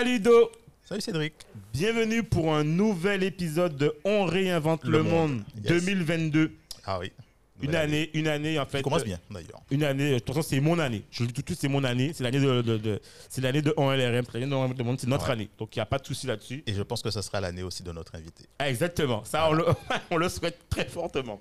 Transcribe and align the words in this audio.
Salut 0.00 0.18
Do 0.20 0.50
Salut 0.82 1.02
Cédric. 1.02 1.34
Bienvenue 1.74 2.22
pour 2.22 2.54
un 2.54 2.64
nouvel 2.64 3.22
épisode 3.22 3.76
de 3.76 3.94
On 4.04 4.24
réinvente 4.24 4.82
le, 4.84 4.92
Le 4.92 5.02
monde, 5.02 5.30
monde, 5.32 5.42
yes. 5.62 5.84
2022. 5.84 6.52
Ah 6.86 6.98
oui. 6.98 7.12
Une 7.60 7.74
année, 7.74 8.08
une 8.14 8.26
année 8.26 8.58
en 8.58 8.64
fait. 8.64 8.78
Ça 8.78 8.82
commence 8.82 9.02
euh, 9.02 9.04
bien 9.04 9.20
d'ailleurs. 9.30 9.60
Une 9.70 9.84
année, 9.84 10.12
de 10.14 10.18
toute 10.20 10.28
façon 10.34 10.40
c'est 10.48 10.60
mon 10.60 10.78
année. 10.78 11.02
Je 11.10 11.22
le 11.22 11.26
dis 11.26 11.34
tout 11.34 11.42
de 11.42 11.48
suite, 11.48 11.60
c'est 11.60 11.68
mon 11.68 11.84
année. 11.84 12.12
C'est 12.14 12.24
l'année 12.24 12.40
de, 12.40 12.62
de- 12.62 12.78
de- 12.78 13.00
c'est 13.28 13.42
l'année 13.42 13.60
de 13.60 13.74
ONLRM, 13.76 14.24
c'est 14.24 14.38
l'année 14.38 14.46
de 14.50 14.78
le 14.78 14.84
monde, 14.84 14.98
c'est 14.98 15.06
notre 15.06 15.26
Ouais. 15.26 15.32
année. 15.32 15.50
Donc 15.58 15.76
il 15.76 15.78
n'y 15.80 15.82
a 15.82 15.86
pas 15.86 15.98
de 15.98 16.06
souci 16.06 16.26
là-dessus. 16.26 16.62
Et 16.66 16.72
je 16.72 16.80
pense 16.82 17.02
que 17.02 17.10
ce 17.10 17.20
sera 17.20 17.38
l'année 17.42 17.62
aussi 17.62 17.82
de 17.82 17.92
notre 17.92 18.14
invité. 18.14 18.44
Ah, 18.58 18.70
exactement, 18.70 19.22
ça 19.26 19.50
on 19.50 19.52
le, 19.52 19.66
on 20.10 20.16
le 20.16 20.30
souhaite 20.30 20.60
très 20.70 20.86
fortement. 20.86 21.38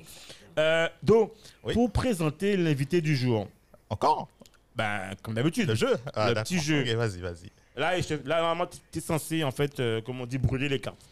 Euh, 0.58 0.89
Do, 1.02 1.34
Oui. 1.64 1.73
pour 1.76 1.89
présenter 1.94 2.58
l'invité 2.58 3.00
du 3.00 3.16
jour, 3.16 3.48
Encore? 3.89 4.28
Ben, 4.76 5.12
comme 5.23 5.36
d'habitude, 5.36 5.70
Le 5.70 5.76
jeu? 5.76 5.91
Le 5.91 6.12
d'accord. 6.14 6.44
petit 6.44 6.59
jeu. 6.59 6.84
Vas-y, 6.95 7.19
vas-y. 7.22 7.50
Là, 7.80 7.99
je- 8.02 8.13
là, 8.27 8.41
normalement, 8.41 8.67
tu 8.91 8.97
es 8.97 9.02
censé, 9.02 9.44
en 9.44 9.52
fait, 9.52 9.80
euh, 9.80 10.02
comme 10.02 10.19
on 10.19 10.25
dit, 10.25 10.38
brûler 10.38 10.67
les 10.67 10.81
cartes. 10.81 11.03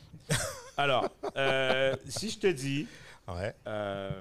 Alors, 0.76 1.10
euh, 1.38 1.96
si 2.08 2.30
je 2.30 2.38
te 2.40 2.48
dis 2.48 2.88
Ouais, 3.28 3.54
euh, 3.66 4.12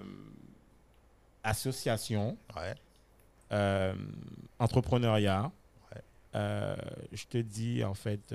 association, 1.43 2.37
ouais. 2.57 2.75
entrepreneuriat, 4.59 5.51
Ouais. 5.93 6.77
je 7.13 7.25
te 7.27 7.39
dis, 7.39 7.83
en 7.85 7.95
fait, 7.95 8.35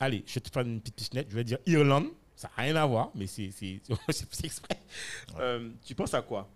allez, 0.00 0.22
je 0.26 0.34
vais 0.34 0.40
te 0.40 0.50
faire 0.50 0.62
une 0.62 0.80
petite 0.80 0.94
pichenette, 0.96 1.26
je 1.30 1.34
vais 1.36 1.44
dire 1.44 1.58
Irlande, 1.66 2.08
ça 2.36 2.48
n'a 2.56 2.62
rien 2.62 2.76
à 2.76 2.86
voir, 2.86 3.10
mais 3.14 3.26
c'est 3.26 3.50
exprès. 4.44 4.80
Tu 5.84 5.94
penses 5.94 6.14
à 6.14 6.22
quoi? 6.22 6.48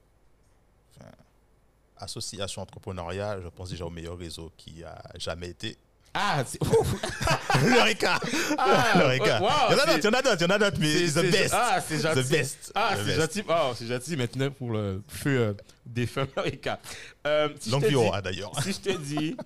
Association 1.97 2.63
entrepreneuriale, 2.63 3.43
je 3.43 3.49
pense 3.49 3.69
déjà 3.71 3.85
au 3.85 3.91
meilleur 3.91 4.17
réseau 4.17 4.51
qui 4.57 4.83
a 4.85 5.03
jamais 5.19 5.49
été. 5.51 5.77
Ah, 6.13 6.43
c'est 6.45 6.59
L'Eureka 7.65 8.19
Ah, 8.59 8.93
L'Eureka 8.99 9.41
wow, 9.41 9.49
Il 9.71 9.77
y 9.77 9.81
en 9.81 9.83
a 9.83 9.87
d'autres, 9.87 9.99
il 9.99 10.05
y 10.05 10.09
en 10.09 10.13
a 10.13 10.23
d'autres, 10.23 10.37
il 10.41 10.43
y 10.43 10.45
en 10.45 10.51
a 10.51 10.59
d'autres, 10.59 10.77
mais 10.81 11.07
C'est- 11.09 11.23
the 11.23 11.31
best 11.31 11.55
Ah, 11.57 11.81
c'est 11.81 12.01
gentil. 12.01 12.23
The 12.25 12.29
best 12.31 12.73
Ah, 12.75 12.97
c'est 13.05 13.15
gentil. 13.15 13.43
Oh, 13.49 13.73
c'est 13.77 13.87
gentil 13.87 14.17
maintenant 14.17 14.51
pour 14.51 14.71
le 14.73 15.03
feu 15.07 15.39
euh, 15.41 15.53
des 15.87 16.07
feux 16.07 16.27
américains. 16.37 16.79
Euh, 17.27 17.49
si 17.61 17.69
je 17.71 17.73
Longue 17.75 17.83
te 17.83 17.87
vie 17.87 17.93
dis- 17.93 17.97
au 17.97 18.03
roi, 18.03 18.21
d'ailleurs. 18.23 18.53
Si 18.63 18.73
je 18.73 18.81
te 18.81 18.97
dis, 18.97 19.37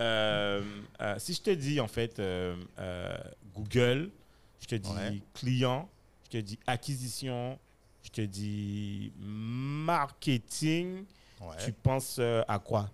euh, 0.00 0.62
euh, 1.00 1.14
si 1.18 1.32
je 1.34 1.40
te 1.40 1.50
dis 1.50 1.80
en 1.80 1.88
fait 1.88 2.18
euh, 2.18 2.54
Google, 3.54 4.10
je 4.60 4.66
te 4.66 4.74
dis 4.74 4.90
Ouais. 4.90 5.22
client, 5.32 5.88
je 6.24 6.38
te 6.38 6.42
dis 6.42 6.58
acquisition, 6.66 7.58
je 8.02 8.10
te 8.10 8.20
dis 8.20 9.10
marketing, 9.18 11.04
Ouais. 11.40 11.56
tu 11.64 11.72
penses 11.72 12.20
à 12.46 12.58
quoi? 12.58 12.90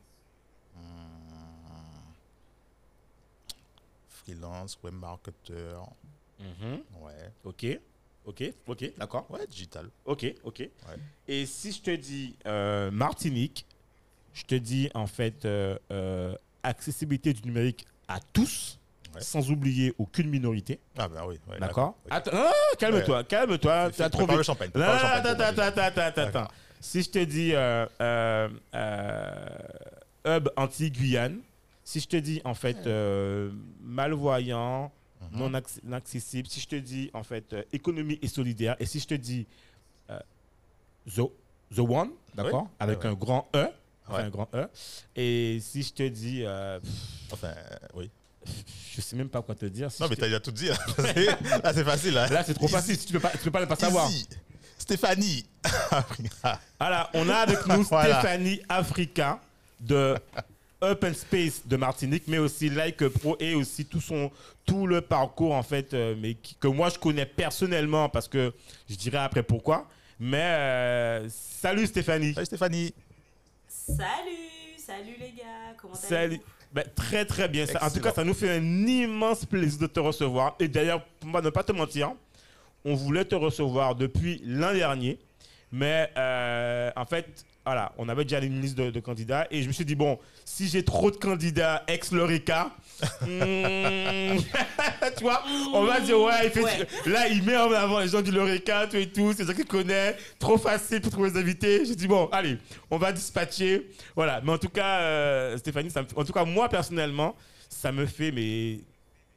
Freelance, 4.34 4.78
web 4.83 4.95
marketer. 4.95 5.77
Mhm. 6.39 6.81
Ouais. 7.03 7.31
Ok, 7.44 7.66
ok, 8.25 8.53
ok, 8.66 8.93
d'accord. 8.97 9.27
Ouais, 9.31 9.47
digital. 9.47 9.88
Ok, 10.04 10.27
ok. 10.44 10.69
Et 11.28 11.47
si 11.47 11.72
je 11.72 11.82
te 11.82 11.91
dis 11.94 12.37
euh, 12.47 12.91
Martinique, 12.91 13.66
je 14.32 14.44
te 14.44 14.54
dis 14.54 14.88
en 14.94 15.06
fait 15.06 15.44
euh, 15.44 15.77
euh, 15.93 16.34
accessibilité 16.62 17.32
du 17.32 17.43
numérique 17.43 17.87
à 18.09 18.21
tous, 18.32 18.77
Ouais. 19.12 19.21
sans 19.22 19.50
oublier 19.50 19.93
aucune 19.99 20.31
minorité. 20.31 20.78
Ah 20.97 21.09
ben 21.09 21.25
oui. 21.27 21.37
ouais, 21.49 21.59
D'accord. 21.59 21.97
Attends, 22.09 22.31
ah, 22.33 22.53
Calme-toi, 22.78 23.25
calme-toi. 23.25 23.91
Tu 23.91 24.03
as 24.03 24.09
trop 24.09 24.19
Prépare 24.21 24.37
le 24.37 24.43
champagne. 24.44 24.71
Non, 24.72 24.83
attends, 24.83 25.41
attends, 25.41 25.83
attends, 25.83 26.22
attends. 26.22 26.49
Si 26.78 27.03
je 27.03 27.10
te 27.10 27.19
dis 27.19 27.53
hub 30.25 30.49
anti-Guyane, 30.56 31.41
si 31.91 31.99
je 32.01 32.06
te 32.06 32.17
dis 32.17 32.41
en 32.45 32.55
fait 32.55 32.87
euh, 32.87 33.51
malvoyant, 33.83 34.93
Mhm. 35.33 35.39
non 35.39 35.51
acc- 35.55 35.93
accessible, 35.93 36.49
si 36.49 36.61
je 36.61 36.69
te 36.69 36.77
dis 36.77 37.11
en 37.12 37.23
fait 37.23 37.53
euh, 37.53 37.62
économie 37.73 38.19
et 38.23 38.28
solidaire, 38.28 38.75
et 38.78 38.87
si 38.87 39.01
je 39.01 39.06
te 39.06 39.15
dis 39.15 39.47
euh, 40.09 40.19
the, 41.06 41.23
the 41.75 41.81
One, 41.81 42.11
d'accord, 42.34 42.62
Oui. 42.62 42.69
avec 42.78 42.99
Ouais, 43.01 43.05
ouais. 43.06 43.11
un 43.11 43.15
grand 43.15 43.49
E, 43.55 43.67
enfin 44.06 44.17
Ouais. 44.19 44.23
un 44.25 44.31
grand 44.31 44.49
E, 44.55 44.67
et 45.17 45.59
si 45.61 45.83
je 45.83 45.93
te 45.93 46.06
dis, 46.09 46.43
euh, 46.45 46.78
pff, 46.81 46.91
Enfin, 47.33 47.53
oui. 47.95 48.09
je 48.95 49.01
sais 49.01 49.15
même 49.17 49.28
pas 49.28 49.43
quoi 49.43 49.55
te 49.55 49.67
dire. 49.67 49.91
si 49.93 50.01
Non, 50.01 50.09
mais 50.09 50.15
te- 50.17 50.21
t'as 50.21 50.27
déjà 50.27 50.41
tout 50.41 50.53
dit. 50.53 50.69
Là, 50.69 50.77
C'est- 50.97 51.43
là, 51.65 51.72
c'est 51.75 51.84
facile. 51.84 52.15
Là, 52.15 52.28
Là, 52.28 52.45
c'est 52.45 52.55
trop 52.55 52.69
facile, 52.69 52.97
tu 53.05 53.12
peux 53.12 53.21
pas, 53.21 53.31
tu 53.31 53.39
peux 53.39 53.51
pas 53.51 53.61
ne 53.61 53.67
pas 53.67 53.77
savoir. 53.77 54.09
Easy. 54.09 54.27
Stéphanie. 54.78 55.45
Voilà, 56.81 57.11
on 57.15 57.28
a 57.28 57.34
avec 57.37 57.67
nous 57.67 57.83
Voilà. 57.91 58.21
Stéphanie 58.21 58.61
Africa 58.69 59.41
de 59.81 60.17
Open 60.80 61.12
Space 61.14 61.62
de 61.66 61.76
Martinique, 61.76 62.24
mais 62.26 62.38
aussi 62.38 62.70
Like 62.70 63.06
Pro 63.08 63.36
et 63.38 63.54
aussi 63.54 63.84
tout 63.84 64.00
son 64.00 64.30
tout 64.64 64.86
le 64.86 65.00
parcours 65.00 65.52
en 65.54 65.62
fait, 65.62 65.92
euh, 65.94 66.14
mais 66.18 66.34
qui- 66.34 66.54
que 66.54 66.68
moi 66.68 66.88
je 66.88 66.98
connais 66.98 67.26
personnellement 67.26 68.08
parce 68.08 68.28
que 68.28 68.52
je 68.88 68.94
dirai 68.96 69.18
après 69.18 69.42
pourquoi. 69.42 69.86
Mais 70.18 70.38
euh, 70.41 71.28
salut 71.30 71.86
Stéphanie. 71.86 72.32
Salut 72.34 72.46
Stéphanie. 72.46 72.94
Salut, 73.68 73.98
salut 74.78 75.14
les 75.18 75.32
gars, 75.32 75.74
comment 75.80 75.94
Salut. 75.94 76.16
allez-vous 76.34 76.42
Ben, 76.72 76.84
très 76.94 77.24
très 77.24 77.48
bien. 77.48 77.66
Ça- 77.66 77.84
en 77.84 77.91
tout 77.91 78.00
cas, 78.00 78.12
ça 78.12 78.22
nous 78.24 78.34
fait 78.34 78.50
un 78.58 78.86
immense 78.86 79.44
plaisir 79.44 79.80
de 79.80 79.86
te 79.88 79.98
recevoir. 80.00 80.54
Et 80.60 80.68
d'ailleurs, 80.68 81.04
pour 81.20 81.42
ne 81.42 81.50
pas 81.50 81.64
te 81.64 81.72
mentir, 81.72 82.12
on 82.84 82.94
voulait 82.94 83.24
te 83.24 83.34
recevoir 83.34 83.94
depuis 83.97 84.41
l'an 84.44 84.72
dernier. 84.72 85.18
Mais 85.72 86.10
euh, 86.16 86.91
en 86.97 87.04
fait, 87.04 87.44
voilà, 87.65 87.93
on 87.98 88.09
avait 88.09 88.25
déjà 88.25 88.41
une 88.41 88.60
liste 88.60 88.76
de, 88.76 88.91
de 88.91 89.00
candidats. 89.00 89.47
Et 89.50 89.62
je 89.62 89.69
me 89.69 89.72
suis 89.72 89.84
dit, 89.84 89.94
bon, 89.94 90.19
si 90.44 90.69
j'ai 90.69 90.84
trop 90.84 91.10
de 91.10 91.16
candidats 91.16 91.84
ex-Lorica, 91.87 92.71
hmm, 93.21 94.38
tu 95.16 95.22
vois, 95.22 95.43
on 95.75 95.84
va 95.84 96.00
dire, 96.00 96.19
ouais, 96.21 96.47
il 96.47 96.50
fait, 96.50 96.62
Ouais. 96.65 96.87
là, 97.06 97.28
il 97.28 97.43
met 97.43 97.56
en 97.56 97.71
avant 97.72 98.00
les 98.00 98.09
gens 98.09 98.22
du 98.22 98.31
Lorica, 98.31 98.87
tout 98.87 98.97
et 98.97 99.09
tout, 99.10 99.32
c'est 99.37 99.44
ça 99.44 99.54
qu'il 99.54 99.66
connaît. 99.66 100.16
Trop 100.38 100.56
facile 100.59 101.00
pour 101.00 101.12
trouver 101.12 101.31
des 101.31 101.38
invités. 101.38 101.84
J'ai 101.84 101.94
dit, 101.94 102.09
bon, 102.09 102.26
allez, 102.32 102.56
on 102.91 102.97
va 102.98 103.12
dispatcher. 103.12 103.91
Voilà, 104.16 104.41
mais 104.42 104.53
en 104.53 104.59
tout 104.59 104.69
cas, 104.71 105.00
euh, 105.00 105.59
Stéphanie, 105.59 105.91
ça 105.91 106.03
me 106.03 106.06
en 106.16 106.25
tout 106.25 106.32
cas, 106.32 106.44
moi, 106.44 106.69
personnellement, 106.69 107.37
ça 107.69 107.92
me 107.92 108.06
fait 108.06 108.32
mais, 108.32 108.81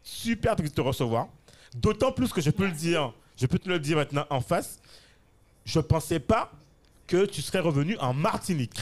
super 0.02 0.56
de 0.56 0.66
te 0.68 0.82
recevoir. 0.82 1.28
D'autant 1.76 2.12
plus 2.12 2.32
que 2.32 2.42
je 2.42 2.52
peux 2.52 2.66
le 2.66 2.72
dire, 2.72 3.14
je 3.38 3.46
peux 3.48 3.60
te 3.60 3.68
le 3.70 3.80
dire 3.80 3.98
maintenant 3.98 4.26
en 4.30 4.42
face, 4.42 4.80
je 5.66 5.80
pensais 5.80 6.20
pas 6.20 6.52
que 7.08 7.26
tu 7.26 7.42
serais 7.42 7.60
revenu 7.60 7.98
en 7.98 8.14
Martinique. 8.14 8.80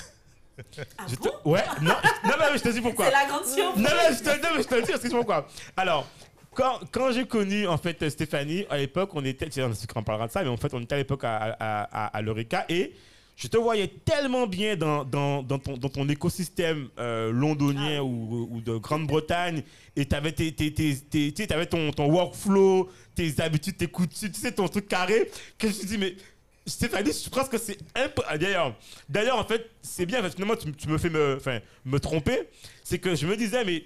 Ah 0.97 1.05
Je 1.09 1.15
bon? 1.15 1.23
Te- 1.29 1.49
Ouais, 1.49 1.63
non, 1.81 1.93
non, 2.23 2.33
mais 2.51 2.57
je 2.57 2.63
te 2.63 2.69
dis 2.69 2.81
pourquoi. 2.81 3.05
C'est 3.05 3.11
la 3.11 3.25
grande 3.25 3.45
surprise 3.45 3.83
Non, 3.83 3.89
non, 3.89 4.15
je 4.15 4.19
te, 4.23 4.29
non, 4.43 4.49
mais 4.55 4.63
je 4.63 4.67
te 4.67 4.75
le 4.75 4.81
dis, 4.83 4.91
excuse-moi 4.91 5.21
pourquoi. 5.21 5.47
Alors, 5.75 6.07
quand, 6.53 6.79
quand 6.91 7.11
j'ai 7.13 7.25
connu 7.25 7.65
en 7.67 7.77
fait 7.77 8.07
Stéphanie, 8.09 8.65
à 8.69 8.77
l'époque, 8.77 9.09
on 9.13 9.23
était, 9.25 9.47
on 9.95 10.03
parlera 10.03 10.27
de 10.27 10.31
ça, 10.31 10.43
mais 10.43 10.49
en 10.49 10.57
fait, 10.57 10.73
on 10.73 10.81
était 10.81 10.95
à 10.95 10.97
l'époque 10.99 11.23
à, 11.23 11.35
à, 11.59 11.83
à, 11.83 12.05
à 12.17 12.21
l'Eureka 12.21 12.65
et 12.69 12.93
je 13.37 13.47
te 13.47 13.57
voyais 13.57 13.87
tellement 13.87 14.45
bien 14.45 14.75
dans, 14.75 15.03
dans, 15.03 15.41
dans, 15.41 15.57
ton, 15.57 15.75
dans 15.77 15.89
ton 15.89 16.07
écosystème 16.09 16.89
euh, 16.99 17.31
londonien 17.31 17.97
Ah. 17.99 18.03
ou, 18.03 18.47
ou 18.51 18.61
de 18.61 18.75
Grande-Bretagne 18.77 19.63
et 19.95 20.05
tu 20.05 20.13
avais, 20.13 20.31
tes, 20.33 20.51
tes, 20.53 20.71
tes, 20.71 21.47
ton, 21.67 21.91
ton 21.91 22.11
workflow, 22.11 22.91
tes 23.15 23.41
habitudes, 23.41 23.77
tes 23.77 23.87
coutumes, 23.87 24.31
tu 24.31 24.39
sais, 24.39 24.51
ton 24.51 24.67
truc 24.67 24.87
carré, 24.87 25.31
que 25.57 25.67
je 25.67 25.73
me 25.73 25.73
suis 25.73 25.87
dit, 25.87 25.97
mais 25.97 26.15
Stéphanie, 26.65 27.11
je 27.11 27.29
pense 27.29 27.49
que 27.49 27.57
c'est 27.57 27.77
imp- 27.95 28.21
ah, 28.27 28.37
D'ailleurs, 28.37 28.75
d'ailleurs, 29.09 29.37
en 29.39 29.43
fait, 29.43 29.69
c'est 29.81 30.05
bien, 30.05 30.21
finalement, 30.29 30.55
tu, 30.55 30.87
me 30.87 30.97
fais 30.97 31.09
me, 31.09 31.35
enfin, 31.37 31.59
me 31.85 31.99
tromper. 31.99 32.47
C'est 32.83 32.99
que 32.99 33.15
je 33.15 33.25
me 33.25 33.35
disais, 33.35 33.63
mais 33.65 33.83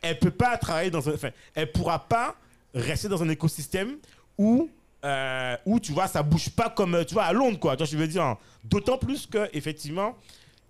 elle 0.00 0.18
peut 0.18 0.30
pas 0.30 0.56
travailler 0.56 0.90
dans 0.90 1.06
un. 1.08 1.14
Enfin, 1.14 1.30
elle 1.54 1.70
pourra 1.70 2.08
pas 2.08 2.36
rester 2.74 3.08
dans 3.08 3.22
un 3.22 3.28
écosystème 3.28 3.98
où, 4.38 4.70
euh, 5.04 5.56
où 5.66 5.78
tu 5.80 5.92
vois, 5.92 6.06
ça 6.08 6.22
bouge 6.22 6.48
pas 6.50 6.70
comme, 6.70 7.04
tu 7.04 7.12
vois, 7.14 7.24
à 7.24 7.32
Londres, 7.32 7.58
quoi. 7.58 7.76
Je 7.78 7.96
veux 7.96 8.08
dire. 8.08 8.22
hein. 8.22 8.38
D'autant 8.64 8.96
plus 8.98 9.26
que, 9.26 9.48
effectivement, 9.52 10.16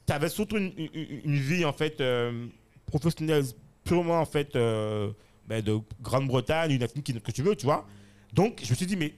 tu 0.06 0.12
avais 0.12 0.29
surtout 0.29 0.56
une, 0.56 1.38
vie, 1.38 1.64
en 1.64 1.73
fait, 1.73 2.00
euh, 2.00 2.46
professionnelle, 2.87 3.44
purement, 3.84 4.20
en 4.20 4.26
fait, 4.26 4.56
euh, 4.56 5.11
ben, 5.46 5.62
de 5.62 5.79
Grande-Bretagne, 6.02 6.73
une 6.73 6.82
ethnie 6.82 7.02
que 7.02 7.31
tu 7.31 7.43
veux, 7.43 7.55
tu 7.55 7.64
vois. 7.64 7.87
Donc, 8.32 8.61
je 8.64 8.70
me 8.70 8.75
suis 8.75 8.87
dit, 8.87 8.96
mais 8.96 9.14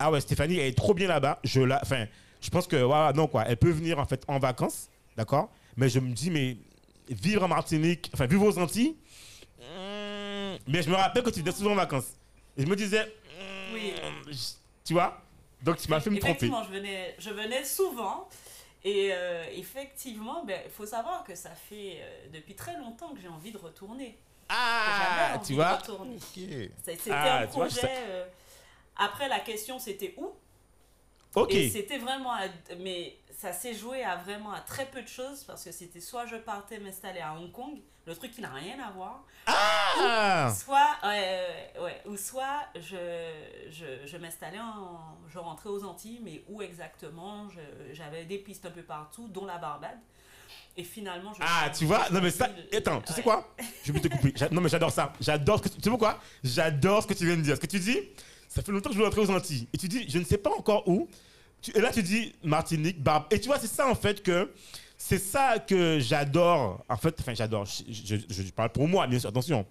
ah 0.00 0.10
ouais, 0.10 0.20
Stéphanie, 0.20 0.56
elle 0.58 0.66
est 0.68 0.76
trop 0.76 0.94
bien 0.94 1.06
là-bas. 1.06 1.38
Je 1.44 1.60
la, 1.60 1.78
enfin, 1.82 2.06
je 2.40 2.50
pense 2.50 2.66
que 2.66 2.76
voilà, 2.76 3.12
non 3.12 3.26
quoi, 3.28 3.44
elle 3.46 3.56
peut 3.58 3.70
venir 3.70 3.98
en 3.98 4.06
fait 4.06 4.24
en 4.26 4.38
vacances, 4.38 4.88
d'accord? 5.16 5.50
Mais 5.76 5.88
je 5.88 6.00
me 6.00 6.10
dis, 6.12 6.30
mais 6.30 6.56
vivre 7.08 7.42
en 7.44 7.48
Martinique, 7.48 8.10
enfin 8.14 8.26
vivre 8.26 8.44
aux 8.46 8.58
Antilles, 8.58 8.96
Mais 10.66 10.82
je 10.82 10.90
me 10.90 10.94
rappelle 10.96 11.22
que 11.22 11.30
tu 11.30 11.40
étais 11.40 11.52
souvent 11.52 11.72
en 11.72 11.76
vacances. 11.76 12.16
Et 12.56 12.62
je 12.62 12.66
me 12.66 12.74
disais, 12.76 13.04
hmm, 13.04 13.74
Oui. 13.74 13.92
je- 14.28 14.36
tu 14.84 14.94
vois? 14.94 15.20
Donc 15.62 15.76
tu 15.76 15.88
m'as 15.88 16.00
fait 16.00 16.10
me 16.10 16.16
tromper. 16.18 16.30
Effectivement, 16.46 16.64
je 16.64 16.70
venais, 16.70 17.14
je 17.18 17.30
venais 17.30 17.64
souvent. 17.64 18.28
Et 18.82 19.10
euh, 19.12 19.44
effectivement, 19.54 20.42
ben, 20.44 20.58
il 20.64 20.70
faut 20.70 20.86
savoir 20.86 21.22
que 21.24 21.34
ça 21.34 21.50
fait 21.50 21.98
euh, 22.00 22.26
depuis 22.32 22.54
très 22.54 22.76
longtemps 22.78 23.12
que 23.14 23.20
j'ai 23.20 23.28
envie 23.28 23.52
de 23.52 23.58
retourner. 23.58 24.16
Ah, 24.48 25.32
envie 25.36 25.46
tu 25.48 25.54
vois? 25.54 25.76
retourner. 25.76 26.16
Ok. 26.16 26.22
C'est- 26.34 26.70
C'était 26.96 27.10
Ah, 27.12 27.40
un 27.40 27.46
vois, 27.46 27.66
projet. 27.66 27.80
euh, 27.86 28.24
après, 28.96 29.28
la 29.28 29.40
question, 29.40 29.78
c'était 29.78 30.14
où? 30.18 30.32
Ok. 31.34 31.52
Et 31.54 31.70
c'était 31.70 31.98
vraiment. 31.98 32.32
à- 32.32 32.48
mais 32.80 33.16
ça 33.38 33.52
s'est 33.52 33.74
joué 33.74 34.02
à 34.02 34.16
vraiment 34.16 34.52
à 34.52 34.60
très 34.60 34.86
peu 34.86 35.00
de 35.02 35.08
choses 35.08 35.44
parce 35.44 35.64
que 35.64 35.70
c'était 35.72 36.00
soit 36.00 36.26
je 36.26 36.36
partais 36.36 36.78
m'installer 36.80 37.20
à 37.20 37.34
Hong 37.34 37.52
Kong, 37.52 37.78
le 38.04 38.14
truc 38.16 38.32
qui 38.32 38.40
n'a 38.40 38.50
rien 38.52 38.78
à 38.80 38.90
voir, 38.90 39.24
Ah 39.46 40.52
soit. 40.58 40.96
ouais, 41.04 41.72
ouais, 41.80 42.02
ou 42.06 42.16
soit 42.16 42.64
je, 42.74 43.30
je, 43.70 44.06
je 44.06 44.16
m'installais 44.16 44.58
en. 44.58 45.16
Je 45.32 45.38
rentrais 45.38 45.68
aux 45.70 45.84
Antilles, 45.84 46.20
mais 46.22 46.42
où 46.48 46.60
exactement 46.62 47.48
Je- 47.50 47.94
J'avais 47.94 48.24
des 48.24 48.38
pistes 48.38 48.66
un 48.66 48.70
peu 48.70 48.82
partout, 48.82 49.28
dont 49.28 49.46
la 49.46 49.58
Barbade. 49.58 49.98
Et 50.76 50.82
finalement, 50.82 51.32
je. 51.32 51.40
Ah, 51.44 51.70
tu 51.70 51.84
vois 51.84 52.08
Non, 52.10 52.20
mais 52.20 52.30
ça. 52.30 52.48
Attends, 52.76 53.00
tu 53.02 53.12
sais 53.12 53.22
quoi? 53.22 53.54
Je 53.84 53.92
vais 53.92 54.00
te 54.00 54.08
couper. 54.08 54.34
Non, 54.50 54.60
mais 54.60 54.68
j'adore 54.68 54.90
ça. 54.90 55.12
J'adore 55.20 55.58
ce 55.58 55.62
que 55.64 55.68
tu. 55.68 55.76
Tu 55.76 55.82
sais 55.82 55.90
pourquoi? 55.90 56.18
J'adore 56.42 57.02
ce 57.04 57.06
que 57.06 57.14
tu 57.14 57.24
viens 57.26 57.36
de 57.36 57.42
dire. 57.42 57.54
Ce 57.54 57.60
que 57.60 57.66
tu 57.66 57.78
dis, 57.78 57.98
ça 58.50 58.60
fait 58.62 58.72
longtemps 58.72 58.90
que 58.90 58.94
je 58.94 58.98
veux 59.00 59.04
rentrer 59.06 59.20
aux 59.22 59.30
Antilles. 59.30 59.66
Et 59.72 59.78
tu 59.78 59.88
dis, 59.88 60.04
je 60.08 60.18
ne 60.18 60.24
sais 60.24 60.36
pas 60.36 60.50
encore 60.50 60.86
où. 60.86 61.08
Et 61.74 61.80
là, 61.80 61.90
tu 61.92 62.02
dis 62.02 62.34
Martinique, 62.42 63.02
Barbe. 63.02 63.24
Et 63.30 63.40
tu 63.40 63.46
vois, 63.46 63.58
c'est 63.58 63.66
ça, 63.66 63.88
en 63.88 63.94
fait, 63.94 64.22
que. 64.22 64.50
C'est 64.98 65.18
ça 65.18 65.58
que 65.58 65.98
j'adore. 65.98 66.84
En 66.88 66.96
fait, 66.98 67.16
enfin, 67.20 67.32
j'adore. 67.32 67.64
Je, 67.64 68.16
je- 68.28 68.42
je 68.42 68.50
parle 68.50 68.68
pour 68.70 68.86
moi, 68.86 69.06
bien 69.06 69.18
sûr, 69.18 69.30
attention. 69.30 69.64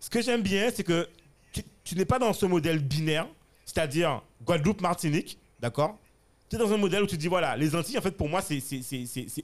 Ce 0.00 0.08
que 0.08 0.22
j'aime 0.22 0.40
bien, 0.42 0.70
c'est 0.74 0.82
que 0.84 1.06
tu, 1.52 1.62
tu 1.84 1.94
n'es 1.94 2.06
pas 2.06 2.18
dans 2.18 2.32
ce 2.32 2.46
modèle 2.46 2.78
binaire, 2.78 3.26
c'est-à-dire 3.66 4.22
Guadeloupe-Martinique, 4.46 5.36
d'accord? 5.60 5.98
Tu 6.48 6.56
es 6.56 6.58
dans 6.58 6.72
un 6.72 6.76
modèle 6.78 7.02
où 7.02 7.06
tu 7.06 7.16
dis, 7.18 7.28
voilà, 7.28 7.56
les 7.56 7.74
Antilles, 7.74 7.98
en 7.98 8.02
fait, 8.02 8.12
pour 8.16 8.28
moi, 8.28 8.40
c'est 8.40 8.58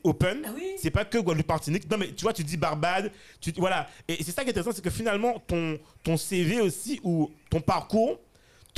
open. 0.04 0.42
Ah 0.46 0.50
oui. 0.54 0.62
C'est 0.78 0.90
pas 0.90 1.04
que 1.04 1.18
Guadeloupe-Martinique. 1.18 1.90
Non, 1.90 1.98
mais 1.98 2.12
tu 2.12 2.22
vois, 2.22 2.32
tu 2.32 2.44
dis 2.44 2.56
Barbade. 2.56 3.10
Tu, 3.40 3.52
voilà. 3.56 3.88
Et 4.08 4.22
c'est 4.22 4.32
ça 4.32 4.42
qui 4.42 4.48
est 4.48 4.52
intéressant, 4.52 4.72
c'est 4.74 4.84
que 4.84 4.90
finalement, 4.90 5.42
ton, 5.46 5.78
ton 6.02 6.16
CV 6.16 6.60
aussi, 6.60 7.00
ou 7.02 7.30
ton 7.50 7.60
parcours, 7.60 8.18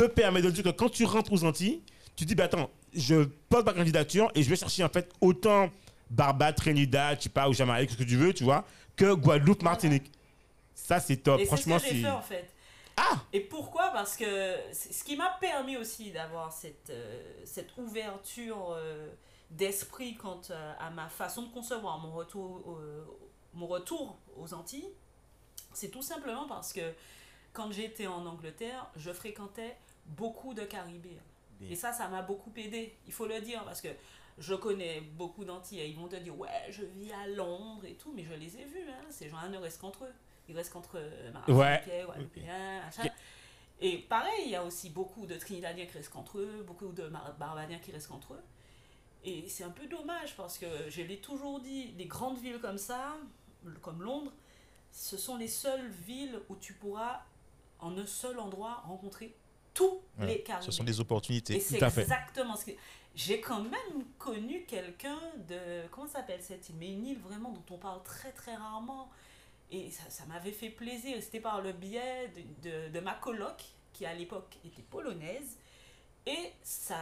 te 0.01 0.07
permet 0.07 0.41
de 0.41 0.51
dire 0.51 0.65
que 0.65 0.71
quand 0.71 0.89
tu 0.89 1.05
rentres 1.05 1.33
aux 1.33 1.45
Antilles, 1.45 1.83
tu 2.17 2.25
dis, 2.25 2.35
bah 2.35 2.45
attends, 2.45 2.71
je 2.95 3.25
pose 3.49 3.65
ma 3.65 3.73
candidature 3.75 4.31
et 4.35 4.43
je 4.43 4.49
vais 4.49 4.57
chercher, 4.57 4.83
en 4.83 4.89
fait, 4.89 5.13
autant 5.21 5.71
Barbade, 6.09 6.57
Trinidad, 6.57 7.19
je 7.19 7.25
sais 7.25 7.29
pas, 7.29 7.49
ou 7.49 7.53
Jamaïque, 7.53 7.91
ce 7.91 7.97
que 7.97 8.05
tu 8.05 8.17
veux, 8.17 8.33
tu 8.33 8.45
vois, 8.45 8.65
que 8.97 9.13
Guadeloupe-Martinique. 9.13 10.11
Ça, 10.75 11.01
c'est 11.01 11.19
top. 11.19 11.41
Et 11.41 11.47
Franchement, 11.47 11.79
c'est. 11.79 11.95
fait 11.95 12.09
en 12.09 12.23
fait. 12.23 12.49
Ah 12.97 13.23
Et 13.33 13.41
pourquoi? 13.41 13.91
Parce 13.93 14.17
que 14.17 14.57
ce 14.73 15.05
qui 15.05 15.17
m'a 15.17 15.37
permis 15.41 15.77
aussi 15.77 16.11
d'avoir 16.11 16.53
cette, 16.53 16.91
euh, 16.91 17.23
cette 17.45 17.71
ouverture 17.77 18.73
euh, 18.73 19.09
d'esprit 19.51 20.17
quant 20.17 20.41
euh, 20.51 20.73
à 20.79 20.91
ma 20.91 21.09
façon 21.09 21.43
de 21.43 21.53
concevoir 21.53 21.99
mon 21.99 22.13
retour, 22.13 22.63
euh, 22.69 23.05
mon 23.55 23.67
retour 23.67 24.19
aux 24.37 24.53
Antilles, 24.55 24.89
c'est 25.73 25.91
tout 25.91 26.03
simplement 26.03 26.47
parce 26.47 26.73
que 26.73 26.93
quand 27.53 27.71
j'étais 27.73 28.07
en 28.07 28.27
Angleterre, 28.27 28.87
je 28.97 29.13
fréquentais 29.13 29.77
beaucoup 30.07 30.55
de 30.55 30.63
Caribéens. 30.63 31.23
Et 31.69 31.77
ça, 31.77 31.93
ça 31.93 32.09
m'a 32.09 32.23
beaucoup 32.23 32.53
aidé, 32.57 32.97
il 33.07 33.13
faut 33.13 33.27
le 33.27 33.41
dire, 33.41 33.63
parce 33.65 33.83
que 33.83 33.89
je 34.39 34.55
connais 34.55 35.03
beaucoup 35.03 35.45
d'Antillais. 35.45 35.91
Ils 35.91 35.97
vont 35.97 36.09
te 36.09 36.17
dire, 36.17 36.39
ouais, 36.39 36.49
je 36.71 36.83
vis 36.85 37.13
à 37.13 37.27
Londres 37.27 37.85
et 37.85 37.95
tout, 37.97 38.13
mais 38.15 38.25
je 38.25 38.33
les 38.33 38.57
ai 38.57 38.65
vus, 38.65 38.89
hein. 38.89 39.05
ces 39.11 39.29
gens-là 39.29 39.49
ne 39.49 39.59
restent 39.59 39.81
qu'entre 39.81 40.05
eux. 40.05 40.15
Ils 40.49 40.57
restent 40.57 40.73
qu'entre 40.73 40.97
euh, 40.97 41.31
Martiniquais, 41.33 42.05
Guadeloupéens, 42.07 42.81
machin. 42.83 43.11
Et 43.83 43.99
pareil, 43.99 44.43
il 44.47 44.51
y 44.51 44.57
a 44.57 44.65
aussi 44.65 44.91
beaucoup 44.91 45.27
de 45.27 45.37
Trinidadiens 45.37 45.87
qui 45.87 45.93
restent 45.93 46.11
qu'entre 46.13 46.39
eux, 46.39 46.65
beaucoup 46.67 46.89
de 46.93 47.05
Mar- 47.09 47.35
Barbadiens 47.39 47.79
qui 47.79 47.93
restent 47.93 48.09
qu'entre 48.09 48.35
eux. 48.35 48.43
Et 49.23 49.47
c'est 49.49 49.65
un 49.65 49.71
peu 49.71 49.87
dommage 49.87 50.35
parce 50.37 50.57
que 50.57 50.67
je 50.89 51.03
l'ai 51.03 51.19
toujours 51.21 51.61
dit, 51.61 51.93
les 51.99 52.07
grandes 52.07 52.39
villes 52.39 52.59
comme 52.59 52.79
ça, 52.79 53.17
comme 53.83 54.03
Londres, 54.03 54.33
ce 54.93 55.19
sont 55.19 55.37
les 55.37 55.49
seules 55.49 55.89
villes 55.89 56.41
où 56.49 56.57
tu 56.57 56.73
pourras 56.73 57.21
en 57.79 57.97
un 57.99 58.07
seul 58.07 58.39
endroit 58.39 58.83
rencontrer 58.87 59.37
tous 59.75 60.01
les 60.21 60.43
Caribéens. 60.43 60.61
Ce 60.67 60.71
sont 60.73 60.85
des 60.85 60.97
Et 60.97 61.01
opportunités. 61.01 61.61
c'est 61.61 61.83
à 61.83 61.91
fait. 61.91 62.03
exactement 62.03 62.57
ce 62.57 62.67
que. 62.67 62.73
J'ai 63.15 63.41
quand 63.41 63.61
même 63.61 64.05
connu 64.19 64.65
quelqu'un 64.67 65.19
de. 65.49 65.87
Comment 65.91 66.07
s'appelle 66.07 66.41
cette 66.43 66.69
île? 66.69 66.77
Mais 66.79 66.93
une 66.93 67.07
île 67.07 67.19
vraiment 67.19 67.51
dont 67.51 67.75
on 67.75 67.79
parle 67.79 68.03
très 68.05 68.31
très 68.33 68.55
rarement. 68.55 69.11
Et 69.73 69.91
ça, 69.91 70.03
ça 70.09 70.25
m'avait 70.27 70.53
fait 70.53 70.71
plaisir. 70.71 71.17
Et 71.17 71.21
C'était 71.21 71.41
par 71.41 71.61
le 71.61 71.73
biais 71.73 72.31
de, 72.63 72.71
de, 72.71 72.89
de 72.93 73.01
ma 73.01 73.15
coloc, 73.15 73.63
qui 73.93 74.07
à 74.07 74.15
l'époque 74.15 74.57
était 74.65 74.83
polonaise. 74.83 75.59
Et 76.27 76.53
sa, 76.63 76.97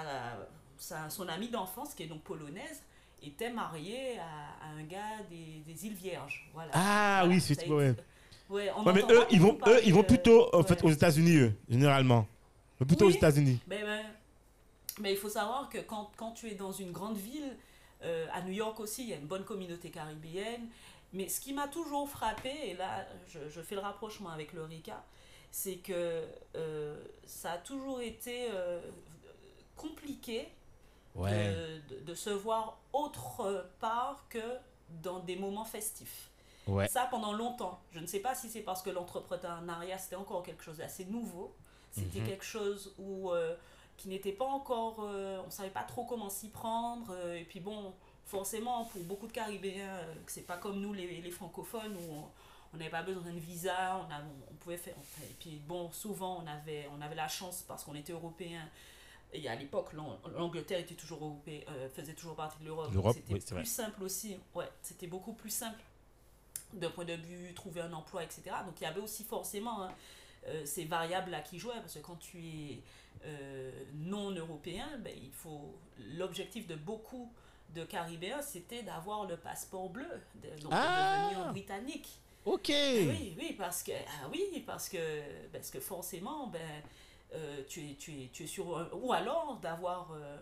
sa- 0.78 1.10
son 1.10 1.28
amie 1.28 1.48
d'enfance, 1.48 1.94
qui 1.94 2.04
est 2.04 2.06
donc 2.06 2.22
polonaise, 2.22 2.82
était 3.22 3.50
mariée 3.50 4.18
à, 4.18 4.66
à 4.66 4.68
un 4.78 4.82
gars 4.84 5.22
des, 5.28 5.62
des 5.66 5.86
îles 5.86 5.94
Vierges. 5.94 6.48
Voilà. 6.54 6.70
Ah 6.74 7.20
Voilà, 7.24 7.34
oui, 7.34 7.40
c'est 7.40 7.68
ouais. 7.68 7.94
Ouais, 8.48 8.70
on 8.76 8.84
Ouais, 8.84 8.92
mais 8.94 9.02
eux, 9.12 9.24
ils 9.30 9.40
vont, 9.40 9.58
eux, 9.66 9.80
ils 9.84 9.92
vont 9.92 10.02
parler, 10.02 10.16
plutôt 10.16 10.54
en 10.54 10.60
euh, 10.60 10.62
fait 10.62 10.82
aux 10.82 10.90
États-Unis, 10.90 11.52
généralement. 11.68 12.26
Mais 12.80 12.86
Plutôt 12.86 13.06
aux. 13.06 13.10
États-Unis. 13.10 13.60
Mais, 13.66 13.82
mais, 13.82 14.04
mais 15.00 15.12
il 15.12 15.16
faut 15.18 15.28
savoir 15.28 15.68
que 15.68 15.78
quand, 15.78 16.10
quand 16.16 16.32
tu 16.32 16.48
es 16.48 16.54
dans 16.54 16.72
une 16.72 16.92
grande 16.92 17.16
ville, 17.16 17.56
euh, 18.02 18.26
à 18.32 18.42
New 18.42 18.52
York 18.52 18.78
aussi, 18.80 19.02
il 19.02 19.08
y 19.08 19.12
a 19.12 19.16
une 19.16 19.26
bonne 19.26 19.44
communauté 19.44 19.90
caribéenne. 19.90 20.68
Mais 21.12 21.28
ce 21.28 21.40
qui 21.40 21.52
m'a 21.54 21.68
toujours 21.68 22.08
frappé, 22.08 22.50
et 22.64 22.74
là 22.74 23.06
je, 23.28 23.48
je 23.48 23.60
fais 23.62 23.74
le 23.74 23.80
rapprochement 23.80 24.28
avec 24.30 24.52
le 24.52 24.62
RICA, 24.62 25.02
c'est 25.50 25.76
que 25.76 26.22
euh, 26.54 27.02
ça 27.26 27.52
a 27.52 27.58
toujours 27.58 28.00
été 28.02 28.48
euh, 28.52 28.78
compliqué 29.76 30.48
de, 31.88 31.94
de- 31.94 32.00
de 32.04 32.14
se 32.14 32.30
voir 32.30 32.78
autre 32.92 33.66
part 33.80 34.26
que 34.28 34.38
dans 35.02 35.20
des 35.20 35.36
moments 35.36 35.64
festifs. 35.64 36.30
Ouais. 36.66 36.86
Ça 36.88 37.06
pendant 37.10 37.32
longtemps. 37.32 37.80
Je 37.92 37.98
ne 38.00 38.06
sais 38.06 38.20
pas 38.20 38.34
si 38.34 38.48
c'est 38.50 38.60
parce 38.60 38.82
que 38.82 38.90
l'entrepreneuriat 38.90 39.96
c'était 39.98 40.16
encore 40.16 40.42
quelque 40.42 40.62
chose 40.62 40.76
d'assez 40.78 41.06
nouveau. 41.06 41.54
C'était 41.90 42.20
Mhm. 42.20 42.26
quelque 42.26 42.44
chose 42.44 42.94
où, 42.98 43.30
euh, 43.30 43.54
qui 43.96 44.08
n'était 44.08 44.32
pas 44.32 44.44
encore. 44.46 44.96
euh, 45.00 45.40
on 45.42 45.46
ne 45.46 45.50
savait 45.50 45.70
pas 45.70 45.82
trop 45.84 46.04
comment 46.04 46.30
s'y 46.30 46.48
prendre. 46.48 47.06
euh, 47.10 47.36
et 47.38 47.44
puis 47.44 47.60
bon, 47.60 47.92
forcément, 48.26 48.84
pour 48.86 49.02
beaucoup 49.04 49.26
de 49.26 49.32
Caribéens, 49.32 49.98
c'est 50.26 50.46
pas 50.46 50.56
comme 50.58 50.80
nous 50.80 50.92
les, 50.92 51.20
les 51.20 51.30
francophones 51.30 51.96
où 51.96 52.12
on- 52.14 52.76
n'avait 52.76 52.90
pas 52.90 53.02
besoin 53.02 53.32
de 53.32 53.38
visa, 53.38 53.96
on, 54.06 54.12
a- 54.12 54.20
on 54.50 54.54
pouvait 54.56 54.76
faire. 54.76 54.94
et 55.22 55.34
puis 55.40 55.60
bon, 55.66 55.90
souvent 55.90 56.42
on 56.44 56.46
avait, 56.46 56.86
on 56.96 57.00
avait 57.00 57.14
la 57.14 57.26
chance 57.26 57.64
parce 57.66 57.82
qu'on 57.82 57.94
était 57.94 58.12
européens. 58.12 58.68
Et 59.32 59.48
à 59.48 59.54
l'époque, 59.54 59.92
l'An- 59.94 60.18
l'Angleterre 60.36 60.78
était 60.80 60.94
toujours 60.94 61.24
europé, 61.24 61.64
euh, 61.70 61.88
faisait 61.88 62.12
toujours 62.14 62.36
partie 62.36 62.58
de 62.60 62.66
l'Europe. 62.66 62.90
C'était 63.14 63.32
oui, 63.34 63.40
plus 63.40 63.54
vrai. 63.54 63.64
simple 63.64 64.02
aussi. 64.04 64.36
Ouais, 64.54 64.68
c'était 64.82 65.06
beaucoup 65.06 65.32
plus 65.32 65.50
simple 65.50 65.80
d'un 66.74 66.90
point 66.90 67.04
de 67.06 67.14
vue 67.14 67.52
trouver 67.54 67.80
un 67.80 67.92
emploi, 67.94 68.22
etc. 68.22 68.42
Donc 68.66 68.78
il 68.80 68.84
y 68.84 68.86
avait 68.86 69.00
aussi 69.00 69.24
forcément 69.24 69.82
hein, 69.84 69.92
euh, 70.48 70.66
ces 70.66 70.84
variables-là 70.84 71.40
qui 71.42 71.58
jouaient, 71.58 71.80
parce 71.80 71.94
que 71.94 71.98
quand 72.00 72.16
tu 72.16 72.38
es 72.38 72.82
euh, 73.24 73.70
non 73.94 74.30
européen, 74.30 74.88
ben, 75.00 75.12
il 75.16 75.30
faut 75.32 75.74
l'objectif 76.16 76.66
de 76.66 76.74
beaucoup 76.74 77.32
de 77.74 77.84
Caribéens, 77.84 78.40
c'était 78.42 78.82
d'avoir 78.82 79.26
le 79.26 79.36
passeport 79.36 79.90
bleu, 79.90 80.08
de, 80.36 80.48
donc 80.62 80.70
de 80.70 80.76
Ah 80.76 81.28
devenir 81.30 81.52
britannique. 81.52 82.08
Ok. 82.44 82.68
Oui, 82.70 83.34
oui, 83.38 83.54
parce 83.58 83.82
que, 83.82 83.92
ah 83.92 84.28
oui, 84.32 84.62
parce 84.66 84.88
que, 84.88 85.20
parce 85.52 85.70
que 85.70 85.80
forcément, 85.80 86.46
ben, 86.46 86.60
euh, 87.34 87.62
tu, 87.68 87.90
es, 87.90 87.94
tu, 87.94 88.12
es, 88.22 88.28
tu 88.32 88.44
es 88.44 88.46
sur. 88.46 88.78
un- 88.78 88.88
Ou 88.92 89.12
alors 89.12 89.58
d'avoir. 89.60 90.12
euh, 90.12 90.38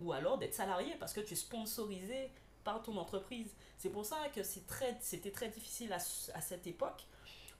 ou 0.00 0.12
alors 0.12 0.38
d'être 0.38 0.54
salarié 0.54 0.94
parce 1.00 1.12
que 1.12 1.20
tu 1.20 1.32
es 1.32 1.36
sponsorisé 1.36 2.30
par 2.62 2.82
ton 2.82 2.96
entreprise. 2.98 3.52
C'est 3.76 3.90
pour 3.90 4.06
ça 4.06 4.16
que 4.32 4.44
c'est 4.44 4.64
très- 4.66 4.96
c'était 5.00 5.32
très 5.32 5.48
difficile 5.48 5.92
à, 5.92 5.96
à 5.96 6.40
cette 6.40 6.66
époque 6.68 7.02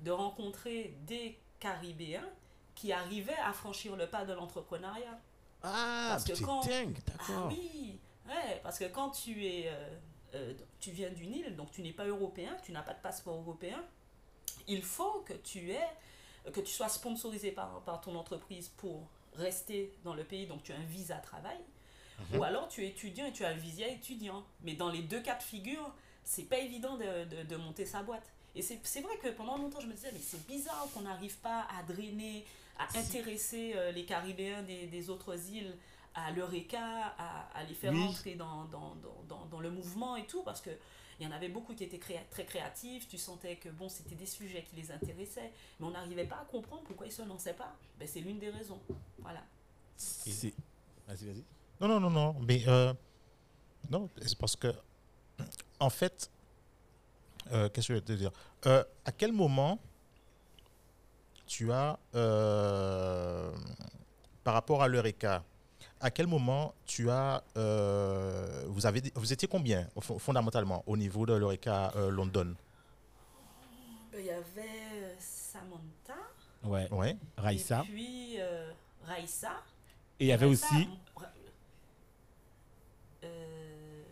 de 0.00 0.12
rencontrer 0.12 0.94
des 1.04 1.36
Caribéens 1.60 2.28
qui 2.74 2.92
arrivaient 2.92 3.36
à 3.44 3.52
franchir 3.52 3.96
le 3.96 4.06
pas 4.06 4.24
de 4.24 4.32
l'entrepreneuriat. 4.32 5.18
Ah, 5.62 6.08
Parce 6.10 6.24
que 6.24 6.44
quand- 6.44 6.64
dingue, 6.64 6.96
Ah 7.08 7.10
d'accord. 7.18 7.48
oui, 7.48 7.98
ouais, 8.28 8.60
parce 8.62 8.78
que 8.78 8.84
quand 8.84 9.10
tu 9.10 9.44
es, 9.44 9.68
euh, 9.68 9.96
euh, 10.34 10.54
tu 10.78 10.92
viens 10.92 11.10
d'une 11.10 11.34
île, 11.34 11.56
donc 11.56 11.72
tu 11.72 11.82
n'es 11.82 11.92
pas 11.92 12.04
européen, 12.06 12.56
tu 12.62 12.70
n'as 12.70 12.82
pas 12.82 12.94
de 12.94 13.00
passeport 13.00 13.34
européen, 13.36 13.84
il 14.68 14.82
faut 14.82 15.22
que 15.26 15.32
tu 15.32 15.72
aies, 15.72 15.88
que 16.52 16.60
tu 16.60 16.72
sois 16.72 16.88
sponsorisé 16.88 17.50
par, 17.50 17.80
par 17.82 18.00
ton 18.00 18.14
entreprise 18.14 18.68
pour 18.68 19.08
rester 19.34 19.92
dans 20.04 20.14
le 20.14 20.22
pays, 20.24 20.46
donc 20.46 20.62
tu 20.62 20.72
as 20.72 20.76
un 20.76 20.84
visa 20.84 21.16
travail, 21.16 21.58
ou 22.34 22.42
alors 22.44 22.68
tu 22.68 22.84
es 22.84 22.88
étudiant 22.88 23.26
et 23.26 23.32
tu 23.32 23.44
as 23.44 23.48
un 23.48 23.54
visa 23.54 23.86
étudiant. 23.88 24.44
Mais 24.62 24.74
dans 24.74 24.90
les 24.90 25.02
deux 25.02 25.20
cas 25.20 25.34
de 25.36 25.42
figure, 25.42 25.92
c'est 26.24 26.44
pas 26.44 26.58
évident 26.58 26.96
de, 26.96 27.24
de, 27.24 27.42
de 27.42 27.56
monter 27.56 27.84
sa 27.86 28.02
boîte. 28.02 28.30
Et 28.58 28.62
c'est 28.62 28.78
c'est 28.82 29.00
vrai 29.02 29.16
que 29.22 29.28
pendant 29.28 29.56
longtemps, 29.56 29.80
je 29.80 29.86
me 29.86 29.92
disais, 29.94 30.10
mais 30.12 30.18
c'est 30.20 30.44
bizarre 30.46 30.86
qu'on 30.92 31.02
n'arrive 31.02 31.36
pas 31.38 31.66
à 31.78 31.82
drainer, 31.84 32.44
à 32.78 32.98
intéresser 32.98 33.72
euh, 33.76 33.92
les 33.92 34.04
Caribéens 34.04 34.62
des, 34.62 34.86
des 34.86 35.10
autres 35.10 35.34
îles 35.50 35.76
à 36.14 36.32
l'Eureka, 36.32 36.80
à, 37.16 37.48
à 37.56 37.64
les 37.64 37.74
faire 37.74 37.92
Oui. 37.92 38.02
entrer 38.02 38.34
dans, 38.34 38.64
dans, 38.64 38.96
dans, 38.96 39.22
dans, 39.28 39.46
dans 39.46 39.60
le 39.60 39.70
mouvement 39.70 40.16
et 40.16 40.26
tout, 40.26 40.42
parce 40.42 40.60
que 40.60 40.70
Il 41.20 41.24
y 41.24 41.28
en 41.28 41.32
avait 41.32 41.48
beaucoup 41.48 41.74
qui 41.74 41.84
étaient 41.84 41.98
créa- 41.98 42.24
très 42.30 42.44
créatifs. 42.44 43.08
Tu 43.08 43.18
sentais 43.18 43.56
que 43.56 43.68
bon, 43.70 43.88
c'était 43.88 44.14
des 44.16 44.26
sujets 44.26 44.64
qui 44.68 44.76
les 44.76 44.90
intéressaient, 44.92 45.52
mais 45.78 45.86
on 45.86 45.90
n'arrivait 45.90 46.26
pas 46.26 46.36
à 46.42 46.44
comprendre 46.44 46.82
pourquoi 46.84 47.06
ils 47.06 47.12
se 47.12 47.22
lançaient 47.22 47.54
pas. 47.64 47.72
Ben, 47.98 48.06
c'est 48.06 48.20
l'une 48.20 48.38
des 48.38 48.50
raisons. 48.50 48.80
Voilà. 49.18 49.42
C'est- 49.96 50.54
Vas-y, 51.08 51.26
vas-y. 51.26 51.44
Non, 51.80 51.88
non, 51.88 52.00
non, 52.00 52.10
non. 52.10 52.34
Mais 52.40 52.62
euh, 52.68 52.92
non, 53.90 54.08
c'est 54.24 54.38
parce 54.38 54.54
que, 54.56 54.72
en 55.80 55.90
fait, 55.90 56.30
euh, 57.52 57.68
qu'est-ce 57.68 57.88
que 57.88 57.94
je 57.94 57.98
vais 57.98 58.04
te 58.04 58.12
dire? 58.12 58.30
Euh, 58.66 58.84
À 59.04 59.12
quel 59.12 59.32
moment 59.32 59.78
tu 61.46 61.72
as, 61.72 61.98
euh, 62.14 63.50
par 64.44 64.54
rapport 64.54 64.82
à 64.82 64.88
l'Eureka, 64.88 65.42
à 66.00 66.10
quel 66.10 66.26
moment 66.26 66.74
tu 66.84 67.10
as, 67.10 67.42
euh, 67.56 68.64
vous 68.68 68.84
avez, 68.86 69.02
vous 69.14 69.32
étiez 69.32 69.48
combien 69.48 69.88
fondamentalement 70.18 70.82
au 70.86 70.96
niveau 70.96 71.24
de 71.26 71.32
l'Eureka 71.34 71.92
euh, 71.96 72.10
London? 72.10 72.54
Il 74.14 74.24
y 74.24 74.30
avait 74.30 75.16
Samantha, 75.18 76.14
Ouais. 76.64 76.88
Ouais. 76.92 77.16
Raïssa. 77.36 77.82
et 77.88 77.92
puis 77.92 78.34
euh, 78.40 78.70
Raïssa. 79.06 79.52
Et 80.20 80.24
il 80.26 80.28
y 80.28 80.32
avait 80.32 80.46
aussi, 80.46 80.88
euh, 83.24 84.02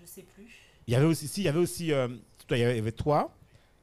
je 0.00 0.06
sais 0.06 0.22
plus. 0.22 0.50
il 0.86 0.92
y 0.92 0.96
avait 0.96 1.06
aussi, 1.06 1.28
si, 1.28 1.42
il 1.42 1.44
y 1.44 1.48
avait 1.48 1.58
aussi, 1.58 1.92
euh, 1.92 2.08
il 2.56 2.60
y 2.60 2.64
avait- 2.64 2.74
il 2.74 2.78
y 2.78 2.80
avait 2.80 2.92
toi, 2.92 3.34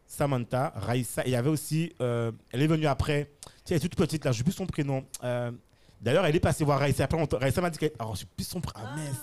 Samantha, 0.05 0.71
Raïssa, 0.75 1.23
et 1.23 1.29
il 1.29 1.31
y 1.31 1.35
avait 1.35 1.49
aussi, 1.49 1.93
euh, 2.01 2.31
elle 2.51 2.61
est 2.61 2.67
venue 2.67 2.87
après, 2.87 3.29
tu 3.41 3.49
sais, 3.65 3.73
elle 3.73 3.77
est 3.77 3.79
toute 3.79 3.95
petite 3.95 4.23
là, 4.25 4.31
je 4.31 4.37
sais 4.39 4.43
plus 4.43 4.53
son 4.53 4.65
prénom. 4.65 5.05
Euh, 5.23 5.51
D'ailleurs, 5.99 6.27
elle 6.27 6.35
est 6.35 6.39
passée 6.39 6.63
voir 6.63 6.77
Raïssa. 6.77 7.05
Après, 7.05 7.17
on- 7.19 7.37
Raïssa 7.39 7.59
m'a 7.59 7.71
dit 7.71 7.79
qu'elle. 7.79 7.91
Alors, 7.97 8.13
je 8.13 8.19
sais 8.19 8.27
plus 8.37 8.45
son 8.47 8.61
prénom. 8.61 8.87
Ah, 8.87 8.95
mince. 8.95 9.15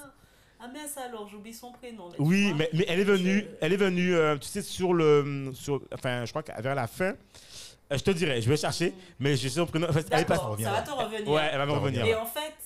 ah 0.59 0.67
mince 0.67 0.97
alors, 0.99 1.29
j'oublie 1.29 1.55
son 1.55 1.71
prénom. 1.71 2.09
Oui, 2.19 2.53
mais, 2.57 2.69
mais 2.73 2.85
elle 2.89 2.99
est 2.99 3.05
venue, 3.05 3.43
je- 3.43 3.47
elle 3.61 3.73
est 3.75 3.77
venue, 3.77 4.13
euh, 4.13 4.37
tu 4.39 4.49
sais, 4.49 4.61
sur 4.61 4.93
le, 4.93 5.53
sur, 5.55 5.81
enfin, 5.95 6.25
je 6.25 6.31
crois 6.33 6.43
qu'à 6.43 6.61
vers 6.61 6.75
la 6.75 6.89
fin, 6.89 7.15
je 7.93 7.99
te 8.03 8.11
dirai, 8.11 8.43
je 8.43 8.49
vais 8.49 8.57
chercher, 8.57 8.93
mais 9.21 9.37
je 9.37 9.43
sais 9.47 9.55
son 9.61 9.67
prénom. 9.67 9.89
en 9.89 9.93
fait, 9.93 10.05
elle 10.11 10.23
est 10.23 10.25
passée. 10.25 10.65
ça 10.65 10.73
va 10.73 10.83
te 10.83 10.91
revenir. 10.91 11.29
Ouais, 11.31 11.49
elle 11.53 11.59
va 11.59 11.67
me 11.67 11.73
revenir. 11.73 12.05
Et 12.05 12.15
en 12.17 12.27
fait, 12.27 12.57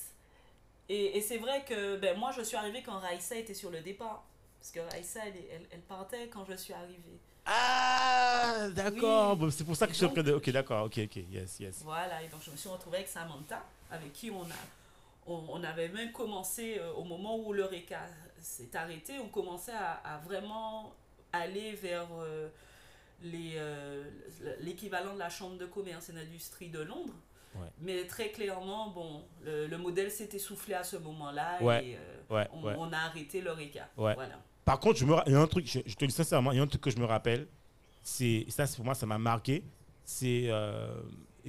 et, 0.89 1.19
et 1.19 1.21
c'est 1.21 1.37
vrai 1.37 1.63
que 1.69 1.99
ben, 1.99 2.17
moi 2.19 2.31
je 2.35 2.41
suis 2.41 2.57
arrivée 2.57 2.83
quand 2.83 2.99
Raïssa 2.99 3.37
était 3.37 3.53
sur 3.53 3.69
le 3.71 3.81
départ. 3.83 4.25
Parce 4.61 4.71
que 4.73 4.81
Raïssa, 4.81 5.21
elle, 5.27 5.35
elle, 5.53 5.67
elle 5.71 5.81
partait 5.81 6.29
quand 6.29 6.45
je 6.45 6.55
suis 6.57 6.73
arrivée. 6.75 7.19
Ah, 7.47 8.69
d'accord. 8.75 9.39
Oui. 9.41 9.51
C'est 9.53 9.65
pour 9.65 9.77
ça 9.77 9.87
que 9.87 9.93
je 9.93 9.99
suis 9.99 10.07
en 10.07 10.11
train 10.13 10.23
de. 10.23 10.33
Ok, 10.35 10.51
d'accord. 10.51 10.87
Ok, 10.87 10.99
ok. 11.03 11.17
Yes, 11.31 11.61
yes. 11.61 11.81
Voilà, 11.83 12.23
et 12.23 12.29
donc 12.29 12.41
je 12.43 12.51
me 12.51 12.57
suis 12.57 12.69
retrouvée 12.69 12.99
avec 12.99 13.09
Samantha, 13.09 13.65
avec 13.91 14.13
qui 14.13 14.31
on 14.31 14.43
a. 14.43 14.55
On, 15.27 15.45
on 15.49 15.63
avait 15.65 15.89
même 15.89 16.11
commencé 16.13 16.79
euh, 16.79 16.93
au 16.95 17.05
moment 17.05 17.39
où 17.39 17.53
l'Eureka 17.53 18.01
s'est 18.41 18.75
arrêté, 18.75 19.19
on 19.19 19.29
commençait 19.29 19.73
à, 19.73 19.93
à 20.05 20.19
vraiment 20.19 20.95
aller 21.35 21.73
vers 21.73 22.07
euh, 22.19 22.49
les, 23.23 23.53
euh, 23.57 24.05
l'équivalent 24.61 25.13
de 25.13 25.19
la 25.19 25.29
Chambre 25.29 25.59
de 25.59 25.67
commerce 25.67 26.09
et 26.09 26.13
d'industrie 26.15 26.71
de 26.71 26.81
Londres. 26.81 27.13
Ouais. 27.55 27.67
Mais 27.81 28.07
très 28.07 28.31
clairement, 28.31 28.89
bon, 28.89 29.23
le, 29.43 29.67
le 29.67 29.79
modèle 29.79 30.11
s'est 30.11 30.31
essoufflé 30.33 30.75
à 30.75 30.85
ce 30.85 30.97
moment-là 30.97 31.59
Ouais, 31.63 31.85
et 31.85 31.97
euh, 31.97 32.35
Ouais, 32.35 32.49
on, 32.53 32.63
ouais. 32.63 32.75
on 32.79 32.91
a 32.93 32.99
arrêté. 32.99 33.43
Ouais. 33.43 34.15
Voilà. 34.15 34.41
Par 34.69 34.79
contre, 34.81 34.99
je 34.99 35.07
me, 35.07 35.15
ra- 35.15 35.25
il 35.27 35.33
y 35.33 35.35
a 35.35 35.41
un 35.41 35.47
truc, 35.47 35.67
je, 35.67 35.79
je 35.87 35.95
te 35.95 36.05
dis 36.05 36.13
sincèrement, 36.13 36.53
il 36.53 36.59
y 36.59 36.61
a 36.61 36.63
un 36.63 36.67
truc 36.67 36.83
que 36.83 36.91
je 36.91 36.99
me 36.99 37.07
rappelle, 37.07 37.47
c'est 38.03 38.45
ça, 38.51 38.67
pour 38.77 38.85
moi, 38.85 38.95
ça 38.95 39.07
m'a 39.07 39.17
marqué. 39.17 39.63
C'est 40.05 40.43
euh, 40.49 40.93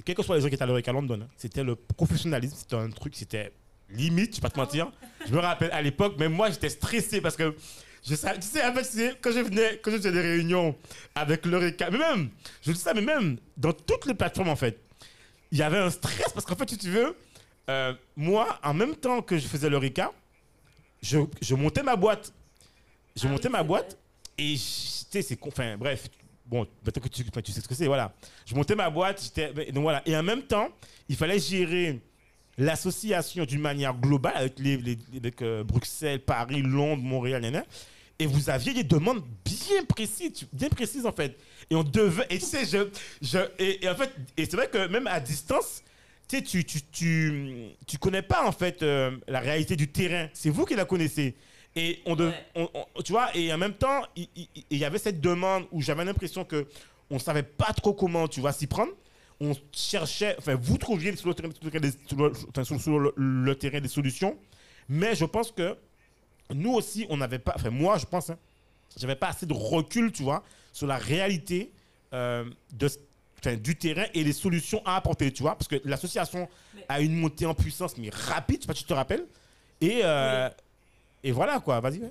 quels 0.06 0.14
que 0.14 0.22
soient 0.22 0.36
les 0.36 0.40
gens 0.40 0.48
qui 0.48 0.54
étaient 0.54 0.62
à 0.62 0.66
l'Eureka 0.66 0.90
London, 0.90 1.20
hein, 1.22 1.28
c'était 1.36 1.62
le 1.62 1.76
professionnalisme, 1.76 2.56
c'était 2.56 2.76
un 2.76 2.88
truc, 2.88 3.14
c'était 3.14 3.52
limite, 3.90 4.36
je 4.36 4.40
vais 4.40 4.48
pas 4.48 4.48
te 4.48 4.58
mentir. 4.58 4.90
Je 5.26 5.32
me 5.34 5.38
rappelle 5.38 5.70
à 5.72 5.82
l'époque, 5.82 6.18
même 6.18 6.32
moi, 6.32 6.48
j'étais 6.50 6.70
stressé 6.70 7.20
parce 7.20 7.36
que 7.36 7.54
je 8.02 8.14
savais, 8.14 8.38
tu 8.40 8.46
sais, 8.46 8.64
en 8.64 8.72
fait, 8.72 8.84
tu 8.84 8.96
sais, 8.96 9.18
quand 9.20 9.32
je 9.32 9.40
venais, 9.40 9.78
quand 9.82 9.90
je 9.90 9.98
faisais 9.98 10.12
des 10.12 10.20
réunions 10.22 10.74
avec 11.14 11.44
l'Eureka, 11.44 11.90
mais 11.90 11.98
même, 11.98 12.30
je 12.62 12.72
dis 12.72 12.78
ça, 12.80 12.94
mais 12.94 13.02
même 13.02 13.36
dans 13.58 13.74
toutes 13.74 14.06
les 14.06 14.14
plateformes 14.14 14.48
en 14.48 14.56
fait, 14.56 14.80
il 15.52 15.58
y 15.58 15.62
avait 15.62 15.76
un 15.76 15.90
stress 15.90 16.32
parce 16.32 16.46
qu'en 16.46 16.56
fait, 16.56 16.70
si 16.70 16.78
tu 16.78 16.88
veux, 16.88 17.14
euh, 17.68 17.92
moi, 18.16 18.58
en 18.64 18.72
même 18.72 18.96
temps 18.96 19.20
que 19.20 19.36
je 19.36 19.46
faisais 19.46 19.68
l'Eureka, 19.68 20.10
je, 21.02 21.18
je 21.42 21.54
montais 21.54 21.82
ma 21.82 21.96
boîte. 21.96 22.32
Je 23.16 23.26
Ah 23.26 23.30
montais 23.30 23.48
oui, 23.48 23.52
ma 23.52 23.62
boîte 23.62 23.90
vrai. 23.92 23.98
et 24.38 24.54
tu 24.54 24.58
sais, 24.60 25.22
c'est 25.22 25.36
con- 25.36 25.48
enfin 25.50 25.76
bref, 25.76 26.08
bon, 26.46 26.66
peut-être 26.84 27.00
que 27.00 27.08
tu, 27.08 27.52
sais 27.52 27.60
ce 27.60 27.68
que 27.68 27.74
c'est, 27.74 27.86
voilà. 27.86 28.14
Je 28.46 28.54
montais 28.54 28.74
ma 28.74 28.90
boîte, 28.90 29.22
j'étais, 29.22 29.52
donc 29.72 29.82
voilà. 29.82 30.02
Et 30.06 30.16
en 30.16 30.22
même 30.22 30.42
temps, 30.42 30.68
il 31.08 31.16
fallait 31.16 31.38
gérer 31.38 32.00
l'association 32.58 33.44
d'une 33.44 33.60
manière 33.60 33.94
globale 33.94 34.34
avec, 34.36 34.58
les, 34.58 34.76
les- 34.76 34.98
avec 35.16 35.40
euh, 35.42 35.64
Bruxelles, 35.64 36.20
Paris, 36.20 36.62
Londres, 36.62 37.02
Montréal, 37.02 37.42
nanana. 37.42 37.64
Et 38.18 38.26
vous 38.26 38.50
aviez 38.50 38.74
des 38.74 38.84
demandes 38.84 39.22
bien 39.44 39.82
précises, 39.88 40.46
bien 40.52 40.68
précises 40.68 41.06
en 41.06 41.12
fait. 41.12 41.38
Et 41.70 41.74
on 41.74 41.82
devait, 41.82 42.26
et 42.28 42.38
tu 42.38 42.44
sais, 42.44 42.66
je, 42.66 42.88
je, 43.22 43.38
et, 43.58 43.84
et 43.84 43.88
en 43.88 43.94
fait, 43.94 44.10
et 44.36 44.44
c'est 44.44 44.56
vrai 44.56 44.68
que 44.68 44.86
même 44.88 45.06
à 45.06 45.20
distance, 45.20 45.82
tu 46.28 46.36
sais, 46.36 46.42
tu, 46.42 46.62
tu, 46.64 46.82
tu, 46.92 47.64
tu 47.86 47.96
connais 47.98 48.20
pas 48.22 48.46
en 48.46 48.52
fait 48.52 48.82
euh, 48.82 49.16
la 49.26 49.40
réalité 49.40 49.74
du 49.74 49.88
terrain. 49.88 50.28
C'est 50.34 50.50
vous 50.50 50.66
qui 50.66 50.74
la 50.74 50.84
connaissez. 50.84 51.34
Et 51.76 52.00
on, 52.04 52.16
de, 52.16 52.26
Ouais. 52.26 52.46
on- 52.56 52.68
on- 52.74 53.02
tu 53.02 53.12
vois, 53.12 53.34
et 53.36 53.52
en 53.52 53.58
même 53.58 53.74
temps, 53.74 54.02
il 54.16 54.28
il- 54.34 54.48
il- 54.70 54.78
y 54.78 54.84
avait 54.84 54.98
cette 54.98 55.20
demande 55.20 55.66
où 55.70 55.80
j'avais 55.80 56.04
l'impression 56.04 56.44
que 56.44 56.66
on 57.10 57.18
savait 57.18 57.42
pas 57.44 57.72
trop 57.72 57.92
comment, 57.94 58.26
tu 58.28 58.40
vois, 58.40 58.52
s'y 58.52 58.66
prendre. 58.66 58.92
On 59.40 59.52
cherchait, 59.72 60.34
enfin, 60.38 60.54
vous 60.56 60.76
trouviez 60.78 61.14
sur 61.16 61.28
le 61.28 61.34
terrain, 61.34 61.48
sur 62.06 62.16
le, 62.18 62.78
sur 62.78 62.98
le- 63.16 63.54
terrain 63.54 63.80
des 63.80 63.88
solutions, 63.88 64.36
mais 64.88 65.14
je 65.14 65.24
pense 65.24 65.50
que 65.52 65.76
nous 66.52 66.72
aussi, 66.72 67.06
on 67.08 67.16
n'avait 67.16 67.38
pas, 67.38 67.52
enfin, 67.56 67.70
moi, 67.70 67.96
je 67.98 68.04
pense, 68.06 68.30
hein, 68.30 68.38
j'avais 68.98 69.14
pas 69.16 69.28
assez 69.28 69.46
de 69.46 69.52
recul, 69.54 70.10
tu 70.12 70.24
vois, 70.24 70.42
sur 70.72 70.86
la 70.88 70.96
réalité 70.98 71.72
euh, 72.12 72.44
de, 72.72 72.90
enfin, 73.38 73.54
du 73.56 73.76
terrain 73.76 74.04
et 74.14 74.24
les 74.24 74.32
solutions 74.32 74.82
à 74.84 74.96
apporter, 74.96 75.32
tu 75.32 75.42
vois, 75.42 75.54
parce 75.56 75.68
que 75.68 75.76
l'association 75.84 76.48
a 76.88 77.00
une 77.00 77.14
montée 77.14 77.46
en 77.46 77.54
puissance, 77.54 77.96
mais 77.96 78.10
rapide, 78.12 78.56
je 78.56 78.62
sais 78.62 78.66
pas 78.66 78.74
si 78.74 78.82
tu 78.82 78.88
te 78.88 78.94
rappelles, 78.94 79.24
et, 79.80 80.00
euh, 80.02 80.50
et 81.22 81.32
voilà, 81.32 81.60
quoi, 81.60 81.80
vas-y. 81.80 82.10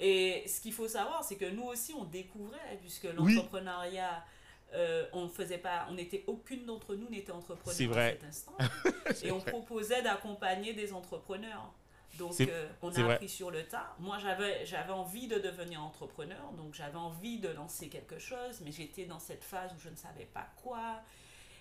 Et 0.00 0.44
ce 0.46 0.60
qu'il 0.60 0.72
faut 0.72 0.88
savoir, 0.88 1.22
c'est 1.24 1.36
que 1.36 1.44
nous 1.50 1.64
aussi, 1.64 1.92
on 1.92 2.04
découvrait, 2.04 2.78
puisque 2.80 3.08
Oui. 3.18 3.34
l'entrepreneuriat, 3.34 4.24
euh, 4.72 5.06
on 5.12 5.28
faisait 5.28 5.58
pas, 5.58 5.86
on 5.90 5.98
était, 5.98 6.24
aucune 6.26 6.64
d'entre 6.64 6.94
nous 6.94 7.08
n'était 7.08 7.32
entrepreneur 7.32 7.98
à 7.98 8.10
cet 8.10 8.24
instant. 8.24 8.54
et 9.24 9.30
on 9.30 9.40
proposait 9.40 10.02
d'accompagner 10.02 10.72
des 10.72 10.92
entrepreneurs. 10.92 11.72
Donc, 12.18 12.40
euh, 12.40 12.68
on 12.82 12.92
a 12.94 13.12
appris 13.12 13.28
sur 13.28 13.50
le 13.50 13.62
tas. 13.64 13.94
Moi, 13.98 14.18
j'avais, 14.18 14.66
j'avais 14.66 14.92
envie 14.92 15.28
de 15.28 15.38
devenir 15.38 15.82
entrepreneur, 15.82 16.50
donc 16.56 16.74
j'avais 16.74 16.96
envie 16.96 17.38
de 17.38 17.48
lancer 17.48 17.88
quelque 17.88 18.18
chose, 18.18 18.60
mais 18.64 18.72
j'étais 18.72 19.04
dans 19.04 19.20
cette 19.20 19.44
phase 19.44 19.72
où 19.72 19.80
je 19.80 19.88
ne 19.88 19.96
savais 19.96 20.26
pas 20.26 20.48
quoi. 20.62 21.00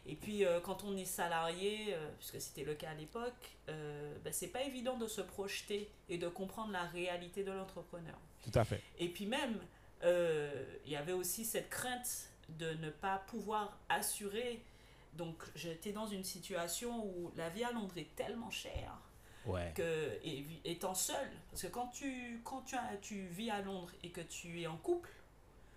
Et 0.05 0.15
puis, 0.15 0.45
euh, 0.45 0.59
quand 0.59 0.83
on 0.83 0.95
est 0.97 1.05
salarié, 1.05 1.93
euh, 1.93 2.09
puisque 2.17 2.41
c'était 2.41 2.63
le 2.63 2.73
cas 2.75 2.91
à 2.91 2.93
l'époque, 2.95 3.57
euh, 3.69 4.15
ben, 4.23 4.33
c'est 4.33 4.47
pas 4.47 4.63
évident 4.63 4.97
de 4.97 5.07
se 5.07 5.21
projeter 5.21 5.89
et 6.09 6.17
de 6.17 6.27
comprendre 6.27 6.71
la 6.71 6.83
réalité 6.85 7.43
de 7.43 7.51
l'entrepreneur. 7.51 8.17
Tout 8.43 8.57
à 8.57 8.63
fait. 8.63 8.81
Et 8.97 9.09
puis 9.09 9.25
même, 9.25 9.59
euh, 10.03 10.65
il 10.85 10.91
y 10.91 10.95
avait 10.95 11.11
aussi 11.13 11.45
cette 11.45 11.69
crainte 11.69 12.29
de 12.57 12.71
ne 12.75 12.89
pas 12.89 13.19
pouvoir 13.27 13.77
assurer. 13.89 14.63
Donc 15.13 15.43
j'étais 15.55 15.91
dans 15.91 16.07
une 16.07 16.23
situation 16.23 17.05
où 17.05 17.31
la 17.35 17.49
vie 17.49 17.63
à 17.63 17.71
Londres 17.71 17.97
est 17.97 18.15
tellement 18.15 18.51
chère 18.51 18.97
Ouais. 19.45 19.71
que, 19.75 20.19
et, 20.23 20.45
étant 20.65 20.93
seule, 20.93 21.31
parce 21.49 21.61
que 21.63 21.67
quand 21.67 21.87
tu, 21.87 22.41
quand 22.43 22.61
tu, 22.63 22.75
as- 22.75 22.97
tu 23.01 23.25
vis 23.27 23.49
à 23.49 23.61
Londres 23.61 23.91
et 24.03 24.09
que 24.09 24.21
tu 24.21 24.61
es 24.61 24.67
en 24.67 24.77
couple, 24.77 25.09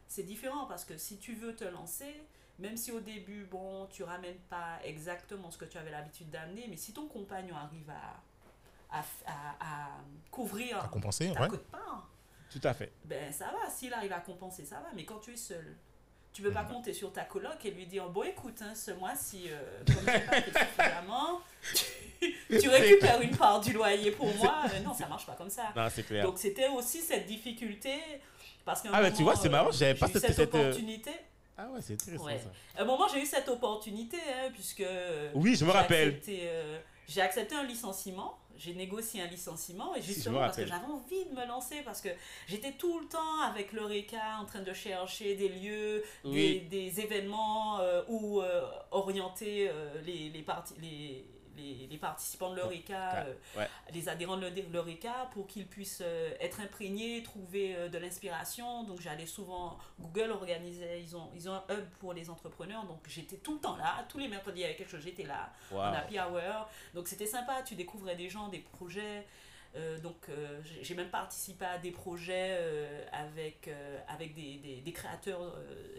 c'est 0.09 0.25
différent 0.25 0.67
parce 0.67 0.85
que 0.85 0.97
si 0.99 1.17
tu 1.19 1.35
veux 1.35 1.55
te 1.55 1.65
lancer, 1.65 2.13
même 2.63 2.77
si 2.77 2.91
au 2.93 3.01
début, 3.01 3.45
bon, 3.45 3.87
tu 3.91 4.03
ramènes 4.05 4.39
pas 4.49 4.79
exactement 4.85 5.51
ce 5.51 5.59
que 5.59 5.65
tu 5.67 5.77
avais 5.79 5.91
l'habitude 5.91 6.31
d'amener, 6.31 6.67
mais 6.71 6.77
si 6.77 6.93
ton 6.93 7.07
compagnon 7.07 7.57
arrive 7.57 7.91
à, 7.91 8.97
à, 8.99 9.01
à, 9.27 9.35
à 9.61 9.89
couvrir 10.31 10.79
À 10.83 10.89
compenser, 10.89 11.33
ta 11.35 11.43
ouais. 11.43 11.49
Tout 12.51 12.61
à 12.65 12.75
fait. 12.75 12.93
ben 13.05 13.33
ça 13.33 13.47
va, 13.47 13.71
s'il 13.71 13.93
arrive 13.95 14.13
à 14.13 14.21
compenser, 14.21 14.65
ça 14.65 14.77
va, 14.77 14.89
mais 14.95 15.05
quand 15.05 15.19
tu 15.21 15.33
es 15.33 15.37
seul, 15.37 15.75
tu 16.35 16.43
peux 16.43 16.51
pas 16.53 16.63
Mhm. 16.65 16.73
compter 16.73 16.93
sur 16.95 17.13
ta 17.13 17.25
coloc 17.25 17.65
et 17.65 17.71
lui 17.71 17.87
dire 17.87 18.09
bon 18.11 18.23
écoute, 18.25 18.61
hein, 18.63 18.75
ce 18.75 18.91
mois-ci, 18.91 19.47
euh, 19.49 19.83
comme 19.87 20.05
pas 20.05 20.41
fait 20.43 20.59
suffisamment, 20.59 21.41
tu, 21.75 22.59
tu 22.61 22.69
récupères 22.69 23.21
une 23.23 23.37
part 23.37 23.61
du 23.61 23.73
loyer 23.73 24.11
pour 24.13 24.35
moi. 24.37 24.65
Euh, 24.73 24.81
non, 24.81 24.93
ça 24.95 25.07
marche 25.09 25.27
pas 25.27 25.35
comme 25.35 25.51
ça. 25.51 25.73
Non, 25.77 25.89
c'est 25.91 26.03
clair. 26.05 26.25
Donc 26.25 26.39
c'était 26.39 26.69
aussi 26.69 27.01
cette 27.01 27.27
difficulté 27.27 27.99
parce 28.65 28.85
un 28.87 28.91
Ah, 28.93 29.01
bah, 29.03 29.11
tu 29.11 29.23
vois, 29.23 29.35
c'est 29.37 29.49
euh, 29.49 29.51
marrant, 29.51 29.71
j'avais 29.73 29.95
pas 29.99 30.07
cette, 30.09 30.21
cette, 30.27 30.39
euh, 30.39 30.45
opportunité. 30.45 31.11
Ah 31.63 31.71
ouais, 31.73 31.81
c'est 31.81 31.95
intéressant 31.95 32.25
Ouais. 32.25 32.39
ça. 32.39 32.51
À 32.79 32.83
un 32.83 32.85
moment, 32.85 33.07
j'ai 33.13 33.21
eu 33.23 33.27
cette 33.27 33.49
opportunité 33.49 34.17
hein, 34.19 34.51
puisque 34.53 34.85
Oui, 35.35 35.55
je 35.55 35.65
me 35.65 35.71
rappelle. 35.71 36.09
accepté, 36.09 36.41
euh, 36.45 36.79
j'ai 37.09 37.21
accepté 37.21 37.55
un 37.55 37.65
licenciement, 37.65 38.39
j'ai 38.57 38.75
négocié 38.75 39.23
un 39.23 39.27
licenciement 39.27 39.95
et 39.97 40.03
justement 40.03 40.39
me 40.41 40.45
parce 40.45 40.57
que 40.57 40.67
j'avais 40.67 40.85
envie 40.87 41.25
de 41.25 41.31
me 41.35 41.47
lancer, 41.47 41.83
parce 41.85 42.01
que 42.01 42.09
j'étais 42.47 42.73
tout 42.73 42.99
le 43.01 43.07
temps 43.07 43.41
avec 43.43 43.73
l'Eureka 43.73 44.39
en 44.41 44.45
train 44.45 44.61
de 44.63 44.73
chercher 44.73 45.35
des 45.35 45.49
lieux, 45.49 46.03
des, 46.25 46.31
Oui. 46.31 46.61
des 46.71 47.01
événements 47.01 47.79
euh, 47.81 48.03
où 48.09 48.41
euh, 48.41 48.63
orienter 48.91 49.71
les, 50.05 50.31
les, 50.31 50.43
parties, 50.43 50.75
les, 50.81 51.25
les 51.91 51.99
participants 51.99 52.51
de 52.51 52.57
l'Eureka, 52.57 53.25
euh, 53.27 53.35
Ouais. 53.57 53.69
les 53.93 54.09
adhérents 54.09 54.37
de 54.37 54.47
l'Eureka, 54.73 55.29
pour 55.33 55.47
qu'ils 55.47 55.67
puissent 55.67 56.03
euh, 56.05 56.33
être 56.41 56.61
imprégnés, 56.61 57.23
trouver 57.23 57.75
euh, 57.77 57.89
de 57.89 57.99
l'inspiration. 57.99 58.85
Donc 58.85 59.01
j'allais 59.01 59.27
souvent, 59.27 59.79
Google 60.01 60.31
organisait, 60.31 61.01
ils 61.03 61.17
ont, 61.17 61.29
ils 61.35 61.49
ont 61.49 61.55
un 61.55 61.65
hub 61.75 61.85
pour 62.01 62.13
les 62.13 62.29
entrepreneurs, 62.31 62.85
donc 62.85 63.01
j'étais 63.09 63.37
tout 63.37 63.55
le 63.55 63.61
temps 63.61 63.77
là, 63.77 64.05
tous 64.09 64.19
les 64.19 64.29
mercredis 64.29 64.61
il 64.61 64.63
y 64.63 64.65
avait 64.65 64.77
quelque 64.77 64.91
chose, 64.91 65.03
j'étais 65.03 65.25
là, 65.25 65.53
en 65.71 65.75
Wow. 65.77 65.83
happy 65.95 66.19
hour. 66.19 66.69
Donc 66.95 67.09
c'était 67.09 67.27
sympa, 67.27 67.63
tu 67.63 67.75
découvrais 67.75 68.17
des 68.17 68.29
gens, 68.29 68.49
des 68.49 68.59
projets. 68.61 69.27
Euh, 69.75 69.99
donc 70.01 70.29
euh, 70.29 70.61
j'ai 70.83 70.95
même 70.95 71.09
participé 71.09 71.65
à 71.65 71.79
des 71.79 71.93
projets 71.93 72.59
euh, 72.61 73.07
avec, 73.11 73.71
avec 74.07 74.35
des, 74.35 74.57
des, 74.59 74.81
des 74.83 74.93
créateurs 74.93 75.55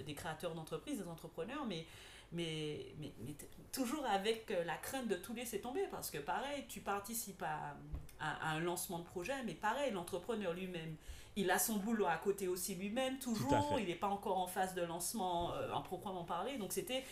des 0.05 0.13
créateurs 0.13 0.53
d'entreprises, 0.53 0.99
des 1.01 1.07
entrepreneurs, 1.07 1.65
mais, 1.65 1.85
mais, 2.33 2.85
mais, 2.99 3.13
mais 3.25 3.35
toujours 3.71 4.05
avec 4.05 4.51
euh, 4.51 4.63
la 4.63 4.75
crainte 4.77 5.07
de 5.07 5.15
tout 5.15 5.33
laisser 5.33 5.61
tomber 5.61 5.87
parce 5.89 6.11
que 6.11 6.17
pareil, 6.17 6.65
tu 6.67 6.81
participes 6.81 7.43
à, 7.43 7.75
à, 8.19 8.49
à 8.49 8.55
un 8.55 8.59
lancement 8.59 8.99
de 8.99 9.05
projet, 9.05 9.33
mais 9.45 9.53
pareil, 9.53 9.91
l'entrepreneur 9.91 10.53
lui-même, 10.53 10.95
il 11.35 11.49
a 11.49 11.57
son 11.57 11.77
boulot 11.77 12.05
à 12.05 12.17
côté 12.17 12.47
aussi 12.47 12.75
lui-même, 12.75 13.17
toujours, 13.19 13.75
il 13.79 13.87
n'est 13.87 13.95
pas 13.95 14.07
encore 14.07 14.37
en 14.37 14.47
phase 14.47 14.75
de 14.75 14.81
lancement 14.83 15.53
euh, 15.53 15.71
en 15.71 15.81
proprement 15.81 16.23
parler, 16.23 16.57
donc 16.57 16.73
c'était 16.73 17.03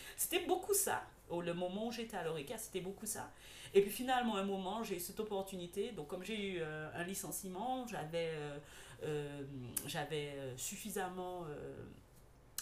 beaucoup 0.46 0.74
ça. 0.74 1.02
Au 1.28 1.40
le 1.40 1.54
moment 1.54 1.86
où 1.86 1.92
j'étais 1.92 2.16
à 2.16 2.24
l'Oreca, 2.24 2.58
c'était 2.58 2.80
beaucoup 2.82 3.06
ça. 3.06 3.30
Et 3.72 3.80
puis 3.80 3.90
finalement, 3.90 4.36
un 4.36 4.44
moment, 4.44 4.84
j'ai 4.84 4.96
eu 4.96 5.00
cette 5.00 5.18
opportunité. 5.18 5.92
Donc, 5.92 6.08
comme 6.08 6.22
j'ai 6.22 6.56
eu 6.56 6.58
euh, 6.60 6.90
un 6.94 7.04
licenciement, 7.04 7.86
j'avais 7.86 8.32
euh, 8.34 8.58
euh, 9.04 9.42
euh, 9.94 10.52
suffisamment 10.58 11.44
euh, 11.48 11.74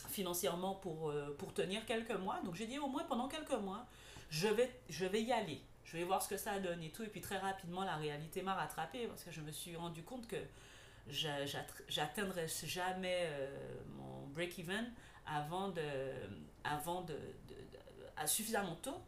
financièrement 0.09 0.75
pour, 0.75 1.11
euh, 1.11 1.35
pour 1.39 1.53
tenir 1.53 1.85
quelques 1.87 2.13
mois. 2.13 2.41
Donc, 2.45 2.55
j'ai 2.55 2.67
dit 2.67 2.79
au 2.79 2.89
moins 2.89 3.05
pendant 3.05 3.29
quelques 3.29 3.53
mois, 3.53 3.87
je 4.31 4.49
vais, 4.49 4.71
je 4.89 5.05
vais 5.07 5.23
y 5.23 5.33
aller. 5.33 5.61
Je 5.85 5.97
vais 5.97 6.05
voir 6.05 6.23
ce 6.23 6.29
que 6.29 6.37
ça 6.37 6.59
donne 6.61 6.83
et 6.83 6.91
tout. 6.91 7.03
Et 7.03 7.09
puis, 7.09 7.21
très 7.21 7.39
rapidement, 7.39 7.85
la 7.85 7.97
réalité 7.97 8.43
m'a 8.43 8.55
rattrapé 8.55 9.07
parce 9.09 9.25
que 9.25 9.31
je 9.33 9.41
me 9.41 9.51
suis 9.51 9.75
rendu 9.77 10.03
compte 10.05 10.27
que 10.29 10.37
j'a- 11.09 11.45
j'att- 11.47 11.83
j'atteindrais 11.89 12.47
jamais 12.65 13.27
euh, 13.27 13.49
mon 13.97 14.27
break-even 14.29 14.89
avant 15.27 15.69
de, 15.69 15.83
avant 16.65 17.03
de, 17.03 17.17
à 18.17 18.27
suffisamment 18.27 18.77
tôt 18.77 18.99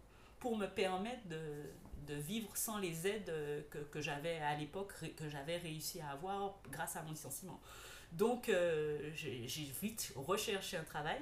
pour 0.40 0.56
me 0.56 0.66
permettre 0.66 1.26
de, 1.28 1.38
de 2.08 2.14
vivre 2.14 2.56
sans 2.56 2.78
les 2.78 3.06
aides 3.06 3.32
que, 3.70 3.78
que 3.78 4.00
j'avais 4.00 4.38
à 4.38 4.56
l'époque, 4.56 4.92
que 5.16 5.28
j'avais 5.28 5.58
réussi 5.58 6.00
à 6.00 6.10
avoir 6.10 6.54
grâce 6.70 6.96
à 6.96 7.02
mon 7.02 7.10
licenciement. 7.12 7.60
Donc, 8.12 8.48
euh, 8.48 9.10
j'ai 9.14 9.70
vite 9.80 10.12
recherché 10.16 10.76
un 10.76 10.84
travail. 10.84 11.20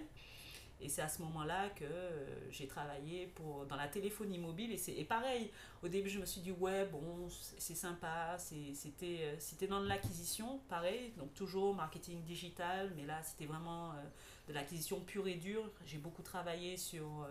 Et 0.83 0.89
c'est 0.89 1.03
à 1.03 1.09
ce 1.11 1.21
moment-là 1.23 1.69
que 1.71 1.85
euh, 1.85 2.51
j'ai 2.51 2.67
travaillé 2.67 3.27
pour, 3.27 3.67
dans 3.67 3.77
la 3.77 3.87
téléphonie 3.87 4.39
mobile. 4.39 4.73
Et, 4.73 5.01
et 5.01 5.05
pareil, 5.05 5.51
au 5.83 5.89
début, 5.89 6.09
je 6.09 6.19
me 6.19 6.25
suis 6.25 6.41
dit, 6.41 6.53
ouais, 6.53 6.87
bon, 6.87 7.29
c'est 7.59 7.75
sympa. 7.75 8.37
euh, 8.39 9.35
c'était 9.39 9.67
dans 9.67 9.81
de 9.83 9.87
l'acquisition, 9.87 10.59
pareil. 10.69 11.13
Donc, 11.19 11.35
toujours 11.35 11.75
marketing 11.75 12.23
digital. 12.23 12.93
Mais 12.97 13.05
là, 13.05 13.23
c'était 13.23 13.47
vraiment 13.47 13.93
de 14.49 14.55
l'acquisition 14.55 15.01
pure 15.01 15.29
et 15.29 15.35
dure. 15.35 15.71
J'ai 15.87 15.99
beaucoup 15.99 16.23
travaillé 16.23 16.77
sur 16.79 17.27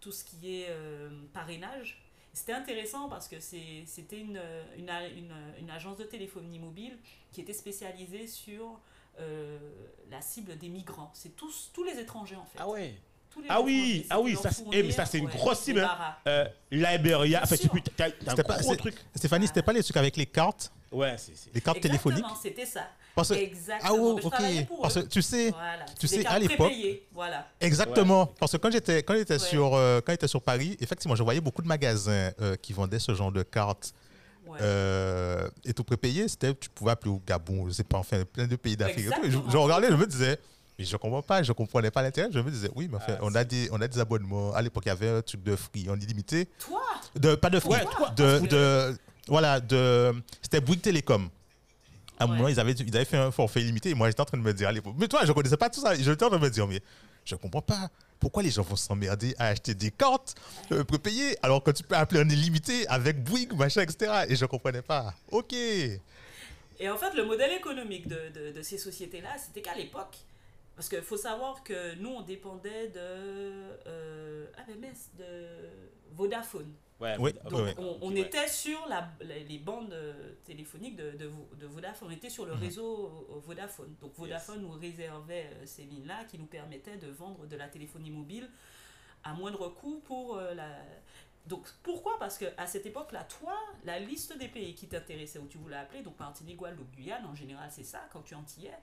tout 0.00 0.12
ce 0.12 0.24
qui 0.24 0.62
est 0.62 0.70
parrainage. 1.32 2.02
C'était 2.32 2.52
intéressant 2.54 3.08
parce 3.08 3.28
que 3.28 3.40
c'était 3.40 4.20
une 4.20 5.70
agence 5.70 5.98
de 5.98 6.04
téléphonie 6.04 6.58
mobile 6.58 6.98
qui 7.30 7.40
était 7.40 7.52
spécialisée 7.52 8.26
sur 8.26 8.80
euh, 9.18 9.58
la 10.10 10.22
cible 10.22 10.56
des 10.56 10.68
migrants. 10.68 11.10
C'est 11.12 11.36
tous, 11.36 11.70
tous 11.74 11.84
les 11.84 11.98
étrangers 11.98 12.36
en 12.36 12.46
fait. 12.46 12.58
Ah 12.58 12.68
ouais. 12.68 12.94
Tous 13.32 13.40
les 13.40 13.46
Ah 13.48 13.60
oui, 13.60 14.06
ah 14.10 14.20
oui, 14.20 14.36
ça, 14.40 14.50
eh, 14.72 14.82
mais 14.82 14.90
ça, 14.92 15.06
c'est 15.06 15.18
une 15.18 15.26
ouais, 15.26 15.32
grosse 15.32 15.60
cible, 15.60 15.80
hein. 15.80 16.14
Euh, 16.26 16.44
Liberia, 16.70 17.40
enfin, 17.42 17.56
tu 17.56 17.68
t'as 17.96 18.06
un 18.06 18.10
C'était 18.28 18.42
pas- 18.42 18.58
gros 18.58 18.76
truc. 18.76 18.94
Stéphanie, 19.14 19.46
c'était 19.46 19.62
pas 19.62 19.72
les 19.72 19.82
trucs 19.82 19.96
avec 19.96 20.16
les 20.16 20.26
cartes, 20.26 20.72
Ouais, 20.90 21.14
c'est. 21.18 21.36
c'est- 21.36 21.54
les 21.54 21.60
cartes 21.60 21.80
téléphoniques 21.80 22.18
Exactement, 22.18 22.42
c'était 22.42 22.66
ça. 22.66 22.86
Parce 23.14 23.30
Exactement. 23.30 24.16
Ah 24.16 24.20
je 24.22 24.26
ok. 24.26 24.80
Parce 24.80 24.94
que 24.94 25.00
tu 25.00 25.20
sais, 25.20 25.50
Voilà. 25.50 25.84
tu 26.00 26.08
sais, 26.08 26.24
à 26.26 26.38
l'époque- 26.38 26.72
Voilà. 27.12 27.46
Exactement. 27.60 28.22
Ouais. 28.24 28.28
Parce 28.40 28.52
que 28.52 28.56
quand 28.56 28.70
j'étais 28.70 29.02
quand 29.02 29.14
j'étais 29.14 29.34
Ouais. 29.34 29.38
sur 29.38 29.74
euh, 29.74 30.00
quand 30.00 30.12
j'étais 30.12 30.28
sur 30.28 30.40
Paris, 30.40 30.78
effectivement, 30.80 31.14
je 31.14 31.22
voyais 31.22 31.40
beaucoup 31.42 31.60
de 31.60 31.68
magasins 31.68 32.30
euh, 32.40 32.56
qui 32.56 32.72
vendaient 32.72 32.98
ce 32.98 33.14
genre 33.14 33.30
de 33.30 33.42
cartes 33.42 33.92
Ouais. 34.46 34.58
euh, 34.62 35.48
et 35.66 35.74
tout 35.74 35.84
prépayé. 35.84 36.26
C'était 36.26 36.54
tu 36.54 36.70
pouvais 36.70 36.92
appeler 36.92 37.10
au 37.10 37.20
Gabon, 37.26 37.66
je 37.68 37.72
sais 37.72 37.84
pas, 37.84 37.98
enfin 37.98 38.24
plein 38.24 38.46
de 38.46 38.56
pays 38.56 38.76
d'Afrique. 38.78 39.06
Je, 39.24 39.30
je 39.30 39.56
regardais, 39.58 39.88
je 39.90 39.94
me 39.94 40.06
disais, 40.06 40.38
mais 40.78 40.84
je 40.84 40.96
comprends 40.96 41.22
pas, 41.22 41.42
je 41.42 41.52
comprenais 41.52 41.90
pas 41.90 42.02
l'intérêt. 42.02 42.28
Je 42.32 42.38
me 42.40 42.50
disais, 42.50 42.70
oui, 42.74 42.88
mais 42.90 42.96
enfin, 42.96 43.14
Ah, 43.16 43.22
on 43.22 43.34
a 43.34 43.44
des 43.44 43.68
on 43.72 43.80
a 43.80 43.88
des 43.88 43.98
abonnements. 43.98 44.52
À 44.54 44.62
l'époque, 44.62 44.84
il 44.86 44.88
y 44.88 44.92
avait 44.92 45.08
un 45.08 45.22
truc 45.22 45.42
de 45.42 45.54
free 45.56 45.88
en 45.90 45.98
illimité, 46.00 46.46
Toi, 46.58 46.82
de 47.14 47.34
pas 47.34 47.50
de 47.50 47.60
free, 47.60 47.70
Ouais, 47.72 47.84
toi, 47.84 48.10
de, 48.10 48.38
de 48.46 48.96
voilà 49.28 49.60
de 49.60 50.12
c'était 50.40 50.60
Bouygues 50.60 50.82
Télécom. 50.82 51.28
À 52.18 52.24
un 52.24 52.28
Ouais. 52.28 52.36
moment, 52.36 52.48
ils 52.48 52.60
avaient, 52.60 52.72
ils 52.72 52.96
avaient 52.96 53.04
fait 53.04 53.16
un 53.16 53.30
forfait 53.32 53.62
illimité 53.62 53.90
et 53.90 53.94
moi, 53.94 54.08
j'étais 54.08 54.20
en 54.20 54.24
train 54.24 54.38
de 54.38 54.42
me 54.42 54.52
dire 54.52 54.68
à 54.68 54.72
l'époque. 54.72 54.94
Mais 54.98 55.08
toi, 55.08 55.24
je 55.24 55.32
connaissais 55.32 55.56
pas 55.56 55.68
tout 55.70 55.80
ça. 55.80 55.94
J'étais 55.96 56.24
en 56.24 56.28
train 56.28 56.38
de 56.38 56.42
me 56.44 56.50
dire, 56.50 56.66
mais 56.68 56.80
je 57.24 57.34
comprends 57.34 57.62
pas. 57.62 57.88
Pourquoi 58.20 58.44
les 58.44 58.50
gens 58.50 58.62
vont 58.62 58.76
s'emmerder 58.76 59.34
à 59.38 59.48
acheter 59.48 59.74
des 59.74 59.90
cartes 59.90 60.36
euh, 60.70 60.84
prépayées 60.84 61.36
alors 61.42 61.60
que 61.64 61.72
tu 61.72 61.82
peux 61.82 61.96
appeler 61.96 62.20
en 62.20 62.28
illimité 62.28 62.86
avec 62.86 63.24
Bouygues, 63.24 63.54
machin, 63.54 63.80
etc. 63.82 64.12
Et 64.28 64.36
je 64.36 64.44
comprenais 64.46 64.82
pas. 64.82 65.12
Ok. 65.32 65.52
Et 65.54 66.88
en 66.88 66.96
fait, 66.96 67.14
le 67.14 67.24
modèle 67.24 67.52
économique 67.52 68.06
de, 68.06 68.18
de, 68.32 68.52
de 68.52 68.62
ces 68.62 68.78
sociétés-là, 68.78 69.30
c'était 69.44 69.60
qu'à 69.62 69.74
l'époque, 69.74 70.16
parce 70.74 70.88
qu'il 70.88 71.02
faut 71.02 71.16
savoir 71.16 71.62
que 71.64 71.94
nous, 71.96 72.10
on 72.10 72.22
dépendait 72.22 72.88
de, 72.88 72.98
euh, 73.86 74.46
ah 74.56 74.62
ben 74.66 74.80
mince, 74.80 75.10
de 75.18 75.46
Vodafone. 76.12 76.72
Ouais, 77.00 77.16
Oui, 77.18 77.32
Donc, 77.50 77.60
ouais. 77.64 77.74
on, 77.78 77.98
on 78.00 78.12
ouais. 78.12 78.20
était 78.20 78.46
sur 78.46 78.86
la, 78.88 79.10
les 79.20 79.58
bandes 79.58 79.92
euh, 79.92 80.34
téléphoniques 80.44 80.94
de, 80.96 81.10
de, 81.12 81.26
Vo- 81.26 81.48
de 81.58 81.66
Vodafone. 81.66 82.08
On 82.08 82.12
était 82.12 82.30
sur 82.30 82.46
le 82.46 82.54
Mhm. 82.54 82.60
réseau 82.60 83.26
euh, 83.30 83.40
Vodafone. 83.40 83.94
Donc, 84.00 84.12
Vodafone 84.14 84.62
nous 84.62 84.70
réservait 84.70 85.50
euh, 85.52 85.66
ces 85.66 85.82
lignes-là 85.82 86.24
qui 86.24 86.38
nous 86.38 86.46
permettaient 86.46 86.96
de 86.98 87.08
vendre 87.08 87.46
de 87.46 87.56
la 87.56 87.66
téléphonie 87.68 88.10
mobile 88.10 88.48
à 89.24 89.32
moindre 89.34 89.68
coût 89.68 90.00
pour 90.04 90.36
euh, 90.36 90.54
la. 90.54 90.68
Donc, 91.46 91.66
pourquoi? 91.82 92.20
Parce 92.20 92.38
qu'à 92.38 92.66
cette 92.68 92.86
époque-là, 92.86 93.24
toi, 93.24 93.58
la 93.84 93.98
liste 93.98 94.38
des 94.38 94.46
pays 94.46 94.76
qui 94.76 94.86
t'intéressaient, 94.86 95.40
où 95.40 95.48
tu 95.48 95.58
voulais 95.58 95.76
appeler, 95.76 96.02
donc 96.02 96.16
Martinique, 96.20 96.56
Guadeloupe, 96.56 96.92
Guyane, 96.94 97.26
en 97.26 97.34
général, 97.34 97.68
c'est 97.72 97.82
ça, 97.82 98.06
quand 98.12 98.22
tu 98.22 98.36
antillais, 98.36 98.78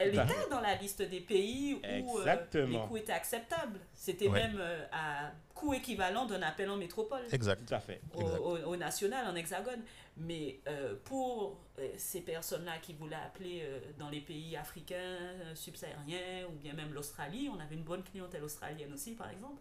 elle 0.00 0.18
à 0.18 0.24
était 0.24 0.48
dans 0.50 0.60
la 0.60 0.74
liste 0.74 1.02
des 1.02 1.20
pays 1.20 1.74
où 2.02 2.18
euh, 2.18 2.36
les 2.66 2.78
coûts 2.88 2.96
étaient 2.96 3.12
acceptables. 3.12 3.78
C'était 3.94 4.28
Ouais. 4.28 4.40
même 4.48 4.58
euh, 4.58 4.84
à 4.92 5.30
coût 5.54 5.74
équivalent 5.74 6.24
d'un 6.26 6.42
appel 6.42 6.68
en 6.70 6.76
métropole 6.76 7.20
Exact. 7.30 7.64
Tout 7.66 7.74
à 7.74 7.80
fait. 7.80 8.00
au, 8.14 8.20
Exact. 8.22 8.38
au- 8.38 8.70
au 8.70 8.76
national, 8.76 9.26
en 9.28 9.34
hexagone. 9.36 9.82
Mais 10.16 10.58
euh, 10.66 10.94
pour 11.04 11.60
euh, 11.78 11.88
ces 11.96 12.20
personnes-là 12.22 12.78
qui 12.82 12.92
voulaient 12.94 13.14
appeler 13.16 13.60
euh, 13.62 13.78
dans 13.98 14.08
les 14.10 14.20
pays 14.20 14.56
africains, 14.56 14.96
euh, 14.96 15.54
subsahariens, 15.54 16.46
ou 16.48 16.52
bien 16.52 16.72
même 16.72 16.92
l'Australie, 16.92 17.48
on 17.54 17.60
avait 17.60 17.74
une 17.76 17.84
bonne 17.84 18.02
clientèle 18.02 18.42
australienne 18.42 18.92
aussi, 18.92 19.12
par 19.14 19.30
exemple. 19.30 19.60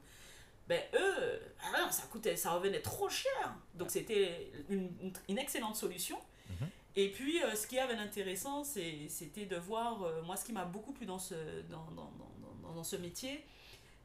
Ben 0.67 0.81
eux, 0.93 1.39
ah 1.63 1.89
ça 1.91 2.03
coûtait, 2.11 2.35
ça 2.35 2.51
revenait 2.51 2.81
trop 2.81 3.09
cher. 3.09 3.55
Donc 3.73 3.89
c'était 3.89 4.51
une, 4.69 4.91
une- 5.01 5.13
une 5.27 5.37
excellente 5.37 5.75
solution. 5.75 6.17
Mhm. 6.49 6.67
Et 6.95 7.09
puis, 7.09 7.41
euh, 7.43 7.55
ce 7.55 7.67
qui 7.67 7.77
avait 7.79 7.95
d'intéressant, 7.95 8.63
c'était 8.63 9.45
de 9.45 9.55
voir, 9.55 10.03
euh, 10.03 10.21
moi, 10.23 10.35
ce 10.35 10.45
qui 10.45 10.51
m'a 10.53 10.65
beaucoup 10.65 10.91
plu 10.91 11.05
dans 11.05 11.19
ce, 11.19 11.35
dans, 11.69 11.85
dans, 11.95 12.11
dans, 12.17 12.73
dans- 12.73 12.83
ce 12.83 12.95
métier, 12.95 13.43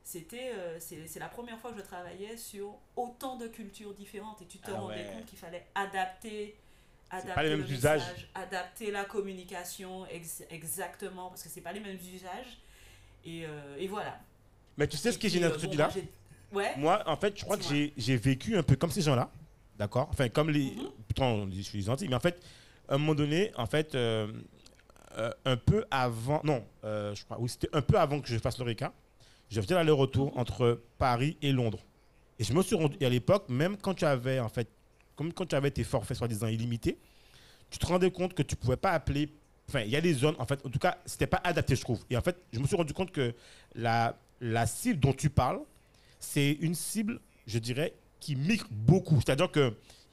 c'était, 0.03 0.53
euh, 0.55 0.79
c'est 0.81 1.19
la 1.19 1.29
première 1.29 1.59
fois 1.59 1.73
que 1.73 1.79
je 1.79 1.85
travaillais 1.85 2.37
sur 2.37 2.75
autant 2.97 3.37
de 3.37 3.47
cultures 3.47 3.95
différentes 3.95 4.43
et 4.43 4.47
tu 4.47 4.59
te 4.59 4.71
Ah 4.71 4.81
rendais 4.81 4.97
ouais. 4.97 5.11
compte 5.15 5.27
qu'il 5.27 5.39
fallait 5.39 5.67
adapter, 5.75 6.57
pas 7.11 7.17
adapter 7.19 7.43
les 7.45 7.51
le 7.51 7.57
mêmes 7.59 7.73
usages. 7.73 8.01
message, 8.01 8.29
adapter 8.35 8.91
la 8.91 9.05
communication 9.05 10.07
ex- 10.07 10.43
exactement 10.51 11.29
parce 11.29 11.43
que 11.43 11.49
c'est 11.49 11.61
pas 11.61 11.73
les 11.73 11.81
mêmes 11.81 11.99
usages 12.15 12.59
et, 13.25 13.47
euh, 13.47 13.77
et 13.79 13.87
voilà. 13.87 14.19
Mais 14.77 14.89
tu 14.89 14.97
sais 14.97 15.13
ce 15.13 15.19
qui 15.19 15.27
est 15.27 15.31
génial 15.31 15.53
de 15.53 15.57
ce 15.59 15.63
bon, 15.63 15.69
truc-là 15.69 15.89
moi, 16.53 16.63
Ouais. 16.63 16.77
Moi, 16.77 17.03
en 17.07 17.17
fait, 17.17 17.37
je 17.39 17.45
crois 17.45 17.57
que 17.57 17.65
j'ai 17.97 18.17
vécu 18.17 18.57
un 18.57 18.63
peu 18.63 18.77
comme 18.77 18.91
ces 18.91 19.03
gens-là. 19.03 19.31
D'accord? 19.79 20.09
Enfin, 20.13 20.29
comme 20.29 20.51
les. 20.51 20.71
Mhm. 20.73 20.91
Pourtant, 21.09 21.49
je 21.51 21.61
suis 21.63 21.83
gentil, 21.83 22.07
mais 22.09 22.15
en 22.15 22.21
fait, 22.21 22.41
à 22.89 22.95
un 22.95 22.99
moment 22.99 23.15
donné, 23.15 23.51
en 23.57 23.67
fait, 23.67 23.95
euh, 23.95 24.33
euh, 25.19 25.31
un 25.45 25.57
peu 25.57 25.85
avant. 25.91 26.41
Non, 26.45 26.65
euh, 26.85 27.15
je 27.15 27.25
crois. 27.25 27.39
Oui, 27.41 27.49
c'était 27.49 27.69
un 27.73 27.83
peu 27.83 27.99
avant 27.99 28.21
que 28.21 28.29
je 28.29 28.39
fasse 28.39 28.59
l'Eureka. 28.59 28.93
Je 29.51 29.61
faisais 29.61 29.75
l'aller-retour 29.75 30.37
entre 30.37 30.83
Paris 30.99 31.37
et 31.43 31.53
Londres. 31.53 31.79
Et 32.39 32.45
je 32.45 32.53
me 32.53 32.63
suis 32.63 32.75
rendu. 32.75 32.97
Et 33.01 33.07
à 33.07 33.09
l'époque, 33.09 33.49
même 33.49 33.77
quand 33.77 33.95
tu 33.95 34.05
avais, 34.05 34.41
en 34.41 34.49
fait, 34.49 34.69
comme 35.15 35.33
quand 35.33 35.47
tu 35.47 35.55
avais 35.55 35.71
tes 35.71 35.85
forfaits 35.85 36.17
soi-disant 36.17 36.49
illimités, 36.49 36.99
tu 37.71 37.79
te 37.79 37.87
rendais 37.87 38.11
compte 38.11 38.35
que 38.35 38.43
tu 38.43 38.57
pouvais 38.57 38.77
pas 38.77 38.91
appeler. 38.91 39.29
Enfin, 39.69 39.81
il 39.81 39.91
y 39.91 39.97
a 39.97 40.01
des 40.01 40.13
zones, 40.13 40.35
en 40.39 40.47
fait, 40.47 40.65
en 40.67 40.69
tout 40.69 40.79
cas, 40.79 40.99
c'était 41.07 41.27
pas 41.27 41.41
adapté, 41.45 41.77
je 41.77 41.81
trouve. 41.81 42.05
Et 42.11 42.17
en 42.17 42.21
fait, 42.21 42.37
je 42.53 42.59
me 42.59 42.67
suis 42.67 42.77
rendu 42.77 42.93
compte 42.93 43.13
que 43.13 43.35
la, 43.75 44.19
la 44.41 44.67
cible 44.67 45.01
dont 45.01 45.13
tu 45.13 45.31
parles, 45.31 45.61
c'est 46.19 46.53
une 46.61 46.75
cible, 46.75 47.21
je 47.47 47.59
dirais, 47.59 47.95
qui 48.21 48.37
migre 48.37 48.67
beaucoup. 48.71 49.21
C'est-à-dire 49.21 49.51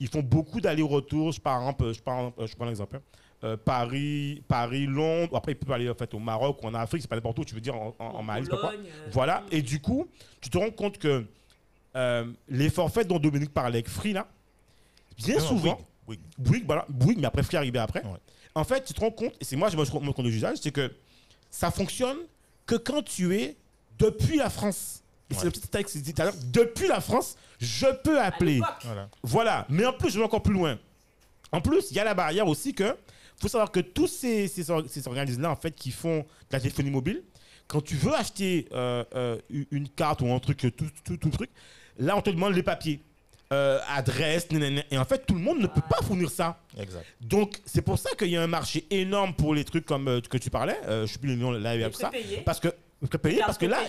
qu'ils 0.02 0.10
font 0.10 0.24
beaucoup 0.24 0.60
d'allers-retours. 0.60 1.32
Je, 1.32 1.40
par 1.40 1.60
exemple, 1.60 1.94
je, 1.94 2.02
prends, 2.02 2.34
je 2.44 2.56
prends 2.56 2.66
un 2.66 2.70
exemple. 2.72 2.96
hein. 2.96 3.02
Euh, 3.44 3.58
Paris, 3.58 4.44
Paris, 4.48 4.86
Londres. 4.86 5.36
Après, 5.36 5.52
ils 5.54 5.56
peuvent 5.56 5.72
aller 5.72 5.90
en 5.90 5.96
fait, 5.96 6.12
au 6.14 6.20
Maroc 6.20 6.62
ou 6.64 6.68
en 6.68 6.74
Afrique. 6.74 7.02
C'est 7.02 7.08
pas 7.08 7.16
n'importe 7.16 7.40
où, 7.40 7.46
tu 7.46 7.54
veux 7.56 7.62
dire 7.62 7.76
en, 7.76 7.96
en, 8.00 8.06
en 8.06 8.24
Mali. 8.24 8.46
je 8.46 8.50
sais 8.50 8.56
pas 8.56 8.58
quoi. 8.62 8.70
Pologne, 8.72 8.86
euh, 8.88 9.10
Voilà. 9.12 9.44
Et 9.52 9.62
du 9.62 9.80
coup, 9.80 10.08
tu 10.42 10.50
te 10.50 10.58
rends 10.58 10.70
compte 10.72 10.98
que 10.98 11.26
euh, 11.96 12.26
les 12.50 12.70
forfaits 12.70 13.08
dont 13.08 13.20
Dominique 13.20 13.54
parlait 13.54 13.78
avec 13.78 13.90
Free, 13.90 14.14
là, 14.14 14.28
bien 15.18 15.36
Non, 15.36 15.42
non, 15.42 15.48
souvent, 15.48 15.78
Bouygues, 16.06 16.20
Bouygues. 16.38 16.48
Bouygues, 16.50 16.66
voilà, 16.66 16.86
Bouygues, 16.90 17.20
mais 17.20 17.28
après 17.28 17.44
Free 17.44 17.58
arrivé 17.58 17.80
après. 17.80 18.04
Ouais. 18.04 18.20
En 18.56 18.64
fait, 18.64 18.84
tu 18.84 18.94
te 18.94 19.00
rends 19.00 19.12
compte, 19.12 19.34
et 19.40 19.44
c'est 19.44 19.56
moi, 19.56 19.70
je 19.70 19.78
me 19.78 19.84
rends 19.84 20.00
compte 20.14 20.26
de 20.26 20.30
l'usage, 20.30 20.58
c'est 20.62 20.72
que 20.72 20.92
ça 21.50 21.70
fonctionne 21.72 22.18
que 22.66 22.76
quand 22.76 23.04
tu 23.04 23.36
es 23.36 23.56
depuis 24.00 24.38
la 24.38 24.50
France. 24.50 25.01
Et 25.32 25.34
c'est 25.36 25.46
le 25.46 25.52
petit 25.52 25.68
que 25.84 25.90
je 25.90 25.98
disais 26.00 26.14
tout 26.14 26.22
à 26.22 26.26
l'heure, 26.26 26.34
depuis 26.52 26.88
la 26.88 27.02
France, 27.02 27.36
je 27.60 27.88
peux 28.04 28.20
appeler. 28.20 28.60
Voilà. 28.84 29.10
Voilà. 29.24 29.66
Mais 29.70 29.86
en 29.86 29.94
plus, 29.94 30.10
je 30.12 30.20
vais 30.20 30.26
encore 30.26 30.44
plus 30.44 30.54
loin. 30.54 30.78
En 31.52 31.62
plus, 31.62 31.92
il 31.92 31.98
y 31.98 32.00
a 32.00 32.04
la 32.04 32.14
barrière 32.14 32.48
aussi 32.48 32.74
que 32.74 32.96
faut 33.40 33.48
savoir 33.48 33.72
que 33.72 33.80
tous 33.80 34.08
ces, 34.08 34.48
ces, 34.48 34.70
or- 34.70 34.84
ces 34.88 35.08
organismes-là, 35.08 35.50
en 35.50 35.56
fait, 35.56 35.72
qui 35.72 35.90
font 35.92 36.20
de 36.20 36.26
la 36.52 36.60
téléphonie 36.60 36.92
mobile, 36.92 37.24
quand 37.68 37.82
tu 37.82 37.96
veux 37.96 38.14
acheter 38.14 38.68
euh, 38.74 39.04
euh, 39.16 39.38
une- 39.50 39.90
carte 39.90 40.22
ou 40.22 40.32
un 40.32 40.40
truc, 40.40 40.60
tout, 40.60 40.86
tout, 41.04 41.18
tout 41.18 41.30
truc, 41.30 41.50
là, 41.98 42.16
on 42.16 42.22
te 42.22 42.30
demande 42.30 42.54
les 42.54 42.64
papiers. 42.64 43.02
Euh, 43.54 43.80
adresse, 43.90 44.50
nanana. 44.52 44.82
et 44.92 44.98
en 44.98 45.04
fait, 45.04 45.26
tout 45.26 45.34
le 45.34 45.42
monde 45.42 45.60
ne 45.60 45.68
peut 45.68 45.82
pas 45.90 46.02
fournir 46.04 46.30
ça. 46.32 46.62
Exact. 46.80 47.06
Donc, 47.20 47.60
c'est 47.66 47.82
pour 47.82 48.00
ça 48.00 48.12
qu'il 48.18 48.30
y 48.30 48.38
a 48.38 48.42
un 48.42 48.48
marché 48.48 48.86
énorme 48.90 49.34
pour 49.34 49.54
les 49.54 49.66
trucs 49.66 49.86
comme 49.86 50.08
euh, 50.08 50.22
que 50.22 50.38
tu 50.38 50.50
parlais. 50.50 50.78
Euh, 50.88 51.06
je 51.06 51.12
sais 51.12 51.20
plus 51.20 51.32
le 51.32 51.36
nom 51.36 51.52
là, 51.52 51.76
il 51.76 51.82
y 51.82 51.84
a 51.84 51.88
les 51.88 51.94
tout 51.94 52.00
ça. 52.00 52.12
Parce 52.46 52.62
que, 52.62 52.70
prépayé, 53.10 53.38
Carte 53.40 53.48
parce 53.48 53.58
que 53.58 53.66
là. 53.66 53.80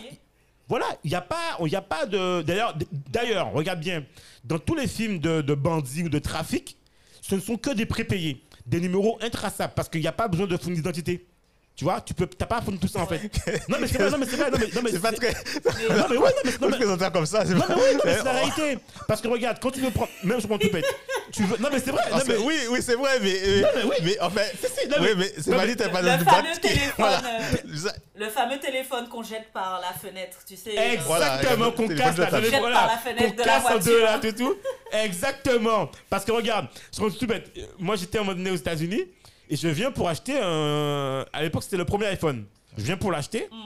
Voilà, 0.68 0.87
il 1.05 1.09
n'y 1.11 1.16
a 1.16 1.20
pas, 1.20 2.07
de. 2.07 2.42
D'ailleurs, 2.42 2.77
d'ailleurs, 2.92 3.53
regarde 3.53 3.81
bien, 3.81 4.05
dans 4.44 4.59
tous 4.59 4.75
les 4.75 4.87
films 4.87 5.18
de, 5.18 5.55
bandits 5.55 6.05
ou 6.05 6.09
de 6.09 6.18
trafic, 6.18 6.77
ce 7.20 7.35
ne 7.35 7.40
sont 7.40 7.57
que 7.57 7.70
des 7.70 7.87
prépayés, 7.87 8.42
des 8.66 8.81
numéros 8.81 9.18
intraçables, 9.20 9.75
parce 9.75 9.88
qu'il 9.88 10.01
n'y 10.01 10.07
a 10.07 10.12
pas 10.12 10.29
besoin 10.29 10.46
de 10.46 10.57
fournir 10.57 10.77
d'identité. 10.77 11.27
Tu 11.75 11.85
vois, 11.85 12.03
tu 12.03 12.13
peux, 12.13 12.27
t'as 12.27 12.45
pas 12.45 12.59
à 12.59 12.61
fournir 12.63 12.79
tout 12.81 12.87
ça 12.87 13.01
en 13.01 13.07
fait. 13.07 13.19
Non 13.69 13.79
mais 13.81 13.87
c'est 13.89 13.97
vrai, 13.99 14.11
non 14.11 14.19
mais 14.19 14.27
c'est 14.27 14.37
vrai, 14.37 14.51
non 14.51 14.59
mais, 14.61 14.67
non 14.75 14.83
mais 14.85 14.91
C'est 14.91 15.01
pas 15.01 15.11
très. 15.13 15.31
Non 15.65 16.05
mais 16.11 16.17
ouais, 16.19 16.29
non 16.31 16.43
mais, 16.45 16.51
non, 16.51 16.57
mais- 16.61 16.67
le 16.69 16.77
présenter 16.77 17.07
comme 17.13 17.25
ça. 17.27 17.45
c'est 17.47 17.55
non, 17.55 17.61
pas- 17.63 17.75
mais 17.75 17.83
oui, 17.83 17.95
non, 17.95 18.01
mais 18.05 18.15
c'est 18.19 18.25
la 18.25 18.33
réalité. 18.41 18.79
Parce 19.09 19.21
que 19.23 19.29
regarde, 19.29 19.59
quand 19.61 19.71
tu 19.71 19.81
veux 19.81 19.91
prendre, 19.91 20.11
même 20.23 20.39
sur 20.39 20.51
mon 20.51 20.59
tout 20.59 20.69
bête, 20.71 20.85
tu 21.33 21.43
veux, 21.45 21.57
non 21.59 21.71
mais 21.73 21.79
c'est 21.81 21.91
vrai, 21.91 22.03
non 22.11 22.19
mais 22.29 22.37
oui, 22.37 22.55
oui, 22.71 22.79
c'est 22.83 22.95
vrai, 22.95 23.19
mais. 23.23 23.35
euh, 23.43 23.63
mais 23.75 23.83
oui. 23.85 23.97
Mais 24.03 24.21
en 24.21 24.29
fait. 24.31 24.53
si, 24.61 24.87
non, 24.89 24.97
Oui, 25.01 25.09
mais- 25.17 25.33
c'est 25.39 25.51
non, 25.51 25.57
pas 25.57 25.67
dit, 25.67 25.77
t'as 25.77 25.89
pas 25.89 26.03
le 26.03 26.09
dans 26.09 26.19
une 26.19 26.25
fameux 26.27 26.57
téléphone, 26.61 26.93
Voilà. 26.99 27.19
euh, 27.19 27.89
Le 28.17 28.29
fameux 28.29 28.59
téléphone 28.61 29.09
qu'on 29.09 29.23
jette 29.23 29.51
par 29.55 29.81
la 29.81 29.99
fenêtre, 29.99 30.37
tu 30.47 30.57
sais. 30.57 30.77
Exactement, 30.77 31.71
qu'on 31.73 31.89
casse 31.89 32.17
par 32.17 32.29
voilà, 32.61 32.87
la 32.93 32.99
fenêtre 32.99 33.31
qu'on 33.31 33.33
de 33.33 33.39
la 33.39 33.45
casse 33.45 33.65
en 33.65 33.79
deux 33.79 33.99
voiture. 33.99 34.05
là, 34.05 34.19
tout, 34.19 34.33
tout. 34.33 34.55
Exactement. 34.93 35.91
Parce 36.11 36.25
que 36.25 36.33
regarde, 36.33 36.67
sur 36.91 37.07
le 37.07 37.13
tout 37.13 37.27
bête, 37.27 37.51
euh, 37.57 37.63
moi 37.79 37.97
j'étais 37.97 38.19
un 38.19 38.23
moment 38.23 38.35
donné 38.37 38.51
aux 38.51 38.57
États-Unis 38.57 39.05
et 39.53 39.57
je 39.57 39.69
viens 39.69 39.91
pour 39.93 40.09
acheter 40.09 40.38
un. 40.43 41.27
À 41.31 41.43
l'époque, 41.43 41.62
c'était 41.62 41.77
le 41.77 41.85
premier 41.85 42.07
iPhone. 42.07 42.47
Je 42.79 42.85
viens 42.85 42.97
pour 42.97 43.12
l'acheter. 43.12 43.49
Mm. 43.53 43.57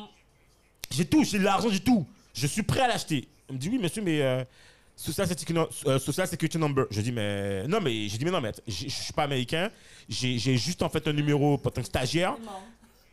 J'ai 0.91 1.05
tout, 1.05 1.23
j'ai 1.23 1.39
de 1.39 1.45
l'argent, 1.45 1.69
j'ai 1.71 1.81
tout. 1.81 2.05
Je 2.35 2.47
suis 2.49 2.65
prêt 2.65 2.81
à 2.81 2.89
l'acheter. 2.89 3.29
Il 3.49 3.55
me 3.55 3.59
dit 3.61 3.69
oui, 3.69 3.79
monsieur, 3.79 4.03
mais. 4.03 4.21
Euh, 4.21 4.45
Social 4.97 5.29
Security, 5.29 5.69
euh, 5.87 5.99
Social 6.01 6.27
Security 6.27 6.59
Number. 6.59 6.87
Je 6.91 7.01
dis, 7.03 7.13
mais. 7.13 7.69
Non, 7.69 7.81
mais. 7.81 8.09
J'ai 8.09 8.19
dit, 8.19 8.25
mais 8.25 8.33
non, 8.33 8.41
mais 8.41 8.51
je 8.67 8.89
je 8.89 8.89
suis 8.89 9.13
pas 9.13 9.23
américain. 9.23 9.71
J'ai 10.09 10.39
juste 10.57 10.83
en 10.83 10.89
fait 10.89 11.07
un 11.07 11.13
numéro 11.13 11.57
pour 11.57 11.71
tant 11.73 11.83
que 11.83 11.87
stagiaire 11.87 12.37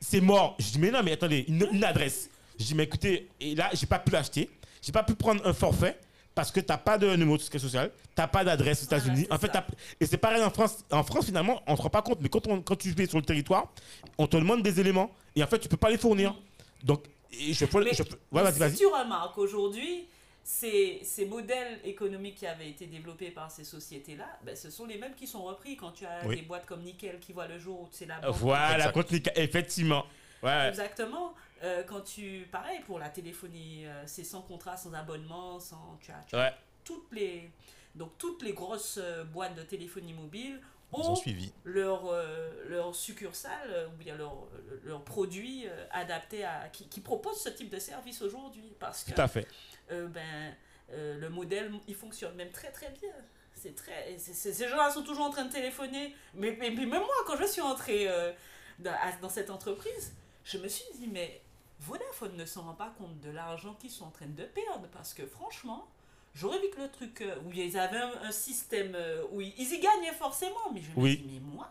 c'est 0.04 0.22
mort. 0.22 0.56
Je 0.60 0.72
dis, 0.72 0.80
mais 0.80 0.92
non, 0.92 1.02
mais 1.04 1.14
attendez, 1.14 1.46
une, 1.48 1.68
une 1.72 1.84
adresse. 1.84 2.30
Je 2.60 2.66
dis, 2.66 2.76
mais 2.76 2.84
écoutez, 2.84 3.30
et 3.40 3.56
là, 3.56 3.70
j'ai 3.74 3.86
pas 3.86 4.00
pu 4.00 4.12
l'acheter. 4.12 4.50
J'ai 4.82 4.92
pas 4.92 5.04
pu 5.04 5.16
prendre 5.16 5.46
un 5.48 5.54
forfait 5.54 5.98
parce 6.36 6.52
que 6.52 6.60
t'as 6.60 6.78
pas 6.78 6.98
de 6.98 7.16
numéro 7.16 7.38
de 7.38 7.42
sécurité 7.42 7.68
sociale, 7.68 7.92
t'as 8.16 8.28
pas 8.28 8.44
d'adresse 8.44 8.82
aux 8.82 8.86
États-Unis. 8.86 9.28
en 9.30 9.38
fait, 9.38 9.50
t'as- 9.50 9.66
et 10.00 10.06
c'est 10.06 10.18
pareil 10.18 10.44
en 10.44 10.50
France. 10.50 10.84
En 10.92 11.04
France, 11.04 11.26
finalement, 11.26 11.62
on 11.68 11.76
se 11.76 11.82
rend 11.82 11.90
pas 11.90 12.02
compte, 12.02 12.20
mais 12.22 12.30
quand, 12.30 12.46
on, 12.48 12.62
quand 12.62 12.76
tu 12.76 12.90
es 13.00 13.06
sur 13.08 13.18
le 13.20 13.26
territoire, 13.26 13.72
on 14.18 14.28
te 14.28 14.38
demande 14.38 14.64
des 14.64 14.80
éléments 14.80 15.12
et 15.36 15.44
en 15.44 15.48
fait, 15.48 15.60
tu 15.60 15.70
peux 15.70 15.78
pas 15.78 15.90
les 15.90 15.98
fournir. 15.98 16.36
Donc, 16.84 17.04
et 17.32 17.54
je, 17.54 17.66
Mais- 17.66 17.94
je, 17.94 18.04
ouais, 18.04 18.08
mais 18.32 18.42
vas-y, 18.44 18.54
si 18.54 18.60
vas-y. 18.60 18.76
tu 18.78 18.86
remarques 18.88 19.38
aujourd'hui, 19.38 20.06
ces, 20.44 21.00
ces 21.04 21.26
modèles 21.26 21.80
économiques 21.86 22.36
qui 22.36 22.46
avaient 22.48 22.68
été 22.70 22.86
développés 22.86 23.32
par 23.32 23.50
ces 23.50 23.64
sociétés-là, 23.64 24.26
ben, 24.44 24.56
ce 24.56 24.70
sont 24.70 24.86
les 24.86 24.98
mêmes 24.98 25.16
qui 25.16 25.26
sont 25.26 25.42
repris 25.44 25.78
quand 25.78 25.92
tu 25.92 26.06
as 26.06 26.26
Oui. 26.26 26.36
des 26.36 26.42
boîtes 26.42 26.66
comme 26.66 26.82
Nickel 26.82 27.20
qui 27.20 27.32
voient 27.32 27.48
le 27.48 27.58
jour 27.60 27.82
où 27.82 27.88
c'est 27.92 28.06
la 28.06 28.20
banque. 28.20 28.36
Voilà, 28.36 28.92
contre 28.92 29.14
effectivement. 29.36 30.04
Ouais. 30.44 30.68
Exactement. 30.68 31.34
Euh, 31.64 31.84
quand 31.84 32.02
tu. 32.02 32.48
Pareil 32.52 32.82
pour 32.86 33.00
la 33.00 33.10
téléphonie, 33.10 33.86
euh, 33.86 34.04
c'est 34.06 34.24
sans 34.24 34.42
contrat, 34.42 34.76
sans 34.78 34.94
abonnement, 34.94 35.60
sans. 35.60 35.98
Tu 36.02 36.12
as, 36.12 36.24
tu 36.28 36.36
as 36.36 36.40
Ouais. 36.40 36.54
toutes 36.84 37.12
les. 37.12 37.50
Donc 37.96 38.18
toutes 38.18 38.42
les 38.44 38.54
grosses 38.54 39.00
euh, 39.02 39.24
boîtes 39.24 39.56
de 39.56 39.62
téléphonie 39.64 40.14
mobile 40.14 40.60
ont 40.92 41.12
ont 41.12 41.16
suivi. 41.16 41.54
leur, 41.64 42.08
euh, 42.08 42.52
leur 42.68 42.94
succursale 42.96 43.88
ou 43.94 43.98
bien 43.98 44.16
leur, 44.16 44.48
leur 44.84 45.04
produit 45.04 45.68
euh, 45.68 45.86
adapté 45.92 46.44
à. 46.44 46.68
Qui, 46.70 46.88
qui 46.90 47.00
propose 47.02 47.40
ce 47.42 47.50
type 47.50 47.70
de 47.70 47.80
service 47.80 48.22
aujourd'hui. 48.22 48.74
Parce 48.80 49.04
que 49.04 49.12
Tout 49.14 49.22
à 49.22 49.28
fait. 49.28 49.48
euh, 49.92 50.08
ben, 50.08 50.54
euh, 50.92 51.18
le 51.18 51.30
modèle, 51.30 51.72
il 51.88 51.96
fonctionne 51.96 52.36
même 52.36 52.52
très 52.52 52.72
très 52.72 52.90
bien. 52.90 53.12
C'est 53.56 53.76
très, 53.76 54.18
c'est- 54.18 54.34
c'est- 54.34 54.52
ces 54.54 54.68
gens-là 54.68 54.90
sont 54.92 55.04
toujours 55.04 55.26
en 55.26 55.30
train 55.30 55.46
de 55.46 55.52
téléphoner. 55.54 56.14
Mais, 56.34 56.58
mais, 56.60 56.72
mais 56.72 56.86
même 56.86 57.00
moi, 57.02 57.16
quand 57.26 57.38
je 57.38 57.46
suis 57.46 57.62
entrée 57.62 58.10
euh, 58.10 58.34
dans, 58.80 58.92
à- 58.92 59.16
dans 59.22 59.30
cette 59.30 59.50
entreprise, 59.52 60.14
je 60.44 60.58
me 60.58 60.68
suis 60.68 60.84
dit, 60.96 61.08
mais 61.08 61.42
Vodafone 61.86 62.36
ne 62.38 62.46
s'en 62.46 62.64
rend 62.64 62.74
pas 62.74 62.94
compte 62.98 63.20
de 63.20 63.30
l'argent 63.30 63.74
qu'ils 63.76 63.92
sont 63.92 64.06
en 64.06 64.12
train 64.12 64.28
de 64.28 64.44
perdre. 64.44 64.88
Parce 64.92 65.14
que 65.14 65.26
franchement, 65.26 65.88
j'aurais 66.34 66.60
vu 66.60 66.70
que 66.70 66.82
le 66.82 66.90
truc 66.92 67.22
euh, 67.22 67.36
où 67.46 67.52
ils 67.52 67.78
avaient 67.78 67.98
un, 67.98 68.22
un 68.24 68.32
système 68.32 68.94
euh, 68.96 69.24
où 69.32 69.42
ils, 69.42 69.54
ils 69.58 69.74
y 69.74 69.80
gagnaient 69.80 70.14
forcément. 70.14 70.72
Mais 70.74 70.82
je 70.82 70.90
me 70.92 70.96
Oui. 71.04 71.18
dis, 71.18 71.40
mais 71.42 71.54
moi, 71.56 71.70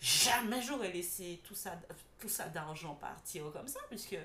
jamais 0.00 0.60
j'aurais 0.62 0.92
laissé 0.92 1.40
tout 1.44 1.54
ça, 1.54 1.72
tout 2.18 2.28
ça 2.28 2.48
d'argent 2.48 2.94
partir 2.94 3.44
comme 3.52 3.68
ça. 3.68 3.80
Puisque 3.88 4.18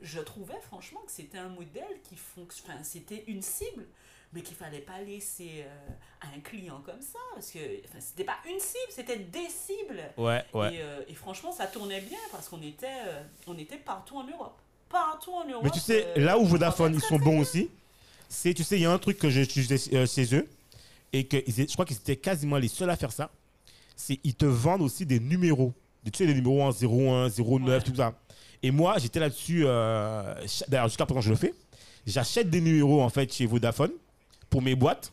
je 0.00 0.20
trouvais 0.20 0.60
franchement 0.60 1.00
que 1.06 1.12
c'était 1.12 1.38
un 1.38 1.48
modèle 1.48 2.00
qui 2.04 2.16
fonctionne. 2.16 2.70
Enfin, 2.72 2.84
c'était 2.84 3.24
une 3.28 3.40
cible, 3.40 3.86
mais 4.34 4.42
qu'il 4.42 4.56
fallait 4.56 4.80
pas 4.82 5.00
laisser 5.00 5.64
euh, 5.64 5.88
à 6.20 6.26
un 6.36 6.40
client 6.40 6.82
comme 6.84 7.00
ça. 7.00 7.18
Parce 7.34 7.50
que 7.50 7.58
enfin, 7.86 8.00
c'était 8.00 8.24
pas 8.24 8.36
une 8.46 8.60
cible, 8.60 8.90
c'était 8.90 9.16
des 9.16 9.48
cibles. 9.48 10.02
Ouais, 10.18 10.44
ouais. 10.52 10.74
Et, 10.74 10.82
euh, 10.82 11.02
et 11.08 11.14
franchement, 11.14 11.50
ça 11.52 11.66
tournait 11.66 12.02
bien 12.02 12.18
parce 12.30 12.50
qu'on 12.50 12.60
était, 12.60 13.00
euh, 13.06 13.22
on 13.46 13.56
était 13.56 13.78
partout 13.78 14.18
en 14.18 14.24
Europe. 14.24 14.60
Partout 14.90 15.32
en 15.32 15.48
Europe. 15.48 15.64
Mais 15.64 15.70
tu 15.70 15.80
sais, 15.80 16.06
euh, 16.16 16.20
là 16.24 16.38
où 16.38 16.42
on 16.42 16.44
Vodafone, 16.44 16.94
ils 16.94 17.00
sont 17.02 17.18
bons 17.18 17.40
aussi, 17.40 17.68
c'est, 18.28 18.54
tu 18.54 18.64
sais, 18.64 18.76
il 18.76 18.82
y 18.82 18.86
a 18.86 18.92
un 18.92 18.98
truc 18.98 19.18
que 19.18 19.28
j'ai 19.30 19.42
utilisé 19.42 19.76
euh, 19.96 20.06
chez 20.06 20.34
eux, 20.34 20.46
et 21.12 21.24
que 21.24 21.38
je 21.46 21.72
crois 21.72 21.84
qu'ils 21.84 21.96
étaient 21.96 22.16
quasiment 22.16 22.56
les 22.58 22.68
seuls 22.68 22.90
à 22.90 22.96
faire 22.96 23.12
ça, 23.12 23.30
c'est 23.96 24.18
ils 24.24 24.34
te 24.34 24.46
vendent 24.46 24.82
aussi 24.82 25.06
des 25.06 25.20
numéros. 25.20 25.72
Tu 26.04 26.10
sais, 26.18 26.26
des 26.26 26.34
numéros 26.34 26.62
en 26.62 26.70
01, 26.70 27.28
09, 27.28 27.68
Ouais. 27.68 27.80
tout 27.82 27.94
ça. 27.96 28.12
Et 28.62 28.70
moi, 28.70 28.96
j'étais 28.98 29.18
là-dessus, 29.20 29.62
euh, 29.66 30.34
d'ailleurs, 30.68 30.88
jusqu'à 30.88 31.04
présent, 31.06 31.20
je 31.20 31.30
le 31.30 31.36
fais. 31.36 31.52
J'achète 32.06 32.48
des 32.50 32.60
numéros, 32.60 33.02
en 33.02 33.08
fait, 33.08 33.32
chez 33.32 33.46
Vodafone, 33.46 33.90
pour 34.50 34.62
mes 34.62 34.74
boîtes, 34.76 35.12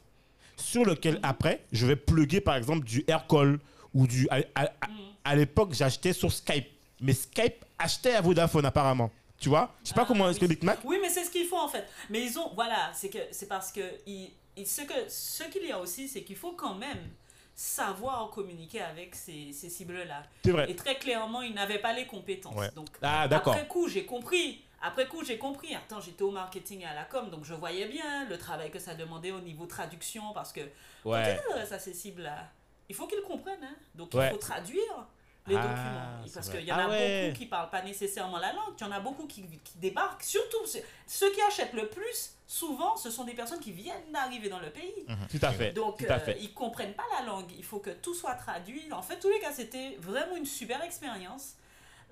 sur 0.56 0.86
lequel, 0.86 1.20
après, 1.24 1.64
je 1.72 1.86
vais 1.88 1.96
plugger, 1.96 2.42
par 2.42 2.56
exemple, 2.56 2.86
du 2.86 3.04
AirCall, 3.08 3.60
ou 3.94 4.06
du... 4.08 4.28
À, 4.30 4.38
à- 4.56 4.66
à- 4.66 4.88
à 5.26 5.36
l'époque, 5.36 5.74
j'achetais 5.74 6.14
sur 6.14 6.32
Skype. 6.32 6.66
Mais 7.02 7.14
Skype 7.14 7.64
achetait 7.80 8.14
à 8.14 8.22
Vodafone, 8.22 8.66
apparemment. 8.66 9.10
Tu 9.44 9.50
vois? 9.50 9.76
Je 9.84 9.90
sais 9.90 9.94
pas 9.94 10.04
Ah, 10.04 10.06
comment 10.08 10.24
oui. 10.24 10.30
expliquer 10.30 10.56
Big 10.56 10.64
Mac. 10.64 10.80
Oui, 10.86 11.00
mais 11.02 11.10
c'est 11.10 11.26
ce 11.26 11.30
qu'ils 11.30 11.46
font 11.46 11.60
en 11.60 11.68
fait. 11.68 11.86
Mais 12.10 12.22
ils 12.24 12.40
ont, 12.40 12.52
voilà, 12.56 12.92
c'est 12.94 13.10
que 13.10 13.18
c'est 13.32 13.50
parce 13.50 13.74
que 13.74 13.82
ils, 14.08 14.32
ils- 14.56 14.66
ce 14.66 14.84
que 14.84 14.94
ce 15.10 15.44
qu'il 15.44 15.66
y 15.66 15.72
a 15.74 15.80
aussi, 15.82 16.08
c'est 16.08 16.24
qu'il 16.24 16.38
faut 16.38 16.54
quand 16.54 16.76
même 16.76 17.10
savoir 17.54 18.30
communiquer 18.30 18.80
avec 18.80 19.16
ces, 19.16 19.52
ces 19.52 19.70
cibles-là. 19.70 20.24
C'est 20.46 20.52
vrai. 20.52 20.72
Et 20.72 20.78
très 20.78 20.96
clairement, 20.98 21.42
ils 21.42 21.54
n'avaient 21.54 21.80
pas 21.82 21.92
les 21.92 22.08
compétences. 22.08 22.56
Ouais. 22.56 22.72
Donc 22.74 22.88
Ah, 23.02 23.28
d'accord. 23.28 23.52
après 23.54 23.68
coup, 23.68 23.90
j'ai 23.90 24.06
compris. 24.06 24.64
Après 24.82 25.08
coup, 25.10 25.26
j'ai 25.26 25.38
compris. 25.38 25.76
Attends, 25.76 26.00
j'étais 26.00 26.24
au 26.24 26.32
marketing 26.32 26.80
et 26.82 26.86
à 26.86 26.94
la 26.94 27.04
com, 27.04 27.30
donc 27.30 27.44
je 27.44 27.54
voyais 27.54 27.86
bien 27.90 28.24
le 28.30 28.38
travail 28.38 28.72
que 28.72 28.80
ça 28.80 28.96
demandait 28.96 29.32
au 29.32 29.42
niveau 29.42 29.66
traduction, 29.66 30.32
parce 30.34 30.54
que 30.54 30.62
Ouais. 31.04 31.38
quand 31.38 31.50
tu 31.50 31.52
adresses 31.54 31.72
à 31.74 31.80
ces 31.80 31.94
cibles-là, 31.94 32.50
il 32.88 32.96
faut 32.96 33.08
qu'ils 33.08 33.22
comprennent. 33.24 33.62
Hein. 33.64 33.76
Donc 33.94 34.14
Ouais. 34.14 34.28
il 34.28 34.32
faut 34.32 34.38
traduire 34.38 35.06
les 35.48 35.56
Ah, 35.56 35.62
documents. 35.62 36.34
Parce 36.34 36.50
qu'il 36.50 36.62
y 36.64 36.72
en 36.72 36.76
Ah 36.78 36.86
a 36.86 36.90
ouais. 36.90 37.26
beaucoup 37.28 37.38
qui 37.40 37.46
parlent 37.48 37.70
pas 37.70 37.82
nécessairement 37.82 38.38
la 38.38 38.54
langue. 38.54 38.74
Il 38.80 38.82
y 38.82 38.86
en 38.86 38.92
a 38.92 39.00
beaucoup 39.00 39.28
qui, 39.28 39.44
qui 39.64 39.78
débarquent. 39.78 40.24
Surtout, 40.24 40.66
ceux- 40.66 40.80
ceux 41.06 41.32
qui 41.32 41.42
achètent 41.42 41.74
le 41.74 41.88
plus, 41.90 42.36
souvent, 42.48 42.96
ce 42.96 43.10
sont 43.12 43.24
des 43.26 43.34
personnes 43.34 43.60
qui 43.60 43.72
viennent 43.72 44.12
d'arriver 44.12 44.48
dans 44.50 44.60
le 44.60 44.70
pays. 44.70 45.06
Tout 45.30 45.40
à 45.46 45.52
fait. 45.52 45.72
Donc, 45.74 46.02
à 46.04 46.14
euh, 46.16 46.20
fait. 46.20 46.38
ils 46.40 46.54
comprennent 46.54 46.94
pas 46.94 47.04
la 47.20 47.26
langue. 47.26 47.52
Il 47.58 47.64
faut 47.66 47.80
que 47.80 47.90
tout 47.90 48.14
soit 48.14 48.36
traduit. 48.36 48.92
En 48.94 49.02
fait, 49.02 49.20
tous 49.20 49.30
les 49.30 49.40
cas, 49.40 49.52
c'était 49.52 49.98
vraiment 50.00 50.36
une 50.38 50.46
super 50.46 50.82
expérience 50.82 51.56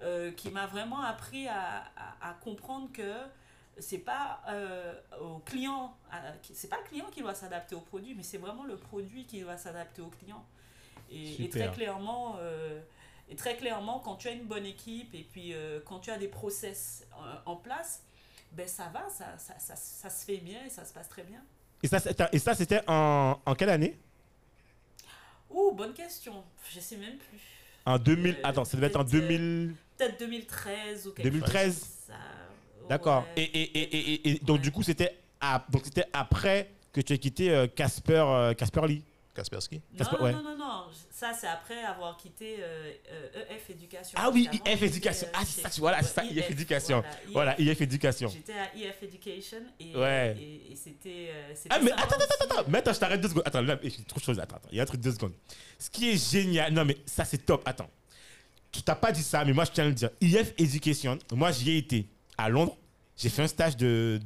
euh, 0.03 0.31
qui 0.31 0.49
m'a 0.49 0.65
vraiment 0.67 1.01
appris 1.01 1.47
à, 1.47 1.83
à- 1.95 2.29
à 2.31 2.33
comprendre 2.33 2.89
que 2.91 3.13
c'est 3.79 3.99
pas 3.99 4.41
euh, 4.49 4.93
au 5.21 5.39
client, 5.39 5.95
c'est 6.53 6.69
pas 6.69 6.77
le 6.83 6.87
client 6.89 7.05
qui 7.11 7.21
doit 7.21 7.33
s'adapter 7.33 7.73
au 7.75 7.79
produit, 7.79 8.13
mais 8.13 8.21
c'est 8.23 8.37
vraiment 8.37 8.63
le 8.65 8.75
produit 8.75 9.25
qui 9.25 9.39
doit 9.41 9.57
s'adapter 9.57 10.01
au 10.01 10.07
client. 10.09 10.43
Et, 11.09 11.49
très 11.49 11.71
clairement, 11.71 12.35
euh, 12.39 12.79
et 13.31 13.35
très 13.35 13.55
clairement, 13.55 13.99
quand 13.99 14.17
tu 14.17 14.27
as 14.27 14.31
une 14.31 14.43
bonne 14.45 14.65
équipe 14.65 15.15
et 15.15 15.23
puis 15.31 15.53
euh, 15.53 15.79
quand 15.85 15.99
tu 15.99 16.11
as 16.11 16.17
des 16.17 16.27
process 16.27 17.07
euh, 17.13 17.33
en 17.45 17.55
place, 17.55 18.03
ben 18.51 18.67
ça 18.67 18.91
va, 18.93 19.09
ça, 19.09 19.37
ça, 19.37 19.57
ça, 19.57 19.75
ça 19.77 20.09
se 20.09 20.25
fait 20.25 20.37
bien 20.37 20.59
et 20.65 20.69
ça 20.69 20.83
se 20.83 20.93
passe 20.93 21.07
très 21.07 21.23
bien. 21.23 21.41
Et 21.81 21.87
ça, 21.87 21.99
c'était- 21.99 22.27
et 22.33 22.39
ça, 22.39 22.53
c'était 22.53 22.81
en, 22.87 23.39
en 23.45 23.55
quelle 23.55 23.69
année? 23.69 23.97
Ouh, 25.49 25.71
bonne 25.71 25.93
question. 25.93 26.43
Je 26.73 26.79
sais 26.79 26.97
même 26.97 27.17
plus. 27.17 27.39
En 27.85 27.97
2000. 27.97 28.35
Euh, 28.35 28.39
attends, 28.43 28.65
ça 28.65 28.77
devait 28.77 28.87
être 28.87 28.97
en 28.97 29.05
peut-être, 29.05 29.27
2000. 29.27 29.75
Peut-être 29.97 30.19
2013 30.19 31.07
ou 31.07 31.11
quelque 31.13 31.23
2013. 31.29 31.65
chose. 31.73 31.79
comme 32.07 32.15
ça. 32.15 32.21
D'accord. 32.89 33.23
Ouais. 33.35 33.43
Et, 33.43 33.61
et, 33.61 34.29
et, 34.31 34.39
donc, 34.39 34.61
du 34.61 34.71
coup, 34.71 34.83
c'était 34.83 35.17
après 36.13 36.69
que 36.93 37.01
tu 37.01 37.13
as 37.13 37.17
quitté 37.17 37.49
euh, 37.51 37.67
Casper 37.67 38.23
euh, 38.27 38.53
Casper 38.53 38.87
Lee. 38.87 39.03
Kaspersky 39.41 39.81
Non, 39.99 40.05
non, 40.13 40.23
ouais. 40.23 40.31
non, 40.33 40.43
non, 40.43 40.57
non, 40.57 40.83
ça 41.09 41.33
c'est 41.33 41.47
après 41.47 41.83
avoir 41.83 42.15
quitté 42.17 42.57
euh, 42.59 42.91
euh, 43.11 43.55
EF 43.55 43.69
Éducation. 43.69 44.17
Ah 44.21 44.29
oui, 44.31 44.47
IF 44.51 44.61
j'étais, 44.65 44.85
Éducation. 44.85 45.27
euh, 45.27 45.31
Ah, 45.33 45.41
c'est 45.45 45.61
ça, 45.61 45.69
tu- 45.69 45.79
voilà, 45.81 46.01
c'est 46.03 46.13
ça, 46.13 46.23
ouais, 46.23 46.29
IF 46.31 46.49
Éducation. 46.51 47.01
voilà, 47.31 47.55
Voilà, 47.55 47.61
IF 47.61 47.81
Éducation. 47.81 48.29
J'étais 48.29 48.53
à 48.53 48.75
IF 48.75 49.01
Education 49.03 49.57
et, 49.79 49.95
Ouais. 49.95 50.37
et, 50.39 50.71
et 50.71 50.75
c'était. 50.75 51.29
euh, 51.31 51.53
Ah, 51.69 51.79
mais 51.81 51.89
sympa 51.89 52.01
attends, 52.03 52.15
attends, 52.15 52.23
aussi. 52.25 52.43
attends, 52.59 52.69
mais 52.69 52.77
attends, 52.77 52.93
je 52.93 52.99
t'arrête 52.99 53.21
deux 53.21 53.29
secondes. 53.29 53.43
Attends, 53.45 53.61
là, 53.61 53.77
j'ai 53.83 54.03
trop 54.03 54.19
de 54.19 54.23
choses. 54.25 54.39
Attends, 54.39 54.57
attends, 54.57 54.69
il 54.71 54.77
y 54.77 54.79
a 54.79 54.83
un 54.83 54.85
truc 54.85 55.01
deux 55.01 55.11
secondes. 55.13 55.33
Ce 55.79 55.89
qui 55.89 56.09
est 56.11 56.31
génial, 56.31 56.71
non, 56.73 56.85
mais 56.85 56.97
ça, 57.05 57.25
c'est 57.25 57.39
top. 57.45 57.63
Attends, 57.65 57.89
tu 58.71 58.81
t'as 58.83 58.95
pas 58.95 59.11
dit 59.11 59.23
ça, 59.23 59.43
mais 59.43 59.53
moi, 59.53 59.65
je 59.65 59.71
tiens 59.71 59.85
à 59.85 59.87
le 59.87 59.93
dire. 59.93 60.09
IF 60.21 60.53
Education, 60.57 61.17
moi, 61.33 61.51
j'y 61.51 61.71
ai 61.71 61.77
été 61.77 62.07
à 62.37 62.47
Londres. 62.49 62.77
J'ai 63.17 63.29
fait 63.29 63.41
un 63.41 63.47
stage 63.47 63.75
de 63.77 64.19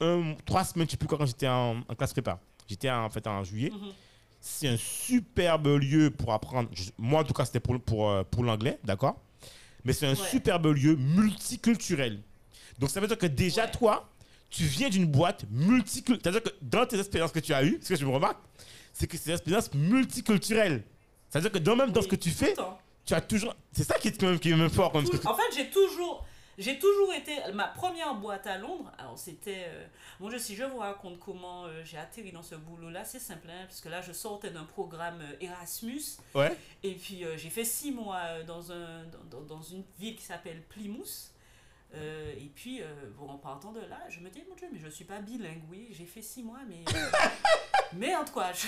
un, 0.00 0.34
trois 0.44 0.64
semaines, 0.64 0.86
je 0.86 0.92
sais 0.92 0.96
plus 0.96 1.06
quoi, 1.08 1.16
quand 1.18 1.26
j'étais 1.26 1.48
en, 1.48 1.78
en 1.88 1.94
classe 1.94 2.12
prépa. 2.12 2.38
J'étais 2.68 2.90
en, 2.90 3.04
en 3.04 3.10
fait 3.10 3.26
en 3.26 3.42
juillet. 3.44 3.70
Mhm. 3.70 3.92
C'est 4.48 4.68
un 4.68 4.76
superbe 4.76 5.66
lieu 5.66 6.10
pour 6.10 6.32
apprendre. 6.32 6.70
Moi, 6.98 7.20
en 7.20 7.24
tout 7.24 7.34
cas, 7.34 7.44
c'était 7.44 7.58
pour, 7.58 7.80
pour, 7.80 8.08
euh, 8.08 8.22
pour 8.22 8.44
l'anglais, 8.44 8.78
d'accord? 8.84 9.20
Mais 9.84 9.92
c'est 9.92 10.06
un 10.06 10.10
Ouais. 10.14 10.28
superbe 10.30 10.66
lieu 10.66 10.94
multiculturel. 10.94 12.20
Donc, 12.78 12.90
ça 12.90 13.00
veut 13.00 13.08
dire 13.08 13.18
que 13.18 13.26
déjà, 13.26 13.64
Ouais. 13.64 13.70
toi, 13.72 14.08
tu 14.48 14.62
viens 14.62 14.88
d'une 14.88 15.06
boîte 15.06 15.44
multiculturelle. 15.50 16.20
C'est-à-dire 16.22 16.42
que 16.44 16.56
dans 16.62 16.86
tes 16.86 16.96
expériences 16.98 17.32
que 17.32 17.40
tu 17.40 17.52
as 17.52 17.64
eues, 17.64 17.80
ce 17.82 17.88
que 17.88 17.96
je 17.96 18.06
me 18.06 18.10
remarque, 18.12 18.38
c'est 18.92 19.08
que 19.08 19.16
c'est 19.16 19.26
des 19.26 19.32
expériences 19.32 19.74
multiculturelles. 19.74 20.84
C'est-à-dire 21.28 21.50
que 21.50 21.58
dans, 21.58 21.74
même 21.74 21.90
dans 21.90 22.02
ce 22.02 22.08
que 22.08 22.16
tu 22.16 22.30
fais, 22.30 22.54
tu 23.04 23.14
as 23.14 23.20
toujours. 23.20 23.54
C'est 23.72 23.82
ça 23.84 23.98
qui 23.98 24.08
est 24.08 24.18
quand 24.20 24.28
même, 24.28 24.38
qui 24.38 24.50
est 24.50 24.56
même 24.56 24.70
fort. 24.70 24.92
Que 24.92 25.00
tu- 25.00 25.26
En 25.26 25.34
fait, 25.34 25.42
j'ai 25.56 25.70
toujours, 25.70 26.24
j'ai 26.58 26.78
toujours 26.78 27.12
été 27.12 27.36
ma 27.54 27.66
première 27.68 28.14
boîte 28.14 28.46
à 28.46 28.56
Londres. 28.58 28.90
Alors 28.98 29.18
c'était, 29.18 29.64
euh, 29.68 29.86
bon, 30.20 30.30
je, 30.30 30.38
si 30.38 30.54
je 30.56 30.64
vous 30.64 30.78
raconte 30.78 31.18
comment 31.18 31.64
euh, 31.66 31.82
j'ai 31.84 31.98
atterri 31.98 32.32
dans 32.32 32.42
ce 32.42 32.54
boulot-là, 32.54 33.04
c'est 33.04 33.18
simple, 33.18 33.48
hein, 33.50 33.64
parce 33.66 33.80
que 33.80 33.88
là, 33.88 34.00
je 34.02 34.12
sortais 34.12 34.50
d'un 34.50 34.64
programme 34.64 35.20
euh, 35.20 35.36
Erasmus, 35.40 36.02
Ouais. 36.34 36.56
et 36.82 36.94
puis 36.94 37.24
euh, 37.24 37.36
j'ai 37.36 37.50
fait 37.50 37.64
six 37.64 37.92
mois 37.92 38.42
dans 38.46 38.72
un, 38.72 39.04
dans, 39.30 39.40
dans- 39.42 39.62
une 39.62 39.84
ville 39.98 40.16
qui 40.16 40.24
s'appelle 40.24 40.62
Plymouth. 40.62 41.30
Euh, 41.94 42.32
et 42.36 42.50
puis, 42.54 42.82
euh, 42.82 42.86
bon, 43.16 43.28
en 43.28 43.38
partant 43.38 43.70
de 43.72 43.80
là, 43.80 43.98
je 44.08 44.18
me 44.20 44.28
dis, 44.28 44.42
mon 44.48 44.54
Dieu, 44.56 44.68
mais 44.72 44.78
je 44.78 44.88
suis 44.88 45.04
pas 45.04 45.20
bilingue, 45.20 45.62
oui, 45.70 45.88
j'ai 45.92 46.04
fait 46.04 46.20
six 46.20 46.42
mois, 46.42 46.58
mais. 46.68 46.82
euh, 46.94 47.10
merde, 47.94 48.28
quoi, 48.30 48.52
je, 48.52 48.66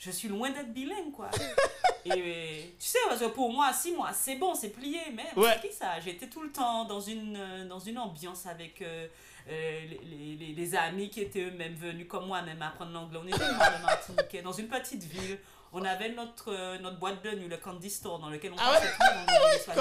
je 0.00 0.10
suis 0.10 0.28
loin 0.28 0.50
d'être 0.50 0.72
bilingue, 0.72 1.12
quoi. 1.12 1.30
Et 2.06 2.10
euh, 2.12 2.62
tu 2.78 2.86
sais, 2.86 2.98
parce 3.06 3.20
que 3.20 3.26
pour 3.26 3.52
moi, 3.52 3.70
six 3.74 3.92
mois, 3.92 4.10
c'est 4.14 4.36
bon, 4.36 4.54
c'est 4.54 4.70
plié, 4.70 4.98
mais 5.14 5.26
Ouais. 5.36 5.50
c'est 5.62 5.68
qui 5.68 5.74
ça? 5.74 6.00
J'étais 6.00 6.26
tout 6.28 6.40
le 6.40 6.50
temps 6.50 6.86
dans 6.86 7.00
une, 7.00 7.36
euh, 7.36 7.68
dans 7.68 7.78
une 7.78 7.98
ambiance 7.98 8.46
avec 8.46 8.80
euh, 8.80 9.06
euh, 9.48 9.80
les, 10.02 10.36
les- 10.36 10.54
les- 10.54 10.74
amis 10.74 11.10
qui 11.10 11.20
étaient 11.20 11.42
eux-mêmes 11.42 11.74
venus 11.74 12.06
comme 12.08 12.26
moi, 12.26 12.40
même 12.40 12.62
apprendre 12.62 12.92
l'anglais. 12.92 13.18
On 13.22 13.26
était 13.26 13.38
dans 13.38 13.52
le 13.78 13.82
Martiniquais, 13.82 14.40
dans 14.42 14.52
une 14.52 14.68
petite 14.68 15.04
ville. 15.04 15.38
On 15.72 15.84
avait 15.84 16.08
notre, 16.10 16.52
euh, 16.52 16.78
notre 16.78 16.98
boîte 16.98 17.22
de 17.22 17.30
nuit, 17.30 17.46
le 17.48 17.56
Candy 17.56 17.88
Store, 17.90 18.18
dans 18.18 18.28
lequel 18.28 18.52
on 18.52 18.56
Ah 18.58 18.72
passait 18.74 18.88
tout 18.88 19.02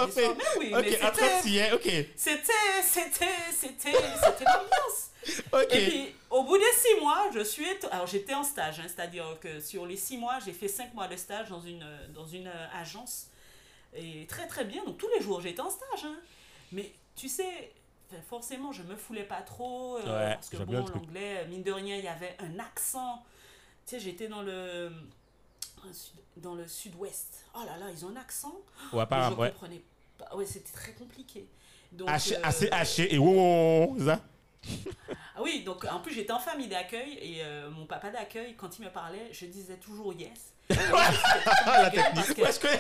le 0.06 0.12
fait- 0.12 0.36
Mais 0.38 0.43
oui, 0.60 0.69
mais 0.71 0.78
Ok, 0.78 0.99
après, 1.02 1.41
c'était, 2.15 2.41
c'était, 2.43 2.54
c'était, 2.84 3.25
c'était, 3.52 3.91
c'était 3.93 4.45
l'ambiance. 4.45 5.10
Et 5.71 5.88
puis, 5.89 6.15
au 6.30 6.43
bout 6.43 6.58
des 6.58 6.63
six 6.75 6.99
mois, 7.02 7.25
je 7.34 7.43
suis. 7.43 7.65
éto- 7.65 7.88
Alors, 7.91 8.06
j'étais 8.08 8.34
en 8.36 8.43
stage, 8.43 8.80
hein, 8.80 8.86
c'est-à-dire 8.88 9.38
que 9.41 9.60
sur 9.60 9.86
les 9.88 9.97
six 9.97 10.17
mois, 10.17 10.38
j'ai 10.45 10.54
fait 10.54 10.67
cinq 10.67 10.93
mois 10.93 11.08
de 11.08 11.15
stage 11.15 11.49
dans 11.49 11.62
une, 11.62 11.86
dans 12.13 12.25
une 12.28 12.47
euh, 12.47 12.67
agence. 12.73 13.28
Et 13.95 14.28
très, 14.28 14.45
très 14.47 14.65
bien. 14.65 14.84
Donc, 14.86 14.97
tous 14.99 15.10
les 15.17 15.21
jours, 15.23 15.41
j'étais 15.41 15.62
en 15.62 15.71
stage. 15.71 16.06
hein. 16.06 16.15
Mais, 16.71 16.93
tu 17.15 17.28
sais, 17.28 17.73
enfin, 18.12 18.21
forcément, 18.30 18.71
je 18.71 18.84
me 18.84 18.95
foulais 18.95 19.23
pas 19.23 19.41
trop. 19.41 19.97
euh, 19.97 20.02
Ouais, 20.28 20.34
parce 20.36 20.49
que, 20.49 20.58
bon, 20.58 20.71
l'anglais, 20.93 21.45
mine 21.47 21.63
de 21.63 21.71
rien, 21.71 21.95
il 21.97 22.04
y 22.06 22.08
avait 22.08 22.38
un 22.39 22.60
accent. 22.60 23.23
Tu 23.88 23.95
sais, 23.95 23.99
j'étais 23.99 24.28
dans 24.28 24.43
le. 24.43 24.91
Dans 26.38 26.56
le 26.56 26.68
sud-ouest. 26.68 27.46
Oh 27.56 27.60
là 27.65 27.78
là, 27.78 27.86
ils 27.92 28.06
ont 28.06 28.10
un 28.10 28.15
accent. 28.20 28.54
Ouais, 28.94 29.06
pas, 29.06 29.30
je 29.30 29.36
ouais. 29.36 29.50
comprenais 29.52 29.82
pas. 30.18 30.36
Ouais, 30.36 30.46
c'était 30.46 30.72
très 30.72 30.94
compliqué. 30.94 31.48
Donc, 31.92 32.08
Haché- 32.10 32.36
euh, 32.38 32.42
Assez 32.44 32.70
haché 32.72 33.13
et 33.13 33.18
wow, 33.18 33.96
ça? 34.06 34.20
Ah 35.36 35.42
oui, 35.42 35.63
donc 35.63 35.86
en 35.86 36.00
plus 36.02 36.13
j'étais 36.13 36.34
en 36.34 36.39
famille 36.39 36.68
d'accueil 36.68 37.13
et 37.22 37.38
euh, 37.44 37.70
mon 37.72 37.86
papa 37.86 38.10
d'accueil, 38.10 38.56
quand 38.58 38.78
il 38.78 38.84
me 38.86 38.89
parlait, 38.92 39.30
je 39.32 39.46
disais 39.46 39.78
toujours 39.78 40.13
yes. 40.13 40.54
La 40.70 41.89
technique. 41.89 42.36
que 42.36 42.42
Ouais, 42.42 42.52
je 42.52 42.60
connais. 42.60 42.80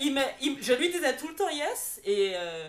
il 0.00 0.14
me- 0.14 0.20
il- 0.40 0.62
je 0.62 0.72
lui 0.72 0.90
disais 0.90 1.14
tout 1.16 1.28
le 1.28 1.34
temps 1.34 1.50
yes 1.50 2.00
et, 2.04 2.32
euh, 2.34 2.68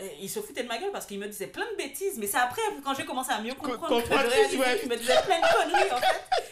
et 0.00 0.16
il 0.20 0.28
se 0.28 0.40
foutait 0.40 0.64
de 0.64 0.68
ma 0.68 0.78
gueule 0.78 0.90
parce 0.90 1.06
qu'il 1.06 1.20
me 1.20 1.28
disait 1.28 1.46
plein 1.46 1.70
de 1.70 1.76
bêtises. 1.76 2.18
Mais 2.18 2.26
c'est 2.26 2.36
après, 2.38 2.62
quand 2.84 2.94
j'ai 2.94 3.04
commencé 3.04 3.30
à 3.30 3.40
mieux 3.40 3.54
comprendre, 3.54 4.02
que 4.02 4.06
je 4.08 4.12
réalisais 4.12 4.80
qu'il 4.80 4.88
me 4.88 4.96
disait 4.96 5.22
plein 5.22 5.38
de 5.40 5.54
conneries 5.54 5.92
en 5.92 5.96
fait. 5.98 6.50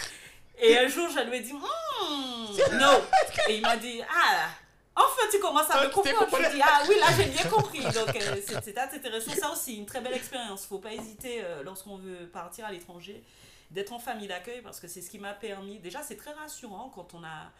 Et 0.58 0.78
un 0.78 0.86
jour, 0.88 1.08
je 1.10 1.20
lui 1.28 1.36
ai 1.38 1.40
dit 1.40 1.52
Hmm, 1.52 2.76
non. 2.78 3.02
Et 3.48 3.56
il 3.56 3.62
m'a 3.62 3.76
dit 3.76 4.00
ah. 4.08 4.48
Enfin, 4.94 5.22
tu 5.30 5.38
commences 5.38 5.70
à 5.70 5.84
me 5.84 5.88
comprendre. 5.90 6.26
Je 6.30 6.36
compris. 6.36 6.54
dis, 6.54 6.62
ah 6.62 6.82
oui, 6.86 6.96
là, 7.00 7.06
j'ai 7.16 7.24
bien 7.24 7.44
compris. 7.50 7.80
Donc, 7.80 8.14
euh, 8.14 8.34
assez 8.56 8.96
intéressant. 8.96 9.32
Ça 9.32 9.50
aussi, 9.50 9.76
une 9.76 9.86
très 9.86 10.02
belle 10.02 10.12
expérience. 10.12 10.66
faut 10.66 10.78
pas 10.78 10.92
hésiter, 10.92 11.42
euh, 11.42 11.62
lorsqu'on 11.62 11.96
veut 11.96 12.28
partir 12.28 12.66
à 12.66 12.72
l'étranger, 12.72 13.22
d'être 13.70 13.92
en 13.94 13.98
famille 13.98 14.28
d'accueil 14.28 14.60
parce 14.60 14.80
que 14.80 14.88
c'est 14.88 15.00
ce 15.00 15.08
qui 15.08 15.18
m'a 15.18 15.32
permis. 15.32 15.78
Déjà, 15.78 16.02
c'est 16.02 16.16
très 16.16 16.32
rassurant 16.32 16.92
quand 16.94 17.14
on, 17.14 17.24
a, 17.24 17.50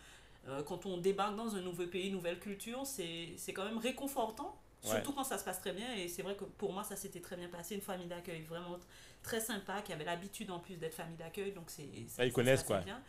euh, 0.49 0.63
quand 0.63 0.85
on 0.85 0.99
débarque 0.99 1.35
dans 1.35 1.57
un 1.57 1.61
nouveau 1.63 1.87
pays, 1.87 2.09
une 2.09 2.15
nouvelle 2.15 2.39
culture. 2.39 2.83
C'est 2.85 3.31
c'est 3.39 3.55
quand 3.55 3.65
même 3.65 3.79
réconfortant. 3.79 4.55
Surtout 4.85 5.13
quand 5.13 5.25
ça 5.25 5.39
se 5.39 5.45
passe 5.45 5.61
très 5.61 5.73
bien. 5.73 5.95
Et 5.95 6.09
c'est 6.09 6.23
vrai 6.23 6.35
que 6.35 6.45
pour 6.45 6.73
moi, 6.73 6.83
ça 6.83 6.97
s'était 6.97 7.21
très 7.21 7.37
bien 7.37 7.49
passé. 7.49 7.77
Une 7.77 7.81
famille 7.81 8.09
d'accueil 8.09 8.43
vraiment 8.43 8.77
très 9.23 9.41
sympa, 9.41 9.83
qui 9.83 9.93
avait 9.93 10.05
l'habitude 10.05 10.51
en 10.51 10.59
plus 10.59 10.77
d'être 10.77 10.95
famille 10.95 11.17
d'accueil. 11.17 11.53
Donc, 11.53 11.65
c'est. 11.69 11.89
ça- 12.09 12.25
ils 12.25 12.33
connaissent, 12.33 12.63
quoi. 12.67 12.79
bien. 12.85 13.01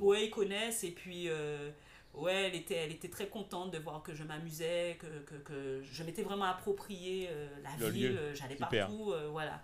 Ouais, 0.00 0.26
ils 0.26 0.30
connaissent 0.30 0.84
et 0.84 0.90
puis 0.90 1.28
euh, 1.28 1.70
ouais, 2.14 2.34
elle 2.48 2.54
était, 2.54 2.74
elle 2.74 2.92
était 2.92 3.08
très 3.08 3.28
contente 3.28 3.70
de 3.70 3.78
voir 3.78 4.02
que 4.02 4.14
je 4.14 4.24
m'amusais, 4.24 4.98
que, 5.00 5.06
que, 5.24 5.34
que 5.36 5.82
je 5.82 6.02
m'étais 6.04 6.22
vraiment 6.22 6.46
approprié 6.46 7.28
euh, 7.30 7.48
la 7.62 7.70
Le 7.78 7.88
ville, 7.92 8.06
euh, 8.18 8.34
j'allais 8.34 8.56
partout, 8.86 9.12
euh, 9.12 9.28
voilà. 9.30 9.62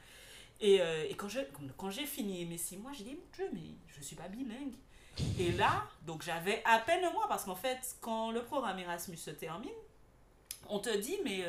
Et, 0.61 0.77
et 1.11 1.15
quand 1.17 1.29
je- 1.29 1.41
quand 1.77 1.91
j'ai 1.91 2.07
fini 2.07 2.45
mes 2.47 2.57
six 2.59 2.77
mois, 2.77 2.93
j'ai 2.97 3.05
dit, 3.05 3.15
mon 3.17 3.27
Dieu, 3.35 3.51
mais 3.53 3.61
je 3.89 4.01
suis 4.03 4.17
pas 4.17 4.29
bilingue. 4.29 4.75
Et 5.39 5.53
là, 5.53 5.85
donc 6.07 6.23
j'avais 6.23 6.63
à 6.65 6.79
peine 6.79 7.05
un 7.05 7.11
mois 7.13 7.27
parce 7.29 7.45
qu'en 7.45 7.55
fait, 7.57 7.97
quand 8.01 8.31
le 8.31 8.43
programme 8.43 8.79
Erasmus 8.79 9.17
se 9.17 9.31
termine, 9.31 9.71
on 10.69 10.79
te 10.79 10.97
dit, 10.97 11.19
mais 11.25 11.45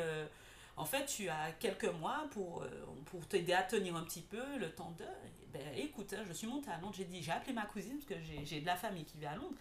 en 0.76 0.84
fait, 0.84 1.06
tu 1.06 1.28
as 1.28 1.52
quelques 1.58 1.90
mois 2.00 2.26
pour, 2.32 2.62
euh, 2.62 2.68
pour 3.06 3.26
t'aider 3.26 3.52
à 3.54 3.62
tenir 3.62 3.96
un 3.96 4.02
petit 4.04 4.20
peu 4.22 4.42
le 4.58 4.70
temps 4.70 4.94
de. 4.98 5.04
Ben, 5.52 5.62
écoute, 5.76 6.12
hein, 6.12 6.22
je 6.28 6.32
suis 6.34 6.46
montée 6.46 6.70
à 6.70 6.78
Londres, 6.78 6.94
j'ai 6.96 7.04
dit, 7.06 7.22
j'ai 7.22 7.32
appelé 7.32 7.52
ma 7.54 7.64
cousine 7.64 7.94
parce 7.98 8.04
que 8.04 8.14
j'ai- 8.26 8.44
j'ai 8.44 8.60
de 8.60 8.66
la 8.66 8.76
famille 8.76 9.04
qui 9.04 9.16
vit 9.16 9.24
à 9.26 9.34
Londres. 9.36 9.54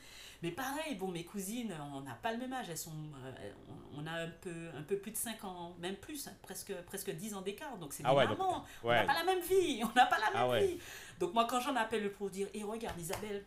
Mais 0.43 0.51
pareil, 0.51 0.95
bon, 0.95 1.07
mes 1.07 1.23
cousines, 1.23 1.73
on 1.95 2.01
n'a 2.01 2.15
pas 2.15 2.33
le 2.33 2.37
même 2.37 2.51
âge, 2.51 2.69
elles 2.69 2.77
sont, 2.77 2.91
euh, 3.23 3.51
on, 3.95 4.05
a 4.05 4.11
un 4.11 4.27
peu, 4.29 4.69
un 4.77 4.81
peu 4.83 4.97
plus 4.97 5.11
de 5.11 5.15
5 5.17 5.41
ans, 5.45 5.73
même 5.79 5.95
plus, 5.95 6.27
hein, 6.27 6.33
presque, 6.41 6.73
presque 6.83 7.11
10 7.11 7.33
ans 7.33 7.41
d'écart. 7.41 7.77
Donc 7.77 7.93
c'est 7.93 8.03
Ah 8.05 8.13
des 8.13 8.27
donc- 8.27 8.37
mamans, 8.37 8.65
on 8.83 8.89
n'a 8.89 9.03
pas 9.05 9.13
la 9.13 9.23
même 9.23 9.39
vie, 9.41 9.81
on 9.83 9.93
n'a 9.95 10.05
pas 10.07 10.19
la 10.19 10.25
même 10.31 10.33
Ah 10.35 10.49
ouais. 10.49 10.67
vie. 10.67 10.79
Donc 11.19 11.33
moi, 11.33 11.45
quand 11.49 11.61
j'en 11.61 11.75
appelle 11.77 12.11
pour 12.11 12.29
dire, 12.29 12.49
et 12.53 12.63
regarde 12.63 12.99
Isabelle, 12.99 13.41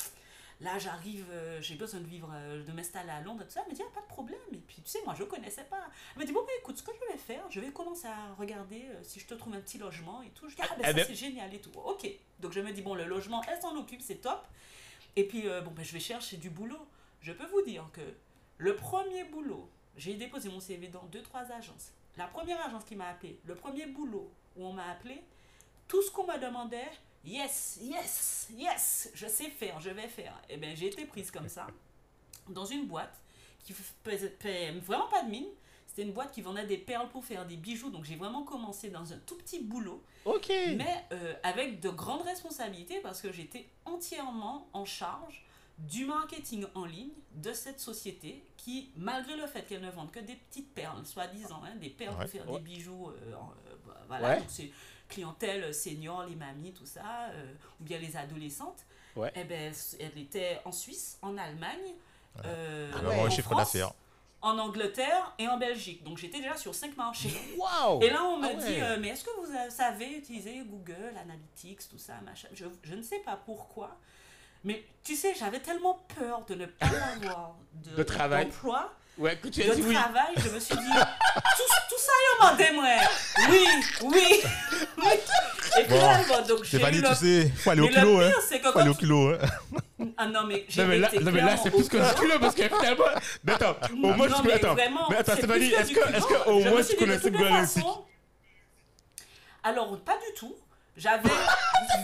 là 0.61 0.79
j'arrive, 0.79 1.27
euh, 1.31 1.61
j'ai 1.61 1.75
besoin 1.77 2.01
de 2.01 2.07
vivre, 2.07 2.31
euh, 2.35 2.65
de 2.65 2.73
m'installer 2.73 3.11
à 3.11 3.21
Londres, 3.21 3.45
tout 3.45 3.51
ça, 3.51 3.63
elle 3.65 3.71
me 3.73 3.77
dit, 3.77 3.83
ah, 3.87 3.91
pas 3.95 4.01
de 4.01 4.07
problème. 4.07 4.39
Et 4.53 4.57
puis 4.59 4.83
tu 4.83 4.91
sais, 4.91 5.01
moi 5.05 5.15
je 5.17 5.25
connaissais 5.25 5.65
pas. 5.65 5.89
Elle 6.15 6.23
me 6.23 6.27
dit, 6.27 6.33
bon, 6.33 6.41
bah, 6.43 6.53
écoute, 6.59 6.77
ce 6.79 6.83
que 6.83 6.93
je 6.95 7.13
vais 7.13 7.19
faire, 7.19 7.45
je 7.51 7.61
vais 7.61 7.71
commencer 7.71 8.07
à 8.09 8.35
regarder 8.39 8.83
euh, 8.91 9.03
si 9.03 9.21
je 9.21 9.27
te 9.27 9.35
trouve 9.35 9.55
un 9.55 9.61
petit 9.61 9.79
logement 9.79 10.23
et 10.23 10.31
tout. 10.31 10.49
Je 10.49 10.57
dis, 10.57 10.63
ah, 10.65 10.69
ben 10.77 10.81
Eh 10.81 10.87
ça 10.87 10.93
ben- 10.95 11.05
c'est 11.07 11.15
génial 11.15 11.53
et 11.55 11.61
tout. 11.61 11.71
Ok. 11.85 12.09
Donc 12.41 12.53
je 12.53 12.61
me 12.61 12.73
dis, 12.73 12.83
bon, 12.83 12.95
le 12.95 13.05
logement, 13.05 13.43
elle 13.49 13.61
s'en 13.61 13.77
occupe, 13.77 14.01
c'est 14.03 14.17
top. 14.21 14.47
Et 15.17 15.25
puis, 15.27 15.43
bon, 15.65 15.71
ben, 15.73 15.85
je 15.85 15.93
vais 15.93 16.01
chercher 16.01 16.37
du 16.37 16.51
boulot. 16.51 16.79
Je 17.21 17.33
peux 17.33 17.47
vous 17.47 17.63
dire 17.63 17.85
que 17.93 18.01
le 18.59 18.77
premier 18.77 19.25
boulot, 19.25 19.69
j'ai 19.97 20.15
déposé 20.15 20.49
mon 20.49 20.61
CV 20.61 20.89
dans 20.89 21.03
deux, 21.07 21.23
trois 21.23 21.51
agences. 21.53 21.93
La 22.17 22.27
première 22.27 22.65
agence 22.65 22.85
qui 22.85 22.95
m'a 22.97 23.09
appelé, 23.09 23.41
le 23.45 23.55
premier 23.55 23.87
boulot 23.87 24.31
où 24.57 24.65
on 24.67 24.73
m'a 24.73 24.91
appelé, 24.91 25.23
tout 25.89 26.03
ce 26.03 26.11
qu'on 26.11 26.25
me 26.27 26.39
demandait, 26.39 26.91
yes, 27.25 27.79
yes, 27.83 28.49
yes, 28.57 29.11
je 29.15 29.27
sais 29.27 29.51
faire, 29.51 29.81
je 29.81 29.91
vais 29.91 30.09
faire. 30.09 30.35
Et 30.49 30.57
bien, 30.57 30.75
j'ai 30.75 30.87
été 30.87 31.05
prise 31.05 31.31
comme 31.31 31.49
ça, 31.49 31.67
dans 32.49 32.65
une 32.65 32.87
boîte 32.87 33.15
qui 33.65 33.73
faisait 34.05 34.37
vraiment 34.85 35.09
pas 35.09 35.23
de 35.23 35.31
mine. 35.31 35.47
C'était 35.87 36.03
une 36.03 36.13
boîte 36.13 36.33
qui 36.33 36.43
vendait 36.43 36.67
des 36.67 36.79
perles 36.79 37.09
pour 37.09 37.25
faire 37.25 37.45
des 37.47 37.57
bijoux. 37.57 37.91
Donc, 37.91 38.05
j'ai 38.05 38.15
vraiment 38.17 38.45
commencé 38.45 38.89
dans 38.89 39.13
un 39.13 39.19
tout 39.27 39.35
petit 39.37 39.59
boulot 39.61 40.03
Ok. 40.27 40.49
mais 40.77 41.05
euh, 41.13 41.35
avec 41.43 41.81
de 41.81 41.89
grandes 41.91 42.23
responsabilités 42.23 43.01
parce 43.01 43.21
que 43.21 43.33
j'étais 43.33 43.69
entièrement 43.85 44.69
en 44.73 44.85
charge 44.85 45.45
du 45.79 46.05
marketing 46.07 46.67
en 46.75 46.85
ligne 46.85 47.11
de 47.35 47.53
cette 47.53 47.81
société 47.81 48.43
qui, 48.57 48.91
malgré 48.97 49.37
le 49.37 49.47
fait 49.47 49.63
qu'elle 49.63 49.81
ne 49.81 49.91
vende 49.91 50.11
que 50.11 50.21
des 50.21 50.35
petites 50.35 50.73
perles, 50.75 51.05
soi-disant, 51.07 51.63
hein, 51.65 51.75
des 51.77 51.91
perles 51.91 52.15
Ouais. 52.17 52.23
pour 52.23 52.31
faire 52.31 52.51
Ouais. 52.51 52.59
des 52.61 52.65
bijoux, 52.65 53.09
euh, 53.09 53.17
euh, 53.33 53.77
bah, 53.87 54.01
voilà, 54.09 54.29
Ouais. 54.31 54.39
donc 54.41 54.51
clientèle 55.09 55.73
senior, 55.75 56.25
les 56.25 56.35
mamies, 56.37 56.73
tout 56.73 56.87
ça, 56.87 57.29
euh, 57.33 57.53
ou 57.81 57.85
bien 57.85 57.99
les 57.99 58.17
adolescentes, 58.17 58.85
Ouais. 59.17 59.33
eh 59.35 59.45
ben, 59.45 59.73
elle 59.99 60.19
était 60.19 60.61
en 60.65 60.71
Suisse, 60.73 61.19
en 61.23 61.37
Allemagne, 61.39 61.95
euh, 62.45 62.93
avoir 62.93 63.15
un 63.15 63.27
en 63.27 63.31
chiffre 63.31 63.55
d'affaires. 63.57 63.93
en 64.43 64.57
Angleterre 64.59 65.35
et 65.39 65.49
en 65.49 65.57
Belgique. 65.57 66.05
Donc 66.05 66.19
j'étais 66.19 66.39
déjà 66.39 66.57
sur 66.57 66.73
cinq 66.75 66.97
marchés. 66.97 67.29
Et 68.01 68.11
là, 68.11 68.23
on 68.23 68.39
me 68.39 68.47
Ah 68.49 68.55
dit, 68.55 68.65
ouais. 68.75 68.83
euh, 68.83 68.97
mais 69.01 69.09
est-ce 69.09 69.25
que 69.25 69.31
vous 69.41 69.53
euh, 69.53 69.71
savez 69.71 70.19
utiliser 70.19 70.61
Google 70.65 71.15
Analytics, 71.21 71.89
tout 71.89 71.99
ça, 71.99 72.21
machin? 72.25 72.47
Je, 72.55 72.67
je 72.85 72.95
ne 72.95 73.03
sais 73.03 73.19
pas 73.21 73.37
pourquoi. 73.45 73.97
Mais 74.63 74.85
tu 75.03 75.17
sais, 75.17 75.35
j'avais 75.35 75.61
tellement 75.61 75.95
peur 76.17 76.45
de 76.45 76.55
ne 76.55 76.67
pas 76.67 76.87
avoir 77.17 77.57
de, 77.73 77.97
De 77.97 78.03
travail. 78.05 78.45
d'emploi, 78.47 78.93
Ouais, 79.19 79.37
que 79.37 79.49
tu 79.49 79.65
de 79.65 79.71
as 79.71 79.75
dit 79.75 79.83
oui. 79.85 79.95
travail. 79.95 80.33
Je 80.37 80.49
me 80.49 80.61
suis 80.61 80.77
dit, 80.77 80.83
tout, 80.93 81.63
tout 81.91 81.99
ça, 81.99 82.13
il 82.23 82.45
m'a 82.45 82.53
demandé, 82.53 82.71
moi. 82.73 82.85
Oui, 83.51 83.67
oui, 84.05 84.43
oui. 84.99 85.05
Et 85.79 85.85
puis 85.85 85.91
Bon, 85.91 85.97
là, 86.07 86.21
bon, 86.29 86.47
donc 86.47 86.65
j'ai 86.65 86.79
eu 86.81 87.01
le... 87.01 87.09
tu 87.09 87.15
sais, 87.17 87.53
faut 87.57 87.71
aller 87.71 87.81
au 87.83 87.87
Mais 87.87 87.93
kilo, 87.95 88.21
hein. 88.21 88.31
c'est 88.49 88.61
que 88.61 88.71
Faut 88.71 88.79
aller 88.79 88.91
au 88.91 88.95
kilo, 88.95 89.31
hein. 89.31 89.39
Ah 90.17 90.27
non, 90.27 90.45
mais 90.47 90.65
j'ai 90.69 90.83
Non 90.83 90.89
mais 90.89 90.99
là, 90.99 91.09
été 91.09 91.21
non, 91.25 91.33
mais 91.33 91.41
là 91.41 91.57
c'est 91.57 91.71
plus 91.71 91.89
que 91.89 91.97
du 91.97 92.15
culot 92.21 92.39
parce 92.41 92.55
que 92.55 92.63
finalement. 92.63 93.05
Mais 93.45 93.53
attends, 93.55 93.77
au 93.93 93.97
Non, 93.97 94.17
moins 94.17 94.27
tu 94.29 94.33
mais 94.35 94.39
connais. 94.43 94.55
Attends, 94.55 94.75
vraiment, 94.75 95.09
mais 95.11 95.17
attends, 95.17 95.33
Stéphanie, 95.37 95.73
est-ce 95.73 95.93
que, 95.93 96.15
est-ce 96.17 96.27
que 96.27 96.49
au 96.49 96.61
moins 96.61 96.83
tu 96.83 96.95
de 96.95 96.99
connaissais 96.99 97.31
façons- 97.33 98.05
Alors, 99.65 99.99
pas 100.01 100.17
du 100.17 100.35
tout. 100.39 100.55
J'avais 100.97 101.29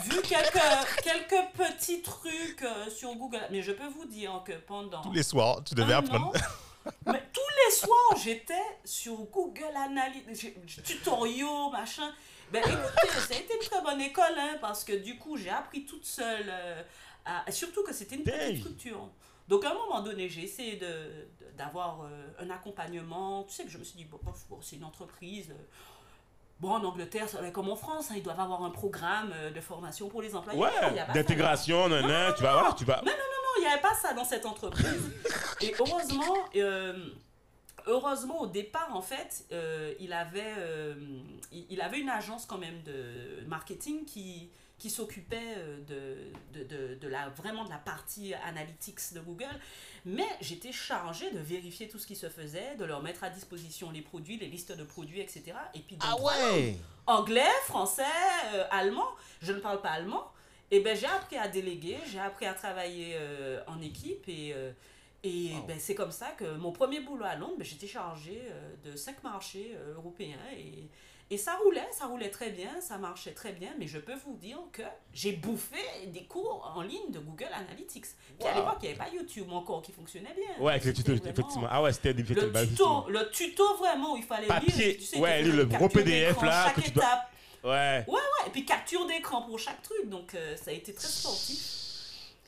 vu 0.05 0.20
quelques, 0.22 1.03
quelques 1.03 1.44
petits 1.57 2.00
trucs 2.03 2.62
euh, 2.62 2.88
sur 2.90 3.12
Google, 3.16 3.40
mais 3.50 3.61
je 3.61 3.72
peux 3.72 3.88
vous 3.88 4.05
dire 4.05 4.42
que 4.46 4.53
pendant 4.53 5.00
Tous 5.03 5.12
les 5.12 5.24
soirs, 5.24 5.62
tu 5.64 5.74
devais 5.74 5.94
apprendre. 5.94 6.33
Mais 7.06 7.22
tous 7.32 7.40
les 7.66 7.74
soirs, 7.74 8.16
j'étais 8.22 8.62
sur 8.84 9.16
Google 9.24 9.74
Analytics, 9.76 10.82
tutoriaux, 10.82 11.70
machin. 11.70 12.12
Ben 12.52 12.60
écoutez, 12.62 13.08
ça 13.08 13.34
a 13.34 13.38
été 13.38 13.54
une 13.54 13.60
très 13.68 13.80
bonne 13.82 14.00
école, 14.00 14.34
hein, 14.38 14.58
parce 14.60 14.84
que 14.84 14.92
du 14.92 15.18
coup, 15.18 15.36
j'ai 15.36 15.50
appris 15.50 15.84
toute 15.86 16.04
seule, 16.04 16.46
euh, 16.48 16.82
à- 17.24 17.50
surtout 17.50 17.82
que 17.82 17.92
c'était 17.92 18.16
une 18.16 18.22
petite 18.24 18.58
structure. 18.60 19.08
Donc 19.48 19.64
à 19.64 19.70
un 19.70 19.74
moment 19.74 20.00
donné, 20.00 20.28
j'ai 20.28 20.42
essayé 20.42 20.76
de, 20.76 20.86
de- 20.86 21.50
d'avoir 21.56 22.02
euh, 22.02 22.26
un 22.38 22.50
accompagnement. 22.50 23.44
Tu 23.44 23.54
sais 23.54 23.64
que 23.64 23.70
je 23.70 23.78
me 23.78 23.84
suis 23.84 23.96
dit, 23.96 24.04
bon, 24.04 24.18
c'est 24.62 24.76
une 24.76 24.84
entreprise. 24.84 25.50
euh, 25.50 25.54
Bon, 26.64 26.70
en 26.70 26.85
Angleterre, 26.85 27.27
comme 27.53 27.68
en 27.68 27.77
France, 27.77 28.11
hein, 28.11 28.14
ils 28.16 28.22
doivent 28.22 28.40
avoir 28.40 28.64
un 28.64 28.70
programme 28.70 29.31
euh, 29.35 29.50
de 29.50 29.61
formation 29.61 30.09
pour 30.09 30.22
les 30.22 30.35
employés. 30.35 30.59
Non, 30.59 30.64
Ouais, 30.64 31.05
d'intégration, 31.12 31.90
nan, 31.90 32.07
nan, 32.07 32.33
tu 32.35 32.42
vas, 32.42 32.53
voilà, 32.55 32.72
tu 32.72 32.87
vas. 32.87 33.03
Non, 33.05 33.12
il 33.59 33.61
n'y 33.61 33.66
avait 33.66 33.83
pas 33.83 33.92
ça 33.92 34.14
dans 34.14 34.24
cette 34.24 34.46
entreprise. 34.46 35.11
Et 35.61 35.74
heureusement, 35.79 36.35
euh, 36.57 37.11
heureusement 37.87 38.40
au 38.40 38.46
départ, 38.46 38.88
en 38.96 39.03
fait, 39.03 39.44
euh, 39.53 39.92
il, 40.00 40.14
avait, 40.14 40.55
euh, 40.57 40.94
il, 41.53 41.66
il 41.68 41.83
avait 41.83 41.98
une 42.00 42.09
agence 42.09 42.46
quand 42.46 42.57
même 42.57 42.83
de 42.85 43.44
marketing 43.46 44.07
qui, 44.07 44.48
qui 44.84 44.90
s'occupait 44.90 45.54
euh, 45.56 45.78
de, 46.52 46.58
de, 46.58 46.64
de, 46.64 46.94
de 46.96 47.08
la, 47.08 47.30
vraiment 47.30 47.64
de 47.64 47.70
la 47.70 47.78
partie 47.78 48.34
analytics 48.34 49.14
de 49.14 49.20
Google. 49.20 49.58
Mais 50.04 50.26
j'étais 50.42 50.72
chargée 50.72 51.30
de 51.30 51.38
vérifier 51.38 51.88
tout 51.88 51.98
ce 51.98 52.06
qui 52.06 52.14
se 52.14 52.28
faisait, 52.28 52.76
de 52.76 52.84
leur 52.84 53.02
mettre 53.02 53.24
à 53.24 53.30
disposition 53.30 53.90
les 53.90 54.02
produits, 54.02 54.36
les 54.36 54.46
listes 54.46 54.76
de 54.76 54.84
produits, 54.84 55.20
etc. 55.20 55.54
Et 55.72 55.78
puis 55.78 55.96
Ah 56.00 56.14
anglais, 57.06 57.48
français, 57.62 58.02
euh, 58.52 58.66
allemand. 58.70 59.08
Je 59.40 59.52
ne 59.54 59.60
parle 59.60 59.80
pas 59.80 59.88
allemand. 59.88 60.30
Et 60.70 60.80
ben 60.80 60.94
j'ai 60.94 61.06
appris 61.06 61.38
à 61.38 61.48
déléguer, 61.48 61.96
j'ai 62.12 62.20
appris 62.20 62.44
à 62.44 62.52
travailler 62.52 63.14
euh, 63.14 63.62
en 63.66 63.80
équipe 63.80 64.28
et, 64.28 64.52
euh, 64.54 64.70
et 65.22 65.54
Wow. 65.54 65.62
ben, 65.66 65.80
c'est 65.80 65.94
comme 65.94 66.12
ça 66.12 66.32
que 66.36 66.56
mon 66.56 66.72
premier 66.72 67.00
boulot 67.00 67.24
à 67.24 67.36
Londres, 67.36 67.54
ben, 67.56 67.64
j'étais 67.64 67.86
chargée 67.86 68.42
de 68.84 68.96
cinq 68.96 69.22
marchés 69.22 69.74
européens 69.96 70.44
et, 70.58 70.90
et 71.34 71.36
ça 71.36 71.56
roulait, 71.64 71.88
ça 71.90 72.06
roulait 72.06 72.30
très 72.30 72.50
bien, 72.50 72.80
ça 72.80 72.96
marchait 72.96 73.32
très 73.32 73.52
bien, 73.52 73.70
mais 73.78 73.86
je 73.88 73.98
peux 73.98 74.14
vous 74.14 74.36
dire 74.36 74.58
que 74.72 74.82
j'ai 75.12 75.32
bouffé 75.32 75.78
des 76.06 76.24
cours 76.26 76.72
en 76.76 76.82
ligne 76.82 77.10
de 77.10 77.18
Google 77.18 77.48
Analytics. 77.52 78.06
Puis 78.38 78.48
à 78.48 78.54
l'époque, 78.54 78.76
il 78.82 78.88
n'y 78.90 78.94
avait 78.94 78.98
pas 78.98 79.08
YouTube 79.14 79.50
encore 79.50 79.82
qui 79.82 79.90
fonctionnait 79.92 80.32
bien. 80.34 80.64
Ouais, 80.64 80.72
avec 80.72 80.84
C'était 80.84 81.12
vraiment- 81.12 81.30
effectivement. 81.30 81.68
Ah 81.70 81.82
ouais, 81.82 81.92
c'était 81.92 82.14
des 82.14 82.22
le 82.22 82.66
tuto, 82.68 83.06
le 83.08 83.30
tuto 83.30 83.76
vraiment 83.78 84.12
où 84.14 84.16
il 84.16 84.22
fallait 84.22 84.46
Papier, 84.46 84.72
lire, 84.92 84.96
tu 84.98 85.02
sais, 85.04 85.18
ouais, 85.18 85.42
faisais 85.42 85.52
le 85.56 85.64
gros 85.66 85.88
PDF 85.88 86.40
là, 86.42 86.64
chaque 86.66 86.76
que 86.76 86.80
tu 86.82 86.90
dois- 86.92 87.02
étape. 87.04 87.30
Ouais. 87.64 88.04
Ouais, 88.06 88.20
et 88.46 88.50
puis 88.50 88.64
capture 88.64 89.06
d'écran 89.06 89.42
pour 89.42 89.58
chaque 89.58 89.82
truc, 89.82 90.08
donc 90.08 90.34
euh, 90.34 90.56
ça 90.56 90.70
a 90.70 90.74
été 90.74 90.92
très 90.94 91.08
sportif. 91.08 91.80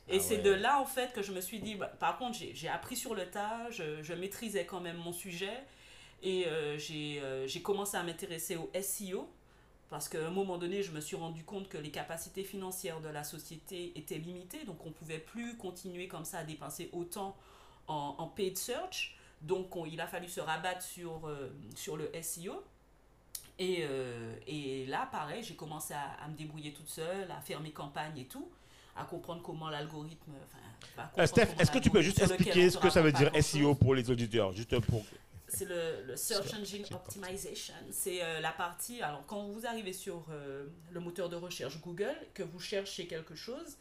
Et 0.09 0.17
Ah 0.17 0.19
c'est 0.21 0.37
ouais. 0.37 0.41
de 0.43 0.51
là, 0.51 0.79
en 0.79 0.85
fait, 0.85 1.11
que 1.11 1.21
je 1.21 1.33
me 1.33 1.41
suis 1.41 1.59
dit, 1.59 1.75
bah, 1.75 1.87
par 1.99 2.17
contre, 2.17 2.37
j'ai 2.37 2.53
j'ai 2.55 2.69
appris 2.69 2.95
sur 2.95 3.13
le 3.15 3.25
tas, 3.29 3.67
je, 3.71 4.01
je 4.03 4.13
maîtrisais 4.13 4.65
quand 4.65 4.79
même 4.79 4.95
mon 4.97 5.11
sujet, 5.11 5.51
et 6.23 6.47
euh, 6.47 6.77
j'ai 6.77 7.19
euh, 7.21 7.47
j'ai 7.47 7.61
commencé 7.61 7.97
à 7.97 8.03
m'intéresser 8.03 8.55
au 8.55 8.69
SEO, 8.81 9.29
parce 9.89 10.09
qu'à 10.09 10.25
un 10.25 10.31
moment 10.31 10.57
donné, 10.57 10.83
je 10.83 10.91
me 10.91 10.99
suis 11.01 11.15
rendu 11.15 11.43
compte 11.43 11.69
que 11.69 11.77
les 11.77 11.91
capacités 11.91 12.43
financières 12.43 12.99
de 13.01 13.09
la 13.09 13.23
société 13.23 13.91
étaient 13.95 14.17
limitées, 14.17 14.65
donc 14.65 14.77
on 14.85 14.89
ne 14.89 14.93
pouvait 14.93 15.19
plus 15.19 15.55
continuer 15.57 16.07
comme 16.07 16.25
ça 16.25 16.39
à 16.39 16.43
dépenser 16.43 16.89
autant 16.93 17.35
en, 17.87 18.15
en 18.17 18.27
paid 18.27 18.57
search, 18.57 19.15
donc 19.41 19.75
on- 19.75 19.85
il 19.85 20.01
a 20.01 20.07
fallu 20.07 20.27
se 20.27 20.41
rabattre 20.41 20.81
sur, 20.81 21.27
euh, 21.27 21.49
sur 21.75 21.95
le 21.97 22.09
SEO. 22.21 22.63
Et, 23.59 23.79
euh, 23.81 24.35
et 24.45 24.85
là, 24.85 25.07
pareil, 25.11 25.41
j'ai 25.43 25.55
commencé 25.55 25.93
à, 25.93 26.11
à 26.23 26.27
me 26.27 26.35
débrouiller 26.37 26.73
toute 26.73 26.89
seule, 26.89 27.31
à 27.31 27.41
faire 27.41 27.59
mes 27.59 27.71
campagnes 27.71 28.17
et 28.19 28.25
tout, 28.25 28.47
à 28.95 29.03
comprendre 29.03 29.41
comment 29.41 29.69
l'algorithme. 29.69 30.31
enfin, 30.95 31.25
Steph, 31.25 31.47
est-ce 31.59 31.71
que 31.71 31.79
tu 31.79 31.89
peux 31.89 32.01
juste 32.03 32.19
expliquer 32.21 32.69
ce 32.69 32.77
que 32.77 32.89
ça 32.91 33.01
veut 33.01 33.11
dire 33.11 33.31
SEO 33.41 33.59
grand-chose 33.61 33.79
pour 33.79 33.95
les 33.95 34.11
auditeurs 34.11 34.51
Juste 34.53 34.77
pour. 34.81 35.03
C'est 35.47 35.65
le, 35.65 36.03
le 36.03 36.15
Search 36.15 36.53
Engine 36.53 36.85
Optimization. 36.91 37.73
C'est 37.91 38.23
euh, 38.23 38.39
la 38.39 38.51
partie. 38.51 39.01
Alors, 39.01 39.25
quand 39.25 39.47
vous 39.47 39.65
arrivez 39.65 39.93
sur 39.93 40.25
euh, 40.29 40.67
le 40.91 40.99
moteur 40.99 41.29
de 41.29 41.35
recherche 41.35 41.79
Google, 41.81 42.15
que 42.33 42.43
vous 42.43 42.59
cherchez 42.59 43.07
quelque 43.07 43.35
chose, 43.35 43.77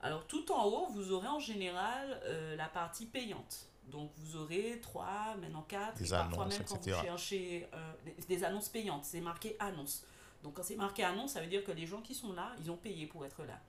alors 0.00 0.26
tout 0.26 0.50
en 0.50 0.64
haut, 0.64 0.86
vous 0.90 1.12
aurez 1.12 1.28
en 1.28 1.40
général 1.40 2.20
euh, 2.24 2.56
la 2.56 2.68
partie 2.68 3.06
payante. 3.06 3.68
Donc, 3.88 4.10
vous 4.16 4.36
aurez 4.36 4.80
3, 4.80 5.36
maintenant 5.40 5.64
4, 5.68 5.98
Des 5.98 6.06
et 6.06 6.10
parfois 6.10 6.44
annonces, 6.44 6.58
même 6.58 6.66
quand 6.66 6.76
etc. 6.76 6.96
vous 6.96 7.04
cherchez 7.04 7.68
des, 8.06 8.36
des 8.36 8.44
annonces 8.44 8.70
payantes, 8.70 9.04
c'est 9.04 9.20
marqué 9.20 9.56
annonce. 9.58 10.04
Donc, 10.42 10.54
quand 10.54 10.62
c'est 10.62 10.76
marqué 10.76 11.04
annonce, 11.04 11.32
ça 11.32 11.42
veut 11.42 11.48
dire 11.48 11.62
que 11.64 11.72
les 11.72 11.86
gens 11.86 12.00
qui 12.00 12.14
sont 12.14 12.32
là, 12.32 12.52
ils 12.62 12.70
ont 12.70 12.78
payé 12.78 13.06
pour 13.06 13.26
être 13.26 13.44
là. 13.44 13.60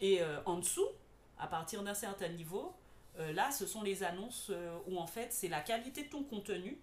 Et 0.00 0.20
en 0.46 0.58
dessous, 0.58 0.86
à 1.38 1.48
partir 1.48 1.82
d'un 1.82 1.94
certain 1.94 2.28
niveau, 2.28 2.72
euh, 3.18 3.32
là, 3.32 3.50
ce 3.50 3.66
sont 3.66 3.82
les 3.82 4.02
annonces 4.02 4.48
euh, 4.50 4.76
où 4.86 4.98
en 4.98 5.06
fait, 5.06 5.32
c'est 5.32 5.48
la 5.48 5.60
qualité 5.60 6.04
de 6.04 6.08
ton 6.08 6.22
contenu 6.24 6.78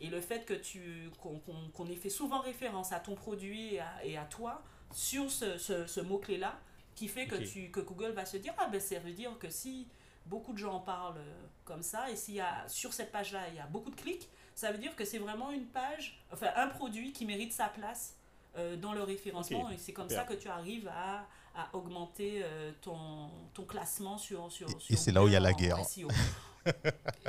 et 0.00 0.08
le 0.08 0.20
fait 0.20 0.44
que 0.44 0.54
tu 0.54 1.10
qu'on 1.20 1.86
ait 1.86 1.96
fait 1.96 2.10
souvent 2.10 2.40
référence 2.40 2.92
à 2.92 3.00
ton 3.00 3.14
produit 3.14 3.74
et 3.74 3.80
à, 3.80 4.04
et 4.04 4.16
à 4.18 4.24
toi 4.24 4.62
sur 4.92 5.30
ce, 5.30 5.58
ce, 5.58 5.86
ce 5.86 6.00
mot-clé 6.00 6.38
là 6.38 6.58
qui 6.94 7.08
fait 7.08 7.26
que, 7.26 7.36
tu, 7.36 7.70
que 7.70 7.80
Google 7.80 8.10
va 8.10 8.26
se 8.26 8.36
dire 8.36 8.52
ah 8.58 8.68
ben 8.70 8.80
ça 8.80 8.98
veut 8.98 9.12
dire 9.12 9.38
que 9.38 9.48
si 9.48 9.88
beaucoup 10.26 10.52
de 10.52 10.58
gens 10.58 10.74
en 10.74 10.80
parlent 10.80 11.18
euh, 11.18 11.46
comme 11.64 11.82
ça 11.82 12.10
et 12.10 12.16
s'il 12.16 12.34
y 12.34 12.40
a 12.40 12.68
sur 12.68 12.92
cette 12.92 13.10
page 13.12 13.32
là 13.32 13.48
il 13.48 13.54
y 13.54 13.60
a 13.60 13.66
beaucoup 13.66 13.90
de 13.90 13.96
clics 13.96 14.28
ça 14.54 14.70
veut 14.72 14.78
dire 14.78 14.94
que 14.94 15.04
c'est 15.04 15.18
vraiment 15.18 15.50
une 15.50 15.66
page 15.66 16.22
enfin 16.32 16.48
un 16.56 16.68
produit 16.68 17.12
qui 17.12 17.24
mérite 17.24 17.52
sa 17.52 17.68
place 17.68 18.16
euh, 18.56 18.76
dans 18.76 18.92
le 18.92 19.02
référencement 19.02 19.70
et 19.70 19.78
c'est 19.78 19.92
comme 19.92 20.10
ça 20.10 20.24
que 20.24 20.34
tu 20.34 20.48
arrives 20.48 20.88
à, 20.88 21.26
à 21.54 21.68
augmenter 21.76 22.40
euh, 22.42 22.72
ton, 22.80 23.30
ton 23.54 23.64
classement 23.64 24.16
sur, 24.18 24.50
sur, 24.50 24.68
Et- 24.68 24.72
et 24.72 24.78
sur 24.80 24.98
c'est 24.98 25.12
là 25.12 25.22
où 25.22 25.26
il 25.26 25.32
y 25.32 25.36
a 25.36 25.40
la 25.40 25.52
guerre. 25.52 25.78
SEO. 25.84 26.08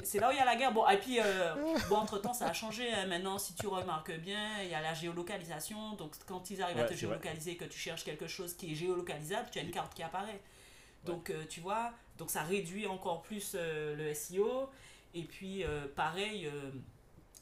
c'est 0.04 0.20
là 0.20 0.30
où 0.30 0.32
il 0.32 0.38
y 0.38 0.40
a 0.40 0.46
la 0.46 0.56
guerre. 0.56 0.72
Bon, 0.72 0.88
et 0.88 0.98
puis, 0.98 1.20
euh, 1.20 1.56
bon, 1.90 1.96
entre-temps, 1.98 2.34
ça 2.34 2.48
a 2.48 2.54
changé. 2.54 2.92
hein. 2.94 3.08
Maintenant, 3.08 3.38
si 3.38 3.54
tu 3.56 3.68
remarques 3.68 4.16
bien, 4.20 4.62
il 4.62 4.70
y 4.70 4.74
a 4.76 4.82
la 4.82 4.94
géolocalisation. 4.94 5.94
Donc, 5.96 6.14
quand 6.28 6.50
ils 6.52 6.62
arrivent 6.62 6.80
à 6.80 6.84
te 6.86 6.94
géolocaliser, 6.94 7.56
que 7.58 7.66
tu 7.66 7.78
cherches 7.80 8.04
quelque 8.04 8.28
chose 8.28 8.56
qui 8.56 8.72
est 8.72 8.76
géolocalisable, 8.76 9.50
tu 9.52 9.60
as 9.60 9.64
une 9.64 9.72
carte 9.72 9.94
qui 9.94 10.04
apparaît. 10.04 10.40
Donc, 11.06 11.30
euh, 11.32 11.44
tu 11.50 11.60
vois, 11.60 11.92
donc 12.18 12.30
ça 12.30 12.44
réduit 12.44 12.88
encore 12.88 13.24
plus 13.24 13.54
euh, 13.56 13.96
le 13.96 14.14
SEO. 14.14 14.70
Et 15.16 15.24
puis, 15.24 15.64
euh, 15.64 15.86
pareil, 15.96 16.48
euh, 16.48 16.72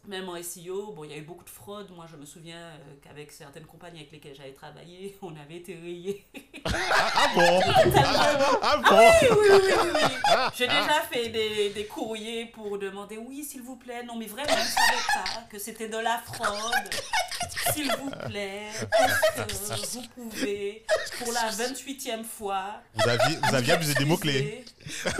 même 0.07 0.27
en 0.29 0.41
SEO, 0.41 0.93
bon, 0.93 1.03
il 1.03 1.11
y 1.11 1.13
a 1.13 1.17
eu 1.17 1.21
beaucoup 1.21 1.43
de 1.43 1.49
fraude. 1.49 1.89
Moi, 1.95 2.05
je 2.11 2.15
me 2.17 2.25
souviens 2.25 2.57
euh, 2.57 2.77
qu'avec 3.03 3.31
certaines 3.31 3.65
compagnies 3.65 3.99
avec 3.99 4.11
lesquelles 4.11 4.35
j'avais 4.35 4.53
travaillé, 4.53 5.17
on 5.21 5.35
avait 5.35 5.57
été 5.57 5.75
rayés. 5.75 6.25
Ah 6.65 7.27
bon? 7.35 7.61
Tellement. 7.83 8.59
Ah 8.61 8.77
bon? 8.77 9.11
Oui, 9.21 9.27
oui, 9.31 9.47
oui, 9.51 9.73
oui, 9.83 9.89
oui. 9.93 10.33
J'ai 10.57 10.67
déjà 10.67 11.01
fait 11.11 11.29
des, 11.29 11.69
des 11.69 11.85
courriers 11.85 12.45
pour 12.47 12.77
demander 12.77 13.17
oui, 13.17 13.43
s'il 13.43 13.61
vous 13.61 13.75
plaît. 13.75 14.03
Non, 14.03 14.15
mais 14.15 14.25
vraiment, 14.25 14.47
je 14.49 14.53
ne 14.53 14.57
savais 14.57 15.23
pas 15.23 15.41
que 15.49 15.59
c'était 15.59 15.87
de 15.87 15.97
la 15.97 16.17
fraude. 16.19 16.89
S'il 17.73 17.91
vous 17.91 18.09
plaît, 18.27 18.67
est-ce 19.37 19.73
que 19.73 19.99
vous 19.99 20.07
pouvez, 20.29 20.85
pour 21.19 21.33
la 21.33 21.49
28e 21.49 22.23
fois, 22.23 22.81
Vous 22.95 23.09
aviez, 23.09 23.37
vous 23.37 23.55
aviez 23.55 23.73
abusé 23.73 23.93
des 23.95 24.05
mots-clés. 24.05 24.65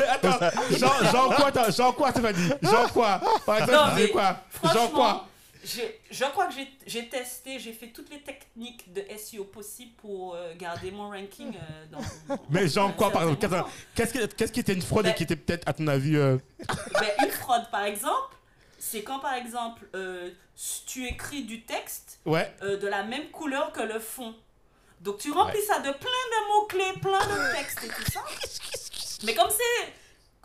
Attends, 0.10 0.40
Jean, 0.72 1.12
Jean 1.12 1.30
quoi, 1.30 1.52
Jean 1.72 1.92
quoi, 1.94 2.12
Stéphanie 2.12 2.50
Jean 2.62 2.88
quoi 2.90 3.22
Par 3.46 3.58
exemple, 3.58 3.74
Non, 3.74 3.86
tu 3.90 3.96
disais 3.96 4.06
mais 4.06 4.12
quoi? 4.12 4.38
Quoi 4.94 5.28
j'ai- 5.64 6.02
je 6.10 6.26
crois 6.26 6.48
que 6.48 6.54
j'ai- 6.88 7.08
testé, 7.08 7.60
j'ai 7.60 7.72
fait 7.74 7.90
toutes 7.90 8.10
les 8.10 8.20
techniques 8.22 8.92
de 8.94 9.04
SEO 9.16 9.44
possibles 9.44 9.92
pour 9.98 10.34
euh, 10.34 10.54
garder 10.58 10.90
mon 10.90 11.10
ranking 11.12 11.54
euh, 11.56 11.86
dans, 11.92 12.36
Mais 12.50 12.78
un 12.80 12.92
quoi, 12.94 13.12
par 13.12 13.30
exemple. 13.30 13.70
Qu'est-ce 13.94 14.14
qui, 14.14 14.28
qu'est-ce 14.36 14.52
qui 14.52 14.60
était 14.62 14.74
une 14.74 14.82
fraude 14.82 15.06
et 15.06 15.10
Ben- 15.10 15.16
qui 15.16 15.24
était 15.24 15.36
peut-être, 15.36 15.68
à 15.68 15.74
ton 15.74 15.86
avis. 15.88 16.16
euh, 16.16 16.38
Ben, 17.00 17.10
une 17.26 17.32
fraude, 17.32 17.70
par 17.72 17.84
exemple, 17.84 18.36
c'est 18.80 19.04
quand, 19.04 19.20
par 19.20 19.36
exemple, 19.36 19.88
euh, 19.94 20.32
tu 20.88 21.06
écris 21.06 21.44
du 21.44 21.62
texte 21.64 22.20
Ouais. 22.26 22.52
de 22.62 22.88
la 22.88 23.04
même 23.04 23.30
couleur 23.30 23.72
que 23.72 23.82
le 23.82 24.00
fond. 24.00 24.34
Donc, 25.02 25.20
tu 25.20 25.32
remplis 25.32 25.62
ça 25.68 25.78
de 25.80 25.92
plein 25.92 25.94
de 26.32 26.48
mots-clés, 26.48 27.00
plein 27.02 27.20
de 27.20 27.56
textes 27.56 27.84
et 27.84 27.88
tout 27.88 28.12
ça. 28.12 28.24
Mais 29.26 29.34
comme 29.36 29.50
c'est 29.50 29.94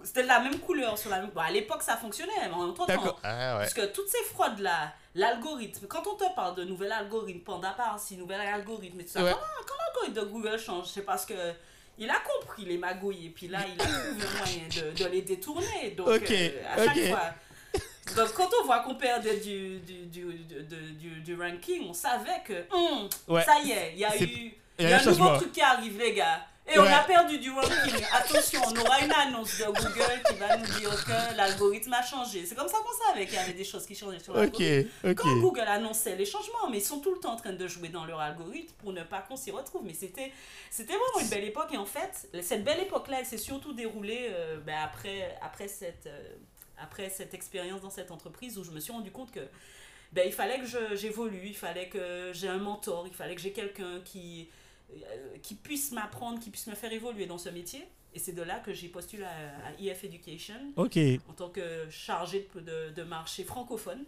C'était 0.05 0.23
de 0.23 0.29
la 0.29 0.41
même 0.41 0.59
couleur 0.61 0.97
sur 0.99 1.11
la 1.11 1.21
même. 1.21 1.31
Bon, 1.31 1.41
à 1.41 1.51
l'époque, 1.51 1.83
ça 1.83 1.97
fonctionnait, 1.97 2.33
mais 2.49 2.55
en 2.55 2.73
temps. 2.73 2.87
Ah 2.89 3.55
ouais. 3.55 3.59
parce 3.61 3.75
que 3.75 3.87
toutes 3.87 4.09
ces 4.09 4.23
fraudes-là, 4.33 4.93
l'algorithme, 5.15 5.87
quand 5.87 6.07
on 6.07 6.15
te 6.15 6.35
parle 6.35 6.55
de 6.55 6.65
nouvel 6.65 6.93
algorithme, 6.93 7.41
Panda 7.41 7.71
par 7.71 7.99
si 7.99 8.17
nouvel 8.17 8.41
algorithme 8.41 9.01
et 9.01 9.05
tout 9.05 9.13
ça, 9.13 9.25
Ouais. 9.25 9.33
quand, 9.33 9.39
quand 9.67 9.75
l'algorithme 9.87 10.21
de 10.27 10.31
Google 10.33 10.59
change, 10.59 10.87
c'est 10.87 11.03
parce 11.03 11.25
que 11.25 11.35
il 11.99 12.11
a 12.11 12.17
compris 12.21 12.65
les 12.67 12.77
magouilles 12.77 13.27
et 13.27 13.31
puis 13.31 13.49
là, 13.49 13.61
il 13.67 13.81
a 13.81 13.85
trouvé 13.85 14.23
un 14.23 14.37
moyen 14.39 14.69
de, 14.69 15.03
de 15.05 15.09
les 15.11 15.23
détourner. 15.23 15.95
Donc, 15.97 16.09
euh, 16.09 16.49
à 16.71 16.85
chaque 16.85 17.09
fois. 17.09 17.31
Donc, 18.15 18.33
quand 18.35 18.49
on 18.63 18.67
voit 18.67 18.81
qu'on 18.81 18.95
perdait 18.95 19.39
du, 19.39 19.79
du, 19.81 20.07
du, 20.07 21.21
du, 21.21 21.41
ranking, 21.41 21.89
on 21.89 21.93
savait 21.93 22.43
que 22.45 22.65
hum, 22.73 23.09
Ouais. 23.29 23.43
ça 23.43 23.59
y 23.61 23.73
est, 23.73 23.93
il 23.95 23.99
y 24.01 24.05
a 24.05 24.17
eu 24.17 24.55
il 24.79 24.85
y 24.85 24.87
a 24.87 24.91
y 24.91 24.93
a 24.93 25.01
un 25.01 25.05
nouveau 25.07 25.37
truc 25.37 25.53
qui 25.53 25.61
arrive, 25.63 25.99
les 25.99 26.13
gars. 26.15 26.47
Et 26.69 26.79
Ouais. 26.79 26.85
on 26.89 26.93
a 26.93 27.05
perdu 27.05 27.39
du 27.39 27.51
ranking. 27.51 28.05
Attention, 28.13 28.61
on 28.67 28.77
aura 28.81 29.01
une 29.01 29.13
annonce 29.13 29.57
de 29.59 29.67
Google 29.67 30.23
qui 30.29 30.35
va 30.35 30.57
nous 30.57 30.67
dire 30.81 31.05
que 31.05 31.37
l'algorithme 31.37 31.93
a 31.93 32.03
changé. 32.03 32.45
C'est 32.45 32.57
comme 32.57 32.67
ça 32.69 32.79
qu'on 32.79 33.07
savait 33.07 33.25
qu'il 33.27 33.37
y 33.37 33.39
avait 33.39 33.53
des 33.53 33.63
choses 33.65 33.87
qui 33.87 33.95
changeaient 33.95 34.19
sur 34.19 34.35
l'algorithme. 34.35 34.89
ok. 35.05 35.15
Quand 35.15 35.37
Google 35.37 35.61
annonçait 35.61 36.17
les 36.17 36.27
changements, 36.27 36.69
mais 36.69 36.79
ils 36.79 36.85
sont 36.85 36.99
tout 36.99 37.15
le 37.15 37.21
temps 37.21 37.35
en 37.35 37.37
train 37.37 37.53
de 37.53 37.69
jouer 37.69 37.89
dans 37.89 38.05
leur 38.05 38.19
algorithme 38.19 38.75
pour 38.79 38.93
ne 38.93 39.05
pas 39.05 39.21
qu'on 39.21 39.37
s'y 39.37 39.53
retrouve. 39.53 39.83
Mais 39.85 39.95
c'était, 39.95 40.33
c'était 40.71 40.95
vraiment 40.95 41.21
une 41.21 41.29
belle 41.29 41.45
époque. 41.45 41.69
Et 41.73 41.77
en 41.77 41.87
fait, 41.87 42.29
cette 42.43 42.65
belle 42.65 42.81
époque-là, 42.81 43.19
elle 43.21 43.27
s'est 43.27 43.39
surtout 43.39 43.73
déroulée 43.73 44.27
euh, 44.31 44.59
ben, 44.59 44.77
après, 44.83 45.39
après, 45.43 45.69
cette, 45.69 46.07
euh, 46.09 46.29
après 46.79 47.11
cette 47.11 47.33
expérience 47.33 47.81
dans 47.81 47.91
cette 47.91 48.11
entreprise 48.11 48.59
où 48.59 48.65
je 48.65 48.73
me 48.73 48.81
suis 48.81 48.93
rendu 48.93 49.13
compte 49.13 49.31
que 49.31 49.41
ben, 50.13 50.25
il 50.27 50.33
fallait 50.33 50.59
que 50.59 50.67
je- 50.67 50.97
j'évolue, 50.97 51.43
il 51.47 51.57
fallait 51.57 51.89
que 51.89 52.33
j'ai 52.33 52.49
un 52.49 52.59
mentor, 52.59 53.07
il 53.07 53.15
fallait 53.15 53.35
que 53.37 53.41
j'ai 53.41 53.53
quelqu'un 53.53 54.01
qui, 54.05 54.49
qui 55.43 55.55
puisse 55.55 55.93
m'apprendre, 55.93 56.39
qui 56.41 56.51
puisse 56.51 56.67
me 56.67 56.75
faire 56.75 56.93
évoluer 56.93 57.27
dans 57.27 57.39
ce 57.39 57.49
métier. 57.49 57.87
Et 58.15 58.19
c'est 58.19 58.33
de 58.33 58.43
là 58.43 58.61
que 58.61 58.73
j'ai 58.73 58.89
postulé 58.89 59.25
à, 59.25 59.31
à 59.67 59.73
EF 59.81 60.05
Education 60.05 60.73
Ok. 60.77 60.99
en 61.29 61.33
tant 61.35 61.51
que 61.51 61.89
chargé 61.91 62.49
de, 62.55 62.61
de, 62.61 62.91
de 62.95 63.03
marché 63.03 63.45
francophone. 63.45 64.05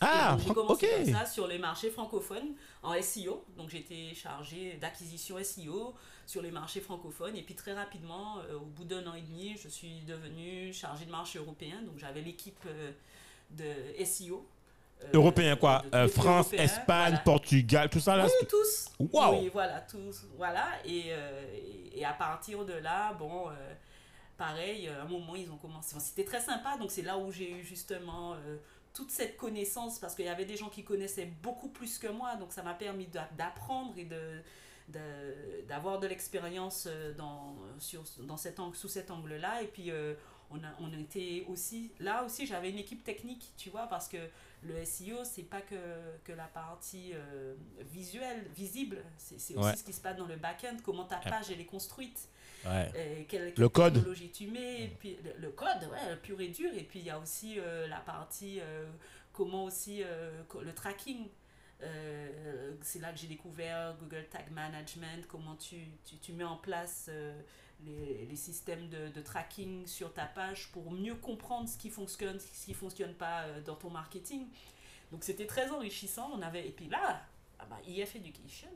Ah, 0.00 0.36
j'ai 0.46 0.52
commencé 0.52 0.86
comme 0.88 1.12
ça 1.12 1.24
sur 1.24 1.46
les 1.48 1.58
marchés 1.58 1.90
francophones 1.90 2.54
en 2.82 3.00
SEO. 3.00 3.44
Donc 3.56 3.70
j'étais 3.70 4.14
chargée 4.14 4.74
d'acquisition 4.74 5.42
SEO 5.42 5.94
sur 6.26 6.42
les 6.42 6.50
marchés 6.50 6.80
francophones. 6.82 7.34
Et 7.34 7.42
puis 7.42 7.54
très 7.54 7.72
rapidement, 7.72 8.38
euh, 8.40 8.56
au 8.56 8.66
bout 8.66 8.84
d'un 8.84 9.06
an 9.06 9.14
et 9.14 9.22
demi, 9.22 9.56
je 9.56 9.68
suis 9.68 10.00
devenue 10.06 10.72
chargée 10.72 11.06
de 11.06 11.10
marché 11.10 11.38
européen. 11.38 11.80
Donc 11.82 11.98
j'avais 11.98 12.20
l'équipe 12.20 12.60
euh, 12.66 12.92
de 13.50 14.04
SEO. 14.04 14.46
Euh, 15.04 15.08
Européen 15.14 15.56
quoi 15.56 15.82
de 15.90 15.96
Euh, 15.96 16.04
pays 16.06 16.12
France, 16.14 16.52
Espagne, 16.52 17.10
voilà. 17.10 17.18
Portugal, 17.18 17.88
tout 17.90 18.00
ça 18.00 18.16
là 18.16 18.26
Oui, 18.26 18.46
tous. 18.48 18.86
Wow. 18.98 19.40
Oui, 19.40 19.50
voilà, 19.52 19.80
tous. 19.82 20.24
Voilà. 20.36 20.66
Et, 20.84 21.04
euh, 21.08 21.54
et, 21.54 22.00
et 22.00 22.04
à 22.04 22.12
partir 22.12 22.64
de 22.64 22.72
là, 22.74 23.12
bon, 23.14 23.48
euh, 23.50 23.52
pareil, 24.36 24.88
à 24.88 25.02
un 25.02 25.06
moment, 25.06 25.34
ils 25.36 25.50
ont 25.50 25.56
commencé. 25.56 25.96
C'était 26.00 26.24
très 26.24 26.40
sympa. 26.40 26.76
Donc, 26.78 26.90
c'est 26.90 27.02
là 27.02 27.16
où 27.18 27.30
j'ai 27.30 27.50
eu 27.50 27.62
justement 27.62 28.34
euh, 28.34 28.56
toute 28.94 29.10
cette 29.10 29.36
connaissance 29.36 29.98
parce 29.98 30.14
qu'il 30.14 30.24
y 30.24 30.28
avait 30.28 30.44
des 30.46 30.56
gens 30.56 30.68
qui 30.70 30.82
connaissaient 30.84 31.30
beaucoup 31.42 31.68
plus 31.68 31.98
que 31.98 32.08
moi. 32.08 32.36
Donc, 32.36 32.52
ça 32.52 32.62
m'a 32.62 32.74
permis 32.74 33.06
d'a- 33.06 33.28
d'apprendre 33.36 33.92
et 33.98 34.04
de 34.04 34.42
d'avoir 35.68 35.98
de 35.98 36.06
l'expérience 36.06 36.84
euh, 36.86 37.12
dans, 37.14 37.56
sur, 37.80 38.04
dans 38.20 38.36
cet 38.36 38.60
angle, 38.60 38.76
sous 38.76 38.88
cet 38.88 39.10
angle-là. 39.10 39.62
Et 39.62 39.66
puis, 39.66 39.90
euh, 39.90 40.14
on, 40.50 40.58
a, 40.58 40.68
on 40.80 40.92
a 40.92 41.00
été 41.00 41.44
aussi, 41.48 41.90
là 41.98 42.22
aussi, 42.24 42.46
j'avais 42.46 42.70
une 42.70 42.78
équipe 42.78 43.02
technique, 43.02 43.52
tu 43.56 43.68
vois, 43.70 43.86
parce 43.88 44.06
que 44.06 44.16
le 44.62 44.84
SEO, 44.84 45.24
c'est 45.24 45.42
pas 45.44 45.60
que, 45.60 45.76
que 46.24 46.32
la 46.32 46.46
partie 46.46 47.12
euh, 47.14 47.54
visuelle, 47.92 48.44
visible, 48.54 48.98
c'est 49.16 49.36
aussi 49.36 49.54
Ouais. 49.56 49.76
ce 49.76 49.84
qui 49.84 49.92
se 49.92 50.00
passe 50.00 50.16
dans 50.16 50.26
le 50.26 50.36
back-end, 50.36 50.76
comment 50.84 51.04
ta 51.04 51.16
page 51.18 51.50
elle 51.50 51.60
est 51.60 51.64
construite, 51.66 52.28
Ouais. 52.64 52.90
euh, 52.96 53.22
quelle, 53.28 53.44
Le 53.46 53.50
quelle 53.52 53.68
code. 53.70 53.94
technologie 53.94 54.30
tu 54.30 54.48
mets, 54.48 54.84
et 54.84 54.88
puis 54.88 55.18
le, 55.22 55.32
le 55.40 55.50
code, 55.50 55.68
ouais, 55.92 56.10
le 56.10 56.16
pur 56.16 56.40
et 56.40 56.48
dur, 56.48 56.70
et 56.74 56.82
puis 56.82 56.98
il 57.00 57.04
y 57.04 57.10
a 57.10 57.18
aussi 57.18 57.60
euh, 57.60 57.86
la 57.86 57.98
partie, 58.00 58.60
euh, 58.60 58.86
comment 59.32 59.64
aussi 59.64 60.02
euh, 60.02 60.42
le 60.62 60.72
tracking. 60.74 61.28
Euh, 61.82 62.74
c'est 62.82 63.00
là 63.00 63.12
que 63.12 63.18
j'ai 63.18 63.26
découvert 63.26 63.96
Google 64.00 64.26
Tag 64.30 64.50
Management, 64.50 65.26
comment 65.28 65.56
tu, 65.56 65.76
tu, 66.04 66.16
tu 66.16 66.32
mets 66.32 66.44
en 66.44 66.56
place 66.56 67.06
euh, 67.10 67.38
les, 67.84 68.24
les 68.26 68.36
systèmes 68.36 68.88
de, 68.88 69.08
de 69.08 69.20
tracking 69.20 69.86
sur 69.86 70.12
ta 70.14 70.24
page 70.24 70.70
pour 70.72 70.90
mieux 70.90 71.14
comprendre 71.14 71.68
ce 71.68 71.76
qui 71.76 71.90
fonctionne, 71.90 72.40
ce 72.40 72.64
qui 72.64 72.70
ne 72.70 72.76
fonctionne 72.76 73.14
pas 73.14 73.42
euh, 73.42 73.60
dans 73.60 73.74
ton 73.74 73.90
marketing. 73.90 74.46
Donc 75.12 75.22
c'était 75.22 75.46
très 75.46 75.70
enrichissant. 75.70 76.30
On 76.34 76.40
avait, 76.40 76.66
et 76.66 76.72
puis 76.72 76.88
là, 76.88 77.20
ah 77.58 77.66
bah, 77.68 77.78
EF 77.86 78.16
Education, 78.16 78.70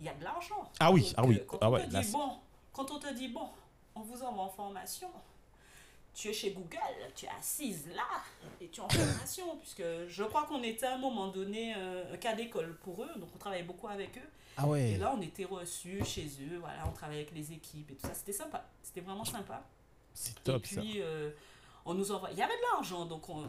il 0.00 0.06
y 0.06 0.08
a 0.08 0.14
de 0.14 0.24
l'argent. 0.24 0.70
Ah 0.80 0.90
oui, 0.90 1.02
Donc, 1.02 1.14
ah 1.18 1.26
oui, 1.26 1.42
Quand 1.46 1.58
ah 1.60 1.68
on 1.68 1.72
ouais, 1.74 1.86
te 1.86 2.00
dit, 2.00 2.10
bon, 2.10 2.38
quand 2.72 2.90
on 2.90 2.98
te 2.98 3.12
dit, 3.12 3.28
bon, 3.28 3.48
on 3.94 4.00
vous 4.00 4.22
envoie 4.22 4.44
en 4.44 4.48
formation, 4.50 5.10
tu 6.14 6.28
es 6.28 6.32
chez 6.32 6.52
Google, 6.52 6.78
tu 7.14 7.26
es 7.26 7.28
assise 7.38 7.88
là, 7.94 8.06
et 8.60 8.68
tu 8.68 8.80
es 8.80 8.84
en 8.84 8.88
formation, 8.88 9.56
puisque 9.60 9.82
je 10.08 10.22
crois 10.24 10.44
qu'on 10.44 10.62
était 10.62 10.86
à 10.86 10.94
un 10.94 10.98
moment 10.98 11.28
donné 11.28 11.74
euh, 11.76 12.14
un 12.14 12.16
cas 12.16 12.34
d'école 12.34 12.76
pour 12.78 13.02
eux, 13.02 13.10
donc 13.16 13.28
on 13.34 13.38
travaillait 13.38 13.64
beaucoup 13.64 13.88
avec 13.88 14.16
eux. 14.18 14.28
Ah 14.56 14.66
ouais. 14.68 14.92
Et 14.92 14.96
là, 14.98 15.12
on 15.16 15.20
était 15.20 15.44
reçus 15.44 16.04
chez 16.04 16.26
eux, 16.50 16.58
voilà, 16.60 16.84
on 16.86 16.92
travaillait 16.92 17.22
avec 17.22 17.34
les 17.34 17.52
équipes 17.52 17.90
et 17.90 17.94
tout 17.96 18.06
ça. 18.06 18.14
C'était 18.14 18.32
sympa, 18.32 18.64
c'était 18.82 19.00
vraiment 19.00 19.24
sympa. 19.24 19.66
C'est 20.12 20.38
Et 20.38 20.42
top 20.44 20.64
ça. 20.64 20.80
puis, 20.80 21.00
euh, 21.02 21.30
on 21.84 21.94
nous 21.94 22.12
envoie. 22.12 22.30
Il 22.30 22.38
y 22.38 22.42
avait 22.42 22.56
de 22.56 22.62
l'argent, 22.72 23.04
donc 23.04 23.28
on, 23.28 23.48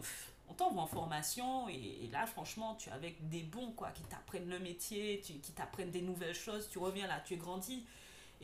on 0.50 0.54
t'envoie 0.56 0.82
en 0.82 0.88
formation. 0.88 1.70
Et, 1.70 2.06
et 2.06 2.10
là, 2.12 2.26
franchement, 2.26 2.74
tu 2.74 2.90
es 2.90 2.92
avec 2.92 3.30
des 3.30 3.44
bons, 3.44 3.72
quoi, 3.74 3.92
qui 3.92 4.02
t'apprennent 4.02 4.50
le 4.50 4.58
métier, 4.58 5.22
tu- 5.24 5.34
qui 5.40 5.52
t'apprennent 5.52 5.92
des 5.92 6.02
nouvelles 6.02 6.34
choses. 6.34 6.68
Tu 6.72 6.80
reviens 6.80 7.06
là, 7.06 7.22
tu 7.24 7.36
es 7.36 7.38
grandi. 7.38 7.86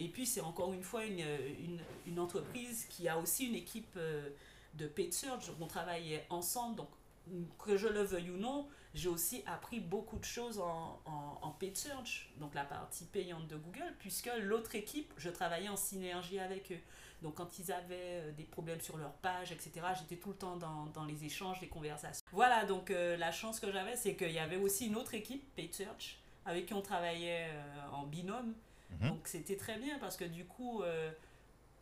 Et 0.01 0.07
puis, 0.07 0.25
c'est 0.25 0.41
encore 0.41 0.73
une 0.73 0.81
fois 0.81 1.05
une, 1.05 1.23
une, 2.07 2.19
entreprise 2.19 2.87
qui 2.89 3.07
a 3.07 3.19
aussi 3.19 3.45
une 3.45 3.53
équipe 3.53 3.93
euh, 3.97 4.29
de 4.73 4.87
paid 4.87 5.13
search. 5.13 5.51
On 5.59 5.67
travaillait 5.67 6.25
ensemble, 6.31 6.75
donc 6.75 6.89
que 7.63 7.77
je 7.77 7.87
le 7.87 8.01
veuille 8.01 8.31
ou 8.31 8.37
non, 8.37 8.67
j'ai 8.95 9.09
aussi 9.09 9.43
appris 9.45 9.79
beaucoup 9.79 10.17
de 10.17 10.25
choses 10.25 10.59
en, 10.59 11.55
paid 11.59 11.77
search, 11.77 12.31
donc 12.39 12.55
la 12.55 12.63
partie 12.63 13.05
payante 13.05 13.47
de 13.47 13.55
Google, 13.57 13.93
puisque 13.99 14.31
l'autre 14.41 14.73
équipe, 14.73 15.13
je 15.17 15.29
travaillais 15.29 15.69
en 15.69 15.75
synergie 15.75 16.39
avec 16.39 16.71
eux. 16.71 16.79
Donc 17.21 17.35
quand 17.35 17.59
ils 17.59 17.71
avaient 17.71 18.21
euh, 18.21 18.31
des 18.31 18.45
problèmes 18.45 18.81
sur 18.81 18.97
leur 18.97 19.13
page, 19.13 19.51
etc., 19.51 19.71
j'étais 19.99 20.15
tout 20.15 20.29
le 20.29 20.35
temps 20.35 20.57
dans, 20.57 21.05
les 21.05 21.23
échanges, 21.25 21.61
les 21.61 21.67
conversations. 21.67 22.25
Voilà, 22.31 22.65
donc 22.65 22.89
euh, 22.89 23.15
la 23.17 23.31
chance 23.31 23.59
que 23.59 23.71
j'avais, 23.71 23.95
c'est 23.95 24.15
qu'il 24.15 24.31
y 24.31 24.39
avait 24.39 24.57
aussi 24.57 24.87
une 24.87 24.95
autre 24.95 25.13
équipe, 25.13 25.53
Paid 25.53 25.75
Search, 25.75 26.17
avec 26.45 26.65
qui 26.65 26.73
on 26.73 26.81
travaillait 26.81 27.51
en 27.91 28.07
binôme. 28.07 28.55
Mhm. 28.99 29.09
Donc 29.09 29.27
c'était 29.27 29.57
très 29.57 29.77
bien 29.77 29.97
parce 29.99 30.17
que 30.17 30.25
du 30.25 30.45
coup, 30.45 30.81
euh, 30.83 31.11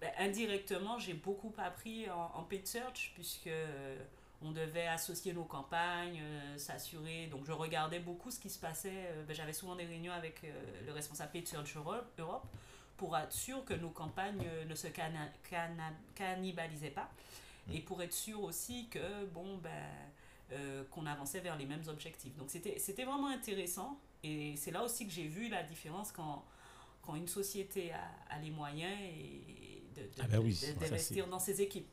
ben, 0.02 0.12
indirectement, 0.20 0.98
j'ai 1.00 1.14
beaucoup 1.14 1.54
appris 1.58 2.10
en, 2.10 2.32
en 2.36 2.44
Paid 2.44 2.68
Search, 2.68 3.12
puisque... 3.16 3.48
euh, 3.48 3.98
on 4.42 4.52
devait 4.52 4.88
associer 4.88 5.34
nos 5.34 5.44
campagnes, 5.44 6.22
euh, 6.22 6.58
s'assurer. 6.58 7.28
Donc, 7.28 7.44
je 7.46 7.52
regardais 7.52 8.00
beaucoup 8.00 8.32
ce 8.32 8.40
qui 8.40 8.50
se 8.50 8.58
passait. 8.58 9.14
ben, 9.28 9.34
J'avais 9.36 9.52
souvent 9.52 9.76
des 9.76 9.84
réunions 9.84 10.14
avec 10.14 10.44
le 10.86 10.94
responsable 10.94 11.34
Paid 11.34 11.46
Search 11.46 11.76
Europe, 11.76 12.22
pour 12.96 13.18
être 13.18 13.34
sûr 13.34 13.66
que 13.66 13.74
nos 13.74 13.90
campagnes 13.90 14.48
ne 14.66 14.76
se 14.76 14.88
cana- 14.88 15.28
cana- 15.50 15.92
cannibalisaient 16.16 16.90
pas. 16.92 17.10
Et 17.74 17.82
pour 17.82 18.02
être 18.02 18.14
sûr 18.14 18.42
aussi 18.42 18.88
que, 18.88 19.26
bon, 19.26 19.58
ben, 19.58 19.70
euh, 20.54 20.86
qu'on 20.90 21.06
avançait 21.06 21.42
vers 21.42 21.58
les 21.58 21.66
mêmes 21.66 21.84
objectifs. 21.90 22.38
Donc, 22.38 22.50
c'était 22.50 22.80
c'était 22.80 23.04
vraiment 23.04 23.28
intéressant. 23.28 24.00
Et 24.24 24.56
c'est 24.56 24.72
là 24.72 24.84
aussi 24.84 25.06
que 25.06 25.12
j'ai 25.12 25.28
vu 25.28 25.50
la 25.50 25.64
différence 25.64 26.14
quand, 26.14 26.46
quand 27.10 27.16
une 27.16 27.28
société 27.28 27.92
a, 27.92 28.12
a 28.30 28.40
les 28.40 28.52
moyens 28.52 28.94
et 29.02 29.82
de, 29.96 30.04
de- 30.04 30.10
Ah 30.20 30.28
ben 30.28 30.40
oui, 30.40 30.54
d'investir 30.80 31.28
dans 31.28 31.40
ses 31.40 31.60
équipes. 31.62 31.88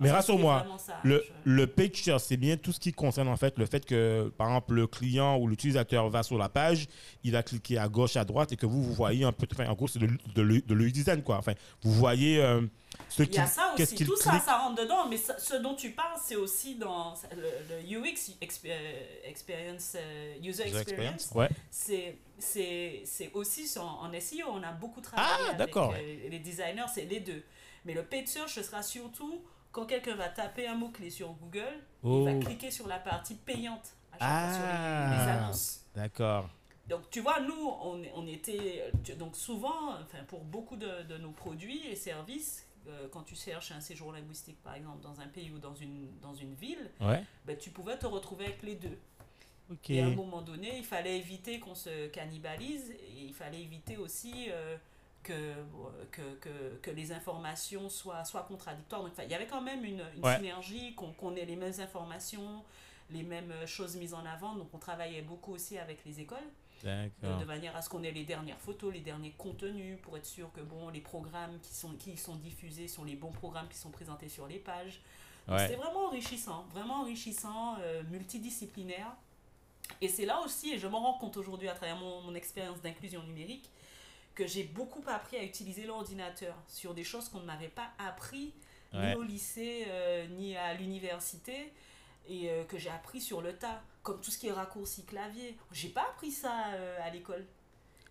Mais 0.00 0.10
rassure-moi. 0.10 0.66
Le, 1.04 1.22
Je- 1.26 1.32
le 1.50 1.66
picture, 1.66 2.20
c'est 2.20 2.36
bien 2.36 2.56
tout 2.56 2.72
ce 2.72 2.80
qui 2.80 2.92
concerne 2.92 3.28
en 3.28 3.36
fait 3.36 3.56
le 3.58 3.66
fait 3.66 3.84
que, 3.86 4.30
par 4.36 4.48
exemple, 4.48 4.74
le 4.74 4.86
client 4.86 5.38
ou 5.38 5.46
l'utilisateur 5.48 6.10
va 6.10 6.22
sur 6.22 6.36
la 6.36 6.48
page, 6.48 6.86
il 7.24 7.34
a 7.36 7.42
cliqué 7.42 7.78
à 7.78 7.88
gauche, 7.88 8.16
à 8.16 8.24
droite 8.24 8.52
et 8.52 8.56
que 8.56 8.66
vous, 8.66 8.82
vous 8.82 8.92
voyez 8.92 9.24
un 9.24 9.32
peu, 9.32 9.46
enfin, 9.50 9.66
en 9.68 9.74
gros, 9.74 9.88
c'est 9.88 9.98
de, 9.98 10.06
de, 10.34 10.42
de 10.60 10.74
l'UI 10.74 10.92
design, 10.92 11.22
quoi. 11.22 11.38
Enfin, 11.38 11.54
vous 11.82 11.92
voyez 11.92 12.38
euh, 12.42 12.60
ce 13.08 13.22
Il 13.22 13.28
y 13.28 13.30
qui, 13.30 13.38
a 13.40 13.46
ça 13.46 13.72
aussi, 13.78 14.04
tout 14.04 14.16
ça, 14.16 14.30
clique. 14.32 14.42
ça 14.42 14.58
rentre 14.58 14.82
dedans, 14.82 15.08
mais 15.08 15.16
ça- 15.16 15.38
ce 15.38 15.54
dont 15.56 15.74
tu 15.74 15.92
parles, 15.92 16.18
c'est 16.22 16.36
aussi 16.36 16.74
dans 16.74 17.14
le, 17.34 17.76
le 17.76 17.98
UX, 17.98 18.32
exp- 18.42 18.66
euh, 18.66 19.02
experience, 19.24 19.92
euh, 19.96 20.34
user 20.42 20.68
User 20.68 20.78
experience. 20.80 21.30
Ouais. 21.34 21.48
c'est 21.70 22.18
c'est 22.38 23.00
c'est 23.04 23.30
aussi 23.32 23.66
sur- 23.66 23.82
en 23.82 24.10
SEO, 24.20 24.46
on 24.50 24.62
a 24.62 24.72
beaucoup 24.72 25.00
travaillé 25.00 25.28
Ah, 25.40 25.44
avec 25.46 25.58
d'accord. 25.58 25.94
euh, 25.96 26.28
les 26.30 26.38
designers, 26.38 26.84
c'est 26.94 27.06
les 27.06 27.20
deux. 27.20 27.42
Mais 27.86 27.94
le 27.94 28.02
paid 28.02 28.26
search, 28.28 28.54
ce 28.56 28.62
sera 28.62 28.82
surtout 28.82 29.40
quand 29.76 29.84
quelqu'un 29.84 30.16
va 30.16 30.30
taper 30.30 30.66
un 30.66 30.74
mot-clé 30.74 31.10
sur 31.10 31.34
Google, 31.34 31.84
Oh. 32.02 32.20
il 32.20 32.24
va 32.24 32.42
cliquer 32.42 32.70
sur 32.70 32.86
la 32.86 32.98
partie 32.98 33.34
payante 33.34 33.94
à 34.10 34.18
chaque 34.18 34.40
fois 34.40 34.52
sur 34.54 34.62
les- 34.62 34.72
Ah. 34.72 35.16
les 35.24 35.30
annonces. 35.32 35.84
D'accord. 35.94 36.48
Donc, 36.88 37.10
tu 37.10 37.20
vois, 37.20 37.40
nous, 37.40 37.68
on, 37.82 38.00
on 38.14 38.26
était. 38.26 38.90
tu- 39.04 39.14
Donc, 39.16 39.36
souvent, 39.36 39.92
enfin, 40.00 40.24
pour 40.28 40.44
beaucoup 40.44 40.76
de, 40.76 41.02
de 41.02 41.18
nos 41.18 41.30
produits 41.32 41.86
et 41.88 41.94
services, 41.96 42.64
euh, 42.88 43.06
quand 43.12 43.22
tu 43.24 43.34
cherches 43.34 43.70
un 43.72 43.80
séjour 43.80 44.12
linguistique, 44.12 44.56
par 44.62 44.74
exemple, 44.76 45.02
dans 45.02 45.20
un 45.20 45.26
pays 45.26 45.50
ou 45.50 45.58
dans 45.58 45.74
une, 45.74 46.08
dans 46.22 46.34
une 46.34 46.54
ville, 46.54 46.90
Ouais. 47.02 47.22
ben, 47.44 47.58
tu 47.58 47.68
pouvais 47.68 47.98
te 47.98 48.06
retrouver 48.06 48.46
avec 48.46 48.62
les 48.62 48.76
deux. 48.76 48.98
Et 49.90 50.00
à 50.00 50.06
un 50.06 50.10
moment 50.10 50.40
donné, 50.42 50.78
il 50.78 50.84
fallait 50.84 51.18
éviter 51.18 51.58
qu'on 51.58 51.74
se 51.74 52.06
cannibalise 52.06 52.92
et 52.92 53.24
il 53.26 53.34
fallait 53.34 53.60
éviter 53.60 53.96
aussi 53.98 54.46
euh, 54.48 54.76
que, 55.26 55.54
que, 56.12 56.34
que, 56.40 56.76
que 56.82 56.90
les 56.90 57.10
informations 57.12 57.88
soient, 57.88 58.24
soient 58.24 58.42
contradictoires. 58.44 59.02
Donc, 59.02 59.12
il 59.22 59.30
y 59.30 59.34
avait 59.34 59.46
quand 59.46 59.62
même 59.62 59.84
une, 59.84 60.02
une 60.16 60.24
Ouais. 60.24 60.36
synergie, 60.36 60.94
qu'on 60.94 61.12
qu'on 61.12 61.34
ait 61.36 61.44
les 61.44 61.56
mêmes 61.56 61.78
informations, 61.80 62.62
les 63.10 63.22
mêmes 63.22 63.52
choses 63.66 63.96
mises 63.96 64.14
en 64.14 64.24
avant. 64.24 64.54
Donc 64.54 64.68
on 64.72 64.78
travaillait 64.78 65.22
beaucoup 65.22 65.52
aussi 65.54 65.78
avec 65.78 66.04
les 66.04 66.20
écoles, 66.20 66.48
de, 66.82 67.44
manière 67.44 67.74
à 67.76 67.82
ce 67.82 67.88
qu'on 67.88 68.02
ait 68.02 68.12
les 68.12 68.24
dernières 68.24 68.60
photos, 68.60 68.92
les 68.92 69.00
derniers 69.00 69.32
contenus, 69.38 69.98
pour 70.02 70.16
être 70.16 70.26
sûr 70.26 70.52
que 70.52 70.60
bon, 70.60 70.88
les 70.90 71.00
programmes 71.00 71.58
qui 71.60 71.74
sont, 71.74 71.92
qui 71.96 72.16
sont 72.16 72.36
diffusés 72.36 72.88
sont 72.88 73.04
les 73.04 73.16
bons 73.16 73.32
programmes 73.32 73.68
qui 73.68 73.78
sont 73.78 73.90
présentés 73.90 74.28
sur 74.28 74.46
les 74.46 74.58
pages. 74.58 75.00
Ouais. 75.48 75.58
C'était 75.58 75.76
vraiment 75.76 76.06
enrichissant, 76.06 76.66
vraiment 76.72 77.02
enrichissant, 77.02 77.76
euh, 77.80 78.02
multidisciplinaire. 78.10 79.12
Et 80.00 80.08
c'est 80.08 80.26
là 80.26 80.40
aussi, 80.44 80.72
et 80.74 80.78
je 80.78 80.86
m'en 80.88 81.00
rends 81.00 81.18
compte 81.18 81.36
aujourd'hui 81.36 81.68
à 81.68 81.74
travers 81.74 81.96
mon, 81.96 82.20
mon 82.22 82.34
expérience 82.34 82.80
d'inclusion 82.82 83.22
numérique, 83.22 83.70
que 84.36 84.46
j'ai 84.46 84.62
beaucoup 84.64 85.02
appris 85.08 85.36
à 85.38 85.42
utiliser 85.42 85.84
l'ordinateur 85.86 86.54
sur 86.68 86.94
des 86.94 87.02
choses 87.02 87.28
qu'on 87.28 87.40
ne 87.40 87.46
m'avait 87.46 87.68
pas 87.68 87.88
appris 87.98 88.54
Ouais. 88.94 89.10
ni 89.10 89.14
au 89.16 89.22
lycée, 89.24 89.84
euh, 89.88 90.26
ni 90.28 90.56
à 90.56 90.72
l'université, 90.74 91.72
et 92.28 92.48
euh, 92.50 92.64
que 92.64 92.78
j'ai 92.78 92.88
appris 92.90 93.20
sur 93.20 93.42
le 93.42 93.52
tas, 93.56 93.82
comme 94.02 94.20
tout 94.20 94.30
ce 94.30 94.38
qui 94.38 94.46
est 94.46 94.52
raccourci 94.52 95.04
clavier. 95.04 95.56
J'ai 95.72 95.88
pas 95.88 96.02
appris 96.02 96.30
ça 96.30 96.68
euh, 96.74 96.98
à 97.02 97.10
l'école. 97.10 97.44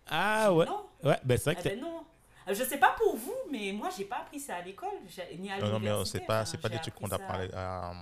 Ah 0.06 0.52
ouais. 0.52 0.66
Non, 0.66 0.84
Ouais, 1.02 1.18
ben 1.24 1.38
c'est 1.38 1.52
vrai 1.54 1.56
eh 1.60 1.62
que 1.70 1.74
ben 1.74 1.80
non. 1.80 2.04
Je 2.48 2.62
sais 2.62 2.78
pas 2.78 2.94
pour 2.98 3.16
vous, 3.16 3.34
mais 3.50 3.72
moi 3.72 3.88
j'ai 3.96 4.04
pas 4.04 4.18
appris 4.18 4.38
ça 4.38 4.56
à 4.56 4.62
l'école, 4.62 4.98
j'ai- 5.08 5.36
ni 5.38 5.50
à 5.50 5.58
Non, 5.58 5.66
non, 5.66 5.72
mais 5.80 5.86
l'université. 5.86 6.18
c'est 6.18 6.24
pas, 6.26 6.44
c'est 6.44 6.58
pas 6.58 6.68
des 6.68 6.78
trucs 6.78 6.94
qu'on 6.94 7.08
t'apprend. 7.08 7.40
à- 7.54 7.92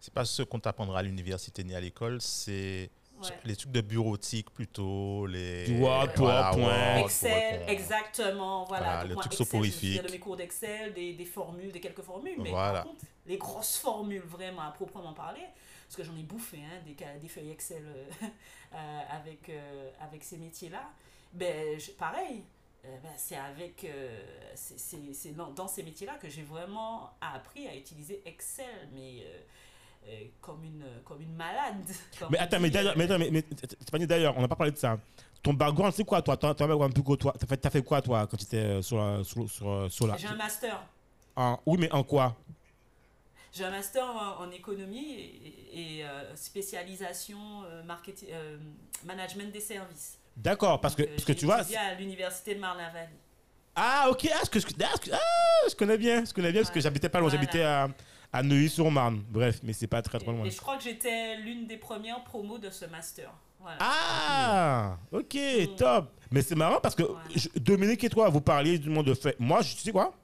C'est 0.00 0.12
pas 0.12 0.24
ce 0.24 0.42
qu'on 0.42 0.58
t'apprendra 0.60 0.98
à 0.98 1.02
l'université 1.02 1.62
ni 1.62 1.74
à 1.74 1.80
l'école, 1.80 2.20
c'est 2.20 2.90
Ouais. 3.28 3.36
les 3.44 3.56
trucs 3.56 3.72
de 3.72 3.80
bureautique 3.80 4.50
plutôt, 4.50 5.26
les 5.26 5.64
Du 5.66 5.80
Word, 5.80 6.08
Voilà, 6.16 6.50
PowerPoint. 6.50 6.94
Word, 6.96 7.04
Excel, 7.04 7.62
exactement, 7.68 8.64
voilà. 8.64 8.84
Voilà, 8.84 9.00
Donc 9.00 9.08
le 9.08 9.14
moi, 9.14 9.22
truc 9.24 9.32
Excel, 9.32 9.46
je 9.46 9.56
me 9.56 9.62
souviens 9.64 9.70
soporifique. 9.72 10.02
de 10.06 10.10
mes 10.12 10.18
cours 10.18 10.36
d'Excel, 10.36 10.94
des, 10.94 11.12
des 11.14 11.24
formules, 11.24 11.72
des 11.72 11.80
quelques 11.80 12.02
formules, 12.02 12.36
mais 12.38 12.50
Voilà. 12.50 12.72
par 12.80 12.84
contre, 12.84 13.04
les 13.26 13.36
grosses 13.38 13.76
formules 13.76 14.22
vraiment 14.22 14.62
à 14.62 14.70
proprement 14.70 15.12
parler, 15.12 15.42
parce 15.86 15.96
que 15.96 16.04
j'en 16.04 16.16
ai 16.16 16.22
bouffé, 16.22 16.58
hein, 16.58 16.80
des, 16.86 16.96
des 17.20 17.28
feuilles 17.28 17.50
Excel 17.50 17.84
euh, 17.84 18.04
euh, 18.74 19.00
avec, 19.10 19.48
euh, 19.48 19.90
avec 20.00 20.22
ces 20.24 20.36
métiers-là, 20.38 20.90
ben, 21.32 21.78
je- 21.78 21.90
pareil, 21.92 22.42
euh, 22.84 22.96
ben, 23.02 23.10
c'est 23.16 23.36
avec, 23.36 23.84
euh, 23.84 24.20
c'est- 24.54 24.78
c'est 24.78 25.12
c'est 25.12 25.32
dans, 25.32 25.50
dans 25.50 25.68
ces 25.68 25.82
métiers-là 25.82 26.14
que 26.14 26.28
j'ai 26.28 26.42
vraiment 26.42 27.10
appris 27.20 27.66
à 27.68 27.76
utiliser 27.76 28.22
Excel, 28.24 28.88
mais 28.94 29.22
euh, 29.24 29.40
comme, 30.40 30.64
une, 30.64 30.84
comme 31.04 31.20
une 31.20 31.34
malade. 31.34 31.84
comme 32.18 32.28
Mais 32.30 32.38
attends, 32.38 32.60
mais 32.60 32.70
d'ailleurs, 32.70 32.94
euh, 32.98 33.18
mais, 33.18 33.30
mais, 33.30 33.44
mais 33.92 34.06
d'ailleurs, 34.06 34.34
on 34.36 34.40
n'a 34.40 34.48
pas 34.48 34.56
parlé 34.56 34.72
de 34.72 34.76
ça. 34.78 34.98
Ton 35.42 35.54
background, 35.54 35.94
c'est 35.94 36.04
quoi, 36.04 36.20
toi? 36.20 36.36
T'as 36.36 36.54
fait, 37.46 37.56
t'as 37.56 37.70
fait 37.70 37.82
quoi, 37.82 38.02
toi, 38.02 38.26
quand 38.26 38.36
tu 38.36 38.44
étais 38.44 38.82
sur 38.82 38.98
la. 38.98 39.24
Sur, 39.24 39.48
sur, 39.50 39.90
sur 39.90 40.06
la 40.06 40.16
J'ai 40.16 40.28
un 40.28 40.34
master. 40.36 40.82
en- 41.36 41.58
Oui, 41.66 41.78
mais 41.80 41.90
en 41.92 42.02
quoi? 42.02 42.36
J'ai 43.52 43.64
un 43.64 43.70
master 43.70 44.04
en, 44.04 44.44
en 44.44 44.50
économie 44.50 45.12
et, 45.14 45.98
et, 45.98 46.04
euh, 46.04 46.36
spécialisation 46.36 47.38
euh, 47.64 47.82
marketing, 47.82 48.28
euh, 48.32 48.58
management 49.04 49.50
des 49.52 49.60
services. 49.60 50.18
D'accord, 50.36 50.80
parce 50.80 50.94
que, 50.94 51.02
euh, 51.02 51.06
parce 51.06 51.24
que 51.24 51.32
j'ai 51.32 51.38
tu 51.40 51.46
vois. 51.46 51.60
étudié 51.60 51.78
à 51.78 51.94
l'université 51.94 52.54
de 52.54 52.60
Marne-la-Vallée. 52.60 53.08
Ah, 53.74 54.08
ok, 54.10 54.28
ah, 54.32 54.44
ce 54.44 54.50
que, 54.50 54.58
ah, 54.58 54.90
ce 54.94 55.00
que- 55.00 55.10
ah, 55.12 55.68
je 55.68 55.74
connais 55.74 55.98
bien, 55.98 56.24
je 56.24 56.32
connais 56.32 56.52
bien, 56.52 56.60
parce 56.62 56.72
que 56.72 56.80
j'habitais 56.80 57.08
pas 57.08 57.18
loin, 57.18 57.28
Voilà. 57.28 57.42
j'habitais 57.42 57.62
à, 57.62 57.88
à 58.32 58.42
Neuilly-sur-Marne. 58.42 59.22
Bref, 59.30 59.60
mais 59.62 59.72
c'est 59.72 59.86
pas 59.86 60.02
très 60.02 60.18
très 60.18 60.30
loin. 60.32 60.44
Et, 60.44 60.48
et 60.48 60.50
je 60.50 60.58
crois 60.58 60.76
que 60.76 60.82
j'étais 60.84 61.36
l'une 61.38 61.66
des 61.66 61.76
premières 61.76 62.22
promos 62.24 62.58
de 62.58 62.70
ce 62.70 62.84
master. 62.86 63.32
Voilà. 63.60 63.76
Ah, 63.80 64.98
ok, 65.12 65.34
Mm. 65.34 65.76
top. 65.76 66.10
Mais 66.30 66.42
c'est 66.42 66.54
marrant 66.54 66.80
parce 66.80 66.94
que 66.94 67.02
Ouais. 67.02 67.08
je- 67.34 67.48
Dominique 67.58 68.02
et 68.04 68.08
toi, 68.08 68.28
vous 68.28 68.40
parliez 68.40 68.78
du 68.78 68.88
monde 68.88 69.06
de 69.06 69.14
fait. 69.14 69.38
Moi, 69.38 69.62
je 69.62 69.74
tu 69.74 69.82
sais 69.82 69.92
quoi? 69.92 70.14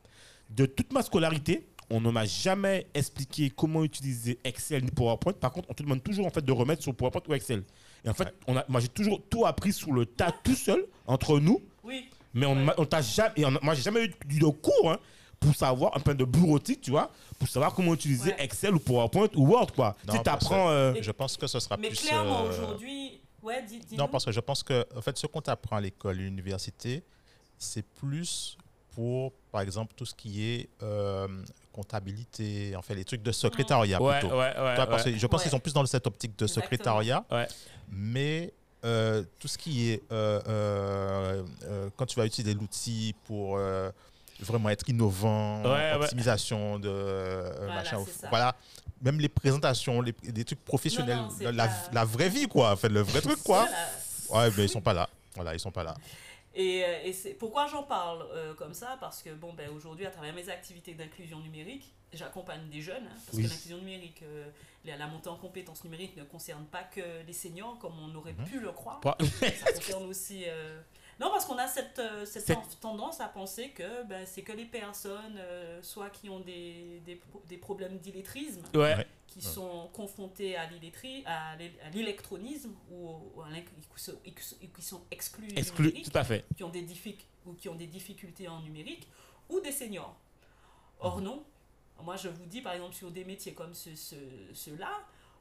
De 0.49 0.65
toute 0.67 0.93
ma 0.93 1.03
scolarité, 1.03 1.67
on 1.91 2.01
ne 2.01 2.11
m'a 2.11 2.25
jamais 2.25 2.87
expliqué 2.95 3.51
comment 3.51 3.83
utiliser 3.85 4.39
Excel 4.45 4.85
ni 4.85 4.91
PowerPoint. 4.91 5.33
Par 5.35 5.51
contre, 5.53 5.69
on 5.71 5.75
te 5.75 5.83
demande 5.83 6.03
toujours 6.03 6.27
en 6.27 6.31
fait 6.31 6.45
de 6.45 6.53
remettre 6.53 6.83
sur 6.83 6.95
PowerPoint 6.95 7.23
ou 7.29 7.35
Excel. 7.35 7.65
Et 8.05 8.09
en 8.09 8.15
fait, 8.15 8.25
Ouais. 8.25 8.33
on 8.47 8.57
a, 8.57 8.65
moi, 8.69 8.81
j'ai 8.81 8.89
toujours 8.89 9.21
tout 9.29 9.45
appris 9.45 9.73
sous 9.73 9.93
le 9.93 10.07
tas, 10.07 10.33
tout 10.45 10.55
seul, 10.55 10.87
entre 11.07 11.39
nous. 11.41 11.61
Oui, 11.85 12.09
Mais 12.35 12.45
on, 12.47 12.67
Ouais. 12.67 12.75
on 12.77 12.85
t'a 12.85 13.01
jamais. 13.01 13.33
et 13.37 13.45
on- 13.47 13.59
moi, 13.63 13.73
j'ai 13.75 13.81
jamais 13.83 14.05
eu 14.05 14.09
de 14.09 14.39
de 14.39 14.47
cours 14.51 14.91
hein, 14.93 14.99
pour 15.41 15.55
savoir, 15.55 15.97
un 15.97 16.01
peu 16.01 16.15
de 16.15 16.25
bureautique, 16.25 16.81
tu 16.81 16.91
vois, 16.91 17.11
pour 17.39 17.49
savoir 17.49 17.75
comment 17.75 17.95
utiliser 17.95 18.31
Ouais. 18.31 18.45
Excel 18.45 18.75
ou 18.75 18.79
PowerPoint 18.81 19.29
ou 19.35 19.47
Word, 19.49 19.73
quoi. 19.73 19.95
Non, 20.07 20.15
tu 20.15 20.23
t'apprends. 20.23 20.71
euh, 20.71 20.95
Je 21.01 21.11
pense 21.13 21.37
que 21.37 21.47
ce 21.47 21.61
sera 21.61 21.77
mais 21.77 21.89
plus. 21.89 22.01
clairement 22.01 22.45
euh, 22.45 22.49
aujourd'hui, 22.51 23.21
ouais, 23.43 23.63
dis, 23.63 23.79
dis 23.81 23.97
Non, 23.97 24.09
parce 24.09 24.25
que 24.25 24.33
je 24.33 24.41
pense 24.41 24.63
que 24.63 24.87
en 24.97 25.01
fait, 25.03 25.17
ce 25.19 25.27
qu'on 25.27 25.41
t'apprend 25.43 25.77
à 25.77 25.81
l'école, 25.81 26.17
l'université, 26.17 27.03
c'est 27.59 27.85
plus 27.85 28.57
pour, 28.95 29.33
par 29.53 29.61
exemple, 29.61 29.93
tout 29.95 30.07
ce 30.07 30.15
qui 30.15 30.43
est 30.43 30.69
euh, 30.83 31.29
comptabilité, 31.73 32.75
en 32.77 32.83
fait, 32.83 32.95
les 32.95 33.05
trucs 33.05 33.23
de 33.23 33.31
secrétariat 33.33 34.01
ouais, 34.03 34.19
plutôt. 34.21 34.35
ouais, 34.35 34.55
ouais, 34.59 34.75
Toi, 34.75 34.87
parce 34.87 35.05
ouais. 35.05 35.13
que 35.13 35.19
je 35.19 35.27
pense 35.27 35.41
Ouais. 35.41 35.43
qu'ils 35.45 35.51
sont 35.51 35.61
plus 35.61 35.75
dans 35.75 35.85
cette 35.87 36.07
optique 36.07 36.39
de 36.39 36.47
secrétariat, 36.47 37.25
Ouais. 37.31 37.47
mais 37.91 38.53
euh, 38.85 39.23
tout 39.39 39.49
ce 39.49 39.59
qui 39.59 39.91
est 39.91 40.03
euh, 40.13 40.41
euh, 40.49 41.43
euh, 41.65 41.91
quand 41.97 42.07
tu 42.07 42.19
vas 42.19 42.27
utiliser 42.27 42.55
l'outil 42.55 43.15
pour 43.25 43.57
euh, 43.59 43.91
vraiment 44.41 44.69
être 44.71 44.89
innovant, 44.89 45.63
Ouais, 45.63 45.69
ouais. 45.71 45.93
optimisation 45.95 46.79
de 46.79 46.89
euh, 46.89 47.53
Voilà, 47.59 47.75
machin, 47.75 47.99
voilà, 48.29 48.57
même 49.03 49.19
les 49.21 49.29
présentations, 49.29 50.01
les, 50.01 50.13
des 50.13 50.45
trucs 50.45 50.65
professionnels, 50.65 51.17
Non, 51.17 51.23
non, 51.25 51.31
c'est 51.37 51.45
la, 51.45 51.53
la- 51.53 51.67
pas- 51.69 51.91
la 51.93 52.05
vraie 52.05 52.29
vie 52.29 52.47
quoi, 52.49 52.73
en 52.73 52.77
fait, 52.77 52.89
le 52.89 53.01
vrai 53.01 53.21
truc 53.21 53.43
quoi. 53.43 53.67
Voilà. 54.29 54.49
Ouais, 54.49 54.55
mais 54.57 54.65
ils 54.65 54.69
sont 54.69 54.81
pas 54.81 54.93
là. 54.95 55.09
Voilà, 55.35 55.55
ils 55.55 55.61
sont 55.61 55.71
pas 55.71 55.85
là. 55.85 55.95
Et, 56.55 56.83
euh, 56.85 57.05
et 57.05 57.13
c'est 57.13 57.35
pourquoi 57.35 57.67
j'en 57.67 57.83
parle 57.83 58.25
euh, 58.33 58.55
comme 58.55 58.73
ça? 58.73 58.97
Parce 58.99 59.23
que 59.23 59.29
bon 59.35 59.53
ben 59.53 59.69
aujourd'hui 59.71 60.07
à 60.07 60.11
travers 60.11 60.33
mes 60.35 60.49
activités 60.49 60.95
d'inclusion 60.95 61.39
numérique 61.41 61.93
j'accompagne 62.15 62.67
des 62.71 62.81
jeunes 62.81 63.03
hein, 63.05 63.17
parce 63.27 63.37
Oui. 63.37 63.43
que 63.45 63.49
l'inclusion 63.51 63.77
numérique 63.79 64.23
euh, 64.23 64.47
la, 64.87 64.97
la 64.97 65.07
montée 65.07 65.29
en 65.29 65.37
compétences 65.37 65.85
numériques 65.85 66.17
ne 66.17 66.23
concerne 66.25 66.65
pas 66.65 66.85
que 66.85 67.03
les 67.27 67.33
seniors 67.35 67.79
comme 67.79 67.93
on 68.01 68.15
aurait 68.15 68.33
pu 68.33 68.59
le 68.61 68.71
croire 68.73 69.01
Pas- 69.01 69.19
ça 69.61 69.73
concerne 69.73 70.05
aussi 70.07 70.45
euh, 70.47 70.81
non 71.19 71.31
parce 71.31 71.45
qu'on 71.47 71.57
a 71.59 71.67
cette, 71.67 71.99
euh, 71.99 72.25
cette 72.27 72.47
Cette- 72.47 72.57
ten- 72.61 72.79
tendance 72.81 73.21
à 73.21 73.29
penser 73.29 73.71
que 73.71 74.03
ben, 74.05 74.27
c'est 74.27 74.43
que 74.43 74.53
les 74.53 74.67
personnes 74.67 75.37
euh, 75.39 75.83
soit 75.83 76.11
qui 76.11 76.29
ont 76.29 76.41
des, 76.41 77.01
des, 77.07 77.17
pro- 77.17 77.43
des 77.49 77.57
problèmes 77.57 77.99
d'illettrisme 77.99 78.63
Ouais. 78.75 78.95
Ouais. 78.97 79.07
qui 79.27 79.41
sont 79.41 79.89
confrontés 79.93 80.57
à 80.57 80.67
l'électronisme 81.93 82.75
ou, 82.91 83.41
à 83.43 83.49
qui 84.75 84.83
sont- 84.83 85.03
exclus 85.11 85.49
Exclu, 85.57 85.93
tout 86.03 86.11
à 86.19 86.25
fait. 86.25 86.45
qui 86.57 86.65
ont 86.65 86.69
des 86.71 86.83
ou 87.47 87.53
qui 87.55 87.69
ont 87.69 87.75
des 87.75 87.87
difficultés 87.87 88.49
en 88.49 88.61
numérique 88.61 89.09
ou 89.49 89.61
des 89.61 89.73
seniors. 89.73 90.17
Or 91.01 91.21
non, 91.21 91.45
moi 92.03 92.17
je 92.17 92.29
vous 92.29 92.45
dis 92.47 92.61
par 92.61 92.73
exemple 92.75 92.95
sur 92.95 93.11
des 93.11 93.25
métiers 93.25 93.55
comme 93.55 93.75
ce, 93.75 93.95
ce- 93.95 94.15
ceux-là, 94.55 94.91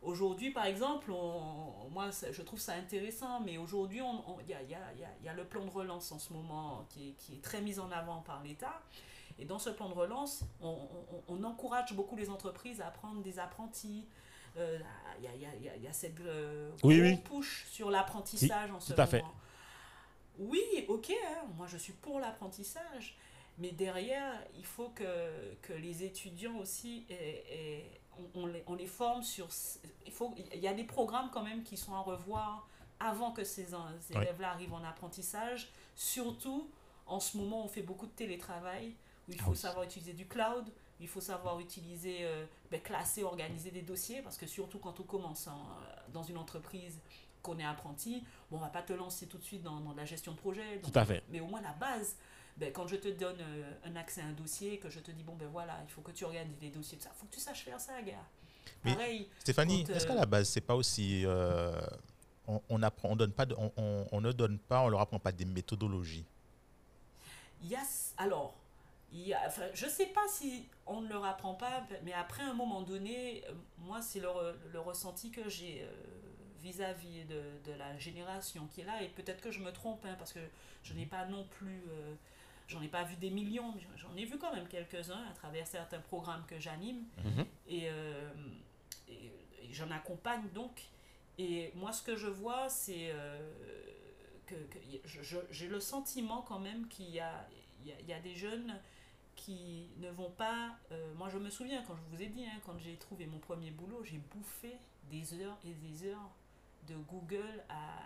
aujourd'hui 0.06 0.52
par 0.52 0.66
exemple, 0.66 1.12
on- 1.12 1.90
moi 1.92 2.10
je 2.32 2.42
trouve 2.42 2.60
ça 2.60 2.74
intéressant, 2.74 3.40
mais 3.42 3.58
aujourd'hui 3.58 4.02
on- 4.02 4.30
on- 4.30 4.40
il 4.42 4.50
y 4.50 4.54
a, 4.54 4.62
il 4.62 4.70
y 4.70 4.76
a- 4.76 4.94
il 4.94 5.00
y 5.02 5.04
a- 5.04 5.14
il 5.22 5.26
y 5.26 5.30
a 5.30 5.34
le 5.34 5.44
plan 5.46 5.66
de 5.66 5.70
relance 5.70 6.12
en 6.12 6.20
ce 6.20 6.32
moment 6.34 6.86
qui 6.90 7.10
est, 7.10 7.12
qui 7.14 7.34
est 7.36 7.42
très 7.42 7.62
mis 7.62 7.80
en 7.80 7.92
avant 7.92 8.22
par 8.22 8.42
l'État. 8.44 8.82
Et 9.38 9.44
dans 9.46 9.60
ce 9.60 9.70
plan 9.70 9.90
de 9.90 9.94
relance, 9.94 10.44
on, 10.62 11.44
encourage 11.44 11.92
beaucoup 11.94 12.16
les 12.16 12.30
entreprises 12.30 12.80
à 12.80 12.86
prendre 12.90 13.22
des 13.22 13.38
apprentis. 13.40 14.08
Il 14.58 14.62
y, 15.22 15.28
a, 15.28 15.34
y 15.36 15.86
y 15.86 15.94
cette 15.94 16.20
euh, 16.22 16.72
Oui, 16.84 16.98
gros 17.00 17.08
oui. 17.10 17.18
push 17.18 17.66
sur 17.70 17.92
l'apprentissage 17.92 18.72
en 18.72 18.80
ce 18.80 18.94
tout 18.94 19.02
à 19.02 19.06
fait. 19.06 19.22
moment. 19.22 19.34
Oui, 20.40 20.64
ok, 20.88 21.12
hein, 21.12 21.44
moi 21.58 21.68
je 21.68 21.76
suis 21.78 21.92
pour 21.94 22.20
l'apprentissage, 22.22 23.18
mais 23.58 23.72
derrière, 23.72 24.34
il 24.58 24.66
faut 24.66 24.90
que, 24.90 25.54
que 25.62 25.74
les 25.74 26.04
étudiants 26.06 26.58
aussi, 26.58 27.06
aient- 27.10 27.44
aient- 27.50 27.92
on, 28.36 28.42
on 28.42 28.46
les, 28.48 28.64
on 28.68 28.76
les 28.76 28.88
forme 28.88 29.24
sur... 29.24 29.48
Il, 30.06 30.12
faut, 30.12 30.34
il 30.54 30.60
y 30.60 30.68
a 30.68 30.74
des 30.74 30.84
programmes 30.84 31.30
quand 31.32 31.44
même 31.44 31.64
qui 31.64 31.78
sont 31.78 31.94
à 31.94 32.00
revoir 32.00 32.68
avant 33.00 33.32
que 33.32 33.44
ces, 33.44 33.74
en- 33.76 33.88
ces 34.00 34.16
Oui. 34.16 34.22
élèves-là 34.24 34.52
arrivent 34.52 34.74
en 34.74 34.84
apprentissage. 34.84 35.70
Surtout, 35.96 36.70
en 37.08 37.20
ce 37.20 37.38
moment, 37.38 37.64
on 37.64 37.68
fait 37.68 37.82
beaucoup 37.82 38.06
de 38.06 38.12
télétravail, 38.12 38.94
où 39.28 39.32
il 39.32 39.38
Ah 39.40 39.44
faut 39.46 39.52
oui. 39.52 39.58
savoir 39.58 39.84
utiliser 39.84 40.14
du 40.14 40.28
cloud, 40.28 40.66
il 41.00 41.08
faut 41.08 41.20
savoir 41.22 41.60
utiliser, 41.60 42.20
euh, 42.22 42.46
ben, 42.72 42.80
classer, 42.82 43.24
organiser 43.24 43.72
des 43.72 43.82
dossiers, 43.82 44.22
parce 44.22 44.38
que 44.38 44.48
surtout 44.48 44.80
quand 44.80 45.00
on 45.00 45.04
commence 45.04 45.48
hein, 45.48 45.58
dans 46.14 46.24
une 46.24 46.38
entreprise, 46.38 47.00
qu'on 47.42 47.60
est 47.60 47.66
apprenti, 47.66 48.24
bon, 48.50 48.58
on 48.58 48.60
va 48.60 48.70
pas 48.70 48.82
te 48.82 48.92
lancer 48.94 49.28
tout 49.28 49.38
de 49.38 49.44
suite 49.44 49.62
dans, 49.62 49.80
dans 49.80 49.94
la 49.94 50.06
gestion 50.06 50.32
de 50.32 50.38
projet. 50.38 50.78
donc- 50.80 50.92
Tout 50.92 50.98
à 51.00 51.06
fait. 51.06 51.22
mais 51.30 51.42
au 51.42 51.46
moins 51.46 51.62
la 51.62 51.74
base, 51.74 52.16
ben, 52.58 52.72
quand 52.72 52.88
je 52.88 52.96
te 52.96 53.08
donne 53.10 53.38
euh, 53.42 53.72
un 53.86 53.96
accès 53.96 54.22
à 54.22 54.26
un 54.26 54.32
dossier, 54.34 54.80
que 54.80 54.90
je 54.90 55.00
te 55.00 55.12
dis, 55.12 55.24
bon 55.24 55.36
ben 55.36 55.48
voilà, 55.50 55.78
il 55.84 55.90
faut 55.92 56.02
que 56.02 56.12
tu 56.12 56.24
organises 56.26 56.60
les 56.62 56.70
dossiers, 56.70 56.98
tout 56.98 57.04
ça, 57.04 57.12
il 57.16 57.20
faut 57.20 57.26
que 57.26 57.34
tu 57.36 57.40
saches 57.42 57.64
faire 57.64 57.80
ça, 57.80 58.02
gars. 58.02 58.26
Mais- 58.84 58.94
Pareil, 58.94 59.30
Stéphanie, 59.40 59.82
est-ce 59.90 60.06
euh, 60.06 60.08
qu'à 60.08 60.16
la 60.16 60.26
base, 60.26 60.50
c'est 60.50 60.62
pas 60.62 60.76
aussi. 60.76 61.24
euh, 61.26 61.80
on, 62.48 62.62
on 62.70 62.82
apprend, 62.84 63.10
on 63.10 63.16
donne 63.16 63.32
pas, 63.34 63.46
de- 63.46 63.56
on, 63.58 63.72
on- 63.78 64.08
on 64.12 64.22
ne 64.22 64.32
donne 64.32 64.60
pas, 64.60 64.82
on 64.82 64.90
leur 64.90 65.02
apprend 65.02 65.20
pas 65.20 65.32
des 65.32 65.46
méthodologies? 65.46 66.26
il 67.62 67.70
y 67.70 67.76
a, 67.76 67.82
alors, 68.18 68.56
il 69.12 69.22
y 69.28 69.34
a, 69.34 69.42
enfin, 69.48 69.64
je 69.74 69.88
sais 69.88 70.08
pas 70.08 70.28
si 70.30 70.68
on 70.86 71.02
ne 71.02 71.10
leur 71.10 71.26
apprend 71.26 71.56
pas, 71.56 71.84
mais 72.04 72.14
après 72.14 72.44
un 72.44 72.54
moment 72.54 72.82
donné, 72.84 73.44
moi 73.80 74.02
c'est 74.02 74.20
le, 74.20 74.30
le 74.72 74.80
ressenti 74.80 75.32
que 75.32 75.48
j'ai 75.50 75.82
euh, 75.84 75.92
vis-à-vis 76.62 77.24
de, 77.26 77.42
de 77.66 77.72
la 77.78 77.98
génération 77.98 78.68
qui 78.68 78.82
est 78.82 78.86
là, 78.86 79.02
et 79.02 79.08
peut-être 79.10 79.42
que 79.42 79.52
je 79.52 79.60
me 79.62 79.72
trompe, 79.72 80.06
hein, 80.06 80.16
parce 80.20 80.34
que 80.34 80.40
je 80.84 80.94
n'ai 80.94 81.06
pas 81.06 81.26
non 81.26 81.46
plus, 81.50 81.82
euh, 81.90 82.14
j'en 82.68 82.82
ai 82.82 82.88
pas 82.88 83.04
vu 83.04 83.16
des 83.18 83.30
millions, 83.30 83.72
mais 83.76 83.82
j'en 83.98 84.16
ai 84.16 84.26
vu 84.26 84.38
quand 84.38 84.54
même 84.54 84.68
quelques-uns 84.68 85.24
à 85.30 85.34
travers 85.34 85.68
certains 85.68 86.00
programmes 86.00 86.44
que 86.48 86.60
j'anime, 86.60 87.04
Mhm. 87.24 87.46
et, 87.68 87.90
euh, 87.90 88.32
et- 89.08 89.32
et 89.64 89.74
j'en 89.74 89.92
accompagne 89.92 90.48
donc. 90.54 90.82
Et 91.38 91.72
moi, 91.76 91.92
ce 91.92 92.02
que 92.02 92.16
je 92.16 92.28
vois, 92.28 92.70
c'est 92.70 93.12
euh, 93.12 93.52
que, 94.46 94.56
j'ai 95.52 95.68
le 95.68 95.80
sentiment 95.80 96.42
quand 96.44 96.60
même 96.60 96.88
qu'il 96.88 97.10
y 97.10 97.20
a, 97.20 97.48
il 97.82 97.88
y, 97.90 97.92
a, 97.92 98.00
il 98.00 98.08
y 98.08 98.14
a 98.14 98.20
des 98.20 98.36
jeunes 98.36 98.80
qui 99.36 99.90
ne 99.98 100.10
vont 100.10 100.32
pas. 100.32 100.78
euh, 100.92 101.14
moi, 101.16 101.28
je 101.30 101.38
me 101.38 101.50
souviens, 101.50 101.84
quand 101.84 101.96
je 101.96 102.16
vous 102.16 102.22
ai 102.22 102.28
dit, 102.28 102.46
hein, 102.46 102.60
quand 102.66 102.78
j'ai 102.80 102.96
trouvé 102.96 103.26
mon 103.26 103.40
premier 103.40 103.70
boulot, 103.72 104.02
j'ai 104.04 104.18
bouffé 104.34 104.78
des 105.12 105.34
heures 105.42 105.58
et 105.66 105.74
des 105.74 106.08
heures 106.08 106.32
de 106.88 106.96
Google 106.96 107.64
à, 107.70 108.00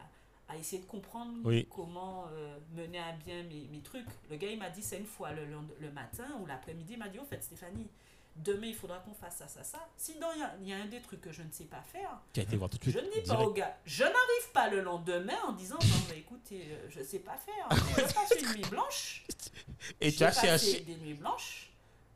à 0.49 0.57
essayer 0.57 0.81
de 0.81 0.87
comprendre 0.87 1.31
Oui. 1.43 1.67
comment 1.69 2.25
euh, 2.31 2.57
mener 2.75 2.99
à 2.99 3.11
bien 3.13 3.43
mes, 3.43 3.67
mes 3.71 3.81
trucs. 3.81 4.07
Le 4.29 4.35
gars, 4.35 4.49
il 4.49 4.57
m'a 4.59 4.69
dit 4.69 4.81
ça 4.81 4.95
une 4.97 5.05
fois 5.05 5.31
le, 5.31 5.45
le 5.79 5.91
matin 5.91 6.25
ou 6.41 6.45
l'après-midi. 6.45 6.93
Il 6.93 6.99
m'a 6.99 7.07
dit 7.07 7.19
Au 7.19 7.23
fait, 7.23 7.41
Stéphanie, 7.43 7.87
demain, 8.35 8.67
il 8.67 8.75
faudra 8.75 8.97
qu'on 8.99 9.13
fasse 9.13 9.37
ça, 9.37 9.47
ça, 9.47 9.63
ça. 9.63 9.87
Sinon, 9.95 10.27
il 10.35 10.39
y 10.39 10.43
a, 10.43 10.55
il 10.61 10.67
y 10.69 10.73
a 10.73 10.77
un 10.77 10.85
des 10.87 11.01
trucs 11.01 11.21
que 11.21 11.31
je 11.31 11.43
ne 11.43 11.51
sais 11.51 11.65
pas 11.65 11.81
faire. 11.81 12.19
Qui 12.33 12.39
a 12.39 12.43
été 12.43 12.55
voir 12.57 12.69
tout 12.69 12.77
de 12.77 12.83
suite. 12.83 12.97
Je 12.97 12.99
ne 13.05 13.11
dis 13.11 13.21
pas 13.29 13.39
au 13.41 13.53
gars, 13.53 13.77
je 13.85 14.03
n'arrive 14.03 14.51
pas 14.53 14.69
le 14.69 14.81
lendemain 14.81 15.37
en 15.47 15.51
disant 15.53 15.77
non, 15.81 15.95
mais 16.09 16.17
écoutez, 16.19 16.67
euh, 16.71 16.87
je 16.89 17.03
sais 17.03 17.19
pas 17.19 17.37
faire. 17.37 17.67
Je 17.97 18.13
passe 18.13 18.33
une 18.41 18.53
nuit 18.55 18.69
blanche. 18.69 19.25
Et 20.01 20.11
tu 20.11 20.23
as 20.23 20.31
cherché. 20.31 20.81
des 20.81 20.95
nuits 20.97 21.13
blanches 21.13 21.71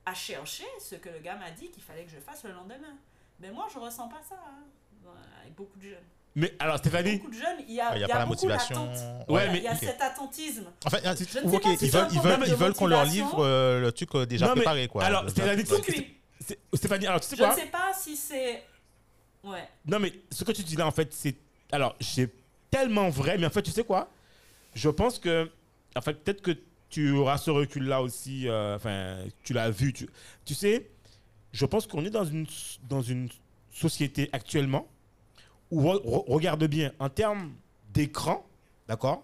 à 0.06 0.14
chercher 0.14 0.66
ce 0.80 0.96
que 0.96 1.10
le 1.10 1.20
gars 1.20 1.36
m'a 1.36 1.52
dit 1.52 1.70
qu'il 1.70 1.84
fallait 1.84 2.04
que 2.04 2.12
je 2.12 2.20
fasse 2.20 2.44
le 2.44 2.52
lendemain. 2.52 2.98
Mais 3.40 3.52
moi, 3.52 3.68
je 3.74 3.78
ressens 3.80 4.08
pas 4.10 4.22
ça 4.28 4.36
hein, 4.36 5.12
avec 5.42 5.54
beaucoup 5.56 5.78
de 5.78 5.84
jeunes. 5.84 6.04
Mais 6.36 6.54
alors, 6.58 6.78
Stéphanie, 6.80 7.18
Beaucoup 7.18 7.30
de 7.30 7.36
jeunes, 7.36 7.58
il 7.68 7.76
y 7.76 7.80
a, 7.80 7.96
Il 7.98 8.08
pas 8.08 8.18
la 8.20 8.26
motivation. 8.26 8.86
Ouais, 8.86 8.94
Il 9.28 9.34
y 9.34 9.38
a- 9.38 9.52
mais- 9.52 9.58
il 9.60 9.64
y 9.64 9.68
a 9.68 9.76
cet 9.76 10.02
attentisme. 10.02 10.66
En 10.86 10.90
fait, 10.90 11.02
ah, 11.06 11.14
Je 11.16 11.22
ne 11.24 11.26
sais 11.28 11.40
ok, 11.56 11.62
pas 11.64 11.78
si 11.78 11.86
ils 11.86 11.92
veulent, 11.92 12.08
ils 12.12 12.20
veulent, 12.22 12.44
ils 12.48 12.56
veulent 12.56 12.74
qu'on 12.74 12.88
leur 12.88 13.06
livre 13.06 13.40
euh, 13.44 13.82
le 13.82 13.92
truc 13.92 14.10
euh, 14.16 14.26
déjà 14.26 14.48
Non, 14.48 14.54
mais- 14.56 14.62
préparé, 14.62 14.88
quoi. 14.88 15.04
alors, 15.04 15.30
Stéphanie, 15.30 15.64
tu- 15.64 15.82
cuit. 15.82 16.16
c'est- 16.40 16.60
Stéphanie, 16.74 17.06
alors 17.06 17.20
tu 17.22 17.28
sais 17.28 17.36
Je 17.36 17.42
ne 17.44 17.48
quoi? 17.48 17.56
sais 17.56 17.68
pas 17.68 17.92
si 17.94 18.16
c'est. 18.16 18.64
Ouais. 19.44 19.68
Non, 19.86 20.00
mais 20.00 20.12
ce 20.32 20.44
que 20.44 20.52
tu 20.54 20.64
dis 20.64 20.76
là, 20.76 20.88
en 20.88 20.92
fait, 20.92 21.14
c'est. 21.14 21.36
Alors, 21.72 21.96
c'est 22.02 22.30
tellement 22.72 23.10
vrai, 23.10 23.38
mais 23.38 23.46
en 23.46 23.50
fait, 23.52 23.62
tu 23.62 23.72
sais 23.72 23.84
quoi? 23.84 24.10
Je 24.74 24.90
pense 24.90 25.20
que. 25.20 25.52
En 25.96 26.02
fait, 26.02 26.14
peut-être 26.14 26.42
que 26.42 26.58
tu 26.90 27.12
auras 27.12 27.38
ce 27.38 27.52
recul-là 27.52 28.02
aussi. 28.02 28.48
euh, 28.48 28.76
Enfin, 28.76 29.18
tu 29.44 29.54
l'as 29.54 29.70
vu. 29.70 29.94
Tu, 29.94 30.10
tu 30.46 30.56
sais, 30.56 30.90
je 31.52 31.66
pense 31.68 31.86
qu'on 31.86 32.04
est 32.06 32.10
dans 32.10 32.26
une, 32.26 32.48
dans 32.90 33.02
une 33.04 33.30
société 33.72 34.30
actuellement 34.34 34.88
re- 35.82 36.02
re- 36.04 36.24
regarde 36.32 36.64
bien, 36.66 36.92
en 37.00 37.10
termes 37.10 37.54
d'écran, 37.94 38.46
d'accord 38.88 39.24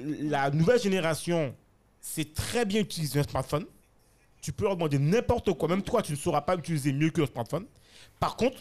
La 0.00 0.50
nouvelle 0.50 0.80
génération 0.80 1.54
sait 2.00 2.24
très 2.24 2.64
bien 2.64 2.80
utiliser 2.80 3.20
un 3.20 3.24
smartphone. 3.24 3.66
Tu 4.40 4.52
peux 4.52 4.64
leur 4.64 4.74
demander 4.76 4.98
n'importe 4.98 5.52
quoi. 5.52 5.68
Même 5.68 5.82
toi, 5.82 6.02
tu 6.02 6.12
ne 6.12 6.16
sauras 6.16 6.40
pas 6.40 6.56
utiliser 6.56 6.92
mieux 6.92 7.10
que 7.10 7.20
le 7.20 7.26
smartphone. 7.26 7.66
Par 8.18 8.36
contre. 8.36 8.58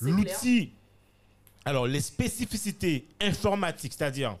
L'outil, 0.00 0.70
alors 1.64 1.86
les 1.88 2.00
spécificités 2.00 3.08
informatiques, 3.20 3.94
c'est-à-dire 3.98 4.36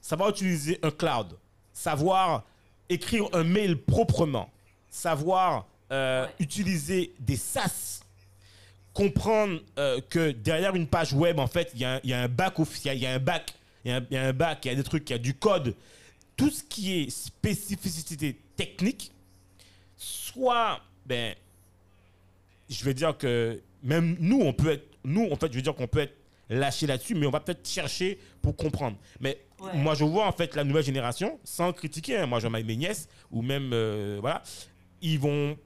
savoir 0.00 0.30
utiliser 0.30 0.78
un 0.82 0.90
cloud, 0.90 1.36
savoir 1.74 2.42
écrire 2.88 3.24
un 3.34 3.44
mail 3.44 3.76
proprement, 3.82 4.50
savoir 4.88 5.66
euh, 5.92 6.24
Ouais. 6.24 6.32
utiliser 6.38 7.12
des 7.20 7.36
SaaS, 7.36 8.00
comprendre 8.94 9.60
euh, 9.78 10.00
que 10.08 10.30
derrière 10.30 10.74
une 10.76 10.86
page 10.86 11.12
web, 11.12 11.38
en 11.38 11.46
fait, 11.48 11.70
il 11.74 11.80
y, 11.80 11.84
a 11.84 11.96
un- 11.96 12.00
y 12.04 12.12
a 12.14 12.22
un 12.22 12.30
office, 12.56 12.84
il 12.84 12.86
y 12.86 12.90
a- 12.90 12.94
il 12.94 13.00
y, 13.02 13.06
a 13.06 13.12
un 13.12 13.18
back, 13.18 13.52
il 13.84 13.90
y, 13.90 13.92
a 13.92 13.96
un- 13.98 14.06
il 14.10 14.14
y 14.14 14.16
a 14.16 14.22
un 14.28 14.32
back, 14.32 14.64
il 14.64 14.68
y 14.68 14.70
a 14.70 14.74
des 14.76 14.82
trucs, 14.84 15.10
il 15.10 15.12
y 15.12 15.16
a 15.16 15.18
du 15.18 15.34
code. 15.34 15.74
Tout 16.36 16.48
ce 16.50 16.62
qui 16.62 17.00
est 17.02 17.10
spécificité 17.10 18.36
technique, 18.56 19.10
soit, 19.96 20.80
ben, 21.06 21.34
je 22.70 22.84
vais 22.84 22.94
dire 22.94 23.16
que 23.18 23.60
même 23.82 24.16
nous, 24.20 24.40
on 24.40 24.52
peut 24.52 24.72
être, 24.72 24.86
nous, 25.04 25.28
en 25.30 25.36
fait, 25.36 25.50
je 25.50 25.56
veux 25.56 25.62
dire 25.62 25.74
qu'on 25.74 25.86
peut 25.86 26.00
être 26.00 26.14
lâché 26.48 26.86
là-dessus, 26.86 27.14
mais 27.14 27.26
on 27.26 27.30
va 27.30 27.40
peut-être 27.40 27.66
chercher 27.68 28.18
pour 28.42 28.56
comprendre. 28.56 28.96
Mais 29.20 29.38
Ouais. 29.60 29.70
moi, 29.74 29.94
je 29.94 30.04
vois 30.04 30.26
en 30.26 30.32
fait 30.32 30.54
la 30.54 30.64
nouvelle 30.64 30.84
génération, 30.84 31.38
sans 31.44 31.72
critiquer, 31.72 32.18
hein, 32.18 32.26
moi, 32.26 32.38
je 32.40 32.46
vois 32.46 32.62
mes 32.62 32.76
nièces, 32.76 33.08
ou 33.30 33.42
même, 33.42 33.70
euh, 33.72 34.18
voilà, 34.20 34.42
ils 35.00 35.18
vont, 35.18 35.56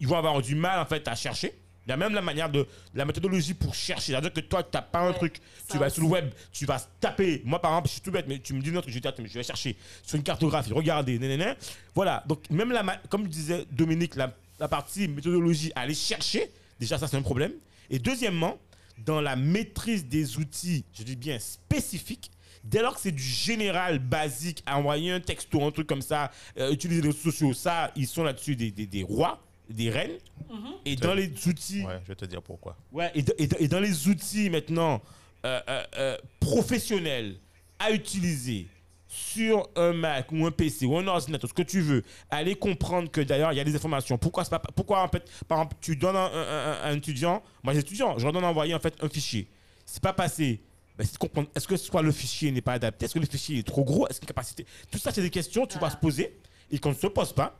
ils 0.00 0.06
vont 0.06 0.16
avoir 0.16 0.40
du 0.40 0.54
mal 0.54 0.78
en 0.80 0.86
fait 0.86 1.06
à 1.08 1.14
chercher. 1.14 1.52
Il 1.88 1.92
y 1.92 1.94
a 1.94 1.96
même 1.96 2.12
la 2.12 2.20
manière 2.20 2.50
de, 2.50 2.66
la 2.94 3.06
méthodologie 3.06 3.54
pour 3.54 3.74
chercher. 3.74 4.12
C'est-à-dire 4.12 4.30
que 4.30 4.40
toi, 4.40 4.62
tu 4.62 4.68
n'as 4.74 4.82
pas 4.82 5.00
un 5.00 5.08
Ouais, 5.08 5.14
truc, 5.16 5.40
tu 5.70 5.78
vas 5.78 5.88
sur 5.88 6.02
le 6.02 6.08
web, 6.08 6.30
tu 6.52 6.66
vas 6.66 6.78
taper. 7.00 7.40
Moi, 7.46 7.58
par 7.62 7.70
exemple, 7.70 7.88
je 7.88 7.92
suis 7.94 8.02
tout 8.02 8.10
bête, 8.10 8.26
mais 8.28 8.38
tu 8.40 8.52
me 8.52 8.60
dis 8.60 8.70
notre, 8.70 8.90
je 8.90 8.98
mais 8.98 9.26
je 9.28 9.32
vais 9.34 9.42
chercher 9.42 9.74
sur 10.02 10.16
une 10.16 10.22
cartographie, 10.22 10.70
regarder, 10.74 11.18
nanana. 11.18 11.56
Voilà. 11.94 12.22
Donc, 12.28 12.50
même 12.50 12.72
la, 12.72 12.84
comme 13.08 13.26
disait 13.26 13.64
Dominique, 13.72 14.16
la, 14.16 14.34
la 14.60 14.68
partie 14.68 15.08
méthodologie, 15.08 15.72
aller 15.74 15.94
chercher, 15.94 16.50
déjà, 16.78 16.98
ça, 16.98 17.08
c'est 17.08 17.16
un 17.16 17.22
problème. 17.22 17.52
Et 17.88 17.98
deuxièmement, 17.98 18.58
dans 18.98 19.22
la 19.22 19.34
maîtrise 19.34 20.04
des 20.04 20.36
outils, 20.36 20.84
je 20.92 21.02
dis 21.04 21.16
bien 21.16 21.38
spécifiques, 21.38 22.30
dès 22.64 22.82
lors 22.82 22.96
que 22.96 23.00
c'est 23.00 23.12
du 23.12 23.22
général, 23.22 23.98
basique, 23.98 24.62
envoyer 24.66 25.10
un 25.12 25.20
texto, 25.20 25.64
un 25.64 25.70
truc 25.70 25.86
comme 25.86 26.02
ça, 26.02 26.30
euh, 26.58 26.70
utiliser 26.70 27.00
les 27.00 27.08
réseaux 27.08 27.30
sociaux, 27.30 27.54
ça, 27.54 27.92
ils 27.96 28.06
sont 28.06 28.24
là-dessus 28.24 28.56
des, 28.56 28.70
des- 28.70 28.86
des 28.86 29.02
rois, 29.02 29.42
des 29.68 29.90
reines. 29.90 30.18
Mhm. 30.50 30.72
Et 30.84 30.96
dans 30.96 31.14
les 31.14 31.30
outils 31.46 31.84
Ouais, 31.84 31.98
je 32.02 32.08
vais 32.08 32.14
te 32.14 32.24
dire 32.24 32.42
pourquoi. 32.42 32.76
Ouais, 32.92 33.10
et, 33.14 33.24
et 33.58 33.68
dans 33.68 33.80
les 33.80 34.08
outils 34.08 34.48
maintenant 34.50 35.02
euh, 35.44 35.60
euh, 35.68 35.84
euh, 35.98 36.16
professionnels 36.40 37.36
à 37.78 37.90
utiliser 37.92 38.66
sur 39.06 39.68
un 39.76 39.92
Mac 39.94 40.30
ou 40.32 40.44
un 40.46 40.50
PC 40.50 40.84
ou 40.84 40.96
un 40.98 41.06
ordinateur, 41.06 41.48
ce 41.48 41.54
que 41.54 41.62
tu 41.62 41.80
veux, 41.80 42.02
aller 42.30 42.54
comprendre 42.56 43.10
que 43.10 43.20
d'ailleurs 43.20 43.52
il 43.52 43.56
y 43.56 43.60
a 43.60 43.64
des 43.64 43.74
informations. 43.74 44.18
Pourquoi, 44.18 44.44
pas, 44.44 44.58
pourquoi 44.58 45.02
en 45.02 45.08
fait, 45.08 45.24
par 45.46 45.58
exemple, 45.58 45.76
tu 45.80 45.96
donnes 45.96 46.16
à 46.16 46.26
un, 46.26 46.32
un- 46.32 46.72
un- 46.72 46.92
un 46.92 46.96
étudiant, 46.96 47.42
moi 47.62 47.72
j'ai 47.72 47.80
étudiant, 47.80 48.18
je 48.18 48.24
leur 48.24 48.32
donne 48.32 48.44
à 48.44 48.48
envoyer 48.48 48.74
en 48.74 48.80
fait 48.80 48.94
un 49.00 49.08
fichier. 49.08 49.48
C'est 49.86 50.02
pas 50.02 50.12
passé. 50.12 50.60
Ben, 50.98 51.04
c'est 51.04 51.14
de 51.14 51.18
comprendre, 51.18 51.48
est-ce 51.54 51.66
que 51.68 51.76
soit 51.76 52.02
le 52.02 52.10
fichier 52.12 52.50
n'est 52.50 52.60
pas 52.60 52.72
adapté, 52.74 53.04
est-ce 53.06 53.14
que 53.14 53.18
le 53.20 53.26
fichier 53.26 53.58
est 53.60 53.66
trop 53.66 53.84
gros, 53.84 54.06
est-ce 54.08 54.18
qu'il 54.20 54.26
y 54.26 54.30
a 54.30 54.32
une 54.32 54.34
capacité? 54.34 54.66
Tout 54.90 54.98
ça, 54.98 55.12
c'est 55.12 55.22
des 55.22 55.30
questions 55.30 55.64
que 55.64 55.72
tu 55.72 55.78
vas 55.78 55.86
Ah. 55.86 55.90
se 55.90 55.96
poser 55.96 56.36
et 56.70 56.78
qu'on 56.78 56.90
ne 56.90 56.94
se 56.94 57.06
pose 57.06 57.32
pas. 57.32 57.58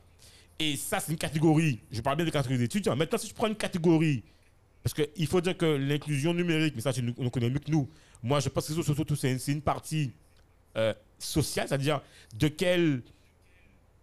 Et 0.58 0.76
ça, 0.76 0.98
c'est 1.00 1.12
une 1.12 1.18
catégorie. 1.18 1.80
Je 1.90 2.00
parle 2.00 2.16
bien 2.16 2.26
de 2.26 2.30
catégorie 2.30 2.58
d'étudiants. 2.58 2.96
Maintenant, 2.96 3.18
si 3.18 3.28
je 3.28 3.34
prends 3.34 3.46
une 3.46 3.54
catégorie 3.56 4.24
parce 4.82 4.94
qu'il 4.94 5.26
faut 5.26 5.40
dire 5.40 5.56
que 5.56 5.66
l'inclusion 5.66 6.32
numérique, 6.32 6.74
mais 6.74 6.80
ça, 6.82 6.92
tu 6.92 7.02
nous- 7.02 7.14
on 7.18 7.30
connaît 7.30 7.50
mieux 7.50 7.58
que 7.58 7.70
nous. 7.70 7.88
Moi, 8.22 8.40
je 8.40 8.48
pense 8.48 8.68
que 8.68 8.82
surtout, 8.82 9.16
c'est 9.16 9.32
une, 9.32 9.38
c'est 9.38 9.52
une 9.52 9.62
partie 9.62 10.12
euh, 10.76 10.94
sociale, 11.18 11.66
c'est-à-dire 11.68 12.00
de 12.36 12.48
quel 12.48 13.02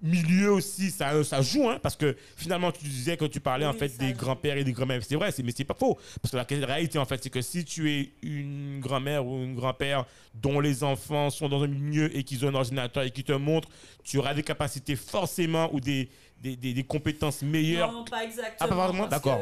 milieu 0.01 0.51
aussi 0.51 0.91
ça, 0.91 1.23
ça 1.23 1.41
joue, 1.41 1.69
hein, 1.69 1.79
parce 1.81 1.95
que 1.95 2.15
finalement, 2.35 2.71
tu 2.71 2.83
disais 2.83 3.15
que 3.17 3.25
tu 3.25 3.39
parlais 3.39 3.65
en 3.65 3.73
fait 3.73 3.97
des 3.97 4.11
grands-pères 4.13 4.57
et 4.57 4.63
des 4.63 4.73
grands-mères. 4.73 5.01
C'est 5.03 5.15
vrai, 5.15 5.31
c'est- 5.31 5.41
mais 5.41 5.53
c'est 5.55 5.63
pas 5.63 5.73
faux. 5.73 5.97
Parce 6.21 6.31
que 6.45 6.55
la 6.55 6.65
réalité, 6.67 6.99
en 6.99 7.05
fait, 7.05 7.23
c'est 7.23 7.29
que 7.29 7.41
si 7.41 7.63
tu 7.63 7.89
es 7.91 8.11
une 8.21 8.79
grand-mère 8.81 9.25
ou 9.25 9.35
un 9.35 9.53
grand-père 9.53 10.05
dont 10.33 10.59
les 10.59 10.83
enfants 10.83 11.29
sont 11.29 11.47
dans 11.47 11.63
un 11.63 11.67
milieu 11.67 12.15
et 12.15 12.23
qu'ils 12.23 12.45
ont 12.45 12.49
un 12.49 12.55
ordinateur 12.55 13.03
et 13.03 13.11
qui 13.11 13.23
te 13.23 13.31
montrent, 13.31 13.69
tu 14.03 14.17
auras 14.17 14.33
des 14.33 14.43
capacités 14.43 14.95
forcément 14.97 15.73
ou 15.73 15.79
des, 15.79 16.09
des, 16.41 16.55
des- 16.55 16.73
des 16.73 16.83
compétences 16.83 17.41
meilleures. 17.41 17.91
Non, 17.91 18.05
pas 18.05 18.23
exactement. 18.23 18.57
Ah, 18.59 18.67
pas 18.67 18.75
vraiment 18.87 19.07
D'accord. 19.07 19.41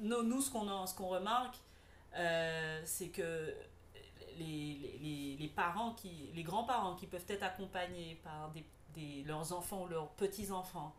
Nous, 0.00 0.22
nous, 0.22 0.40
ce 0.40 0.50
qu'on 0.50 1.08
remarque, 1.08 1.56
euh, 2.14 2.80
c'est 2.84 3.08
que 3.08 3.54
les, 4.38 4.98
les, 5.02 5.36
les- 5.38 5.48
parents, 5.48 5.92
qui, 5.94 6.30
les 6.34 6.42
grands-parents 6.44 6.94
qui 6.94 7.06
peuvent 7.06 7.24
être 7.28 7.42
accompagnés 7.42 8.20
par 8.22 8.50
des, 8.52 8.64
des- 8.94 9.24
leurs 9.24 9.52
enfants 9.52 9.82
ou 9.82 9.88
leurs 9.88 10.08
petits-enfants, 10.10 10.94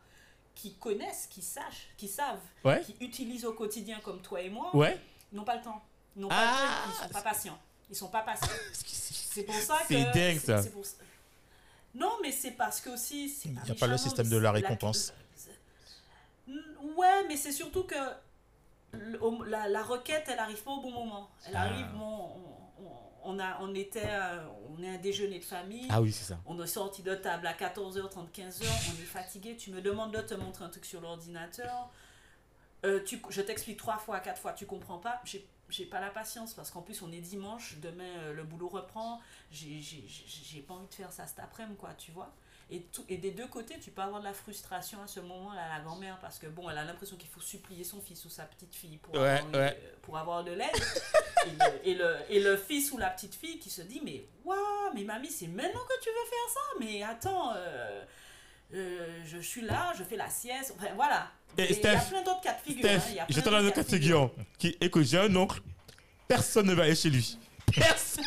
qui 0.55 0.73
connaissent, 0.75 1.27
qui 1.29 1.41
sachent, 1.41 1.87
qui 1.95 2.07
savent, 2.09 2.41
Ouais. 2.65 2.81
qui 2.81 2.93
utilisent 2.99 3.45
au 3.45 3.53
quotidien 3.53 3.99
comme 4.03 4.21
toi 4.21 4.41
et 4.41 4.49
moi, 4.49 4.75
Ouais. 4.75 4.99
ils 5.31 5.37
n'ont 5.37 5.45
pas 5.45 5.55
le 5.55 5.61
temps. 5.61 5.81
Ils 6.17 6.21
n'ont 6.21 6.27
pas 6.27 6.35
Ah. 6.37 6.51
le 6.51 6.91
temps, 6.91 6.97
ils 6.99 7.03
sont 7.07 7.13
pas 7.13 7.21
patients. 7.21 7.59
Ils 7.89 7.95
sont 7.95 8.07
pas 8.09 8.21
patients. 8.21 8.47
C'est 8.73 9.43
pour 9.43 9.55
ça 9.55 9.77
que. 9.87 9.93
C'est 9.95 10.11
dingue, 10.11 10.39
ça. 10.39 10.61
c'est 10.61 10.71
pour 10.71 10.85
ça- 10.85 10.97
Non, 11.95 12.11
mais 12.21 12.31
c'est 12.31 12.51
parce 12.51 12.81
que 12.81 12.89
aussi. 12.91 13.33
Il 13.45 13.53
y 13.67 13.71
a 13.71 13.75
pas 13.75 13.87
le 13.87 13.97
système 13.97 14.29
de 14.29 14.37
la 14.37 14.51
récompense. 14.51 15.13
Ouais, 16.47 17.25
mais 17.27 17.37
c'est 17.37 17.51
surtout 17.51 17.83
que 17.83 17.95
la, 18.93 19.67
la 19.67 19.83
requête, 19.83 20.25
elle 20.27 20.39
arrive 20.39 20.61
pas 20.63 20.71
au 20.71 20.81
bon 20.81 20.91
moment. 20.91 21.29
Elle 21.45 21.55
Ah. 21.55 21.61
arrive, 21.63 21.87
bon, 21.93 22.29
on, 22.79 22.83
on- 22.83 23.09
on 23.35 23.39
a, 23.39 23.57
on 23.61 23.75
était, 23.75 24.07
euh, 24.07 24.47
on 24.77 24.81
est 24.81 24.89
un 24.95 24.97
déjeuner 24.97 25.39
de 25.39 25.43
famille. 25.43 25.87
Ah 25.89 26.01
oui, 26.01 26.11
c'est 26.11 26.23
ça. 26.23 26.39
On 26.45 26.59
est 26.61 26.67
sorti 26.67 27.03
de 27.03 27.13
table 27.15 27.45
à 27.47 27.53
14h30, 27.53 28.31
15h, 28.33 28.63
on 28.63 29.01
est 29.01 29.05
fatigué. 29.05 29.55
Tu 29.57 29.71
me 29.71 29.81
demandes 29.81 30.13
de 30.13 30.21
te 30.21 30.33
montrer 30.33 30.63
un 30.65 30.69
truc 30.69 30.85
sur 30.85 31.01
l'ordinateur. 31.01 31.91
Euh, 32.85 33.03
tu, 33.03 33.21
je 33.29 33.41
t'explique 33.41 33.77
trois 33.77 33.97
fois, 33.97 34.19
quatre 34.19 34.39
fois, 34.41 34.53
tu 34.53 34.65
comprends 34.65 34.99
pas. 34.99 35.19
J'ai, 35.25 35.45
j'ai 35.69 35.85
pas 35.85 35.99
la 35.99 36.09
patience 36.09 36.53
parce 36.53 36.71
qu'en 36.71 36.81
plus 36.81 37.01
on 37.01 37.11
est 37.11 37.19
dimanche, 37.21 37.75
demain 37.81 38.03
euh, 38.19 38.33
le 38.33 38.43
boulot 38.43 38.69
reprend. 38.69 39.19
J'ai, 39.51 39.79
j'ai, 39.81 40.03
j'ai- 40.07 40.25
j'ai 40.27 40.61
pas 40.61 40.73
envie 40.75 40.87
de 40.87 40.93
faire 40.93 41.11
ça 41.11 41.27
cet 41.27 41.39
après-midi, 41.39 41.77
quoi, 41.77 41.93
tu 41.97 42.11
vois. 42.11 42.31
Et, 42.71 42.83
tout, 42.83 43.03
et 43.09 43.17
des 43.17 43.31
deux 43.31 43.47
côtés, 43.47 43.79
tu 43.79 43.89
peux 43.89 44.01
avoir 44.03 44.19
de 44.19 44.25
la 44.25 44.33
frustration 44.33 45.01
à 45.01 45.07
ce 45.07 45.19
moment-là, 45.21 45.67
la 45.77 45.83
grand-mère, 45.83 46.19
parce 46.19 46.37
que 46.37 46.45
bon, 46.45 46.69
elle 46.69 46.77
a 46.77 46.85
l'impression 46.85 47.17
qu'il 47.17 47.27
faut 47.29 47.41
supplier 47.41 47.83
son 47.83 47.99
fils 47.99 48.23
ou 48.25 48.29
sa 48.29 48.43
petite 48.45 48.75
fille 48.75 48.97
pour, 48.97 49.15
Ouais, 49.15 49.39
avoir, 49.39 49.53
ouais. 49.53 49.93
pour 50.03 50.17
avoir 50.19 50.43
de 50.43 50.51
l'aide. 50.51 50.69
et, 51.45 51.49
le, 51.49 51.87
et, 51.87 51.93
le, 51.95 52.15
et 52.29 52.39
le 52.39 52.57
fils 52.57 52.91
ou 52.91 52.97
la 52.99 53.09
petite 53.09 53.33
fille 53.33 53.57
qui 53.57 53.71
se 53.71 53.81
dit 53.81 54.01
Mais 54.05 54.23
waouh, 54.45 54.93
mais 54.93 55.03
mamie, 55.03 55.31
c'est 55.31 55.47
maintenant 55.47 55.81
que 55.81 55.99
tu 56.03 56.09
veux 56.09 56.29
faire 56.29 56.49
ça 56.53 56.59
Mais 56.79 57.01
attends, 57.03 57.53
euh, 57.55 58.03
euh, 58.73 59.07
je 59.25 59.37
suis 59.39 59.61
là, 59.61 59.93
je 59.97 60.03
fais 60.03 60.15
la 60.15 60.29
sieste. 60.29 60.73
Enfin, 60.77 60.87
voilà. 60.95 61.27
Et 61.57 61.63
Et 61.63 61.65
il 61.65 61.83
y 61.83 61.87
a 61.87 61.99
Steph, 61.99 62.09
plein 62.11 62.21
d'autres 62.23 62.41
cas 62.41 62.53
de 62.53 62.61
figure. 62.61 62.83
Steph, 62.89 62.95
hein, 62.97 63.03
il 63.09 63.15
y 63.15 63.19
a 63.19 63.25
je 63.27 63.33
plein 63.33 63.41
te 63.41 63.49
donne 63.49 63.55
un 63.59 63.63
d'autres 63.63 63.75
cas 63.75 63.83
de 63.83 63.89
figure. 63.89 64.31
Qui, 64.57 64.77
écoute, 64.81 65.03
j'ai 65.05 65.17
un 65.19 65.35
oncle, 65.35 65.61
personne 66.27 66.67
ne 66.67 66.73
va 66.73 66.83
aller 66.83 66.95
chez 66.95 67.09
lui. 67.09 67.37
Personne. 67.75 68.23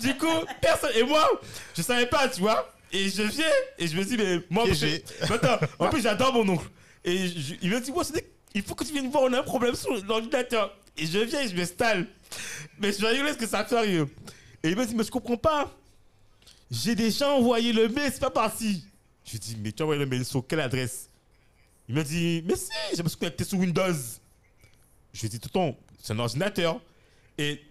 du 0.00 0.16
coup, 0.16 0.26
personne. 0.60 0.90
Et 0.94 1.02
moi, 1.02 1.28
je 1.76 1.82
savais 1.82 2.06
pas, 2.06 2.28
tu 2.28 2.40
vois. 2.40 2.72
Et 2.92 3.08
je 3.08 3.22
viens 3.22 3.46
et 3.78 3.86
je 3.86 3.96
me 3.96 4.04
dis, 4.04 4.16
mais 4.16 4.40
moi, 4.50 4.64
mais 4.66 5.02
attends, 5.32 5.58
en 5.78 5.88
plus, 5.88 6.02
j'adore 6.02 6.32
mon 6.32 6.54
oncle. 6.54 6.66
Et 7.04 7.28
je- 7.28 7.54
il 7.62 7.70
me 7.70 7.80
dit, 7.80 7.90
ouais, 7.92 8.04
il 8.54 8.62
faut 8.62 8.74
que 8.74 8.82
tu 8.84 8.92
viennes 8.92 9.10
voir, 9.10 9.24
on 9.24 9.32
a 9.32 9.38
un 9.40 9.42
problème 9.44 9.74
sur 9.76 9.92
l'ordinateur. 10.04 10.76
Et 10.96 11.06
je 11.06 11.18
viens 11.20 11.40
et 11.42 11.48
je 11.48 11.54
m'installe. 11.56 12.06
Mais 12.80 12.92
je 12.92 13.00
vais 13.00 13.08
rigoler 13.08 13.30
parce 13.30 13.36
que 13.38 13.46
ça 13.46 13.64
fait 13.64 13.78
rire. 13.80 14.06
Et 14.62 14.70
il 14.70 14.76
me 14.76 14.84
dit, 14.84 14.94
mais 14.96 15.04
je 15.04 15.10
comprends 15.10 15.36
pas. 15.36 15.70
J'ai 16.70 16.94
déjà 16.96 17.30
envoyé 17.32 17.72
le 17.72 17.88
mail, 17.88 18.10
c'est 18.12 18.20
pas 18.20 18.30
parti. 18.30 18.84
Je 19.30 19.34
lui 19.34 19.38
dis, 19.40 19.56
mais 19.62 19.70
tu 19.70 19.80
as 19.82 19.84
envoyé 19.86 20.00
le 20.00 20.06
mail 20.06 20.24
sur 20.24 20.44
quelle 20.44 20.58
adresse? 20.58 21.08
Il 21.88 21.94
me 21.94 22.02
dit, 22.02 22.42
mais 22.46 22.56
si, 22.56 22.68
je 22.96 23.00
me 23.02 23.08
suis 23.08 23.16
connecté 23.16 23.44
sur 23.44 23.58
Windows. 23.58 23.92
Je 25.12 25.20
lui 25.22 25.28
dis, 25.28 25.38
tonton, 25.38 25.76
c'est 26.02 26.12
un 26.14 26.18
ordinateur. 26.18 26.80
Et, 27.38 27.62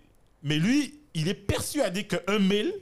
mais 0.41 0.57
lui, 0.57 1.01
il 1.13 1.27
est 1.27 1.33
persuadé 1.33 2.05
qu'un 2.05 2.39
mail, 2.39 2.73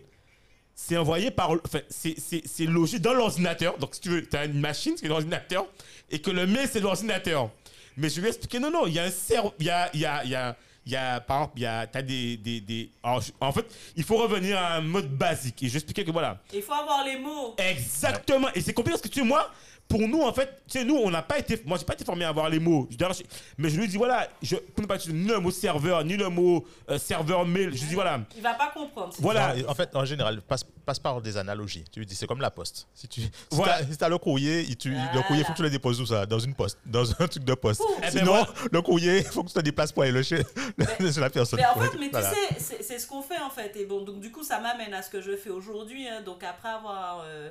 c'est 0.75 0.95
envoyé 0.95 1.31
par. 1.31 1.49
Enfin, 1.51 1.79
c'est- 1.89 2.65
logé 2.65 2.99
dans 2.99 3.13
l'ordinateur. 3.15 3.79
Donc, 3.79 3.95
si 3.95 4.01
tu 4.01 4.09
veux, 4.09 4.27
tu 4.27 4.35
as 4.35 4.45
une 4.45 4.59
machine, 4.59 4.93
c'est 4.95 5.07
l'ordinateur. 5.07 5.65
Et 6.11 6.19
que 6.19 6.29
le 6.29 6.45
mail, 6.45 6.69
c'est 6.71 6.79
l'ordinateur. 6.79 7.49
Mais 7.97 8.09
je 8.09 8.19
lui 8.19 8.27
ai 8.27 8.29
expliqué, 8.29 8.59
non, 8.59 8.69
non, 8.69 8.85
il 8.85 8.93
y 8.93 8.99
a 8.99 9.05
un 9.05 9.09
cerveau. 9.11 9.53
Il 9.59 9.65
y 9.65 9.69
a. 9.71 9.89
Y 9.95 10.05
a 10.35 10.55
il 10.87 10.93
y 10.93 10.95
a, 10.95 11.19
par 11.19 11.37
exemple, 11.39 11.53
il 11.57 11.63
y 11.63 11.65
a, 11.65 11.85
t'as 11.85 12.01
des, 12.01 12.37
des, 12.37 12.61
des 12.61 12.89
alors, 13.03 13.21
en 13.41 13.51
fait, 13.51 13.65
il 13.97 14.05
faut 14.05 14.15
revenir 14.15 14.57
à 14.57 14.75
un 14.75 14.81
mode 14.81 15.09
basique. 15.09 15.61
Et 15.63 15.67
je 15.67 15.75
expliquais 15.75 16.05
que 16.05 16.11
voilà, 16.11 16.39
Il 16.53 16.61
faut 16.61 16.71
avoir 16.71 17.03
les 17.03 17.19
mots. 17.19 17.55
Exactement. 17.57 18.47
Et 18.55 18.61
c'est 18.61 18.71
compliqué 18.73 18.93
parce 18.93 19.01
que 19.01 19.09
tu 19.09 19.19
sais, 19.19 19.25
moi, 19.25 19.51
pour 19.87 20.01
nous, 20.07 20.21
en 20.21 20.33
fait, 20.33 20.61
tu 20.67 20.79
sais, 20.79 20.83
nous, 20.83 20.95
on 20.97 21.09
n'a 21.09 21.21
pas 21.21 21.39
été. 21.39 21.61
Moi, 21.65 21.77
j'ai 21.77 21.85
pas 21.85 21.93
été 21.93 22.03
formé 22.03 22.25
à 22.25 22.29
avoir 22.29 22.49
les 22.49 22.59
mots. 22.59 22.87
Je- 22.91 23.23
Mais 23.57 23.69
je 23.69 23.79
lui 23.79 23.87
dis, 23.87 23.95
voilà, 23.97 24.27
je 24.41 24.55
peux 24.57 24.81
ne 24.81 24.87
pas 24.87 24.95
utiliser 24.95 25.17
ni 25.17 25.27
le 25.29 25.39
mot 25.39 25.49
serveur, 25.51 26.03
ni 26.03 26.17
le 26.17 26.27
mot 26.29 26.65
euh, 26.89 26.97
serveur 26.97 27.45
mail. 27.45 27.73
Je 27.73 27.81
lui 27.81 27.87
dis, 27.89 27.95
voilà. 27.95 28.19
Il 28.35 28.41
va 28.43 28.53
pas 28.55 28.71
comprendre. 28.73 29.13
Voilà. 29.19 29.55
Non, 29.55 29.69
en 29.69 29.73
fait, 29.75 29.95
en 29.95 30.03
général, 30.03 30.41
passe, 30.41 30.65
passe 30.85 30.99
par 30.99 31.21
des 31.21 31.37
analogies. 31.37 31.85
Tu 31.91 31.99
lui 31.99 32.05
dis, 32.05 32.15
c'est 32.15 32.27
comme 32.27 32.41
la 32.41 32.51
poste. 32.51 32.87
Si 32.93 33.07
tu 33.07 33.21
si 33.21 33.31
Voilà. 33.51 33.79
t'as- 33.79 33.85
si 33.91 33.97
t'as 33.97 34.09
le 34.09 34.17
courrier, 34.17 34.61
il 34.67 34.75
tu- 34.75 34.89
le 34.91 35.21
courrier, 35.23 35.41
il 35.41 35.45
faut 35.45 35.53
que 35.53 35.57
tu 35.57 35.63
le 35.63 35.69
déposes 35.69 36.01
où 36.01 36.05
ça? 36.05 36.25
Dans 36.25 36.39
une 36.39 36.53
poste, 36.53 36.77
dans 36.85 37.09
un 37.21 37.27
truc 37.27 37.43
de 37.45 37.53
poste. 37.53 37.81
Ouh. 37.81 37.85
Eh 37.99 38.01
ben 38.01 38.11
Sinon, 38.11 38.25
voilà. 38.33 38.47
le 38.71 38.81
courrier, 38.81 39.17
il 39.19 39.23
faut 39.23 39.43
que 39.43 39.47
tu 39.49 39.53
te 39.53 39.59
déplaces 39.61 39.91
pour 39.91 40.03
aller 40.03 40.11
le 40.11 40.23
chez, 40.23 40.43
la 41.17 41.29
personne. 41.29 41.59
Mais 41.59 41.65
en 41.65 41.79
fait, 41.79 41.97
mais 41.97 42.09
voilà. 42.09 42.29
tu 42.31 42.35
sais, 42.35 42.59
c'est- 42.59 42.83
c'est 42.83 42.99
ce 42.99 43.07
qu'on 43.07 43.21
fait 43.21 43.39
en 43.39 43.49
fait. 43.49 43.75
Et 43.77 43.85
bon, 43.85 44.01
donc 44.01 44.19
du 44.19 44.31
coup, 44.31 44.43
ça 44.43 44.59
m'amène 44.59 44.93
à 44.93 45.01
ce 45.01 45.09
que 45.09 45.21
je 45.21 45.35
fais 45.37 45.49
aujourd'hui. 45.49 46.07
hein. 46.07 46.21
Donc 46.25 46.43
après 46.43 46.69
avoir 46.69 47.21
euh, 47.25 47.49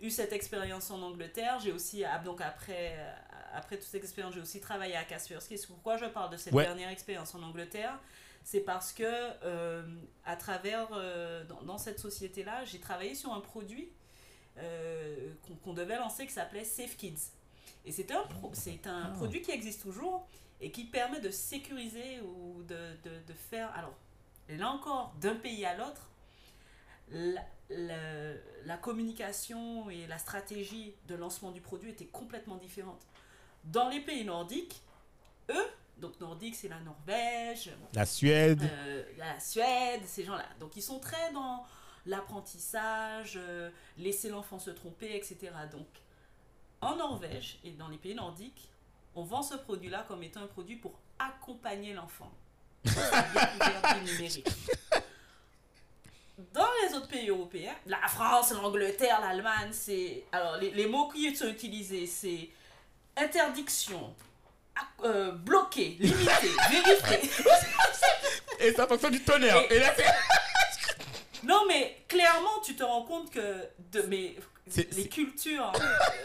eu 0.00 0.10
cette 0.10 0.32
expérience 0.32 0.90
en 0.90 1.02
Angleterre, 1.02 1.58
j'ai 1.60 1.72
aussi, 1.72 2.04
ah, 2.04 2.18
donc 2.18 2.40
après, 2.40 2.96
euh, 2.98 3.12
après 3.54 3.76
toute 3.76 3.86
cette 3.86 4.02
expérience, 4.04 4.34
j'ai 4.34 4.40
aussi 4.40 4.60
travaillé 4.60 4.96
à 4.96 5.04
Kaspersky. 5.04 5.56
Pourquoi 5.66 5.96
je 5.96 6.06
parle 6.06 6.30
de 6.30 6.36
cette 6.36 6.52
Ouais. 6.52 6.64
dernière 6.64 6.90
expérience 6.90 7.34
en 7.34 7.42
Angleterre? 7.42 7.98
C'est 8.44 8.60
parce 8.60 8.92
que 8.92 9.02
euh, 9.04 9.82
à 10.24 10.36
travers, 10.36 10.88
euh, 10.92 11.44
dans, 11.44 11.62
dans 11.62 11.78
cette 11.78 11.98
société-là, 11.98 12.64
j'ai 12.64 12.78
travaillé 12.80 13.14
sur 13.14 13.32
un 13.32 13.40
produit 13.40 13.90
euh, 14.58 15.32
qu'on 15.64 15.74
devait 15.74 15.96
lancer 15.96 16.26
qui 16.26 16.32
s'appelait 16.32 16.64
Safe 16.64 16.96
Kids. 16.96 17.32
Et 17.84 17.92
c'est 17.92 18.10
un, 18.10 18.22
pro- 18.22 18.52
un 18.86 19.10
produit 19.10 19.42
qui 19.42 19.50
existe 19.50 19.82
toujours 19.82 20.26
et 20.60 20.70
qui 20.70 20.84
permet 20.84 21.20
de 21.20 21.30
sécuriser 21.30 22.20
ou 22.20 22.62
de, 22.62 22.74
de, 23.04 23.10
de 23.26 23.32
faire. 23.50 23.70
Alors, 23.76 23.94
là 24.48 24.70
encore, 24.70 25.14
d'un 25.20 25.36
pays 25.36 25.64
à 25.64 25.76
l'autre, 25.76 26.10
la, 27.70 28.76
communication 28.76 29.90
et 29.90 30.06
la 30.06 30.18
stratégie 30.18 30.94
de 31.06 31.14
lancement 31.14 31.50
du 31.50 31.60
produit 31.60 31.90
était 31.90 32.06
complètement 32.06 32.56
différente. 32.56 33.06
Dans 33.64 33.88
les 33.88 34.00
pays 34.00 34.24
nordiques, 34.24 34.82
eux, 35.50 35.66
donc 35.98 36.18
nordique 36.20 36.54
c'est 36.54 36.68
la 36.68 36.80
Norvège, 36.80 37.70
La 37.94 38.06
Suède. 38.06 38.62
euh, 38.62 39.04
la 39.18 39.38
Suède, 39.40 40.02
ces 40.06 40.24
gens-là. 40.24 40.46
Donc 40.60 40.76
ils 40.76 40.82
sont 40.82 41.00
très 41.00 41.32
dans 41.32 41.64
l'apprentissage, 42.06 43.34
euh, 43.36 43.70
laisser 43.98 44.30
l'enfant 44.30 44.58
se 44.58 44.70
tromper, 44.70 45.16
etc. 45.16 45.52
Donc 45.70 45.86
en 46.80 46.96
Norvège 46.96 47.58
et 47.64 47.72
dans 47.72 47.88
les 47.88 47.98
pays 47.98 48.14
nordiques, 48.14 48.70
on 49.14 49.24
vend 49.24 49.42
ce 49.42 49.56
produit-là 49.56 50.04
comme 50.06 50.22
étant 50.22 50.40
un 50.40 50.46
produit 50.46 50.76
pour 50.76 50.98
accompagner 51.18 51.92
l'enfant 51.92 52.30
numérique. 54.04 54.48
Dans 56.52 56.68
les 56.86 56.94
autres 56.94 57.08
pays 57.08 57.28
européens, 57.28 57.74
la 57.86 58.06
France, 58.08 58.52
l'Angleterre, 58.52 59.20
l'Allemagne, 59.20 59.70
c'est. 59.72 60.24
Alors, 60.32 60.56
les, 60.58 60.70
les 60.70 60.86
mots 60.86 61.08
qui 61.08 61.34
sont 61.34 61.48
utilisés, 61.48 62.06
c'est 62.06 62.48
interdiction, 63.16 64.14
euh, 65.04 65.32
bloqué, 65.32 65.96
limité, 65.98 66.48
vérifié. 66.70 67.30
Et 68.60 68.72
ça 68.72 68.86
fonctionne 68.86 69.12
du 69.12 69.22
tonnerre. 69.22 69.56
Et- 69.70 69.74
Et 69.76 69.78
là, 69.80 69.92
c'est. 69.96 70.04
Non, 71.44 71.62
mais 71.68 71.96
clairement, 72.08 72.58
tu 72.64 72.74
te 72.74 72.82
rends 72.82 73.02
compte 73.02 73.30
que 73.30 73.64
de, 73.92 74.02
mais, 74.02 74.34
C'est- 74.68 74.92
les 74.94 75.08
cultures, 75.08 75.72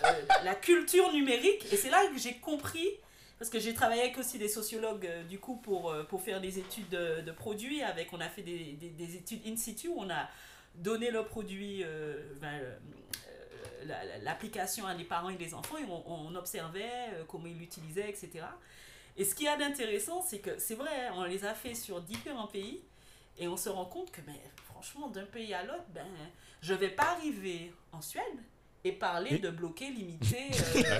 euh, 0.05 0.11
la 0.43 0.55
culture 0.55 1.11
numérique, 1.13 1.65
et 1.71 1.77
c'est 1.77 1.89
là 1.91 2.03
que 2.13 2.17
j'ai 2.19 2.35
compris, 2.35 2.89
parce 3.39 3.49
que 3.49 3.59
j'ai 3.59 3.73
travaillé 3.73 4.01
avec 4.03 4.17
aussi 4.17 4.37
des 4.37 4.47
sociologues, 4.47 5.05
euh, 5.05 5.23
du 5.23 5.39
coup, 5.39 5.57
pour, 5.57 5.91
euh, 5.91 6.03
pour 6.03 6.21
faire 6.21 6.39
des 6.39 6.59
études 6.59 6.89
de, 6.89 7.31
produits, 7.31 7.81
avec, 7.81 8.13
on 8.13 8.19
a 8.21 8.29
fait 8.29 8.41
des, 8.43 8.73
des, 8.73 8.89
des 8.89 9.15
études 9.15 9.41
in 9.45 9.55
situ, 9.57 9.89
on 9.95 10.09
a 10.09 10.29
donné 10.75 11.11
le 11.11 11.23
produit, 11.25 11.83
euh, 11.83 12.33
ben, 12.41 12.53
euh, 12.53 12.77
la- 13.85 14.03
la- 14.05 14.17
l'application 14.19 14.85
à 14.87 14.95
des 14.95 15.03
parents 15.03 15.29
et 15.29 15.35
des 15.35 15.53
enfants, 15.53 15.77
et 15.77 15.83
on, 15.85 16.33
observait 16.35 17.09
comment 17.27 17.47
ils 17.47 17.57
l'utilisaient, 17.59 18.09
etc. 18.09 18.45
Et 19.17 19.25
ce 19.25 19.35
qu'il 19.35 19.45
y 19.45 19.49
a 19.49 19.57
d'intéressant, 19.57 20.21
c'est 20.21 20.39
que 20.39 20.57
c'est 20.57 20.75
vrai, 20.75 21.09
on 21.15 21.25
les 21.25 21.45
a 21.45 21.53
fait 21.53 21.75
sur 21.75 22.01
différents 22.01 22.47
pays, 22.47 22.81
et 23.37 23.47
on 23.47 23.57
se 23.57 23.69
rend 23.69 23.85
compte 23.85 24.11
que, 24.11 24.21
ben, 24.21 24.35
franchement, 24.65 25.09
d'un 25.09 25.25
pays 25.25 25.53
à 25.53 25.63
l'autre, 25.63 25.85
ben, 25.89 26.07
je 26.61 26.73
vais 26.73 26.89
pas 26.89 27.11
arriver 27.17 27.73
en 27.91 28.01
Suède 28.01 28.23
et 28.85 28.91
parler 28.91 29.37
de 29.39 29.49
bloquer, 29.49 29.89
limiter 29.89 30.49
euh, 30.75 30.97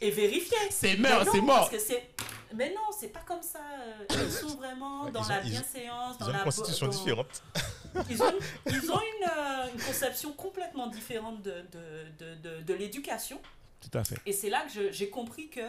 et 0.00 0.10
vérifier. 0.10 0.56
C'est 0.70 0.96
mort, 0.96 1.24
c'est 1.30 1.40
mort. 1.40 1.58
Parce 1.58 1.70
que 1.70 1.78
c'est... 1.78 2.10
Mais 2.54 2.70
non, 2.70 2.80
c'est 2.98 3.08
pas 3.08 3.20
comme 3.26 3.42
ça. 3.42 3.60
euh, 3.78 4.04
Ils 4.24 4.30
sont 4.30 4.56
vraiment 4.56 5.08
dans 5.10 5.26
la 5.28 5.40
bienséance, 5.40 6.16
Ils 6.16 6.20
dans 6.20 6.26
ont 6.26 6.30
une 6.30 6.36
la... 6.38 6.44
constitution 6.44 6.86
dans- 6.86 6.92
différente. 6.92 7.42
Ils 8.08 8.22
ont, 8.22 8.32
ils 8.68 8.90
ont 8.90 9.00
une, 9.00 9.28
euh, 9.30 9.66
une 9.74 9.80
conception 9.82 10.32
complètement 10.32 10.86
différente 10.86 11.42
de, 11.42 11.50
de, 11.70 12.06
de, 12.18 12.34
de, 12.36 12.62
de 12.62 12.72
l'éducation. 12.74 13.38
Tout 13.82 13.98
à 13.98 14.02
fait. 14.02 14.16
Et 14.24 14.32
c'est 14.32 14.48
là 14.48 14.64
que 14.72 14.90
j'ai 14.90 15.10
compris 15.10 15.48
que 15.50 15.60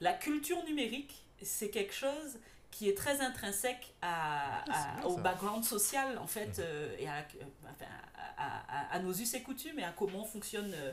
la 0.00 0.12
culture 0.12 0.62
numérique, 0.64 1.14
c'est 1.40 1.68
quelque 1.70 1.94
chose 1.94 2.38
qui 2.70 2.88
est 2.88 2.96
très 2.96 3.20
intrinsèque 3.20 3.94
à, 4.00 4.60
à- 4.62 4.96
bien, 5.00 5.04
au 5.04 5.16
background 5.16 5.64
social, 5.64 6.16
en 6.18 6.26
fait, 6.26 6.58
euh, 6.58 6.94
et 6.98 7.08
à, 7.08 7.18
euh, 7.18 8.92
à, 8.92 8.98
nos 9.00 9.12
us 9.12 9.34
et 9.34 9.42
coutumes, 9.42 9.78
et 9.78 9.84
à 9.84 9.90
comment 9.92 10.20
on 10.20 10.24
fonctionne, 10.24 10.72
euh, 10.74 10.92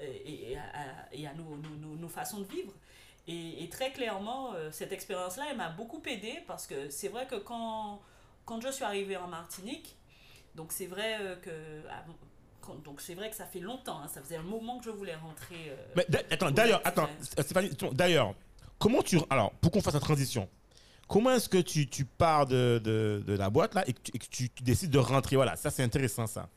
et, 0.00 0.52
et 0.52 0.58
à, 0.58 0.62
et 1.12 1.26
à 1.26 1.34
nos, 1.34 1.56
nos- 1.56 1.96
nos- 1.96 2.08
façons 2.08 2.40
de 2.40 2.46
vivre. 2.48 2.72
Et, 3.26 3.62
et 3.62 3.68
très 3.68 3.92
clairement, 3.92 4.54
euh, 4.54 4.70
cette 4.72 4.92
expérience-là, 4.92 5.44
elle 5.50 5.56
m'a 5.58 5.68
beaucoup 5.68 6.02
aidée, 6.06 6.42
parce 6.46 6.66
que 6.66 6.88
c'est 6.88 7.08
vrai 7.08 7.26
que 7.26 7.36
quand, 7.36 8.00
quand 8.46 8.60
je 8.62 8.70
suis 8.70 8.84
arrivée 8.84 9.16
en 9.16 9.28
Martinique, 9.28 9.96
donc 10.54 10.72
c'est 10.72 10.86
vrai 10.86 11.38
que... 11.42 11.82
ah, 11.90 12.04
quand- 12.62 12.82
donc 12.82 13.00
c'est 13.00 13.14
vrai 13.14 13.28
que 13.30 13.36
ça 13.36 13.44
fait 13.46 13.60
longtemps, 13.60 14.00
hein, 14.00 14.08
ça 14.08 14.20
faisait 14.22 14.36
un 14.36 14.42
moment 14.42 14.78
que 14.78 14.84
je 14.84 14.90
voulais 14.90 15.14
rentrer... 15.14 15.76
Mais 15.94 16.06
attends, 16.30 16.50
d'ailleurs, 16.50 16.80
attends, 16.84 17.08
Stéphanie, 17.20 17.68
attends, 17.72 17.92
d'ailleurs, 17.92 18.34
comment 18.78 19.02
tu. 19.02 19.18
Alors, 19.30 19.52
pour 19.60 19.70
qu'on 19.72 19.80
fasse 19.82 19.94
la 19.94 20.00
transition, 20.00 20.48
comment 21.08 21.30
est-ce 21.32 21.48
que 21.48 21.58
tu, 21.58 21.88
tu 21.88 22.04
pars 22.04 22.46
de, 22.46 22.80
de, 22.84 23.22
de 23.26 23.32
la 23.36 23.50
boîte 23.50 23.74
là 23.74 23.82
et 23.88 23.92
que, 23.92 24.00
tu, 24.00 24.12
et 24.14 24.18
que 24.18 24.26
tu- 24.26 24.50
tu 24.50 24.62
décides 24.62 24.90
de 24.90 24.98
rentrer? 24.98 25.36
Voilà, 25.36 25.56
ça 25.56 25.70
c'est 25.70 25.82
intéressant 25.82 26.26
ça. 26.26 26.48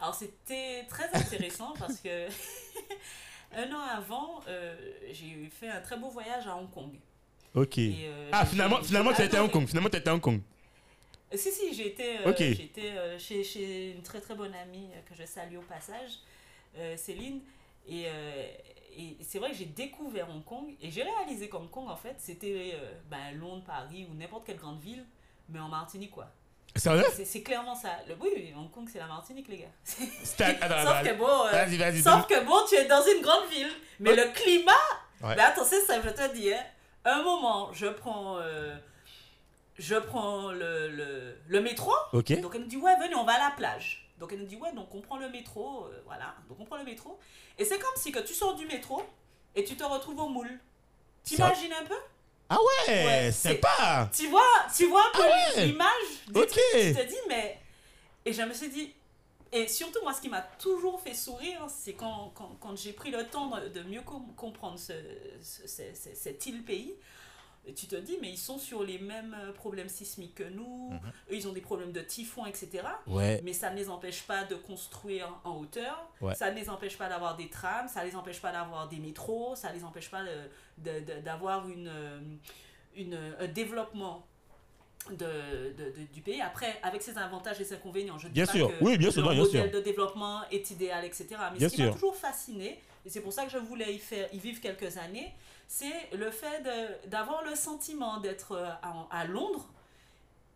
Alors 0.00 0.14
c'était 0.14 0.84
très 0.88 1.08
intéressant 1.14 1.72
parce 1.78 2.00
que 2.00 2.26
un 3.56 3.72
an 3.72 3.80
avant, 3.96 4.40
euh, 4.48 4.76
j'ai 5.12 5.48
fait 5.48 5.68
un 5.68 5.80
très 5.80 5.96
beau 5.96 6.10
voyage 6.10 6.46
à 6.46 6.56
Hong 6.56 6.70
Kong. 6.70 6.92
Ok. 7.54 7.78
Et, 7.78 8.06
euh, 8.08 8.28
ah, 8.32 8.44
finalement, 8.44 8.82
finalement 8.82 9.12
tu 9.12 9.22
as 9.22 9.24
été 9.26 9.36
à 9.36 9.44
Hong. 9.44 9.50
Kong. 9.50 9.66
Finalement, 9.66 9.88
tu 9.88 9.96
as 9.96 10.00
été 10.00 10.10
à 10.10 10.14
Hong 10.14 10.20
Kong. 10.20 10.40
Si, 11.32 11.50
si, 11.52 11.72
j'ai 11.74 11.86
été, 11.88 12.18
euh, 12.26 12.32
été, 12.32 12.90
chez, 13.18 13.44
chez 13.44 13.92
une 13.92 14.02
très 14.02 14.20
très 14.20 14.34
bonne 14.34 14.54
amie 14.54 14.88
que 15.08 15.14
je 15.14 15.24
salue 15.24 15.56
au 15.56 15.62
passage, 15.62 16.18
Céline. 16.96 17.40
Et, 17.88 18.06
et 18.96 19.16
c'est 19.22 19.38
vrai 19.38 19.50
que 19.50 19.56
j'ai 19.56 19.66
découvert 19.66 20.28
Hong 20.30 20.44
Kong 20.44 20.74
et 20.80 20.90
j'ai 20.90 21.02
réalisé 21.02 21.48
qu'Hong 21.48 21.70
Kong, 21.70 21.88
en 21.88 21.96
fait, 21.96 22.16
c'était 22.18 22.72
euh, 22.74 22.92
ben, 23.10 23.38
Londres, 23.38 23.64
Paris 23.66 24.06
ou 24.10 24.14
n'importe 24.14 24.46
quelle 24.46 24.56
grande 24.56 24.80
ville, 24.80 25.04
mais 25.48 25.58
en 25.60 25.68
Martinique, 25.68 26.10
quoi. 26.10 26.26
Sérieux? 26.76 27.04
C'est 27.24 27.42
clairement 27.42 27.74
ça. 27.74 27.98
Le, 28.08 28.14
oui, 28.20 28.30
oui, 28.34 28.52
Hong 28.56 28.70
Kong, 28.70 28.88
c'est 28.90 28.98
la 28.98 29.06
Martinique, 29.06 29.48
les 29.48 29.58
gars. 29.58 29.66
Attends, 30.60 30.86
Sauf 30.86 31.02
que 31.02 31.18
bon, 31.18 31.46
euh, 31.52 32.02
sauf 32.02 32.26
que 32.26 32.44
bon, 32.44 32.56
tu 32.68 32.76
es 32.76 32.86
dans 32.86 33.02
une 33.02 33.22
grande 33.22 33.48
ville, 33.50 33.70
mais 33.98 34.14
le 34.14 34.32
climat. 34.32 34.72
Ouais. 35.20 35.34
Mais 35.36 35.42
attends, 35.42 35.64
c'est 35.64 35.82
ça, 35.82 36.00
je 36.00 36.08
te 36.08 36.34
dis. 36.34 36.52
Hein. 36.52 36.62
Un 37.04 37.22
moment, 37.22 37.72
je 37.72 37.86
prends, 37.86 38.38
euh, 38.38 38.74
je 39.78 39.96
prends 39.96 40.50
le, 40.52 40.88
le, 40.88 41.36
le 41.46 41.60
métro. 41.60 41.92
Donc 42.12 42.30
elle 42.54 42.62
nous 42.62 42.66
dit 42.66 42.76
ouais, 42.76 42.96
venez, 43.00 43.14
on 43.16 43.24
va 43.24 43.34
à 43.34 43.50
la 43.50 43.54
plage. 43.56 44.09
Donc 44.20 44.32
elle 44.32 44.38
nous 44.40 44.46
dit 44.46 44.56
ouais, 44.56 44.72
donc 44.74 44.94
on 44.94 45.00
prend 45.00 45.16
le 45.16 45.28
métro, 45.30 45.86
euh, 45.86 46.02
voilà. 46.04 46.34
Donc 46.48 46.58
on 46.60 46.64
prend 46.64 46.76
le 46.76 46.84
métro. 46.84 47.18
Et 47.58 47.64
c'est 47.64 47.78
comme 47.78 47.96
si 47.96 48.12
que 48.12 48.18
tu 48.20 48.34
sors 48.34 48.54
du 48.54 48.66
métro 48.66 49.02
et 49.56 49.64
tu 49.64 49.76
te 49.76 49.82
retrouves 49.84 50.20
au 50.20 50.28
moule. 50.28 50.60
T'imagines 51.24 51.72
un 51.72 51.84
peu? 51.84 51.94
Ah 52.48 52.56
ouais, 52.88 53.04
Ouais, 53.06 53.32
sympa. 53.32 54.08
Tu 54.12 54.26
vois, 54.28 54.42
tu 54.76 54.86
vois 54.86 55.02
un 55.06 55.12
peu 55.16 55.22
Ah 55.24 55.56
ouais. 55.56 55.66
l'image 55.66 55.88
Ok. 56.34 56.48
tu 56.72 56.94
te 56.94 57.08
dis 57.08 57.16
mais 57.28 57.58
et 58.24 58.32
je 58.32 58.42
me 58.42 58.52
suis 58.52 58.68
dit 58.68 58.92
et 59.52 59.66
surtout 59.68 60.00
moi 60.02 60.12
ce 60.12 60.20
qui 60.20 60.28
m'a 60.28 60.42
toujours 60.42 61.00
fait 61.00 61.14
sourire 61.14 61.64
c'est 61.68 61.94
quand, 61.94 62.32
quand, 62.34 62.56
quand 62.60 62.76
j'ai 62.76 62.92
pris 62.92 63.10
le 63.10 63.26
temps 63.26 63.50
de, 63.74 63.82
mieux 63.84 64.02
com- 64.02 64.26
comprendre 64.36 64.78
ce, 64.78 64.92
ce- 65.42 65.66
ce- 65.66 65.94
ce- 65.94 66.14
cette 66.14 66.44
île 66.46 66.62
pays 66.64 66.94
et 67.66 67.74
tu 67.74 67.86
te 67.86 67.94
dis 67.96 68.16
mais 68.22 68.30
ils 68.30 68.38
sont 68.38 68.58
sur 68.58 68.82
les 68.82 68.98
mêmes 68.98 69.36
euh, 69.38 69.52
problèmes 69.52 69.88
sismiques 69.90 70.36
que 70.36 70.44
nous 70.44 70.90
eux 71.30 71.34
ils 71.34 71.46
ont 71.46 71.52
des 71.52 71.60
problèmes 71.60 71.92
de 71.92 72.00
typhon 72.00 72.46
etc 72.46 72.82
Ouais. 73.06 73.40
mais 73.44 73.52
ça 73.52 73.70
ne 73.70 73.76
les 73.76 73.90
empêche 73.90 74.22
pas 74.22 74.44
de 74.44 74.54
construire 74.54 75.28
en 75.44 75.58
hauteur, 75.58 76.08
Ouais. 76.22 76.34
ça 76.34 76.50
ne 76.50 76.56
les 76.58 76.70
empêche 76.70 76.96
pas 76.96 77.08
d'avoir 77.08 77.36
des 77.36 77.48
trams, 77.50 77.86
ça 77.88 78.00
ne 78.02 78.06
les 78.08 78.16
empêche 78.16 78.40
pas 78.40 78.50
d'avoir 78.52 78.88
des 78.88 78.96
métros, 78.98 79.54
ça 79.56 79.68
ne 79.70 79.74
les 79.74 79.84
empêche 79.84 80.10
pas 80.10 80.22
de- 80.24 80.48
de- 80.78 81.00
de- 81.04 81.20
d'avoir 81.20 81.68
une, 81.68 81.88
euh, 81.88 82.20
une, 82.96 83.18
un 83.38 83.46
développement 83.48 84.26
de, 85.10 85.72
de- 85.72 85.90
de- 85.90 86.06
du 86.12 86.20
pays. 86.20 86.40
Après, 86.40 86.78
avec 86.82 87.02
ses 87.02 87.16
avantages 87.18 87.60
et 87.60 87.64
ses 87.64 87.74
inconvénients, 87.74 88.18
je 88.18 88.26
dis 88.28 88.34
Bien 88.34 88.46
pas 88.46 88.52
sûr. 88.52 88.68
que 88.78 88.84
Oui, 88.84 88.98
bien 88.98 89.10
sûr, 89.10 89.22
bien 89.22 89.34
modèle 89.34 89.62
sûr. 89.64 89.70
de 89.70 89.80
développement 89.80 90.42
est 90.50 90.70
idéal, 90.70 91.04
etc. 91.04 91.26
Mais 91.52 91.58
Bien 91.58 91.68
ce 91.68 91.74
qui 91.74 91.82
m'a 91.82 91.90
toujours 91.90 92.14
fasciné, 92.16 92.80
et 93.04 93.08
c'est 93.10 93.20
pour 93.20 93.32
ça 93.32 93.44
que 93.44 93.50
je 93.50 93.58
voulais 93.58 93.94
y, 93.94 93.98
faire, 93.98 94.32
y 94.32 94.38
vivre 94.38 94.60
quelques 94.60 94.96
années, 94.98 95.32
c'est 95.72 96.10
le 96.16 96.32
fait 96.32 96.66
d'avoir 97.06 97.44
le 97.44 97.54
sentiment 97.54 98.18
d'être 98.18 98.52
euh, 98.56 98.68
à, 98.82 99.06
à 99.12 99.24
Londres 99.24 99.68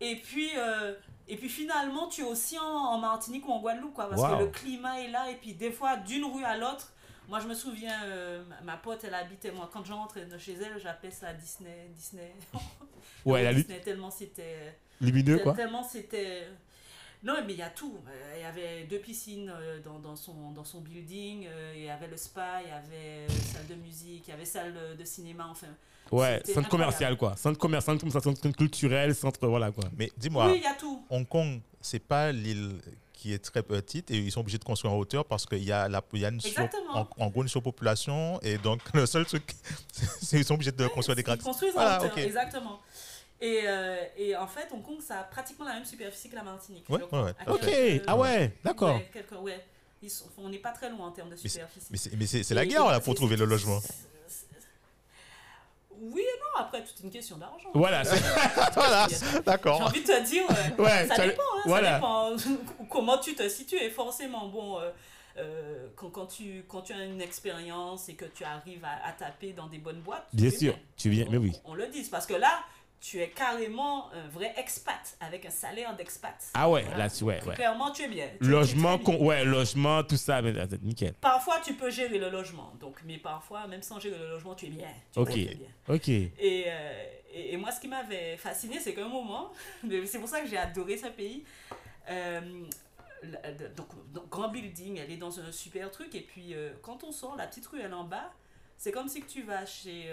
et 0.01 0.17
puis, 0.17 0.49
euh, 0.57 0.93
et 1.29 1.37
puis 1.37 1.47
finalement, 1.47 2.09
tu 2.09 2.19
es 2.21 2.25
aussi 2.25 2.59
en, 2.59 2.63
en 2.65 2.97
Martinique 2.97 3.47
ou 3.47 3.51
en 3.53 3.61
Guadeloupe, 3.61 3.93
quoi, 3.93 4.09
parce 4.09 4.21
Wow. 4.21 4.37
que 4.37 4.43
le 4.43 4.47
climat 4.49 4.99
est 5.01 5.07
là, 5.07 5.31
et 5.31 5.35
puis 5.35 5.53
des 5.53 5.71
fois, 5.71 5.95
d'une 5.95 6.25
rue 6.25 6.43
à 6.43 6.57
l'autre, 6.57 6.91
moi 7.29 7.39
je 7.39 7.47
me 7.47 7.53
souviens, 7.53 8.03
euh, 8.03 8.43
ma- 8.63 8.75
pote, 8.75 9.05
elle 9.05 9.13
habitait, 9.13 9.51
moi 9.51 9.69
quand 9.71 9.85
je 9.85 9.93
rentrais 9.93 10.25
de 10.25 10.37
chez 10.37 10.55
elle, 10.55 10.77
j'appelais 10.81 11.11
ça 11.11 11.31
Disney. 11.33 11.87
Disney. 11.95 12.35
Ouais, 13.25 13.41
la 13.43 13.51
lutte 13.53 13.67
Disney, 13.67 13.81
tellement 13.81 14.11
c'était. 14.11 14.77
lumineux 14.99 15.39
quoi. 15.39 15.53
Tellement 15.53 15.81
c'était. 15.83 16.47
Non, 17.25 17.33
mais 17.45 17.53
il 17.53 17.59
y 17.59 17.63
a 17.63 17.69
tout. 17.71 17.97
Euh, 18.07 18.33
Il 18.37 18.41
y 18.41 18.45
avait 18.45 18.83
deux 18.85 18.99
piscines 18.99 19.51
euh, 19.53 19.79
dans, 19.81 19.97
dans, 19.99 20.15
son, 20.15 20.51
dans 20.51 20.63
son 20.63 20.79
building, 20.81 21.47
euh, 21.47 21.73
il 21.75 21.83
y 21.83 21.89
avait 21.89 22.07
le 22.07 22.17
spa, 22.17 22.61
il 22.63 22.69
y 22.69 22.71
avait 22.71 23.27
salle 23.51 23.65
de 23.67 23.75
musique, 23.75 24.27
il 24.27 24.29
y 24.29 24.33
avait 24.33 24.45
salle 24.45 24.73
de, 24.97 25.03
cinéma, 25.03 25.47
enfin. 25.49 25.67
Ouais, 26.11 26.39
centre 26.45 26.69
commercial 26.69 27.17
quoi. 27.17 27.35
Centre 27.35 27.57
commercial, 27.57 27.99
centre, 27.99 28.21
centre 28.21 28.49
culturel, 28.55 29.15
centre 29.15 29.47
voilà 29.47 29.71
quoi. 29.71 29.85
Mais 29.97 30.11
dis-moi, 30.15 30.45
Oui, 30.51 30.57
il 30.57 30.63
y 30.63 30.67
a 30.67 30.75
tout. 30.75 31.03
Hong 31.09 31.27
Kong, 31.27 31.61
c'est 31.81 31.97
pas 31.99 32.31
l'île 32.31 32.79
qui 33.11 33.33
est 33.33 33.39
très 33.39 33.63
petite 33.63 34.11
et 34.11 34.17
ils 34.17 34.31
sont 34.31 34.41
obligés 34.41 34.59
de 34.59 34.63
construire 34.63 34.93
en 34.93 34.97
hauteur 34.97 35.25
parce 35.25 35.47
qu'il 35.47 35.63
y 35.63 35.71
a, 35.71 35.89
la, 35.89 36.03
il 36.13 36.19
y 36.19 36.25
a 36.25 36.29
une 36.29 36.39
sur- 36.39 36.49
Exactement. 36.51 37.09
en, 37.17 37.23
en 37.25 37.29
gros 37.31 37.41
une 37.41 37.47
surpopulation 37.47 38.39
et 38.43 38.59
donc 38.59 38.81
le 38.93 39.07
seul 39.07 39.25
truc, 39.25 39.55
c'est 40.21 40.37
qu'ils 40.37 40.45
sont 40.45 40.53
obligés 40.53 40.71
de 40.73 40.85
construire 40.87 41.15
des 41.15 41.23
Ils 41.23 41.25
gratte 41.25 41.41
construisent 41.41 41.71
en 41.71 41.81
Voilà, 41.81 42.03
hauteur, 42.03 42.17
exactement. 42.19 42.79
Et, 43.41 43.61
euh, 43.65 43.97
et 44.17 44.35
en 44.35 44.47
fait, 44.47 44.67
Hong 44.71 44.81
Kong, 44.81 44.99
ça 45.01 45.19
a 45.19 45.23
pratiquement 45.23 45.65
la 45.65 45.73
même 45.73 45.85
superficie 45.85 46.29
que 46.29 46.35
la 46.35 46.43
Martinique. 46.43 46.85
Ouais, 46.89 47.01
ouais, 47.11 47.21
ouais. 47.21 47.33
Ok, 47.47 47.61
quelques- 47.61 48.03
ah 48.07 48.17
ouais, 48.17 48.53
d'accord. 48.63 48.95
ouais, 48.95 49.09
quelques- 49.11 49.41
ouais. 49.41 49.63
Ils 50.01 50.09
sont- 50.09 50.25
on 50.37 50.49
n'est 50.49 50.57
pas 50.59 50.71
très 50.71 50.89
loin 50.89 51.07
en 51.07 51.11
termes 51.11 51.29
de 51.29 51.35
superficie. 51.35 51.87
Mais 52.17 52.25
c'est- 52.27 52.53
la 52.53 52.65
guerre 52.65 52.85
là 52.87 52.99
pour 52.99 53.13
trouver 53.15 53.35
le 53.35 53.45
logement. 53.45 53.79
Oui 55.97 56.21
et 56.21 56.39
non, 56.39 56.61
après, 56.65 56.83
toute 56.83 56.99
une 57.03 57.09
question 57.09 57.37
d'argent. 57.37 57.69
Voilà, 57.73 58.03
c'est- 58.03 58.15
voilà, 58.75 59.07
J'ai 59.09 59.39
d'accord. 59.41 59.81
envie 59.81 60.01
de 60.01 60.05
te 60.07 60.23
dire, 60.25 60.43
ouais, 60.49 60.83
Ouais, 60.85 61.07
ça 61.07 61.15
tu 61.15 61.21
as- 61.21 61.27
dépend, 61.27 61.41
hein, 61.57 61.61
voilà. 61.65 61.87
ça 61.91 61.95
dépend 61.95 62.35
comment 62.89 63.17
tu 63.17 63.33
te 63.33 63.47
situes. 63.47 63.77
Et 63.81 63.89
forcément, 63.89 64.47
bon, 64.47 64.79
euh, 64.79 64.91
euh, 65.37 65.87
quand, 65.95 66.09
quand, 66.09 66.25
tu, 66.25 66.65
quand 66.67 66.81
tu 66.81 66.91
as 66.93 67.03
une 67.05 67.21
expérience 67.21 68.09
et 68.09 68.15
que 68.15 68.25
tu 68.25 68.43
arrives 68.43 68.83
à, 68.83 69.07
à 69.07 69.13
taper 69.13 69.53
dans 69.53 69.67
des 69.67 69.77
bonnes 69.77 70.01
boîtes, 70.01 70.27
Bien 70.33 70.51
sûr, 70.51 70.77
tu 70.97 71.09
viens, 71.09 71.25
mais 71.29 71.37
oui. 71.37 71.53
On, 71.63 71.71
on 71.71 71.75
le 71.75 71.87
dit, 71.87 72.03
parce 72.11 72.25
que 72.25 72.33
là, 72.33 72.59
tu 73.07 73.21
es 73.21 73.29
carrément 73.29 74.11
un 74.13 74.27
vrai 74.29 74.51
expat, 74.57 75.15
avec 75.19 75.45
un 75.45 75.51
salaire 75.51 75.95
d'expat. 75.95 76.33
Ah 76.55 76.67
ouais, 76.67 76.81
Voilà. 76.81 76.97
là, 76.97 77.09
tu- 77.09 77.23
ouais, 77.23 77.39
ouais. 77.45 77.53
Clairement, 77.53 77.91
tu 77.91 78.01
es 78.01 78.07
bien. 78.07 78.27
Tu- 78.29 78.37
tu 78.39 78.45
es 78.45 78.49
Logement, 78.49 78.97
bien. 78.97 79.15
ouais, 79.17 79.45
logement, 79.45 80.03
tout 80.03 80.17
ça, 80.17 80.41
mais 80.41 80.53
nickel. 80.81 81.13
Parfois, 81.21 81.59
tu 81.63 81.75
peux 81.75 81.91
gérer 81.91 82.17
le 82.17 82.29
logement. 82.31 82.73
Donc, 82.79 82.97
mais 83.05 83.17
parfois, 83.19 83.67
même 83.67 83.83
sans 83.83 83.99
gérer 83.99 84.17
le 84.17 84.29
logement, 84.29 84.55
tu 84.55 84.65
es 84.65 84.69
bien. 84.69 84.87
Tu 85.13 85.19
Ok. 85.19 85.33
bien. 85.35 85.49
Ok. 85.87 86.09
Et, 86.09 86.31
euh, 86.67 87.03
et, 87.31 87.53
et 87.53 87.57
moi, 87.57 87.71
ce 87.71 87.79
qui 87.79 87.87
m'avait 87.87 88.37
fasciné, 88.37 88.79
c'est 88.79 88.95
qu'à 88.95 89.05
un 89.05 89.09
moment, 89.09 89.51
c'est 90.07 90.17
pour 90.19 90.27
ça 90.27 90.41
que 90.41 90.47
j'ai 90.47 90.57
adoré 90.57 90.97
ce 90.97 91.07
pays. 91.07 91.43
euh, 92.09 92.41
donc, 93.75 93.87
donc, 94.13 94.29
grand 94.29 94.49
building, 94.49 94.97
elle 95.03 95.11
est 95.11 95.17
dans 95.17 95.39
un 95.39 95.51
super 95.51 95.91
truc. 95.91 96.13
Et 96.15 96.21
puis, 96.21 96.53
euh, 96.55 96.71
quand 96.81 97.03
on 97.03 97.11
sort, 97.11 97.35
la 97.35 97.45
petite 97.47 97.65
rue, 97.67 97.79
elle 97.81 97.91
est 97.91 97.93
en 97.93 98.03
bas. 98.03 98.31
C'est 98.77 98.91
comme 98.91 99.07
si 99.07 99.21
que 99.21 99.27
tu 99.27 99.43
vas 99.43 99.65
chez 99.65 100.05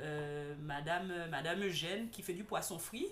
euh, 0.00 0.52
euh, 0.52 0.54
Madame, 0.62 1.12
Madame 1.30 1.62
Eugène 1.64 2.08
qui 2.10 2.22
fait 2.22 2.32
du 2.34 2.44
poisson 2.44 2.78
frit. 2.78 3.06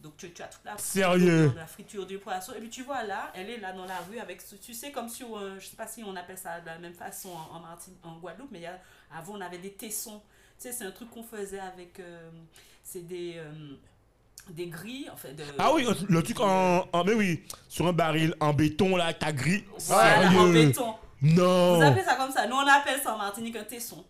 Donc, 0.00 0.16
tu, 0.16 0.32
tu 0.32 0.42
as 0.42 0.48
toute 0.48 0.64
la 0.64 0.76
friture, 0.76 1.54
la 1.56 1.66
friture 1.66 2.06
du 2.06 2.18
poisson. 2.18 2.52
Et 2.56 2.60
puis, 2.60 2.70
tu 2.70 2.82
vois 2.82 3.04
là, 3.04 3.30
elle 3.34 3.48
est 3.50 3.58
là 3.58 3.72
dans 3.72 3.84
la 3.84 3.98
rue 4.10 4.18
avec, 4.18 4.42
tu 4.60 4.74
sais, 4.74 4.90
comme 4.90 5.08
sur, 5.08 5.38
un- 5.38 5.58
je 5.60 5.66
sais 5.66 5.76
pas 5.76 5.86
si 5.86 6.02
on 6.02 6.16
appelle 6.16 6.38
ça 6.38 6.60
de 6.60 6.66
la 6.66 6.78
même 6.78 6.94
façon 6.94 7.28
en, 7.30 7.56
en, 7.56 7.60
Martinique- 7.60 8.00
en 8.02 8.16
Guadeloupe, 8.18 8.48
mais 8.50 8.60
y 8.60 8.66
a, 8.66 8.80
avant, 9.16 9.34
on 9.34 9.40
avait 9.40 9.58
des 9.58 9.72
tessons. 9.72 10.20
Tu 10.60 10.68
sais, 10.68 10.72
c'est 10.72 10.84
un 10.84 10.90
truc 10.90 11.08
qu'on 11.10 11.22
faisait 11.22 11.60
avec. 11.60 12.00
euh, 12.00 12.28
c'est 12.82 13.06
des. 13.06 13.34
euh, 13.36 13.52
des 14.50 14.66
grilles, 14.66 15.08
en 15.08 15.16
fait. 15.16 15.34
De, 15.34 15.44
Ah 15.56 15.72
oui, 15.72 15.86
le 16.08 16.22
truc 16.22 16.40
en, 16.40 16.84
en- 16.92 17.04
mais 17.04 17.14
oui, 17.14 17.44
sur 17.68 17.86
un 17.86 17.92
baril 17.92 18.34
en 18.40 18.52
béton 18.52 18.96
là, 18.96 19.14
t'as 19.14 19.30
gris. 19.30 19.64
Voilà, 19.86 20.18
en 20.28 20.32
Sérieux 20.32 20.52
béton. 20.66 20.94
Non. 21.22 21.76
Vous 21.76 21.82
appelez 21.84 22.02
ça 22.02 22.16
comme 22.16 22.32
ça. 22.32 22.48
Nous, 22.48 22.56
on 22.56 22.66
appelle 22.66 23.00
ça 23.00 23.14
en 23.14 23.18
Martinique 23.18 23.54
un 23.54 23.62
tesson. 23.62 24.04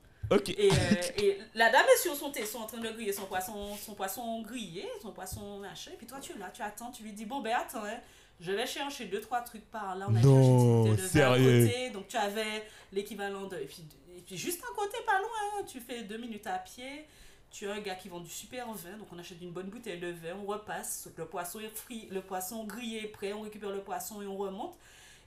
Et, 0.48 0.70
euh, 0.70 0.74
et 1.22 1.38
la 1.54 1.70
dame 1.70 1.86
est 1.94 2.00
sur 2.02 2.14
son 2.14 2.30
tesson 2.30 2.58
en 2.60 2.66
train 2.66 2.78
de 2.78 2.88
griller 2.90 3.12
son 3.12 3.24
poisson, 3.26 3.76
son 3.76 3.94
poisson 3.94 4.42
grillé, 4.42 4.88
son 5.00 5.12
poisson 5.12 5.58
machin. 5.58 5.90
Et 5.92 5.96
puis 5.96 6.06
toi, 6.06 6.18
tu 6.20 6.32
es 6.32 6.38
là, 6.38 6.50
tu 6.52 6.62
attends, 6.62 6.90
tu 6.90 7.02
lui 7.02 7.12
dis 7.12 7.24
Bon, 7.26 7.40
ben 7.40 7.54
attends, 7.56 7.84
hein, 7.84 7.98
je 8.40 8.52
vais 8.52 8.66
chercher 8.66 9.06
deux, 9.06 9.20
trois 9.20 9.40
trucs 9.42 9.70
par 9.70 9.96
là. 9.96 10.06
On 10.10 10.14
a 10.16 10.20
Non, 10.20 10.86
cherché 10.96 11.08
sérieux. 11.08 11.62
à 11.64 11.66
côté. 11.66 11.90
Donc 11.90 12.08
tu 12.08 12.16
avais 12.16 12.66
l'équivalent 12.92 13.46
de. 13.46 13.56
Et 13.56 13.66
puis, 13.66 13.84
et 14.16 14.20
puis 14.20 14.36
juste 14.36 14.62
à 14.62 14.74
côté, 14.74 14.96
pas 15.06 15.18
loin, 15.18 15.64
tu 15.66 15.80
fais 15.80 16.02
deux 16.02 16.18
minutes 16.18 16.46
à 16.46 16.58
pied. 16.58 17.06
Tu 17.50 17.68
as 17.68 17.72
un 17.74 17.80
gars 17.80 17.96
qui 17.96 18.08
vend 18.08 18.20
du 18.20 18.30
super 18.30 18.72
vin, 18.72 18.96
donc 18.96 19.08
on 19.12 19.18
achète 19.18 19.36
une 19.42 19.50
bonne 19.50 19.66
bouteille 19.68 19.98
de 20.00 20.06
vin, 20.10 20.34
on 20.42 20.46
repasse, 20.46 21.08
le 21.18 21.26
poisson 21.26 21.60
est 21.60 21.68
frit, 21.76 22.08
le 22.10 22.22
poisson 22.22 22.64
grillé 22.64 23.04
est 23.04 23.08
prêt, 23.08 23.34
on 23.34 23.42
récupère 23.42 23.68
le 23.68 23.82
poisson 23.82 24.22
et 24.22 24.26
on 24.26 24.38
remonte. 24.38 24.74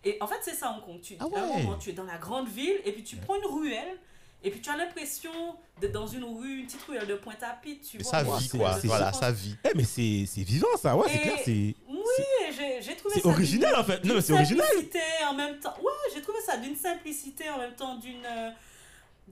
Et 0.03 0.17
en 0.21 0.25
fait, 0.25 0.39
c'est 0.41 0.55
ça 0.55 0.71
Hong 0.71 0.83
Kong. 0.83 0.99
Tu, 1.01 1.15
Ah 1.19 1.25
à 1.25 1.27
un 1.39 1.47
ouais. 1.49 1.61
moment, 1.63 1.77
tu 1.77 1.91
es 1.91 1.93
dans 1.93 2.03
la 2.03 2.17
grande 2.17 2.47
ville 2.47 2.81
et 2.83 2.93
puis 2.93 3.03
tu 3.03 3.15
prends 3.17 3.35
une 3.35 3.45
ruelle 3.45 3.99
et 4.45 4.51
puis 4.51 4.61
tu 4.61 4.69
as 4.69 4.77
l'impression 4.77 5.31
d'être 5.81 5.91
dans 5.91 6.07
une 6.07 6.23
rue, 6.23 6.59
une 6.59 6.65
petite 6.65 6.83
ruelle 6.83 7.07
de 7.07 7.15
Pointe-à-Pitre, 7.15 7.85
tu 7.89 7.97
vois. 7.97 8.09
sa 8.11 8.23
Ouais, 8.23 8.37
vie 8.37 8.47
c'est- 8.47 8.57
quoi, 8.57 8.79
c'est- 8.79 8.87
voilà, 8.87 9.11
c'est- 9.11 9.19
sa 9.19 9.31
vie. 9.31 9.55
Eh, 9.65 9.75
mais 9.75 9.83
c'est 9.83 10.25
c'est 10.27 10.43
vivant 10.43 10.67
ça, 10.81 10.95
ouais, 10.95 11.07
c'est 11.11 11.19
clair, 11.19 11.37
c'est 11.43 11.75
Oui, 11.89 12.55
j'ai 12.81 12.95
trouvé 12.95 13.15
c'est 13.15 13.21
ça. 13.21 13.27
original 13.29 13.71
d'une- 13.73 13.79
en 13.79 13.83
fait. 13.83 14.03
Non, 14.05 14.15
mais 14.15 14.21
c'est 14.21 14.33
original. 14.33 14.65
simplicité 14.65 14.99
en 15.27 15.33
même 15.33 15.59
temps. 15.59 15.75
Ouais, 15.81 15.91
j'ai 16.13 16.21
trouvé 16.21 16.39
ça 16.45 16.57
d'une 16.57 16.75
simplicité 16.75 17.49
en 17.49 17.57
même 17.57 17.75
temps 17.75 17.95
d'une 17.97 18.25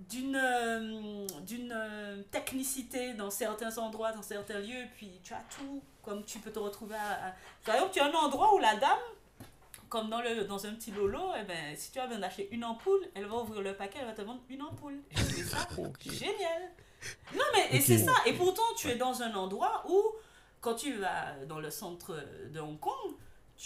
d'une 0.09 0.35
euh, 0.35 1.27
d'une 1.45 1.71
euh, 1.71 2.23
technicité 2.31 3.13
dans 3.13 3.29
certains 3.29 3.77
endroits, 3.77 4.11
dans 4.11 4.23
certains 4.23 4.59
lieux. 4.59 4.85
Puis 4.97 5.19
tu 5.23 5.33
as 5.33 5.43
tout, 5.55 5.83
comme 6.01 6.23
tu 6.25 6.39
peux 6.39 6.49
te 6.51 6.57
retrouver 6.59 6.95
à. 6.95 7.27
à- 7.27 7.33
Par 7.63 7.75
exemple, 7.75 7.93
tu 7.93 7.99
as 7.99 8.05
un 8.05 8.11
endroit 8.13 8.55
où 8.55 8.59
la 8.59 8.75
dame, 8.75 8.97
comme 9.93 10.09
dans, 10.09 10.21
le, 10.21 10.45
dans 10.45 10.65
un 10.65 10.73
petit 10.73 10.89
lolo, 10.89 11.19
eh 11.39 11.43
ben, 11.43 11.75
si 11.75 11.91
tu 11.91 11.99
as 11.99 12.07
besoin 12.07 12.21
d'acheter 12.21 12.49
une 12.51 12.65
ampoule, 12.65 13.07
elle 13.13 13.27
va 13.27 13.35
ouvrir 13.35 13.61
le 13.61 13.75
paquet, 13.75 13.99
elle 14.01 14.07
va 14.07 14.13
te 14.13 14.23
vendre 14.23 14.41
une 14.49 14.63
ampoule. 14.63 15.03
Trouvé 15.13 15.43
ça 15.43 15.67
génial. 16.11 16.71
Non, 17.35 17.43
mais 17.53 17.77
et 17.77 17.79
c'est 17.79 17.99
ça. 17.99 18.13
Et 18.25 18.33
pourtant, 18.33 18.63
tu 18.75 18.89
es 18.89 18.95
dans 18.95 19.21
un 19.21 19.31
endroit 19.35 19.85
où, 19.87 20.01
quand 20.61 20.73
tu 20.73 20.95
vas 20.95 21.35
dans 21.47 21.59
le 21.59 21.69
centre 21.69 22.17
de 22.51 22.59
Hong 22.59 22.79
Kong, 22.79 23.13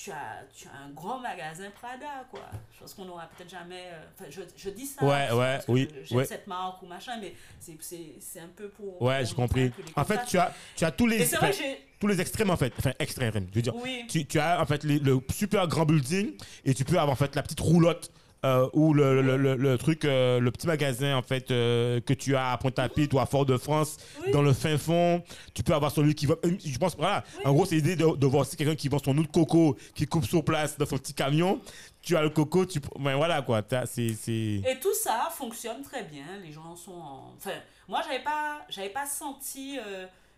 tu 0.03 0.11
as, 0.11 0.43
tu 0.55 0.67
as 0.67 0.85
un 0.85 0.89
grand 0.91 1.19
magasin 1.19 1.71
Prada, 1.71 2.25
quoi. 2.29 2.41
Je 2.71 2.79
pense 2.81 2.93
qu'on 2.93 3.05
n'aura 3.05 3.27
peut-être 3.35 3.49
jamais. 3.49 3.85
euh, 3.91 4.03
Enfin, 4.13 4.29
je, 4.29 4.41
je 4.55 4.69
dis 4.69 4.85
ça. 4.85 5.03
Ouais, 5.03 5.31
ouais, 5.31 5.59
oui, 5.67 5.87
J'aime 6.03 6.17
ouais. 6.19 6.25
cette 6.25 6.45
marque 6.45 6.83
ou 6.83 6.85
machin, 6.85 7.13
mais 7.19 7.33
c'est- 7.59 8.39
un 8.39 8.47
peu 8.55 8.69
pour. 8.69 9.01
Ouais, 9.01 9.25
j'ai 9.25 9.33
compris. 9.33 9.71
En 9.95 10.05
fait, 10.05 10.19
tu 10.27 10.37
as 10.37 10.53
tu 10.75 10.85
as 10.85 10.91
tous 10.91 11.07
les 11.07 11.23
vrai 11.25 11.51
tous 11.99 12.05
les 12.05 12.21
extrêmes 12.21 12.51
en 12.51 12.57
fait, 12.57 12.71
enfin 12.77 12.91
extrêmes, 12.99 13.47
je 13.49 13.55
veux 13.55 13.61
dire. 13.63 13.75
Oui. 13.75 14.05
Tu, 14.07 14.23
tu 14.27 14.37
as 14.39 14.61
en 14.61 14.65
fait 14.67 14.83
les- 14.83 14.99
le 14.99 15.19
super 15.31 15.67
grand 15.67 15.85
building 15.85 16.33
et 16.63 16.75
tu 16.75 16.85
peux 16.85 16.97
avoir 16.99 17.09
en 17.09 17.15
fait 17.15 17.35
la 17.35 17.41
petite 17.41 17.59
roulotte 17.59 18.11
euh, 18.47 18.69
ou 18.73 18.93
le, 18.93 19.21
le, 19.21 19.37
le, 19.37 19.55
le 19.55 19.77
truc, 19.77 20.05
euh, 20.05 20.39
le 20.39 20.51
petit 20.51 20.67
magasin 20.67 21.15
en 21.17 21.21
fait 21.21 21.51
euh, 21.51 21.99
que 22.01 22.13
tu 22.13 22.35
as 22.35 22.51
à 22.53 22.57
Pointe-à-Pitre 22.57 23.15
ou 23.15 23.19
à 23.19 23.25
Fort-de-France, 23.25 23.97
Oui. 24.25 24.31
dans 24.31 24.41
le 24.41 24.53
fin 24.53 24.77
fond. 24.77 25.21
Tu 25.53 25.63
peux 25.63 25.73
avoir 25.73 25.91
celui 25.91 26.15
qui 26.15 26.25
va. 26.25 26.35
euh, 26.45 26.51
Je 26.63 26.77
pense, 26.77 26.95
voilà. 26.97 27.23
En 27.45 27.53
gros, 27.53 27.65
c'est 27.65 27.75
l'idée 27.75 27.95
de, 27.95 28.15
de 28.15 28.25
voir 28.27 28.41
aussi 28.43 28.55
quelqu'un 28.55 28.75
qui 28.75 28.87
vend 28.89 28.99
son 28.99 29.13
noix 29.13 29.23
de 29.25 29.31
coco, 29.31 29.77
qui 29.95 30.05
coupe 30.05 30.25
sur 30.25 30.43
place 30.43 30.77
dans 30.77 30.85
son 30.85 30.97
petit 30.97 31.13
camion. 31.13 31.59
Tu 32.01 32.15
as 32.15 32.21
le 32.21 32.29
coco, 32.29 32.65
tu. 32.65 32.79
Ben 32.99 33.15
voilà 33.17 33.41
quoi. 33.41 33.61
C'est. 33.85 34.05
Et 34.29 34.77
tout 34.81 34.93
ça 34.93 35.29
fonctionne 35.31 35.81
très 35.81 36.03
bien. 36.03 36.25
Les 36.43 36.51
gens 36.53 36.75
sont 36.75 36.91
en... 36.93 37.33
Enfin, 37.37 37.57
moi, 37.87 38.01
j'avais 38.05 38.23
pas, 38.23 38.61
j'avais 38.69 38.89
pas 38.89 39.05
senti 39.05 39.77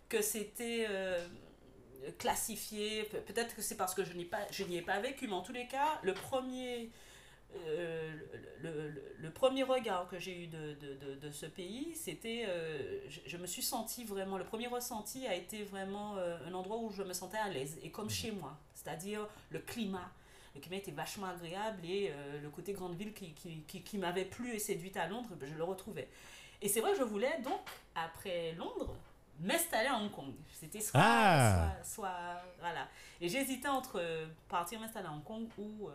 que 0.07 0.22
c'était 0.22 0.88
classifié. 2.18 3.03
Pe- 3.03 3.18
Peut-être 3.18 3.55
que 3.55 3.62
c'est 3.62 3.76
parce 3.76 3.93
que 3.93 4.03
je 4.03 4.14
n'y 4.14 4.26
pas, 4.26 4.39
je 4.51 4.64
n'y 4.64 4.78
ai 4.78 4.82
pas 4.82 4.99
vécu, 4.99 5.28
mais 5.28 5.34
en 5.34 5.41
tous 5.41 5.53
les 5.53 5.68
cas, 5.68 5.99
le 6.01 6.14
premier, 6.14 6.89
euh, 7.56 8.12
le, 8.62 8.89
le- 9.20 9.32
premier 9.32 9.64
regard 9.64 10.08
que 10.08 10.20
j'ai 10.20 10.43
eu 10.43 10.47
de, 10.47 10.74
de, 10.76 10.93
de, 10.95 11.16
de 11.16 11.32
ce 11.32 11.45
pays, 11.45 11.95
c'était, 11.95 12.45
euh, 12.47 13.00
je, 13.10 13.20
je 13.26 13.38
me 13.38 13.47
suis 13.47 13.62
senti 13.64 14.04
vraiment, 14.04 14.38
le 14.38 14.43
premier 14.43 14.68
ressenti 14.68 15.26
a 15.28 15.34
été 15.36 15.64
vraiment 15.64 16.16
euh, 16.18 16.38
un 16.47 16.54
endroit 16.54 16.78
où 16.78 16.91
je 16.91 17.04
me 17.04 17.14
sentais 17.14 17.38
à 17.38 17.47
l'aise 17.50 17.78
et 17.84 17.89
comme 17.91 18.10
chez 18.10 18.32
moi, 18.32 18.58
c'est-à-dire 18.74 19.28
le 19.50 19.60
climat. 19.60 20.12
Le 20.56 20.62
climat 20.62 20.78
était 20.78 20.91
vachement 20.91 21.28
agréable 21.28 21.86
et 21.86 22.12
le 22.41 22.50
côté 22.50 22.74
grande 22.74 22.95
ville 22.95 23.14
qui, 23.14 23.34
qui, 23.34 23.62
qui, 23.68 23.82
qui 23.84 23.97
m'avait 24.00 24.26
plu 24.26 24.52
et 24.54 24.60
séduite 24.60 24.97
à 24.97 25.08
Londres, 25.08 25.30
ben, 25.39 25.47
je 25.47 25.56
le 25.56 25.64
retrouvais. 25.64 26.10
Et 26.62 26.68
c'est 26.68 26.82
vrai 26.82 26.91
que 26.93 26.97
je 26.97 27.04
voulais 27.04 27.39
donc, 27.43 27.62
après 27.95 28.54
Londres, 28.54 28.93
m'installer 29.39 29.88
à 29.88 29.95
Hong 29.97 30.12
Kong. 30.12 30.34
C'était 30.52 30.82
soit, 30.82 31.00
Ah. 31.02 31.72
soit, 31.84 32.04
soit- 32.08 32.43
Voilà. 32.60 32.88
Et 33.22 33.30
j'hésitais 33.30 33.68
entre 33.70 34.02
partir 34.50 34.80
m'installer 34.80 35.08
à 35.08 35.12
Hong 35.12 35.24
Kong 35.24 35.47
ou 35.60 35.88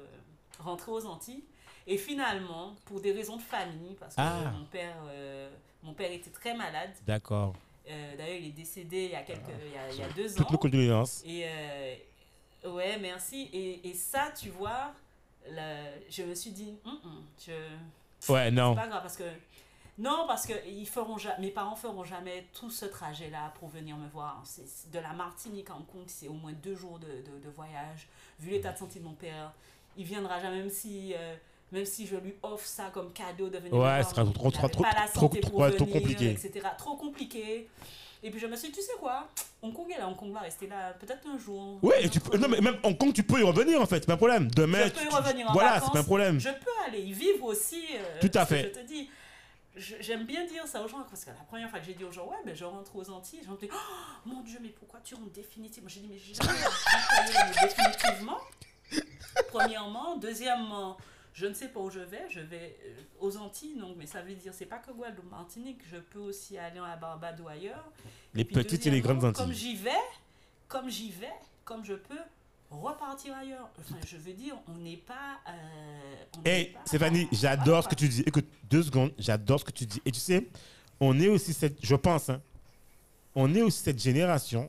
rentrer 0.58 0.92
aux 0.92 1.06
Antilles. 1.06 1.44
Et 1.86 1.98
finalement, 1.98 2.74
pour 2.86 3.00
des 3.00 3.12
raisons 3.12 3.36
de 3.36 3.42
famille, 3.42 3.94
parce 4.00 4.14
que 4.14 4.20
Ah. 4.20 4.50
mon, 4.56 4.64
père, 4.64 4.96
euh, 5.08 5.50
mon 5.82 5.92
père 5.92 6.10
était 6.10 6.30
très 6.30 6.54
malade. 6.54 6.90
D'accord. 7.06 7.54
Euh, 7.88 8.16
D'ailleurs, 8.16 8.36
il 8.40 8.46
est 8.46 8.52
décédé 8.52 9.04
il 9.04 9.10
y 9.10 9.14
a, 9.14 9.22
quelques, 9.22 9.42
il 9.66 9.72
y 9.72 9.76
a, 9.76 9.90
il 9.90 9.98
y 9.98 10.02
a 10.02 10.08
deux 10.08 10.32
ans. 10.32 10.36
Toutes 10.38 10.50
nos 10.52 10.58
condoléances. 10.58 11.22
Et 11.26 11.42
euh, 11.44 11.94
ouais, 12.70 12.98
merci. 12.98 13.50
Et, 13.52 13.86
et 13.88 13.92
ça, 13.94 14.30
tu 14.38 14.48
vois, 14.48 14.94
je 15.46 16.22
me 16.22 16.34
suis 16.34 16.50
dit, 16.52 16.74
Hum, 16.84 16.98
hum, 17.04 17.24
je, 17.46 18.32
Ouais, 18.32 18.50
non. 18.50 18.74
c'est 18.74 18.80
pas 18.80 18.88
grave 18.88 19.02
parce 19.02 19.16
que 19.18 19.24
non 19.98 20.24
parce 20.26 20.46
que 20.46 20.54
ils 20.66 20.88
feront 20.88 21.18
ja- 21.18 21.36
mes 21.38 21.50
parents 21.50 21.76
feront 21.76 22.02
jamais 22.04 22.46
tout 22.54 22.70
ce 22.70 22.86
trajet 22.86 23.28
là 23.30 23.52
pour 23.60 23.68
venir 23.68 23.96
me 23.96 24.08
voir 24.08 24.40
c'est 24.44 24.66
c'est 24.66 24.90
de 24.90 24.98
la 24.98 25.12
Martinique 25.12 25.68
à 25.70 25.74
Hong 25.76 25.86
Kong 25.86 26.02
c'est 26.06 26.26
au 26.26 26.32
moins 26.32 26.52
deux 26.52 26.74
jours 26.74 26.98
de, 26.98 27.06
de, 27.06 27.38
de 27.44 27.48
voyage 27.50 28.08
vu 28.40 28.50
l'état 28.50 28.72
de 28.72 28.78
santé 28.78 28.98
de 28.98 29.04
mon 29.04 29.12
père 29.12 29.52
il 29.96 30.04
viendra 30.04 30.40
jamais 30.40 30.58
même 30.58 30.70
si 30.70 31.14
euh, 31.14 31.34
même 31.72 31.84
si 31.86 32.06
je 32.06 32.16
lui 32.16 32.34
offre 32.42 32.66
ça 32.66 32.90
comme 32.92 33.12
cadeau 33.12 33.48
de 33.48 33.58
venir 33.58 33.74
Ouais, 33.74 34.02
ce 34.04 34.10
sera 34.10 34.24
trop- 34.24 34.50
trop- 34.50 34.68
trop- 34.68 34.82
pas 34.82 34.92
la 34.94 35.06
trop- 35.08 35.20
santé 35.20 35.40
trop- 35.40 35.50
pour 35.50 35.60
ouais, 35.60 35.70
trop 35.74 35.84
venir, 35.86 36.00
compliqué. 36.00 36.30
etc 36.30 36.68
trop 36.78 36.96
compliqué 36.96 37.68
et 38.22 38.30
puis 38.30 38.40
je 38.40 38.46
me 38.46 38.56
suis 38.56 38.68
dit, 38.70 38.74
tu 38.76 38.80
sais 38.82 38.92
quoi 38.98 39.28
Hong 39.60 39.72
Kong 39.74 39.90
est 39.94 39.98
là 39.98 40.08
Hong 40.08 40.16
Kong 40.16 40.32
va 40.32 40.40
rester 40.40 40.66
là 40.66 40.92
peut-être 40.94 41.26
un 41.26 41.36
jour 41.38 41.78
Ouais, 41.82 42.04
et 42.04 42.08
tu 42.08 42.20
peux- 42.20 42.38
non, 42.38 42.48
mais 42.48 42.60
même 42.60 42.78
Hong 42.82 42.96
Kong, 42.96 43.12
tu 43.12 43.22
peux 43.22 43.38
y 43.40 43.42
revenir 43.42 43.80
en 43.82 43.86
fait, 43.86 43.96
c'est 44.00 44.06
pas 44.06 44.14
un 44.14 44.16
problème. 44.16 44.48
Demain, 44.50 44.86
je 44.86 44.92
peux 44.92 45.04
y 45.04 45.08
tu- 45.08 45.14
revenir 45.14 45.50
en 45.50 45.52
voilà, 45.52 45.72
vacances. 45.74 45.88
c'est 45.88 45.92
pas 45.92 45.98
un 46.00 46.04
problème. 46.04 46.40
Je 46.40 46.48
peux 46.48 46.70
aller 46.88 47.00
y 47.00 47.12
vivre 47.12 47.44
aussi. 47.44 47.84
euh, 47.94 48.20
Tout 48.20 48.30
à 48.38 48.46
fait. 48.46 48.72
Je 48.74 48.80
te 48.80 48.86
dis, 48.86 49.10
j'aime 49.76 50.24
bien 50.24 50.46
dire 50.46 50.66
ça 50.66 50.82
aux 50.82 50.88
gens 50.88 51.02
parce 51.10 51.24
que 51.24 51.30
la 51.30 51.36
première 51.48 51.68
fois 51.68 51.80
que 51.80 51.84
j'ai 51.86 51.92
dit 51.94 52.04
aux 52.04 52.12
gens, 52.12 52.26
ouais, 52.26 52.36
ben 52.46 52.54
je 52.54 52.64
rentre 52.64 52.96
aux 52.96 53.10
Antilles, 53.10 53.40
les 53.40 53.46
gens 53.46 53.52
me 53.52 53.58
disent, 53.58 53.68
oh 53.72 54.28
mon 54.28 54.40
Dieu, 54.40 54.58
mais 54.62 54.68
pourquoi 54.70 55.00
tu 55.04 55.14
rentres 55.16 55.32
définitivement? 55.32 55.88
J'ai 55.90 56.00
dit, 56.00 56.08
mais 56.10 56.16
j'ai 56.18 56.32
jamais 56.34 56.48
rentré 56.64 57.66
définitivement. 57.66 58.38
Premièrement. 59.48 60.16
Deuxièmement, 60.16 60.96
je 61.32 61.46
ne 61.46 61.54
sais 61.54 61.68
pas 61.68 61.80
où 61.80 61.90
je 61.90 62.00
vais. 62.00 62.22
Je 62.30 62.40
vais 62.40 62.76
euh, 62.86 62.94
aux 63.20 63.36
Antilles, 63.36 63.76
donc, 63.78 63.96
mais 63.98 64.06
ça 64.06 64.22
veut 64.22 64.34
dire, 64.34 64.52
c'est 64.54 64.66
pas 64.66 64.78
que 64.78 64.92
Guadeloupe, 64.92 65.30
Martinique. 65.30 65.80
Je 65.90 65.96
peux 65.98 66.18
aussi 66.20 66.58
aller 66.58 66.78
à 66.80 66.96
Barbade 66.96 67.40
ou 67.40 67.48
ailleurs. 67.48 67.84
Les 68.34 68.44
Puis 68.44 68.54
petites 68.54 68.86
et 68.86 68.90
les 68.90 69.00
grandes 69.00 69.20
Comme 69.20 69.50
Antilles. 69.50 69.54
j'y 69.54 69.76
vais, 69.76 69.90
comme 70.68 70.88
j'y 70.88 71.10
vais, 71.10 71.32
comme 71.64 71.84
je 71.84 71.94
peux 71.94 72.18
repartir 72.70 73.36
ailleurs. 73.36 73.68
Enfin, 73.78 73.96
je 74.06 74.16
veux 74.16 74.32
dire, 74.32 74.56
on 74.68 74.74
n'est 74.78 74.96
pas. 74.96 75.38
euh, 75.48 76.14
on 76.38 76.42
n'est 76.42 76.50
Hey, 76.50 76.76
Stéphanie, 76.84 77.28
j'adore 77.32 77.84
ce 77.84 77.88
que 77.88 77.94
tu 77.94 78.08
dis. 78.08 78.22
Écoute, 78.26 78.46
deux 78.68 78.82
secondes, 78.82 79.12
j'adore 79.18 79.60
ce 79.60 79.64
que 79.64 79.70
tu 79.70 79.86
dis. 79.86 80.00
Et 80.04 80.10
tu 80.10 80.18
sais, 80.20 80.46
on 81.00 81.18
est 81.20 81.28
aussi 81.28 81.52
cette, 81.52 81.84
je 81.84 81.94
pense, 81.94 82.28
hein, 82.30 82.40
on 83.34 83.54
est 83.54 83.62
aussi 83.62 83.82
cette 83.82 84.00
génération, 84.02 84.68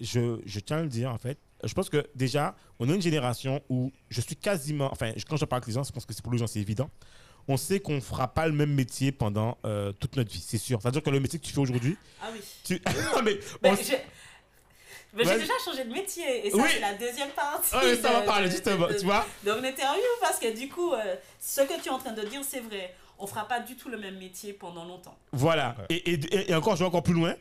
je, 0.00 0.40
je 0.44 0.60
tiens 0.60 0.78
à 0.78 0.82
le 0.82 0.88
dire 0.88 1.10
en 1.12 1.18
fait, 1.18 1.38
je 1.66 1.74
pense 1.74 1.88
que 1.90 2.06
déjà, 2.14 2.54
on 2.78 2.88
est 2.88 2.94
une 2.94 3.02
génération 3.02 3.62
où 3.68 3.90
je 4.08 4.20
suis 4.20 4.36
quasiment, 4.36 4.88
enfin, 4.92 5.12
quand 5.28 5.36
je 5.36 5.44
parle 5.44 5.58
avec 5.62 5.68
les 5.68 5.74
gens, 5.74 5.82
je 5.84 5.92
pense 5.92 6.04
que 6.06 6.12
c'est 6.14 6.22
pour 6.22 6.32
les 6.32 6.38
gens, 6.38 6.46
c'est 6.46 6.60
évident. 6.60 6.90
On 7.46 7.56
sait 7.58 7.78
qu'on 7.80 7.94
ne 7.96 8.00
fera 8.00 8.28
pas 8.28 8.46
le 8.46 8.54
même 8.54 8.72
métier 8.72 9.12
pendant 9.12 9.58
euh, 9.66 9.92
toute 9.92 10.16
notre 10.16 10.30
vie, 10.32 10.42
c'est 10.46 10.56
sûr. 10.58 10.80
C'est-à-dire 10.80 11.02
que 11.02 11.10
le 11.10 11.20
métier 11.20 11.38
que 11.38 11.44
tu 11.44 11.52
fais 11.52 11.60
aujourd'hui, 11.60 11.96
Ah 12.22 12.28
oui. 12.32 12.40
tu... 12.64 12.74
Non, 13.14 13.22
mais 13.22 13.38
Mais 13.62 13.70
on- 13.70 13.76
j'ai 13.76 13.98
mais 15.16 15.22
j'ai 15.22 15.30
Vas-y. 15.30 15.40
déjà 15.42 15.52
changé 15.64 15.84
de 15.84 15.92
métier 15.92 16.46
et 16.46 16.50
ça 16.50 16.56
Oui. 16.56 16.64
c'est 16.72 16.80
la 16.80 16.94
deuxième 16.94 17.28
partie. 17.30 17.68
Ah, 17.72 17.82
mais 17.84 17.94
ça 17.94 18.12
va 18.14 18.22
parler 18.22 18.50
justement, 18.50 18.88
de- 18.88 18.94
tu 18.94 19.04
vois. 19.04 19.24
de 19.44 19.52
mon 19.52 19.62
interview 19.62 20.02
parce 20.20 20.40
que 20.40 20.56
du 20.58 20.68
coup, 20.68 20.92
euh, 20.92 21.14
ce 21.38 21.60
que 21.60 21.80
tu 21.80 21.86
es 21.86 21.90
en 21.90 21.98
train 21.98 22.12
de 22.12 22.22
dire, 22.22 22.40
c'est 22.42 22.58
vrai. 22.60 22.92
On 23.20 23.26
fera 23.28 23.46
pas 23.46 23.60
du 23.60 23.76
tout 23.76 23.88
le 23.88 23.96
même 23.96 24.18
métier 24.18 24.52
pendant 24.54 24.84
longtemps. 24.84 25.16
Voilà. 25.32 25.76
Ouais. 25.88 25.96
Et, 25.98 26.14
et- 26.14 26.50
et 26.50 26.54
encore, 26.56 26.74
je 26.74 26.80
vais 26.80 26.86
encore 26.86 27.04
plus 27.04 27.14
loin. 27.14 27.34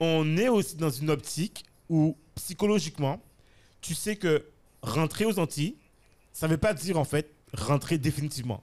On 0.00 0.36
est 0.36 0.48
aussi 0.48 0.74
dans 0.74 0.90
une 0.90 1.10
optique 1.10 1.64
où, 1.88 2.16
psychologiquement, 2.34 3.20
tu 3.86 3.94
sais 3.94 4.16
que 4.16 4.44
rentrer 4.82 5.24
aux 5.24 5.38
Antilles, 5.38 5.76
ça 6.32 6.46
ne 6.46 6.52
veut 6.52 6.58
pas 6.58 6.74
dire, 6.74 6.98
en 6.98 7.04
fait, 7.04 7.30
rentrer 7.54 7.98
définitivement. 7.98 8.62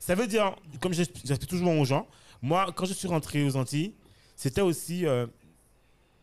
Ça 0.00 0.14
veut 0.14 0.26
dire, 0.26 0.56
comme 0.80 0.92
j'explique 0.92 1.46
toujours 1.46 1.70
aux 1.70 1.84
gens, 1.84 2.08
moi, 2.42 2.72
quand 2.74 2.84
je 2.84 2.92
suis 2.92 3.08
rentré 3.08 3.44
aux 3.44 3.56
Antilles, 3.56 3.94
c'était 4.36 4.60
aussi 4.60 5.06
euh, 5.06 5.26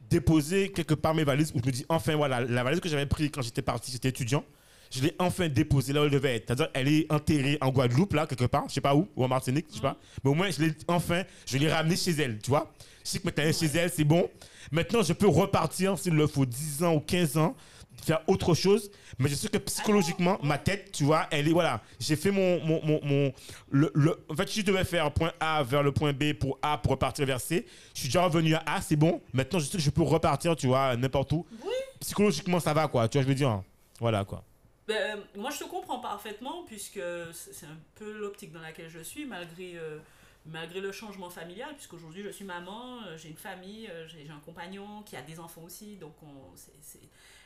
déposer 0.09 0.71
quelque 0.71 0.93
part 0.93 1.15
mes 1.15 1.23
valises 1.23 1.51
où 1.55 1.59
je 1.59 1.65
me 1.65 1.71
dis, 1.71 1.85
enfin, 1.87 2.15
voilà, 2.15 2.41
la 2.41 2.63
valise 2.63 2.81
que 2.81 2.89
j'avais 2.89 3.05
prise 3.05 3.31
quand 3.33 3.41
j'étais 3.41 3.61
parti, 3.61 3.91
j'étais 3.91 4.09
étudiant, 4.09 4.43
je 4.91 5.01
l'ai 5.01 5.15
enfin 5.17 5.47
déposée 5.47 5.93
là 5.93 6.01
où 6.01 6.03
elle 6.03 6.11
devait 6.11 6.35
être. 6.35 6.47
C'est-à-dire, 6.47 6.67
elle 6.73 6.89
est 6.89 7.11
enterrée 7.11 7.57
en 7.61 7.69
Guadeloupe, 7.69 8.13
là, 8.13 8.27
quelque 8.27 8.45
part, 8.45 8.65
je 8.67 8.73
sais 8.73 8.81
pas 8.81 8.93
où, 8.93 9.07
ou 9.15 9.23
en 9.23 9.29
Martinique, 9.29 9.67
je 9.69 9.75
sais 9.75 9.81
pas. 9.81 9.97
Mais 10.23 10.29
au 10.29 10.33
moins, 10.33 10.51
je 10.51 10.61
l'ai 10.61 10.73
enfin, 10.89 11.23
je 11.45 11.57
l'ai 11.57 11.71
ramenée 11.71 11.95
chez 11.95 12.11
elle, 12.11 12.37
tu 12.39 12.49
vois. 12.49 12.71
Je 13.05 13.11
sais 13.11 13.19
que 13.19 13.25
maintenant, 13.25 13.51
chez 13.53 13.67
elle, 13.77 13.89
c'est 13.89 14.03
bon. 14.03 14.29
Maintenant, 14.71 15.01
je 15.01 15.13
peux 15.13 15.27
repartir, 15.27 15.97
s'il 15.97 16.13
le 16.13 16.27
faut, 16.27 16.45
10 16.45 16.83
ans 16.83 16.95
ou 16.95 16.99
15 16.99 17.37
ans, 17.37 17.55
faire 18.03 18.21
autre 18.27 18.53
chose. 18.53 18.91
Mais 19.19 19.29
je 19.29 19.35
sais 19.35 19.47
que 19.49 19.57
psychologiquement, 19.57 20.39
ma 20.43 20.57
tête, 20.57 20.91
tu 20.91 21.03
vois, 21.03 21.27
elle 21.31 21.47
est, 21.47 21.51
voilà. 21.51 21.81
J'ai 21.99 22.15
fait 22.15 22.31
mon, 22.31 22.63
mon, 22.65 22.83
mon, 22.85 22.99
mon- 23.03 23.33
le, 23.69 23.91
le- 23.93 24.19
en 24.29 24.35
fait, 24.35 24.49
si 24.49 24.61
je 24.61 24.65
devais 24.65 24.83
faire 24.83 25.11
point 25.11 25.31
A 25.39 25.63
vers 25.63 25.83
le 25.83 25.91
point 25.91 26.13
B 26.13 26.33
pour 26.33 26.57
A 26.61 26.77
pour 26.77 26.91
repartir 26.91 27.25
vers 27.25 27.39
C, 27.41 27.65
je 27.93 27.99
suis 27.99 28.07
déjà 28.09 28.23
revenu 28.23 28.55
à 28.55 28.63
A, 28.65 28.81
c'est 28.81 28.95
bon. 28.95 29.21
Maintenant, 29.33 29.59
je 29.59 29.65
sais 29.65 29.77
que 29.77 29.83
je 29.83 29.89
peux 29.89 30.01
repartir, 30.03 30.55
tu 30.55 30.67
vois, 30.67 30.95
n'importe 30.97 31.31
où. 31.33 31.45
Oui. 31.63 31.73
Psychologiquement, 31.99 32.59
ça 32.59 32.73
va, 32.73 32.87
quoi. 32.87 33.07
Tu 33.07 33.17
vois, 33.17 33.23
je 33.23 33.27
veux 33.27 33.35
dire? 33.35 33.61
Voilà, 33.99 34.25
quoi. 34.25 34.43
Ben, 34.87 34.95
euh, 35.19 35.39
moi, 35.39 35.51
je 35.51 35.59
te 35.59 35.69
comprends 35.69 35.99
parfaitement, 35.99 36.63
puisque 36.65 36.99
c'est 37.31 37.65
un 37.67 37.77
peu 37.95 38.11
l'optique 38.11 38.51
dans 38.51 38.61
laquelle 38.61 38.89
je 38.89 38.99
suis, 38.99 39.25
malgré, 39.25 39.73
euh, 39.75 39.99
malgré 40.47 40.81
le 40.81 40.91
changement 40.91 41.29
familial, 41.29 41.69
puisqu'aujourd'hui, 41.75 42.23
je 42.23 42.29
suis 42.29 42.43
maman, 42.45 42.97
euh, 43.05 43.15
j'ai 43.17 43.29
une 43.29 43.37
famille, 43.37 43.87
j'ai 44.07 44.27
un 44.31 44.39
compagnon 44.43 45.03
qui 45.05 45.15
a 45.15 45.21
des 45.21 45.39
enfants 45.39 45.61
aussi, 45.63 45.97
donc 45.97 46.13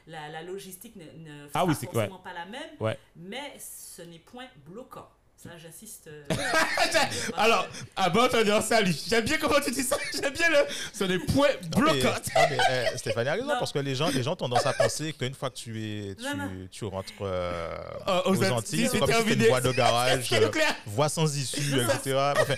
la, 0.08 0.30
la 0.30 0.44
logistique 0.44 0.96
ne, 0.96 1.04
ne 1.06 1.46
Ah 1.48 1.50
sera 1.62 1.66
oui, 1.66 1.74
forcément 1.76 2.20
pas 2.20 2.34
la 2.34 2.46
même, 2.46 2.70
Ouais. 2.80 2.98
mais 3.16 3.58
ce 3.60 4.02
n'est 4.04 4.20
point 4.20 4.48
bloquant. 4.66 5.10
Ça, 5.42 5.50
j'insiste. 5.62 6.08
euh, 6.08 6.24
Alors, 7.38 7.68
à 7.96 8.10
bon 8.10 8.22
entendeur, 8.24 8.64
salut. 8.64 8.96
J'aime 9.08 9.26
bien 9.26 9.38
comment 9.38 9.60
tu 9.64 9.70
dis 9.70 9.84
ça. 9.84 9.96
J'aime 10.14 10.34
bien 10.34 10.50
le. 10.50 10.58
Ce 10.92 11.04
n'est 11.04 11.20
point 11.20 11.50
Non, 11.76 11.82
mais- 11.84 12.02
bloquant. 12.02 12.16
non, 12.36 12.42
mais, 12.50 12.58
eh, 12.94 12.98
Stéphanie 12.98 13.30
a 13.30 13.34
raison, 13.34 13.46
Non. 13.48 13.60
parce 13.60 13.72
que 13.72 13.78
les 13.80 13.94
gens, 13.94 14.10
les 14.10 14.24
gens 14.24 14.32
ont 14.34 14.38
tendance 14.38 14.66
à 14.66 14.74
penser 14.74 15.14
qu'une 15.14 15.36
fois 15.36 15.52
que 15.52 15.56
tu, 15.58 15.78
es, 15.84 16.16
tu, 16.16 16.24
Non, 16.24 16.36
non. 16.38 16.50
tu 16.72 16.86
rentres 16.86 17.12
euh, 17.22 17.78
Euh, 18.08 18.22
aux 18.26 18.32
aux 18.32 18.36
Antilles, 18.38 18.52
Antilles, 18.54 18.90
c'est 18.92 18.98
comme 19.00 19.08
si 19.10 19.14
c'était 19.14 19.24
terminé. 19.28 19.44
une 19.44 19.50
voie 19.50 19.62
de 19.62 19.72
garage, 19.78 20.26
C'est 20.28 20.44
euh, 20.44 20.50
clair. 20.50 20.76
voie 20.88 21.10
sans 21.10 21.38
issue, 21.38 21.80
etc. 21.80 22.18
Enfin, 22.40 22.56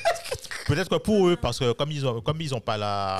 peut-être 0.68 0.90
que 0.90 0.96
pour 0.96 1.28
eux, 1.28 1.36
parce 1.36 1.60
que 1.60 1.74
comme 1.74 1.92
ils 1.92 2.06
ont, 2.08 2.22
comme 2.22 2.40
ils 2.40 2.56
ont 2.56 2.62
pas 2.62 2.78
la, 2.78 3.18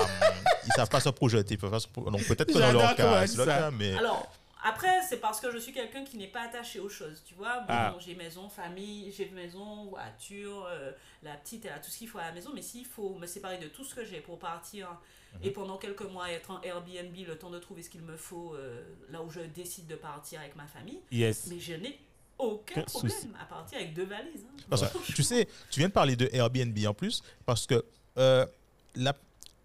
ils 0.66 0.72
savent 0.76 0.88
pas 0.88 1.00
se 1.00 1.10
projeter, 1.10 1.54
ils 1.54 1.58
peuvent 1.58 1.70
pas 1.70 1.80
se 1.80 1.88
pro- 1.88 2.10
donc 2.10 2.24
peut-être 2.24 2.48
que 2.48 2.52
dans 2.54 2.60
J'adore 2.60 2.82
leur 2.82 2.96
comment 2.96 3.08
elle 3.16 3.20
cas, 3.20 3.26
dit 3.26 3.32
c'est 3.36 3.44
ça. 3.44 3.46
cas, 3.46 3.70
mais 3.70 3.98
Alors, 3.98 4.32
après, 4.64 5.02
c'est 5.08 5.18
parce 5.18 5.40
que 5.40 5.50
je 5.50 5.58
suis 5.58 5.72
quelqu'un 5.72 6.04
qui 6.04 6.16
n'est 6.16 6.26
pas 6.28 6.42
attaché 6.42 6.80
aux 6.80 6.88
choses, 6.88 7.22
tu 7.26 7.34
vois. 7.34 7.60
Bon, 7.60 7.66
Ah. 7.68 7.94
j'ai 7.98 8.14
maison, 8.14 8.48
famille, 8.48 9.12
j'ai 9.12 9.28
maison, 9.30 9.86
voiture, 9.86 10.66
euh, 10.70 10.92
la 11.22 11.34
petite, 11.34 11.64
elle 11.64 11.72
a 11.72 11.78
tout 11.78 11.90
ce 11.90 11.98
qu'il 11.98 12.08
faut 12.08 12.18
à 12.18 12.24
la 12.24 12.32
maison, 12.32 12.50
mais 12.54 12.62
s'il 12.62 12.84
faut 12.86 13.14
me 13.14 13.26
séparer 13.26 13.58
de 13.58 13.68
tout 13.68 13.84
ce 13.84 13.94
que 13.94 14.04
j'ai 14.04 14.20
pour 14.20 14.38
partir 14.38 14.88
Mhm. 15.34 15.40
et 15.44 15.50
pendant 15.50 15.76
quelques 15.76 16.02
mois 16.02 16.30
être 16.30 16.50
en 16.50 16.60
Airbnb, 16.62 17.14
le 17.26 17.36
temps 17.38 17.50
de 17.50 17.58
trouver 17.58 17.82
ce 17.82 17.90
qu'il 17.90 18.00
me 18.02 18.16
faut 18.16 18.54
euh, 18.54 18.82
là 19.10 19.22
où 19.22 19.30
je 19.30 19.40
décide 19.40 19.86
de 19.86 19.96
partir 19.96 20.40
avec 20.40 20.56
ma 20.56 20.66
famille, 20.66 21.00
Yes. 21.12 21.46
mais 21.48 21.58
je 21.60 21.74
n'ai 21.74 21.98
aucun 22.38 22.82
problème 22.82 23.10
souci. 23.12 23.28
à 23.40 23.44
partir 23.44 23.78
avec 23.78 23.94
deux 23.94 24.04
valises. 24.06 24.46
hein. 24.48 24.62
Parce 24.70 24.82
que, 24.88 25.12
tu 25.12 25.22
sais, 25.22 25.46
tu 25.70 25.80
viens 25.80 25.88
de 25.88 25.92
parler 25.92 26.16
de 26.16 26.28
Airbnb 26.32 26.76
en 26.86 26.94
plus, 26.94 27.22
parce 27.46 27.66
que 27.66 27.84
euh, 28.16 28.46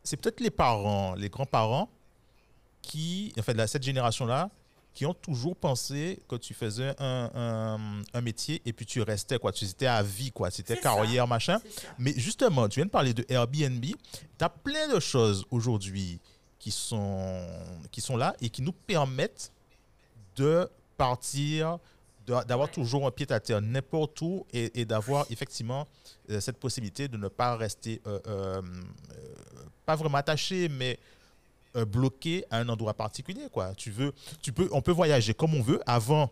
c'est 0.04 0.18
peut-être 0.18 0.40
les 0.42 0.50
parents, 0.52 1.16
les 1.16 1.30
grands-parents 1.30 1.90
qui, 2.82 3.32
en 3.38 3.42
fait, 3.42 3.54
de 3.54 3.66
cette 3.66 3.84
génération-là, 3.84 4.50
qui 4.94 5.06
ont 5.08 5.14
toujours 5.14 5.56
pensé 5.56 6.20
que 6.28 6.36
tu 6.36 6.54
faisais 6.54 6.94
un, 7.00 7.32
un- 7.34 8.02
un 8.14 8.22
métier 8.22 8.62
et 8.66 8.74
puis 8.74 8.86
tu 8.86 9.02
restais, 9.02 9.40
quoi. 9.40 9.52
Tu 9.52 9.66
étais 9.66 9.88
à 9.88 10.04
vie, 10.04 10.32
quoi. 10.32 10.52
C'était 10.52 10.76
ça. 10.76 10.82
carrière, 10.82 11.28
machin. 11.28 11.60
Mais 11.98 12.14
justement, 12.16 12.70
tu 12.70 12.80
viens 12.80 12.86
de 12.86 12.92
parler 12.92 13.14
de 13.14 13.26
Airbnb. 13.28 13.84
Tu 13.84 13.96
as 14.40 14.50
plein 14.50 14.88
de 14.94 15.00
choses 15.00 15.46
aujourd'hui 15.50 16.20
qui 16.60 16.70
sont, 16.72 17.46
qui 17.92 18.02
sont 18.02 18.16
là 18.18 18.36
et 18.40 18.50
qui 18.50 18.62
nous 18.62 18.72
permettent 18.72 19.52
de 20.36 20.70
partir, 20.96 21.80
d'avoir 22.26 22.68
Ouais. 22.70 22.74
toujours 22.74 23.06
un 23.08 23.12
pied 23.12 23.26
à 23.32 23.40
terre 23.40 23.62
n'importe 23.62 24.22
où 24.22 24.46
et, 24.54 24.80
et 24.80 24.86
d'avoir 24.86 25.26
effectivement 25.30 25.88
euh, 26.30 26.40
cette 26.40 26.58
possibilité 26.58 27.08
de 27.08 27.18
ne 27.18 27.28
pas 27.28 27.56
rester, 27.58 28.00
euh, 28.08 28.20
euh, 28.28 28.62
pas 29.86 29.96
vraiment 29.96 30.18
attaché, 30.20 30.70
mais 30.70 30.98
euh, 31.76 31.86
bloqué 31.86 32.46
à 32.52 32.58
un 32.60 32.70
endroit 32.70 32.94
particulier. 32.94 33.48
Quoi. 33.52 33.74
Tu 33.76 33.92
veux, 33.92 34.14
tu 34.42 34.52
peux, 34.54 34.70
on 34.72 34.82
peut 34.82 34.92
voyager 34.92 35.34
comme 35.34 35.54
on 35.56 35.62
veut. 35.62 35.80
Avant, 35.86 36.30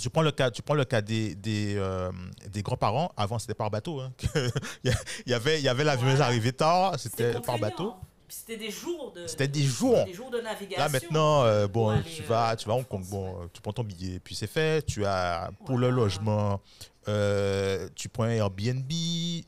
tu 0.00 0.10
prends 0.10 0.22
le 0.22 0.32
cas, 0.32 0.50
tu 0.50 0.62
prends 0.62 0.74
le 0.74 0.84
cas 0.84 1.00
des, 1.00 1.34
des, 1.34 1.74
euh, 1.76 2.10
des 2.50 2.62
grands-parents. 2.62 3.12
Avant, 3.16 3.38
c'était 3.38 3.54
par 3.54 3.70
bateau. 3.70 4.00
hein. 4.00 4.12
il 4.84 4.92
y 5.26 5.34
avait, 5.34 5.58
il 5.60 5.64
y 5.64 5.68
avait 5.68 5.84
l'avion 5.84 6.08
Voilà. 6.08 6.26
arrivé 6.26 6.52
tard, 6.52 6.98
c'était 6.98 7.40
par 7.40 7.58
bateau. 7.58 7.94
C'était 8.26 8.56
des 8.56 8.70
jours 8.70 9.12
de. 9.14 9.26
C'était 9.28 9.46
des 9.46 9.62
jours. 9.62 10.04
Des 10.06 10.14
jours 10.14 10.30
de 10.30 10.40
navigation. 10.40 10.82
Là 10.82 10.88
maintenant, 10.88 11.42
euh, 11.44 11.68
bon, 11.68 12.00
tu 12.02 12.22
euh, 12.22 12.26
vas, 12.26 12.56
tu 12.56 12.66
vas 12.66 12.74
à 12.74 12.76
Hong 12.78 12.88
Kong, 12.88 13.04
bon, 13.08 13.28
euh, 13.42 13.46
tu 13.52 13.60
prends 13.60 13.72
ton 13.72 13.84
billet, 13.84 14.18
puis 14.18 14.34
c'est 14.34 14.48
fait. 14.48 14.84
Tu 14.84 15.04
as 15.04 15.50
pour 15.66 15.78
le 15.78 15.90
logement, 15.90 16.60
euh, 17.06 17.88
tu 17.94 18.08
prends 18.08 18.24
un 18.24 18.30
Airbnb 18.30 18.90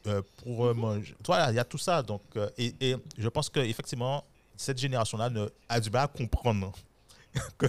euh, 0.07 0.23
pour 0.45 0.67
euh, 0.67 0.75
Mhm. 0.75 0.81
manger. 0.81 1.17
Voilà, 1.27 1.51
il 1.51 1.57
y 1.57 1.59
a 1.59 1.65
tout 1.65 1.79
ça. 1.79 2.03
Donc, 2.03 2.21
euh, 2.37 2.49
et, 2.59 2.75
et 2.81 2.97
je 3.19 3.29
pense 3.29 3.49
que 3.49 3.61
effectivement, 3.61 4.23
cette 4.57 4.79
génération-là 4.79 5.31
a 5.69 5.81
du 5.81 5.91
mal 5.91 6.05
à 6.05 6.09
comprendre 6.09 6.73
que, 7.59 7.67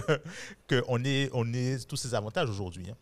que 0.66 0.82
on 0.88 1.04
est, 1.04 1.30
on 1.32 1.52
est 1.52 1.86
tous 1.88 1.96
ces 1.96 2.14
avantages 2.14 2.48
aujourd'hui. 2.50 2.90
hein. 2.90 2.96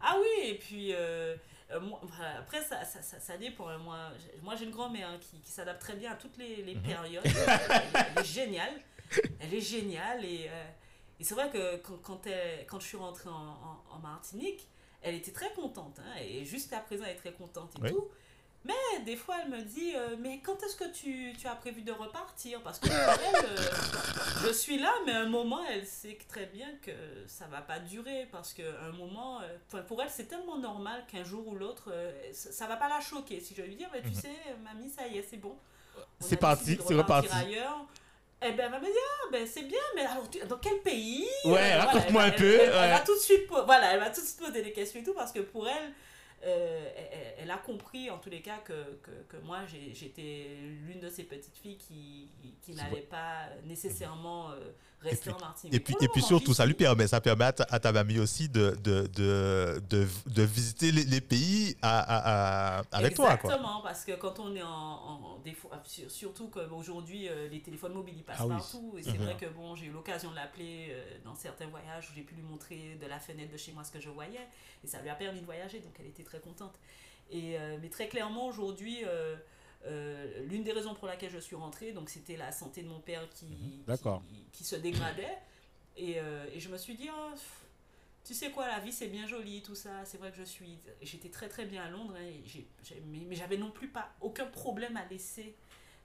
Ah 0.00 0.16
oui, 0.20 0.48
et 0.50 0.54
puis 0.58 0.92
euh, 0.94 1.36
euh, 1.72 1.80
moi, 1.80 2.00
voilà, 2.02 2.38
après 2.38 2.62
ça, 2.62 2.84
ça, 2.84 3.02
ça, 3.02 3.18
ça 3.18 3.36
dépend. 3.36 3.68
hein. 3.68 3.78
Moi, 3.78 3.98
j'ai- 4.18 4.40
moi 4.42 4.54
j'ai 4.56 4.64
une 4.64 4.70
grand-mère 4.70 5.08
hein, 5.08 5.18
qui, 5.20 5.40
qui 5.40 5.50
s'adapte 5.50 5.80
très 5.80 5.96
bien 5.96 6.12
à 6.12 6.14
toutes 6.14 6.36
les, 6.38 6.58
Mhm. 6.58 6.66
les 6.66 6.74
périodes. 6.76 7.24
elle, 7.24 8.04
elle 8.16 8.22
est 8.22 8.24
géniale. 8.26 8.74
Elle 9.40 9.54
est 9.54 9.60
géniale 9.60 10.24
et, 10.24 10.46
euh, 10.48 10.64
et 11.18 11.24
c'est 11.24 11.34
vrai 11.34 11.50
que 11.50 11.76
quand, 11.78 11.96
quand, 12.02 12.26
elle- 12.26 12.64
quand 12.66 12.78
je 12.78 12.86
suis 12.86 12.96
rentrée 12.96 13.28
en, 13.28 13.32
en- 13.34 13.82
en 13.90 13.98
Martinique, 13.98 14.68
elle 15.02 15.14
était 15.16 15.32
très 15.32 15.52
contente. 15.52 15.98
hein, 15.98 16.20
et 16.22 16.44
jusqu'à 16.44 16.78
présent, 16.80 17.04
elle 17.04 17.12
est 17.16 17.18
très 17.18 17.32
contente 17.32 17.72
et 17.78 17.82
Oui. 17.82 17.90
tout. 17.90 18.06
Mais 18.68 19.00
des 19.04 19.16
fois, 19.16 19.36
elle 19.42 19.50
me 19.50 19.62
dit 19.62 19.92
euh, 19.96 20.16
Mais 20.18 20.40
quand 20.44 20.62
est-ce 20.62 20.76
que 20.76 20.88
tu, 20.92 21.32
tu 21.38 21.46
as 21.46 21.54
prévu 21.54 21.80
de 21.82 21.90
repartir? 21.92 22.60
Parce 22.62 22.78
que 22.78 22.86
pour 22.88 22.94
elle, 22.94 23.44
euh, 23.46 24.46
je 24.46 24.52
suis 24.52 24.78
là, 24.78 24.92
mais 25.06 25.12
à 25.12 25.20
un 25.20 25.26
moment, 25.28 25.60
elle 25.70 25.86
sait 25.86 26.18
très 26.28 26.46
bien 26.46 26.68
que 26.82 26.92
ça 27.26 27.46
va 27.50 27.62
pas 27.62 27.78
durer. 27.78 28.28
Parce 28.30 28.52
qu'à 28.52 28.62
un 28.86 28.92
moment, 28.92 29.40
euh, 29.40 29.82
pour 29.82 30.02
elle, 30.02 30.10
c'est 30.10 30.26
tellement 30.28 30.58
normal 30.58 31.04
qu'un 31.10 31.24
jour 31.24 31.48
ou 31.48 31.54
l'autre, 31.54 31.88
euh, 31.90 32.12
ça, 32.32 32.52
ça 32.52 32.66
va 32.66 32.76
pas 32.76 32.88
la 32.88 33.00
choquer. 33.00 33.40
Si 33.40 33.54
je 33.54 33.62
lui 33.62 33.74
dis 33.74 33.86
Mais 33.92 34.02
tu 34.02 34.08
Mhm. 34.08 34.14
sais, 34.14 34.36
mamie, 34.62 34.90
ça 34.90 35.06
y 35.08 35.18
est, 35.18 35.26
c'est 35.28 35.38
bon. 35.38 35.56
On 35.96 36.02
C'est 36.24 36.36
parti, 36.36 36.78
c'est 36.86 36.94
reparti. 36.94 37.28
ailleurs. 37.34 37.86
Eh 38.40 38.52
ben, 38.52 38.66
elle 38.66 38.70
va 38.70 38.78
me 38.78 38.84
dire, 38.84 38.94
ah, 39.24 39.28
ben, 39.32 39.44
c'est 39.46 39.62
bien, 39.64 39.80
mais 39.96 40.02
alors, 40.02 40.30
tu- 40.30 40.38
dans 40.46 40.58
quel 40.58 40.78
pays? 40.82 41.26
Ouais, 41.44 41.74
raconte-moi 41.74 42.22
un 42.22 42.26
elle- 42.26 42.36
peu, 42.36 42.60
Elle, 42.60 42.70
va 42.70 43.00
tout 43.00 43.14
de 43.16 43.20
suite, 43.20 43.48
voilà, 43.48 43.94
elle 43.94 43.98
va 43.98 44.10
tout 44.10 44.20
de 44.20 44.26
suite 44.26 44.38
poser 44.38 44.62
des 44.62 44.70
questions 44.72 45.00
et 45.00 45.02
tout, 45.02 45.12
parce 45.14 45.32
que 45.32 45.40
pour 45.40 45.66
elle, 45.68 45.92
euh, 46.44 47.34
elle, 47.38 47.50
a 47.50 47.56
compris 47.58 48.10
en 48.10 48.18
tous 48.18 48.30
les 48.30 48.40
cas 48.42 48.58
que, 48.58 48.72
que, 49.02 49.10
que 49.28 49.36
moi 49.44 49.60
j'étais 49.66 50.48
l'une 50.86 51.00
de 51.00 51.08
ces 51.08 51.24
petites 51.24 51.56
filles 51.58 51.78
qui, 51.78 52.28
qui 52.62 52.74
n'allait 52.74 53.00
pas 53.02 53.48
nécessairement 53.64 54.50
euh, 54.50 54.72
rester 55.00 55.30
puis- 55.30 55.32
en 55.32 55.38
Martinique. 55.40 55.74
Et 55.74 55.80
puis, 55.80 55.94
et 56.00 56.08
puis 56.08 56.22
surtout, 56.22 56.54
ça 56.54 56.66
lui 56.66 56.74
permet, 56.74 57.06
ça 57.06 57.20
permet 57.20 57.44
à 57.46 57.52
ta, 57.52 57.64
à 57.70 57.78
ta 57.80 57.92
mamie 57.92 58.18
aussi 58.18 58.48
de, 58.48 58.76
de, 58.82 59.06
de, 59.08 59.80
de, 59.88 60.06
de 60.26 60.42
visiter 60.42 60.92
les, 60.92 61.04
les 61.04 61.20
pays 61.20 61.76
à, 61.82 61.98
à- 62.00 62.78
à- 62.80 62.82
avec 62.92 63.14
toi. 63.14 63.36
Quoi. 63.36 63.50
Exactement, 63.50 63.80
parce 63.82 64.04
que 64.04 64.12
quand 64.12 64.38
on 64.40 64.54
est 64.54 64.62
en, 64.62 64.68
en 64.68 65.38
des 65.38 65.54
fois- 65.54 65.80
sur- 65.84 66.10
surtout 66.10 66.48
qu'aujourd'hui 66.48 67.28
euh, 67.28 67.48
les 67.48 67.60
téléphones 67.62 67.94
mobiles 67.94 68.16
ils 68.18 68.24
passent 68.24 68.36
Ah 68.40 68.46
oui. 68.46 68.50
partout 68.56 68.94
et 68.98 69.02
c'est 69.02 69.12
Mhm. 69.18 69.24
vrai 69.24 69.36
que 69.36 69.46
bon 69.46 69.74
j'ai 69.76 69.86
eu 69.86 69.90
l'occasion 69.92 70.30
de 70.30 70.36
l'appeler 70.36 70.94
dans 71.24 71.34
certains 71.34 71.66
voyages 71.68 72.08
où 72.10 72.14
j'ai 72.14 72.22
pu 72.22 72.34
lui 72.34 72.42
montrer 72.42 72.96
de 73.00 73.06
la 73.06 73.18
fenêtre 73.18 73.52
de 73.52 73.56
chez 73.56 73.72
moi 73.72 73.84
ce 73.84 73.92
que 73.92 74.00
je 74.00 74.08
voyais 74.10 74.46
et 74.84 74.86
ça 74.86 75.00
lui 75.00 75.08
a 75.08 75.14
permis 75.14 75.40
de 75.40 75.44
voyager 75.46 75.78
donc 75.80 75.94
elle 76.00 76.06
était 76.06 76.24
très 76.28 76.40
contente. 76.40 76.74
Et 77.30 77.58
euh, 77.58 77.76
mais 77.82 77.88
très 77.88 78.08
clairement 78.08 78.46
aujourd'hui 78.46 79.04
euh, 79.04 79.36
euh, 79.86 80.44
l'une 80.46 80.62
des 80.64 80.72
raisons 80.72 80.94
pour 80.94 81.06
laquelle 81.06 81.30
je 81.30 81.38
suis 81.38 81.56
rentrée 81.56 81.92
donc 81.92 82.08
c'était 82.08 82.36
la 82.36 82.52
santé 82.52 82.82
de 82.82 82.88
mon 82.88 83.00
père 83.00 83.28
qui. 83.30 83.82
D'accord. 83.86 84.22
qui, 84.28 84.44
qui 84.52 84.64
se 84.64 84.76
dégradait 84.76 85.36
et, 85.96 86.16
et 86.54 86.60
je 86.60 86.68
me 86.68 86.78
suis 86.78 86.94
dit 86.94 87.08
oh, 87.12 87.34
tu 88.24 88.34
sais 88.34 88.50
quoi, 88.50 88.66
la 88.68 88.78
vie 88.78 88.92
c'est 88.92 89.08
bien 89.08 89.26
joli, 89.26 89.62
tout 89.62 89.74
ça. 89.74 90.04
C'est 90.04 90.18
vrai 90.18 90.30
que 90.30 90.36
je 90.36 90.42
suis. 90.42 90.78
J'étais 91.00 91.30
très 91.30 91.48
très 91.48 91.64
bien 91.64 91.82
à 91.84 91.88
Londres, 91.88 92.14
hein, 92.16 92.22
et 92.22 92.42
j'ai- 92.44 92.68
mais, 93.06 93.20
mais 93.26 93.34
j'avais 93.34 93.56
non 93.56 93.70
plus 93.70 93.88
pas 93.88 94.10
aucun 94.20 94.46
problème 94.46 94.96
à 94.98 95.04
laisser 95.06 95.54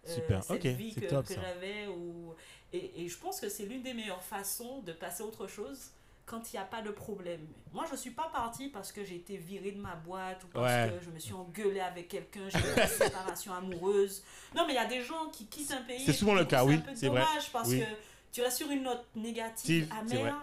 Super, 0.05 0.43
cette 0.43 0.65
vie 0.65 0.95
que, 0.95 1.21
que 1.21 1.33
j'avais. 1.33 1.87
Ou... 1.87 2.33
Et, 2.71 3.03
et 3.03 3.09
je 3.09 3.17
pense 3.17 3.39
que 3.41 3.49
c'est 3.49 3.65
l'une 3.65 3.83
des 3.83 3.93
meilleures 3.93 4.23
façons 4.23 4.81
de 4.81 4.93
passer 4.93 5.21
à 5.23 5.25
autre 5.25 5.47
chose 5.47 5.91
quand 6.25 6.51
il 6.51 6.55
n'y 6.55 6.61
a 6.61 6.65
pas 6.65 6.81
de 6.81 6.89
problème. 6.91 7.45
Moi, 7.73 7.85
je 7.91 7.95
suis 7.97 8.11
pas 8.11 8.29
partie 8.31 8.69
parce 8.69 8.91
que 8.91 9.03
j'ai 9.03 9.15
été 9.15 9.35
virée 9.37 9.71
de 9.71 9.81
ma 9.81 9.95
boîte 9.95 10.43
ou 10.43 10.47
parce 10.47 10.65
Ouais. 10.71 10.93
que 10.97 11.03
je 11.03 11.09
me 11.11 11.19
suis 11.19 11.33
engueulée 11.33 11.81
avec 11.81 12.07
quelqu'un, 12.07 12.47
j'ai 12.49 12.59
eu 12.59 12.81
une 12.81 12.87
séparation 12.87 13.53
amoureuse. 13.53 14.23
Non, 14.55 14.65
mais 14.65 14.73
il 14.73 14.75
y 14.77 14.79
a 14.79 14.85
des 14.85 15.01
gens 15.01 15.29
qui 15.31 15.45
quittent 15.47 15.71
un 15.73 15.81
pays. 15.81 16.03
C'est 16.05 16.13
souvent 16.13 16.33
le 16.35 16.45
cas, 16.45 16.63
oui, 16.63 16.75
C'est 16.75 16.89
un 16.89 16.91
peu 16.93 16.95
c'est 16.97 17.07
vrai. 17.09 17.21
dommage 17.21 17.51
parce 17.51 17.69
Oui. 17.69 17.79
que 17.81 17.85
tu 18.31 18.41
restes 18.41 18.57
sur 18.57 18.71
une 18.71 18.83
note 18.83 19.05
négative, 19.15 19.91
amère, 19.99 20.37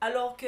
alors 0.00 0.36
que 0.36 0.46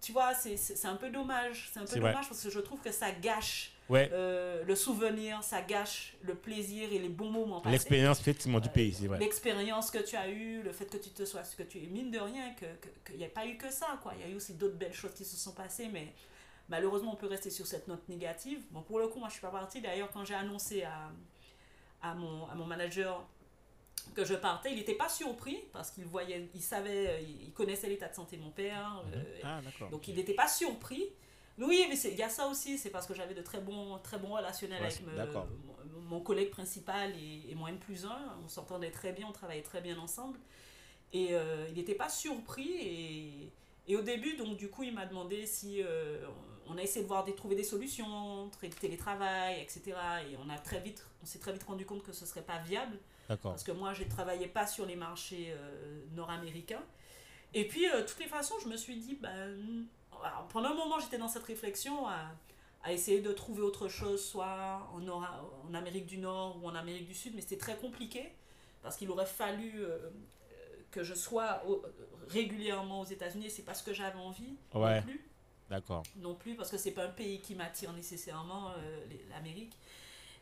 tu 0.00 0.12
vois, 0.12 0.34
c'est- 0.34 0.84
un 0.86 0.96
peu 0.96 1.08
dommage. 1.10 1.70
C'est 1.72 1.80
un 1.80 1.84
peu 1.84 2.00
vrai. 2.00 2.10
dommage 2.12 2.28
parce 2.28 2.42
que 2.42 2.50
je 2.50 2.60
trouve 2.60 2.80
que 2.80 2.92
ça 2.92 3.10
gâche 3.12 3.71
Ouais, 3.92 4.08
euh, 4.12 4.64
le 4.64 4.74
souvenir, 4.74 5.42
ça 5.44 5.60
gâche 5.62 6.16
le 6.22 6.34
plaisir 6.34 6.92
et 6.92 6.98
les 6.98 7.08
bons 7.08 7.30
moments 7.30 7.60
passés. 7.60 7.72
l'expérience 7.72 8.20
effectivement 8.20 8.58
du 8.60 8.68
pays, 8.70 8.92
c'est 8.94 9.06
vrai. 9.06 9.18
L'expérience 9.18 9.90
que 9.90 9.98
tu 9.98 10.16
as 10.16 10.28
eue, 10.30 10.62
le 10.62 10.72
fait 10.72 10.86
que 10.86 10.96
tu 10.96 11.10
te 11.10 11.24
sois 11.24 11.44
ce 11.44 11.54
que 11.56 11.62
tu 11.62 11.78
es, 11.78 11.86
mine 11.86 12.10
de 12.10 12.18
rien, 12.18 12.54
qu'il 12.54 12.68
que, 13.04 13.12
n'y 13.12 13.24
a 13.24 13.28
pas 13.28 13.46
eu 13.46 13.56
que 13.56 13.70
ça, 13.70 13.98
quoi. 14.02 14.14
Il 14.18 14.22
y 14.22 14.24
a 14.24 14.32
eu 14.32 14.36
aussi 14.36 14.54
d'autres 14.54 14.76
belles 14.76 14.94
choses 14.94 15.12
qui 15.14 15.24
se 15.24 15.36
sont 15.36 15.52
passées, 15.52 15.88
mais 15.92 16.12
malheureusement, 16.68 17.12
on 17.12 17.16
peut 17.16 17.26
rester 17.26 17.50
sur 17.50 17.66
cette 17.66 17.86
note 17.86 18.08
négative. 18.08 18.60
Bon, 18.70 18.82
pour 18.82 18.98
le 18.98 19.08
coup, 19.08 19.18
moi, 19.18 19.28
je 19.28 19.34
suis 19.34 19.42
pas 19.42 19.50
partie. 19.50 19.80
D'ailleurs, 19.80 20.10
quand 20.10 20.24
j'ai 20.24 20.34
annoncé 20.34 20.82
à, 20.84 21.10
à, 22.02 22.14
mon, 22.14 22.46
à 22.48 22.54
mon 22.54 22.64
manager 22.66 23.24
que 24.14 24.24
je 24.24 24.34
partais, 24.34 24.70
il 24.70 24.76
n'était 24.76 24.94
pas 24.94 25.08
surpris 25.08 25.58
parce 25.72 25.90
qu'il 25.90 26.04
voyait, 26.04 26.48
il 26.54 26.62
savait, 26.62 27.22
il 27.24 27.52
connaissait 27.52 27.88
l'état 27.88 28.08
de 28.08 28.14
santé 28.14 28.36
de 28.36 28.42
mon 28.42 28.50
père. 28.50 29.02
euh, 29.14 29.22
Ah, 29.44 29.60
donc 29.90 30.08
il 30.08 30.16
n'était 30.16 30.34
pas 30.34 30.48
surpris. 30.48 31.04
Oui, 31.58 31.84
mais 31.88 31.96
il 32.10 32.16
y 32.16 32.22
a 32.22 32.28
ça 32.28 32.46
aussi, 32.48 32.78
c'est 32.78 32.90
parce 32.90 33.06
que 33.06 33.14
j'avais 33.14 33.34
de 33.34 33.42
très 33.42 33.60
bons, 33.60 33.98
très 33.98 34.18
bons 34.18 34.34
relationnels 34.34 34.80
Ouais, 34.82 34.86
avec 34.86 35.06
me- 35.06 35.16
mon, 35.34 36.00
mon 36.02 36.20
collègue 36.20 36.50
principal 36.50 37.12
et, 37.16 37.50
et 37.50 37.54
mon 37.54 37.66
N 37.68 37.78
plus 37.78 38.04
1. 38.06 38.38
On 38.44 38.48
s'entendait 38.48 38.90
très 38.90 39.12
bien, 39.12 39.26
on 39.28 39.32
travaillait 39.32 39.62
très 39.62 39.80
bien 39.80 39.98
ensemble. 39.98 40.38
Et 41.12 41.28
euh, 41.32 41.66
il 41.70 41.74
n'était 41.76 41.94
pas 41.94 42.08
surpris. 42.08 42.70
Et, 42.80 43.52
et 43.86 43.96
au 43.96 44.02
début, 44.02 44.36
donc 44.36 44.56
du 44.56 44.68
coup, 44.70 44.82
il 44.82 44.94
m'a 44.94 45.04
demandé 45.06 45.44
si 45.46 45.82
euh, 45.82 46.24
on 46.68 46.78
a 46.78 46.82
essayé 46.82 47.02
de 47.02 47.08
voir 47.08 47.24
des, 47.24 47.34
trouver 47.34 47.54
des 47.56 47.64
solutions, 47.64 48.48
tra- 48.48 48.70
télétravail, 48.70 49.60
etc. 49.60 49.82
Et 50.30 50.36
on 50.44 50.48
a 50.48 50.56
très 50.58 50.80
vite, 50.80 51.04
on 51.22 51.26
s'est 51.26 51.38
très 51.38 51.52
vite 51.52 51.64
rendu 51.64 51.84
compte 51.84 52.02
que 52.02 52.12
ce 52.12 52.24
serait 52.24 52.42
pas 52.42 52.58
viable 52.58 52.96
parce 53.50 53.62
que 53.62 53.72
moi, 53.72 53.92
je 53.92 54.04
ne 54.04 54.08
travaillais 54.08 54.48
pas 54.48 54.66
sur 54.66 54.86
les 54.86 54.96
marchés 54.96 55.52
euh, 55.52 56.00
nord-américains. 56.14 56.82
Et 57.54 57.68
puis, 57.68 57.82
de 57.86 58.00
toutes 58.06 58.20
les 58.20 58.26
façons, 58.28 58.54
je 58.62 58.68
me 58.68 58.76
suis 58.76 58.96
dit, 58.96 59.16
ben, 59.20 59.86
alors, 60.24 60.46
pendant 60.48 60.70
un 60.70 60.74
moment, 60.74 60.98
j'étais 61.00 61.18
dans 61.18 61.28
cette 61.28 61.44
réflexion 61.44 62.06
à, 62.08 62.30
à 62.82 62.92
essayer 62.92 63.20
de 63.20 63.32
trouver 63.32 63.62
autre 63.62 63.88
chose, 63.88 64.24
soit 64.24 64.88
en, 64.94 65.06
en 65.08 65.74
Amérique 65.74 66.06
du 66.06 66.18
Nord 66.18 66.58
ou 66.62 66.68
en 66.68 66.74
Amérique 66.74 67.06
du 67.06 67.14
Sud, 67.14 67.34
mais 67.34 67.40
c'était 67.40 67.58
très 67.58 67.76
compliqué, 67.76 68.32
parce 68.82 68.96
qu'il 68.96 69.10
aurait 69.10 69.26
fallu 69.26 69.72
euh, 69.84 69.98
que 70.90 71.02
je 71.02 71.14
sois 71.14 71.62
au- 71.68 71.82
régulièrement 72.28 73.00
aux 73.00 73.04
États-Unis, 73.06 73.50
c'est 73.50 73.64
pas 73.64 73.74
ce 73.74 73.82
que 73.82 73.92
j'avais 73.92 74.18
envie 74.18 74.54
Ouais. 74.74 74.96
non 74.96 75.02
plus 75.02 75.28
D'accord. 75.70 76.02
non 76.16 76.34
plus 76.34 76.54
parce 76.54 76.70
que 76.70 76.76
c'est 76.76 76.90
pas 76.90 77.04
un 77.04 77.10
pays 77.10 77.40
qui 77.40 77.54
m'attire 77.54 77.92
nécessairement 77.94 78.70
euh, 78.76 79.04
l'Amérique 79.30 79.74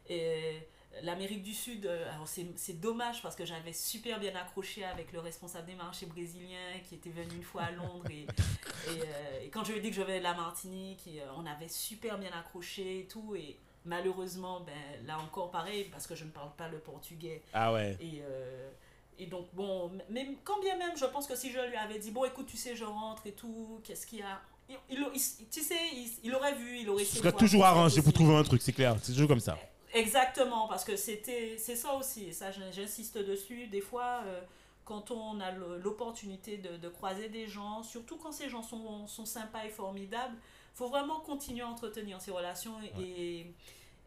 et 0.09 0.59
l'Amérique 1.03 1.43
du 1.43 1.55
Sud 1.55 1.87
euh, 1.87 2.13
alors 2.15 2.27
c'est 2.29 2.47
c'est 2.57 2.81
dommage 2.81 3.23
parce 3.23 3.37
que 3.37 3.45
j'avais 3.45 3.73
super 3.73 4.19
bien 4.19 4.35
accroché 4.35 4.85
avec 4.85 5.13
le 5.13 5.21
responsable 5.21 5.67
des 5.67 5.75
marchés 5.75 6.07
brésilien 6.07 6.59
qui 6.89 6.97
était 6.97 7.11
venu 7.11 7.37
une 7.37 7.43
fois 7.43 7.63
à 7.63 7.71
Londres 7.71 8.05
et, 8.11 8.23
et, 8.23 9.01
euh, 9.01 9.45
et 9.45 9.49
quand 9.51 9.65
je 9.65 9.73
lui 9.73 9.79
ai 9.79 9.83
dit 9.83 9.91
que 9.91 9.97
je 9.97 10.03
venais 10.03 10.19
de 10.19 10.25
la 10.25 10.35
Martinique 10.35 11.07
et, 11.07 11.21
euh, 11.23 11.27
on 11.37 11.47
avait 11.47 11.69
super 11.69 12.19
bien 12.19 12.31
accroché 12.39 13.01
et 13.01 13.05
tout 13.07 13.35
et 13.37 13.57
malheureusement 13.85 14.61
ben 14.61 15.07
là 15.07 15.19
encore 15.19 15.51
pareil 15.51 15.85
parce 15.91 16.07
que 16.07 16.15
je 16.15 16.25
ne 16.25 16.31
parle 16.31 16.51
pas 16.57 16.69
le 16.69 16.79
portugais 16.79 17.43
Ah 17.53 17.73
ouais. 17.73 17.97
et, 18.01 18.23
euh, 18.23 18.71
et 19.19 19.27
donc, 19.27 19.49
bon, 19.53 19.91
même, 20.09 20.37
quand 20.45 20.61
bien 20.63 20.77
même, 20.79 20.97
je 20.97 21.05
pense 21.05 21.27
que 21.27 21.37
si 21.37 21.51
je 21.53 21.59
lui 21.69 21.77
avais 21.77 21.99
dit, 21.99 22.11
bon, 22.11 22.25
écoute, 22.25 22.47
tu 22.47 22.57
sais, 22.57 22.75
je 22.75 22.85
rentre 22.85 23.27
et 23.27 23.33
tout, 23.33 23.79
qu'est-ce 23.85 24.07
qu'il 24.07 24.21
y 24.21 24.23
a? 24.23 24.41
Il, 24.67 24.77
il- 24.89 25.07
il- 25.15 25.47
Tu 25.51 25.61
sais, 25.61 25.75
il, 26.23 26.35
aurait 26.35 26.55
vu, 26.55 26.79
il 26.81 26.89
aurait 26.89 27.05
Ce 27.05 27.19
serait 27.19 27.33
toujours 27.33 27.67
arrangé 27.67 28.01
pour 28.01 28.15
trouver 28.15 28.35
un 28.35 28.43
truc, 28.45 28.63
c'est 28.63 28.73
clair. 28.73 28.97
C'est 29.03 29.13
toujours 29.13 29.29
comme 29.29 29.39
ça. 29.41 29.59
Exactement, 29.93 30.69
parce 30.69 30.85
que 30.85 30.95
c'était, 30.97 31.57
c'est 31.59 31.75
ça 31.75 31.95
aussi, 31.95 32.27
et 32.29 32.33
ça 32.33 32.53
j'in- 32.53 32.71
j'insiste 32.71 33.19
dessus. 33.19 33.67
Des 33.67 33.81
fois, 33.81 34.23
euh, 34.25 34.41
quand 34.85 35.11
on 35.11 35.41
a 35.41 35.51
l'opportunité 35.51 36.59
de, 36.59 36.77
de 36.77 36.89
croiser 36.89 37.29
des 37.29 37.47
gens, 37.49 37.83
surtout 37.83 38.17
quand 38.17 38.31
ces 38.33 38.49
gens 38.49 38.63
sont, 38.63 39.07
sont 39.09 39.27
sympas 39.27 39.65
et 39.65 39.71
formidables, 39.71 40.37
faut 40.75 40.89
vraiment 40.89 41.21
continuer 41.21 41.63
à 41.63 41.69
entretenir 41.69 42.21
ces 42.21 42.31
relations 42.31 42.75
et, 43.01 43.47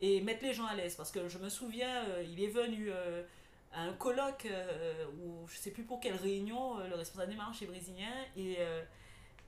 et 0.01 0.22
mettre 0.22 0.43
les 0.45 0.53
gens 0.53 0.65
à 0.65 0.76
l'aise. 0.76 0.95
Parce 0.95 1.11
que 1.11 1.27
je 1.27 1.38
me 1.38 1.49
souviens, 1.49 2.05
euh, 2.07 2.23
il 2.26 2.41
est 2.41 2.47
venu 2.47 2.88
euh, 2.89 3.23
à 3.73 3.81
un 3.81 3.93
colloque, 3.93 4.47
ou 5.22 5.45
je 5.47 5.57
sais 5.57 5.72
plus 5.72 5.84
pour 5.84 5.99
quelle 5.99 6.15
réunion, 6.15 6.77
le 6.77 6.95
responsable 6.95 7.31
des 7.31 7.38
marchés 7.38 7.65
brésilien, 7.65 8.14
et, 8.38 8.57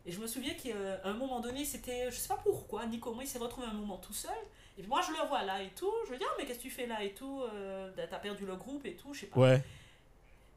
et 0.05 0.11
je 0.11 0.19
me 0.19 0.27
souviens 0.27 0.53
qu'à 0.55 0.73
un 1.03 1.13
moment 1.13 1.39
donné, 1.39 1.63
c'était, 1.63 2.09
je 2.11 2.15
sais 2.17 2.27
pas 2.27 2.41
pourquoi, 2.43 2.85
ni 2.87 2.99
comment, 2.99 3.21
il 3.21 3.27
s'est 3.27 3.37
retrouvé 3.39 3.67
un 3.67 3.73
moment 3.73 3.97
tout 3.97 4.13
seul. 4.13 4.33
Et 4.77 4.81
puis 4.81 4.89
moi, 4.89 5.01
je 5.01 5.11
le 5.11 5.27
vois 5.27 5.43
là 5.43 5.61
et 5.61 5.69
tout. 5.75 5.91
Je 6.05 6.11
lui 6.11 6.17
dis, 6.17 6.25
ah, 6.27 6.33
mais 6.37 6.45
qu'est-ce 6.45 6.57
que 6.59 6.63
tu 6.63 6.69
fais 6.69 6.85
là 6.85 7.01
et 7.03 7.13
tout 7.13 7.41
euh, 7.53 7.89
T'as 8.09 8.17
perdu 8.19 8.45
le 8.45 8.55
groupe 8.55 8.85
et 8.85 8.95
tout, 8.95 9.13
je 9.13 9.21
sais 9.21 9.25
pas. 9.27 9.39
Ouais. 9.39 9.63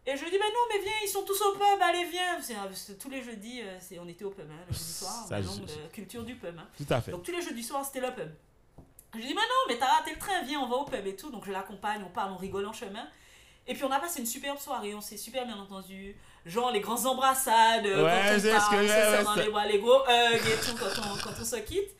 Et 0.06 0.16
je 0.16 0.22
lui 0.24 0.30
dis, 0.30 0.38
mais 0.38 0.46
non, 0.48 0.64
mais 0.72 0.82
viens, 0.82 0.92
ils 1.04 1.08
sont 1.08 1.22
tous 1.22 1.40
au 1.42 1.52
pub, 1.52 1.62
allez, 1.82 2.04
viens. 2.06 2.40
C'est, 2.40 2.54
euh, 2.54 2.94
tous 2.98 3.10
les 3.10 3.22
jeudis, 3.22 3.60
euh, 3.62 3.76
c'est, 3.80 3.98
on 3.98 4.08
était 4.08 4.24
au 4.24 4.30
pub, 4.30 4.50
hein, 4.50 4.64
le 4.66 4.72
jeudi 4.72 4.92
soir, 4.92 5.24
Ça, 5.28 5.36
maintenant, 5.36 5.52
je- 5.66 5.82
la 5.82 5.88
culture 5.88 6.24
du 6.24 6.34
pub. 6.34 6.58
hein. 6.58 6.66
Tout 6.76 6.86
à 6.92 7.00
fait. 7.00 7.10
Donc 7.12 7.22
tous 7.22 7.32
les 7.32 7.42
jeudis 7.42 7.62
soirs, 7.62 7.84
c'était 7.84 8.00
le 8.06 8.12
pub. 8.14 8.30
Je 9.12 9.18
lui 9.18 9.26
dis, 9.26 9.34
mais 9.34 9.40
non, 9.40 9.64
mais 9.68 9.78
t'as 9.78 9.86
raté 9.86 10.12
le 10.12 10.18
train, 10.18 10.42
viens, 10.44 10.60
on 10.60 10.66
va 10.68 10.76
au 10.76 10.84
pub 10.84 11.06
et 11.06 11.14
tout. 11.16 11.30
Donc 11.30 11.44
je 11.46 11.52
l'accompagne, 11.52 12.02
on 12.04 12.10
parle, 12.10 12.32
on 12.32 12.36
rigole 12.36 12.66
en 12.66 12.72
chemin. 12.72 13.06
Et 13.66 13.74
puis 13.74 13.84
on 13.84 13.90
a 13.92 14.00
passé 14.00 14.20
une 14.20 14.26
superbe 14.26 14.58
soirée, 14.58 14.94
on 14.94 15.00
s'est 15.02 15.16
super 15.18 15.44
bien 15.46 15.56
entendu. 15.58 16.16
Genre 16.46 16.70
les 16.70 16.80
grandes 16.80 17.04
embrassades, 17.06 17.84
euh, 17.86 18.02
Ouais, 18.04 18.22
quand 18.30 18.34
on 18.36 18.40
ce 18.40 18.48
part, 18.48 18.70
que- 18.70 18.74
on 18.76 18.78
se 18.78 18.82
ouais, 18.82 18.88
serre 18.88 19.18
ouais, 19.18 19.24
dans 19.24 19.34
ça- 19.34 19.42
les 19.44 19.50
bras, 19.50 19.66
les 19.66 19.78
gros 19.78 20.00
hugs 20.08 20.46
et 20.46 20.66
tout 20.66 20.76
quand 20.78 21.02
on, 21.02 21.18
quand 21.22 21.34
on 21.38 21.44
se 21.44 21.56
quitte. 21.56 21.90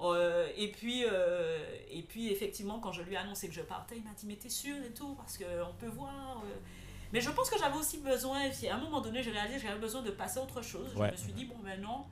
Euh, 0.00 0.48
et, 0.56 0.70
puis, 0.70 1.04
euh, 1.04 1.58
et 1.90 2.02
puis 2.02 2.30
effectivement, 2.30 2.78
quand 2.78 2.92
je 2.92 3.02
lui 3.02 3.14
ai 3.14 3.16
annoncé 3.16 3.48
que 3.48 3.54
je 3.54 3.62
partais, 3.62 3.96
il 3.96 4.04
m'a 4.04 4.12
dit, 4.16 4.26
mais 4.26 4.36
t'es 4.36 4.48
sûr 4.48 4.76
et 4.84 4.92
tout, 4.92 5.14
parce 5.14 5.36
qu'on 5.36 5.74
peut 5.78 5.88
voir. 5.88 6.42
euh. 6.44 6.56
Mais 7.12 7.20
je 7.20 7.30
pense 7.30 7.50
que 7.50 7.58
j'avais 7.58 7.76
aussi 7.76 7.98
besoin, 7.98 8.38
à 8.70 8.74
un 8.74 8.78
moment 8.78 9.00
donné, 9.00 9.22
j'ai 9.22 9.30
réalisé 9.30 9.56
que 9.58 9.66
j'avais 9.66 9.80
besoin 9.80 10.02
de 10.02 10.10
passer 10.10 10.38
à 10.38 10.42
autre 10.42 10.62
chose. 10.62 10.94
Ouais. 10.94 11.06
Je 11.08 11.12
me 11.12 11.16
suis 11.16 11.32
dit, 11.32 11.44
bon, 11.46 11.56
maintenant, 11.64 12.06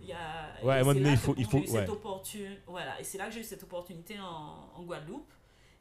il 0.00 0.08
y 0.08 0.12
a. 0.12 0.52
Ouais, 0.62 0.80
et 0.80 0.84
là 1.00 1.10
il 1.10 1.16
que, 1.16 1.16
faut- 1.22 1.34
bon, 1.34 1.40
il 1.40 1.46
faut- 1.46 1.64
cette 1.66 1.88
opportun- 1.88 2.56
Voilà, 2.66 3.00
et 3.00 3.04
c'est 3.04 3.18
là 3.18 3.26
que 3.26 3.32
j'ai 3.32 3.40
eu 3.40 3.44
cette 3.44 3.62
opportunité 3.64 4.20
en, 4.20 4.70
en 4.76 4.82
Guadeloupe. 4.82 5.32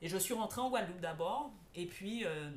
Et 0.02 0.08
je 0.10 0.18
suis 0.18 0.34
rentrée 0.34 0.62
en 0.62 0.70
Guadeloupe 0.70 1.00
d'abord, 1.02 1.52
et 1.76 1.86
puis. 1.86 2.26
euh, 2.26 2.50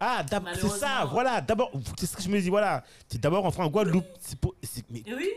Ah, 0.00 0.24
c'est 0.54 0.68
ça, 0.68 1.04
voilà. 1.06 1.40
D'abord, 1.40 1.70
c'est 1.98 2.06
ce 2.06 2.16
que 2.16 2.22
je 2.22 2.28
me 2.28 2.40
dis, 2.40 2.50
voilà. 2.50 2.84
C'est 3.08 3.20
d'abord 3.20 3.42
rentré 3.42 3.62
en 3.62 3.68
Guadeloupe. 3.68 4.06
C'est 4.20 4.38
pour- 4.38 4.54
mais, 4.90 5.02
et 5.04 5.14
oui, 5.14 5.28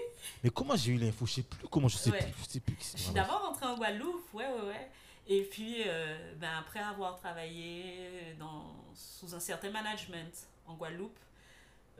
mais 0.43 0.49
comment 0.51 0.75
j'ai 0.75 0.91
eu 0.91 0.97
l'info? 0.97 1.25
Je 1.25 1.33
sais 1.33 1.41
plus 1.43 1.67
comment, 1.67 1.87
je 1.87 1.97
sais 1.97 2.11
Ouais. 2.11 2.19
plus. 2.19 2.33
Je 2.43 2.49
sais 2.49 2.59
plus. 2.59 2.77
Je 2.95 2.97
suis 3.01 3.13
d'abord 3.13 3.41
rentrée 3.41 3.65
en 3.65 3.75
Guadeloupe, 3.77 4.33
ouais, 4.33 4.45
ouais, 4.47 4.67
ouais. 4.67 4.91
Et 5.27 5.43
puis, 5.43 5.83
euh, 5.85 6.33
ben, 6.39 6.49
après 6.59 6.79
avoir 6.79 7.15
travaillé 7.17 8.35
dans, 8.39 8.65
sous 8.93 9.33
un 9.33 9.39
certain 9.39 9.71
management 9.71 10.47
en 10.67 10.75
Guadeloupe, 10.75 11.17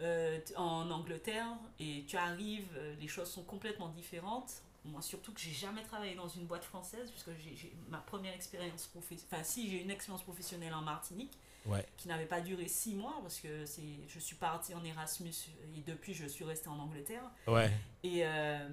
euh, 0.01 0.39
en 0.55 0.89
Angleterre, 0.91 1.47
et 1.79 2.03
tu 2.07 2.17
arrives, 2.17 2.67
euh, 2.75 2.95
les 2.99 3.07
choses 3.07 3.29
sont 3.29 3.43
complètement 3.43 3.89
différentes. 3.89 4.51
Moi, 4.85 5.01
surtout 5.01 5.31
que 5.31 5.39
j'ai 5.39 5.51
jamais 5.53 5.83
travaillé 5.83 6.15
dans 6.15 6.27
une 6.27 6.45
boîte 6.45 6.63
française, 6.63 7.09
puisque 7.11 7.29
j'ai 7.39 7.71
ma 7.89 7.99
première 7.99 8.33
expérience 8.33 8.87
professionnelle. 8.87 9.27
Enfin, 9.31 9.43
si, 9.43 9.69
j'ai 9.69 9.81
une 9.81 9.91
expérience 9.91 10.23
professionnelle 10.23 10.73
en 10.73 10.81
Martinique, 10.81 11.33
Ouais. 11.65 11.85
qui 11.97 12.07
n'avait 12.07 12.25
pas 12.25 12.41
duré 12.41 12.67
six 12.67 12.95
mois, 12.95 13.19
parce 13.21 13.39
que 13.39 13.65
c'est 13.65 13.81
je 14.07 14.19
suis 14.19 14.35
partie 14.35 14.73
en 14.73 14.83
Erasmus, 14.83 15.33
et 15.77 15.81
depuis, 15.85 16.13
je 16.13 16.25
suis 16.25 16.43
restée 16.43 16.69
en 16.69 16.79
Angleterre. 16.79 17.23
Ouais. 17.47 17.69
Et 18.03 18.25
euh, 18.25 18.67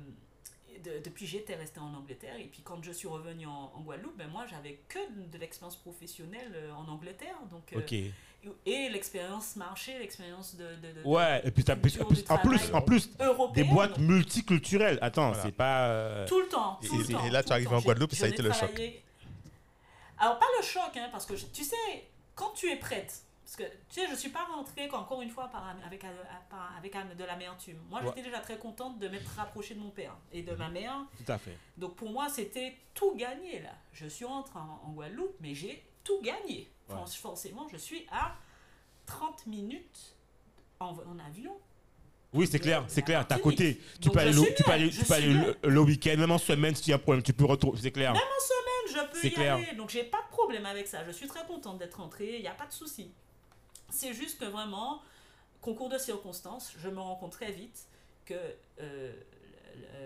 et 0.74 0.78
de- 0.80 0.98
depuis, 1.04 1.26
j'étais 1.26 1.54
restée 1.54 1.80
en 1.80 1.92
Angleterre. 1.94 2.36
Et 2.38 2.44
puis, 2.46 2.62
quand 2.62 2.82
je 2.82 2.92
suis 2.92 3.08
revenue 3.08 3.46
en, 3.46 3.72
en 3.74 3.80
Guadeloupe, 3.80 4.16
ben, 4.16 4.28
moi, 4.28 4.46
j'avais 4.48 4.80
que 4.88 4.98
de, 5.16 5.26
de 5.30 5.38
l'expérience 5.38 5.76
professionnelle 5.76 6.52
euh, 6.54 6.72
en 6.72 6.86
Angleterre. 6.88 7.36
Donc, 7.50 7.72
euh. 7.74 8.10
Et 8.64 8.88
l'expérience 8.88 9.56
marché, 9.56 9.98
l'expérience 9.98 10.54
de, 10.54 10.64
de, 10.76 11.00
de- 11.00 11.06
Ouais, 11.06 11.42
et 11.44 11.50
puis 11.50 11.64
plus, 11.64 11.74
culture 11.74 12.02
en 12.02 12.06
plus, 12.06 12.24
en 12.30 12.38
plus, 12.38 12.58
travail 12.58 12.72
en 12.74 12.82
plus, 12.82 13.10
des 13.54 13.64
boîtes 13.64 13.98
multiculturelles. 13.98 14.98
Attends, 15.02 15.28
Voilà. 15.28 15.42
c'est 15.42 15.52
pas. 15.52 15.88
euh, 15.88 16.26
Tout 16.28 16.40
le 16.40 16.48
temps. 16.48 16.78
Et- 16.82 16.86
tout 16.86 16.96
le 16.98 17.04
et- 17.04 17.12
temps, 17.12 17.24
et 17.26 17.30
là, 17.30 17.42
tu 17.42 17.52
arrives 17.52 17.72
en 17.72 17.80
Guadeloupe, 17.80 18.10
J'ai- 18.12 18.16
ça 18.16 18.24
a 18.26 18.28
été 18.28 18.40
le 18.42 18.52
choc. 18.52 18.80
Alors, 20.18 20.38
pas 20.38 20.46
le 20.58 20.64
choc, 20.64 20.96
hein, 20.96 21.08
parce 21.10 21.26
que 21.26 21.36
je- 21.36 21.46
tu 21.46 21.64
sais, 21.64 21.76
quand 22.38 22.52
tu 22.52 22.70
es 22.70 22.76
prête, 22.76 23.24
parce 23.44 23.56
que 23.56 23.62
tu 23.88 24.00
sais, 24.00 24.06
je 24.08 24.14
suis 24.14 24.28
pas 24.28 24.44
rentrée, 24.44 24.88
encore 24.90 25.22
une 25.22 25.30
fois, 25.30 25.48
par, 25.48 25.66
avec, 25.84 26.04
euh, 26.04 26.08
avec 26.78 26.94
un- 26.94 27.14
de 27.14 27.24
l'amertume. 27.24 27.78
Moi, 27.88 28.00
Ouais. 28.00 28.06
j'étais 28.08 28.22
déjà 28.22 28.40
très 28.40 28.58
contente 28.58 28.98
de 28.98 29.08
m'être 29.08 29.28
rapprochée 29.36 29.74
de 29.74 29.80
mon 29.80 29.90
père 29.90 30.14
et 30.32 30.42
de 30.42 30.54
ma 30.54 30.68
mère. 30.68 30.94
Tout 31.24 31.32
à 31.32 31.38
fait. 31.38 31.56
Donc 31.76 31.96
pour 31.96 32.10
moi, 32.10 32.28
c'était 32.28 32.76
tout 32.94 33.14
gagné 33.16 33.60
là. 33.60 33.72
Je 33.92 34.06
suis 34.06 34.24
rentrée 34.24 34.58
en, 34.58 34.80
en 34.86 34.92
Guadeloupe, 34.92 35.34
mais 35.40 35.54
j'ai 35.54 35.82
tout 36.04 36.20
gagné. 36.22 36.70
Ouais. 36.88 36.96
Forcément, 37.06 37.66
je 37.68 37.76
suis 37.78 38.06
à 38.10 38.34
30 39.06 39.46
minutes 39.46 40.14
en, 40.80 40.90
en 41.10 41.18
avion. 41.18 41.58
Oui, 42.32 42.46
c'est 42.50 42.58
clair, 42.58 42.84
c'est 42.88 43.02
clair. 43.02 43.26
T'as 43.26 43.38
côté. 43.38 43.80
Tu 44.00 44.10
peux 44.10 44.18
aller, 44.18 44.32
le, 44.32 44.54
tu 44.54 44.62
peux 44.62 44.70
aller, 44.70 44.90
tu 44.90 45.04
peux 45.04 45.20
le, 45.20 45.56
le 45.70 45.80
week-end, 45.80 46.16
même 46.18 46.30
en 46.30 46.38
semaine, 46.38 46.74
s'il 46.74 46.88
y 46.88 46.92
a 46.92 46.96
un 46.96 46.98
problème, 46.98 47.22
tu 47.22 47.32
peux 47.32 47.46
retrouver. 47.46 47.78
C'est 47.80 47.90
clair. 47.90 48.12
Même 48.12 48.20
en 48.22 48.40
semaine, 48.92 49.06
je 49.14 49.20
peux 49.20 49.26
y 49.26 49.32
clair. 49.32 49.54
aller. 49.54 49.74
Donc 49.76 49.88
j'ai 49.90 50.04
pas 50.04 50.20
de 50.22 50.28
problème 50.30 50.66
avec 50.66 50.86
ça. 50.86 51.04
Je 51.06 51.12
suis 51.12 51.26
très 51.26 51.44
contente 51.46 51.78
d'être 51.78 51.94
rentrée. 51.98 52.34
Il 52.36 52.42
n'y 52.42 52.48
a 52.48 52.52
pas 52.54 52.66
de 52.66 52.72
souci. 52.72 53.10
C'est 53.90 54.12
juste 54.12 54.38
que 54.38 54.44
vraiment, 54.44 55.00
concours 55.62 55.88
de 55.88 55.96
circonstances, 55.96 56.74
je 56.78 56.88
me 56.90 57.00
rends 57.00 57.16
compte 57.16 57.32
très 57.32 57.50
vite 57.50 57.86
que 58.26 58.34
euh, 58.82 59.12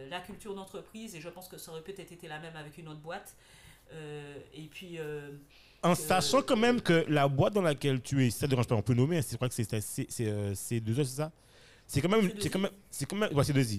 la- 0.09 0.21
culture 0.21 0.55
d'entreprise, 0.55 1.17
et 1.17 1.21
je 1.21 1.29
pense 1.29 1.49
que 1.49 1.59
ça 1.59 1.73
aurait 1.73 1.83
peut-être 1.83 2.13
été 2.13 2.29
la 2.29 2.39
même 2.39 2.55
avec 2.55 2.79
une 2.79 2.87
autre 2.87 3.01
boîte, 3.01 3.35
euh, 3.93 4.37
et 4.55 4.69
puis... 4.69 4.99
euh, 4.99 5.31
En 5.83 5.97
sachant 5.97 6.43
quand 6.43 6.57
même 6.57 6.81
que 6.81 7.05
la 7.09 7.27
boîte 7.27 7.55
dans 7.55 7.63
laquelle 7.63 8.01
tu 8.01 8.25
es, 8.25 8.31
ça 8.31 8.47
ne 8.47 8.51
dérange 8.51 8.69
pas, 8.69 8.77
on 8.77 8.83
peut 8.83 8.95
nommer, 8.95 9.19
hein, 9.19 9.23
c'est- 9.23 9.33
je 9.33 9.37
crois 9.37 9.49
que 9.49 9.55
c'est 9.55 9.81
c'est- 9.81 10.07
c'est, 10.09 10.29
euh, 10.29 10.55
c'est 10.55 10.79
deux 10.79 10.97
heures, 11.01 11.07
c'est 11.07 11.17
ça? 11.17 11.33
C'est 11.93 12.01
quand 12.01 12.09
même, 12.09 12.31
C'est 12.41 12.49
quand 12.49 12.59
même, 12.59 12.71
c'est 12.91 13.07
quand 13.07 13.17
même, 13.17 13.31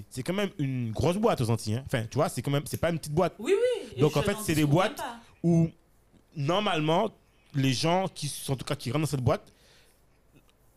c'est 0.10 0.24
quand 0.24 0.34
même 0.34 0.50
une 0.60 0.92
grosse 0.92 1.18
boîte 1.18 1.42
aux 1.42 1.50
Antilles. 1.50 1.76
hein. 1.76 1.84
Enfin, 1.88 2.04
tu 2.10 2.16
vois, 2.16 2.30
c'est 2.30 2.42
quand 2.44 2.52
même, 2.52 2.64
c'est 2.66 2.80
pas 2.80 2.92
une 2.92 3.00
petite 3.00 3.14
boîte 3.14 3.34
Oui, 3.40 3.54
oui. 3.54 4.00
Donc, 4.00 4.16
en 4.18 4.22
fait, 4.22 4.36
c'est 4.44 4.54
des 4.56 4.66
boîtes 4.66 5.02
où 5.42 5.70
normalement 6.36 7.10
les 7.56 7.74
gens 7.74 8.08
qui 8.08 8.28
sont 8.28 8.54
en 8.54 8.56
tout 8.56 8.66
cas 8.66 8.76
qui 8.76 8.92
rentrent 8.92 9.02
dans 9.06 9.10
cette 9.10 9.22
boîte 9.22 9.52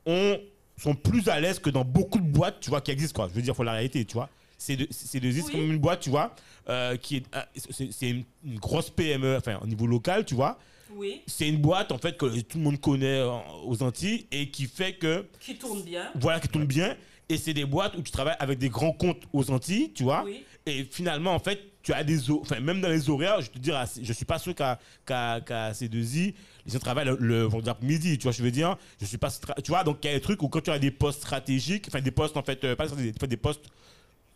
ont, 0.06 0.38
sont 0.78 0.94
plus 0.94 1.28
à 1.28 1.40
l'aise 1.40 1.58
que 1.58 1.70
dans 1.70 1.84
beaucoup 1.84 2.18
de 2.20 2.26
boîtes, 2.26 2.60
tu 2.60 2.70
vois, 2.70 2.80
qui 2.80 2.90
existent 2.90 3.14
quoi. 3.20 3.28
Je 3.28 3.34
veux 3.34 3.42
dire, 3.42 3.54
faut 3.56 3.62
la 3.64 3.72
réalité, 3.72 4.04
tu 4.04 4.14
vois. 4.14 4.28
C'est 4.58 4.76
de, 4.76 4.86
c'est 4.90 5.20
de, 5.20 5.28
Oui. 5.28 5.42
comme 5.52 5.60
une 5.72 5.78
boîte, 5.78 6.00
tu 6.00 6.10
vois, 6.10 6.34
euh, 6.70 6.96
qui 6.96 7.16
est, 7.16 7.24
euh, 7.34 7.42
c'est 7.70 8.08
une, 8.08 8.24
une 8.44 8.58
grosse 8.58 8.88
PME, 8.88 9.36
enfin 9.36 9.58
au 9.62 9.66
niveau 9.66 9.86
local, 9.86 10.24
tu 10.24 10.34
vois. 10.34 10.58
Oui, 10.94 11.20
C'est 11.26 11.48
une 11.48 11.58
boîte 11.60 11.90
en 11.92 11.98
fait 11.98 12.16
que 12.16 12.40
tout 12.42 12.58
le 12.58 12.64
monde 12.64 12.80
connaît 12.80 13.18
euh, 13.18 13.32
aux 13.64 13.82
Antilles 13.82 14.26
et 14.30 14.50
qui 14.50 14.66
fait 14.66 14.94
que 14.94 15.26
qui 15.40 15.56
tourne 15.58 15.82
bien. 15.82 16.10
voilà 16.14 16.38
qui 16.40 16.48
tourne 16.48 16.64
bien. 16.64 16.96
Et 17.28 17.39
c'est 17.39 17.55
des 17.55 17.65
boîtes 17.65 17.97
où 17.97 18.03
tu 18.03 18.12
travailles 18.12 18.36
avec 18.39 18.59
des 18.59 18.69
grands 18.69 18.93
comptes 18.93 19.23
aux 19.32 19.51
Antilles, 19.51 19.93
tu 19.93 20.05
vois. 20.05 20.23
Oui. 20.24 20.44
Et 20.65 20.85
finalement, 20.85 21.35
en 21.35 21.39
fait, 21.39 21.61
tu 21.82 21.93
as 21.93 22.05
des... 22.05 22.31
Enfin, 22.31 22.61
même 22.61 22.81
dans 22.81 22.89
les 22.89 23.09
horaires, 23.11 23.40
je 23.40 23.51
te 23.51 23.59
dire, 23.59 23.82
je 24.01 24.12
suis 24.12 24.24
pas 24.24 24.39
sûr 24.39 24.55
qu'à 24.55 24.78
qu'à 25.05 25.40
qu'à 25.40 25.73
C2I, 25.73 26.35
les 26.66 26.73
gens 26.73 26.78
travaillent 26.78 27.07
le, 27.07 27.16
le 27.20 27.43
vendredi 27.43 27.86
midi, 27.86 28.19
tu 28.19 28.24
vois, 28.24 28.32
je 28.32 28.43
veux 28.43 28.51
dire. 28.51 28.77
Je 29.01 29.07
suis 29.07 29.19
pas... 29.19 29.31
Tu 29.62 29.70
vois, 29.70 29.85
donc 29.85 29.98
il 30.03 30.09
y 30.09 30.11
a 30.11 30.15
des 30.15 30.20
trucs 30.20 30.43
où 30.43 30.48
quand 30.48 30.61
tu 30.61 30.70
as 30.70 30.78
des 30.78 30.90
postes 30.90 31.20
stratégiques, 31.20 31.86
enfin 31.89 32.01
des 32.01 32.11
postes, 32.11 32.36
en 32.36 32.43
fait, 32.43 32.62
euh, 32.65 32.77
pas 32.77 32.86
stratégiques, 32.86 33.19
des, 33.20 33.27
des 33.27 33.36
postes, 33.36 33.65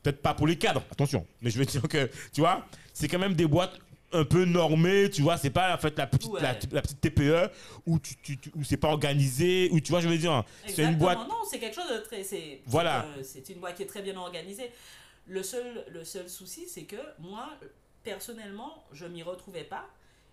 peut-être 0.02 0.22
pas 0.22 0.34
pour 0.34 0.46
les 0.46 0.56
cadres, 0.56 0.82
attention. 0.90 1.26
Mais 1.42 1.50
je 1.50 1.58
veux 1.58 1.64
dire 1.64 1.82
que, 1.82 2.10
tu 2.32 2.40
vois, 2.40 2.64
c'est 2.92 3.08
quand 3.08 3.18
même 3.18 3.34
des 3.34 3.46
boîtes 3.46 3.78
un 4.12 4.24
peu 4.24 4.44
normées, 4.44 5.08
tu 5.10 5.22
vois, 5.22 5.36
c'est 5.38 5.50
pas 5.50 5.74
en 5.74 5.78
fait 5.78 5.96
la 5.98 6.06
petite, 6.06 6.32
la, 6.40 6.50
Ouais. 6.52 6.58
la 6.72 6.82
petite 6.82 7.00
TPE 7.00 7.50
où, 7.86 7.98
tu, 7.98 8.16
tu, 8.16 8.38
tu- 8.38 8.50
où 8.56 8.64
c'est 8.64 8.76
pas 8.76 8.88
organisé, 8.88 9.68
où 9.72 9.80
tu 9.80 9.90
vois, 9.92 10.00
je 10.00 10.08
veux 10.08 10.18
dire, 10.18 10.44
c'est 10.66 10.82
une 10.82 10.96
boîte... 10.96 11.18
Non, 11.28 11.42
c'est 11.48 11.58
quelque 11.58 11.74
chose 11.74 11.90
de 11.90 11.98
très. 11.98 12.24
C'est, 12.24 12.60
Voilà. 12.66 13.06
c'est, 13.22 13.48
euh, 13.48 13.54
une 13.54 13.60
boîte 13.60 13.76
qui 13.76 13.82
est 13.84 13.86
très 13.86 14.02
bien 14.02 14.16
organisée. 14.16 14.72
Le 15.26 15.42
seul, 15.42 15.84
le 15.90 16.04
seul 16.04 16.28
souci, 16.28 16.66
c'est 16.68 16.84
que 16.84 16.96
moi, 17.18 17.50
personnellement, 18.02 18.84
je 18.92 19.06
m'y 19.06 19.22
retrouvais 19.22 19.64
pas 19.64 19.86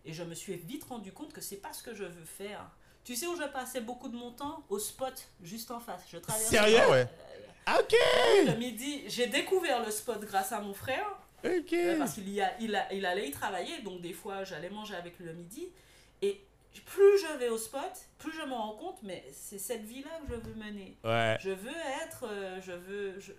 et 0.06 0.14
je 0.14 0.24
me 0.24 0.34
suis 0.34 0.56
vite 0.56 0.84
rendu 0.86 1.12
compte 1.12 1.34
que 1.34 1.42
c'est 1.42 1.58
pas 1.58 1.74
ce 1.74 1.84
que 1.84 1.94
je 1.94 2.04
veux 2.04 2.26
faire. 2.26 2.70
Tu 3.04 3.16
sais 3.16 3.28
où 3.28 3.36
je 3.38 3.44
passais 3.48 3.82
beaucoup 3.82 4.10
de 4.10 4.16
mon 4.16 4.32
temps? 4.32 4.64
Au 4.70 4.80
spot, 4.80 5.14
juste 5.44 5.70
en 5.72 5.80
face. 5.80 6.02
Je 6.12 6.18
traversais 6.18 6.50
Sérieux? 6.50 6.78
Ah 6.82 6.90
ouais. 6.92 7.08
Ah, 7.66 7.78
ok 7.82 7.96
le 8.48 8.56
midi. 8.56 9.04
J'ai 9.08 9.28
découvert 9.28 9.86
le 9.86 9.92
spot 9.92 10.22
grâce 10.22 10.52
à 10.52 10.62
mon 10.62 10.74
frère. 10.74 11.06
Ok 11.44 11.76
parce 11.98 12.14
qu'il 12.16 12.30
y 12.30 12.42
a, 12.42 12.60
il, 12.60 12.76
a, 12.76 12.92
il 12.94 13.06
allait 13.06 13.28
y 13.28 13.32
travailler, 13.32 13.82
donc 13.82 14.02
des 14.02 14.14
fois 14.14 14.44
j'allais 14.44 14.70
manger 14.70 14.96
avec 14.96 15.18
lui 15.20 15.26
le 15.26 15.34
midi. 15.34 15.68
Et 16.22 16.42
plus 16.86 17.20
je 17.20 17.38
vais 17.38 17.50
au 17.50 17.58
spot, 17.58 17.92
plus 18.18 18.32
je 18.32 18.42
me 18.42 18.54
rends 18.54 18.76
compte, 18.76 19.02
mais 19.04 19.24
c'est 19.32 19.58
cette 19.58 19.84
vie-là 19.84 20.10
que 20.28 20.34
je 20.34 20.40
veux 20.40 20.56
mener. 20.56 20.98
Ouais. 21.04 21.38
Je 21.40 21.50
veux 21.50 21.76
être, 22.04 22.26
euh, 22.28 22.60
je 22.62 22.72
veux, 22.72 23.20
je, 23.20 23.34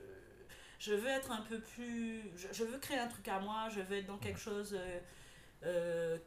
je 0.78 0.94
veux 0.94 1.08
être 1.08 1.30
un 1.30 1.42
peu 1.42 1.60
plus, 1.60 2.22
je, 2.36 2.48
je 2.52 2.64
veux 2.64 2.78
créer 2.78 2.98
un 2.98 3.08
truc 3.08 3.26
à 3.28 3.40
moi, 3.40 3.68
je 3.74 3.80
veux 3.80 3.96
être 3.96 4.06
dans 4.06 4.18
quelque 4.18 4.40
chose 4.40 4.76
euh, 4.78 4.98
euh, 5.64 6.18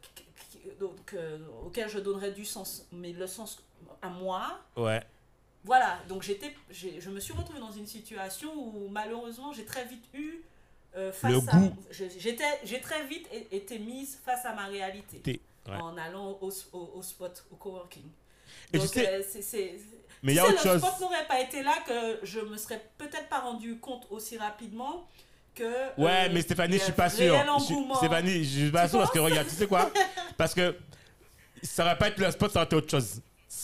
donc, 0.78 1.14
euh, 1.14 1.38
auquel 1.64 1.88
je 1.88 1.98
donnerais 1.98 2.32
du 2.32 2.44
sens, 2.44 2.86
mais 2.92 3.12
le 3.12 3.26
sens 3.26 3.62
à 4.00 4.08
moi. 4.08 4.60
Ouais. 4.76 5.02
Voilà, 5.64 6.00
donc 6.08 6.22
j'étais, 6.22 6.54
je 6.70 7.08
me 7.08 7.20
suis 7.20 7.32
retrouvée 7.32 7.60
dans 7.60 7.70
une 7.70 7.86
situation 7.86 8.52
où 8.54 8.88
malheureusement 8.88 9.52
j'ai 9.52 9.64
très 9.64 9.84
vite 9.84 10.04
eu 10.12 10.42
euh, 10.96 11.12
face 11.12 11.30
Le 11.32 11.38
à, 11.38 11.40
goût. 11.56 11.72
j'étais, 11.90 12.44
j'ai 12.64 12.80
très 12.80 13.04
vite 13.06 13.28
été 13.50 13.78
mise 13.78 14.18
face 14.24 14.44
à 14.44 14.52
ma 14.54 14.66
réalité 14.66 15.40
ouais. 15.68 15.74
en 15.76 15.96
allant 15.96 16.38
au, 16.40 16.50
au, 16.72 16.92
au 16.96 17.02
spot, 17.02 17.44
au 17.50 17.56
coworking. 17.56 18.04
Et 18.72 18.78
donc 18.78 18.90
tu 18.90 19.00
sais- 19.00 19.08
euh, 19.08 19.22
c'est, 19.28 19.42
c'est- 19.42 19.74
Mais 20.22 20.32
il 20.32 20.36
y 20.36 20.38
a 20.38 20.42
sais, 20.44 20.48
autre 20.52 20.66
le 20.66 20.72
chose. 20.72 20.82
spot 20.82 21.00
n'aurait 21.00 21.26
pas 21.26 21.40
été 21.40 21.62
là 21.62 21.74
que 21.86 22.26
je 22.26 22.40
me 22.40 22.56
serais 22.56 22.80
peut-être 22.98 23.28
pas 23.28 23.40
rendu 23.40 23.78
compte 23.78 24.06
aussi 24.10 24.36
rapidement 24.38 25.06
que. 25.54 25.64
Ouais, 26.00 26.28
euh, 26.28 26.30
mais 26.32 26.42
Stéphanie, 26.42 26.78
je 26.78 26.84
suis 26.84 26.92
pas 26.92 27.10
sûr. 27.10 27.34
Stéphanie, 27.96 28.44
je 28.44 28.60
suis 28.60 28.70
pas 28.70 28.88
sûr 28.88 28.98
parce 28.98 29.10
que 29.10 29.18
regarde, 29.18 29.48
tu 29.48 29.54
sais 29.54 29.66
quoi? 29.66 29.90
Parce 30.36 30.54
que 30.54 30.74
ça 31.62 31.84
aurait 31.84 31.98
pas 31.98 32.08
été 32.08 32.20
le 32.24 32.30
spot, 32.30 32.50
ça 32.50 32.60
aurait 32.60 32.66
été 32.66 32.76
autre 32.76 32.90
chose. 32.90 33.20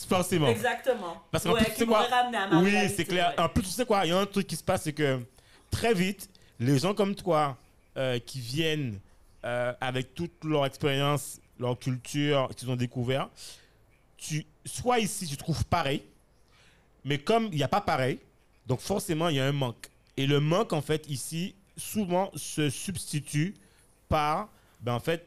Forcément. 0.08 0.48
Exactement. 0.48 1.22
Parce 1.30 1.44
qu'en 1.44 1.52
ouais, 1.54 1.64
plus, 1.64 1.72
tu 1.72 1.78
sais 1.78 1.86
quoi? 1.86 2.06
Oui, 2.52 2.70
réalité, 2.70 2.94
c'est 2.96 3.04
clair. 3.06 3.34
ouais. 3.36 3.42
En 3.42 3.48
plus, 3.48 3.62
tu 3.62 3.70
sais 3.70 3.84
quoi? 3.86 4.04
Il 4.04 4.10
y 4.10 4.12
a 4.12 4.18
un 4.18 4.26
truc 4.26 4.46
qui 4.46 4.54
se 4.56 4.62
passe, 4.62 4.82
c'est 4.82 4.92
que 4.92 5.20
très 5.70 5.94
vite, 5.94 6.28
les 6.60 6.78
gens 6.78 6.94
comme 6.94 7.14
toi 7.14 7.56
euh, 7.96 8.18
qui 8.18 8.40
viennent 8.40 8.98
euh, 9.44 9.72
avec 9.80 10.14
toute 10.14 10.44
leur 10.44 10.66
expérience, 10.66 11.40
leur 11.58 11.78
culture 11.78 12.48
qu'ils 12.56 12.70
ont 12.70 12.76
découvert, 12.76 13.28
tu, 14.16 14.44
soit 14.64 14.98
ici, 14.98 15.26
tu 15.26 15.36
trouves 15.36 15.64
pareil, 15.66 16.02
mais 17.04 17.18
comme 17.18 17.44
il 17.52 17.56
n'y 17.56 17.62
a 17.62 17.68
pas 17.68 17.80
pareil, 17.80 18.18
donc 18.66 18.80
forcément, 18.80 19.28
il 19.28 19.36
y 19.36 19.40
a 19.40 19.46
un 19.46 19.52
manque. 19.52 19.88
Et 20.16 20.26
le 20.26 20.40
manque, 20.40 20.72
en 20.72 20.82
fait, 20.82 21.08
ici, 21.08 21.54
souvent 21.76 22.30
se 22.34 22.68
substitue 22.70 23.54
par, 24.08 24.48
ben, 24.80 24.94
en 24.94 25.00
fait, 25.00 25.26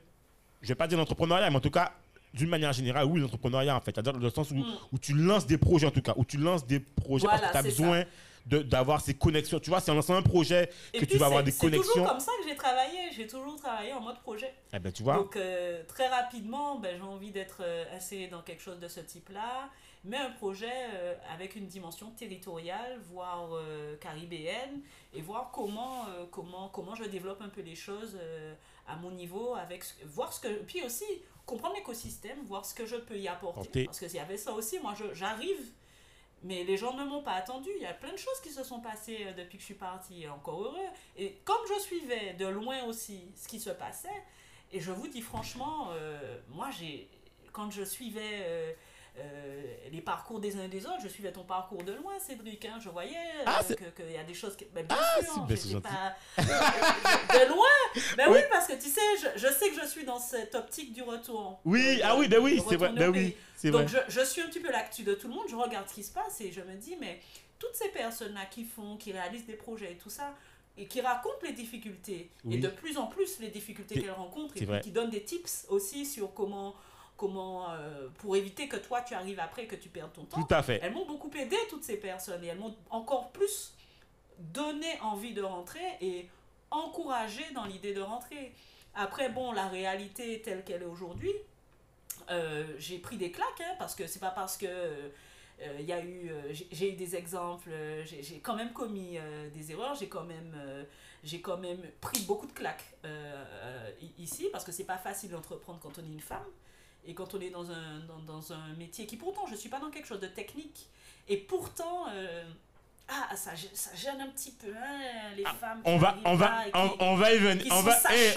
je 0.61 0.67
vais 0.67 0.75
pas 0.75 0.87
dire 0.87 0.97
l'entrepreneuriat, 0.97 1.49
mais 1.49 1.55
en 1.55 1.61
tout 1.61 1.71
cas, 1.71 1.93
d'une 2.33 2.49
manière 2.49 2.71
générale, 2.73 3.05
oui, 3.05 3.19
l'entrepreneuriat, 3.19 3.75
en 3.75 3.79
fait. 3.81 3.91
C'est-à-dire 3.95 4.13
dans 4.13 4.19
le 4.19 4.29
sens 4.29 4.51
où, 4.51 4.55
Mm. 4.55 4.65
où 4.91 4.99
tu 4.99 5.13
lances 5.13 5.47
des 5.47 5.57
projets, 5.57 5.87
en 5.87 5.91
tout 5.91 6.01
cas, 6.01 6.13
où 6.17 6.25
tu 6.25 6.37
lances 6.37 6.65
des 6.67 6.79
projets 6.79 7.25
Voilà, 7.25 7.39
parce 7.39 7.51
que 7.51 7.51
tu 7.53 7.57
as 7.57 7.63
besoin 7.63 8.03
d'avoir 8.45 9.01
ces 9.01 9.13
connexions. 9.13 9.59
Tu 9.59 9.69
vois, 9.69 9.79
c'est 9.79 9.91
en 9.91 9.95
lançant 9.95 10.15
un 10.15 10.21
projet 10.21 10.69
Et 10.93 10.99
que 10.99 11.05
puis, 11.05 11.13
tu 11.13 11.17
vas 11.17 11.27
avoir 11.27 11.41
c'est- 11.41 11.45
des 11.45 11.51
C'est 11.51 11.59
connexions. 11.59 11.91
toujours 11.93 12.07
comme 12.09 12.19
ça 12.19 12.31
que 12.41 12.49
j'ai 12.49 12.55
travaillé. 12.55 12.99
J'ai 13.15 13.27
toujours 13.27 13.55
travaillé 13.57 13.93
en 13.93 14.01
mode 14.01 14.19
projet. 14.21 14.53
Eh 14.73 14.79
ben, 14.79 14.91
tu 14.91 15.03
vois, 15.03 15.15
Donc, 15.15 15.35
euh, 15.35 15.83
très 15.87 16.07
rapidement, 16.07 16.79
ben, 16.79 16.95
j'ai 16.97 17.03
envie 17.03 17.31
d'être 17.31 17.61
euh, 17.61 17.85
insérée 17.95 18.27
dans 18.27 18.41
quelque 18.41 18.61
chose 18.61 18.79
de 18.79 18.87
ce 18.87 18.99
type-là, 18.99 19.69
mais 20.03 20.17
un 20.17 20.31
projet 20.31 20.71
euh, 20.93 21.13
avec 21.33 21.55
une 21.55 21.67
dimension 21.67 22.09
territoriale, 22.11 22.99
voire 23.11 23.49
euh, 23.53 23.95
caribéenne, 23.97 24.81
et 25.13 25.21
voir 25.21 25.51
comment, 25.51 26.05
comment, 26.31 26.69
comment 26.69 26.95
je 26.95 27.03
développe 27.05 27.41
un 27.41 27.49
peu 27.49 27.61
les 27.61 27.75
choses 27.75 28.17
à 28.87 28.95
mon 28.95 29.11
niveau, 29.11 29.55
avec, 29.55 29.83
voir 30.05 30.33
ce 30.33 30.39
que. 30.39 30.47
Puis 30.63 30.83
aussi, 30.83 31.05
comprendre 31.45 31.75
l'écosystème, 31.75 32.37
voir 32.45 32.65
ce 32.65 32.73
que 32.73 32.85
je 32.85 32.95
peux 32.95 33.17
y 33.17 33.27
apporter. 33.27 33.85
Parce 33.85 33.99
que 33.99 34.07
s'il 34.07 34.17
y 34.17 34.21
avait 34.21 34.37
ça 34.37 34.53
aussi, 34.53 34.79
moi, 34.79 34.93
j'arrive. 35.13 35.71
Mais 36.43 36.63
les 36.63 36.75
gens 36.75 36.93
ne 36.95 37.03
m'ont 37.03 37.21
pas 37.21 37.33
attendu. 37.33 37.69
Il 37.75 37.83
y 37.83 37.85
a 37.85 37.93
plein 37.93 38.11
de 38.11 38.17
choses 38.17 38.39
qui 38.41 38.49
se 38.49 38.63
sont 38.63 38.79
passées 38.79 39.25
euh, 39.27 39.33
depuis 39.33 39.57
que 39.57 39.61
je 39.61 39.65
suis 39.65 39.73
partie. 39.75 40.27
Encore 40.27 40.63
heureux. 40.63 40.89
Et 41.17 41.37
comme 41.45 41.61
je 41.67 41.79
suivais 41.81 42.33
de 42.33 42.47
loin 42.47 42.83
aussi 42.85 43.31
ce 43.35 43.47
qui 43.47 43.59
se 43.59 43.69
passait, 43.69 44.09
et 44.71 44.79
je 44.79 44.91
vous 44.91 45.07
dis 45.07 45.21
franchement, 45.21 45.89
euh, 45.91 46.39
moi, 46.49 46.69
j'ai, 46.71 47.09
quand 47.51 47.69
je 47.69 47.83
suivais 47.83 48.39
euh, 48.41 48.73
euh, 49.17 49.75
les 49.91 50.01
parcours 50.01 50.39
des 50.39 50.55
uns 50.55 50.63
et 50.63 50.67
des 50.69 50.85
autres, 50.85 51.01
je 51.03 51.07
suivais 51.09 51.31
ton 51.31 51.43
parcours 51.43 51.83
de 51.83 51.91
loin, 51.93 52.13
Cédric. 52.19 52.63
hein. 52.65 52.79
je 52.81 52.89
voyais 52.89 53.15
euh, 53.15 53.43
Ah, 53.45 53.61
que- 53.67 53.73
qu'il 54.01 54.11
y 54.11 54.17
a 54.17 54.23
des 54.23 54.33
choses. 54.33 54.55
Que, 54.55 54.63
ben, 54.73 54.85
bien 54.85 54.97
Ah, 54.99 55.19
sûr, 55.21 55.81
pas- 55.81 56.15
de 56.37 57.47
loin. 57.49 57.67
Ben 58.17 58.27
Oui. 58.29 58.37
oui, 58.37 58.41
parce 58.49 58.67
que 58.67 58.73
tu 58.73 58.89
sais, 58.89 59.01
je, 59.21 59.39
je 59.39 59.47
sais 59.53 59.69
que 59.69 59.79
je 59.81 59.85
suis 59.85 60.05
dans 60.05 60.19
cette 60.19 60.55
optique 60.55 60.93
du 60.93 61.01
retour. 61.01 61.59
oui, 61.65 61.97
De- 61.97 62.01
ah 62.03 62.15
oui, 62.17 62.27
ben 62.27 62.39
oui, 62.39 62.61
c'est 62.67 62.75
vrai, 62.77 62.89
ben 62.93 63.09
oui, 63.09 63.35
c'est 63.55 63.69
vrai. 63.69 63.83
Donc 63.83 63.89
je, 63.91 63.97
je 64.19 64.25
suis 64.25 64.41
un 64.41 64.47
petit 64.47 64.59
peu 64.59 64.71
l'actu 64.71 65.03
de 65.03 65.13
tout 65.13 65.27
le 65.27 65.33
monde, 65.33 65.45
je 65.49 65.55
regarde 65.55 65.87
ce 65.89 65.93
qui 65.95 66.03
se 66.03 66.11
passe 66.13 66.39
et 66.41 66.51
je 66.51 66.61
me 66.61 66.75
dis, 66.75 66.95
mais 66.99 67.19
toutes 67.59 67.75
ces 67.75 67.89
personnes-là 67.89 68.45
qui 68.49 68.63
font, 68.63 68.97
qui 68.97 69.11
réalisent 69.11 69.45
des 69.45 69.53
projets 69.55 69.91
et 69.93 69.97
tout 69.97 70.09
ça, 70.09 70.33
et 70.77 70.85
qui 70.87 71.01
racontent 71.01 71.35
les 71.43 71.51
difficultés, 71.51 72.31
Oui. 72.45 72.55
et 72.55 72.57
de 72.59 72.69
plus 72.69 72.97
en 72.97 73.07
plus 73.07 73.39
les 73.39 73.49
difficultés 73.49 73.99
qu'elles 74.01 74.11
rencontrent, 74.11 74.55
et 74.57 74.79
qui 74.81 74.91
donnent 74.91 75.09
des 75.11 75.23
tips 75.23 75.65
aussi 75.69 76.05
sur 76.05 76.33
comment, 76.33 76.75
comment 77.21 77.69
euh, 77.69 78.07
pour 78.17 78.35
éviter 78.35 78.67
que 78.67 78.77
toi 78.77 79.01
tu 79.03 79.13
arrives 79.13 79.39
après, 79.39 79.67
que 79.67 79.75
tu 79.75 79.89
perdes 79.89 80.11
ton 80.11 80.25
temps. 80.25 80.41
Tout 80.43 80.53
à 80.53 80.63
fait. 80.63 80.79
Elles 80.81 80.91
m'ont 80.93 81.05
beaucoup 81.05 81.29
aidé, 81.37 81.55
toutes 81.69 81.83
ces 81.83 81.97
personnes, 81.97 82.43
et 82.43 82.47
elles 82.47 82.57
m'ont 82.57 82.75
encore 82.89 83.31
plus 83.31 83.73
donné 84.39 84.99
envie 85.01 85.33
de 85.35 85.43
rentrer 85.43 85.85
et 86.01 86.27
encouragé 86.71 87.43
dans 87.53 87.65
l'idée 87.65 87.93
de 87.93 88.01
rentrer. 88.01 88.53
Après, 88.95 89.29
bon, 89.29 89.51
la 89.51 89.67
réalité 89.67 90.41
telle 90.41 90.63
qu'elle 90.63 90.81
est 90.81 90.85
aujourd'hui, 90.97 91.31
euh, 92.31 92.65
j'ai 92.79 92.97
pris 92.97 93.17
des 93.17 93.31
claques, 93.31 93.61
hein, 93.61 93.75
parce 93.77 93.93
que 93.93 94.07
c'est 94.07 94.19
pas 94.19 94.31
parce 94.31 94.57
que 94.57 94.65
euh, 94.65 95.77
il 95.79 95.85
y 95.85 95.93
a 95.93 96.01
eu, 96.03 96.29
euh, 96.31 96.53
j'ai- 96.71 96.89
eu 96.89 96.95
des 96.95 97.15
exemples, 97.15 97.69
euh, 97.71 98.03
j'ai 98.03 98.39
quand 98.39 98.55
même 98.55 98.73
commis 98.73 99.19
euh, 99.19 99.47
des 99.51 99.71
erreurs, 99.71 99.93
j'ai 99.93 100.09
quand 100.09 100.23
même, 100.23 100.53
euh, 100.57 100.83
j'ai 101.23 101.39
quand 101.39 101.57
même 101.57 101.81
pris 102.01 102.21
beaucoup 102.23 102.47
de 102.47 102.51
claques 102.53 102.85
euh, 103.05 103.07
euh, 103.63 103.91
ici, 104.17 104.49
parce 104.51 104.63
que 104.63 104.71
c'est 104.71 104.85
pas 104.85 104.97
facile 104.97 105.29
d'entreprendre 105.29 105.79
quand 105.83 105.99
on 105.99 106.03
est 106.03 106.07
une 106.19 106.19
femme 106.19 106.49
et 107.05 107.13
quand 107.13 107.33
on 107.33 107.39
est 107.41 107.49
dans 107.49 107.69
un, 107.71 107.99
dans, 108.07 108.19
dans 108.33 108.53
un 108.53 108.73
métier 108.77 109.05
qui 109.05 109.17
pourtant, 109.17 109.45
je 109.49 109.55
suis 109.55 109.69
pas 109.69 109.79
dans 109.79 109.89
quelque 109.89 110.07
chose 110.07 110.19
de 110.19 110.27
technique, 110.27 110.87
et 111.27 111.37
pourtant, 111.37 112.05
euh, 112.13 112.43
ah, 113.07 113.35
ça, 113.35 113.51
ça 113.73 113.89
gêne 113.95 114.21
un 114.21 114.27
petit 114.29 114.51
peu, 114.51 114.67
hein, 114.75 114.99
les 115.35 115.43
femmes. 115.43 115.81
qui 115.83 115.89
On 115.89 115.97
va, 115.97 116.15
on 116.25 116.35
on, 116.73 116.89
qui- 116.89 116.95
on 116.99 117.15
va 117.15 117.33
y 117.33 117.37
venir. 117.39 117.65
On 117.71 117.81
va, 117.81 117.91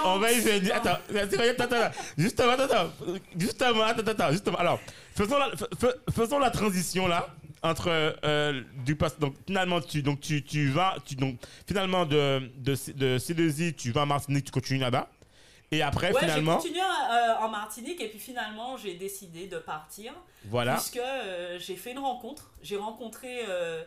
on 0.05 0.19
va 0.19 0.33
y 0.33 0.41
venir. 0.41 0.75
Attends, 0.75 0.99
attends, 1.15 1.41
attends, 1.41 1.65
attends. 1.65 1.99
Justement, 2.19 2.51
attends, 2.53 2.65
attends. 2.65 2.91
Justement, 3.39 3.83
attends, 3.85 4.11
attends, 4.11 4.33
justement. 4.33 4.59
Alors, 4.59 4.81
faisons 5.15 5.39
la, 5.39 5.51
faisons 6.13 6.39
transition 6.51 7.07
là 7.07 7.29
entre 7.63 7.89
euh, 8.25 8.63
du 8.85 8.97
pass. 8.97 9.19
Donc 9.19 9.35
finalement, 9.47 9.81
tu, 9.81 10.03
donc 10.03 10.21
tu, 10.21 10.43
tu 10.45 10.69
vas, 10.71 10.97
tu 11.05 11.15
donc 11.15 11.37
finalement 11.67 12.05
de 12.05 12.51
de, 12.57 12.75
C- 12.75 12.93
de 12.93 13.17
C2I, 13.19 13.75
tu 13.75 13.91
vas 13.93 14.03
à 14.03 14.07
Martinique, 14.07 14.45
tu 14.47 14.51
continues 14.51 14.81
là-bas. 14.81 15.09
Et 15.71 15.83
après, 15.83 16.09
Ouais, 16.13 16.21
j'ai 16.21 16.27
finalement, 16.27 16.57
continué 16.57 16.81
euh, 16.81 17.35
en 17.41 17.49
Martinique 17.49 18.01
et 18.01 18.09
puis 18.09 18.19
finalement 18.19 18.77
j'ai 18.77 18.95
décidé 18.95 19.47
de 19.47 19.59
partir 19.59 20.13
voilà. 20.45 20.75
puisque 20.75 20.99
euh, 20.99 21.59
j'ai 21.59 21.77
fait 21.77 21.93
une 21.93 21.99
rencontre. 21.99 22.51
J'ai 22.63 22.77
rencontré 22.77 23.45
euh, 23.49 23.83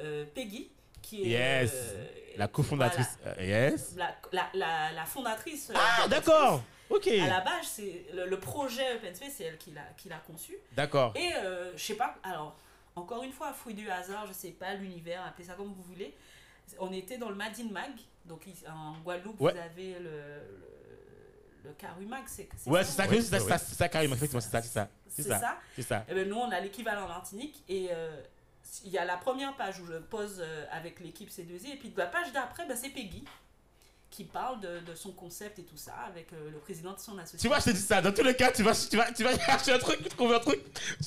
euh, 0.00 0.24
Peggy 0.34 0.70
qui 1.02 1.22
est 1.22 1.28
Yes. 1.62 1.72
euh, 1.74 2.04
La 2.36 2.48
cofondatrice. 2.48 3.18
euh, 3.26 3.34
yes. 3.40 3.92
voilà, 3.94 4.16
la, 4.32 4.48
la, 4.54 4.92
la 4.92 5.04
fondatrice. 5.04 5.70
Ah, 5.74 6.08
d'accord. 6.08 6.62
Ok. 6.90 7.06
À 7.08 7.26
la 7.28 7.40
base, 7.40 7.66
c'est 7.66 8.06
le, 8.14 8.26
le 8.26 8.40
projet 8.40 8.96
OpenSpace, 8.96 9.32
c'est 9.36 9.44
elle 9.44 9.58
qui 9.58 9.70
l'a 10.08 10.16
conçu. 10.26 10.56
D'accord. 10.72 11.12
Et 11.16 11.30
je 11.76 11.82
sais 11.82 11.94
pas, 11.94 12.16
alors 12.24 12.56
encore 12.96 13.22
une 13.22 13.32
fois, 13.32 13.52
fruit 13.52 13.74
du 13.74 13.88
hasard, 13.90 14.26
je 14.26 14.32
sais 14.32 14.50
pas, 14.50 14.74
l'univers, 14.74 15.22
appelez 15.24 15.46
ça 15.46 15.52
comme 15.54 15.68
vous 15.72 15.82
voulez. 15.82 16.16
On 16.80 16.92
était 16.92 17.16
dans 17.18 17.28
le 17.28 17.34
Madin 17.36 17.68
Mag, 17.70 17.92
donc 18.24 18.40
en 18.68 18.98
Guadeloupe, 19.04 19.40
Ouais. 19.40 19.52
vous 19.52 19.58
avez 19.58 19.94
le, 20.00 20.10
le, 20.10 20.77
le 21.64 21.72
Carumag, 21.72 22.22
c'est 22.26 22.48
Ouais, 22.66 22.82
ça, 22.84 22.90
c'est 22.90 22.96
ça, 22.96 23.08
Ouais, 23.08 23.16
c'est 23.20 23.22
ça, 23.22 23.36
ouais. 23.36 23.42
c'est 23.42 23.48
ça, 23.48 23.58
c'est 23.58 23.74
ça. 23.74 23.86
Effectivement, 24.02 24.40
c'est 24.40 24.50
ça, 24.50 24.62
c'est 24.62 24.68
ça. 24.68 24.88
C'est 25.08 25.22
C'est 25.22 25.28
ça. 25.28 25.38
ça? 25.40 25.58
C'est 25.76 25.82
ça. 25.82 26.04
Eh 26.08 26.14
ben, 26.14 26.28
nous, 26.28 26.36
on 26.36 26.50
a 26.50 26.60
l'équivalent 26.60 27.04
en 27.04 27.08
Martinique. 27.08 27.62
Et 27.68 27.88
euh, 27.90 28.20
il 28.84 28.90
y 28.90 28.98
a 28.98 29.04
la 29.04 29.16
première 29.16 29.56
page 29.56 29.80
où 29.80 29.86
je 29.86 29.94
pose 29.98 30.36
euh, 30.40 30.64
avec 30.70 31.00
l'équipe 31.00 31.30
C2I. 31.30 31.72
Et 31.72 31.76
puis 31.76 31.92
la 31.96 32.06
page 32.06 32.32
d'après, 32.32 32.66
ben, 32.66 32.76
c'est 32.76 32.90
Peggy 32.90 33.24
qui 34.10 34.24
parle 34.24 34.60
de, 34.60 34.80
de 34.80 34.94
son 34.94 35.12
concept 35.12 35.58
et 35.58 35.64
tout 35.64 35.76
ça 35.76 35.92
avec 36.06 36.32
euh, 36.32 36.50
le 36.50 36.58
président 36.58 36.94
de 36.94 36.98
son 36.98 37.18
association. 37.18 37.38
Tu 37.38 37.48
vois, 37.48 37.58
je 37.58 37.64
te 37.66 37.70
dis 37.70 37.80
ça. 37.82 38.00
Dans 38.00 38.12
tous 38.12 38.22
les 38.24 38.34
cas, 38.34 38.50
tu 38.52 38.62
vas, 38.62 38.72
tu 38.74 38.96
vas, 38.96 39.12
tu 39.12 39.22
vas 39.22 39.38
chercher 39.46 39.72
un 39.72 39.78
truc, 39.78 40.02
tu 40.02 40.08
trouves 40.08 40.32
un 40.32 40.38
truc. 40.40 40.60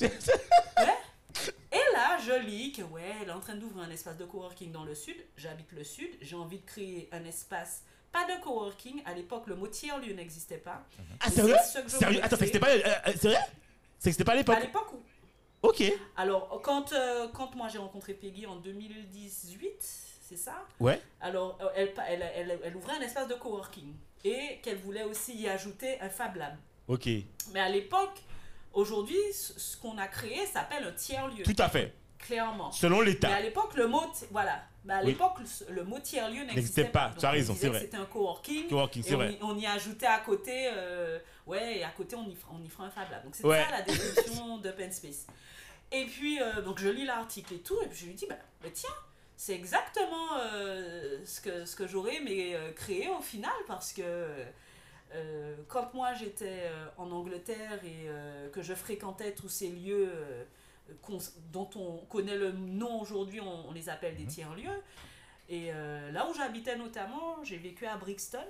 Et 1.72 1.92
là, 1.94 2.18
je 2.18 2.38
lis 2.46 2.72
que, 2.72 2.82
ouais, 2.82 3.14
elle 3.22 3.28
est 3.28 3.32
en 3.32 3.40
train 3.40 3.54
d'ouvrir 3.56 3.84
un 3.84 3.90
espace 3.90 4.16
de 4.18 4.24
coworking 4.26 4.70
dans 4.70 4.84
le 4.84 4.94
sud. 4.94 5.16
J'habite 5.36 5.72
le 5.72 5.82
sud. 5.84 6.10
J'ai 6.20 6.36
envie 6.36 6.58
de 6.58 6.66
créer 6.66 7.08
un 7.12 7.24
espace, 7.24 7.82
pas 8.12 8.24
de 8.26 8.40
coworking. 8.42 9.02
À 9.06 9.14
l'époque, 9.14 9.44
le 9.46 9.56
mot 9.56 9.66
tiers-lieu 9.66 10.12
n'existait 10.14 10.58
pas. 10.58 10.82
Ah, 11.20 11.30
sérieux 11.30 11.56
c'est 11.64 11.88
Sérieux 11.88 12.20
Attends, 12.22 12.36
c'est 12.38 12.46
c'était 12.46 12.58
pas. 12.60 12.68
euh, 12.70 12.80
euh, 13.08 13.12
sérieux 13.16 13.38
C'est 13.98 14.10
que 14.10 14.12
c'était 14.12 14.24
pas 14.24 14.32
à 14.32 14.34
À 14.34 14.38
l'époque. 14.38 14.60
l'époque, 14.60 14.92
où 14.92 15.02
Ok. 15.62 15.82
Alors, 16.16 16.60
quand, 16.62 16.92
euh, 16.92 17.28
quand 17.32 17.54
moi 17.54 17.68
j'ai 17.68 17.78
rencontré 17.78 18.14
Peggy 18.14 18.46
en 18.46 18.56
2018, 18.56 19.72
c'est 19.80 20.36
ça 20.36 20.54
Ouais. 20.80 21.00
Alors, 21.20 21.58
elle, 21.76 21.92
elle, 22.08 22.22
elle, 22.34 22.58
elle 22.64 22.76
ouvrait 22.76 22.96
un 22.96 23.00
espace 23.00 23.28
de 23.28 23.34
coworking 23.34 23.94
et 24.24 24.58
qu'elle 24.62 24.78
voulait 24.78 25.04
aussi 25.04 25.34
y 25.36 25.48
ajouter 25.48 26.00
un 26.00 26.08
Fab 26.08 26.36
Lab. 26.36 26.56
Ok. 26.88 27.08
Mais 27.52 27.60
à 27.60 27.68
l'époque, 27.68 28.18
aujourd'hui, 28.72 29.18
ce 29.32 29.76
qu'on 29.76 29.96
a 29.98 30.08
créé 30.08 30.44
s'appelle 30.46 30.84
un 30.84 30.92
tiers-lieu, 30.92 31.44
Tout 31.44 31.54
à 31.58 31.68
fait. 31.68 31.94
clairement. 32.18 32.72
Selon 32.72 32.96
Mais 32.98 33.02
à 33.02 33.06
l'État. 33.06 33.40
l'époque, 33.40 33.74
le 33.74 33.86
mot, 33.86 34.02
voilà. 34.30 34.62
Mais 34.84 34.94
à 34.94 35.02
l'époque, 35.02 35.34
le, 35.68 35.74
le 35.74 35.84
mot 35.84 35.98
tiers-lieu 36.00 36.40
N'existait 36.40 36.54
n'existait 36.56 36.84
pas. 36.86 37.08
pas. 37.10 37.20
Tu 37.20 37.24
as 37.26 37.30
raison, 37.30 37.54
c'est 37.56 37.68
vrai. 37.68 37.80
C'était 37.80 37.96
un 37.98 38.04
coworking. 38.06 38.68
Coworking, 38.68 39.02
c'est 39.04 39.14
on 39.14 39.18
vrai. 39.18 39.32
y, 39.34 39.38
on 39.42 39.56
y 39.56 39.66
ajoutait 39.66 40.06
à 40.06 40.18
côté, 40.18 40.70
euh, 40.72 41.18
ouais, 41.46 41.78
et 41.78 41.84
à 41.84 41.90
côté 41.90 42.16
on 42.16 42.28
y 42.28 42.34
fera, 42.34 42.52
on 42.58 42.64
y 42.64 42.68
fera 42.68 42.84
un 42.86 42.90
Fab 42.90 43.08
Lab. 43.10 43.22
Donc 43.24 43.34
c'est 43.36 43.46
Ouais. 43.46 43.62
ça 43.64 43.70
la 43.70 43.82
définition 43.82 44.58
d'open 44.58 44.90
space. 44.90 45.26
Et 45.92 46.06
puis, 46.06 46.40
euh, 46.42 46.62
donc 46.62 46.80
je 46.80 46.88
lis 46.88 47.04
l'article 47.04 47.54
et 47.54 47.58
tout, 47.58 47.80
et 47.82 47.86
puis 47.86 47.98
je 48.00 48.06
lui 48.06 48.14
dis, 48.14 48.26
bah, 48.26 48.34
bah, 48.60 48.68
tiens, 48.74 48.90
c'est 49.36 49.54
exactement 49.54 50.36
euh, 50.40 51.18
ce 51.24 51.40
que, 51.40 51.64
ce 51.64 51.76
que 51.76 51.86
j'aurais 51.86 52.16
aimé 52.16 52.56
créer 52.74 53.08
au 53.08 53.20
final, 53.22 53.52
parce 53.68 53.92
que 53.92 54.26
quand 55.68 55.92
moi 55.92 56.14
j'étais 56.14 56.70
en 56.96 57.10
Angleterre 57.10 57.78
et 57.84 58.08
que 58.50 58.62
je 58.62 58.72
fréquentais 58.74 59.32
tous 59.32 59.48
ces 59.50 59.68
lieux 59.68 60.10
dont 61.52 61.70
on 61.76 61.98
connaît 62.06 62.36
le 62.36 62.52
nom 62.52 63.00
aujourd'hui, 63.00 63.40
on, 63.40 63.68
on 63.68 63.72
les 63.72 63.88
appelle 63.88 64.16
des 64.16 64.26
tiers-lieux. 64.26 64.82
Et 65.48 65.70
euh, 65.72 66.10
là 66.12 66.28
où 66.28 66.34
j'habitais 66.34 66.76
notamment, 66.76 67.42
j'ai 67.44 67.58
vécu 67.58 67.86
à 67.86 67.96
Brixton, 67.96 68.46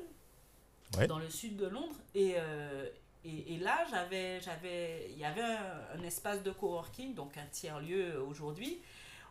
Ouais. 0.98 1.06
dans 1.06 1.18
le 1.18 1.30
sud 1.30 1.56
de 1.56 1.64
Londres, 1.66 1.96
et, 2.14 2.34
euh, 2.36 2.86
et, 3.24 3.54
et 3.54 3.58
là, 3.58 3.78
j'avais, 3.90 4.42
j'avais, 4.42 5.08
il 5.10 5.18
y 5.18 5.24
avait 5.24 5.40
un, 5.40 5.80
un 5.98 6.02
espace 6.02 6.42
de 6.42 6.50
coworking, 6.50 7.14
donc 7.14 7.38
un 7.38 7.46
tiers-lieu 7.50 8.20
aujourd'hui, 8.20 8.78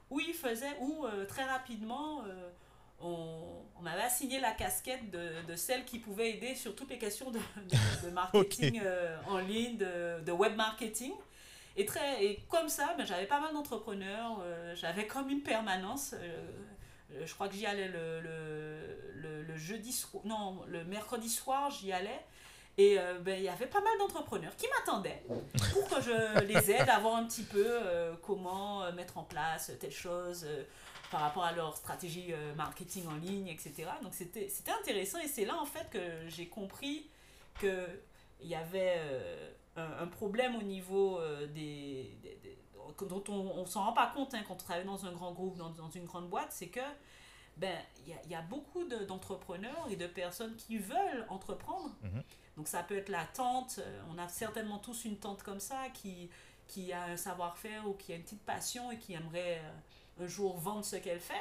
où 0.09 0.19
il 0.19 0.33
faisait, 0.33 0.75
où 0.79 1.05
euh, 1.05 1.25
très 1.25 1.43
rapidement, 1.43 2.23
on, 2.99 3.61
on 3.77 3.81
m'avait 3.83 4.01
assigné 4.01 4.39
la 4.39 4.51
casquette 4.51 5.11
de, 5.11 5.45
de 5.47 5.55
celle 5.55 5.85
qui 5.85 5.99
pouvait 5.99 6.31
aider 6.31 6.55
sur 6.55 6.75
toutes 6.75 6.89
les 6.89 6.97
questions 6.97 7.29
de, 7.29 7.37
de, 7.37 8.07
de 8.07 8.09
marketing 8.13 8.81
en 9.27 9.37
ligne, 9.37 9.77
de 9.77 10.31
web 10.31 10.55
marketing. 10.55 11.13
Et, 11.77 11.85
très, 11.85 12.23
et 12.23 12.39
comme 12.49 12.69
ça, 12.69 12.93
ben, 12.97 13.05
j'avais 13.05 13.25
pas 13.25 13.39
mal 13.39 13.53
d'entrepreneurs, 13.53 14.41
euh, 14.43 14.75
j'avais 14.75 15.07
comme 15.07 15.29
une 15.29 15.41
permanence. 15.41 16.13
euh, 16.13 16.47
euh, 17.13 17.25
je 17.25 17.33
crois 17.33 17.47
que 17.47 17.55
j'y 17.55 17.65
allais 17.65 17.87
le, 17.87 18.21
le, 18.21 19.43
le, 19.43 19.57
jeudi 19.57 19.91
soir, 19.91 20.23
non, 20.25 20.63
le 20.67 20.83
mercredi 20.85 21.29
soir, 21.29 21.69
j'y 21.69 21.91
allais. 21.91 22.25
Et 22.77 22.97
ben, 23.19 23.37
il 23.37 23.43
y 23.43 23.49
avait 23.49 23.67
pas 23.67 23.81
mal 23.81 23.97
d'entrepreneurs 23.99 24.55
qui 24.55 24.65
m'attendaient 24.67 25.21
pour 25.73 25.87
que 25.89 26.01
je 26.01 26.39
les 26.45 26.71
aide 26.71 26.89
à 26.89 26.99
voir 26.99 27.17
un 27.17 27.25
petit 27.25 27.43
peu 27.43 27.79
comment 28.23 28.89
mettre 28.93 29.17
en 29.17 29.23
place 29.23 29.73
telle 29.79 29.91
chose 29.91 30.47
par 31.11 31.19
rapport 31.19 31.43
à 31.43 31.51
leur 31.51 31.75
stratégie 31.75 32.33
marketing 32.55 33.05
en 33.07 33.15
ligne, 33.15 33.49
etc. 33.49 33.89
Donc 34.01 34.13
c'était 34.13 34.47
intéressant 34.79 35.19
et 35.19 35.27
c'est 35.27 35.45
là 35.45 35.57
en 35.61 35.65
fait 35.65 35.89
que 35.91 35.99
j'ai 36.29 36.47
compris 36.47 37.07
qu'il 37.59 37.75
y 38.43 38.55
avait 38.55 38.97
un, 39.77 40.07
problème 40.07 40.55
au 40.55 40.61
niveau 40.63 41.19
euh, 41.19 41.47
des, 41.47 42.17
des- 42.21 42.37
des- 42.43 42.57
dont 43.07 43.23
on 43.29 43.61
ne 43.61 43.65
s'en 43.65 43.85
rend 43.85 43.93
pas 43.93 44.07
compte 44.13 44.33
hein, 44.33 44.43
quand 44.47 44.53
on 44.53 44.57
travaille 44.57 44.85
dans 44.85 45.05
un 45.05 45.11
grand 45.13 45.31
groupe, 45.31 45.57
dans, 45.57 45.69
dans 45.69 45.89
une 45.89 46.05
grande 46.05 46.29
boîte, 46.29 46.51
c'est 46.51 46.67
que 46.67 46.81
ben 47.57 47.77
il 48.05 48.13
y 48.13 48.31
y 48.31 48.35
a 48.35 48.41
beaucoup 48.41 48.83
de- 48.85 49.05
d'entrepreneurs 49.05 49.87
et 49.89 49.95
de 49.95 50.07
personnes 50.07 50.55
qui 50.55 50.77
veulent 50.77 51.25
entreprendre. 51.29 51.91
Mhm. 52.03 52.23
Donc 52.57 52.67
ça 52.67 52.83
peut 52.83 52.97
être 52.97 53.09
la 53.09 53.25
tante, 53.25 53.79
euh, 53.79 54.01
on 54.13 54.17
a 54.17 54.27
certainement 54.27 54.77
tous 54.79 55.05
une 55.05 55.17
tante 55.17 55.41
comme 55.43 55.59
ça 55.59 55.89
qui, 55.93 56.29
qui 56.67 56.91
a 56.93 57.03
un 57.05 57.17
savoir-faire 57.17 57.87
ou 57.87 57.93
qui 57.93 58.11
a 58.13 58.15
une 58.17 58.23
petite 58.23 58.43
passion 58.43 58.91
et 58.91 58.97
qui 58.97 59.13
aimerait 59.13 59.59
euh, 59.63 60.23
un 60.25 60.27
jour 60.27 60.57
vendre 60.57 60.83
ce 60.85 60.97
qu'elle 60.97 61.19
fait. 61.21 61.33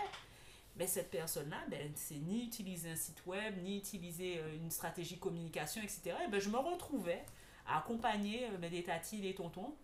Mais 0.77 0.86
cette 0.86 1.11
personne-là, 1.11 1.59
ben, 1.69 1.90
c'est 1.97 2.15
ni 2.15 2.44
utiliser 2.44 2.90
un 2.90 2.97
site 2.97 3.27
web, 3.27 3.61
ni 3.62 3.77
utiliser 3.78 4.40
une 4.55 4.70
stratégie 4.70 5.19
communication, 5.19 5.82
etc. 5.82 6.15
Et 6.24 6.28
ben, 6.31 6.40
je 6.40 6.48
me 6.48 6.59
retrouvais 6.59 7.24
à 7.66 7.78
accompagner 7.78 8.47
euh, 8.47 8.57
ben, 8.59 8.70
des 8.70 8.82
tatis, 8.82 9.20
des 9.20 9.35
tontons, 9.35 9.74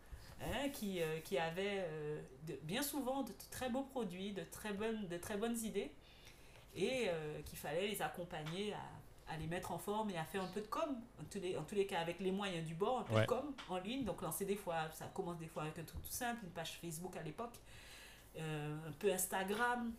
hein, 0.43 0.69
qui, 0.73 1.01
euh, 1.03 1.21
qui 1.21 1.39
avaient 1.39 1.85
euh, 1.89 2.21
de- 2.47 2.59
bien 2.63 2.83
souvent 2.83 3.23
de 3.23 3.33
très 3.51 3.71
beaux 3.71 3.83
produits, 3.85 4.33
de 4.33 4.43
très 4.45 4.73
bonnes, 4.73 5.07
de 5.09 5.17
très 5.17 5.37
bonnes 5.37 5.57
idées, 5.65 5.91
et 6.75 7.09
qu'il 7.47 7.57
fallait 7.59 7.89
les 7.89 8.03
accompagner 8.03 8.75
à, 8.75 9.33
à 9.33 9.37
les 9.39 9.47
mettre 9.47 9.73
en 9.73 9.79
forme 9.79 10.11
et 10.11 10.19
à 10.19 10.25
faire 10.25 10.43
un 10.43 10.49
peu 10.49 10.61
de 10.61 10.67
com, 10.67 10.95
en 11.19 11.25
tous 11.31 11.41
les, 11.41 11.57
en 11.57 11.63
tous 11.65 11.75
les 11.75 11.87
cas 11.87 12.01
avec 12.01 12.21
les 12.21 12.31
moyens 12.31 12.67
du 12.67 12.75
bord, 12.75 12.99
un 13.01 13.03
peu 13.05 13.15
Ouais. 13.15 13.23
de 13.23 13.27
com 13.27 13.55
en 13.71 13.79
ligne, 13.79 14.05
donc 14.05 14.21
lancer 14.21 14.45
des 14.45 14.57
fois, 14.57 14.91
ça 14.93 15.07
commence 15.07 15.39
des 15.39 15.47
fois 15.47 15.63
avec 15.63 15.79
un 15.79 15.85
truc 15.85 16.03
tout 16.03 16.11
simple, 16.13 16.45
une 16.45 16.51
page 16.51 16.79
Facebook 16.83 17.17
à 17.17 17.23
l'époque, 17.23 17.55
euh, 18.37 18.77
un 18.87 18.93
peu 18.93 19.11
Instagram, 19.11 19.91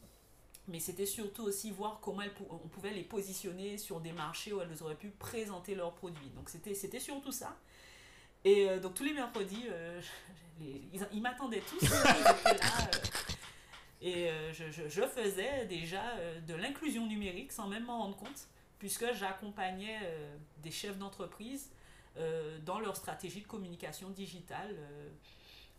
mais 0.67 0.79
c'était 0.79 1.07
surtout 1.07 1.45
aussi 1.45 1.71
voir 1.71 1.99
comment 1.99 2.21
elles 2.21 2.33
on 2.51 2.67
pouvait 2.67 2.91
les 2.93 3.03
positionner 3.03 3.79
sur 3.79 3.99
des 3.99 4.11
marchés 4.11 4.53
où 4.53 4.61
elles 4.61 4.83
auraient 4.83 4.93
pu 4.95 5.09
présenter 5.09 5.73
leurs 5.73 5.93
produits. 5.95 6.29
Donc 6.35 6.47
c'était 6.49 6.99
surtout 6.99 7.31
ça. 7.31 7.57
Et 8.45 8.69
euh, 8.69 8.79
donc 8.79 8.93
tous 8.93 9.03
les 9.03 9.13
mercredis, 9.13 9.65
euh, 9.69 10.01
ils, 11.11 11.21
m'attendaient 11.21 11.61
tous. 11.67 11.79
ils 11.81 11.89
là, 11.89 12.89
euh, 12.93 12.97
et 14.01 14.29
je, 14.53 14.69
je- 14.71 15.07
faisais 15.07 15.65
déjà 15.65 16.03
de 16.47 16.53
l'inclusion 16.53 17.07
numérique 17.07 17.51
sans 17.51 17.67
même 17.67 17.85
m'en 17.85 17.97
rendre 18.03 18.15
compte, 18.15 18.47
puisque 18.77 19.11
j'accompagnais 19.13 19.97
des 20.59 20.69
chefs 20.69 20.99
d'entreprise 20.99 21.71
dans 22.63 22.79
leur 22.79 22.95
stratégie 22.95 23.41
de 23.41 23.47
communication 23.47 24.11
digitale 24.11 24.75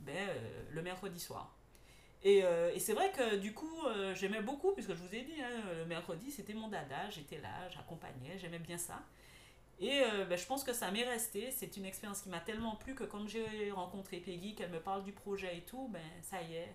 ben, 0.01 0.29
le 0.71 0.83
mercredi 0.83 1.21
soir. 1.21 1.55
Et, 2.25 2.39
et 2.75 2.81
c'est 2.81 2.93
vrai 2.93 3.13
que 3.13 3.37
du 3.37 3.55
coup, 3.55 3.85
j'aimais 4.15 4.43
beaucoup, 4.43 4.73
puisque 4.73 4.91
je 4.95 5.01
vous 5.01 5.15
ai 5.15 5.23
dit, 5.23 5.41
hein, 5.41 5.63
le 5.79 5.85
mercredi, 5.85 6.33
c'était 6.33 6.55
mon 6.55 6.67
dada, 6.67 7.09
j'étais 7.11 7.39
là, 7.39 7.69
j'accompagnais, 7.71 8.37
j'aimais 8.37 8.59
bien 8.59 8.79
ça. 8.79 9.01
Et 9.81 10.03
euh, 10.03 10.25
ben, 10.25 10.37
je 10.37 10.45
pense 10.45 10.65
que 10.65 10.73
ça 10.73 10.91
m'est 10.91 11.05
resté. 11.05 11.51
C'est 11.51 11.77
une 11.77 11.85
expérience 11.85 12.23
qui 12.23 12.29
m'a 12.29 12.41
tellement 12.41 12.77
plu 12.77 12.95
que 12.95 13.05
quand 13.05 13.27
j'ai 13.29 13.71
rencontré 13.71 14.19
Peggy, 14.19 14.55
qu'elle 14.55 14.71
me 14.71 14.81
parle 14.81 15.05
du 15.05 15.13
projet 15.13 15.59
et 15.59 15.61
tout, 15.63 15.89
ben 15.89 16.03
ça 16.23 16.43
y 16.43 16.55
est. 16.55 16.75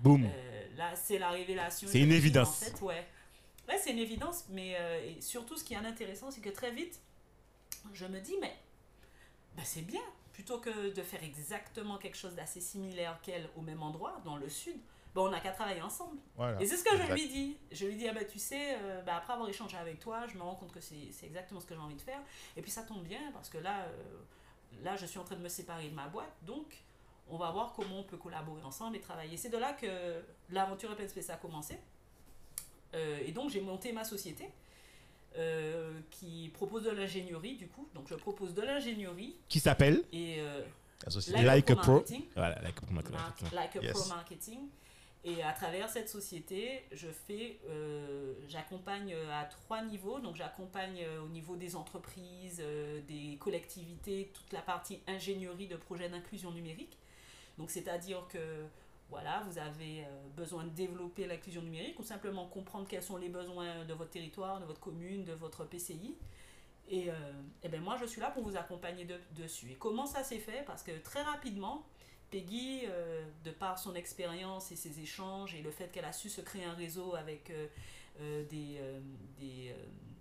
Boum. 0.00 0.24
Euh, 0.24 0.76
là, 0.76 0.94
c'est 0.96 1.18
la 1.18 1.30
révélation. 1.30 1.88
C'est 1.90 2.00
une 2.00 2.12
évidence. 2.12 2.62
En 2.62 2.64
fait, 2.64 2.82
ouais. 2.82 3.06
Ouais, 3.68 3.78
c'est 3.78 3.92
une 3.92 3.98
évidence, 3.98 4.46
mais 4.48 4.76
euh, 4.78 5.10
et 5.10 5.20
surtout, 5.20 5.56
ce 5.56 5.64
qui 5.64 5.74
est 5.74 5.76
intéressant, 5.76 6.30
c'est 6.30 6.40
que 6.40 6.48
très 6.48 6.70
vite, 6.70 7.00
je 7.92 8.06
me 8.06 8.20
dis, 8.20 8.34
mais 8.40 8.56
ben, 9.56 9.64
c'est 9.64 9.82
bien. 9.82 10.02
Plutôt 10.32 10.58
que 10.58 10.94
de 10.94 11.02
faire 11.02 11.22
exactement 11.24 11.98
quelque 11.98 12.16
chose 12.16 12.34
d'assez 12.36 12.60
similaire 12.60 13.18
qu'elle 13.22 13.48
au 13.56 13.60
même 13.60 13.82
endroit, 13.82 14.20
dans 14.24 14.36
le 14.36 14.48
sud, 14.48 14.76
on 15.22 15.30
n'a 15.30 15.40
qu'à 15.40 15.52
travailler 15.52 15.82
ensemble. 15.82 16.18
Voilà. 16.36 16.60
Et 16.60 16.66
c'est 16.66 16.76
ce 16.76 16.84
que 16.84 16.96
je 16.96 17.12
lui 17.12 17.28
dis. 17.28 17.56
Je 17.72 17.86
lui 17.86 17.96
dis, 17.96 18.08
ah 18.08 18.12
bah, 18.14 18.24
tu 18.24 18.38
sais, 18.38 18.76
euh, 18.76 19.02
bah, 19.02 19.16
après 19.16 19.32
avoir 19.34 19.48
échangé 19.48 19.76
avec 19.76 19.98
toi, 20.00 20.26
je 20.26 20.34
me 20.36 20.42
rends 20.42 20.54
compte 20.54 20.72
que 20.72 20.80
c'est 20.80 21.08
exactement 21.24 21.60
ce 21.60 21.66
que 21.66 21.74
j'ai 21.74 21.80
envie 21.80 21.94
de 21.96 22.00
faire. 22.00 22.20
Et 22.56 22.62
puis 22.62 22.70
ça 22.70 22.82
tombe 22.82 23.02
bien 23.02 23.20
parce 23.32 23.48
que 23.48 23.58
là, 23.58 23.82
euh, 23.84 24.82
là, 24.84 24.96
je 24.96 25.06
suis 25.06 25.18
en 25.18 25.24
train 25.24 25.36
de 25.36 25.42
me 25.42 25.48
séparer 25.48 25.88
de 25.88 25.94
ma 25.94 26.06
boîte. 26.08 26.32
Donc, 26.42 26.76
on 27.30 27.36
va 27.36 27.50
voir 27.50 27.72
comment 27.74 27.98
on 28.00 28.04
peut 28.04 28.16
collaborer 28.16 28.62
ensemble 28.62 28.96
et 28.96 29.00
travailler. 29.00 29.36
C'est 29.36 29.50
de 29.50 29.58
là 29.58 29.72
que 29.74 30.22
l'aventure 30.50 30.90
Open 30.90 31.08
Space 31.08 31.30
a 31.30 31.36
commencé. 31.36 31.78
Euh, 32.94 33.18
et 33.26 33.32
donc, 33.32 33.50
j'ai 33.50 33.60
monté 33.60 33.92
ma 33.92 34.04
société 34.04 34.48
euh, 35.36 36.00
qui 36.10 36.50
propose 36.54 36.84
de 36.84 36.90
l'ingénierie, 36.90 37.56
du 37.56 37.68
coup. 37.68 37.86
Donc, 37.94 38.08
je 38.08 38.14
propose 38.14 38.54
de 38.54 38.62
l'ingénierie 38.62 39.36
Qui 39.48 39.60
s'appelle 39.60 40.02
et 40.12 40.36
euh, 40.40 40.62
La 41.04 41.10
société. 41.10 41.42
Like 41.42 41.70
a 41.70 41.76
Pro. 41.76 41.92
Marketing. 41.96 42.24
Voilà, 42.34 42.60
like 42.62 42.78
a 42.78 42.80
pro. 42.86 42.92
Mark- 43.12 43.52
like 43.52 43.76
a 43.76 43.82
Yes. 43.82 43.92
pro 43.92 44.06
marketing. 44.08 44.68
Et 45.24 45.42
à 45.42 45.52
travers 45.52 45.88
cette 45.88 46.08
société, 46.08 46.84
je 46.92 47.08
fais, 47.08 47.58
euh, 47.68 48.34
j'accompagne 48.48 49.12
euh, 49.12 49.40
à 49.40 49.44
trois 49.44 49.82
niveaux. 49.82 50.20
Donc 50.20 50.36
j'accompagne 50.36 51.02
euh, 51.02 51.20
au 51.22 51.28
niveau 51.28 51.56
des 51.56 51.74
entreprises, 51.76 52.62
des 53.08 53.36
collectivités, 53.40 54.30
toute 54.32 54.52
la 54.52 54.62
partie 54.62 55.00
ingénierie 55.06 55.66
de 55.66 55.76
projets 55.76 56.08
d'inclusion 56.08 56.52
numérique. 56.52 56.96
Donc 57.58 57.70
c'est-à-dire 57.70 58.26
que 58.28 58.38
voilà, 59.10 59.42
vous 59.48 59.58
avez 59.58 60.04
besoin 60.36 60.64
de 60.64 60.68
développer 60.70 61.26
l'inclusion 61.26 61.62
numérique 61.62 61.98
ou 61.98 62.02
simplement 62.04 62.46
comprendre 62.46 62.86
quels 62.86 63.02
sont 63.02 63.16
les 63.16 63.30
besoins 63.30 63.84
de 63.86 63.94
votre 63.94 64.10
territoire, 64.10 64.60
de 64.60 64.66
votre 64.66 64.80
commune, 64.80 65.24
de 65.24 65.32
votre 65.32 65.64
PCI. 65.64 66.14
Et, 66.90 67.10
euh, 67.10 67.14
eh 67.62 67.68
ben 67.68 67.80
moi, 67.82 67.96
je 68.00 68.06
suis 68.06 68.20
là 68.20 68.30
pour 68.30 68.42
vous 68.42 68.56
accompagner 68.56 69.04
de- 69.06 69.20
dessus. 69.32 69.72
Et 69.72 69.74
comment 69.76 70.06
ça 70.06 70.22
s'est 70.24 70.38
fait? 70.38 70.62
Parce 70.66 70.82
que 70.82 70.92
très 71.02 71.22
rapidement, 71.22 71.86
Peggy, 72.30 72.82
euh, 72.86 73.22
de 73.44 73.50
par 73.50 73.78
son 73.78 73.94
expérience 73.94 74.70
et 74.72 74.76
ses 74.76 75.00
échanges 75.00 75.54
et 75.54 75.62
le 75.62 75.70
fait 75.70 75.90
qu'elle 75.92 76.04
a 76.04 76.12
su 76.12 76.28
se 76.28 76.40
créer 76.40 76.64
un 76.64 76.74
réseau 76.74 77.14
avec 77.14 77.50
euh, 77.50 77.66
euh, 78.20 78.44
des, 78.50 78.78
des, 79.40 79.74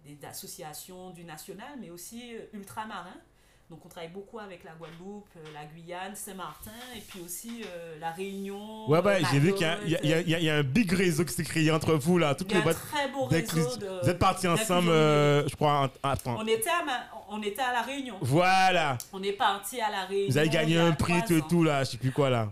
des 0.06 0.26
associations 0.28 1.10
du 1.12 1.24
national, 1.24 1.78
mais 1.82 1.90
aussi 1.90 2.34
ultramarins. 2.54 3.22
Donc 3.70 3.86
on 3.86 3.90
travaille 3.90 4.12
beaucoup 4.12 4.40
avec 4.40 4.64
la 4.64 4.72
Guadeloupe, 4.76 5.28
la 5.54 5.66
Guyane, 5.66 6.16
Saint-Martin, 6.16 6.72
et 6.96 7.02
puis 7.02 7.20
aussi 7.20 7.64
euh, 7.66 8.00
la 8.00 8.12
Réunion. 8.12 8.90
Ouais, 8.90 9.02
ouais, 9.02 9.22
j'ai 9.30 9.40
vu 9.40 9.54
qu'il 9.54 9.68
y, 9.86 9.92
y 9.92 10.08
y 10.08 10.42
y 10.44 10.50
a- 10.50 10.56
un 10.56 10.64
big 10.64 10.90
réseau 10.94 11.26
qui 11.26 11.34
s'est 11.34 11.44
créé 11.44 11.70
entre 11.70 11.94
vous, 11.96 12.18
là. 12.18 12.34
Toutes 12.34 12.50
Il 12.52 12.58
y 12.60 12.62
a 12.62 12.64
les 12.64 12.70
un 12.70 12.74
très 12.74 13.10
beau 13.10 13.26
réseau 13.26 13.76
de... 13.76 14.00
Vous 14.04 14.10
êtes 14.10 14.20
partis 14.20 14.48
ensemble, 14.48 14.88
euh, 14.88 15.46
je 15.50 15.56
crois. 15.58 15.92
en-. 16.02 16.16
On 16.38 16.48
était, 16.48 16.70
à 16.70 17.12
on 17.30 17.42
était 17.42 17.62
à 17.62 17.74
la 17.74 17.82
Réunion. 17.82 18.18
Voilà. 18.22 18.98
On 19.14 19.22
est 19.24 19.34
parti 19.34 19.80
à 19.82 19.90
la 19.90 20.06
Réunion. 20.06 20.28
Vous 20.30 20.38
avez 20.38 20.50
gagné 20.50 20.78
un 20.80 20.92
prix, 20.94 21.24
tout 21.26 21.34
et 21.34 21.42
tout, 21.42 21.64
là. 21.64 21.84
Je 21.84 21.92
sais 21.92 21.98
plus 21.98 22.12
quoi, 22.12 22.30
là. 22.30 22.52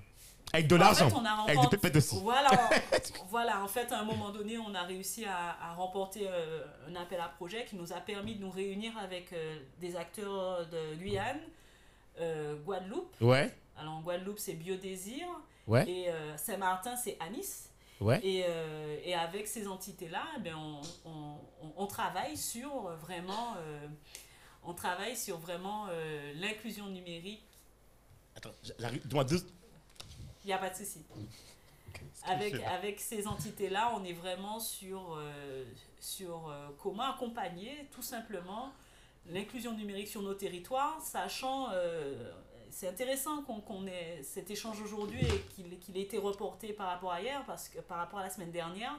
Avec 0.54 0.68
de 0.68 0.76
En 0.76 0.80
l'argent. 0.80 1.10
Avec 1.48 1.60
des 1.62 1.68
pépettes 1.68 1.96
aussi. 1.98 2.18
Voilà, 2.22 2.50
voilà, 3.30 3.62
en 3.64 3.68
fait, 3.68 3.92
à 3.92 4.00
un 4.00 4.04
moment 4.06 4.30
donné, 4.30 4.58
on 4.58 4.74
a 4.74 4.84
réussi 4.84 5.26
à, 5.26 5.58
à 5.62 5.74
remporter 5.74 6.28
euh, 6.30 6.64
un 6.90 6.96
appel 6.96 7.20
à 7.20 7.28
projet 7.28 7.66
qui 7.66 7.76
nous 7.76 7.92
a 7.92 7.98
permis 7.98 8.36
de 8.36 8.42
nous 8.42 8.52
réunir 8.52 8.94
avec 8.98 9.34
euh, 9.34 9.58
des 9.82 9.96
acteurs 9.98 10.66
de 10.68 10.96
Guyane, 10.96 11.40
euh, 12.22 12.56
Guadeloupe. 12.64 13.14
Ouais, 13.20 13.54
Alors, 13.78 13.96
en 13.96 14.02
Guadeloupe, 14.02 14.40
c'est 14.40 14.54
Biodésir. 14.54 15.26
ouais, 15.68 15.90
Et 15.90 16.08
Saint-Martin, 16.38 16.96
c'est 16.96 17.18
Anis. 17.20 17.70
ouais. 18.00 18.20
Et, 18.24 18.46
euh, 18.48 18.98
et 19.04 19.14
avec 19.14 19.48
ces 19.48 19.68
entités-là, 19.68 20.24
eh 20.46 20.54
on, 20.54 20.80
on, 21.76 21.88
travaille 21.88 22.38
sur 22.38 22.70
vraiment, 23.02 23.56
euh, 23.58 23.88
on 24.68 24.74
travaille 24.74 25.16
sur 25.16 25.38
vraiment 25.38 25.88
euh, 25.90 26.34
l'inclusion 26.36 26.88
numérique. 26.88 27.44
Attends, 28.36 28.52
j'arrive. 28.80 29.06
Dis-moi 29.08 29.24
deux. 29.24 29.46
Il 30.44 30.48
n'y 30.48 30.54
a 30.54 30.58
pas 30.58 30.70
de 30.70 30.76
souci. 30.76 31.04
Avec, 32.28 32.56
avec 32.64 33.00
ces 33.00 33.28
entités-là, 33.28 33.94
on 33.96 34.04
est 34.04 34.14
vraiment 34.14 34.60
sur, 34.60 35.16
euh, 35.16 35.64
sur 36.00 36.50
euh, 36.50 36.68
comment 36.82 37.04
accompagner 37.04 37.88
tout 37.92 38.02
simplement 38.02 38.74
l'inclusion 39.28 39.74
numérique 39.74 40.08
sur 40.08 40.22
nos 40.22 40.34
territoires, 40.36 41.02
sachant, 41.02 41.70
c'est 42.70 42.88
intéressant 42.88 43.42
qu'on 43.42 43.88
ait 43.88 44.22
cet 44.22 44.52
échange 44.52 44.80
aujourd'hui 44.82 45.20
et 45.20 45.42
qu'il 45.56 45.80
qu'il 45.80 45.98
ait 45.98 46.02
été 46.02 46.20
reporté 46.20 46.74
par 46.74 46.88
rapport 46.88 47.12
à 47.12 47.22
hier, 47.22 47.44
parce 47.48 47.68
que 47.68 47.80
par 47.80 47.98
rapport 47.98 48.20
à 48.20 48.24
la 48.24 48.30
semaine 48.30 48.52
dernière. 48.52 48.96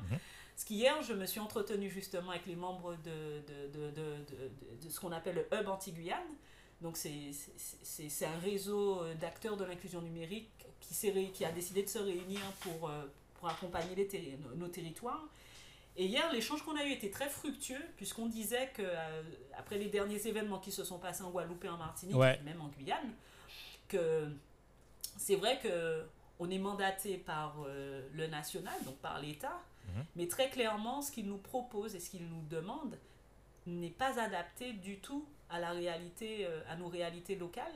Parce 0.57 0.65
qu'hier, 0.65 1.03
je 1.03 1.13
me 1.13 1.27
suis 1.27 1.39
entretenue 1.39 1.91
justement 1.91 2.31
avec 2.31 2.47
les 2.47 2.57
membres 2.57 2.97
de, 3.05 3.43
de, 3.75 3.91
de, 3.91 4.01
de, 4.83 4.89
ce 4.89 4.99
qu'on 4.99 5.13
appelle 5.13 5.35
le 5.35 5.47
Hub 5.55 5.69
Anti-Guyane. 5.69 6.17
Donc 6.81 6.97
c'est 6.97 8.25
un 8.27 8.39
réseau 8.41 9.03
euh, 9.03 9.15
d'acteurs 9.17 9.59
de 9.59 9.65
l'inclusion 9.67 10.01
numérique 10.01 10.49
qui, 10.81 11.31
qui 11.33 11.45
a 11.45 11.53
décidé 11.53 11.83
de 11.83 11.89
se 11.89 11.99
réunir 11.99 12.41
pour, 12.61 12.89
euh, 12.89 13.05
pour 13.35 13.51
accompagner 13.51 13.95
les 13.95 14.07
terri- 14.09 14.39
nos, 14.57 14.69
territoires. 14.69 15.27
Et 15.99 16.07
hier, 16.07 16.31
l'échange 16.33 16.63
qu'on 16.63 16.77
a 16.77 16.85
eu 16.85 16.91
était 16.91 17.11
très 17.11 17.29
fructueux, 17.29 17.83
puisqu'on 17.99 18.27
disait 18.27 18.71
que 18.75 18.83
euh, 18.83 19.23
après 19.59 19.77
les 19.77 19.89
derniers 19.91 20.27
événements 20.27 20.59
qui 20.59 20.73
se 20.73 20.85
sont 20.85 20.99
passés 20.99 21.23
en 21.23 21.31
Guadeloupe 21.31 21.65
et 21.65 21.69
en 21.69 21.77
Martinique, 21.77 22.17
Ouais. 22.17 22.39
et 22.41 22.43
même 22.45 22.63
en 22.63 22.69
Guyane, 22.69 23.13
que 23.89 24.27
c'est 25.19 25.37
vrai 25.37 25.59
que 25.63 26.03
on 26.39 26.49
est 26.51 26.59
mandaté 26.59 27.19
par 27.19 27.57
euh, 27.67 28.07
le 28.15 28.27
national, 28.27 28.75
donc 28.87 28.97
par 28.97 29.21
l'État, 29.21 29.59
Mhm. 29.89 30.05
mais 30.17 30.27
très 30.29 30.49
clairement, 30.51 31.03
ce 31.03 31.11
qu'il 31.13 31.27
nous 31.27 31.39
propose 31.39 31.95
et 31.95 32.01
ce 32.01 32.11
qu'il 32.11 32.27
nous 32.29 32.43
demande 32.51 32.99
n'est 33.67 33.91
pas 33.91 34.21
adapté 34.21 34.73
du 34.73 34.99
tout 34.99 35.25
à 35.51 35.59
la 35.61 35.71
réalité, 35.71 36.47
euh, 36.47 36.61
à 36.69 36.77
nos 36.77 36.89
réalités 36.89 37.37
locales. 37.37 37.73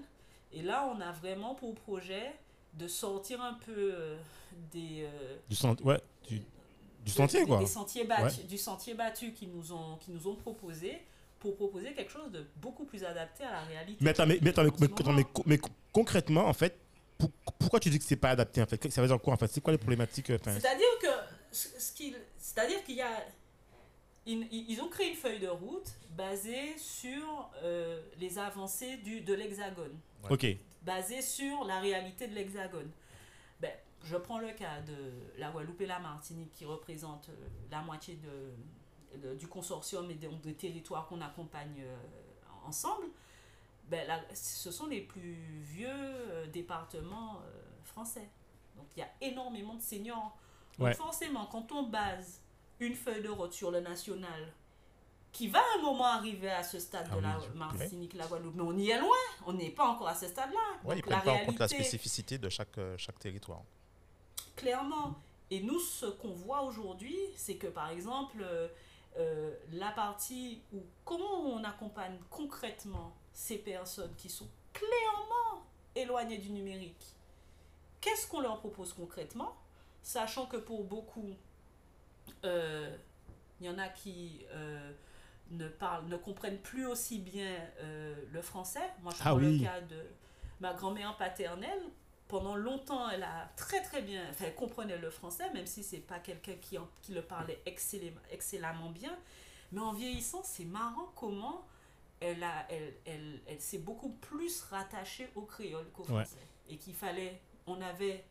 Et 0.52 0.62
là, 0.62 0.90
on 0.94 1.00
a 1.00 1.12
vraiment 1.12 1.54
pour 1.54 1.74
projet 1.74 2.32
de 2.74 2.86
sortir 2.88 3.40
un 3.42 3.54
peu 3.54 3.92
euh, 3.94 4.16
des, 4.72 5.02
euh, 5.04 5.36
Du, 5.48 5.56
ouais, 5.84 6.00
du, 6.28 6.42
du 7.04 7.10
sentier, 7.10 7.44
quoi. 7.44 7.58
des 7.58 7.66
sentiers 7.66 8.04
battus, 8.04 8.46
du 8.46 8.58
sentier 8.58 8.94
battu 8.94 9.32
qu'ils 9.32 9.50
nous 9.50 9.72
ont, 9.72 9.96
qu'ils 9.96 10.14
nous 10.14 10.26
ont 10.28 10.34
proposé 10.36 10.98
pour 11.38 11.56
proposer 11.56 11.94
quelque 11.94 12.10
chose 12.12 12.30
de 12.30 12.44
beaucoup 12.56 12.84
plus 12.84 13.02
adapté 13.04 13.44
à 13.44 13.52
la 13.52 13.60
réalité. 13.62 13.98
Mais 14.04 14.10
attends, 14.10 14.26
mais, 14.26 14.38
mais, 14.42 14.50
attends, 14.50 14.64
mais, 15.46 15.58
concrètement, 15.92 16.46
en 16.46 16.52
fait, 16.52 16.76
pour- 17.18 17.30
pourquoi 17.58 17.80
tu 17.80 17.90
dis 17.90 17.98
que 17.98 18.04
c'est 18.04 18.16
pas 18.16 18.30
adapté, 18.30 18.62
en 18.62 18.66
fait? 18.66 18.90
Ça 18.90 19.00
veut 19.02 19.08
dire 19.08 19.20
quoi, 19.20 19.34
en 19.34 19.36
fait? 19.36 19.48
C'est 19.48 19.60
quoi 19.60 19.72
les 19.72 19.78
problématiques 19.78 20.30
enfin, 20.30 20.52
C'est-à-dire 20.58 20.86
que 21.00 21.06
ce, 21.52 21.92
qu'il, 21.92 22.16
c'est-à-dire 22.38 22.82
qu'il 22.84 22.96
y 22.96 23.02
a, 23.02 23.24
ils, 24.26 24.46
ils 24.52 24.80
ont 24.80 24.88
créé 24.88 25.10
une 25.10 25.16
feuille 25.16 25.40
de 25.40 25.48
route 25.48 25.90
basée 26.10 26.76
sur 26.78 27.50
euh, 27.62 28.00
les 28.18 28.38
avancées 28.38 28.96
du, 28.98 29.20
de 29.22 29.34
l'Hexagone, 29.34 29.98
Ok, 30.28 30.46
basée 30.82 31.22
sur 31.22 31.64
la 31.64 31.80
réalité 31.80 32.28
de 32.28 32.34
l'Hexagone. 32.34 32.90
Ben, 33.60 33.72
je 34.04 34.16
prends 34.16 34.38
le 34.38 34.52
cas 34.52 34.80
de 34.82 34.96
la 35.38 35.50
Guadeloupe 35.50 35.80
et 35.80 35.86
la 35.86 35.98
Martinique 35.98 36.52
qui 36.52 36.64
représentent 36.64 37.30
euh, 37.30 37.48
la 37.70 37.80
moitié 37.82 38.16
de, 38.16 39.18
de- 39.18 39.34
du 39.34 39.46
consortium 39.48 40.10
et 40.10 40.14
donc 40.14 40.40
des 40.42 40.54
territoires 40.54 41.06
qu'on 41.08 41.20
accompagne 41.20 41.82
euh, 41.82 41.96
ensemble. 42.66 43.06
Ben, 43.88 44.06
là, 44.06 44.20
ce 44.34 44.70
sont 44.70 44.86
les 44.86 45.00
plus 45.00 45.34
vieux 45.62 45.88
euh, 45.90 46.46
départements 46.46 47.40
euh, 47.44 47.50
français. 47.84 48.28
Donc 48.76 48.86
il 48.96 49.00
y 49.00 49.02
a 49.02 49.10
énormément 49.20 49.74
de 49.74 49.82
seniors. 49.82 50.36
Donc 50.86 50.94
forcément, 50.96 51.46
quand 51.46 51.70
on 51.72 51.84
base 51.84 52.40
une 52.80 52.94
feuille 52.94 53.22
de 53.22 53.28
route 53.28 53.52
sur 53.52 53.70
le 53.70 53.80
national, 53.80 54.52
qui 55.32 55.46
va 55.48 55.60
à 55.60 55.78
un 55.78 55.82
moment 55.82 56.06
arriver 56.06 56.50
à 56.50 56.62
ce 56.64 56.78
stade 56.80 57.06
Ah 57.08 57.14
de 57.14 57.20
oui, 57.20 57.22
la 57.22 57.38
je- 57.40 57.56
Martinique, 57.58 58.14
la 58.14 58.26
Guadeloupe, 58.26 58.54
mais 58.56 58.62
on 58.62 58.76
y 58.76 58.90
est 58.90 58.98
loin, 58.98 59.16
on 59.46 59.52
n'est 59.52 59.70
pas 59.70 59.86
encore 59.86 60.08
à 60.08 60.14
ce 60.14 60.26
stade-là. 60.26 60.58
Ouais, 60.84 60.98
ils 60.98 61.08
la 61.08 61.18
prennent 61.18 61.22
pas 61.36 61.42
en 61.42 61.46
compte 61.46 61.58
la 61.60 61.68
spécificité 61.68 62.36
de 62.38 62.48
chaque, 62.48 62.76
euh, 62.78 62.96
chaque 62.98 63.18
territoire. 63.18 63.62
Clairement. 64.56 65.14
Et 65.52 65.60
nous, 65.60 65.78
ce 65.78 66.06
qu'on 66.06 66.32
voit 66.32 66.62
aujourd'hui, 66.62 67.16
c'est 67.36 67.56
que 67.56 67.66
par 67.68 67.90
exemple, 67.90 68.38
euh, 68.40 68.68
euh, 69.18 69.54
la 69.72 69.90
partie 69.90 70.62
où 70.72 70.78
comment 71.04 71.40
on 71.44 71.62
accompagne 71.64 72.16
concrètement 72.30 73.12
ces 73.32 73.58
personnes 73.58 74.14
qui 74.16 74.28
sont 74.28 74.48
clairement 74.72 75.64
éloignées 75.94 76.38
du 76.38 76.50
numérique, 76.50 77.04
qu'est-ce 78.00 78.26
qu'on 78.28 78.40
leur 78.40 78.58
propose 78.58 78.92
concrètement? 78.92 79.54
Sachant 80.02 80.46
que 80.46 80.56
pour 80.56 80.84
beaucoup, 80.84 81.34
euh, 82.44 82.96
il 83.60 83.66
y 83.66 83.70
en 83.70 83.78
a 83.78 83.88
qui 83.88 84.44
euh, 84.52 84.92
ne, 85.50 85.68
parlent, 85.68 86.06
ne 86.06 86.16
comprennent 86.16 86.58
plus 86.60 86.86
aussi 86.86 87.18
bien 87.18 87.54
euh, 87.80 88.14
le 88.32 88.42
français. 88.42 88.90
Moi, 89.02 89.12
je 89.14 89.18
Ah 89.20 89.30
prends 89.30 89.34
oui. 89.38 89.58
le 89.58 89.64
cas 89.64 89.80
de 89.82 90.02
ma 90.60 90.72
grand-mère 90.74 91.16
paternelle 91.16 91.82
pendant 92.28 92.54
longtemps, 92.54 93.10
elle 93.10 93.24
a 93.24 93.50
très 93.56 93.82
très 93.82 94.02
bien, 94.02 94.22
enfin, 94.30 94.44
elle 94.46 94.54
comprenait 94.54 94.96
le 94.98 95.10
français, 95.10 95.50
même 95.52 95.66
si 95.66 95.82
c'est 95.82 95.98
pas 95.98 96.20
quelqu'un 96.20 96.54
qui, 96.60 96.78
en- 96.78 96.88
qui 97.02 97.12
le 97.12 97.22
parlait 97.22 97.60
excellemment, 97.66 98.20
excellemment 98.30 98.90
bien. 98.90 99.18
Mais 99.72 99.80
en 99.80 99.92
vieillissant, 99.92 100.42
c'est 100.44 100.64
marrant 100.64 101.10
comment 101.16 101.66
elle, 102.20 102.42
a, 102.44 102.66
elle, 102.70 102.94
elle, 103.04 103.40
elle 103.48 103.60
s'est 103.60 103.78
beaucoup 103.78 104.10
plus 104.10 104.62
rattachée 104.62 105.28
au 105.34 105.42
créole 105.42 105.90
qu'au 105.92 106.02
Ouais. 106.04 106.24
français. 106.24 106.46
Et 106.68 106.76
qu'il 106.76 106.94
fallait, 106.94 107.40
on 107.66 107.80
avait, 107.80 108.24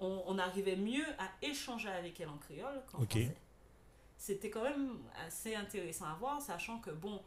on, 0.00 0.22
on 0.26 0.38
arrivait 0.38 0.76
mieux 0.76 1.06
à 1.18 1.28
échanger 1.46 1.88
avec 1.88 2.20
elle 2.20 2.28
en 2.28 2.38
créole 2.38 2.82
qu'en 2.90 2.98
Ok. 3.02 3.10
français. 3.10 3.34
C'était 4.16 4.50
quand 4.50 4.62
même 4.64 4.98
assez 5.26 5.54
intéressant 5.54 6.06
à 6.06 6.14
voir, 6.14 6.40
sachant 6.42 6.78
que 6.78 6.90
bon, 6.90 7.20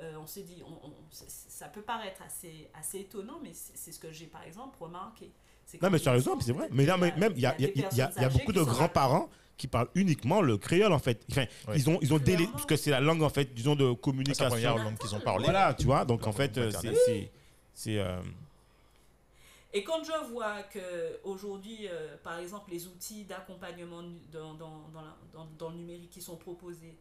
euh, 0.00 0.14
on 0.18 0.26
s'est 0.26 0.42
dit, 0.42 0.62
on, 0.64 0.90
ça 1.10 1.68
peut 1.68 1.82
paraître 1.82 2.22
assez, 2.22 2.70
assez 2.74 3.00
étonnant, 3.00 3.38
mais 3.42 3.52
c'est 3.52 3.92
ce 3.92 3.98
que 3.98 4.10
j'ai 4.12 4.26
par 4.26 4.42
exemple 4.44 4.76
remarqué. 4.80 5.30
Non, 5.82 5.90
mais 5.90 5.98
tu 6.00 6.08
as 6.08 6.12
raison, 6.12 6.38
c'est 6.40 6.52
vrai. 6.52 6.68
Mais 6.72 6.86
là, 6.86 6.96
y 6.96 7.00
mais 7.00 7.12
a- 7.12 7.16
même, 7.16 7.32
il 7.36 7.42
y 7.42 7.46
a, 7.46 7.54
y 7.60 7.64
y 7.64 8.24
y 8.24 8.28
beaucoup 8.32 8.52
de 8.52 8.62
grands-parents 8.62 9.28
qui 9.58 9.66
parlent 9.66 9.90
uniquement 9.94 10.40
le 10.40 10.56
créole, 10.56 10.92
en 10.94 10.98
fait. 10.98 11.22
Enfin, 11.30 11.44
Ouais. 11.66 11.74
ils 11.76 11.90
ont, 11.90 11.98
ils 12.00 12.14
ont 12.14 12.18
délai, 12.18 12.46
parce 12.46 12.64
que 12.64 12.76
c'est 12.76 12.90
la 12.90 13.00
langue, 13.00 13.22
en 13.22 13.28
fait, 13.28 13.52
disons, 13.52 13.74
de 13.76 13.84
C'est 13.84 13.90
la 13.90 13.96
communication. 13.96 14.48
première 14.48 14.76
langue 14.78 14.96
qu'ils 14.96 15.14
ont 15.14 15.20
parlé. 15.20 15.44
Voilà, 15.44 15.74
tu 15.74 15.84
vois. 15.84 16.04
Donc, 16.06 16.26
en 16.26 16.32
fait, 16.32 16.56
euh, 16.56 16.70
c'est. 16.70 16.76
maternelle. 16.76 16.98
c'est- 17.04 17.30
C'est. 17.74 17.98
euh, 17.98 18.20
Et 19.74 19.84
quand 19.84 20.02
je 20.02 20.12
vois 20.30 20.62
que 20.64 21.20
aujourd'hui, 21.24 21.88
euh, 21.88 22.16
par 22.22 22.38
exemple, 22.38 22.70
les 22.70 22.86
outils 22.86 23.24
d'accompagnement 23.24 24.02
dans, 24.32 24.54
dans, 24.54 24.88
dans, 25.58 25.68
le 25.70 25.76
numérique 25.76 26.10
qui 26.10 26.22
sont 26.22 26.36
proposés 26.36 26.96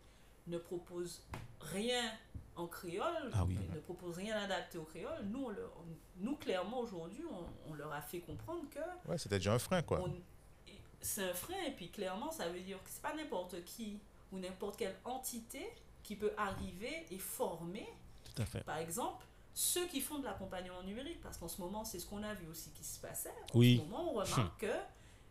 ne 0.48 0.58
proposent 0.58 1.24
rien 1.62 2.12
en 2.58 2.68
créole, 2.68 3.32
Ah 3.34 3.46
oui. 3.46 3.58
ne 3.74 3.80
proposent 3.80 4.18
rien 4.18 4.36
adapté 4.42 4.78
au 4.78 4.84
créole, 4.84 5.24
nous, 5.26 5.46
on 5.46 5.50
leur- 5.50 5.78
nous 6.18 6.36
clairement, 6.36 6.80
aujourd'hui, 6.80 7.24
on, 7.32 7.72
on 7.72 7.74
leur 7.76 7.92
a 7.94 8.02
fait 8.02 8.20
comprendre 8.20 8.64
que 8.70 8.80
Ouais, 9.10 9.18
c'était 9.18 9.38
déjà 9.38 9.54
un 9.54 9.60
frein, 9.60 9.82
quoi. 9.84 10.04
c'est 11.00 11.30
un 11.30 11.34
frein, 11.34 11.62
et 11.68 11.72
puis 11.72 11.90
clairement, 11.90 12.32
ça 12.32 12.50
veut 12.50 12.60
dire 12.62 12.82
que 12.84 12.90
c'est 12.90 13.02
pas 13.02 13.14
n'importe 13.16 13.64
qui 13.64 14.00
ou 14.32 14.40
n'importe 14.40 14.76
quelle 14.78 14.96
entité 15.06 15.70
qui 16.04 16.16
peut 16.16 16.34
arriver 16.36 17.06
et 17.12 17.20
former 17.20 17.88
Tout 18.36 18.42
à 18.42 18.46
fait. 18.46 18.64
par 18.64 18.78
exemple, 18.78 19.26
ceux 19.58 19.88
qui 19.88 20.02
font 20.02 20.20
de 20.20 20.26
l'accompagnement 20.26 20.84
numérique, 20.84 21.20
parce 21.20 21.36
qu'en 21.36 21.48
ce 21.48 21.60
moment, 21.60 21.84
c'est 21.84 21.98
ce 21.98 22.06
qu'on 22.06 22.22
a 22.22 22.32
vu 22.36 22.48
aussi 22.48 22.70
qui 22.70 22.84
se 22.84 23.00
passait. 23.00 23.34
Oui. 23.56 23.80
En 23.82 23.86
ce 23.86 23.90
moment, 23.90 24.12
on 24.12 24.14
remarque 24.14 24.62
que 24.62 24.74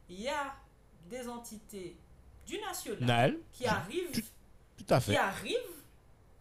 il 0.08 0.20
y 0.20 0.28
a 0.28 0.52
des 1.08 1.28
entités 1.28 1.96
du 2.44 2.58
national 2.58 3.04
Naël, 3.04 3.38
qui 3.52 3.66
arrivent, 3.66 4.24
tout 4.76 4.84
à 4.88 5.00
qui 5.00 5.14
arrivent 5.14 5.84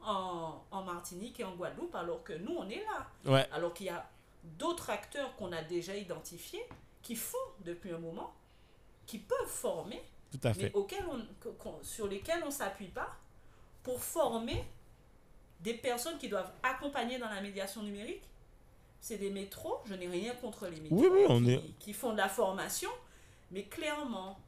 en, 0.03 0.63
en 0.71 0.83
Martinique 0.83 1.39
et 1.39 1.43
en 1.43 1.55
Guadeloupe, 1.55 1.93
alors 1.93 2.23
que 2.23 2.33
nous, 2.33 2.55
on 2.57 2.67
est 2.67 2.83
là. 2.83 3.07
Ouais. 3.31 3.47
Alors 3.51 3.71
qu'il 3.71 3.85
y 3.85 3.89
a 3.89 4.09
d'autres 4.57 4.89
acteurs 4.89 5.35
qu'on 5.35 5.51
a 5.51 5.61
déjà 5.61 5.95
identifiés 5.95 6.65
qui 7.03 7.15
font 7.15 7.37
depuis 7.59 7.91
un 7.91 7.99
moment, 7.99 8.33
qui 9.05 9.19
peuvent 9.19 9.47
former, 9.47 10.01
Tout 10.31 10.39
à 10.47 10.53
mais 10.55 10.73
auxquels 10.73 11.05
on, 11.07 11.83
sur 11.83 12.07
lesquels 12.07 12.41
on 12.41 12.47
ne 12.47 12.51
s'appuie 12.51 12.87
pas 12.87 13.15
pour 13.83 14.03
former 14.03 14.65
des 15.61 15.73
personnes 15.73 16.17
qui 16.17 16.27
doivent 16.29 16.51
accompagner 16.63 17.17
dans 17.17 17.29
la 17.29 17.41
médiation 17.41 17.81
numérique. 17.83 18.23
C'est 19.01 19.17
des 19.17 19.29
métros, 19.29 19.79
je 19.85 19.93
n'ai 19.93 20.07
rien 20.07 20.33
contre 20.35 20.67
les 20.67 20.79
métros 20.79 20.97
Oui, 20.97 21.07
oui, 21.11 21.25
on 21.27 21.41
qui, 21.43 21.51
est- 21.53 21.61
qui 21.79 21.93
font 21.93 22.11
de 22.13 22.17
la 22.17 22.29
formation, 22.29 22.89
mais 23.51 23.63
clairement, 23.63 24.39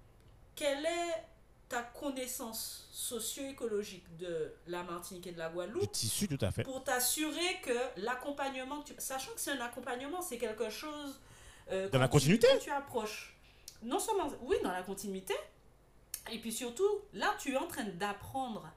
quelle 0.56 0.86
est 0.86 1.24
ta 1.70 1.82
connaissance 1.84 2.88
socio-écologique 2.92 4.06
de 4.18 4.54
la 4.68 4.84
Martinique 4.84 5.28
et 5.28 5.32
de 5.34 5.38
la 5.38 5.50
Du 5.50 5.56
Guadeloupe 5.56 5.92
tissu, 5.92 6.28
tout 6.28 6.44
à 6.44 6.50
fait. 6.50 6.64
pour 6.64 6.84
t'assurer 6.84 7.60
que 7.64 7.78
l'accompagnement, 7.98 8.82
tu- 8.82 8.94
sachant 8.98 9.32
que 9.34 9.40
c'est 9.40 9.52
un 9.52 9.62
accompagnement, 9.62 10.22
c'est 10.22 10.38
quelque 10.38 10.70
chose... 10.70 11.20
euh, 11.72 11.90
Dans 11.90 12.00
la 12.00 12.08
tu- 12.08 12.14
continuité 12.14 12.48
tu 12.62 12.70
approches. 12.72 13.36
Non 13.84 14.00
seulement, 14.00 14.32
oui, 14.42 14.56
dans 14.64 14.72
la 14.72 14.82
continuité, 14.82 15.36
et 16.32 16.40
puis 16.40 16.52
surtout, 16.52 16.90
là, 17.14 17.36
tu 17.38 17.52
es 17.54 17.58
en 17.58 17.68
train 17.68 17.84
d'apprendre, 17.84 18.68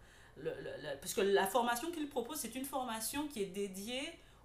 le, 0.42 0.96
parce 1.00 1.14
que 1.14 1.20
la 1.20 1.46
formation 1.46 1.90
qu'il 1.90 2.08
propose, 2.08 2.38
c'est 2.38 2.54
une 2.54 2.64
formation 2.64 3.26
qui 3.28 3.42
est 3.42 3.46
dédiée 3.46 4.02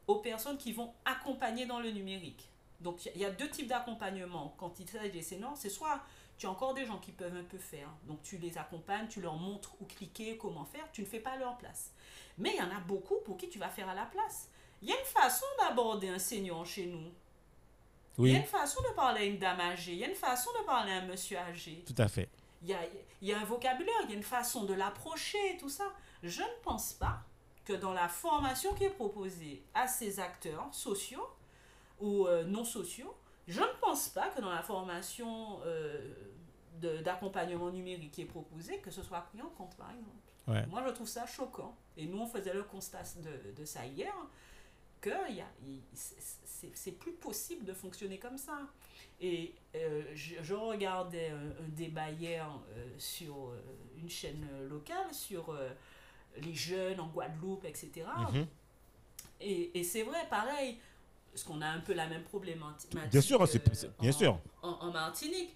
aux 0.08 0.18
personnes 0.18 0.58
qui 0.58 0.72
vont 0.74 0.94
accompagner 1.06 1.66
dans 1.66 1.80
le 1.80 1.92
numérique. 1.92 2.50
Donc, 2.82 3.06
il 3.06 3.20
y 3.22 3.26
a- 3.26 3.32
deux 3.32 3.50
types 3.50 3.68
d'accompagnement. 3.68 4.54
Quand 4.58 4.80
il 4.80 4.88
s'agit 4.88 5.10
des 5.12 5.22
seniors, 5.24 5.56
c'est 5.58 5.70
soit 5.70 6.02
tu 6.38 6.46
as 6.48 6.50
encore 6.52 6.74
des 6.74 6.86
gens 6.86 6.98
qui 7.00 7.12
peuvent 7.12 7.36
un 7.36 7.44
peu 7.46 7.58
faire, 7.58 7.90
donc 8.04 8.22
tu 8.22 8.38
les 8.38 8.58
accompagnes, 8.58 9.08
tu 9.08 9.22
leur 9.22 9.36
montres 9.36 9.74
où 9.80 9.86
cliquer, 9.86 10.38
comment 10.38 10.66
faire, 10.66 10.92
tu 10.92 11.02
ne 11.02 11.06
fais 11.06 11.20
pas 11.22 11.32
à 11.32 11.38
leur 11.38 11.58
place. 11.58 11.92
Mais 12.38 12.52
il 12.54 12.58
y 12.58 12.62
en 12.62 12.70
a 12.76 12.80
beaucoup 12.82 13.16
pour 13.24 13.38
qui 13.38 13.48
tu 13.48 13.58
vas 13.58 13.70
faire 13.70 13.88
à 13.88 13.94
la 13.96 14.06
place. 14.06 14.50
Il 14.82 14.90
y 14.90 14.92
a 14.92 15.00
une 15.00 15.06
façon 15.06 15.46
d'aborder 15.58 16.10
un 16.10 16.20
senior 16.20 16.66
chez 16.66 16.88
nous. 16.88 17.10
Il 18.18 18.32
y 18.32 18.36
a 18.36 18.40
une 18.40 18.46
façon 18.46 18.82
de 18.84 18.90
parler 18.96 19.22
à 19.22 19.24
une 19.26 19.40
dame 19.40 19.60
âgée, 19.62 19.94
il 19.94 19.98
y 20.00 20.04
a 20.04 20.08
une 20.10 20.16
façon 20.16 20.50
de 20.60 20.66
parler 20.66 20.92
à 20.92 20.98
un 20.98 21.06
monsieur 21.06 21.38
âgé. 21.38 21.84
tout 21.88 21.96
à 21.98 22.08
fait. 22.10 22.30
Il 22.66 22.72
y 22.72 22.74
a, 22.74 22.80
il 23.22 23.28
y 23.28 23.32
a 23.32 23.40
un 23.40 23.46
vocabulaire, 23.46 23.94
il 24.06 24.10
y 24.10 24.14
a 24.14 24.18
une 24.18 24.24
façon 24.24 24.64
de 24.64 24.74
l'approcher, 24.74 25.58
tout 25.60 25.70
ça. 25.70 25.86
Je 26.24 26.42
ne 26.42 26.64
pense 26.64 26.94
pas 26.94 27.22
que 27.64 27.74
dans 27.74 27.94
la 27.94 28.08
formation 28.08 28.74
qui 28.74 28.86
est 28.86 28.90
proposée 28.90 29.64
à 29.76 29.88
ces 29.88 30.20
acteurs 30.20 30.68
sociaux 30.74 31.30
ou 32.00 32.26
euh, 32.26 32.44
non 32.44 32.64
sociaux, 32.64 33.16
je 33.48 33.62
ne 33.62 33.80
pense 33.82 34.10
pas 34.10 34.30
que 34.30 34.42
dans 34.42 34.50
la 34.52 34.64
formation 34.64 35.60
euh, 35.64 36.12
d'accompagnement 37.04 37.70
numérique 37.70 38.12
qui 38.12 38.24
est 38.24 38.26
proposée, 38.26 38.80
que 38.80 38.90
ce 38.90 39.04
soit 39.04 39.22
pris 39.22 39.44
en 39.44 39.50
compte, 39.50 39.76
par 39.76 39.92
exemple. 39.92 40.10
Ouais. 40.48 40.66
Moi, 40.66 40.84
je 40.88 40.92
trouve 40.92 41.08
ça 41.08 41.28
choquant. 41.28 41.76
Et 41.98 42.08
nous, 42.08 42.20
on 42.20 42.28
faisait 42.28 42.54
le 42.54 42.64
constat 42.64 43.04
de, 43.18 43.52
de 43.52 43.66
ça 43.66 43.86
hier, 43.86 44.14
que 45.10 46.76
c'est 46.76 46.92
plus 46.94 47.14
possible 47.14 47.66
de 47.66 47.74
fonctionner 47.74 48.18
comme 48.18 48.38
ça. 48.38 48.60
Et 49.22 49.54
euh, 49.76 50.04
je, 50.14 50.36
je 50.42 50.54
regardais 50.54 51.30
un, 51.30 51.64
un 51.64 51.68
débat 51.70 52.10
hier 52.12 52.48
euh, 52.76 52.88
sur 52.98 53.50
euh, 53.50 53.62
une 53.98 54.10
chaîne 54.10 54.46
locale 54.70 55.14
sur 55.14 55.58
les 56.42 56.54
jeunes 56.54 57.00
en 57.00 57.08
Guadeloupe, 57.08 57.66
etc. 57.66 58.06
Mhm. 58.34 58.46
Et, 59.42 59.80
et 59.80 59.84
c'est 59.84 60.04
vrai, 60.04 60.28
pareil, 60.30 60.78
parce 61.32 61.44
qu'on 61.44 61.62
a 61.62 61.68
un 61.68 61.80
peu 61.80 61.94
la 61.94 62.08
même 62.08 62.24
problématique. 62.24 62.96
Bien 63.10 63.22
sûr, 63.22 63.42
hein, 63.42 63.46
c'est- 63.46 64.00
bien 64.00 64.10
en- 64.10 64.14
sûr. 64.14 64.40
En, 64.62 64.70
en 64.70 64.92
Martinique. 64.92 65.56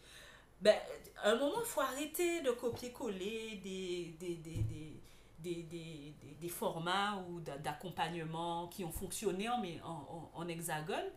Ben, 0.61 0.75
à 1.23 1.31
un 1.31 1.35
moment, 1.37 1.59
il 1.61 1.65
faut 1.65 1.79
arrêter 1.81 2.41
de 2.41 2.51
copier-coller 2.51 3.61
des, 3.63 4.13
des, 4.19 4.35
des, 4.35 4.55
des, 4.61 4.93
des, 5.41 5.63
des, 5.63 6.13
des- 6.41 6.49
formats 6.49 7.23
ou 7.29 7.39
d'a- 7.39 7.57
d'accompagnement 7.57 8.67
qui 8.67 8.83
ont 8.83 8.91
fonctionné 8.91 9.47
en, 9.49 9.61
en, 9.83 10.31
en, 10.33 10.47
hexagone 10.47 11.09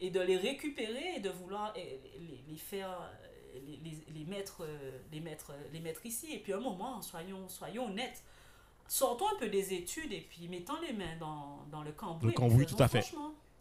et 0.00 0.10
de 0.10 0.20
les 0.20 0.36
récupérer 0.36 1.14
et 1.16 1.20
de 1.20 1.30
vouloir 1.30 1.72
les, 1.74 2.00
les 2.48 2.56
faire 2.56 3.10
les, 3.54 3.78
les, 3.84 3.98
les 4.12 4.24
mettre 4.24 4.66
les 5.12 5.20
mettre 5.20 5.52
les 5.72 5.80
mettre 5.80 6.04
ici 6.06 6.32
et 6.32 6.38
puis 6.38 6.52
à 6.52 6.56
un 6.56 6.60
moment 6.60 7.00
soyons 7.02 7.48
soyons 7.48 7.86
honnêtes 7.86 8.22
sortons 8.88 9.26
un 9.34 9.38
peu 9.38 9.48
des 9.48 9.72
études 9.74 10.12
et 10.12 10.20
puis 10.20 10.48
mettons 10.48 10.78
les 10.80 10.92
mains 10.92 11.16
dans, 11.18 11.64
dans 11.70 11.82
le 11.82 11.92
cambouis. 11.92 12.28
Le 12.28 12.32
cambouis, 12.34 12.66
tout 12.66 12.76
à 12.78 12.88
fait. 12.88 13.02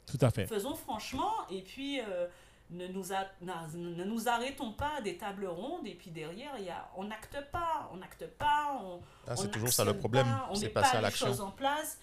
Tout 0.05 0.17
à 0.19 0.29
fait. 0.31 0.45
Faisons 0.47 0.75
franchement 0.75 1.31
et 1.49 1.61
puis 1.61 2.01
euh, 2.01 2.27
ne, 2.69 2.87
nous 2.87 3.13
a- 3.13 3.27
ne 3.41 4.03
nous 4.03 4.27
arrêtons 4.27 4.71
pas 4.73 4.95
à 4.97 5.01
des 5.01 5.17
tables 5.17 5.45
rondes 5.45 5.85
et 5.87 5.95
puis 5.95 6.11
derrière 6.11 6.57
y 6.59 6.69
a, 6.69 6.89
on 6.95 7.03
n'acte 7.03 7.37
pas, 7.51 7.89
on 7.93 7.97
n'acte 7.97 8.25
pas, 8.27 8.79
on, 8.83 9.01
Ah, 9.27 9.35
c'est 9.35 9.51
toujours 9.51 9.69
ça 9.71 9.85
le 9.85 9.97
problème, 9.97 10.25
pas, 10.25 10.47
on 10.49 10.55
c'est 10.55 10.69
passer 10.69 10.91
pas 10.91 10.97
à 10.97 11.01
les 11.01 11.07
l'action. 11.07 11.27
choses 11.27 11.41
en 11.41 11.51
place. 11.51 11.99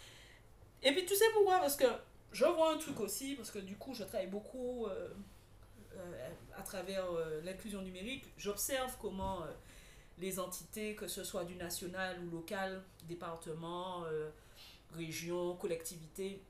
Et 0.83 0.93
puis 0.93 1.05
tu 1.05 1.15
sais 1.15 1.25
pourquoi? 1.35 1.59
Parce 1.59 1.77
que 1.77 1.87
je 2.33 2.45
vois 2.45 2.73
un 2.75 2.79
truc 2.79 3.01
aussi, 3.01 3.35
parce 3.35 3.51
que 3.51 3.59
du 3.59 3.77
coup 3.77 3.95
je 3.95 4.05
travaille 4.05 4.29
beaucoup 4.29 4.87
euh, 4.87 5.09
euh, 5.97 6.29
à 6.57 6.63
travers 6.63 7.05
euh, 7.11 7.41
l'inclusion 7.43 7.83
numérique, 7.83 8.33
j'observe 8.37 8.95
comment 9.01 9.41
les 10.19 10.39
entités, 10.39 10.95
que 10.95 11.09
ce 11.09 11.25
soit 11.25 11.45
du 11.45 11.57
national 11.57 12.19
ou 12.25 12.31
local, 12.31 12.83
département, 13.09 14.05
région, 14.95 15.57
collectivité, 15.57 16.43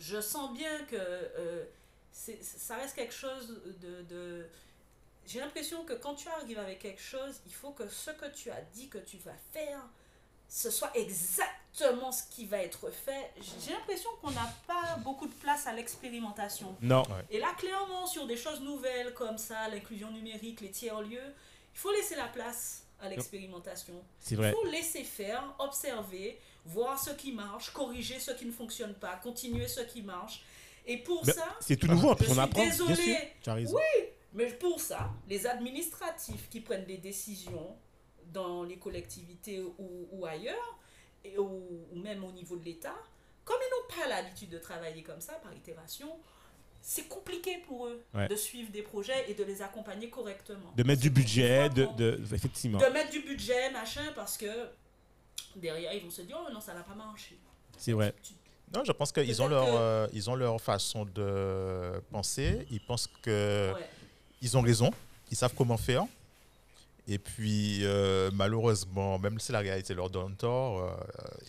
je 0.00 0.20
sens 0.20 0.52
bien 0.52 0.84
que 0.86 0.96
ça 2.12 2.76
reste 2.76 2.94
quelque 2.96 3.14
chose 3.14 3.60
de... 3.80 4.02
de- 4.02 4.46
j'ai 5.26 5.38
l'impression 5.38 5.84
que 5.84 5.92
quand 5.92 6.14
tu 6.14 6.28
arrives 6.28 6.58
avec 6.58 6.80
quelque 6.80 7.00
chose, 7.00 7.40
il 7.46 7.52
faut 7.52 7.70
que 7.70 7.86
ce 7.88 8.10
que 8.10 8.26
tu 8.34 8.50
as 8.50 8.60
dit 8.74 8.88
que 8.88 8.98
tu 8.98 9.16
vas 9.18 9.36
faire, 9.52 9.78
ce 10.48 10.70
soit 10.70 10.90
exactement 10.96 12.10
ce 12.10 12.24
qui 12.30 12.46
va 12.46 12.58
être 12.58 12.90
fait. 12.90 13.30
J'ai 13.64 13.72
l'impression 13.72 14.10
qu'on 14.20 14.30
n'a 14.32 14.52
pas 14.66 14.96
beaucoup 15.04 15.28
de 15.28 15.34
place 15.34 15.66
à 15.66 15.72
l'expérimentation. 15.72 16.74
Non. 16.80 17.04
Et 17.30 17.38
là, 17.38 17.52
clairement, 17.58 18.06
sur 18.06 18.26
des 18.26 18.36
choses 18.36 18.60
nouvelles 18.60 19.14
comme 19.14 19.38
ça, 19.38 19.68
l'inclusion 19.68 20.10
numérique, 20.10 20.60
les 20.62 20.70
tiers-lieux, 20.70 21.34
il 21.74 21.78
faut 21.78 21.92
laisser 21.92 22.16
la 22.16 22.26
place 22.26 22.82
à 23.00 23.08
l'expérimentation. 23.08 24.02
C'est 24.18 24.34
Il 24.34 24.38
vrai. 24.38 24.50
faut 24.52 24.64
laisser 24.66 25.04
faire, 25.04 25.44
observer, 25.60 26.40
voir 26.64 26.98
ce 26.98 27.10
qui 27.10 27.30
marche, 27.32 27.70
corriger 27.72 28.18
ce 28.18 28.32
qui 28.32 28.46
ne 28.46 28.52
fonctionne 28.52 28.94
pas, 28.94 29.16
continuer 29.16 29.68
ce 29.68 29.80
qui 29.82 30.02
marche. 30.02 30.42
Et 30.86 30.98
pour 30.98 31.24
ça, 31.24 31.56
C'est 31.60 31.76
tout 31.76 31.86
nouveau, 31.86 32.14
Je 32.18 32.24
on 32.24 32.30
suis 32.32 32.40
apprend. 32.40 32.60
Bien 32.62 32.70
désolée. 32.70 32.94
sûr. 32.96 33.16
Tu 33.42 33.50
as 33.50 33.54
raison. 33.54 33.78
mais 34.32 34.46
pour 34.54 34.80
ça, 34.80 35.10
les 35.28 35.46
administratifs 35.46 36.48
qui 36.48 36.60
prennent 36.60 36.84
des 36.86 36.96
décisions 36.98 37.76
dans 38.32 38.62
les 38.62 38.76
collectivités 38.78 39.60
ou, 39.60 40.08
ou 40.12 40.26
ailleurs, 40.26 40.78
et, 41.24 41.36
ou, 41.38 41.86
ou 41.92 41.98
même 41.98 42.24
au 42.24 42.32
niveau 42.32 42.56
de 42.56 42.64
l'État, 42.64 42.94
comme 43.44 43.58
ils 43.60 43.70
n'ont 43.98 44.02
pas 44.02 44.08
l'habitude 44.08 44.50
de 44.50 44.58
travailler 44.58 45.02
comme 45.02 45.20
ça, 45.20 45.34
par 45.34 45.52
itération, 45.52 46.16
c'est 46.80 47.08
compliqué 47.08 47.58
pour 47.66 47.86
eux 47.88 48.02
Ouais. 48.14 48.28
de 48.28 48.36
suivre 48.36 48.70
des 48.70 48.82
projets 48.82 49.30
et 49.30 49.34
de 49.34 49.44
les 49.44 49.60
accompagner 49.62 50.08
correctement. 50.08 50.72
De 50.76 50.82
mettre 50.82 51.02
du 51.02 51.10
budget, 51.10 51.68
de, 51.68 52.18
effectivement. 52.32 52.78
de 52.78 52.86
mettre 52.86 53.10
du 53.10 53.20
budget, 53.20 53.70
machin, 53.70 54.12
parce 54.14 54.38
que 54.38 54.46
derrière, 55.56 55.92
ils 55.92 56.02
vont 56.02 56.10
se 56.10 56.22
dire, 56.22 56.38
oh 56.46 56.50
non, 56.52 56.60
ça 56.60 56.72
n'a 56.74 56.82
pas 56.82 56.94
marché. 56.94 57.38
C'est 57.76 57.92
vrai. 57.92 58.14
Tu- 58.22 58.32
Non, 58.74 58.82
je 58.84 58.92
pense 58.92 59.10
qu'ils 59.12 59.42
ont, 59.42 59.48
leur, 59.48 59.64
que- 59.66 59.70
euh, 59.72 60.06
ils 60.12 60.30
ont 60.30 60.34
leur 60.36 60.60
façon 60.60 61.04
de 61.04 62.00
penser. 62.10 62.66
Ils 62.70 62.80
pensent 62.80 63.08
que 63.22 63.72
ouais. 63.74 63.80
ils 64.42 64.56
ont 64.56 64.60
raison. 64.62 64.90
Ils 65.30 65.36
savent 65.36 65.54
comment 65.56 65.76
faire. 65.76 66.04
Et 67.08 67.18
puis, 67.18 67.80
euh, 67.82 68.30
malheureusement, 68.32 69.18
même 69.18 69.40
si 69.40 69.50
la 69.50 69.58
réalité 69.58 69.94
leur 69.94 70.08
donne 70.10 70.36
tort, 70.36 70.78
euh, 70.84 70.90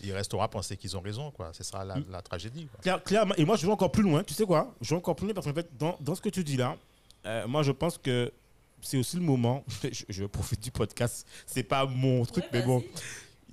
ils 0.02 0.12
resteront 0.12 0.42
à 0.42 0.48
penser 0.48 0.76
qu'ils 0.76 0.96
ont 0.96 1.00
raison. 1.00 1.30
quoi. 1.30 1.50
C'est 1.52 1.62
ça 1.62 1.84
la, 1.84 1.96
Mm. 1.96 2.04
la 2.10 2.22
tragédie. 2.22 2.66
quoi. 2.66 2.80
Claire- 2.80 3.04
clairement, 3.04 3.34
et 3.36 3.44
moi 3.44 3.56
je 3.56 3.66
vais 3.66 3.72
encore 3.72 3.92
plus 3.92 4.02
loin, 4.02 4.24
tu 4.24 4.34
sais 4.34 4.44
quoi? 4.46 4.74
Je 4.80 4.90
vais 4.90 4.96
encore 4.96 5.14
plus 5.14 5.26
loin 5.26 5.34
parce 5.34 5.46
qu'en 5.46 5.54
fait, 5.54 5.68
dans, 5.78 5.96
dans 6.00 6.14
ce 6.16 6.20
que 6.20 6.30
tu 6.30 6.42
dis 6.42 6.56
là, 6.56 6.76
euh, 7.26 7.46
moi 7.46 7.62
je 7.62 7.70
pense 7.70 7.96
que 7.98 8.32
c'est 8.80 8.96
aussi 8.96 9.16
le 9.16 9.22
moment, 9.22 9.62
je, 9.84 10.02
je 10.08 10.24
profite 10.24 10.60
du 10.60 10.72
podcast, 10.72 11.24
c'est 11.46 11.62
pas 11.62 11.86
mon 11.86 12.24
truc, 12.24 12.44
Ouais, 12.44 12.50
mais 12.54 12.62
bon, 12.62 12.82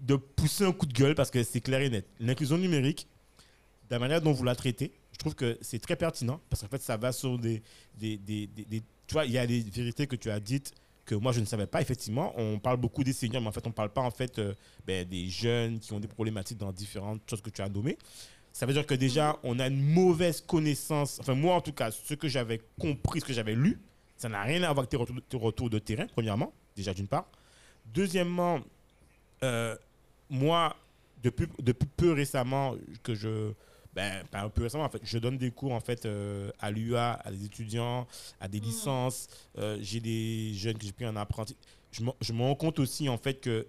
de 0.02 0.16
pousser 0.16 0.64
un 0.66 0.72
coup 0.72 0.88
de 0.88 0.94
gueule 0.94 1.14
parce 1.14 1.30
que 1.30 1.44
c'est 1.44 1.62
clair 1.62 1.82
et 1.82 1.90
net. 1.91 2.08
L'inclusion 2.20 2.58
numérique, 2.58 3.06
de 3.90 3.95
la 3.95 3.99
manière 3.99 4.22
dont 4.22 4.32
vous 4.32 4.44
la 4.44 4.56
traitez, 4.56 4.91
je 5.11 5.18
trouve 5.18 5.36
que 5.36 5.57
c'est 5.61 5.80
très 5.80 5.95
pertinent 5.95 6.40
parce 6.49 6.61
qu'en 6.61 6.68
fait 6.68 6.82
ça 6.82 6.95
va 6.98 7.11
sur 7.11 7.38
des, 7.40 7.61
des, 7.98 8.18
des, 8.18 8.48
des- 8.48 8.82
tu 9.07 9.14
vois, 9.14 9.26
il 9.26 9.32
y 9.32 9.38
a 9.38 9.48
des 9.48 9.61
vérités 9.61 10.06
que 10.07 10.16
tu 10.16 10.30
as 10.30 10.40
dites 10.40 10.74
que 11.06 11.16
moi 11.16 11.32
je 11.32 11.40
ne 11.40 11.45
savais 11.45 11.66
pas 11.66 11.82
effectivement. 11.82 12.34
On 12.38 12.60
parle 12.60 12.78
beaucoup 12.78 13.03
des 13.03 13.14
seniors, 13.14 13.41
mais 13.41 13.48
en 13.48 13.52
fait 13.52 13.66
on 13.66 13.72
parle 13.72 13.90
pas 13.90 14.02
en 14.02 14.11
fait 14.11 14.38
euh, 14.38 14.53
ben, 14.86 15.07
des 15.07 15.28
jeunes 15.28 15.80
qui 15.80 15.91
ont 15.94 15.99
des 15.99 16.07
problématiques 16.07 16.60
dans 16.60 16.72
différentes 16.72 17.22
choses 17.28 17.41
que 17.41 17.49
tu 17.49 17.61
as 17.64 17.70
nommées. 17.70 17.98
Ça 18.53 18.66
veut 18.68 18.74
dire 18.74 18.86
que 18.86 18.94
déjà 18.94 19.38
on 19.44 19.57
a 19.60 19.68
une 19.68 19.82
mauvaise 19.82 20.41
connaissance. 20.41 21.20
Enfin 21.20 21.34
moi 21.34 21.56
en 21.56 21.61
tout 21.61 21.74
cas, 21.74 21.90
ce 21.90 22.14
que 22.14 22.28
j'avais 22.28 22.61
compris, 22.80 23.22
ce 23.22 23.26
que 23.26 23.34
j'avais 23.34 23.56
lu, 23.56 23.80
ça 24.18 24.30
n'a 24.30 24.44
rien 24.44 24.61
à 24.61 24.68
voir 24.68 24.80
avec 24.80 24.90
tes 24.90 24.98
retours, 24.98 25.16
tes 25.28 25.38
retours 25.38 25.70
de 25.72 25.80
terrain. 25.80 26.06
Premièrement, 26.14 26.53
déjà 26.76 26.94
d'une 26.94 27.07
part. 27.07 27.28
Deuxièmement, 27.91 28.60
euh, 29.44 29.76
moi, 30.30 30.76
depuis, 31.24 31.48
depuis 31.60 31.88
peu 31.98 32.11
récemment 32.11 32.76
que 33.02 33.16
je... 33.16 33.52
Ben, 33.95 34.24
pas 34.28 34.41
un 34.41 34.49
peu 34.49 34.64
récemment, 34.64 34.84
en 34.86 34.90
fait, 34.90 35.02
je 35.03 35.18
donne 35.18 35.38
des 35.38 35.49
cours 35.52 35.74
en 35.74 35.80
fait 35.80 36.06
euh, 36.06 36.52
à 36.60 36.70
l'UA, 36.70 37.14
à 37.26 37.32
des 37.32 37.45
étudiants, 37.45 38.07
à 38.40 38.48
des 38.48 38.60
Mm. 38.60 38.64
licences. 38.64 39.28
Euh, 39.57 39.78
j'ai 39.82 39.99
des 39.99 40.53
jeunes 40.53 40.78
que 40.78 40.86
j'ai 40.86 40.91
pris 40.91 41.07
en 41.07 41.16
apprenti. 41.16 41.56
Je 41.91 42.03
me, 42.03 42.11
je 42.22 42.32
me 42.34 42.41
rends 42.44 42.56
compte 42.56 42.78
aussi 42.80 43.10
en 43.10 43.18
fait 43.18 43.36
que 43.41 43.66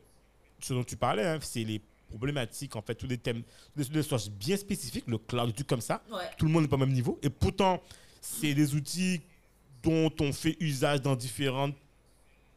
ce 0.61 0.75
dont 0.75 0.85
tu 0.85 0.97
parlais, 0.97 1.25
hein, 1.27 1.39
c'est 1.41 1.65
les 1.65 1.81
problématiques, 2.11 2.77
en 2.77 2.83
fait, 2.83 2.95
tous 2.97 3.07
les 3.07 3.17
thèmes, 3.17 3.43
tous 3.75 3.91
les 3.93 4.03
choses 4.03 4.29
bien 4.31 4.57
spécifiques, 4.59 5.05
le 5.07 5.17
cloud, 5.17 5.47
des 5.47 5.53
trucs 5.55 5.69
comme 5.69 5.81
ça. 5.81 6.03
Ouais. 6.13 6.19
Tout 6.37 6.45
le 6.47 6.51
monde 6.53 6.63
n'est 6.65 6.69
pas 6.69 6.77
au 6.77 6.81
même 6.81 6.93
niveau. 6.93 7.19
Et 7.23 7.31
pourtant, 7.31 7.81
c'est 8.21 8.53
des 8.53 8.75
outils 8.75 9.23
dont 9.83 10.13
on 10.21 10.33
fait 10.33 10.57
usage 10.61 11.01
dans 11.01 11.17
différentes 11.17 11.75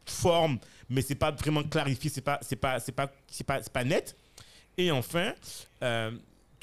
formes, 0.04 0.58
mais 0.90 1.00
c'est 1.00 1.14
pas 1.14 1.30
vraiment 1.30 1.62
clarifié, 1.62 2.10
c'est 2.10 2.20
pas, 2.20 2.38
c'est 2.42 2.56
pas, 2.56 2.78
c'est 2.80 2.92
pas, 2.92 3.10
c'est 3.30 3.44
pas, 3.46 3.60
pas 3.60 3.84
net. 3.84 4.14
Et 4.76 4.90
enfin, 4.90 5.32
euh, 5.82 6.10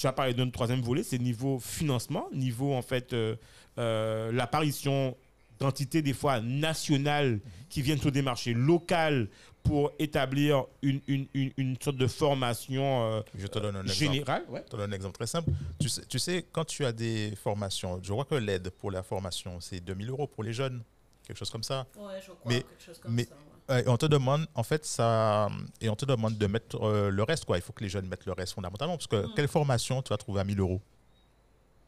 tu 0.01 0.07
as 0.07 0.13
parlé 0.13 0.33
d'un 0.33 0.49
troisième 0.49 0.81
volet, 0.81 1.03
c'est 1.03 1.19
niveau 1.19 1.59
financement, 1.59 2.27
niveau 2.33 2.73
en 2.73 2.81
fait 2.81 3.13
euh, 3.13 3.35
euh, 3.77 4.31
l'apparition 4.31 5.15
d'entités 5.59 6.01
des 6.01 6.13
fois 6.15 6.41
nationales 6.41 7.39
qui 7.69 7.83
viennent 7.83 7.99
sur 7.99 8.11
des 8.11 8.23
marchés 8.23 8.55
locaux 8.55 9.27
pour 9.61 9.91
établir 9.99 10.65
une, 10.81 11.01
une, 11.07 11.27
une, 11.35 11.51
une 11.55 11.75
sorte 11.79 11.97
de 11.97 12.07
formation 12.07 13.03
euh, 13.13 13.21
Je 13.35 13.45
te 13.45 13.59
donne 13.59 13.75
un 13.75 13.83
exemple. 13.83 13.99
générale. 14.13 14.43
Ouais. 14.49 14.63
Je 14.65 14.71
te 14.71 14.75
donne 14.75 14.91
un 14.91 14.95
exemple 14.95 15.13
très 15.17 15.27
simple. 15.27 15.51
Tu 15.79 15.87
sais, 15.87 16.01
tu 16.07 16.17
sais, 16.17 16.47
quand 16.51 16.65
tu 16.65 16.83
as 16.83 16.91
des 16.91 17.35
formations, 17.35 17.99
je 18.01 18.11
crois 18.11 18.25
que 18.25 18.33
l'aide 18.33 18.71
pour 18.71 18.89
la 18.89 19.03
formation, 19.03 19.59
c'est 19.59 19.81
2000 19.81 20.09
euros 20.09 20.25
pour 20.25 20.43
les 20.43 20.51
jeunes, 20.53 20.81
quelque 21.27 21.37
chose 21.37 21.51
comme 21.51 21.61
ça. 21.61 21.85
Ouais, 21.95 22.13
je 22.25 22.31
crois, 22.31 22.51
Mais- 22.51 22.61
quelque 22.63 22.83
chose 22.83 22.97
comme 22.99 23.13
mais- 23.13 23.25
ça. 23.25 23.35
Euh, 23.69 23.83
et 23.83 23.87
on 23.87 23.97
te 23.97 24.05
demande, 24.05 24.47
en 24.55 24.63
fait, 24.63 24.85
ça, 24.85 25.49
et 25.79 25.89
on 25.89 25.95
te 25.95 26.05
demande 26.05 26.37
de 26.37 26.47
mettre 26.47 26.81
euh, 26.81 27.09
le 27.09 27.23
reste, 27.23 27.45
quoi. 27.45 27.57
Il 27.57 27.61
faut 27.61 27.73
que 27.73 27.83
les 27.83 27.89
jeunes 27.89 28.07
mettent 28.07 28.25
le 28.25 28.33
reste 28.33 28.53
fondamentalement, 28.53 28.97
parce 28.97 29.07
que 29.07 29.27
Mm. 29.27 29.33
quelle 29.35 29.47
formation 29.47 30.01
tu 30.01 30.09
vas 30.09 30.17
trouver 30.17 30.41
à 30.41 30.43
1000 30.43 30.59
euros? 30.59 30.81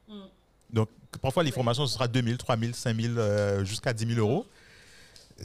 Mm. 0.08 0.14
Donc, 0.72 0.90
parfois, 1.22 1.44
les 1.44 1.50
Ouais. 1.50 1.56
formations, 1.56 1.86
ce 1.88 1.94
sera 1.94 2.08
2000, 2.08 2.38
3000, 2.38 2.74
5000, 2.76 3.16
euh, 3.18 3.64
jusqu'à 3.66 3.94
10 3.94 4.06
000 4.06 4.20
euros. 4.20 4.46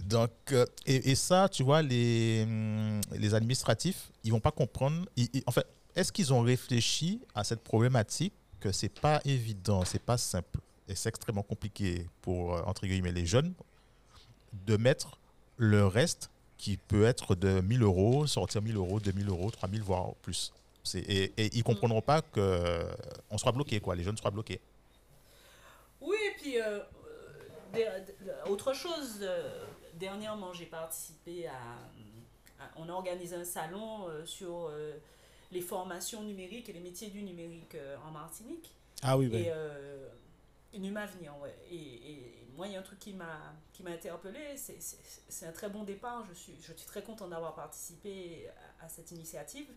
Donc, 0.05 0.31
euh, 0.53 0.67
et, 0.87 1.11
et 1.11 1.15
ça, 1.15 1.49
tu 1.49 1.63
vois, 1.63 1.83
les, 1.83 2.43
hum, 2.47 3.01
les 3.13 3.35
administratifs, 3.35 4.11
ils 4.23 4.31
vont 4.31 4.41
pas 4.41 4.51
comprendre. 4.53 5.07
Ils- 5.17 5.31
ils- 5.33 5.43
en 5.47 5.51
fait, 5.51 5.67
est-ce 5.97 6.13
qu'ils 6.13 6.33
ont 6.33 6.41
réfléchi 6.43 7.21
à 7.35 7.43
cette 7.43 7.63
problématique 7.65 8.35
que 8.61 8.71
c'est 8.71 8.89
pas 9.01 9.21
évident, 9.25 9.85
c'est 9.85 10.03
pas 10.03 10.19
simple 10.19 10.61
et 10.89 10.95
c'est 10.95 11.09
extrêmement 11.09 11.43
compliqué 11.43 12.07
pour, 12.23 12.53
entre 12.69 12.87
guillemets, 12.87 13.13
les 13.13 13.27
jeunes 13.27 13.53
de 14.67 14.77
mettre 14.77 15.19
le 15.59 15.87
reste 15.87 16.31
qui 16.57 16.77
peut 16.77 17.05
être 17.05 17.35
de 17.35 17.61
1000 17.61 17.83
euros, 17.83 18.27
sortir 18.27 18.63
1000 18.63 18.77
euros, 18.77 18.99
2000 19.01 19.29
euros, 19.29 19.51
3000, 19.51 19.83
voire 19.83 20.15
plus. 20.23 20.53
C'est- 20.83 21.01
Et, 21.01 21.33
et 21.37 21.51
ils 21.57 21.63
comprendront 21.63 22.01
pas 22.01 22.23
qu'on 22.23 23.39
soit 23.39 23.53
bloqué, 23.53 23.79
quoi. 23.81 23.95
Les 23.95 24.03
jeunes 24.03 24.17
soient 24.17 24.31
bloqués. 24.31 24.61
Oui, 26.01 26.17
et 26.27 26.35
puis, 26.41 26.61
euh, 26.61 26.81
euh, 27.77 28.01
autre 28.49 28.73
chose, 28.73 29.19
euh, 29.21 29.65
dernièrement, 29.95 30.53
j'ai 30.53 30.67
participé 30.67 31.47
à, 31.49 31.53
à- 32.65 32.71
On 32.77 32.89
a 32.89 32.93
organisé 32.93 33.37
un 33.37 33.45
salon 33.45 34.09
euh, 34.09 34.25
sur 34.27 34.69
euh, 34.71 34.93
les 35.53 35.61
formations 35.61 36.23
numériques 36.23 36.69
et 36.69 36.73
les 36.73 36.81
métiers 36.81 37.09
du 37.11 37.23
numérique 37.23 37.75
euh, 37.75 37.97
en 38.07 38.11
Martinique. 38.11 38.71
Ah 39.03 39.17
oui, 39.19 39.29
oui. 39.31 39.39
Et 39.43 39.51
euh, 39.53 40.09
Numa 40.77 41.03
Avenir, 41.03 41.33
ouais. 41.43 41.55
Et, 41.71 41.77
et 41.77 42.48
moi, 42.59 42.67
il 42.67 42.73
y 42.73 42.77
a 42.77 42.81
un 42.81 42.83
truc 42.83 42.99
qui 42.99 43.13
m'a 43.15 43.55
qui 43.73 43.83
m'a 43.85 43.91
interpellé. 43.91 44.57
C'est- 44.57 45.47
un 45.47 45.53
très 45.53 45.69
bon 45.71 45.85
départ. 45.85 46.25
Je 46.29 46.35
suis, 46.35 46.55
je 46.61 46.73
suis 46.73 46.87
très 46.87 47.03
content 47.03 47.29
d'avoir 47.29 47.55
participé 47.55 48.49
à, 48.81 48.85
à 48.87 48.89
cette 48.89 49.11
initiative. 49.13 49.69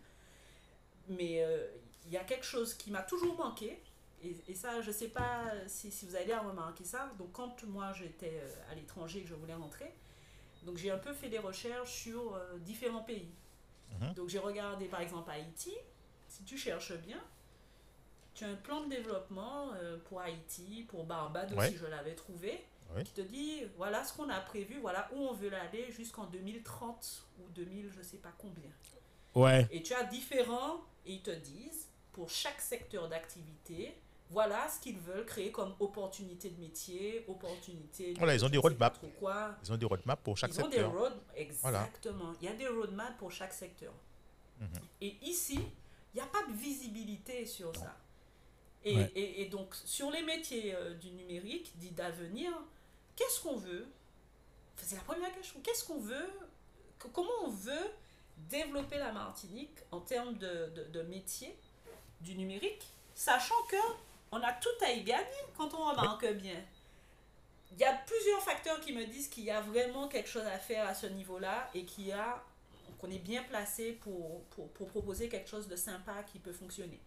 Mais 1.08 1.42
euh, 1.42 1.66
il 2.06 2.12
y 2.12 2.16
a 2.16 2.24
quelque 2.24 2.44
chose 2.44 2.74
qui 2.74 2.90
m'a 2.90 3.02
toujours 3.02 3.36
manqué. 3.36 3.80
Et, 4.24 4.36
et 4.48 4.54
ça, 4.54 4.80
je 4.82 4.88
ne 4.88 4.92
sais 4.94 5.08
pas 5.08 5.44
si, 5.66 5.90
si 5.90 6.06
vous 6.06 6.16
allez 6.16 6.34
remarquer 6.34 6.84
ça. 6.84 7.10
Donc, 7.18 7.32
quand 7.32 7.62
moi 7.64 7.92
j'étais 7.92 8.40
euh, 8.42 8.70
à 8.70 8.74
l'étranger 8.74 9.20
et 9.20 9.22
que 9.22 9.28
je 9.28 9.34
voulais 9.34 9.54
rentrer, 9.54 9.92
donc 10.64 10.76
j'ai 10.76 10.90
un 10.90 10.98
peu 10.98 11.12
fait 11.12 11.28
des 11.28 11.38
recherches 11.38 11.92
sur 12.02 12.34
euh, 12.34 12.58
différents 12.58 13.02
pays. 13.02 13.30
Mhm. 14.00 14.14
Donc, 14.14 14.28
j'ai 14.28 14.38
regardé 14.40 14.86
par 14.86 15.00
exemple 15.00 15.30
Haïti. 15.30 15.72
Si 16.28 16.44
tu 16.44 16.56
cherches 16.58 16.94
bien, 16.98 17.22
tu 18.34 18.44
as 18.44 18.48
un 18.48 18.54
plan 18.54 18.80
de 18.84 18.88
développement 18.88 19.72
euh, 19.74 19.98
pour 20.06 20.20
Haïti, 20.20 20.84
pour 20.88 21.04
Barbade 21.04 21.52
Ouais. 21.52 21.66
aussi, 21.68 21.76
je 21.76 21.86
l'avais 21.86 22.14
trouvé, 22.14 22.64
Ouais. 22.94 23.04
qui 23.04 23.12
te 23.12 23.20
dit 23.22 23.62
voilà 23.76 24.04
ce 24.04 24.12
qu'on 24.14 24.28
a 24.28 24.40
prévu, 24.40 24.78
voilà 24.80 25.08
où 25.14 25.18
on 25.18 25.32
veut 25.32 25.52
aller 25.54 25.90
jusqu'en 25.92 26.26
2030 26.26 27.22
ou 27.40 27.48
2000, 27.50 27.90
je 27.96 28.02
sais 28.02 28.18
pas 28.18 28.32
combien. 28.38 28.70
Ouais. 29.34 29.66
Et 29.70 29.82
tu 29.82 29.94
as 29.94 30.04
différents, 30.04 30.80
et 31.06 31.14
ils 31.14 31.22
te 31.22 31.30
disent, 31.30 31.88
pour 32.12 32.28
chaque 32.28 32.60
secteur 32.60 33.08
d'activité, 33.08 33.94
voilà 34.28 34.68
ce 34.68 34.80
qu'ils 34.80 34.98
veulent 34.98 35.24
créer 35.26 35.50
comme 35.52 35.74
opportunité 35.80 36.50
de 36.50 36.60
métier, 36.60 37.24
opportunité 37.28 38.12
de 38.14 38.18
Voilà, 38.18 38.34
ils 38.34 38.44
ont 38.44 38.48
des 38.48 38.58
roadmaps. 38.58 38.98
quoi. 39.18 39.56
Ils 39.64 39.72
ont 39.72 39.76
des 39.76 39.86
roadmaps 39.86 40.22
pour 40.22 40.36
chaque 40.36 40.50
Ils 40.54 40.60
ont 40.62 40.68
des 40.68 40.76
secteur. 40.76 40.92
road, 40.92 41.12
exactement. 41.34 42.32
Il 42.40 42.46
y 42.46 42.48
a 42.48 42.54
des 42.54 42.66
roadmaps 42.68 43.16
pour 43.18 43.30
chaque 43.32 43.52
secteur. 43.52 43.92
Mhm. 44.60 44.68
Et 45.00 45.16
ici, 45.22 45.58
il 46.14 46.16
n'y 46.16 46.20
a 46.20 46.26
pas 46.26 46.42
de 46.46 46.52
visibilité 46.52 47.44
sur 47.46 47.74
ça. 47.76 47.96
Et, 48.84 48.96
Ouais. 48.96 49.12
et, 49.14 49.42
et 49.42 49.46
donc, 49.48 49.74
sur 49.74 50.10
les 50.10 50.22
métiers 50.22 50.74
euh, 50.74 50.94
du 50.94 51.10
numérique, 51.10 51.72
dit 51.76 51.90
d'avenir, 51.92 52.50
qu'est-ce 53.16 53.40
qu'on 53.40 53.56
veut? 53.56 53.86
C'est 54.76 54.96
la 54.96 55.02
première 55.02 55.32
question. 55.32 55.60
Qu'est-ce 55.62 55.84
qu'on 55.84 56.00
veut? 56.00 56.30
Comment 57.12 57.30
on 57.44 57.50
veut 57.50 57.90
développer 58.36 58.98
la 58.98 59.12
Martinique 59.12 59.78
en 59.90 60.00
termes 60.00 60.36
de, 60.38 60.72
de, 60.74 60.84
de 60.84 61.02
métiers 61.02 61.56
du 62.20 62.34
numérique, 62.34 62.86
sachant 63.14 63.62
que 63.68 63.76
on 64.30 64.40
a 64.40 64.52
tout 64.52 64.84
à 64.84 64.90
y 64.90 65.02
gagner 65.02 65.42
quand 65.56 65.74
on 65.74 65.90
remarque 65.90 66.26
bien. 66.34 66.60
Il 67.72 67.78
y 67.78 67.84
a 67.84 67.92
plusieurs 68.06 68.42
facteurs 68.42 68.80
qui 68.80 68.92
me 68.92 69.04
disent 69.04 69.28
qu'il 69.28 69.44
y 69.44 69.50
a 69.50 69.60
vraiment 69.60 70.08
quelque 70.08 70.28
chose 70.28 70.46
à 70.46 70.58
faire 70.58 70.86
à 70.86 70.94
ce 70.94 71.06
niveau-là 71.06 71.70
et 71.74 71.84
qu'il 71.84 72.06
y 72.06 72.12
a 72.12 72.42
qu'on 72.98 73.10
est 73.10 73.18
bien 73.18 73.42
placé 73.42 73.92
pour, 73.92 74.42
pour, 74.50 74.68
pour 74.70 74.88
proposer 74.88 75.28
quelque 75.28 75.50
chose 75.50 75.66
de 75.66 75.76
sympa 75.76 76.22
qui 76.22 76.38
peut 76.38 76.52
fonctionner. 76.52 77.00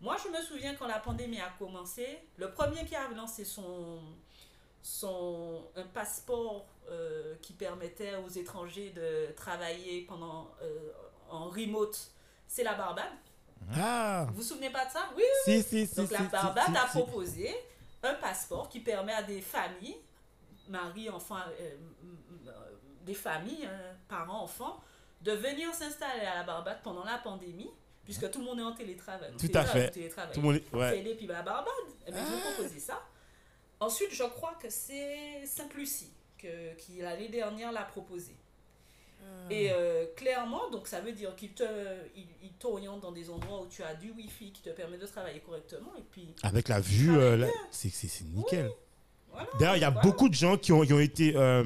Moi, 0.00 0.16
je 0.24 0.28
me 0.28 0.42
souviens 0.42 0.74
quand 0.74 0.88
la 0.88 0.98
pandémie 0.98 1.40
a 1.40 1.50
commencé, 1.58 2.18
le 2.36 2.50
premier 2.50 2.84
qui 2.84 2.96
a 2.96 3.08
lancé 3.08 3.44
son, 3.44 4.00
son 4.82 5.64
un 5.76 5.82
passeport 5.84 6.66
euh, 6.88 7.34
qui 7.42 7.52
permettait 7.52 8.16
aux 8.16 8.28
étrangers 8.28 8.90
de 8.90 9.32
travailler 9.36 10.02
pendant 10.02 10.50
euh, 10.62 10.90
en 11.28 11.48
remote, 11.48 11.98
c'est 12.46 12.64
la 12.64 12.74
Barbade. 12.74 13.12
Ah. 13.76 14.26
Vous 14.30 14.36
vous 14.36 14.42
souvenez 14.42 14.70
pas 14.70 14.86
de 14.86 14.90
ça? 14.90 15.10
Oui, 15.16 15.22
si, 15.44 15.62
si. 15.62 15.86
donc 15.94 16.08
si, 16.08 16.14
la 16.14 16.22
Barbade 16.22 16.74
a 16.76 16.86
proposé 16.86 17.54
un 18.02 18.14
passeport 18.14 18.68
qui 18.68 18.80
permet 18.80 19.12
à 19.12 19.22
des 19.22 19.40
familles, 19.42 19.96
mari, 20.68 21.10
enfant, 21.10 21.36
euh, 21.60 21.76
des 23.02 23.14
familles, 23.14 23.66
euh, 23.68 23.92
parents, 24.08 24.42
enfants, 24.42 24.80
de 25.20 25.32
venir 25.32 25.72
s'installer 25.74 26.24
à 26.24 26.36
la 26.36 26.42
Barbade 26.44 26.78
pendant 26.82 27.04
la 27.04 27.18
pandémie, 27.18 27.70
puisque 28.04 28.30
tout 28.30 28.38
le 28.40 28.46
monde 28.46 28.58
est 28.60 28.62
en 28.64 28.72
télétravail. 28.72 29.32
Tout 29.38 29.50
à 29.54 29.64
fait. 29.64 29.90
Télétravail. 29.90 30.32
Tout 30.32 30.40
le 30.40 30.46
monde. 30.46 30.56
est- 30.56 30.74
Ouais. 30.74 30.90
Fais-les, 30.90 31.14
puis 31.14 31.26
la 31.26 31.42
Barbade. 31.42 31.72
Eh 32.06 32.10
bien, 32.12 32.22
Ils 32.26 32.34
ont 32.34 32.52
proposé 32.54 32.80
ça. 32.80 33.00
Ensuite, 33.80 34.12
je 34.12 34.24
crois 34.24 34.54
que 34.62 34.68
c'est 34.68 35.44
Sainte-Lucie 35.46 36.10
que, 36.38 36.74
qui, 36.78 36.98
l'année 37.00 37.28
dernière, 37.28 37.72
l'a 37.72 37.82
proposé. 37.82 38.32
Et 39.50 39.70
euh, 39.70 40.06
clairement, 40.16 40.70
donc 40.70 40.86
ça 40.88 41.00
veut 41.00 41.12
dire 41.12 41.36
qu'il 41.36 41.50
te, 41.50 41.62
il, 42.16 42.24
il 42.42 42.52
t'oriente 42.52 43.00
dans 43.00 43.12
des 43.12 43.28
endroits 43.28 43.60
où 43.62 43.66
tu 43.66 43.82
as 43.82 43.94
du 43.94 44.10
Wi-Fi 44.12 44.50
qui 44.50 44.62
te 44.62 44.70
permet 44.70 44.96
de 44.96 45.06
travailler 45.06 45.40
correctement. 45.40 45.92
Et 45.98 46.02
puis, 46.10 46.28
Avec 46.42 46.68
la 46.68 46.80
vue, 46.80 47.14
euh, 47.14 47.46
c'est 47.70 47.90
c'est- 47.90 48.08
c'est 48.08 48.24
nickel. 48.24 48.70
voilà. 49.30 49.46
D'ailleurs, 49.58 49.76
il 49.76 49.80
y 49.82 49.84
a 49.84 49.90
Voilà. 49.90 50.08
beaucoup 50.08 50.28
de 50.30 50.34
gens 50.34 50.56
qui 50.56 50.72
ont, 50.72 50.80
qui 50.82 50.92
ont 50.94 51.00
été 51.00 51.34
euh, 51.36 51.64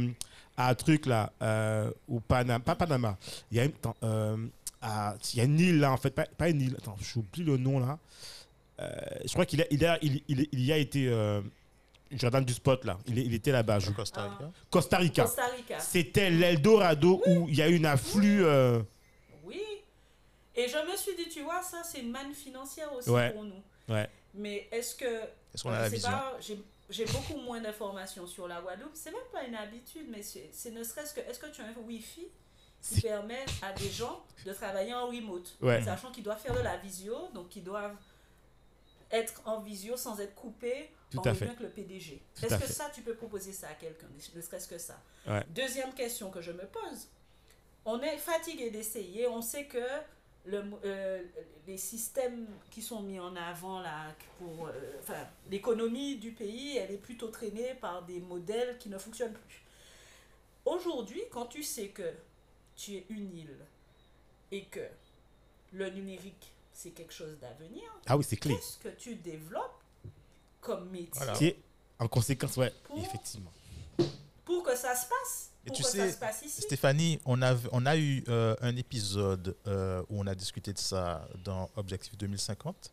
à 0.56 0.70
un 0.70 0.74
truc 0.74 1.06
là, 1.06 1.32
euh, 1.42 1.90
au 2.08 2.18
Panama, 2.18 2.58
pas 2.58 2.74
Panama. 2.74 3.16
Il 3.52 3.56
y 3.58 3.60
a 3.60 3.64
une, 3.66 3.70
attends, 3.72 3.96
euh, 4.02 4.36
à- 4.82 5.14
il 5.32 5.38
y 5.38 5.40
a 5.40 5.44
une 5.44 5.60
île 5.60 5.78
là, 5.78 5.92
en 5.92 5.96
fait, 5.96 6.10
pas, 6.10 6.26
pas 6.26 6.48
une 6.48 6.60
île. 6.60 6.74
Attends, 6.76 6.96
j'oublie 7.00 7.44
le 7.44 7.56
nom 7.56 7.78
là. 7.78 7.98
Euh, 8.80 8.90
je 9.24 9.32
crois 9.32 9.46
qu'il 9.46 9.62
a, 9.62 9.66
il 9.70 9.84
a, 9.86 9.98
il, 10.02 10.22
il- 10.26 10.48
il 10.50 10.60
y 10.64 10.72
a 10.72 10.76
été 10.76 11.06
euh, 11.08 11.40
Jordan 12.12 12.44
du 12.44 12.52
spot 12.52 12.84
là. 12.84 12.98
Il, 13.06 13.34
était 13.34 13.50
là-bas. 13.52 13.78
je- 13.80 13.90
Costa 13.90 14.22
Rica. 14.24 14.50
Costa 14.70 14.96
Rica. 14.98 15.22
Costa 15.24 15.46
Rica. 15.46 15.80
C'était 15.80 16.30
l'Eldorado 16.30 17.20
où 17.26 17.48
il 17.48 17.54
y 17.56 17.62
a 17.62 17.68
eu 17.68 17.74
une 17.76 17.86
afflux. 17.86 18.44
euh, 18.44 18.80
Oui. 19.44 19.60
Et 20.54 20.68
je 20.68 20.76
me 20.90 20.96
suis 20.96 21.16
dit, 21.16 21.28
tu 21.28 21.42
vois, 21.42 21.62
ça, 21.62 21.82
c'est 21.82 22.00
une 22.00 22.10
manne 22.12 22.32
financière 22.32 22.92
aussi 22.92 23.10
Ouais. 23.10 23.30
pour 23.32 23.44
nous. 23.44 23.62
ouais. 23.88 24.08
Mais 24.34 24.68
est-ce 24.72 24.94
que. 24.96 25.04
Est-ce 25.04 25.62
qu'on 25.62 25.70
a 25.70 25.76
je 25.76 25.80
la 25.82 25.88
sais 25.90 25.94
vision 25.96 26.10
pas, 26.10 26.36
j'ai- 26.90 27.04
beaucoup 27.06 27.36
moins 27.40 27.60
d'informations 27.60 28.26
sur 28.26 28.46
la 28.48 28.60
Guadeloupe. 28.60 28.90
C'est 28.94 29.10
même 29.12 29.20
pas 29.32 29.44
une 29.44 29.54
habitude, 29.54 30.06
mais 30.10 30.22
c'est 30.22 30.70
ne 30.70 30.82
serait-ce 30.84 31.14
que. 31.14 31.20
Est-ce 31.20 31.38
que 31.38 31.46
tu 31.46 31.60
as 31.62 31.66
un 31.66 31.74
Wi-Fi 31.86 32.26
qui 32.82 33.00
permet 33.00 33.44
à 33.62 33.72
des 33.72 33.88
gens 33.90 34.22
de 34.44 34.52
travailler 34.52 34.92
en 34.94 35.06
remote? 35.06 35.56
Ouais. 35.62 35.82
Sachant 35.82 36.10
qu'ils 36.10 36.22
doivent 36.24 36.40
faire 36.40 36.54
de 36.54 36.60
la 36.62 36.76
visio, 36.76 37.14
donc 37.32 37.54
ils 37.56 37.62
doivent 37.64 37.94
être 39.10 39.40
en 39.44 39.60
visio 39.60 39.96
sans 39.96 40.18
être 40.20 40.34
coupés 40.34 40.90
Tout 41.22 41.28
à 41.28 41.34
fait. 41.34 41.50
le 41.60 41.68
PDG. 41.68 42.20
Est-ce 42.42 42.54
que 42.54 42.60
fait. 42.60 42.72
ça, 42.72 42.90
tu 42.94 43.02
peux 43.02 43.14
proposer 43.14 43.52
ça 43.52 43.68
à 43.68 43.74
quelqu'un 43.74 44.06
Ne 44.34 44.40
serait-ce 44.40 44.68
que 44.68 44.78
ça? 44.78 45.00
Ouais. 45.26 45.42
Deuxième 45.50 45.92
question 45.94 46.30
que 46.30 46.40
je 46.40 46.52
me 46.52 46.64
pose. 46.66 47.08
On 47.84 48.00
est 48.00 48.16
fatigué 48.18 48.70
d'essayer. 48.70 49.26
On 49.26 49.42
sait 49.42 49.66
que 49.66 49.78
le, 50.46 50.62
euh, 50.84 51.22
les 51.66 51.76
systèmes 51.78 52.46
qui 52.70 52.82
sont 52.82 53.00
mis 53.02 53.18
en 53.20 53.34
avant 53.36 53.80
là, 53.80 54.14
pour 54.38 54.66
euh, 54.66 54.72
enfin, 55.00 55.26
l'économie 55.50 56.16
du 56.16 56.32
pays, 56.32 56.76
elle 56.76 56.90
est 56.90 56.98
plutôt 56.98 57.28
traînée 57.28 57.74
par 57.80 58.02
des 58.04 58.20
modèles 58.20 58.76
qui 58.78 58.88
ne 58.88 58.98
fonctionnent 58.98 59.32
plus. 59.32 59.62
Aujourd'hui, 60.64 61.22
quand 61.30 61.46
tu 61.46 61.62
sais 61.62 61.88
que 61.88 62.10
tu 62.76 62.94
es 62.96 63.06
une 63.10 63.36
île 63.36 63.56
et 64.50 64.64
que 64.64 64.80
le 65.72 65.90
numérique, 65.90 66.52
c'est 66.72 66.90
quelque 66.90 67.12
chose 67.12 67.38
d'avenir, 67.38 67.84
Ah 68.06 68.16
oui, 68.16 68.24
c'est 68.24 68.36
clé. 68.36 68.54
qu'est-ce 68.54 68.78
que 68.78 68.88
tu 68.88 69.14
développes 69.16 69.82
comme 70.64 70.88
métier 70.90 71.10
Voilà. 71.14 71.32
Qui 71.34 71.46
est, 71.48 71.58
en 71.98 72.08
conséquence, 72.08 72.56
ouais, 72.56 72.72
Pour- 72.84 72.98
effectivement. 72.98 73.52
pour 74.44 74.62
que 74.62 74.76
ça 74.76 74.94
se 74.96 75.06
passe 75.06 75.50
Et 75.64 75.68
Pour 75.68 75.76
tu 75.76 75.82
que 75.82 75.88
sais, 75.88 76.08
ça 76.08 76.12
se 76.12 76.18
passe 76.18 76.42
ici 76.44 76.62
Stéphanie, 76.62 77.18
on 77.24 77.40
a, 77.42 77.54
on 77.72 77.86
a 77.86 77.96
eu 77.96 78.24
euh, 78.28 78.54
un 78.60 78.74
épisode 78.76 79.56
euh, 79.66 80.02
où 80.10 80.20
on 80.20 80.26
a 80.26 80.34
discuté 80.34 80.72
de 80.72 80.78
ça 80.78 81.26
dans 81.44 81.70
Objectif 81.76 82.16
2050. 82.18 82.92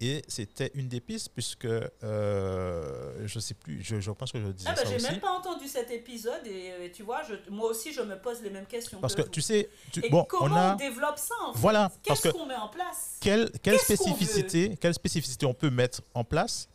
Et 0.00 0.22
c'était 0.28 0.70
une 0.74 0.86
des 0.88 1.00
pistes, 1.00 1.30
puisque 1.34 1.64
euh, 1.64 3.26
je 3.26 3.38
sais 3.40 3.54
plus, 3.54 3.82
je, 3.82 3.98
je 4.00 4.10
pense 4.12 4.30
que 4.30 4.40
je 4.40 4.46
disais 4.48 4.68
Ah 4.70 4.74
bah, 4.76 4.84
ça 4.84 4.96
j'ai 4.96 5.02
même 5.02 5.18
pas 5.20 5.32
entendu 5.32 5.66
cet 5.66 5.90
épisode 5.90 6.46
et 6.46 6.70
euh, 6.70 6.88
tu 6.94 7.02
vois, 7.02 7.22
je, 7.24 7.34
moi 7.50 7.68
aussi 7.68 7.92
je 7.92 8.00
me 8.02 8.16
pose 8.16 8.40
les 8.42 8.50
mêmes 8.50 8.66
questions. 8.66 9.00
Parce 9.00 9.16
que 9.16 9.22
tu 9.22 9.40
sais, 9.42 9.68
tu- 9.90 10.04
Et 10.06 10.08
bon, 10.08 10.24
comment 10.28 10.54
on 10.54 10.56
a. 10.56 10.74
développe 10.76 11.18
ça 11.18 11.34
en 11.46 11.52
fait? 11.52 11.58
Voilà, 11.58 11.90
parce 12.06 12.20
Qu'est-ce 12.20 12.32
que- 12.32 12.38
qu'on 12.38 12.46
met 12.46 12.54
en 12.54 12.68
place? 12.68 13.16
Quelle, 13.20 13.50
quelle 13.60 13.78
spécificité, 13.80 14.76
quelle 14.80 14.94
spécificité 14.94 15.46
on 15.46 15.54
peut 15.54 15.70
mettre 15.70 16.00
en 16.14 16.22
place 16.22 16.68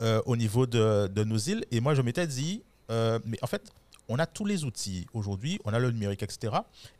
euh, 0.00 0.20
au 0.26 0.36
niveau 0.36 0.66
de, 0.66 1.24
nos 1.24 1.36
îles 1.36 1.64
Et 1.70 1.80
moi, 1.80 1.94
je 1.94 2.02
m'étais 2.02 2.26
dit, 2.26 2.62
euh, 2.90 3.18
mais 3.24 3.38
en 3.42 3.46
fait, 3.46 3.70
on 4.08 4.18
a 4.18 4.26
tous 4.26 4.44
les 4.44 4.64
outils 4.64 5.06
aujourd'hui, 5.14 5.60
on 5.64 5.72
a 5.72 5.78
le 5.78 5.90
numérique, 5.90 6.22
etc. 6.22 6.54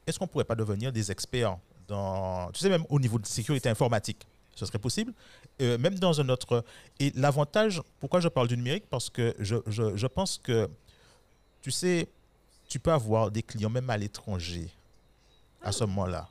Est-ce 0.07 0.19
qu'on 0.19 0.27
pourrait 0.27 0.45
pas 0.45 0.55
devenir 0.55 0.93
des 0.93 1.11
experts 1.11 1.59
dans, 1.89 2.51
tu 2.53 2.61
sais, 2.61 2.69
même 2.69 2.85
au 2.89 2.99
niveau 2.99 3.19
de 3.19 3.27
sécurité 3.27 3.69
informatique 3.69 4.27
ce 4.57 4.67
serait 4.67 4.79
possible, 4.79 5.13
Euh, 5.61 5.79
même 5.79 5.99
dans 5.99 6.21
un 6.21 6.29
autre. 6.31 6.65
Et 6.99 7.13
l'avantage, 7.15 7.81
pourquoi 8.01 8.21
je 8.21 8.29
parle 8.29 8.49
du 8.49 8.57
numérique? 8.57 8.87
Parce 8.91 9.09
que 9.09 9.35
je, 9.39 9.57
je, 9.69 9.97
je 9.97 10.07
pense 10.09 10.39
que, 10.39 10.69
tu 11.63 11.71
sais, 11.71 12.09
tu 12.69 12.81
peux 12.81 12.93
avoir 12.93 13.31
des 13.31 13.43
clients 13.43 13.71
même 13.71 13.89
à 13.89 13.97
l'étranger 13.97 14.69
à 15.63 15.71
ce 15.71 15.85
moment-là. 15.85 16.29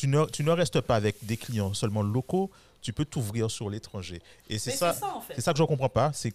Tu 0.00 0.08
ne, 0.08 0.24
tu 0.24 0.42
ne 0.44 0.50
restes 0.50 0.80
pas 0.80 0.96
avec 0.96 1.16
des 1.26 1.36
clients 1.36 1.74
seulement 1.74 2.00
locaux, 2.02 2.50
tu 2.80 2.90
peux 2.94 3.04
t'ouvrir 3.04 3.50
sur 3.50 3.68
l'étranger. 3.68 4.22
Et 4.48 4.58
c'est 4.58 4.70
ça, 4.70 4.96
en 5.14 5.20
fait. 5.20 5.38
ça 5.38 5.52
que 5.52 5.58
je 5.58 5.62
ne 5.62 5.66
comprends 5.68 5.90
pas. 5.90 6.10
C'est 6.14 6.32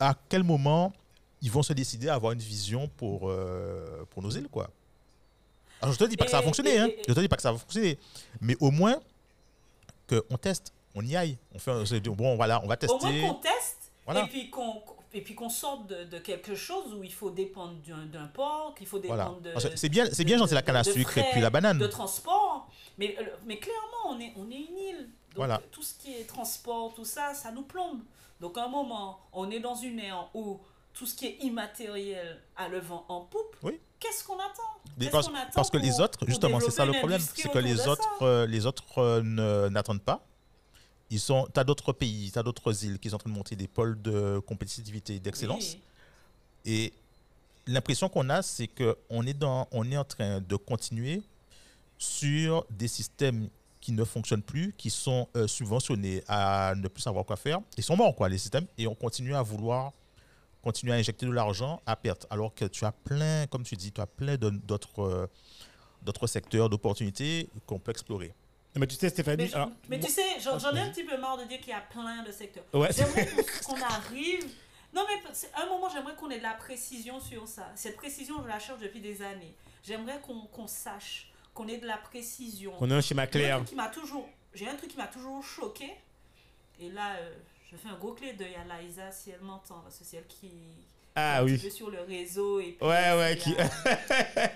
à 0.00 0.14
quel 0.30 0.42
moment 0.44 0.94
ils 1.42 1.50
vont 1.50 1.62
se 1.62 1.74
décider 1.74 2.08
à 2.08 2.14
avoir 2.14 2.32
une 2.32 2.38
vision 2.38 2.88
pour, 2.96 3.28
euh, 3.28 4.02
pour 4.08 4.22
nos 4.22 4.30
îles, 4.30 4.48
quoi. 4.48 4.70
Alors, 5.82 5.92
je 5.92 5.98
te 5.98 6.04
dis 6.04 6.16
pas 6.16 6.24
que 6.24 6.30
ça 6.30 6.38
va 6.38 6.42
fonctionner, 6.42 6.74
et- 6.74 6.78
hein. 6.78 6.86
et- 6.88 7.02
Je 7.06 7.12
te 7.12 7.20
dis 7.20 7.28
pas 7.28 7.36
que 7.36 7.42
ça 7.42 7.52
va 7.52 7.58
fonctionner. 7.58 7.98
Mais 8.40 8.56
au 8.60 8.70
moins, 8.70 8.96
qu'on 10.08 10.38
teste, 10.38 10.72
on 10.94 11.04
y 11.04 11.14
aille. 11.14 11.36
On 11.54 11.58
fait, 11.58 11.70
un- 11.70 11.84
se 11.84 11.96
dit, 11.96 12.08
bon, 12.08 12.34
voilà, 12.36 12.62
on 12.64 12.66
va 12.66 12.76
Au 12.88 12.98
moins 12.98 12.98
tester. 13.10 13.20
qu'on 13.20 13.34
teste 13.34 13.92
Voilà. 14.06 14.24
et 14.24 14.28
puis 14.28 14.48
qu'on 14.48 14.80
et 15.14 15.20
puis 15.22 15.34
qu'on 15.34 15.48
sorte 15.48 15.86
de, 15.86 16.04
de 16.04 16.18
quelque 16.18 16.54
chose 16.54 16.94
où 16.94 17.02
il 17.04 17.12
faut 17.12 17.30
dépendre 17.30 17.74
d'un 18.12 18.26
port, 18.28 18.74
qu'il 18.76 18.86
faut 18.86 19.00
Voilà. 19.00 19.24
dépendre 19.24 19.40
de. 19.42 19.52
Parce 19.52 19.68
que 19.68 19.76
C'est 19.76 19.88
bien, 19.88 20.06
c'est 20.12 20.24
bien 20.24 20.36
de- 20.36 20.40
gentil 20.40 20.54
la 20.54 20.62
canne 20.62 20.76
à 20.76 20.82
de 20.82 20.90
sucre 20.90 21.18
et 21.18 21.24
puis 21.32 21.40
la 21.40 21.50
banane. 21.50 21.78
De 21.78 21.86
transport. 21.86 22.68
Mais, 22.98 23.16
euh, 23.18 23.24
mais 23.46 23.58
clairement, 23.58 24.10
on 24.10 24.20
est, 24.20 24.32
on 24.36 24.50
est 24.50 24.56
une 24.70 24.78
île. 24.78 24.98
Donc, 24.98 25.36
Voilà. 25.36 25.60
tout 25.70 25.82
ce 25.82 25.94
qui 25.94 26.12
est 26.14 26.24
transport, 26.24 26.92
tout 26.94 27.04
ça, 27.04 27.32
ça 27.34 27.50
nous 27.50 27.62
plombe. 27.62 28.00
Donc, 28.40 28.58
à 28.58 28.64
un 28.64 28.68
moment, 28.68 29.20
on 29.32 29.50
est 29.50 29.60
dans 29.60 29.74
une 29.74 29.98
ère 29.98 30.28
où 30.34 30.60
tout 30.92 31.06
ce 31.06 31.14
qui 31.14 31.26
est 31.26 31.38
immatériel 31.42 32.38
a 32.56 32.68
le 32.68 32.80
vent 32.80 33.04
en 33.08 33.20
poupe. 33.22 33.56
Oui. 33.62 33.80
Qu'est-ce 33.98 34.24
qu'on 34.24 34.34
attend? 34.34 34.62
Qu'est-ce 34.98 35.10
parce, 35.10 35.28
qu'on 35.28 35.34
attend 35.34 35.50
parce 35.54 35.70
que 35.70 35.78
les 35.78 36.00
autres, 36.00 36.18
justement, 36.26 36.58
c'est 36.60 36.70
ça 36.72 36.84
le 36.84 36.92
problème, 36.92 37.20
c'est 37.20 37.48
que 37.50 37.58
les 37.58 37.74
de 37.74 37.88
autres, 37.88 38.22
euh, 38.22 38.46
les 38.46 38.66
autres 38.66 38.98
euh, 38.98 39.70
n'attendent 39.70 40.02
pas. 40.02 40.26
Ils 41.12 41.20
sont, 41.20 41.46
t'as 41.52 41.62
d'autres 41.62 41.92
pays, 41.92 42.30
t'as 42.32 42.42
d'autres 42.42 42.86
îles 42.86 42.98
qui 42.98 43.10
sont 43.10 43.16
en 43.16 43.18
train 43.18 43.28
de 43.28 43.34
monter 43.34 43.54
des 43.54 43.68
pôles 43.68 44.00
de 44.00 44.38
compétitivité 44.46 45.16
et 45.16 45.20
d'excellence. 45.20 45.74
Oui. 45.74 45.82
Et 46.64 46.92
l'impression 47.66 48.08
qu'on 48.08 48.30
a, 48.30 48.40
c'est 48.40 48.66
que 48.66 48.96
on 49.10 49.26
est 49.26 49.34
dans, 49.34 49.68
on 49.72 49.92
est 49.92 49.96
en 49.98 50.04
train 50.04 50.40
de 50.40 50.56
continuer 50.56 51.22
sur 51.98 52.64
des 52.70 52.88
systèmes 52.88 53.50
qui 53.82 53.92
ne 53.92 54.04
fonctionnent 54.04 54.42
plus, 54.42 54.72
qui 54.78 54.88
sont 54.88 55.28
euh, 55.36 55.46
subventionnés 55.46 56.24
à 56.28 56.72
ne 56.76 56.88
plus 56.88 57.02
savoir 57.02 57.26
quoi 57.26 57.36
faire. 57.36 57.60
Ils 57.76 57.84
sont 57.84 57.96
morts, 57.96 58.16
quoi, 58.16 58.30
les 58.30 58.38
systèmes, 58.38 58.66
et 58.78 58.86
on 58.86 58.94
continue 58.94 59.34
à 59.34 59.42
vouloir 59.42 59.92
continuer 60.62 60.94
à 60.94 60.96
injecter 60.96 61.26
de 61.26 61.32
l'argent 61.32 61.82
à 61.84 61.94
perte, 61.94 62.26
alors 62.30 62.54
que 62.54 62.64
tu 62.64 62.86
as 62.86 62.92
plein, 62.92 63.46
comme 63.48 63.64
tu 63.64 63.76
dis, 63.76 63.92
tu 63.92 64.00
as 64.00 64.06
plein 64.06 64.36
d'autres 64.38 65.02
euh, 65.02 65.26
d'autres 66.00 66.26
secteurs 66.26 66.70
d'opportunités 66.70 67.50
qu'on 67.66 67.78
peut 67.78 67.90
explorer. 67.90 68.32
Mais 68.74 68.86
tu 68.86 68.96
sais, 68.96 69.08
Stéphanie. 69.10 69.36
Mais, 69.44 69.48
je- 69.48 69.54
alors, 69.54 69.70
mais 69.88 69.98
moi- 69.98 70.06
tu 70.06 70.12
sais, 70.12 70.40
j'en 70.40 70.74
ai 70.74 70.80
un 70.80 70.88
petit 70.90 71.04
peu 71.04 71.16
marre 71.18 71.36
de 71.38 71.44
dire 71.44 71.58
qu'il 71.58 71.68
y 71.70 71.72
a 71.72 71.80
plein 71.80 72.22
de 72.22 72.32
secteurs. 72.32 72.64
Ouais. 72.72 72.88
J'aimerais 72.92 73.26
qu'on 73.26 73.42
qu'on 73.74 73.82
arrive. 73.82 74.48
Non, 74.94 75.04
mais 75.08 75.22
à 75.54 75.62
un 75.62 75.66
moment, 75.66 75.88
j'aimerais 75.90 76.14
qu'on 76.14 76.30
ait 76.30 76.38
de 76.38 76.42
la 76.42 76.54
précision 76.54 77.20
sur 77.20 77.46
ça. 77.48 77.70
Cette 77.74 77.96
précision, 77.96 78.42
je 78.42 78.48
la 78.48 78.58
cherche 78.58 78.80
depuis 78.80 79.00
des 79.00 79.22
années. 79.22 79.54
J'aimerais 79.84 80.20
qu'on 80.20 80.40
qu'on 80.46 80.66
sache, 80.66 81.30
qu'on 81.54 81.66
ait 81.68 81.78
de 81.78 81.86
la 81.86 81.96
précision. 81.98 82.72
On 82.80 82.90
a 82.90 82.96
un 82.96 83.00
schéma 83.00 83.26
clair. 83.26 83.56
truc 83.56 83.68
qui 83.68 83.74
m'a 83.74 83.88
toujours, 83.88 84.28
j'ai 84.54 84.68
un 84.68 84.74
truc 84.76 84.90
qui 84.90 84.96
m'a 84.96 85.06
toujours 85.08 85.42
choqué. 85.44 85.90
Et 86.80 86.88
là, 86.90 87.14
euh, 87.16 87.34
je 87.70 87.76
fais 87.76 87.88
un 87.88 87.96
gros 87.98 88.12
clé 88.12 88.32
d'œil 88.34 88.54
à 88.54 88.80
Liza 88.82 89.10
si 89.12 89.30
elle 89.30 89.40
m'entend, 89.40 89.80
parce 89.80 89.98
que 89.98 90.04
c'est 90.04 90.16
elle 90.18 90.26
qui, 90.26 90.50
Ah 91.14 91.40
est 91.40 91.44
oui. 91.44 91.70
sur 91.70 91.90
le 91.90 92.00
réseau. 92.02 92.60
Et 92.60 92.72
puis 92.78 92.86
Ouais, 92.86 93.12
ouais, 93.12 93.36
aussi 93.36 93.54
qui- 93.54 93.60
à- 93.60 94.50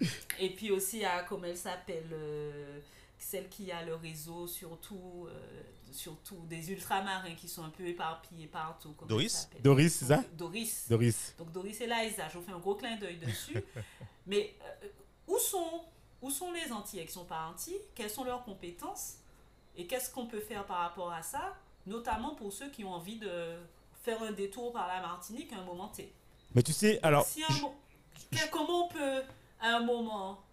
et 0.40 0.50
puis 0.50 0.70
aussi 0.70 1.04
à, 1.04 1.22
comment 1.22 1.44
elle 1.46 1.56
s'appelle, 1.56 2.08
euh, 2.12 2.78
celle 3.24 3.48
qui 3.48 3.72
a 3.72 3.82
le 3.82 3.94
réseau, 3.94 4.46
surtout, 4.46 5.26
euh, 5.28 5.62
surtout 5.90 6.44
des 6.46 6.70
ultramarins 6.70 7.34
qui 7.34 7.48
sont 7.48 7.64
un 7.64 7.70
peu 7.70 7.86
éparpillés 7.86 8.46
partout. 8.46 8.94
Doris 9.08 9.48
Doris, 9.62 9.94
c'est 9.94 10.04
ça 10.04 10.16
Donc, 10.18 10.36
Doris. 10.36 10.86
Doris. 10.88 11.34
Donc 11.38 11.50
Doris 11.50 11.80
et 11.80 11.86
Liza, 11.86 12.28
je 12.28 12.38
vous 12.38 12.44
fais 12.44 12.52
un 12.52 12.58
gros 12.58 12.74
clin 12.74 12.96
d'œil 12.96 13.16
dessus. 13.16 13.64
Mais 14.26 14.54
euh, 14.62 14.88
où, 15.26 15.38
sont, 15.38 15.84
où 16.20 16.30
sont 16.30 16.52
les 16.52 16.70
Antillais 16.70 17.06
qui 17.06 17.12
sont 17.12 17.24
pas 17.24 17.46
Antillais 17.46 17.80
Quelles 17.94 18.10
sont 18.10 18.24
leurs 18.24 18.44
compétences? 18.44 19.14
Et 19.76 19.86
qu'est-ce 19.86 20.10
qu'on 20.10 20.26
peut 20.26 20.40
faire 20.40 20.66
par 20.66 20.78
rapport 20.78 21.10
à 21.10 21.22
ça? 21.22 21.56
Notamment 21.86 22.34
pour 22.34 22.52
ceux 22.52 22.70
qui 22.70 22.84
ont 22.84 22.92
envie 22.92 23.18
de 23.18 23.56
faire 24.02 24.22
un 24.22 24.32
détour 24.32 24.72
par 24.72 24.86
la 24.86 25.00
Martinique 25.00 25.52
à 25.52 25.56
un 25.56 25.64
moment 25.64 25.88
T. 25.88 26.12
Mais 26.54 26.62
tu 26.62 26.72
sais, 26.72 27.00
alors. 27.02 27.24
Si 27.24 27.42
un 27.42 27.48
comment 28.50 28.86
on 28.86 28.88
peut, 28.88 29.22
à 29.60 29.76
un 29.76 29.80
moment, 29.80 30.43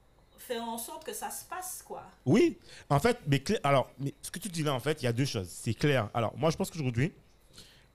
faire 0.48 0.64
en 0.64 0.78
sorte 0.78 1.06
que 1.06 1.14
ça 1.14 1.30
se 1.30 1.46
passe, 1.46 1.84
quoi 1.86 2.04
Oui, 2.26 2.58
en 2.90 3.00
fait, 3.00 3.18
mais 3.28 3.40
clair- 3.40 3.60
alors, 3.64 3.90
mais 4.00 4.14
ce 4.22 4.30
que 4.32 4.40
tu 4.40 4.50
dis 4.50 4.64
là, 4.64 4.74
en 4.74 4.80
fait, 4.80 5.02
il 5.02 5.06
y 5.06 5.08
a 5.08 5.14
deux 5.14 5.26
choses. 5.26 5.48
C'est 5.50 5.74
clair. 5.74 6.10
Alors, 6.14 6.38
moi, 6.38 6.50
je 6.52 6.58
pense 6.58 6.70
qu'aujourd'hui, 6.70 7.12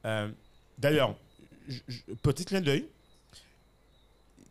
euh, 0.05 0.31
d'ailleurs, 0.79 1.15
petit 2.23 2.45
clin 2.45 2.61
d'œil, 2.61 2.89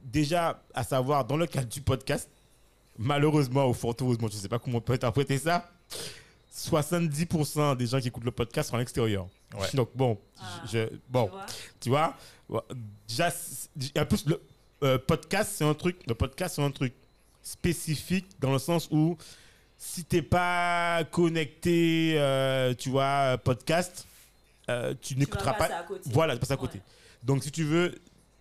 déjà, 0.03 0.61
à 0.73 0.83
savoir, 0.83 1.25
dans 1.25 1.37
le 1.37 1.47
cadre 1.47 1.67
du 1.67 1.81
podcast, 1.81 2.29
malheureusement 2.97 3.67
ou 3.67 3.73
fort 3.73 3.95
heureusement, 4.01 4.27
je 4.29 4.35
ne 4.35 4.41
sais 4.41 4.49
pas 4.49 4.59
comment 4.59 4.77
on 4.77 4.81
peut 4.81 4.93
interpréter 4.93 5.37
ça, 5.37 5.69
70% 6.53 7.75
des 7.75 7.87
gens 7.87 7.99
qui 7.99 8.07
écoutent 8.07 8.23
le 8.23 8.31
podcast 8.31 8.69
sont 8.69 8.75
à 8.75 8.79
l'extérieur. 8.79 9.27
Ouais. 9.57 9.67
Donc, 9.73 9.89
bon, 9.95 10.17
Ah, 10.39 10.61
je, 10.71 10.89
bon, 11.09 11.25
Tu 11.25 11.31
vois 11.31 11.45
tu 11.79 11.89
vois, 11.89 12.13
ouais, 12.49 12.61
déjà, 13.07 13.29
en 13.97 14.05
plus, 14.05 14.25
le 14.25 14.41
euh, 14.83 14.97
podcast, 14.97 15.53
c'est 15.55 15.65
un 15.65 15.73
truc, 15.73 15.97
le 16.07 16.15
podcast, 16.15 16.55
c'est 16.55 16.61
un 16.63 16.71
truc 16.71 16.93
spécifique 17.45 18.25
dans 18.39 18.51
le 18.51 18.59
sens 18.59 18.87
où 18.91 19.17
si 19.77 20.03
t'es 20.03 20.21
pas 20.21 21.03
connecté, 21.11 22.15
euh, 22.17 22.73
tu 22.73 22.89
vois, 22.89 23.37
podcast, 23.37 24.07
euh, 24.69 24.93
tu 24.99 25.15
n'écouteras 25.15 25.53
pas. 25.53 25.65
à 25.65 25.83
côté. 25.83 26.09
Voilà, 26.11 26.33
tu 26.33 26.39
passes 26.39 26.51
à 26.51 26.57
côté. 26.57 26.79
Ouais. 26.79 26.83
Donc, 27.23 27.43
si 27.43 27.51
tu 27.51 27.63
veux, 27.63 27.93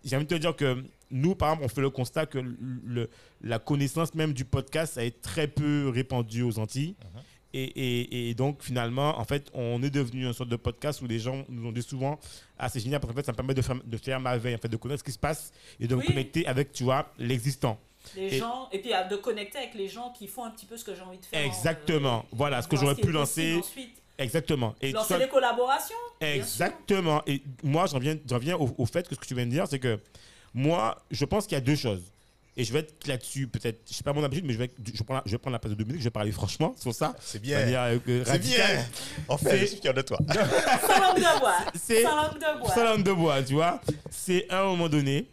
j'ai 0.04 0.16
envie 0.16 0.24
de 0.24 0.30
te 0.34 0.40
dire 0.40 0.56
que 0.56 0.82
nous, 1.10 1.34
par 1.34 1.50
exemple, 1.50 1.64
on 1.66 1.68
fait 1.68 1.80
le 1.82 1.90
constat 1.90 2.26
que 2.26 2.38
le, 2.38 3.10
la 3.42 3.58
connaissance 3.58 4.14
même 4.14 4.32
du 4.32 4.44
podcast 4.44 4.96
a 4.96 5.04
été 5.04 5.18
très 5.20 5.46
peu 5.48 5.90
répandue 5.94 6.42
aux 6.42 6.58
Antilles. 6.58 6.94
Mhm. 7.14 7.20
Et, 7.56 7.62
et- 7.64 8.30
et 8.30 8.34
donc, 8.34 8.62
finalement, 8.62 9.18
en 9.18 9.24
fait, 9.24 9.48
on 9.54 9.82
est 9.82 9.90
devenu 9.90 10.24
une 10.26 10.32
sorte 10.32 10.48
de 10.48 10.56
podcast 10.56 11.02
où 11.02 11.06
les 11.06 11.18
gens 11.20 11.44
nous 11.48 11.68
ont 11.68 11.72
dit 11.72 11.82
souvent 11.82 12.18
Ah, 12.58 12.68
c'est 12.68 12.80
génial 12.80 13.00
parce 13.00 13.12
qu'en 13.12 13.16
fait, 13.16 13.26
ça 13.26 13.32
me 13.32 13.36
permet 13.36 13.54
de 13.54 13.62
faire, 13.62 13.76
de 13.84 13.96
faire 13.96 14.18
ma 14.18 14.36
veille, 14.38 14.54
en 14.54 14.58
fait, 14.58 14.68
de 14.68 14.76
connaître 14.76 15.00
ce 15.00 15.04
qui 15.04 15.12
se 15.12 15.18
passe 15.18 15.52
et 15.78 15.86
de 15.86 15.94
me 15.94 16.00
Oui. 16.00 16.06
connecter 16.06 16.46
avec, 16.46 16.72
tu 16.72 16.84
vois, 16.84 17.12
l'existant. 17.18 17.78
Les 18.16 18.34
Et- 18.34 18.38
gens, 18.38 18.68
et 18.72 18.78
puis 18.80 18.90
de 19.10 19.16
connecter 19.16 19.58
avec 19.58 19.74
les 19.74 19.88
gens 19.88 20.10
qui 20.16 20.26
font 20.28 20.44
un 20.44 20.50
petit 20.50 20.66
peu 20.66 20.76
ce 20.76 20.84
que 20.84 20.94
j'ai 20.94 21.02
envie 21.02 21.18
de 21.18 21.24
faire. 21.24 21.44
Exactement. 21.44 22.18
euh, 22.20 22.28
Voilà 22.36 22.62
ce 22.62 22.68
que 22.68 22.76
j'aurais 22.76 22.94
pu 22.94 23.10
lancer. 23.10 23.56
Ensuite, 23.58 23.94
Exactement. 24.18 24.74
Et 24.80 24.92
lancer 24.92 25.18
des 25.18 25.26
collaborations. 25.28 25.96
Exactement. 26.20 27.22
Et 27.26 27.42
moi, 27.62 27.86
j'en 27.86 27.96
reviens, 27.96 28.16
j'en 28.28 28.36
reviens 28.36 28.56
au, 28.56 28.72
au 28.78 28.86
fait 28.86 29.08
que 29.08 29.14
ce 29.14 29.20
que 29.20 29.26
tu 29.26 29.34
viens 29.34 29.46
de 29.46 29.50
dire, 29.50 29.66
c'est 29.68 29.78
que 29.80 29.98
moi, 30.52 31.02
je 31.10 31.24
pense 31.24 31.46
qu'il 31.46 31.54
y 31.54 31.58
a 31.58 31.60
deux 31.60 31.74
choses. 31.76 32.02
Et 32.56 32.62
je 32.62 32.72
vais 32.72 32.78
être 32.80 33.08
là-dessus, 33.08 33.48
peut-être, 33.48 33.80
je 33.90 33.94
sais 33.94 34.04
pas 34.04 34.12
mon 34.12 34.22
habitude, 34.22 34.44
mais 34.44 34.52
je 34.52 34.58
vais, 34.58 34.70
je 34.86 35.02
la, 35.08 35.22
je 35.26 35.32
vais 35.32 35.38
prendre 35.38 35.54
la 35.54 35.58
place 35.58 35.72
de 35.72 35.76
Dominique, 35.76 35.98
je 35.98 36.04
vais 36.04 36.10
parler 36.10 36.30
franchement 36.30 36.72
sur 36.78 36.94
ça. 36.94 37.16
C'est 37.18 37.42
bien. 37.42 37.58
euh, 37.58 37.98
C'est 38.24 38.38
bien. 38.38 38.86
Enfin, 39.26 39.50
C'est- 39.50 39.58
je 39.58 39.64
suis 39.64 39.80
fier 39.80 39.92
de 39.92 40.02
toi. 40.02 40.18
Sans 40.28 41.00
langue 41.00 41.16
de 41.16 41.40
bois. 41.40 41.56
Sans 41.74 42.14
langue 42.16 42.34
de 42.38 42.58
bois. 42.60 42.70
Sans 42.72 42.84
langue 42.84 43.02
de 43.02 43.12
bois, 43.12 43.42
tu 43.42 43.54
vois. 43.54 43.80
C'est 44.08 44.48
à 44.48 44.62
un 44.62 44.66
moment 44.66 44.88
donné, 44.88 45.26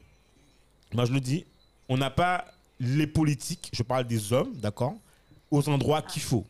moi 0.93 1.06
je 1.06 1.11
le 1.14 1.19
dis, 1.19 1.45
on 1.88 1.98
n'a 1.98 2.10
pas 2.10 2.43
les 2.82 3.06
politiques, 3.06 3.70
je 3.74 3.84
parle 3.84 4.06
des 4.06 4.34
hommes, 4.34 4.53
d'accord, 4.56 4.95
aux 5.52 5.70
endroits 5.70 6.02
qu'il 6.02 6.22
faut. 6.22 6.45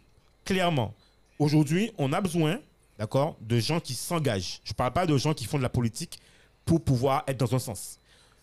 Clairement. 0.46 0.94
Aujourd'hui, 1.38 1.92
on 1.98 2.14
a 2.14 2.22
besoin, 2.22 2.60
d'accord, 2.98 3.36
de 3.42 3.60
gens 3.60 3.82
qui 3.82 3.94
s'engagent. 3.94 4.62
Je 4.64 4.72
ne 4.72 4.76
parle 4.76 4.94
pas 4.94 5.06
de 5.06 5.18
gens 5.18 5.34
qui 5.34 5.46
font 5.46 5.58
de 5.58 5.64
la 5.64 5.70
politique 5.70 6.20
pour 6.64 6.82
pouvoir 6.82 7.24
être 7.28 7.38
dans 7.38 7.54
un 7.54 7.60
sens. 7.60 8.00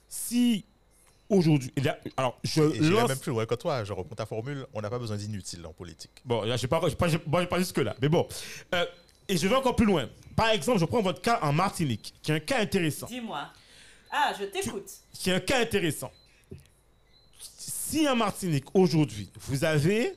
Si 0.08 0.64
aujourd'hui, 1.30 1.72
alors 2.16 2.38
je 2.44 2.62
lance 2.90 3.08
même 3.08 3.18
plus 3.18 3.32
loin 3.32 3.46
que 3.46 3.54
toi. 3.54 3.84
Je 3.84 3.92
reprends 3.92 4.14
ta 4.14 4.26
formule. 4.26 4.66
On 4.74 4.82
n'a 4.82 4.90
pas 4.90 4.98
besoin 4.98 5.16
d'inutiles 5.16 5.64
en 5.64 5.72
politique. 5.72 6.10
Bon, 6.24 6.42
là, 6.42 6.56
je 6.56 6.66
ne 6.66 6.70
vais 6.70 6.96
pas, 6.96 7.46
pas 7.46 7.58
jusque-là. 7.58 7.96
Mais 8.02 8.08
bon. 8.08 8.26
Euh, 8.74 8.84
et 9.28 9.36
je 9.36 9.46
vais 9.48 9.54
encore 9.54 9.76
plus 9.76 9.86
loin. 9.86 10.08
Par 10.36 10.50
exemple, 10.50 10.78
je 10.78 10.84
prends 10.84 11.02
votre 11.02 11.22
cas 11.22 11.38
en 11.42 11.52
Martinique, 11.52 12.14
qui 12.22 12.32
est 12.32 12.34
un 12.34 12.40
cas 12.40 12.60
intéressant. 12.60 13.06
Dis-moi. 13.06 13.48
Ah, 14.10 14.32
je 14.38 14.44
t'écoute. 14.44 14.90
Qui 15.12 15.30
est 15.30 15.34
un 15.34 15.40
cas 15.40 15.60
intéressant. 15.60 16.10
Si 17.90 18.06
en 18.06 18.16
Martinique, 18.16 18.66
aujourd'hui, 18.74 19.30
vous 19.46 19.64
avez 19.64 20.12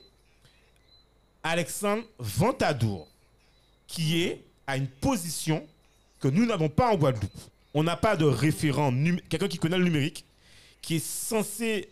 Alexandre 1.42 2.04
Ventadour, 2.18 3.08
qui 3.86 4.20
est 4.20 4.44
à 4.66 4.76
une 4.76 4.88
position 4.88 5.66
que 6.20 6.28
nous 6.28 6.44
n'avons 6.44 6.68
pas 6.68 6.92
en 6.92 6.96
Guadeloupe. 6.96 7.32
On 7.72 7.82
n'a 7.82 7.96
pas 7.96 8.14
de 8.14 8.26
référent, 8.26 8.92
quelqu'un 9.30 9.48
qui 9.48 9.56
connaît 9.56 9.78
le 9.78 9.84
numérique, 9.84 10.26
qui 10.82 10.96
est 10.96 11.04
censé, 11.04 11.88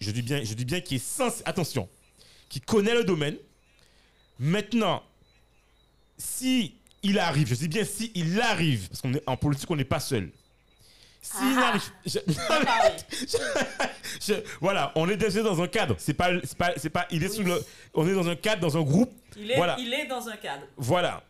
je, 0.00 0.12
dis 0.12 0.22
bien, 0.22 0.44
je 0.44 0.54
dis 0.54 0.64
bien 0.64 0.80
qui 0.80 0.94
est 0.94 1.04
censé, 1.04 1.42
attention, 1.44 1.88
qui 2.48 2.60
connaît 2.60 2.94
le 2.94 3.02
domaine. 3.02 3.36
Maintenant, 4.38 5.02
si 6.16 6.76
il 7.02 7.18
arrive, 7.18 7.48
je 7.48 7.56
dis 7.56 7.68
bien 7.68 7.84
si 7.84 8.12
il 8.14 8.40
arrive, 8.40 8.86
parce 8.90 9.00
qu'on 9.00 9.14
est 9.14 9.24
en 9.26 9.36
politique, 9.36 9.68
on 9.72 9.76
n'est 9.76 9.84
pas 9.84 9.98
seul. 9.98 10.30
S'il 11.24 11.56
Ah. 11.58 11.68
arrive, 11.68 11.82
je- 12.04 12.18
Ah 12.50 12.60
oui. 12.84 13.26
je- 14.20 14.34
voilà, 14.60 14.92
on 14.94 15.08
est 15.08 15.16
déjà 15.16 15.42
dans 15.42 15.60
un 15.62 15.66
cadre. 15.68 15.96
C'est 15.98 16.12
pas, 16.12 16.28
c'est 16.44 16.56
pas, 16.58 16.72
c'est 16.76 16.90
pas, 16.90 17.06
il 17.10 17.24
est 17.24 17.30
sous 17.30 17.42
le, 17.42 17.64
on 17.94 18.06
est 18.06 18.12
dans 18.14 18.28
un 18.28 18.36
cadre, 18.36 18.60
dans 18.60 18.76
un 18.76 18.82
groupe. 18.82 19.10
Il 19.36 19.50
est, 19.50 19.56
Voilà. 19.56 19.76
il 19.78 19.92
est 19.94 20.06
dans 20.06 20.28
un 20.28 20.36
cadre. 20.36 20.64
Voilà. 20.76 21.22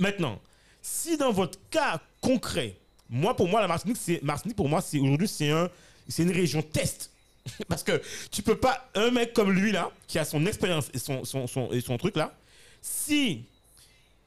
Maintenant, 0.00 0.40
si 0.82 1.16
dans 1.16 1.30
votre 1.30 1.58
cas 1.70 2.00
concret, 2.20 2.74
moi 3.08 3.36
pour 3.36 3.48
moi 3.48 3.60
la 3.60 3.68
Martinique, 3.68 3.98
c'est 4.00 4.20
Martinique 4.22 4.56
pour 4.56 4.68
moi 4.68 4.80
c'est 4.80 4.98
aujourd'hui 4.98 5.28
c'est 5.28 5.50
un, 5.50 5.70
c'est 6.08 6.24
une 6.24 6.32
région 6.32 6.60
test. 6.62 7.10
Parce 7.68 7.84
que 7.84 8.02
tu 8.32 8.42
peux 8.42 8.56
pas 8.56 8.90
un 8.96 9.10
mec 9.12 9.32
comme 9.32 9.52
lui 9.52 9.70
là 9.70 9.90
qui 10.08 10.18
a 10.18 10.24
son 10.24 10.44
expérience 10.46 10.90
et 10.92 10.98
son, 10.98 11.24
son, 11.24 11.46
son- 11.46 11.70
et 11.72 11.80
son 11.80 11.96
truc 11.98 12.16
là, 12.16 12.34
si 12.82 13.44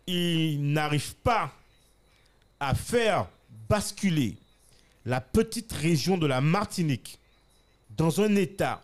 il 0.07 0.61
n'arrive 0.71 1.15
pas 1.15 1.51
à 2.59 2.73
faire 2.73 3.27
basculer 3.67 4.37
la 5.07 5.21
petite 5.21 5.71
région 5.71 6.17
de 6.17 6.27
la 6.27 6.41
Martinique 6.41 7.17
dans 7.97 8.19
un 8.21 8.35
état, 8.35 8.83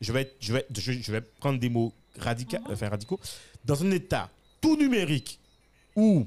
je 0.00 0.12
vais, 0.12 0.22
être- 0.22 0.36
je 0.40 0.52
vais, 0.52 0.66
je, 0.76 0.92
je 0.92 1.12
vais 1.12 1.20
prendre 1.20 1.58
des 1.60 1.68
mots 1.70 1.92
radicaux, 2.18 2.58
enfin 2.68 2.88
radicaux, 2.88 3.20
dans 3.64 3.82
un 3.84 3.90
état 3.92 4.28
tout 4.60 4.76
numérique 4.76 5.38
où 5.96 6.26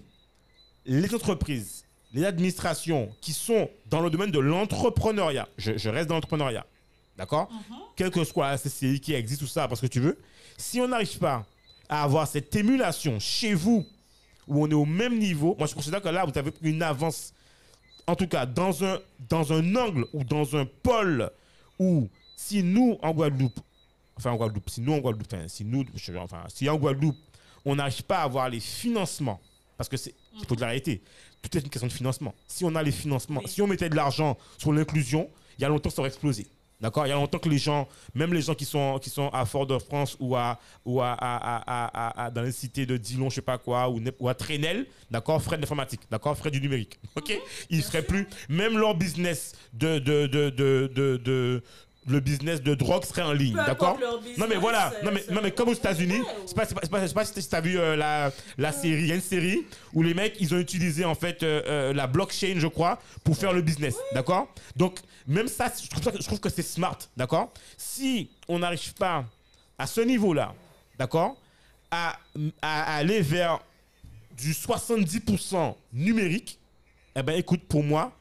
les 0.86 1.14
entreprises, 1.14 1.84
les 2.14 2.26
administrations 2.26 3.14
qui 3.22 3.34
sont 3.34 3.70
dans 3.90 4.02
le 4.02 4.10
domaine 4.10 4.32
de 4.32 4.40
l'entrepreneuriat, 4.40 5.48
je, 5.58 5.78
je 5.78 5.90
reste 5.90 6.08
dans 6.10 6.16
l'entrepreneuriat, 6.16 6.66
d'accord? 7.18 7.50
Quelle 7.96 8.12
que 8.12 8.24
soit 8.24 8.50
la 8.52 8.58
CCI 8.58 9.00
qui 9.00 9.14
existe, 9.14 9.42
tout 9.42 9.48
ça, 9.48 9.68
parce 9.68 9.82
que 9.82 9.88
tu 9.88 10.00
veux, 10.00 10.18
si 10.58 10.80
on 10.80 10.88
n'arrive 10.88 11.18
pas 11.20 11.46
à 11.90 12.04
avoir 12.04 12.28
cette 12.28 12.56
émulation 12.56 13.20
chez 13.20 13.54
vous, 13.54 13.86
où 14.48 14.64
on 14.64 14.70
est 14.70 14.74
au 14.74 14.86
même 14.86 15.18
niveau, 15.20 15.56
moi 15.58 15.68
je 15.68 15.76
considère 15.76 16.02
que 16.02 16.10
là, 16.10 16.26
vous 16.26 16.38
avez 16.38 16.52
une 16.62 16.82
avance, 16.82 17.34
en 18.08 18.16
tout 18.16 18.28
cas, 18.28 18.46
dans 18.46 18.84
un, 18.84 19.00
dans 19.30 19.54
un 19.54 19.76
angle 19.76 20.06
ou 20.14 20.24
dans 20.24 20.56
un 20.56 20.66
pôle 20.66 21.30
où, 21.80 22.08
si 22.36 22.64
nous, 22.64 22.98
en 23.02 23.12
Guadeloupe, 23.12 23.60
enfin 24.18 24.32
en 24.32 24.36
Guadeloupe, 24.36 24.70
si 24.70 24.82
nous 24.82 24.94
en 24.94 25.00
Guadeloupe, 25.00 25.28
enfin, 25.34 25.48
si 25.48 25.64
nous, 25.64 25.86
enfin, 26.18 26.44
si 26.50 26.70
en 26.70 26.76
Guadeloupe, 26.78 27.18
on 27.66 27.76
n'arrive 27.76 28.04
pas 28.04 28.20
à 28.20 28.24
avoir 28.24 28.50
les 28.50 28.60
financements, 28.60 29.40
parce 29.78 29.90
que 29.90 29.98
c'est, 29.98 30.14
il 30.40 30.46
faut 30.46 30.56
de 30.56 30.62
la 30.62 30.68
réalité, 30.68 31.02
tout 31.42 31.58
est 31.58 31.62
une 31.62 31.70
question 31.70 31.88
de 31.88 31.94
financement. 31.94 32.34
Si 32.48 32.66
on 32.66 32.76
a 32.76 32.84
les 32.84 32.92
financements, 32.92 33.42
Oui. 33.44 33.50
si 33.50 33.62
on 33.62 33.68
mettait 33.68 33.90
de 33.90 33.96
l'argent 33.96 34.38
sur 34.58 34.74
l'inclusion, 34.74 35.30
il 35.58 35.62
y 35.62 35.66
a 35.66 35.70
longtemps 35.70 35.90
ça 35.90 36.02
aurait 36.02 36.10
explosé. 36.10 36.48
D'accord 36.84 37.08
Il 37.08 37.10
y 37.10 37.14
a 37.14 37.16
longtemps 37.16 37.40
que 37.40 37.48
les 37.48 37.58
gens, 37.58 37.88
même 38.14 38.34
les 38.34 38.42
gens 38.42 38.56
qui 38.56 38.66
sont, 38.66 39.00
qui 39.00 39.10
sont 39.10 39.30
à 39.30 39.46
Fort-de-France 39.46 40.18
ou, 40.20 40.36
à, 40.36 40.60
ou 40.84 41.00
à, 41.02 41.14
à- 41.14 41.38
à- 41.38 41.64
à- 41.66 41.86
à- 42.10 42.26
à- 42.26 42.30
dans 42.30 42.42
les 42.42 42.52
cités 42.52 42.86
de 42.86 42.98
Dillon, 42.98 43.30
je 43.30 43.36
sais 43.36 43.42
pas 43.42 43.58
quoi, 43.58 43.88
ou, 43.88 44.02
ne- 44.02 44.12
ou 44.20 44.28
à 44.28 44.34
Trenel, 44.36 44.86
d'accord 45.10 45.42
Frais 45.42 45.56
de 45.56 45.62
l'informatique, 45.62 46.02
d'accord 46.12 46.38
Frais 46.38 46.52
du 46.52 46.60
numérique, 46.60 47.00
ok 47.16 47.40
Ils 47.70 47.78
ne 47.78 47.82
seraient 47.84 48.02
plus, 48.04 48.28
même 48.50 48.78
leur 48.78 48.96
business 48.96 49.54
de, 49.72 49.98
de, 50.00 50.28
de, 50.28 50.50
de, 50.50 50.92
de- 50.94 51.18
de- 51.24 51.64
le 52.08 52.20
business 52.20 52.62
de 52.62 52.76
drogue 52.76 53.06
serait 53.06 53.22
en 53.22 53.32
ligne, 53.34 53.56
d'accord 53.56 53.98
Non 54.38 54.46
mais 54.50 54.56
voilà, 54.58 54.92
euh, 54.94 55.06
non 55.06 55.12
mais, 55.14 55.24
non 55.34 55.40
mais 55.42 55.52
comme 55.52 55.70
aux 55.70 55.74
États-Unis, 55.74 56.20
Ouais, 56.20 56.26
c'est 56.46 56.56
pas, 56.56 56.66
pas, 56.66 56.88
pas, 56.88 57.02
je 57.02 57.08
sais 57.08 57.14
pas 57.14 57.26
si 57.26 57.34
tu 57.48 57.56
as 57.56 57.62
vu 57.62 57.80
euh, 57.80 57.96
la, 57.96 58.32
la 58.58 58.72
série, 58.72 59.02
il 59.04 59.08
y 59.08 59.12
a 59.12 59.16
une 59.16 59.22
série 59.22 59.66
où 59.94 60.04
les 60.04 60.14
mecs 60.14 60.36
ils 60.40 60.54
ont 60.54 60.60
utilisé 60.60 61.06
en 61.06 61.16
fait 61.16 61.44
euh, 61.44 61.62
euh, 61.68 61.94
la 61.94 62.08
blockchain 62.08 62.56
je 62.58 62.68
crois 62.68 63.00
pour 63.24 63.38
faire 63.38 63.54
le 63.54 63.62
business, 63.62 63.96
d'accord 64.14 64.48
Donc 64.76 65.00
même 65.28 65.48
ça, 65.48 65.72
je 65.82 65.88
trouve, 65.90 66.04
ça 66.04 66.12
que- 66.12 66.18
je 66.22 66.26
trouve 66.28 66.40
que 66.42 66.50
c'est 66.50 66.62
smart, 66.62 66.98
d'accord 67.16 67.52
Si 67.78 68.30
on 68.48 68.60
n'arrive 68.60 68.94
pas 68.96 69.26
à 69.78 69.88
ce 69.88 70.02
niveau-là, 70.02 70.54
d'accord, 71.00 71.38
à, 71.90 72.18
à 72.62 72.96
aller 72.98 73.22
vers 73.22 73.60
du 74.38 74.54
70% 74.54 75.76
numérique, 75.94 76.60
eh 77.16 77.22
ben 77.24 77.38
écoute, 77.38 77.62
pour 77.68 77.84
moi, 77.84 78.12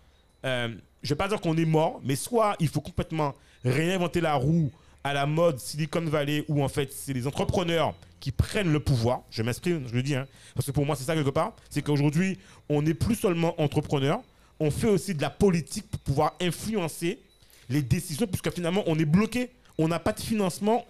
euh, 0.44 0.68
je 1.02 1.08
vais 1.08 1.16
pas 1.16 1.28
dire 1.28 1.40
qu'on 1.40 1.56
est 1.56 1.64
mort, 1.64 2.00
mais 2.04 2.14
soit 2.16 2.54
il 2.60 2.68
faut 2.68 2.80
complètement 2.80 3.34
réinventer 3.64 4.20
la 4.20 4.34
roue 4.34 4.70
à 5.04 5.12
la 5.12 5.26
mode 5.26 5.58
Silicon 5.58 6.02
Valley, 6.04 6.44
où 6.48 6.62
en 6.62 6.68
fait 6.68 6.92
c'est 6.92 7.12
les 7.12 7.26
entrepreneurs 7.26 7.94
qui 8.20 8.30
prennent 8.30 8.72
le 8.72 8.80
pouvoir. 8.80 9.22
Je 9.30 9.42
m'exprime, 9.42 9.86
je 9.88 9.94
le 9.94 10.02
dis, 10.02 10.14
hein, 10.14 10.28
parce 10.54 10.66
que 10.66 10.70
pour 10.72 10.86
moi 10.86 10.94
c'est 10.96 11.04
ça 11.04 11.14
quelque 11.14 11.30
part. 11.30 11.54
C'est 11.70 11.82
qu'aujourd'hui, 11.82 12.38
on 12.68 12.82
n'est 12.82 12.94
plus 12.94 13.16
seulement 13.16 13.60
entrepreneur, 13.60 14.20
on 14.60 14.70
fait 14.70 14.86
aussi 14.88 15.14
de 15.14 15.22
la 15.22 15.30
politique 15.30 15.90
pour 15.90 16.00
pouvoir 16.00 16.34
influencer 16.40 17.20
les 17.68 17.82
décisions, 17.82 18.26
puisque 18.26 18.52
finalement 18.52 18.84
on 18.86 18.96
est 18.98 19.04
bloqué, 19.04 19.50
on 19.78 19.88
n'a 19.88 19.98
pas 19.98 20.12
de 20.12 20.20
financement, 20.20 20.86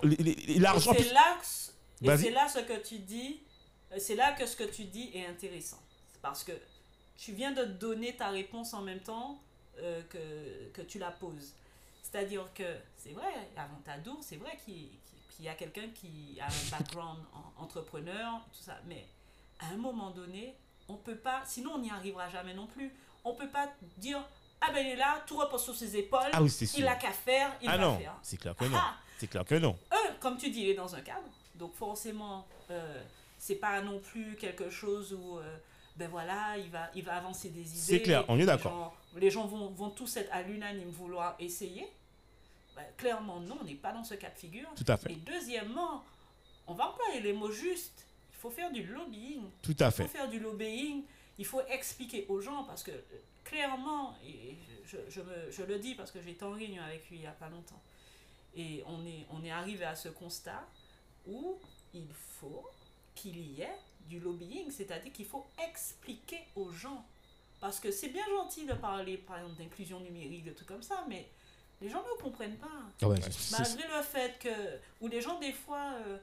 l'argent. 0.58 0.92
c'est 0.96 1.06
et 2.02 2.06
Vas-y. 2.06 2.22
c'est 2.24 2.30
là 2.32 2.48
ce 2.48 2.58
que 2.58 2.86
tu 2.86 2.98
dis, 2.98 3.40
euh, 3.92 3.96
c'est 3.98 4.16
là 4.16 4.32
que 4.32 4.44
ce 4.44 4.56
que 4.56 4.64
tu 4.64 4.84
dis 4.84 5.10
est 5.14 5.24
intéressant. 5.26 5.80
Parce 6.20 6.42
que 6.44 6.52
tu 7.16 7.32
viens 7.32 7.52
de 7.52 7.64
donner 7.64 8.16
ta 8.16 8.28
réponse 8.30 8.74
en 8.74 8.82
même 8.82 8.98
temps 8.98 9.40
euh, 9.78 10.02
que, 10.10 10.18
que 10.72 10.82
tu 10.82 10.98
la 10.98 11.12
poses. 11.12 11.54
C'est-à-dire 12.12 12.46
que 12.54 12.76
c'est 12.96 13.12
vrai, 13.12 13.24
avant 13.56 13.80
Tadour, 13.84 14.18
c'est 14.20 14.36
vrai 14.36 14.58
qu'il 14.64 14.90
y 15.40 15.48
a 15.48 15.54
quelqu'un 15.54 15.88
qui 15.94 16.38
a 16.40 16.44
un 16.46 16.70
background 16.70 17.18
en- 17.32 17.62
entrepreneur, 17.62 18.38
tout 18.52 18.62
ça, 18.62 18.76
mais 18.86 19.06
à 19.58 19.68
un 19.72 19.76
moment 19.78 20.10
donné, 20.10 20.54
on 20.88 20.96
peut 20.96 21.16
pas, 21.16 21.40
sinon 21.46 21.72
on 21.76 21.78
n'y 21.78 21.90
arrivera 21.90 22.28
jamais 22.28 22.52
non 22.52 22.66
plus. 22.66 22.92
On 23.24 23.34
peut 23.34 23.48
pas 23.48 23.70
dire, 23.96 24.22
ah 24.60 24.70
ben 24.72 24.84
il 24.84 24.90
est 24.92 24.96
là, 24.96 25.22
tout 25.26 25.38
repose 25.38 25.62
sur 25.64 25.74
ses 25.74 25.96
épaules, 25.96 26.20
Ah 26.34 26.42
oui, 26.42 26.50
il 26.76 26.86
a 26.86 26.96
qu'à 26.96 27.12
faire, 27.12 27.56
il 27.62 27.68
Ah 27.70 27.78
va 27.78 27.82
non, 27.84 27.98
faire. 27.98 28.14
c'est 28.22 28.36
clair 28.36 28.54
que 28.54 28.64
non. 28.66 28.76
Ah, 28.78 28.96
C'est 29.16 29.28
clair 29.28 29.44
que 29.46 29.54
non. 29.54 29.74
eux, 29.92 30.12
comme 30.20 30.36
tu 30.36 30.50
dis, 30.50 30.60
il 30.60 30.68
est 30.68 30.74
dans 30.74 30.94
un 30.94 31.00
cadre. 31.00 31.28
Donc 31.54 31.72
forcément, 31.74 32.46
euh, 32.70 33.02
c'est 33.38 33.54
pas 33.56 33.80
non 33.80 34.00
plus 34.00 34.36
quelque 34.36 34.68
chose 34.68 35.14
où, 35.14 35.38
euh, 35.38 35.56
ben 35.96 36.10
voilà, 36.10 36.58
il 36.58 36.68
va, 36.70 36.90
il 36.94 37.04
va 37.04 37.14
avancer 37.14 37.48
des 37.48 37.60
idées. 37.60 37.78
C'est 37.78 38.02
clair, 38.02 38.24
on 38.28 38.38
est 38.38 38.44
d'accord. 38.44 38.94
Les 39.16 39.30
gens 39.30 39.46
vont, 39.46 39.70
vont 39.70 39.90
tous 39.90 40.14
être 40.18 40.28
à 40.32 40.42
l'unanime 40.42 40.90
vouloir 40.90 41.36
essayer. 41.38 41.90
Ben, 42.76 42.84
clairement, 42.96 43.40
non, 43.40 43.58
on 43.60 43.64
n'est 43.64 43.74
pas 43.74 43.92
dans 43.92 44.04
ce 44.04 44.14
cas 44.14 44.30
de 44.30 44.38
figure. 44.38 44.68
Tout 44.74 44.84
à 44.88 44.96
fait. 44.96 45.12
Et 45.12 45.16
deuxièmement, 45.16 46.04
on 46.66 46.74
va 46.74 46.88
employer 46.90 47.20
les 47.20 47.32
mots 47.32 47.50
justes. 47.50 48.06
Il 48.30 48.36
faut 48.36 48.50
faire 48.50 48.70
du 48.72 48.82
lobbying. 48.84 49.42
Tout 49.62 49.76
à 49.80 49.86
Il 49.86 49.90
faut 49.92 50.02
fait. 50.02 50.08
faire 50.08 50.28
du 50.28 50.40
lobbying, 50.40 51.04
il 51.38 51.44
faut 51.46 51.60
expliquer 51.68 52.26
aux 52.28 52.40
gens 52.40 52.64
parce 52.64 52.82
que 52.82 52.90
euh, 52.90 53.02
clairement, 53.44 54.16
et 54.26 54.56
je, 54.86 54.96
je 55.08 55.20
me- 55.20 55.50
je 55.50 55.62
le 55.62 55.78
dis 55.78 55.94
parce 55.94 56.10
que 56.10 56.20
j'étais 56.20 56.44
en 56.44 56.52
réunion 56.52 56.82
avec 56.82 57.08
lui 57.08 57.16
il 57.18 57.20
n'y 57.20 57.26
a 57.26 57.32
pas 57.32 57.48
longtemps, 57.48 57.80
et 58.56 58.82
on 58.86 59.04
est, 59.06 59.26
on 59.30 59.44
est 59.44 59.50
arrivé 59.50 59.84
à 59.84 59.94
ce 59.94 60.08
constat 60.08 60.66
où 61.26 61.58
il 61.94 62.08
faut 62.40 62.68
qu'il 63.14 63.38
y 63.38 63.60
ait 63.62 63.76
du 64.08 64.18
lobbying, 64.18 64.70
c'est-à-dire 64.70 65.12
qu'il 65.12 65.26
faut 65.26 65.46
expliquer 65.68 66.40
aux 66.56 66.70
gens. 66.72 67.04
Parce 67.60 67.78
que 67.78 67.92
c'est 67.92 68.08
bien 68.08 68.26
gentil 68.26 68.66
de 68.66 68.72
parler, 68.74 69.18
par 69.18 69.38
exemple, 69.38 69.56
d'inclusion 69.56 70.00
numérique, 70.00 70.42
de 70.44 70.50
trucs 70.52 70.66
comme 70.68 70.82
ça, 70.82 71.04
mais 71.08 71.28
les 71.82 71.88
gens 71.90 72.02
ne 72.02 72.22
comprennent 72.22 72.56
pas. 72.56 72.68
Ah 73.02 73.08
ouais, 73.08 73.18
Malgré 73.50 73.88
le 73.88 74.02
fait 74.02 74.38
que, 74.38 75.04
ou 75.04 75.08
les 75.08 75.20
gens 75.20 75.38
des 75.40 75.52
fois, 75.52 75.92
euh, 76.06 76.18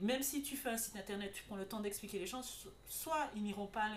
même 0.00 0.22
si 0.22 0.42
tu 0.42 0.56
fais 0.56 0.70
un 0.70 0.76
site 0.78 0.96
internet, 0.96 1.32
tu 1.32 1.44
prends 1.44 1.56
le 1.56 1.66
temps 1.68 1.80
d'expliquer 1.80 2.18
les 2.18 2.26
gens, 2.26 2.42
so- 2.42 2.72
soit 2.88 3.28
ils 3.36 3.42
n'iront 3.42 3.66
pas 3.68 3.88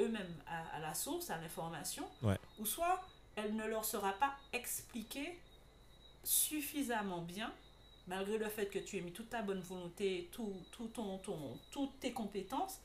eux-mêmes 0.00 0.34
à, 0.46 0.76
à 0.76 0.80
la 0.80 0.94
source, 0.94 1.30
à 1.30 1.36
l'information, 1.38 2.08
Ouais. 2.22 2.38
ou 2.58 2.66
soit 2.66 3.00
elle 3.36 3.54
ne 3.54 3.64
leur 3.66 3.84
sera 3.84 4.12
pas 4.14 4.34
expliquée 4.52 5.38
suffisamment 6.24 7.22
bien, 7.22 7.52
malgré 8.06 8.38
le 8.38 8.48
fait 8.48 8.66
que 8.66 8.78
tu 8.78 8.96
aies 8.98 9.00
mis 9.02 9.12
toute 9.12 9.30
ta 9.30 9.42
bonne 9.42 9.60
volonté, 9.60 10.28
tout, 10.32 10.52
tout 10.72 10.88
ton, 10.88 11.18
ton, 11.18 11.58
toutes 11.70 11.98
tes 12.00 12.12
compétences, 12.12 12.80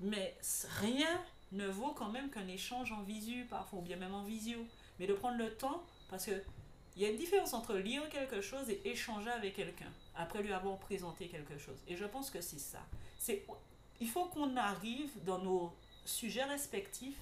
mais 0.00 0.36
rien 0.80 1.22
ne 1.52 1.66
vaut 1.68 1.92
quand 1.92 2.08
même 2.08 2.30
qu'un 2.30 2.48
échange 2.48 2.92
en 2.92 3.02
visu, 3.02 3.44
parfois, 3.48 3.80
ou 3.80 3.82
bien 3.82 3.96
même 3.96 4.14
en 4.14 4.22
visio. 4.24 4.58
Mais 4.98 5.06
de 5.06 5.12
prendre 5.14 5.36
le 5.36 5.54
temps, 5.54 5.82
parce 6.12 6.26
que 6.26 6.42
il 6.94 7.02
y 7.02 7.06
a 7.06 7.08
une 7.08 7.16
différence 7.16 7.54
entre 7.54 7.74
lire 7.74 8.06
quelque 8.10 8.42
chose 8.42 8.68
et 8.68 8.80
échanger 8.84 9.30
avec 9.30 9.56
quelqu'un, 9.56 9.90
après 10.14 10.42
lui 10.42 10.52
avoir 10.52 10.76
présenté 10.78 11.26
quelque 11.26 11.56
chose. 11.58 11.78
Et 11.88 11.96
je 11.96 12.04
pense 12.04 12.30
que 12.30 12.42
c'est 12.42 12.58
ça. 12.60 12.80
C'est, 13.18 13.46
il 13.98 14.08
faut 14.08 14.26
qu'on 14.26 14.54
arrive 14.58 15.10
dans 15.24 15.38
nos 15.38 15.72
sujets 16.04 16.44
respectifs, 16.44 17.16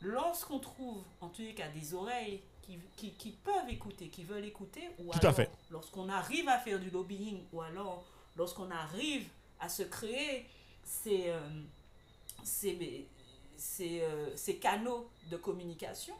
lorsqu'on 0.00 0.60
trouve, 0.60 1.02
en 1.20 1.28
tous 1.28 1.42
les 1.42 1.54
cas, 1.54 1.66
des 1.68 1.92
oreilles 1.92 2.40
qui, 2.62 2.78
qui, 2.96 3.10
qui 3.14 3.30
peuvent 3.32 3.68
écouter, 3.68 4.08
qui 4.08 4.22
veulent 4.22 4.44
écouter, 4.44 4.88
ou 5.00 5.10
Tout 5.10 5.18
à 5.18 5.20
alors, 5.22 5.34
fait. 5.34 5.50
lorsqu'on 5.70 6.08
arrive 6.08 6.48
à 6.48 6.58
faire 6.60 6.78
du 6.78 6.90
lobbying, 6.90 7.40
ou 7.52 7.62
alors 7.62 8.04
lorsqu'on 8.36 8.70
arrive 8.70 9.26
à 9.58 9.68
se 9.68 9.82
créer 9.82 10.46
ces, 10.84 11.30
euh, 11.30 11.40
ces, 12.44 13.08
ces, 13.56 14.02
euh, 14.02 14.36
ces 14.36 14.56
canaux 14.58 15.10
de 15.32 15.36
communication, 15.36 16.14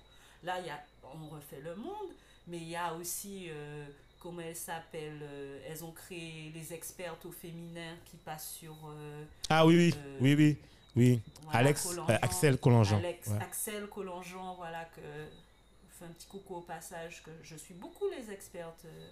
là, 0.45 0.61
y 0.61 0.71
a, 0.71 0.83
on 1.03 1.29
refait 1.29 1.61
le 1.61 1.75
monde, 1.77 2.11
mais 2.47 2.59
il 2.59 2.69
y 2.69 2.77
a 2.77 2.95
aussi, 2.95 3.47
euh, 3.49 3.87
comment 4.21 4.41
elles 4.43 4.57
s'appellent, 4.57 5.21
euh, 5.23 5.61
elles 5.69 5.85
ont 5.85 5.93
créé 5.93 6.51
les 6.55 6.73
expertes 6.73 7.25
au 7.27 7.33
féminin 7.33 7.95
qui 8.05 8.17
passent 8.17 8.53
sur... 8.53 8.75
euh, 8.89 9.25
Ah 9.49 9.67
oui, 9.67 9.77
oui, 9.77 9.95
oui, 10.21 10.35
oui, 10.35 10.59
oui. 10.97 11.21
voilà, 11.43 11.59
Alex, 11.61 11.89
Axel 12.23 12.59
Collangean. 12.59 12.99
Alex- 12.99 13.29
Ouais. 13.29 13.39
Axel 13.43 13.87
Collangean, 13.89 14.55
voilà, 14.57 14.85
que 14.87 15.01
je 15.01 15.99
fais 15.99 16.05
un 16.05 16.13
petit 16.13 16.27
coucou 16.27 16.57
au 16.57 16.61
passage, 16.61 17.23
que 17.23 17.31
je 17.43 17.57
suis 17.57 17.75
beaucoup 17.75 18.09
les 18.11 18.31
expertes, 18.31 18.85
euh, 18.87 19.09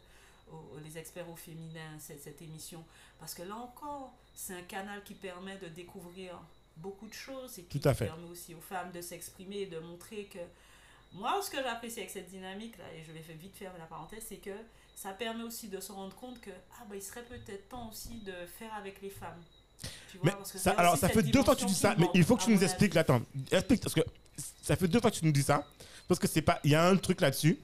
au- 0.53 0.79
les 0.85 0.99
experts 0.99 1.29
au 1.31 1.37
féminin, 1.37 1.99
cette, 1.99 2.23
cette 2.23 2.43
émission, 2.43 2.85
parce 3.19 3.35
que 3.35 3.43
là 3.43 3.57
encore, 3.57 4.13
c'est 4.35 4.55
un 4.55 4.63
canal 4.63 5.03
qui 5.05 5.15
permet 5.15 5.57
de 5.59 5.69
découvrir 5.69 6.39
beaucoup 6.77 7.07
de 7.07 7.13
choses 7.15 7.59
et 7.59 7.65
qui 7.65 7.79
Tout 7.81 7.89
à 7.89 7.95
fait. 7.95 8.07
permet 8.07 8.29
aussi 8.29 8.55
aux 8.55 8.61
femmes 8.61 8.91
de 8.93 9.01
s'exprimer 9.03 9.59
et 9.61 9.67
de 9.67 9.79
montrer 9.79 10.25
que 10.25 10.39
moi, 11.15 11.41
ce 11.43 11.51
que 11.51 11.63
j'apprécie 11.63 12.01
avec 12.01 12.11
cette 12.11 12.29
dynamique 12.29 12.79
là, 12.79 12.85
et 12.97 13.03
je 13.05 13.13
vais 13.13 13.21
faire 13.21 13.37
vite 13.37 13.57
faire 13.57 13.73
la 13.79 13.87
parenthèse, 13.87 14.25
c'est 14.29 14.37
que 14.37 14.51
ça 14.95 15.11
permet 15.11 15.45
aussi 15.45 15.69
de 15.69 15.81
se 15.81 15.93
rendre 15.93 16.15
compte 16.15 16.41
que 16.41 16.51
ah 16.79 16.85
bah 16.89 16.97
il 16.97 17.03
serait 17.03 17.25
peut-être 17.25 17.69
temps 17.69 17.89
aussi 17.91 18.21
de 18.21 18.33
faire 18.59 18.73
avec 18.75 19.01
les 19.03 19.11
femmes. 19.11 19.43
Tu 20.11 20.19
vois, 20.19 20.27
Mais 20.27 20.33
parce 20.33 20.53
que 20.53 20.59
ça, 20.59 20.73
alors, 20.73 20.97
ça 20.97 21.09
fait 21.09 21.23
deux 21.23 21.43
fois 21.43 21.55
que 21.55 21.61
tu 21.61 21.67
dis 21.67 21.75
ça, 21.75 21.95
mais 21.99 22.09
il 22.15 22.25
faut 22.25 22.37
que 22.37 22.45
tu 22.45 22.51
nous 22.51 22.63
expliques. 22.63 22.95
là, 22.95 23.01
Attends, 23.01 23.23
explique, 23.51 23.83
parce 23.83 23.95
que 23.95 24.03
ça 24.63 24.77
fait 24.77 24.89
deux 24.89 25.01
fois 25.01 25.11
que 25.11 25.17
tu 25.17 25.25
nous 25.25 25.33
dis 25.33 25.43
ça. 25.43 25.67
Parce 26.07 26.21
que 26.21 26.29
c'est 26.29 26.43
pas. 26.43 26.61
Il 26.65 26.71
y 26.71 26.75
a 26.75 26.87
un 26.87 26.97
truc 26.97 27.21
là-dessus. 27.21 27.59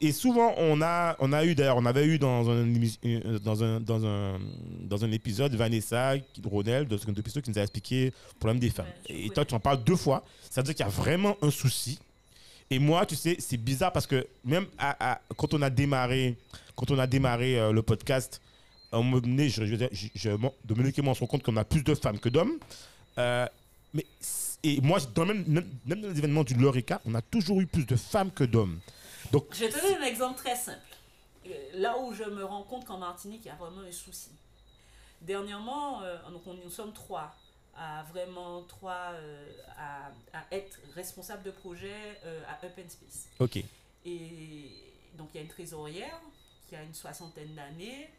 Et 0.00 0.12
souvent, 0.12 0.54
on 0.58 0.82
a, 0.82 1.16
on 1.20 1.32
a 1.32 1.44
eu, 1.44 1.54
d'ailleurs, 1.54 1.78
on 1.78 1.86
avait 1.86 2.04
eu 2.06 2.18
dans 2.18 2.50
un, 2.50 2.66
euh, 3.06 3.38
dans 3.38 3.64
un, 3.64 3.80
dans 3.80 4.04
un, 4.04 4.38
dans 4.82 5.04
un 5.04 5.10
épisode 5.10 5.54
Vanessa 5.54 6.14
Ronel 6.44 6.86
de 6.86 6.98
Second 6.98 7.14
Episode 7.14 7.42
qui 7.42 7.50
nous 7.50 7.58
a 7.58 7.62
expliqué 7.62 8.06
le 8.06 8.38
problème 8.38 8.58
des 8.58 8.68
femmes. 8.70 8.86
Et 9.08 9.30
toi, 9.30 9.44
tu 9.46 9.54
en 9.54 9.60
parles 9.60 9.82
deux 9.84 9.96
fois. 9.96 10.22
Ça 10.50 10.60
veut 10.60 10.66
dire 10.66 10.74
qu'il 10.74 10.84
y 10.84 10.88
a 10.88 10.92
vraiment 10.92 11.36
un 11.40 11.50
souci. 11.50 11.98
Et 12.70 12.78
moi, 12.78 13.06
tu 13.06 13.14
sais, 13.16 13.36
c'est 13.38 13.56
bizarre 13.56 13.92
parce 13.92 14.06
que 14.06 14.26
même 14.44 14.66
à- 14.76 15.12
à- 15.12 15.20
quand 15.36 15.54
on 15.54 15.62
a 15.62 15.70
démarré, 15.70 16.36
quand 16.74 16.90
on 16.90 16.98
a 16.98 17.06
démarré 17.06 17.58
euh, 17.58 17.72
le 17.72 17.80
podcast, 17.82 18.42
moment 18.92 19.18
donné, 19.20 19.48
je, 19.48 19.64
je, 19.64 19.76
je- 19.92 20.06
je- 20.14 20.30
Dominique 20.64 20.98
et 20.98 21.02
moi, 21.02 21.12
on 21.12 21.14
se 21.14 21.20
rend 21.20 21.26
compte 21.26 21.42
qu'on 21.42 21.56
a 21.56 21.64
plus 21.64 21.82
de 21.82 21.94
femmes 21.94 22.18
que 22.18 22.28
d'hommes. 22.28 22.58
Euh, 23.18 23.46
mais 23.94 24.04
et 24.62 24.80
moi, 24.82 24.98
dans 25.14 25.24
même, 25.24 25.44
même, 25.46 25.66
même 25.86 26.00
dans 26.02 26.08
les 26.08 26.18
événements 26.18 26.44
du 26.44 26.54
Lorica, 26.54 27.00
on 27.06 27.14
a 27.14 27.22
toujours 27.22 27.60
eu 27.60 27.66
plus 27.66 27.86
de 27.86 27.96
femmes 27.96 28.30
que 28.30 28.44
d'hommes. 28.44 28.78
Donc, 29.32 29.46
Je 29.52 29.64
vais 29.64 29.68
te 29.70 29.80
donner 29.80 29.96
un 29.96 30.02
exemple 30.02 30.36
très 30.38 30.56
simple. 30.56 30.80
Euh, 31.46 31.50
Là 31.74 31.98
où 31.98 32.12
je 32.12 32.24
me 32.24 32.44
rends 32.44 32.62
compte 32.62 32.84
qu'en 32.84 32.98
Martinique, 32.98 33.42
il 33.44 33.48
y 33.48 33.50
a 33.50 33.54
vraiment 33.56 33.80
un 33.82 33.92
souci. 33.92 34.30
Dernièrement, 35.22 36.02
euh, 36.02 36.16
donc 36.30 36.46
on, 36.46 36.54
nous 36.54 36.70
sommes 36.70 36.92
trois 36.92 37.34
à 37.78 38.04
vraiment 38.04 38.62
trois 38.62 39.10
euh, 39.14 39.52
à, 39.76 40.06
à 40.32 40.44
être 40.50 40.78
responsables 40.94 41.42
de 41.42 41.50
projet 41.50 42.18
euh, 42.24 42.42
à 42.48 42.64
Open 42.66 42.88
Space. 42.88 43.28
Ok. 43.38 43.58
Et 44.04 44.70
donc 45.14 45.28
il 45.34 45.36
y 45.36 45.40
a 45.40 45.42
une 45.42 45.48
trésorière 45.48 46.20
qui 46.68 46.76
a 46.76 46.82
une 46.82 46.94
soixantaine 46.94 47.54
d'années. 47.54 48.10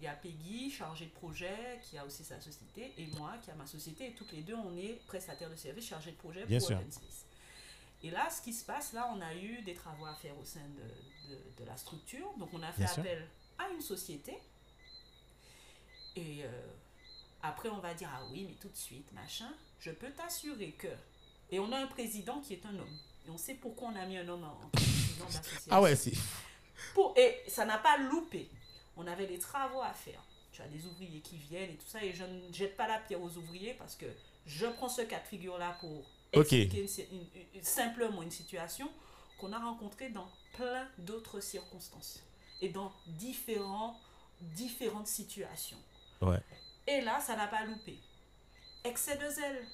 Il 0.00 0.04
y 0.04 0.08
a 0.08 0.14
Peggy, 0.14 0.70
chargée 0.70 1.04
de 1.06 1.10
projet, 1.12 1.80
qui 1.82 1.96
a 1.96 2.04
aussi 2.04 2.24
sa 2.24 2.40
société, 2.40 2.92
et 2.98 3.06
moi, 3.18 3.34
qui 3.40 3.52
a 3.52 3.54
ma 3.54 3.66
société. 3.66 4.08
Et 4.08 4.12
toutes 4.14 4.32
les 4.32 4.42
deux, 4.42 4.56
on 4.56 4.76
est 4.76 5.00
prestataires 5.06 5.48
de 5.48 5.54
services 5.54 5.86
chargés 5.86 6.10
de 6.10 6.16
projet 6.16 6.44
Bien 6.44 6.58
pour 6.58 6.66
sûr. 6.66 6.76
Open 6.76 6.90
Space. 6.90 7.24
Et 8.02 8.10
là, 8.10 8.28
ce 8.30 8.42
qui 8.42 8.52
se 8.52 8.64
passe, 8.64 8.92
là, 8.92 9.10
on 9.14 9.20
a 9.20 9.34
eu 9.34 9.62
des 9.62 9.74
travaux 9.74 10.06
à 10.06 10.14
faire 10.14 10.36
au 10.38 10.44
sein 10.44 10.60
de, 10.60 11.34
de- 11.34 11.42
de 11.58 11.64
la 11.64 11.76
structure. 11.76 12.32
Donc, 12.38 12.50
on 12.52 12.62
a 12.62 12.72
fait 12.72 12.82
Bien 12.84 12.92
sûr. 12.92 13.02
appel 13.02 13.28
à 13.58 13.68
une 13.70 13.80
société. 13.80 14.36
Et 16.16 16.44
euh, 16.44 16.48
après, 17.42 17.68
on 17.68 17.78
va 17.78 17.94
dire, 17.94 18.10
ah 18.12 18.22
oui, 18.30 18.44
mais 18.48 18.54
tout 18.56 18.68
de 18.68 18.76
suite, 18.76 19.10
machin, 19.12 19.50
je 19.80 19.90
peux 19.90 20.10
t'assurer 20.10 20.72
que... 20.72 20.88
Et 21.50 21.58
on 21.60 21.70
a 21.72 21.78
un 21.78 21.86
président 21.86 22.40
qui 22.40 22.54
est 22.54 22.66
un 22.66 22.74
homme. 22.78 22.98
Et 23.26 23.30
on 23.30 23.38
sait 23.38 23.54
pourquoi 23.54 23.88
on 23.88 23.96
a 23.96 24.04
mis 24.06 24.16
un 24.16 24.28
homme 24.28 24.44
en 24.44 24.64
en 24.64 24.68
président 24.70 25.26
de. 25.26 25.32
Ah 25.70 25.80
ouais, 25.80 25.94
c'est. 25.94 26.12
Pour- 26.94 27.14
et 27.16 27.42
ça 27.46 27.64
n'a 27.64 27.78
pas 27.78 27.98
loupé. 27.98 28.48
On 28.96 29.06
avait 29.06 29.26
des 29.26 29.38
travaux 29.38 29.80
à 29.82 29.92
faire. 29.92 30.20
Tu 30.50 30.60
as 30.62 30.66
des 30.68 30.84
ouvriers 30.86 31.20
qui 31.20 31.36
viennent 31.36 31.70
et 31.70 31.76
tout 31.76 31.86
ça. 31.86 32.02
Et 32.02 32.12
je 32.14 32.24
ne 32.24 32.52
jette 32.52 32.76
pas 32.76 32.88
la 32.88 32.98
pierre 32.98 33.22
aux 33.22 33.36
ouvriers 33.36 33.74
parce 33.74 33.94
que 33.96 34.06
je 34.46 34.66
prends 34.66 34.88
ce 34.88 35.02
cas 35.02 35.20
de 35.20 35.26
figure-là 35.26 35.76
pour 35.80 36.04
Ok. 36.34 36.52
expliquer 36.52 36.80
une 36.82 36.88
si- 36.88 37.06
une- 37.12 37.26
une- 37.54 37.62
simplement 37.62 38.22
une 38.22 38.30
situation 38.30 38.88
qu'on 39.38 39.52
a 39.52 39.58
rencontrée 39.58 40.08
dans 40.10 40.28
plein 40.54 40.86
d'autres 40.98 41.40
circonstances 41.40 42.20
et 42.60 42.68
dans 42.68 42.92
différents, 43.06 43.98
différentes 44.40 45.06
situations. 45.08 45.78
Ouais. 46.20 46.40
Et 46.86 47.00
là, 47.00 47.20
ça 47.20 47.36
n'a 47.36 47.46
pas 47.48 47.64
loupé. 47.64 47.98
Excès 48.84 49.16
de 49.16 49.28
zèle. 49.28 49.66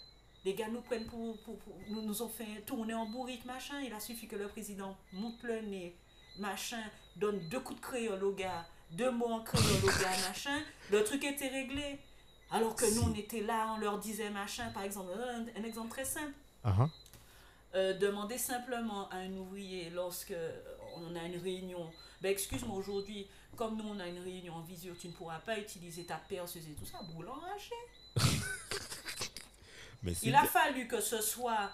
Les 0.44 0.54
gars 0.54 0.68
nous 0.68 0.80
prennent 0.80 1.06
pour, 1.06 1.36
pour- 1.42 1.58
pour- 1.58 1.74
nous, 1.88 2.02
nous 2.02 2.22
ont 2.22 2.28
fait 2.28 2.62
tourner 2.66 2.94
en 2.94 3.06
bourrique, 3.06 3.44
machin. 3.44 3.80
Il 3.80 3.92
a 3.92 4.00
suffi 4.00 4.26
que 4.28 4.36
le 4.36 4.48
président 4.48 4.96
monte 5.12 5.42
le 5.42 5.60
nez, 5.62 5.96
machin, 6.38 6.82
donne 7.16 7.40
deux 7.48 7.60
coups 7.60 7.80
de 7.80 7.84
créole 7.84 8.22
au 8.24 8.32
gars, 8.32 8.66
deux 8.92 9.10
mots 9.10 9.32
en 9.32 9.40
créole 9.42 9.82
au 9.84 9.86
gars, 9.86 10.16
machin. 10.28 10.62
Le 10.90 11.02
truc 11.04 11.24
était 11.24 11.48
réglé. 11.48 11.98
Alors 12.50 12.74
que 12.76 12.86
nous, 12.94 13.02
on 13.02 13.14
était 13.14 13.42
là, 13.42 13.74
on 13.74 13.78
leur 13.78 13.98
disait 13.98 14.30
machin, 14.30 14.70
par 14.70 14.84
exemple, 14.84 15.10
un, 15.12 15.44
un 15.60 15.64
exemple 15.64 15.90
très 15.90 16.04
simple. 16.04 16.32
Ah. 16.78 16.88
Euh, 17.74 17.92
demander 17.98 18.38
simplement 18.38 19.08
à 19.10 19.16
un 19.16 19.32
ouvrier 19.36 19.90
lorsque 19.90 20.32
on 20.96 21.14
a 21.16 21.22
une 21.24 21.38
réunion, 21.38 21.90
ben 22.22 22.30
excuse-moi 22.32 22.76
aujourd'hui, 22.76 23.26
comme 23.56 23.76
nous 23.76 23.84
on 23.88 24.00
a 24.00 24.06
une 24.06 24.22
réunion 24.22 24.54
en 24.54 24.60
visio, 24.62 24.94
tu 24.98 25.08
ne 25.08 25.12
pourras 25.12 25.38
pas 25.40 25.58
utiliser 25.58 26.04
ta 26.04 26.16
perceuse 26.16 26.66
et 26.66 26.72
tout 26.74 26.86
ça, 26.86 26.98
boule 27.12 27.28
enragé. 27.28 27.74
Mais. 30.02 30.12
Il 30.22 30.34
a 30.34 30.44
fallu 30.44 30.86
que 30.86 31.00
ce 31.00 31.20
soit 31.20 31.70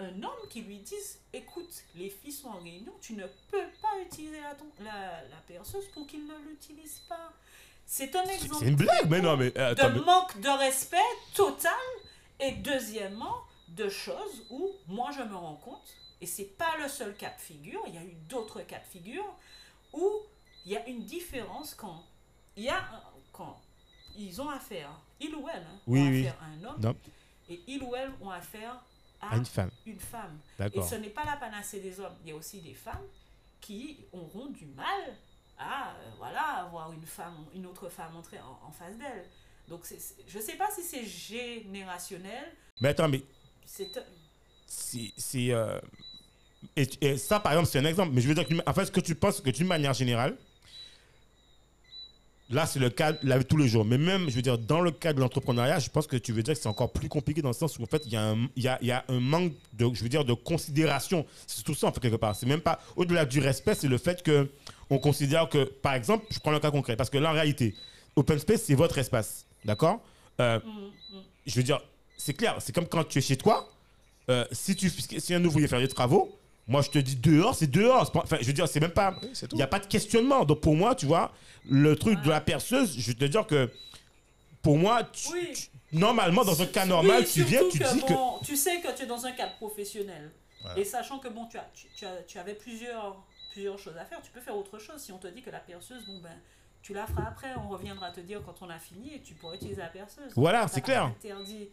un 0.00 0.22
homme 0.22 0.48
qui 0.50 0.62
lui 0.62 0.78
dise, 0.78 1.18
écoute, 1.32 1.70
les 1.96 2.10
filles 2.10 2.32
sont 2.32 2.48
en 2.48 2.60
réunion, 2.60 2.92
tu 3.00 3.14
ne 3.14 3.26
peux 3.50 3.66
pas 3.82 3.98
utiliser 4.04 4.40
la, 4.40 4.54
ton- 4.54 4.70
la, 4.84 5.22
la 5.30 5.36
perceuse 5.46 5.86
pour 5.94 6.06
qu'ils 6.06 6.26
ne 6.26 6.36
l'utilisent 6.48 7.02
pas. 7.08 7.32
C'est 7.86 8.14
un 8.14 8.24
exemple 8.24 8.56
c'est 8.60 8.66
une 8.68 8.76
blague, 8.76 9.08
mais 9.08 9.20
non, 9.20 9.36
mais. 9.36 9.56
attends, 9.58 9.88
de 9.90 9.94
mais- 9.98 10.04
manque 10.04 10.38
de 10.40 10.48
respect 10.58 10.96
total 11.34 11.72
et 12.38 12.52
deuxièmement 12.52 13.38
de 13.68 13.88
choses 13.88 14.44
où 14.50 14.70
moi 14.86 15.10
je 15.12 15.22
me 15.22 15.34
rends 15.36 15.56
compte 15.56 15.94
et 16.20 16.26
c'est 16.26 16.44
pas 16.56 16.76
le 16.82 16.88
seul 16.88 17.14
cas 17.16 17.30
de 17.30 17.40
figure 17.40 17.82
il 17.86 17.94
y 17.94 17.98
a 17.98 18.02
eu 18.04 18.14
d'autres 18.28 18.62
cas 18.62 18.78
de 18.78 18.84
figure 18.86 19.24
où 19.92 20.10
il 20.66 20.72
y 20.72 20.76
a 20.76 20.86
une 20.88 21.04
différence 21.04 21.74
quand 21.74 22.04
il 22.56 22.64
y 22.64 22.68
a 22.68 22.82
quand 23.32 23.60
ils 24.16 24.40
ont 24.40 24.48
affaire 24.48 24.90
il 25.20 25.34
ou 25.34 25.48
elle 25.48 25.62
hein, 25.62 25.80
Oui, 25.86 26.00
ont 26.00 26.08
oui. 26.08 26.26
affaire 26.26 26.42
à 26.42 26.46
un 26.46 26.64
homme 26.64 26.80
Non. 26.80 26.96
et 27.48 27.60
il 27.66 27.82
ou 27.82 27.94
elle 27.94 28.10
ont 28.20 28.30
affaire 28.30 28.80
à 29.20 29.32
À 29.32 29.36
une 29.36 29.44
femme. 29.46 29.70
une 29.86 30.00
femme 30.00 30.38
et 30.72 30.82
ce 30.82 30.94
n'est 30.94 31.10
pas 31.10 31.24
la 31.24 31.36
panacée 31.36 31.80
des 31.80 31.98
hommes. 32.00 32.14
Il 32.22 32.28
y 32.30 32.32
a 32.32 32.36
aussi 32.36 32.60
des 32.60 32.74
femmes 32.74 33.06
qui 33.60 33.98
auront 34.12 34.46
du 34.46 34.64
mal 34.66 35.16
à 35.58 35.90
euh, 35.90 36.10
voilà, 36.18 36.42
avoir 36.64 36.92
une, 36.92 37.04
femme, 37.04 37.34
une 37.52 37.66
autre 37.66 37.88
femme 37.88 38.14
entrer 38.16 38.38
en, 38.38 38.60
en 38.68 38.70
face 38.70 38.96
d'elle. 38.96 39.28
Donc 39.66 39.84
je 40.28 40.38
ne 40.38 40.42
sais 40.42 40.54
pas 40.54 40.70
si 40.70 40.82
c'est 40.84 41.04
générationnel. 41.04 42.52
Mais 42.80 42.90
attends, 42.90 43.08
mais 43.08 43.22
C'est 44.66 45.12
c'est. 45.16 45.52
euh, 45.52 45.78
Et, 46.76 46.88
et 47.00 47.16
ça, 47.18 47.38
par 47.40 47.52
exemple, 47.52 47.68
c'est 47.68 47.78
un 47.78 47.84
exemple. 47.84 48.10
Mais 48.12 48.20
je 48.20 48.28
veux 48.28 48.34
dire 48.34 48.46
que, 48.46 48.54
en 48.66 48.72
fait, 48.74 48.86
ce 48.86 48.90
que 48.90 49.00
tu 49.00 49.14
penses 49.14 49.40
que 49.40 49.50
d'une 49.50 49.66
manière 49.66 49.94
générale, 49.94 50.36
là, 52.50 52.66
c'est 52.66 52.78
le 52.78 52.90
cas 52.90 53.12
de 53.12 53.42
tous 53.42 53.56
les 53.56 53.68
jours. 53.68 53.84
Mais 53.84 53.98
même, 53.98 54.28
je 54.30 54.34
veux 54.34 54.42
dire, 54.42 54.58
dans 54.58 54.80
le 54.80 54.90
cas 54.90 55.12
de 55.12 55.20
l'entrepreneuriat, 55.20 55.78
je 55.78 55.90
pense 55.90 56.06
que 56.06 56.16
tu 56.16 56.32
veux 56.32 56.42
dire 56.42 56.54
que 56.54 56.60
c'est 56.60 56.68
encore 56.68 56.92
plus 56.92 57.08
compliqué 57.08 57.42
dans 57.42 57.50
le 57.50 57.54
sens 57.54 57.78
où, 57.78 57.82
en 57.82 57.86
fait, 57.86 58.02
il 58.06 58.12
y, 58.12 58.16
a 58.16 58.30
un- 58.30 58.48
y, 58.56 58.66
a, 58.68 58.78
il 58.80 58.88
y 58.88 58.92
a 58.92 59.04
un 59.08 59.20
manque 59.20 59.52
de, 59.74 59.86
je 59.92 60.02
veux 60.02 60.08
dire, 60.08 60.24
de 60.24 60.32
considération. 60.32 61.26
C'est 61.46 61.62
tout 61.62 61.74
ça, 61.74 61.86
en 61.88 61.92
fait, 61.92 62.00
quelque 62.00 62.16
part. 62.16 62.34
C'est 62.34 62.46
même 62.46 62.60
pas, 62.62 62.80
au-delà 62.96 63.24
du 63.24 63.38
respect, 63.40 63.74
c'est 63.74 63.88
le 63.88 63.98
fait 63.98 64.22
que 64.22 64.48
on 64.90 64.98
considère 64.98 65.48
que, 65.48 65.64
par 65.64 65.94
exemple, 65.94 66.24
je 66.30 66.38
prends 66.38 66.50
le 66.52 66.60
cas 66.60 66.70
concret, 66.70 66.96
parce 66.96 67.10
que 67.10 67.18
là, 67.18 67.30
en 67.30 67.34
réalité, 67.34 67.74
Open 68.16 68.38
Space, 68.38 68.62
c'est 68.62 68.74
votre 68.74 68.96
espace. 68.98 69.44
D'accord? 69.64 70.00
Euh, 70.40 70.58
Je 71.46 71.54
veux 71.54 71.62
dire, 71.62 71.80
c'est 72.18 72.34
clair, 72.34 72.56
c'est 72.60 72.74
comme 72.74 72.86
quand 72.86 73.04
tu 73.04 73.18
es 73.18 73.22
chez 73.22 73.36
toi, 73.38 73.66
euh, 74.28 74.44
si, 74.52 74.76
tu, 74.76 74.90
si 74.90 75.32
un 75.34 75.42
ouvrier 75.44 75.66
fait 75.68 75.78
des 75.80 75.88
travaux, 75.88 76.36
moi 76.66 76.82
je 76.82 76.90
te 76.90 76.98
dis 76.98 77.16
dehors, 77.16 77.54
c'est 77.54 77.70
dehors. 77.70 78.10
Enfin, 78.14 78.36
je 78.40 78.46
veux 78.46 78.52
dire, 78.52 78.68
c'est 78.68 78.80
même 78.80 78.90
pas. 78.90 79.16
Oui, 79.22 79.30
Il 79.40 79.48
tout. 79.48 79.56
n'y 79.56 79.62
a 79.62 79.66
pas 79.66 79.78
de 79.78 79.86
questionnement. 79.86 80.44
Donc 80.44 80.60
pour 80.60 80.74
moi, 80.76 80.94
tu 80.94 81.06
vois, 81.06 81.32
le 81.70 81.96
truc 81.96 82.20
de 82.22 82.28
la 82.28 82.42
perceuse, 82.42 82.94
je 82.98 83.06
veux 83.08 83.14
te 83.14 83.24
dire 83.24 83.46
que 83.46 83.70
pour 84.60 84.76
moi, 84.76 85.02
tu- 85.04 85.32
Oui. 85.32 85.52
tu- 85.54 85.68
normalement, 85.96 86.44
dans 86.44 86.60
un 86.60 86.66
cas 86.66 86.84
normal, 86.84 87.20
Oui, 87.22 87.30
tu 87.32 87.42
viens, 87.44 87.62
tu 87.70 87.78
dis 87.78 88.02
que. 88.02 88.12
bon, 88.12 88.38
Tu 88.44 88.56
sais 88.56 88.80
que 88.80 88.94
tu 88.94 89.04
es 89.04 89.06
dans 89.06 89.24
un 89.24 89.32
cadre 89.32 89.54
professionnel. 89.56 90.30
Voilà. 90.60 90.78
Et 90.80 90.84
sachant 90.84 91.18
que 91.20 91.28
bon, 91.28 91.46
tu, 91.46 91.56
as, 91.56 91.70
tu, 91.72 91.86
tu 91.96 92.04
as- 92.04 92.22
tu 92.26 92.38
avais 92.38 92.54
plusieurs, 92.54 93.16
plusieurs 93.52 93.78
choses 93.78 93.96
à 93.96 94.04
faire, 94.04 94.20
tu 94.20 94.30
peux 94.32 94.40
faire 94.40 94.56
autre 94.56 94.78
chose. 94.78 95.00
Si 95.00 95.12
on 95.12 95.18
te 95.18 95.28
dit 95.28 95.40
que 95.40 95.50
la 95.50 95.60
perceuse, 95.60 96.04
bon 96.06 96.18
ben, 96.20 96.36
tu 96.82 96.92
la 96.92 97.06
feras 97.06 97.28
après, 97.28 97.48
on 97.64 97.68
reviendra 97.68 98.10
te 98.10 98.20
dire 98.20 98.42
quand 98.44 98.56
on 98.60 98.68
a 98.68 98.78
fini 98.78 99.14
et 99.14 99.20
tu 99.20 99.34
pourras 99.34 99.54
utiliser 99.54 99.80
la 99.80 99.86
perceuse. 99.88 100.32
Voilà, 100.36 100.66
c'est 100.68 100.80
clair. 100.80 101.04
interdit 101.04 101.68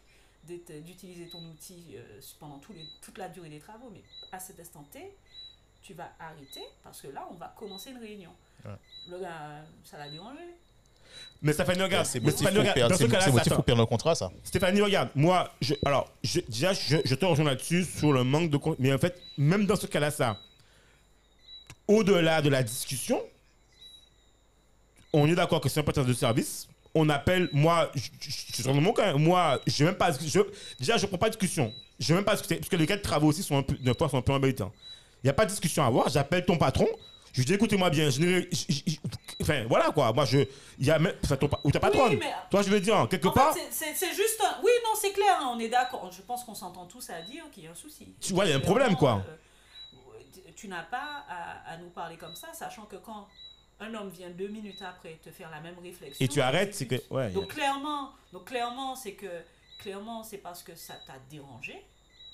d'utiliser 0.48 1.28
ton 1.30 1.40
outil 1.40 1.96
euh, 1.96 2.22
pendant 2.40 2.60
tous 2.60 2.74
les, 2.74 2.86
toute 3.02 3.18
la 3.18 3.30
durée 3.30 3.50
des 3.50 3.60
travaux, 3.60 3.90
mais 3.92 4.02
à 4.32 4.40
cet 4.40 4.60
instant 4.60 4.84
T, 4.92 5.00
tu 5.82 5.94
vas 5.94 6.10
arrêter 6.20 6.62
parce 6.84 7.02
que 7.02 7.08
là, 7.08 7.28
on 7.32 7.36
va 7.36 7.54
commencer 7.58 7.92
une 7.92 7.98
réunion. 8.00 8.32
Ouais. 8.66 8.72
Le 9.10 9.20
gars, 9.20 9.64
ça 9.84 9.98
l'a 9.98 10.10
dérangé. 10.10 10.42
Mais 11.42 11.54
Stéphanie, 11.54 11.82
regarde, 11.84 12.06
C'est 12.06 12.20
mais 12.20 12.26
motif 12.26 12.38
Stéphanie, 12.40 12.56
pour 12.56 12.64
regarde, 12.74 12.90
perdre- 13.66 13.82
le 13.82 13.86
contrat, 13.86 14.16
ça. 14.16 14.32
Stéphanie, 14.44 14.82
regarde, 14.82 15.10
moi, 15.16 15.52
je, 15.62 15.76
alors, 15.86 16.12
je, 16.24 16.40
déjà, 16.42 16.74
je, 16.74 16.98
je 17.06 17.16
te 17.16 17.26
rejoins 17.26 17.46
là-dessus 17.46 17.84
sur 17.86 18.12
le 18.12 18.24
manque 18.24 18.50
de. 18.50 18.60
Mais 18.80 18.92
en 18.94 18.98
fait, 18.98 19.22
même 19.38 19.66
dans 19.66 19.76
ce 19.76 19.86
cas-là, 19.88 20.12
ça, 20.12 20.40
au-delà 21.88 22.42
de 22.42 22.50
la 22.50 22.64
discussion, 22.64 23.22
on 25.14 25.28
est 25.28 25.36
d'accord 25.36 25.62
que 25.62 25.70
c'est 25.70 25.80
un 25.80 25.84
partenaire 25.84 26.08
de 26.10 26.14
service. 26.14 26.68
On 26.98 27.10
appelle, 27.10 27.50
moi, 27.52 27.92
je, 27.94 28.10
je, 28.22 28.64
je 28.64 28.70
mon 28.70 28.94
cas, 28.94 29.14
moi, 29.14 29.60
je 29.68 29.84
même 29.84 29.96
pas, 29.96 30.12
je, 30.14 30.40
déjà, 30.80 30.96
je 30.98 31.06
prends 31.06 31.18
pas 31.18 31.28
de 31.30 31.36
discussion. 31.36 31.74
Je 32.00 32.14
même 32.14 32.24
pas 32.24 32.34
discuter, 32.34 32.56
parce 32.56 32.70
que 32.70 32.76
les 32.78 32.88
cas 32.88 32.96
de 32.98 33.02
travaux 33.02 33.28
aussi 33.28 33.44
sont 33.44 33.58
un 33.58 33.64
peu, 33.64 33.76
des 33.76 33.94
fois, 33.94 34.08
sont 34.10 34.18
un 34.18 34.22
peu 34.22 34.32
embêtants. 34.34 34.72
Il 35.24 35.28
n'y 35.28 35.30
a 35.30 35.34
pas 35.34 35.46
de 35.46 35.50
discussion 35.50 35.84
à 35.84 35.88
avoir. 35.88 36.08
J'appelle 36.10 36.46
ton 36.46 36.58
patron. 36.58 36.88
Je 37.34 37.40
lui 37.42 37.46
dis, 37.46 37.54
écoutez-moi 37.54 37.90
bien. 37.90 38.10
Je, 38.10 38.48
enfin, 39.42 39.66
voilà 39.68 39.92
quoi. 39.92 40.14
Moi, 40.14 40.24
je. 40.24 40.40
Il 40.80 40.86
y 40.86 40.92
a 40.92 41.00
même. 41.00 41.14
Enfin, 41.24 41.36
ton, 41.36 41.50
ou 41.66 41.72
ta 41.72 41.80
patronne. 41.82 42.16
mais- 42.18 42.34
Toi, 42.50 42.62
je 42.62 42.70
veux 42.70 42.80
dire, 42.80 43.08
quelque 43.10 43.28
En 43.28 43.32
part? 43.32 43.54
c'est- 43.72 44.14
juste 44.16 44.42
un... 44.42 44.62
Oui, 44.64 44.72
non, 44.86 44.92
c'est 45.02 45.12
clair, 45.12 45.38
hein, 45.42 45.52
on 45.54 45.60
est 45.60 45.68
d'accord. 45.68 46.10
Je 46.16 46.22
pense 46.22 46.44
qu'on 46.46 46.56
s'entend 46.56 46.86
tous 46.86 47.10
à 47.10 47.22
dire 47.24 47.44
qu'il 47.52 47.66
y 47.66 47.68
a 47.68 47.72
un 47.72 47.76
souci. 47.76 48.08
Tu 48.22 48.34
vois, 48.34 48.46
il 48.46 48.52
y 48.52 48.54
a 48.54 48.56
un 48.56 48.62
problème, 48.62 48.96
quoi. 48.96 49.22
Euh, 49.28 49.36
tu- 50.34 50.54
tu 50.56 50.68
n'as 50.70 50.84
pas 50.84 51.26
à, 51.30 51.74
à 51.74 51.78
nous 51.78 51.90
parler 51.90 52.16
comme 52.16 52.36
ça, 52.36 52.48
sachant 52.54 52.84
que 52.84 52.96
quand 52.96 53.28
un 53.80 53.94
homme 53.94 54.10
vient 54.10 54.30
deux 54.30 54.48
minutes 54.48 54.82
après 54.82 55.16
te 55.24 55.30
faire 55.30 55.50
la 55.52 55.60
même 55.60 55.78
réflexion... 55.80 56.24
Et 56.24 56.28
tu 56.30 56.40
arrêtes, 56.42 56.74
c'est 56.74 56.88
que. 56.88 56.96
Ouais. 57.10 57.30
Donc 57.32 57.50
clairement, 57.50 58.12
donc 58.32 58.46
clairement, 58.46 58.96
c'est 58.96 59.14
que 59.14 59.42
clairement, 59.80 60.24
c'est 60.24 60.38
parce 60.38 60.64
que 60.64 60.76
ça 60.76 60.96
t'a 61.06 61.20
dérangé 61.30 61.84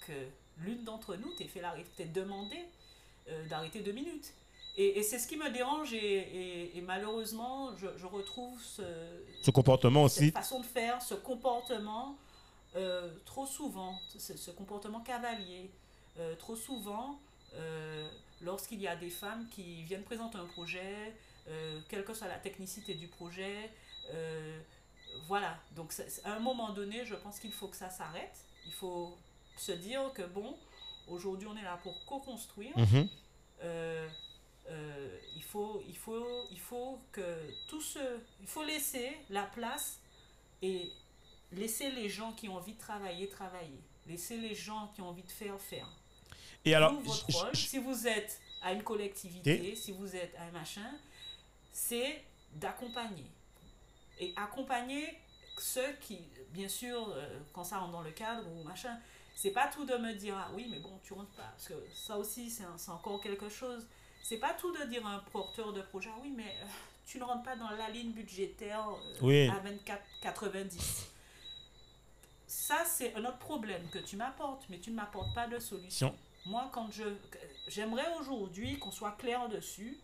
que 0.06 0.14
l'une 0.58 0.84
d'entre 0.84 1.16
nous 1.16 1.32
t'ait 1.34 1.48
fait 1.48 1.62
la, 1.62 1.76
t'ait 1.98 2.06
demandé 2.06 2.58
euh, 3.30 3.48
d'arrêter 3.48 3.80
deux 3.82 3.92
minutes. 3.92 4.34
Et, 4.78 5.00
et 5.00 5.04
c'est 5.04 5.20
ce 5.20 5.28
qui 5.28 5.36
me 5.36 5.50
dérange 5.50 5.94
et, 5.94 5.98
et- 5.98 6.78
et 6.78 6.82
malheureusement, 6.82 7.76
je, 7.78 7.88
je 7.98 8.06
retrouve 8.06 8.62
ce, 8.62 8.84
Ce 9.42 9.52
comportement 9.52 10.04
aussi. 10.04 10.26
cette 10.26 10.34
façon 10.36 10.60
de 10.62 10.66
faire, 10.66 11.02
ce 11.02 11.14
comportement 11.16 12.18
euh, 12.78 13.10
trop 13.26 13.46
souvent, 13.46 14.00
ce, 14.18 14.38
ce 14.38 14.52
comportement 14.52 15.02
cavalier, 15.02 15.70
euh, 16.20 16.36
trop 16.36 16.56
souvent, 16.56 17.20
lorsqu'il 18.42 18.80
y 18.82 18.88
a 18.88 18.96
des 18.96 19.10
femmes 19.10 19.46
qui 19.50 19.84
viennent 19.84 20.04
présenter 20.04 20.38
un 20.38 20.46
projet, 20.46 21.14
quelle 21.90 22.04
que 22.04 22.14
soit 22.14 22.28
la 22.28 22.40
technicité 22.40 22.94
du 22.94 23.08
projet, 23.08 23.72
euh, 24.14 24.60
voilà. 25.28 25.58
Donc 25.76 25.94
à 26.24 26.34
un 26.34 26.40
moment 26.40 26.72
donné, 26.72 27.06
je 27.06 27.16
pense 27.16 27.40
qu'il 27.40 27.52
faut 27.52 27.68
que 27.68 27.76
ça 27.76 27.90
s'arrête. 27.90 28.46
Il 28.66 28.74
faut 28.74 29.18
se 29.58 29.72
dire 29.72 30.12
que 30.14 30.24
bon, 30.24 30.58
aujourd'hui 31.08 31.48
on 31.48 31.58
est 31.58 31.64
là 31.64 31.80
pour 31.84 32.06
co-construire. 32.06 32.78
Mhm. 32.78 33.08
Euh, 33.64 34.10
euh, 34.70 35.18
il, 35.36 35.44
faut, 35.44 35.84
il, 35.88 35.98
faut, 35.98 36.48
il 36.52 36.60
faut 36.60 37.00
que 37.12 37.38
tout 37.68 37.82
ce, 37.82 38.00
il 38.40 38.48
faut 38.48 38.64
laisser 38.64 39.18
la 39.30 39.44
place 39.44 40.00
et 40.62 40.92
laissez 41.52 41.92
les 41.92 42.10
gens 42.10 42.32
qui 42.34 42.48
ont 42.48 42.56
envie 42.56 42.74
de 42.74 42.80
travailler 42.80 43.28
travailler. 43.28 43.82
Laissez 44.08 44.38
les 44.38 44.56
gens 44.56 44.92
qui 44.96 45.02
ont 45.02 45.10
envie 45.10 45.24
de 45.24 45.32
faire 45.32 45.60
faire. 45.60 45.88
Et 46.64 46.76
alors, 46.76 46.94
votre 46.94 47.26
rôle, 47.32 47.56
si 47.56 47.80
vous 47.80 48.08
êtes 48.08 48.40
à 48.62 48.74
une 48.74 48.84
collectivité, 48.84 49.76
si 49.76 49.92
vous 49.92 50.16
êtes 50.16 50.36
à 50.36 50.44
un 50.44 50.52
machin, 50.52 50.92
c'est 51.72 52.24
d'accompagner. 52.54 53.26
Et 54.20 54.34
accompagner 54.36 55.08
ceux 55.58 55.94
qui, 56.02 56.20
bien 56.50 56.68
sûr, 56.68 57.10
euh, 57.10 57.40
quand 57.54 57.64
ça 57.64 57.78
rentre 57.80 57.92
dans 57.92 58.02
le 58.02 58.12
cadre 58.12 58.48
ou 58.52 58.64
machin, 58.64 58.98
c'est 59.36 59.52
pas 59.52 59.68
tout 59.68 59.86
de 59.86 59.96
me 59.96 60.14
dire, 60.14 60.36
ah 60.38 60.50
oui, 60.54 60.68
mais 60.70 60.80
bon, 60.80 61.00
tu 61.04 61.14
rentres 61.14 61.32
pas. 61.32 61.44
Parce 61.52 61.68
que 61.70 61.74
ça 61.94 62.18
aussi, 62.18 62.50
c'est 62.50 62.66
encore 62.92 63.22
quelque 63.22 63.50
chose. 63.50 63.88
C'est 64.24 64.38
pas 64.38 64.54
tout 64.54 64.72
de 64.72 64.84
dire 64.86 65.06
à 65.08 65.16
un 65.16 65.20
porteur 65.20 65.74
de 65.74 65.82
projet, 65.82 66.10
ah 66.14 66.20
oui, 66.22 66.32
mais 66.36 66.56
euh, 66.62 66.66
tu 67.06 67.18
ne 67.18 67.24
rentres 67.24 67.44
pas 67.44 67.56
dans 67.56 67.70
la 67.72 67.90
ligne 67.90 68.12
budgétaire 68.12 68.88
euh, 68.90 69.18
Oui. 69.22 69.48
à 69.50 69.60
24,90. 70.30 71.08
Ça, 72.48 72.84
c'est 72.86 73.16
un 73.16 73.24
autre 73.26 73.38
problème 73.40 73.88
que 73.90 74.00
tu 74.00 74.18
m'apportes, 74.18 74.66
mais 74.70 74.80
tu 74.80 74.92
ne 74.92 74.96
m'apportes 74.96 75.34
pas 75.34 75.48
de 75.48 75.58
solution. 75.58 76.14
Moi, 76.46 76.70
quand 76.74 76.92
je. 76.92 77.04
J'aimerais 77.68 78.08
aujourd'hui 78.20 78.78
qu'on 78.80 78.92
soit 78.92 79.12
clair 79.14 79.48
dessus. 79.48 79.98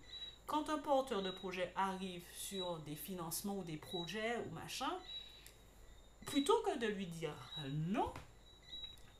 Quand 0.47 0.69
un 0.69 0.77
porteur 0.77 1.21
de 1.21 1.29
projet 1.29 1.73
arrive 1.75 2.23
sur 2.33 2.77
des 2.79 2.95
financements 2.95 3.57
ou 3.57 3.63
des 3.63 3.75
projets 3.75 4.37
ou 4.37 4.55
machin, 4.55 4.91
plutôt 6.25 6.57
que 6.61 6.79
de 6.79 6.87
lui 6.87 7.05
dire 7.05 7.35
non, 7.89 8.11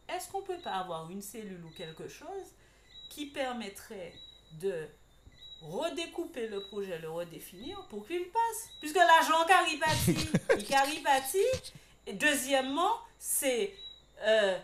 est-ce 0.07 0.31
qu'on 0.31 0.41
peut 0.41 0.57
pas 0.59 0.75
avoir 0.75 1.11
une 1.11 1.21
cellule 1.21 1.63
ou 1.65 1.69
quelque 1.71 2.07
chose 2.07 2.55
qui 3.09 3.25
permettrait 3.25 4.13
de 4.53 4.87
redécouper 5.61 6.47
le 6.47 6.61
projet, 6.61 6.97
le 6.99 7.09
redéfinir 7.09 7.85
pour 7.89 8.07
qu'il 8.07 8.29
passe? 8.29 8.69
Puisque 8.79 8.95
l'argent 8.95 9.45
caripati, 9.45 10.15
il 10.57 10.65
caripati. 10.65 11.43
Deuxièmement, 12.13 13.01
c'est 13.19 13.75
euh, 14.21 14.57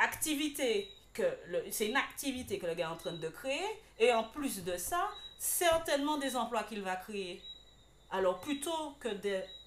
activité 0.00 0.90
que 1.14 1.22
c'est 1.70 1.86
une 1.86 1.96
activité 1.96 2.58
que 2.58 2.66
le 2.66 2.74
gars 2.74 2.88
est 2.88 2.92
en 2.92 2.96
train 2.96 3.12
de 3.12 3.28
créer 3.28 3.64
et 4.00 4.12
en 4.12 4.24
plus 4.24 4.64
de 4.64 4.76
ça 4.76 5.08
certainement 5.40 6.18
des 6.18 6.36
emplois 6.36 6.64
qu'il 6.64 6.82
va 6.82 6.96
créer. 6.96 7.42
Alors 8.10 8.40
plutôt 8.40 8.94
que 9.00 9.08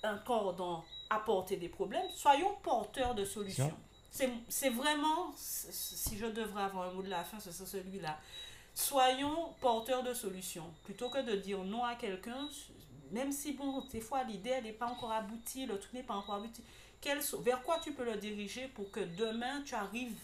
encore 0.03 0.53
dans 0.53 0.85
apporter 1.09 1.57
des 1.57 1.69
problèmes 1.69 2.05
soyons 2.15 2.55
porteurs 2.61 3.15
de 3.15 3.25
solutions. 3.25 3.73
C'est 4.11 4.69
vraiment 4.69 5.33
si 5.35 6.17
je 6.17 6.27
devrais 6.27 6.63
avoir 6.63 6.89
un 6.89 6.93
mot 6.93 7.01
de 7.01 7.09
la 7.09 7.23
fin 7.23 7.39
ce 7.39 7.51
serait 7.51 7.65
celui-là. 7.65 8.19
Soyons 8.75 9.53
porteurs 9.61 10.03
de 10.03 10.13
solutions. 10.13 10.71
Plutôt 10.83 11.09
que 11.09 11.21
de 11.21 11.35
dire 11.37 11.63
non 11.63 11.83
à 11.83 11.95
quelqu'un 11.95 12.47
même 13.11 13.31
si 13.31 13.53
bon 13.53 13.83
des 13.91 14.01
fois 14.01 14.23
l'idée 14.23 14.51
elle 14.51 14.65
n'est 14.65 14.73
pas 14.73 14.87
encore 14.87 15.11
aboutie 15.11 15.65
le 15.65 15.79
truc 15.79 15.93
n'est 15.93 16.03
pas 16.03 16.15
encore 16.15 16.35
abouti 16.35 16.63
quel 17.01 17.19
vers 17.43 17.61
quoi 17.63 17.79
tu 17.83 17.91
peux 17.91 18.05
le 18.05 18.15
diriger 18.17 18.69
pour 18.75 18.89
que 18.91 19.01
demain 19.01 19.61
tu 19.65 19.75
arrives 19.75 20.15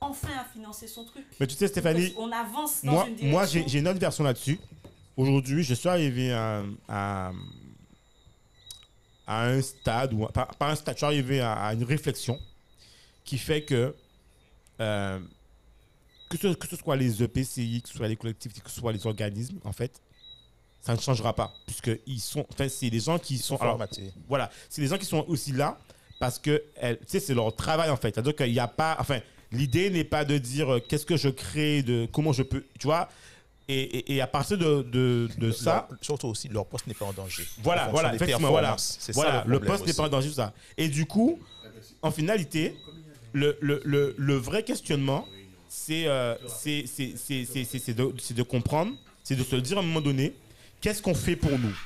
enfin 0.00 0.36
à 0.40 0.44
financer 0.44 0.88
son 0.88 1.04
truc? 1.04 1.24
Mais 1.38 1.46
tu 1.46 1.54
sais, 1.54 1.68
Stéphanie, 1.68 2.14
on 2.18 2.32
avance 2.32 2.84
dans 2.84 2.92
moi, 2.92 3.06
une 3.06 3.14
direction. 3.14 3.38
moi 3.38 3.46
j'ai 3.46 3.68
j'ai 3.68 3.78
une 3.78 3.88
autre 3.88 4.00
version 4.00 4.24
là-dessus. 4.24 4.58
Aujourd'hui, 5.16 5.62
je 5.62 5.74
suis 5.74 5.88
arrivé 5.88 6.32
à, 6.32 6.62
à, 6.88 7.32
à 9.26 9.46
un 9.46 9.62
stade, 9.62 10.12
ou 10.12 10.26
pas, 10.26 10.46
pas 10.58 10.70
un 10.70 10.74
stade, 10.74 10.94
je 10.94 10.98
suis 10.98 11.06
arrivé 11.06 11.40
à, 11.40 11.54
à 11.54 11.74
une 11.74 11.84
réflexion 11.84 12.38
qui 13.24 13.38
fait 13.38 13.62
que, 13.62 13.94
euh, 14.80 15.18
que, 16.28 16.36
ce, 16.36 16.48
que 16.48 16.68
ce 16.68 16.76
soit 16.76 16.96
les 16.96 17.22
EPCI, 17.22 17.80
que 17.82 17.88
ce 17.88 17.96
soit 17.96 18.08
les 18.08 18.16
collectivités, 18.16 18.60
que 18.60 18.70
ce 18.70 18.78
soit 18.80 18.92
les 18.92 19.06
organismes, 19.06 19.58
en 19.64 19.72
fait, 19.72 20.00
ça 20.82 20.94
ne 20.94 21.00
changera 21.00 21.34
pas. 21.34 21.52
Puisque 21.66 21.90
ils 22.06 22.20
sont, 22.20 22.46
enfin, 22.52 22.68
c'est 22.68 22.90
des 22.90 23.00
gens 23.00 23.18
qui 23.18 23.38
sont. 23.38 23.56
sont 23.56 23.62
alors, 23.62 23.72
formatés. 23.74 24.12
voilà, 24.28 24.50
c'est 24.68 24.82
des 24.82 24.88
gens 24.88 24.98
qui 24.98 25.06
sont 25.06 25.24
aussi 25.28 25.52
là 25.52 25.78
parce 26.20 26.38
que, 26.38 26.62
elles- 26.76 26.98
tu 26.98 27.04
sais, 27.08 27.20
c'est 27.20 27.34
leur 27.34 27.54
travail 27.56 27.90
en 27.90 27.96
fait. 27.96 28.14
C'est-à-dire 28.14 28.36
qu'il 28.36 28.52
n'y 28.52 28.58
a 28.60 28.68
pas, 28.68 28.96
enfin, 29.00 29.20
l'idée 29.50 29.90
n'est 29.90 30.04
pas 30.04 30.24
de 30.24 30.38
dire 30.38 30.74
euh, 30.74 30.80
qu'est-ce 30.80 31.06
que 31.06 31.16
je 31.16 31.28
crée, 31.30 31.82
de 31.82 32.06
comment 32.12 32.32
je 32.32 32.42
peux, 32.42 32.64
tu 32.78 32.86
vois. 32.86 33.08
Et, 33.68 33.80
et- 33.80 34.14
et 34.14 34.20
à 34.20 34.26
partir 34.28 34.56
de, 34.58 34.82
de, 34.82 35.28
de 35.38 35.50
ça, 35.50 35.88
Leur- 35.90 35.98
surtout 36.00 36.28
aussi, 36.28 36.48
leur 36.48 36.66
poste 36.66 36.86
n'est 36.86 36.94
pas 36.94 37.04
en 37.06 37.12
danger. 37.12 37.44
voilà, 37.64 37.88
En 37.88 37.90
voilà, 37.90 38.14
effectivement, 38.14 38.50
voilà. 38.50 38.76
ça 38.78 39.10
Voilà, 39.12 39.42
le 39.46 39.58
problème 39.58 39.72
poste 39.72 39.86
n'est 39.86 39.92
pas 39.94 40.04
en 40.04 40.08
danger, 40.08 40.28
tout 40.28 40.34
ça. 40.34 40.52
Et 40.76 40.88
du 40.88 41.04
coup, 41.06 41.40
en 42.02 42.12
finalité, 42.12 42.76
le, 43.32 43.58
le, 43.60 43.82
le, 43.84 44.14
le 44.16 44.34
vrai 44.36 44.62
questionnement, 44.62 45.26
c'est 45.68 46.06
euh, 46.06 46.36
c'est- 46.46 46.84
de, 48.34 48.42
comprendre, 48.42 48.92
c'est 49.24 49.34
de 49.36 49.42
se 49.42 49.56
dire 49.56 49.78
à 49.78 49.80
un 49.80 49.84
moment 49.84 50.00
donné, 50.00 50.32
qu'est-ce 50.80 51.02
qu'on 51.02 51.14
fait 51.14 51.34
pour 51.36 51.58
nous? 51.58 51.76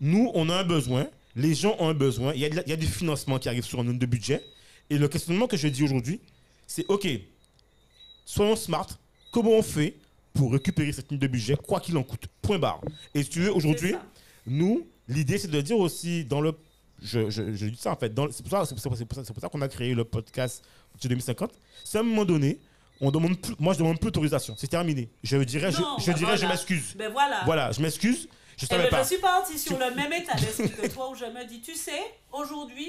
Nous, 0.00 0.30
on 0.34 0.48
a 0.50 0.56
un 0.56 0.64
besoin, 0.64 1.06
les 1.36 1.54
gens 1.54 1.76
ont 1.78 1.88
un 1.88 1.94
besoin, 1.94 2.32
il 2.34 2.40
y 2.40 2.44
a, 2.44 2.48
de 2.50 2.56
la- 2.56 2.62
il 2.66 2.70
y 2.70 2.72
a 2.72 2.76
du 2.76 2.86
financement 2.86 3.38
qui 3.38 3.48
arrive 3.48 3.64
sur 3.64 3.78
un 3.78 3.84
nombre 3.84 3.98
de 4.00 4.06
budget. 4.06 4.42
Et 4.90 4.98
le 4.98 5.06
questionnement 5.08 5.46
que 5.46 5.56
je 5.56 5.68
dis 5.68 5.82
aujourd'hui, 5.84 6.20
c'est 6.66 6.84
OK, 6.88 7.06
soyons 8.24 8.56
smart, 8.56 8.88
comment 9.30 9.52
on 9.52 9.62
fait 9.62 9.94
pour 10.36 10.52
récupérer 10.52 10.92
cette 10.92 11.10
ligne 11.10 11.18
de 11.20 11.26
budget, 11.26 11.56
quoi 11.56 11.80
qu'il 11.80 11.96
en 11.96 12.02
coûte 12.02 12.26
Point 12.42 12.58
barre. 12.58 12.80
Et 13.14 13.22
si 13.22 13.28
tu 13.30 13.40
veux, 13.40 13.52
aujourd'hui, 13.52 13.94
nous, 14.46 14.86
l'idée, 15.08 15.38
c'est 15.38 15.50
de 15.50 15.60
dire 15.60 15.78
aussi 15.78 16.24
dans 16.24 16.40
le. 16.40 16.52
Je, 17.02 17.28
je, 17.28 17.54
je 17.54 17.66
dis 17.66 17.76
ça 17.76 17.92
en 17.92 17.96
fait. 17.96 18.12
C'est 18.30 18.42
pour 18.42 18.50
ça, 18.50 18.64
ça, 18.64 18.74
ça, 18.76 18.90
c'est 18.96 19.04
pour 19.32 19.40
ça 19.40 19.48
qu'on 19.48 19.60
a 19.62 19.68
créé 19.68 19.94
le 19.94 20.04
podcast 20.04 20.64
de 21.02 21.08
2050. 21.08 21.52
C'est 21.84 21.98
à 21.98 22.00
un 22.00 22.04
moment 22.04 22.24
donné, 22.24 22.58
on 23.00 23.10
demande 23.10 23.38
plus, 23.38 23.54
moi, 23.58 23.74
je 23.74 23.78
demande 23.78 23.98
plus 24.00 24.06
d'autorisation. 24.10 24.54
C'est 24.56 24.68
terminé. 24.68 25.10
Je 25.22 25.36
dirais, 25.38 25.70
je, 25.72 25.80
Non, 25.80 25.98
je 25.98 26.12
dirais, 26.12 26.36
je 26.36 26.40
voilà. 26.40 26.48
m'excuse. 26.54 26.94
Ben 26.96 27.12
voilà. 27.12 27.42
Voilà, 27.44 27.72
je 27.72 27.80
m'excuse. 27.82 28.28
Je 28.56 28.64
Eh 28.64 28.66
savais 28.66 28.84
ben, 28.84 28.90
pas. 28.90 29.02
je 29.02 29.08
suis 29.08 29.18
partie 29.18 29.58
sur 29.58 29.78
le 29.78 29.94
même 29.94 30.10
état 30.14 30.34
d'esprit 30.36 30.70
que 30.70 30.86
toi 30.88 31.10
où 31.10 31.14
je 31.14 31.26
me 31.26 31.46
dis, 31.46 31.60
tu 31.60 31.74
sais, 31.74 32.00
aujourd'hui, 32.32 32.88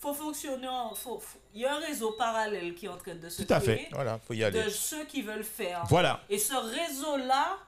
faut 0.00 0.14
fonctionner, 0.14 0.66
en- 0.68 0.94
faut- 0.94 1.18
faut- 1.20 1.38
il 1.54 1.60
y 1.60 1.66
a 1.66 1.74
un 1.74 1.78
réseau 1.78 2.12
parallèle 2.12 2.74
qui 2.74 2.86
est 2.86 2.88
en 2.88 2.96
train 2.96 3.14
de 3.14 3.28
se 3.28 3.42
Tout 3.42 3.52
à 3.52 3.60
créer 3.60 3.76
fait. 3.76 3.88
Voilà, 3.92 4.18
faut 4.26 4.32
y 4.34 4.42
aller. 4.42 4.62
de 4.64 4.68
ceux 4.70 5.04
qui 5.04 5.20
veulent 5.22 5.44
faire. 5.44 5.84
Voilà, 5.88 6.20
Et 6.30 6.38
ce 6.38 6.54
réseau-là, 6.54 7.58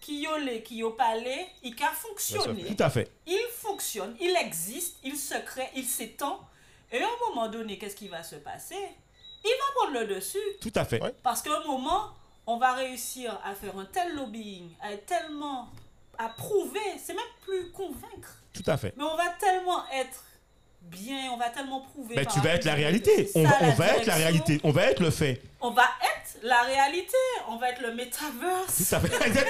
qui 0.00 0.22
yolé, 0.22 0.62
qui 0.62 0.76
yopalé, 0.76 1.46
il 1.62 1.74
a 1.82 1.88
fonctionné. 1.92 2.64
tout 2.74 2.82
à 2.82 2.88
fait. 2.90 3.10
Il 3.26 3.46
fonctionne, 3.52 4.16
il 4.20 4.34
existe, 4.36 4.96
il 5.04 5.16
se 5.16 5.34
crée, 5.44 5.68
il 5.74 5.84
s'étend. 5.84 6.40
Et 6.92 7.02
à 7.02 7.06
un 7.06 7.28
moment 7.28 7.48
donné, 7.48 7.78
qu'est-ce 7.78 7.96
qui 7.96 8.08
va 8.08 8.22
se 8.22 8.36
passer? 8.36 8.78
Il 9.44 9.48
va 9.50 9.74
prendre 9.74 10.00
le 10.00 10.14
dessus. 10.14 10.38
Tout 10.60 10.72
à 10.74 10.84
fait. 10.84 11.00
Parce 11.22 11.40
qu'à 11.42 11.56
un 11.56 11.64
moment, 11.64 12.10
on 12.46 12.56
va 12.58 12.72
réussir 12.74 13.38
à 13.44 13.54
faire 13.54 13.78
un 13.78 13.84
tel 13.86 14.14
lobbying, 14.14 14.70
à 14.82 14.92
être 14.92 15.06
tellement. 15.06 15.68
à 16.18 16.28
prouver, 16.28 16.80
c'est 17.02 17.14
même 17.14 17.24
plus 17.46 17.70
convaincre, 17.70 18.34
Tout 18.52 18.62
à 18.66 18.76
fait. 18.76 18.92
mais 18.94 19.04
on 19.04 19.16
va 19.16 19.30
tellement 19.38 19.88
être 19.90 20.22
bien, 20.90 21.30
on 21.32 21.36
va 21.36 21.50
tellement 21.50 21.80
prouver. 21.80 22.14
Par 22.22 22.32
tu 22.32 22.40
vas 22.40 22.50
être 22.54 22.64
la 22.64 22.74
réalité. 22.74 23.30
On, 23.34 23.44
ça, 23.44 23.50
va- 23.50 23.56
on 23.66 23.70
va 23.72 23.86
être 23.96 24.06
la 24.06 24.14
réalité. 24.16 24.60
On 24.64 24.70
va 24.70 24.82
être 24.86 25.00
le 25.00 25.10
fait. 25.10 25.40
On 25.60 25.70
va 25.70 25.82
être 26.02 26.38
la 26.42 26.62
réalité. 26.62 27.16
On 27.48 27.56
va 27.56 27.70
être 27.70 27.80
le 27.82 27.94
metaverse. 27.94 28.88
Tout 28.88 28.94
à 28.94 29.00
fait. 29.00 29.46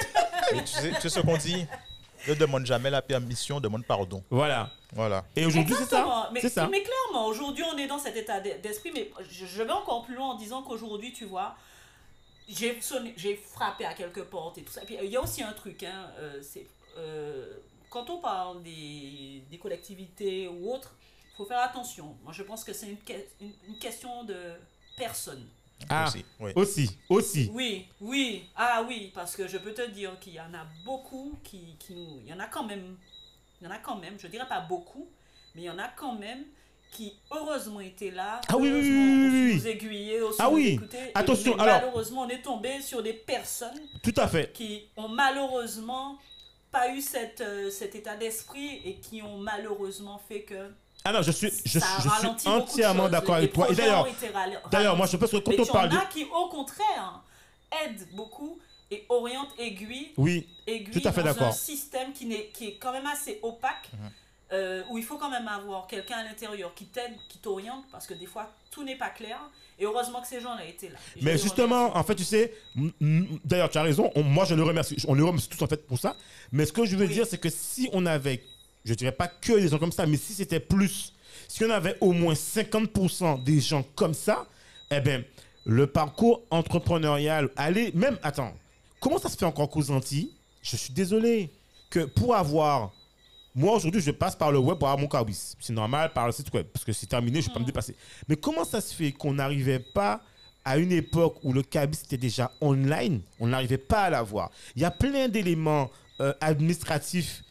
Et 0.55 0.63
tu, 0.63 0.67
sais, 0.67 0.91
tu 0.95 1.01
sais 1.01 1.09
ce 1.09 1.19
qu'on 1.19 1.37
dit? 1.37 1.65
Ne 2.27 2.35
demande 2.35 2.65
jamais 2.67 2.89
la 2.91 3.01
permission, 3.01 3.59
demande 3.59 3.83
pardon. 3.85 4.23
voilà. 4.29 4.69
Voilà. 4.93 5.23
Et 5.35 5.45
aujourd'hui, 5.45 5.73
c'est 5.77 5.85
ça. 5.85 6.29
Mais, 6.33 6.41
C'est 6.41 6.49
ça. 6.49 6.67
mais 6.69 6.83
clairement, 6.83 7.25
aujourd'hui, 7.27 7.63
on 7.73 7.77
est 7.77 7.87
dans 7.87 7.97
cet 7.97 8.15
état 8.17 8.39
d'e- 8.41 8.59
d'esprit. 8.61 8.91
Mais 8.93 9.09
je, 9.29 9.45
je 9.45 9.63
vais 9.63 9.71
encore 9.71 10.03
plus 10.03 10.15
loin 10.15 10.31
en 10.31 10.35
disant 10.35 10.61
qu'aujourd'hui, 10.63 11.13
tu 11.13 11.23
vois, 11.25 11.55
j'ai 12.49 12.77
sonné- 12.81 13.13
j'ai 13.15 13.35
frappé 13.37 13.85
à 13.85 13.93
quelques 13.93 14.23
portes 14.23 14.57
et 14.57 14.63
tout 14.63 14.71
ça. 14.73 14.81
Puis 14.81 14.97
il 15.01 15.09
y 15.09 15.15
a 15.15 15.21
aussi 15.21 15.41
un 15.41 15.53
truc, 15.53 15.83
hein, 15.83 16.07
euh, 16.19 16.39
c'est 16.41 16.67
euh, 16.97 17.45
quand 17.89 18.09
on 18.09 18.17
parle 18.17 18.61
des, 18.63 19.41
des 19.49 19.57
collectivités 19.57 20.47
ou 20.49 20.73
autres, 20.73 20.93
faut 21.41 21.47
faire 21.47 21.61
attention. 21.63 22.15
Moi, 22.23 22.33
je 22.33 22.43
pense 22.43 22.63
que 22.63 22.73
c'est 22.73 22.87
une, 22.87 22.97
que- 22.97 23.13
une- 23.39 23.53
une 23.69 23.77
question 23.79 24.23
de 24.23 24.35
personne. 24.95 25.47
Ah, 25.89 26.05
Aussi, 26.07 26.25
oui. 26.39 26.51
aussi, 26.55 26.97
aussi. 27.09 27.49
Oui, 27.53 27.87
oui, 27.99 28.45
ah 28.55 28.83
oui, 28.87 29.11
parce 29.15 29.35
que 29.35 29.47
je 29.47 29.57
peux 29.57 29.73
te 29.73 29.89
dire 29.89 30.19
qu'il 30.19 30.33
y 30.33 30.39
en 30.39 30.53
a 30.53 30.65
beaucoup 30.85 31.33
qui, 31.43 31.75
qui 31.79 31.95
nous... 31.95 32.21
Il 32.23 32.29
y 32.29 32.33
en 32.33 32.39
a 32.39 32.45
quand 32.45 32.63
même, 32.63 32.97
il 33.59 33.65
y 33.65 33.67
en 33.67 33.71
a 33.71 33.79
quand 33.79 33.95
même, 33.95 34.13
je 34.19 34.27
dirais 34.27 34.47
pas 34.47 34.59
beaucoup, 34.61 35.09
mais 35.55 35.61
il 35.61 35.65
y 35.65 35.69
en 35.71 35.79
a 35.79 35.87
quand 35.87 36.13
même 36.13 36.43
qui 36.91 37.13
heureusement 37.31 37.79
étaient 37.79 38.11
là. 38.11 38.41
Ah 38.47 38.57
oui, 38.57 38.69
oui, 38.69 38.81
oui, 38.81 39.61
oui, 39.83 40.21
ont 40.21 40.31
su 40.31 40.37
Ah 40.37 40.49
oui, 40.51 40.79
attention, 41.15 41.57
alors- 41.57 41.79
Malheureusement, 41.81 42.21
on 42.23 42.29
est 42.29 42.41
tombé 42.43 42.79
sur 42.81 43.01
des 43.01 43.13
personnes 43.13 43.79
Tout 44.03 44.13
à 44.17 44.27
fait. 44.27 44.51
qui 44.51 44.83
ont 44.95 45.07
malheureusement 45.07 46.19
pas 46.69 46.93
eu 46.93 47.01
cette, 47.01 47.41
euh, 47.41 47.69
cet 47.71 47.95
état 47.95 48.15
d'esprit 48.15 48.81
et 48.85 48.95
qui 48.97 49.21
ont 49.23 49.37
malheureusement 49.39 50.19
fait 50.27 50.43
que 50.43 50.71
Ah 51.03 51.11
non, 51.11 51.21
je 51.23 51.31
suis, 51.31 51.51
je, 51.65 51.79
a 51.79 51.83
je 52.43 52.47
entièrement 52.49 53.09
d'accord 53.09 53.35
avec 53.35 53.53
toi. 53.53 53.67
Et 53.71 53.75
d'ailleurs, 53.75 54.95
moi, 54.95 55.07
je 55.07 55.17
pense 55.17 55.31
que 55.31 55.37
quand 55.37 55.51
Mais 55.51 55.59
on 55.59 55.65
parle 55.65 55.87
en 55.87 55.91
de. 55.91 55.97
as 55.97 56.05
qui, 56.05 56.25
au 56.25 56.47
contraire, 56.49 57.21
aident 57.83 58.07
beaucoup 58.13 58.59
et 58.91 59.05
orientent 59.09 59.53
aiguille, 59.57 60.11
Oui, 60.17 60.47
aiguille 60.67 61.01
Tout 61.01 61.07
à 61.07 61.11
fait 61.11 61.23
dans 61.23 61.29
un 61.29 61.33
d'accord. 61.33 61.53
système 61.53 62.13
qui, 62.13 62.31
est 62.33 62.77
quand 62.79 62.91
même 62.91 63.07
assez 63.07 63.39
opaque, 63.41 63.89
Mhm. 63.93 64.09
euh, 64.53 64.83
où 64.91 64.97
il 64.99 65.03
faut 65.03 65.17
quand 65.17 65.29
même 65.31 65.47
avoir 65.47 65.87
quelqu'un 65.87 66.17
à 66.17 66.23
l'intérieur 66.23 66.73
qui 66.75 66.85
t'aide, 66.85 67.13
qui 67.29 67.39
t'oriente, 67.39 67.85
parce 67.91 68.05
que 68.05 68.13
des 68.13 68.25
fois, 68.27 68.51
tout 68.69 68.83
n'est 68.83 68.97
pas 68.97 69.09
clair. 69.09 69.39
Et 69.79 69.85
heureusement 69.85 70.21
que 70.21 70.27
ces 70.27 70.39
gens-là 70.41 70.65
étaient 70.65 70.89
là. 70.89 70.99
Mais 71.23 71.37
justement, 71.39 71.97
en 71.97 72.03
fait, 72.03 72.13
tu 72.13 72.23
sais, 72.25 72.53
d'ailleurs, 73.43 73.69
tu 73.71 73.79
as 73.79 73.81
raison, 73.83 74.11
on- 74.15 74.21
moi 74.23 74.45
je 74.45 74.53
le 74.53 74.61
remercie, 74.61 74.95
on 75.07 75.15
le 75.15 75.23
remercie 75.23 75.49
tous 75.49 75.63
en 75.63 75.67
fait 75.67 75.87
pour 75.87 75.97
ça. 75.97 76.15
Mais 76.51 76.67
ce 76.67 76.73
que 76.73 76.85
je 76.85 76.95
veux 76.95 77.07
Oui. 77.07 77.13
dire, 77.13 77.25
c'est 77.25 77.39
que 77.39 77.49
si 77.49 77.89
on 77.93 78.05
avait, 78.05 78.43
je 78.83 78.93
dirais 78.93 79.11
pas 79.11 79.27
que 79.27 79.53
des 79.59 79.67
gens 79.67 79.77
comme 79.77 79.91
ça, 79.91 80.05
mais 80.05 80.17
si 80.17 80.33
c'était 80.33 80.59
plus, 80.59 81.13
Si 81.47 81.63
on 81.65 81.69
avait 81.69 81.97
au 82.01 82.13
moins 82.13 82.33
50% 82.33 83.43
des 83.43 83.59
gens 83.59 83.83
comme 83.95 84.13
ça, 84.13 84.45
eh 84.89 84.99
bien, 85.01 85.23
le 85.65 85.85
parcours 85.87 86.41
entrepreneurial, 86.49 87.49
allez, 87.55 87.91
même, 87.93 88.17
attends, 88.23 88.53
comment 88.99 89.17
ça 89.17 89.29
se 89.29 89.37
fait 89.37 89.45
encore 89.45 89.69
qu'aux 89.69 89.91
Antilles? 89.91 90.31
Je 90.61 90.75
suis 90.77 90.93
désolé 90.93 91.51
que 91.89 92.05
pour 92.05 92.35
avoir. 92.35 92.91
Moi, 93.53 93.75
aujourd'hui, 93.75 93.99
je 93.99 94.11
passe 94.11 94.35
par 94.35 94.51
le 94.51 94.59
web 94.59 94.77
pour 94.77 94.87
avoir 94.87 94.97
mon 94.97 95.07
cabis. 95.09 95.55
C'est 95.59 95.73
normal 95.73 96.13
par 96.13 96.25
le 96.25 96.31
site 96.31 96.53
web, 96.53 96.65
parce 96.71 96.85
que 96.85 96.93
c'est 96.93 97.07
terminé, 97.07 97.41
je 97.41 97.47
ne 97.47 97.49
vais 97.49 97.53
pas 97.53 97.59
me 97.59 97.65
dépasser. 97.65 97.95
Mais 98.29 98.37
comment 98.37 98.63
ça 98.63 98.79
se 98.79 98.95
fait 98.95 99.11
qu'on 99.11 99.33
n'arrivait 99.33 99.79
pas 99.79 100.21
à 100.63 100.77
une 100.77 100.93
époque 100.93 101.37
où 101.43 101.51
le 101.51 101.63
cabis 101.63 101.99
était 102.05 102.17
déjà 102.17 102.49
online? 102.61 103.19
On 103.41 103.47
n'arrivait 103.47 103.77
pas 103.77 104.03
à 104.03 104.09
l'avoir. 104.09 104.51
Il 104.77 104.81
y 104.81 104.85
a 104.85 104.91
plein 104.91 105.27
d'éléments 105.27 105.91
euh, 106.21 106.33
administratifs 106.39 107.43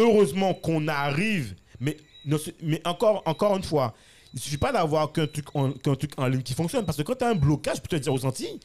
heureusement 0.00 0.54
qu'on 0.54 0.88
arrive, 0.88 1.54
mais, 1.80 1.96
ne 2.24 2.36
mais 2.62 2.80
encore, 2.86 3.22
encore 3.26 3.56
une 3.56 3.62
fois, 3.62 3.94
il 4.34 4.40
suffit 4.40 4.56
pas 4.58 4.72
d'avoir 4.72 5.12
qu'un 5.12 5.26
truc, 5.26 5.46
en- 5.54 5.72
qu'un 5.72 5.94
truc 5.94 6.12
en 6.16 6.26
ligne 6.26 6.42
qui 6.42 6.54
fonctionne. 6.54 6.84
Parce 6.84 6.96
que 6.98 7.02
quand 7.02 7.16
tu 7.16 7.24
as 7.24 7.28
un 7.28 7.34
blocage, 7.34 7.76
je 7.76 7.80
peux 7.82 7.88
te 7.88 7.96
dire 7.96 8.12
aux 8.12 8.24
Antilles, 8.24 8.60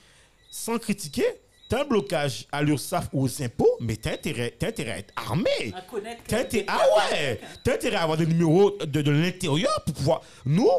sans 0.52 0.78
critiquer, 0.78 1.26
tu 1.70 1.76
as 1.76 1.82
un 1.82 1.86
blocage 1.86 2.46
à 2.52 2.62
l'URSSAF 2.62 3.10
ou 3.14 3.24
aux 3.26 3.42
impôts, 3.44 3.78
mais 3.80 3.98
tu 3.98 4.08
as 4.08 4.14
intérêt, 4.14 4.54
intérêt 4.62 4.92
à 4.92 4.98
être 5.00 5.14
armé. 5.16 5.74
À 5.76 5.82
connaître 5.82 6.22
T'as 6.28 6.38
que- 6.38 6.42
intérêt, 6.44 6.66
ah 6.68 6.80
ouais, 7.12 7.42
t'as 7.64 7.74
intérêt 7.74 7.96
à 7.98 8.04
avoir 8.04 8.18
des 8.18 8.28
numéros 8.28 8.72
de, 8.80 9.02
de 9.02 9.12
l'intérieur 9.12 9.84
pour 9.84 9.96
pouvoir. 9.96 10.22
Nous, 10.46 10.70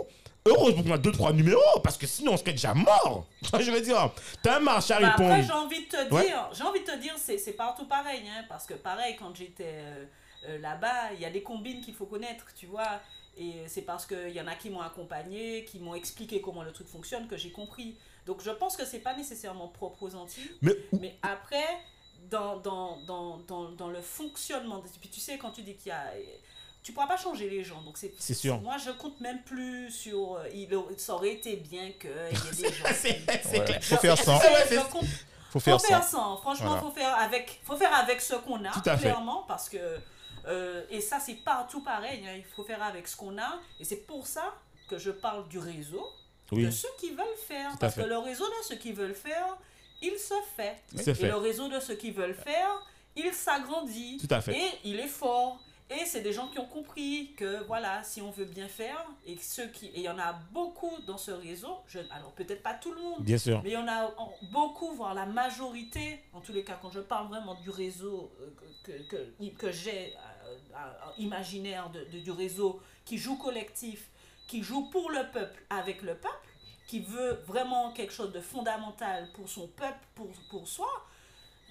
heureusement 0.47 0.85
qu'on 0.85 0.93
a 0.93 0.99
deux, 0.99 1.11
trois 1.11 1.33
numéros, 1.33 1.81
parce 1.83 1.97
que 1.99 2.07
sinon 2.07 2.35
on 2.35 2.37
serait 2.37 2.53
déjà 2.53 2.73
mort. 2.73 3.27
Tu 3.59 3.65
Je 3.65 3.71
veux 3.73 3.81
dire, 3.81 4.13
t'as 4.45 4.59
un 4.59 4.61
marché 4.61 4.95
à 4.95 5.01
Bah 5.01 5.09
répondre. 5.11 5.31
après, 5.33 5.43
j'ai 5.45 5.53
envie 5.53 5.81
de 5.81 5.89
te 5.89 6.03
dire, 6.05 6.13
Ouais. 6.13 6.27
j'ai 6.53 6.63
envie 6.63 6.81
de 6.81 6.85
te 6.85 6.97
dire, 7.01 7.15
c'est 7.17 7.39
c'est 7.39 7.55
partout 7.55 7.87
pareil, 7.87 8.21
hein, 8.29 8.45
parce 8.49 8.65
que 8.67 8.75
pareil, 8.75 9.17
quand 9.19 9.35
j'étais 9.35 9.65
euh, 9.67 10.05
euh, 10.47 10.59
là-bas, 10.59 11.13
il 11.15 11.21
y 11.21 11.25
a 11.25 11.31
des 11.31 11.43
combines 11.43 11.81
qu'il 11.81 11.95
faut 11.95 12.07
connaître, 12.07 12.47
tu 12.55 12.67
vois, 12.67 13.01
et 13.37 13.65
c'est 13.69 13.83
parce 13.83 14.07
qu'il 14.07 14.31
y 14.31 14.41
en 14.41 14.47
a 14.47 14.55
qui 14.55 14.71
m'ont 14.71 14.81
accompagné, 14.81 15.65
qui 15.65 15.79
m'ont 15.79 15.95
expliqué 15.95 16.41
comment 16.41 16.63
le 16.63 16.73
truc 16.73 16.89
fonctionne, 16.89 17.27
que 17.29 17.37
j'ai 17.37 17.51
compris. 17.53 17.97
Donc 18.25 18.43
je 18.43 18.51
pense 18.51 18.77
que 18.77 18.85
c'est 18.85 19.01
pas 19.01 19.15
nécessairement 19.15 19.69
propre 19.69 20.03
aux 20.05 20.15
Antilles, 20.15 20.51
mais 20.63 20.73
mais 21.01 21.17
après, 21.23 21.65
dans, 22.31 22.57
dans, 22.57 22.99
dans, 23.07 23.37
dans, 23.39 23.71
dans 23.71 23.89
le 23.89 24.01
fonctionnement, 24.01 24.79
de- 24.79 24.89
puis 25.01 25.11
tu 25.11 25.21
sais, 25.21 25.39
quand 25.39 25.51
tu 25.51 25.63
dis 25.63 25.75
qu'il 25.77 25.89
y 25.89 25.93
a... 25.93 26.05
Tu 26.83 26.93
pourras 26.93 27.09
pas 27.09 27.17
changer 27.17 27.51
les 27.51 27.65
gens, 27.65 27.83
donc 27.83 27.99
c'est 27.99 28.13
C'est 28.19 28.33
sûr. 28.35 28.61
Moi, 28.61 28.77
je 28.79 28.91
compte 28.93 29.21
même 29.21 29.43
plus 29.43 29.91
sur... 29.91 30.35
euh, 30.37 30.49
Il, 30.55 30.69
ça 30.99 31.15
aurait 31.15 31.33
été 31.33 31.57
bien 31.57 31.91
qu'il 31.93 32.11
y 32.11 32.65
ait 32.65 32.69
des 32.71 32.75
gens... 32.77 32.85
c'est 32.93 33.27
clair. 33.27 33.83
Faut 33.83 33.97
faire 33.97 34.89
compte 34.89 35.05
Faut 35.51 35.61
faire 35.61 35.81
ça. 35.81 36.01
Franchement, 36.41 36.67
Voilà. 36.77 36.81
faut 36.83 36.91
faire 36.93 37.15
avec, 37.19 37.61
faut 37.65 37.77
faire 37.77 37.93
avec 37.95 38.21
ce 38.21 38.35
qu'on 38.37 38.65
a, 38.65 38.71
Tout 38.71 38.83
à 38.89 38.97
fait. 38.97 39.03
clairement, 39.09 39.45
parce 39.49 39.69
que 39.69 39.79
euh, 40.47 40.85
et 40.91 41.01
ça 41.01 41.19
c'est 41.21 41.35
partout 41.35 41.83
pareil. 41.83 42.27
hein, 42.27 42.35
il 42.37 42.45
faut 42.45 42.65
faire 42.65 42.83
avec 42.83 43.07
ce 43.09 43.17
qu'on 43.17 43.37
a, 43.39 43.59
et 43.81 43.85
c'est 43.85 44.07
pour 44.07 44.27
ça 44.27 44.55
que 44.89 44.99
je 44.99 45.11
parle 45.11 45.49
du 45.49 45.59
réseau, 45.59 46.07
Oui, 46.53 46.65
de 46.67 46.71
ceux 46.71 46.89
qui 46.99 47.11
veulent 47.11 47.27
faire, 47.47 47.73
Tout 47.73 47.79
parce 47.79 47.95
que 47.97 48.03
le 48.03 48.19
réseau 48.19 48.47
de 48.47 48.63
ceux 48.63 48.77
qui 48.77 48.93
veulent 48.93 49.15
faire, 49.15 49.57
il 50.03 50.17
se 50.19 50.35
fait. 50.57 50.77
Et 50.95 51.15
fait. 51.15 51.29
le 51.29 51.37
réseau 51.37 51.69
de 51.69 51.81
ceux 51.81 51.95
qui 51.97 52.11
veulent 52.11 52.35
faire, 52.35 52.87
il 53.17 53.33
s'agrandit. 53.33 54.19
Tout 54.19 54.33
à 54.35 54.41
fait. 54.41 54.57
Et 54.57 54.71
il 54.85 55.01
est 55.01 55.09
fort. 55.09 55.59
Et 55.89 56.05
c'est 56.05 56.21
des 56.21 56.33
gens 56.33 56.49
qui 56.49 56.59
ont 56.59 56.67
compris 56.67 57.33
que 57.37 57.63
voilà, 57.65 58.03
si 58.03 58.21
on 58.21 58.31
veut 58.33 58.45
bien 58.45 58.67
faire, 58.67 59.07
et 59.25 59.37
ceux 59.39 59.69
qui. 59.69 59.87
Et 59.87 59.99
il 59.99 60.03
y 60.03 60.09
en 60.09 60.19
a 60.19 60.33
beaucoup 60.53 60.91
dans 61.07 61.17
ce 61.17 61.31
réseau, 61.31 61.77
je, 61.87 62.01
alors 62.11 62.33
peut-être 62.33 62.61
pas 62.63 62.75
tout 62.75 62.93
le 62.93 63.01
monde, 63.01 63.21
Bien 63.23 63.39
sûr. 63.39 63.61
mais 63.63 63.71
il 63.71 63.75
y 63.75 63.77
en 63.77 63.87
a 63.87 64.13
beaucoup, 64.51 64.91
voire 64.93 65.15
la 65.15 65.27
majorité, 65.27 66.21
en 66.33 66.41
tous 66.41 66.53
les 66.53 66.65
cas, 66.65 66.77
quand 66.83 66.91
je 66.91 66.99
parle 67.01 67.29
vraiment 67.29 67.55
du 67.55 67.71
réseau 67.71 68.33
euh, 68.41 68.51
que, 68.83 68.93
que, 69.09 69.57
que 69.57 69.71
j'ai, 69.73 70.13
euh, 70.17 70.36
imaginaire 71.19 71.91
de, 71.91 72.05
du 72.19 72.31
réseau, 72.31 72.81
qui 73.05 73.19
joue 73.19 73.37
collectif, 73.37 74.09
qui 74.47 74.63
joue 74.63 74.89
pour 74.91 75.11
le 75.11 75.31
peuple, 75.33 75.63
avec 75.71 76.03
le 76.03 76.15
peuple, 76.17 76.49
qui 76.87 77.01
veut 77.01 77.43
vraiment 77.47 77.93
quelque 77.93 78.13
chose 78.13 78.33
de 78.33 78.41
fondamental 78.41 79.29
pour 79.33 79.49
son 79.49 79.67
peuple, 79.69 79.99
pour, 80.15 80.29
pour 80.51 80.69
soi, 80.69 80.89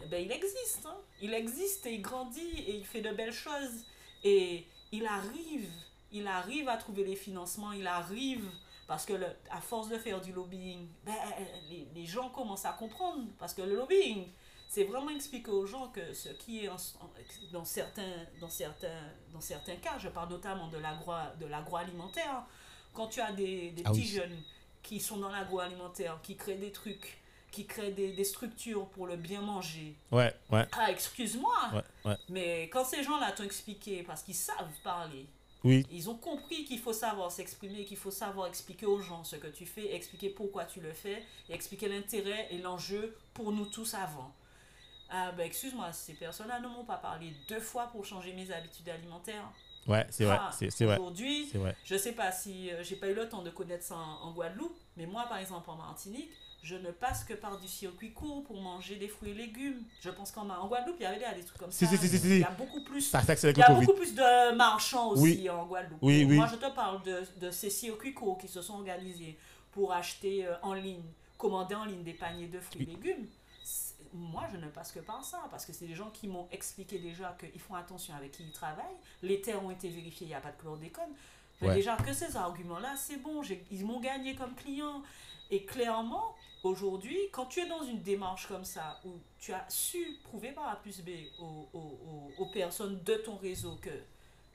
eh 0.03 0.07
ben, 0.07 0.23
il 0.23 0.31
existe. 0.31 0.85
hein. 0.85 0.97
Il 1.21 1.33
existe 1.33 1.85
et 1.85 1.93
il 1.93 2.01
grandit 2.01 2.59
et 2.67 2.75
il 2.75 2.85
fait 2.85 3.01
de 3.01 3.11
belles 3.11 3.31
choses. 3.33 3.85
Et 4.23 4.65
il 4.91 5.05
arrive, 5.05 5.69
il 6.11 6.27
arrive 6.27 6.67
à 6.67 6.77
trouver 6.77 7.05
les 7.05 7.15
financements, 7.15 7.71
il 7.71 7.87
arrive, 7.87 8.49
parce 8.87 9.05
que 9.05 9.13
à 9.49 9.61
force 9.61 9.87
de 9.87 9.97
faire 9.97 10.19
du 10.19 10.33
lobbying, 10.33 10.87
ben, 11.05 11.13
les, 11.69 11.87
les 11.95 12.05
gens 12.05 12.29
commencent 12.29 12.65
à 12.65 12.73
comprendre. 12.73 13.23
Parce 13.39 13.53
que 13.53 13.61
le 13.61 13.75
lobbying, 13.75 14.27
c'est 14.67 14.83
vraiment 14.83 15.09
expliquer 15.09 15.51
aux 15.51 15.65
gens 15.65 15.87
que 15.89 16.13
ce 16.13 16.29
qui 16.29 16.65
est 16.65 16.69
en- 16.69 16.75
en- 16.75 17.09
dans, 17.51 17.65
certains, 17.65 18.25
dans, 18.41 18.49
certains, 18.49 19.01
dans 19.33 19.41
certains 19.41 19.75
cas, 19.77 19.97
je 19.99 20.09
parle 20.09 20.29
notamment 20.29 20.67
de 20.67 20.77
l'agro- 20.77 21.13
de 21.39 21.45
l'agroalimentaire, 21.45 22.43
quand 22.93 23.07
tu 23.07 23.21
as 23.21 23.31
des, 23.31 23.71
des 23.71 23.83
Ah 23.85 23.89
petits 23.91 24.01
oui. 24.01 24.07
jeunes 24.07 24.43
qui 24.83 24.99
sont 24.99 25.17
dans 25.17 25.29
l'agroalimentaire, 25.29 26.19
qui 26.21 26.35
créent 26.35 26.57
des 26.57 26.71
trucs, 26.71 27.21
qui 27.51 27.65
créent 27.65 27.91
des, 27.91 28.11
des 28.13 28.23
structures 28.23 28.87
pour 28.89 29.07
le 29.07 29.15
bien 29.15 29.41
manger. 29.41 29.95
Ouais, 30.11 30.33
ouais, 30.51 30.65
Ah, 30.73 30.91
excuse-moi, 30.91 31.55
ouais, 31.73 32.11
ouais. 32.11 32.17
mais 32.29 32.63
quand 32.63 32.83
ces 32.85 33.01
gens-là 33.03 33.31
t'ont 33.31 33.43
expliqué, 33.43 34.03
parce 34.03 34.23
qu'ils 34.23 34.35
savent 34.35 34.69
parler, 34.83 35.25
Oui, 35.63 35.85
ils 35.89 36.09
ont 36.09 36.15
compris 36.17 36.63
qu'il 36.65 36.79
faut 36.79 36.93
savoir 36.93 37.31
s'exprimer, 37.31 37.85
qu'il 37.85 37.97
faut 37.97 38.11
savoir 38.11 38.47
expliquer 38.47 38.85
aux 38.85 38.99
gens 39.01 39.23
ce 39.23 39.35
que 39.37 39.47
tu 39.47 39.65
fais, 39.65 39.95
expliquer 39.95 40.29
pourquoi 40.29 40.65
tu 40.65 40.79
le 40.81 40.93
fais, 40.93 41.23
et 41.49 41.53
expliquer 41.53 41.87
l'intérêt 41.89 42.47
et 42.51 42.57
l'enjeu 42.59 43.17
pour 43.33 43.51
nous 43.51 43.65
tous 43.65 43.93
avant. 43.95 44.31
Ah 45.09 45.31
ben 45.31 45.45
excuse-moi, 45.45 45.91
ces 45.93 46.13
personnes-là 46.13 46.59
ne 46.59 46.67
m'ont 46.67 46.83
pas 46.83 46.97
parlé 46.97 47.33
deux 47.47 47.59
fois 47.59 47.87
pour 47.87 48.03
changer 48.05 48.33
mes 48.33 48.51
habitudes 48.51 48.89
alimentaires. 48.89 49.49
ouais, 49.87 50.05
c'est 50.09 50.25
vrai, 50.25 50.37
Ah, 50.39 50.51
c'est 50.57 50.69
c'est 50.71 50.85
vrai, 50.85 50.97
Aujourd'hui, 50.97 51.51
je 51.83 51.95
sais 51.95 52.13
pas 52.13 52.31
si 52.31 52.71
euh, 52.71 52.83
j'ai 52.83 52.95
pas 52.95 53.07
eu 53.07 53.13
le 53.13 53.29
temps 53.29 53.43
de 53.43 53.49
connaître 53.51 53.83
ça 53.83 53.95
en, 53.95 54.27
en 54.29 54.31
Guadeloupe, 54.33 54.75
mais 54.97 55.05
moi 55.05 55.25
par 55.29 55.37
exemple 55.37 55.69
en 55.69 55.75
Martinique, 55.75 56.31
je 56.63 56.75
ne 56.75 56.89
passe 56.89 57.23
que 57.23 57.35
par 57.35 57.59
du 57.59 57.67
circuit 57.67 58.11
court 58.11 58.43
pour 58.45 58.59
manger 58.59 58.95
des 58.95 59.07
fruits 59.07 59.29
et 59.29 59.35
légumes. 59.35 59.83
Je 60.01 60.09
pense 60.09 60.31
qu'en 60.31 60.49
en 60.49 60.67
Guadeloupe, 60.67 60.95
il 60.99 61.03
y 61.03 61.05
avait 61.05 61.19
des, 61.35 61.43
trucs 61.43 61.59
comme 61.59 61.71
Si, 61.71 61.85
ça. 61.85 61.95
si, 61.95 62.09
si. 62.09 62.17
Il 62.27 62.39
y 62.39 62.43
a 62.43 62.49
beaucoup 62.49 62.83
plus 62.83 63.01
Ça 63.01 63.21
il 63.21 63.57
y 63.57 63.61
a 63.61 63.69
beaucoup 63.69 63.93
plus 63.93 64.15
de 64.15 64.55
marchands 64.55 65.09
aussi 65.09 65.21
Oui. 65.21 65.49
en 65.51 65.67
Guadeloupe. 65.67 65.99
Oui, 66.01 66.25
oui. 66.27 66.35
Moi, 66.37 66.47
je 66.51 66.55
te 66.55 66.73
parle 66.73 67.03
de, 67.03 67.21
de 67.39 67.51
ces 67.51 67.69
circuits 67.69 68.15
courts 68.15 68.39
qui 68.39 68.47
se 68.47 68.63
sont 68.63 68.73
organisés 68.73 69.37
pour 69.71 69.93
acheter 69.93 70.47
euh, 70.47 70.55
en 70.63 70.73
ligne, 70.73 71.03
commander 71.37 71.75
en 71.75 71.85
ligne 71.85 72.03
des 72.03 72.13
paniers 72.15 72.47
de 72.47 72.59
fruits 72.59 72.81
et 72.81 72.85
légumes. 72.87 73.27
Moi, 74.15 74.43
je 74.51 74.57
ne 74.57 74.67
passe 74.69 74.91
que 74.91 74.99
par 74.99 75.23
ça, 75.23 75.43
parce 75.51 75.65
que 75.65 75.73
c'est 75.73 75.85
des 75.87 75.95
gens 75.95 76.09
qui 76.09 76.27
m'ont 76.27 76.47
expliqué 76.51 76.99
déjà 76.99 77.35
qu'ils 77.39 77.59
font 77.59 77.75
attention 77.75 78.13
avec 78.15 78.31
qui 78.31 78.43
ils 78.43 78.51
travaillent. 78.51 78.85
Les 79.21 79.41
terres 79.41 79.63
ont 79.63 79.71
été 79.71 79.89
vérifiées, 79.89 80.25
il 80.27 80.29
n'y 80.29 80.35
a 80.35 80.39
pas 80.41 80.51
de 80.51 80.57
chlordécone. 80.57 81.09
Mais 81.61 81.67
Ouais. 81.69 81.75
Déjà 81.75 81.95
que 81.97 82.13
ces 82.13 82.35
arguments-là, 82.35 82.95
c'est 82.97 83.17
bon, 83.17 83.41
ils 83.71 83.85
m'ont 83.85 83.99
gagné 83.99 84.35
comme 84.35 84.55
client. 84.55 85.01
Et 85.51 85.63
clairement, 85.65 86.35
aujourd'hui, 86.63 87.17
quand 87.31 87.45
tu 87.45 87.59
es 87.59 87.67
dans 87.67 87.83
une 87.83 88.01
démarche 88.01 88.47
comme 88.47 88.65
ça, 88.65 88.99
où 89.05 89.11
tu 89.39 89.53
as 89.53 89.65
su 89.69 90.19
prouver 90.23 90.51
par 90.51 90.67
A 90.69 90.75
plus 90.77 91.01
B 91.01 91.09
aux, 91.39 91.67
aux- 91.73 92.31
aux- 92.37 92.45
personnes 92.47 93.01
de 93.03 93.15
ton 93.15 93.35
réseau 93.37 93.75
que 93.81 93.89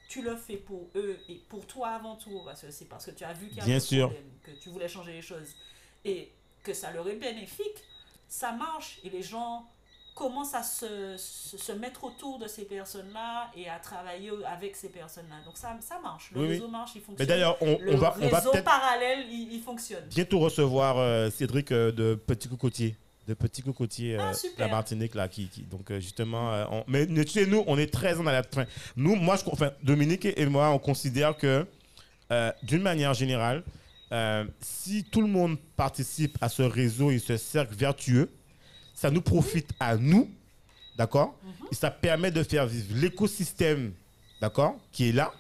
tu 0.09 0.23
le 0.23 0.37
fais 0.37 0.57
pour 0.57 0.89
eux 0.97 1.19
et 1.28 1.37
pour 1.49 1.66
toi 1.66 1.91
avant 1.91 2.16
tout, 2.16 2.41
parce 2.45 2.62
que 2.62 2.70
c'est 2.70 2.87
parce 2.87 3.07
que 3.07 3.12
tu 3.12 3.23
as 3.24 3.32
vu 3.35 3.49
qu'il 3.49 3.59
y 3.59 3.61
a 3.61 3.65
un 3.77 3.81
problème, 4.07 4.31
que 4.43 4.51
tu 4.53 4.70
voulais 4.70 4.89
changer 4.89 5.12
les 5.12 5.23
choses, 5.23 5.55
et 6.05 6.32
que 6.65 6.73
ça 6.74 6.91
leur 6.91 7.09
est 7.09 7.16
bénéfique, 7.16 7.85
ça 8.31 8.52
marche 8.52 8.98
et 9.05 9.11
les 9.11 9.23
gens 9.23 9.66
commencent 10.15 10.55
à 10.55 10.62
se, 10.62 11.16
se, 11.19 11.57
se 11.59 11.73
mettre 11.73 12.05
autour 12.05 12.39
de 12.39 12.47
ces 12.47 12.65
personnes-là 12.65 13.51
et 13.57 13.69
à 13.69 13.78
travailler 13.78 14.31
avec 14.47 14.77
ces 14.77 14.89
personnes-là. 14.89 15.36
Donc 15.44 15.57
ça, 15.57 15.77
ça 15.81 15.98
marche, 16.02 16.31
le 16.32 16.40
Oui, 16.40 16.47
oui. 16.47 16.52
réseau 16.55 16.69
marche, 16.69 16.93
il 16.94 16.98
Mais 17.01 17.05
fonctionne. 17.07 17.27
d'ailleurs, 17.28 17.57
on, 17.61 17.97
va, 17.97 18.15
on 18.20 18.28
va 18.28 18.40
peut-être 18.40 18.65
parallèle, 18.65 19.27
il, 19.31 19.52
il 19.52 19.61
fonctionne. 19.62 20.05
bientôt 20.09 20.39
recevoir 20.39 20.98
euh, 20.98 21.28
Cédric 21.31 21.73
euh, 21.73 21.90
de 21.93 22.15
Petit 22.15 22.48
Cocotier. 22.48 22.97
De 23.28 23.35
Petit 23.35 23.62
Cocotier, 23.62 24.16
euh, 24.16 24.20
Ah, 24.31 24.35
super. 24.35 24.66
la 24.66 24.73
Martinique, 24.73 25.15
là, 25.15 25.28
qui, 25.28 25.48
qui- 25.48 25.62
donc 25.62 25.90
euh, 25.90 26.01
justement, 26.01 26.52
euh, 26.52 26.65
on- 26.70 26.85
mais 26.86 27.07
mais 27.09 27.24
tu 27.24 27.32
sais, 27.32 27.47
nous, 27.47 27.65
on 27.66 27.78
est 27.78 27.93
très 27.93 28.19
en 28.19 28.27
alerte. 28.27 28.48
Enfin, 28.52 28.66
nous, 28.97 29.15
moi, 29.16 29.36
je, 29.36 29.48
enfin, 29.51 29.70
Dominique 29.82 30.24
et 30.27 30.47
moi, 30.47 30.70
on 30.70 30.78
considère 30.78 31.36
que, 31.36 31.66
euh, 32.32 32.52
d'une 32.62 32.82
manière 32.82 33.15
générale, 33.15 33.62
euh, 34.12 34.45
si 34.61 35.05
tout 35.05 35.20
le 35.20 35.28
monde 35.28 35.57
participe 35.77 36.37
à 36.41 36.49
ce 36.49 36.62
réseau 36.62 37.11
et 37.11 37.19
ce 37.19 37.37
cercle 37.37 37.74
vertueux, 37.74 38.28
ça 38.95 39.11
nous 39.11 39.23
profite 39.23 39.70
à 39.78 39.97
nous, 39.97 40.28
d'accord? 40.97 41.35
Mhm. 41.43 41.53
Et 41.73 41.74
ça 41.74 41.91
permet 41.91 42.31
de 42.31 42.43
faire 42.43 42.66
vivre 42.66 42.95
l'écosystème, 42.97 43.93
d'accord, 44.41 44.77
qui 44.93 45.09
est 45.09 45.12
là, 45.12 45.32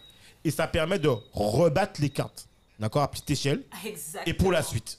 et 0.44 0.50
ça 0.50 0.66
permet 0.66 0.98
de 0.98 1.08
rebattre 1.32 2.00
les 2.00 2.10
cartes, 2.10 2.46
d'accord, 2.78 3.02
à 3.02 3.10
petite 3.10 3.30
échelle, 3.30 3.62
Exactement. 3.84 4.24
et 4.26 4.34
pour 4.34 4.52
la 4.52 4.62
suite. 4.62 4.98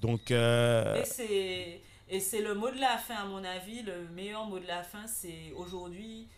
Donc, 0.00 0.30
euh, 0.30 1.00
Et 1.00 1.04
c'est 1.04 1.80
et 2.08 2.20
c'est 2.20 2.40
le 2.40 2.54
mot 2.54 2.70
de 2.70 2.78
la 2.78 2.98
fin 2.98 3.16
à 3.16 3.24
mon 3.24 3.42
avis, 3.42 3.82
le 3.82 4.08
meilleur 4.14 4.44
mot 4.46 4.60
de 4.60 4.66
la 4.66 4.82
fin, 4.84 5.06
c'est 5.08 5.52
aujourd'hui 5.56 6.28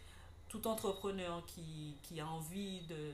tout 0.48 0.66
entrepreneur 0.66 1.44
qui, 1.46 1.94
qui 2.02 2.20
a 2.20 2.26
envie 2.26 2.80
de 2.88 3.12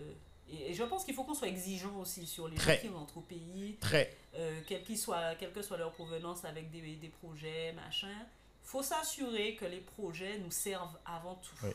et, 0.50 0.74
je 0.74 0.84
pense 0.84 1.04
qu'il 1.04 1.14
faut 1.14 1.24
qu'on 1.24 1.34
soit 1.34 1.48
exigeant 1.48 1.96
aussi 1.98 2.26
sur 2.26 2.48
les 2.48 2.56
Très. 2.56 2.76
gens 2.76 2.80
qui 2.82 2.88
rentrent 2.88 3.16
au 3.18 3.22
pays, 3.22 3.76
très, 3.80 4.16
euh, 4.36 4.60
quel, 4.66 4.82
qu'il 4.82 4.98
soit, 4.98 5.34
quelle 5.36 5.52
que 5.52 5.62
soit 5.62 5.76
leur 5.78 5.92
provenance 5.92 6.44
avec 6.44 6.70
des, 6.70 6.96
des 6.96 7.08
projets, 7.08 7.72
machin. 7.72 8.14
faut 8.62 8.82
s'assurer 8.82 9.56
que 9.56 9.64
les 9.64 9.80
projets 9.80 10.38
nous 10.38 10.50
servent 10.50 10.96
avant 11.06 11.36
tout. 11.36 11.54
Oui. 11.66 11.70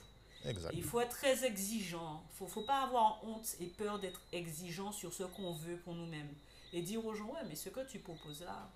Il 0.74 0.84
faut 0.84 1.02
être 1.02 1.10
très 1.18 1.44
exigeant. 1.44 2.24
Il 2.32 2.38
faut, 2.38 2.48
faut 2.48 2.62
pas 2.62 2.84
avoir 2.84 3.22
honte 3.26 3.56
et 3.60 3.66
peur 3.66 4.00
d'être 4.00 4.22
exigeant 4.32 4.92
sur 4.94 5.14
ce 5.14 5.24
qu'on 5.24 5.52
veut 5.52 5.76
pour 5.78 5.96
nous-mêmes. 5.96 6.34
Et 6.72 6.82
dire 6.82 7.06
aux 7.06 7.14
gens, 7.14 7.26
ouais, 7.26 7.42
mais 7.50 7.56
ce 7.56 7.68
que 7.68 7.82
tu 7.90 8.00
proposes 8.00 8.42
là, 8.42 8.70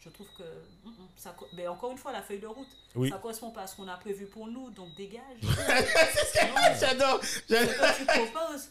je 0.00 0.08
trouve 0.08 0.26
que. 0.36 0.42
mm, 0.42 0.90
mm, 0.90 1.08
ça, 1.16 1.36
mais 1.52 1.68
encore 1.68 1.92
une 1.92 1.98
fois, 1.98 2.10
la 2.10 2.22
feuille 2.22 2.40
de 2.40 2.46
route, 2.48 2.66
Oui. 2.96 3.10
ça 3.10 3.18
correspond 3.18 3.50
pas 3.52 3.62
à 3.62 3.66
ce 3.68 3.76
qu'on 3.76 3.86
a 3.86 3.96
prévu 3.98 4.26
pour 4.26 4.48
nous, 4.48 4.70
donc 4.70 4.94
dégage. 4.96 5.22
J'adore. 6.80 7.22
ce 7.22 7.40
j'adore. 7.48 7.70
que 7.76 7.98
tu 7.98 8.04
proposes. 8.06 8.70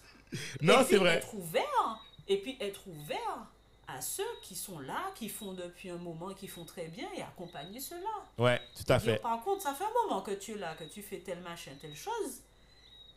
Non, 0.61 0.85
c'est 0.87 0.97
vrai. 0.97 1.17
Être 1.17 1.33
ouvert, 1.33 1.99
et 2.27 2.37
puis 2.37 2.57
être 2.59 2.87
ouvert 2.87 3.47
à 3.87 4.01
ceux 4.01 4.23
qui 4.41 4.55
sont 4.55 4.79
là, 4.79 5.11
qui 5.15 5.29
font 5.29 5.53
depuis 5.53 5.89
un 5.89 5.97
moment, 5.97 6.33
qui 6.33 6.47
font 6.47 6.65
très 6.65 6.87
bien, 6.87 7.07
et 7.15 7.21
accompagner 7.21 7.79
ceux-là. 7.79 8.43
Ouais, 8.43 8.59
tout 8.75 8.91
à 8.91 8.97
Dire, 8.97 9.13
fait. 9.13 9.19
par 9.21 9.43
contre, 9.43 9.61
ça 9.61 9.73
fait 9.73 9.83
un 9.83 10.07
moment 10.07 10.21
que 10.21 10.31
tu 10.31 10.53
es 10.53 10.57
là, 10.57 10.73
que 10.75 10.85
tu 10.85 11.01
fais 11.01 11.19
tel 11.19 11.39
machin, 11.41 11.71
telle 11.79 11.95
chose. 11.95 12.41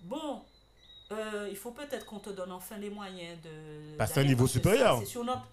Bon, 0.03 0.43
euh, 1.11 1.49
il 1.51 1.57
faut 1.57 1.71
peut-être 1.71 2.05
qu'on 2.05 2.19
te 2.19 2.31
donne 2.31 2.53
enfin 2.53 2.77
les 2.77 2.91
moyens 2.91 3.39
de. 3.43 3.97
Passer 3.97 4.21
à 4.21 4.23
un 4.23 4.27
niveau 4.27 4.47
supérieur. 4.47 5.05
sur 5.07 5.25
notre, 5.25 5.49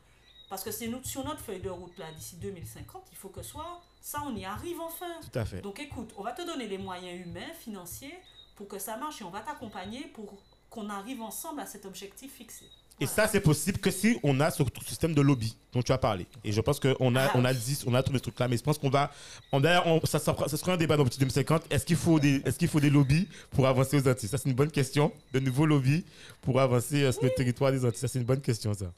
parce 0.49 0.63
que 0.63 0.71
c'est 0.71 0.91
sur 1.05 1.23
notre 1.23 1.39
feuille 1.39 1.61
de 1.61 1.69
route 1.69 1.97
là, 1.97 2.11
d'ici 2.11 2.35
2050, 2.35 3.03
il 3.11 3.17
faut 3.17 3.29
que 3.29 3.41
soit 3.41 3.81
ça, 4.01 4.21
on 4.25 4.35
y 4.35 4.43
arrive 4.45 4.79
enfin. 4.81 5.19
Tout 5.21 5.39
à 5.39 5.45
fait. 5.45 5.61
Donc 5.61 5.79
écoute, 5.79 6.11
on 6.17 6.23
va 6.23 6.33
te 6.33 6.45
donner 6.45 6.67
les 6.67 6.77
moyens 6.77 7.25
humains, 7.25 7.53
financiers, 7.57 8.13
pour 8.55 8.67
que 8.67 8.77
ça 8.79 8.97
marche 8.97 9.21
et 9.21 9.23
on 9.23 9.29
va 9.31 9.39
t'accompagner 9.39 10.03
pour 10.13 10.33
qu'on 10.75 10.89
arrive 10.89 11.21
ensemble 11.21 11.61
à 11.61 11.65
cet 11.65 11.85
objectif 11.85 12.33
fixé. 12.33 12.65
Et 12.99 13.05
Voilà. 13.05 13.13
ça, 13.13 13.27
c'est 13.27 13.41
possible 13.41 13.77
que 13.79 13.91
si 13.91 14.17
on 14.23 14.39
a 14.39 14.51
ce 14.51 14.63
système 14.85 15.13
de 15.13 15.21
lobby 15.21 15.55
dont 15.73 15.81
tu 15.81 15.91
as 15.91 15.97
parlé. 15.97 16.25
Et 16.45 16.51
je 16.53 16.61
pense 16.61 16.79
qu'on 16.79 17.15
a, 17.15 17.23
Ah 17.25 17.31
on 17.35 17.43
a 17.43 17.53
dit, 17.53 17.77
on 17.87 17.93
a 17.93 18.01
trouvé 18.03 18.19
ce 18.19 18.23
truc-là, 18.23 18.47
mais 18.47 18.55
je 18.57 18.63
pense 18.63 18.77
qu'on 18.77 18.89
va. 18.89 19.11
On, 19.51 19.59
D'ailleurs, 19.59 19.85
on- 19.87 20.05
ça, 20.05 20.17
sera, 20.19 20.47
ça 20.47 20.55
sera 20.55 20.73
un 20.73 20.77
débat 20.77 20.95
dans 20.95 21.03
Petit 21.03 21.19
2050. 21.19 21.63
Est-ce 21.69 21.85
qu'il 21.85 21.97
faut, 21.97 22.19
des, 22.21 22.35
est 22.45 22.57
qu'il 22.57 22.69
faut 22.69 22.79
des 22.79 22.89
lobbies 22.89 23.27
pour 23.51 23.67
avancer 23.67 23.97
aux 23.97 24.07
Antilles? 24.07 24.29
Ça, 24.29 24.37
c'est 24.37 24.47
une 24.49 24.55
bonne 24.55 24.71
question. 24.71 25.11
De 25.33 25.39
nouveaux 25.41 25.65
lobbies 25.65 26.05
pour 26.41 26.59
avancer 26.61 27.03
euh, 27.03 27.11
sur 27.11 27.23
le 27.23 27.31
territoire 27.31 27.71
des 27.73 27.83
Antilles. 27.85 27.99
Ça, 27.99 28.07
c'est 28.07 28.19
une 28.19 28.25
bonne 28.25 28.41
question, 28.41 28.73
ça. 28.73 28.91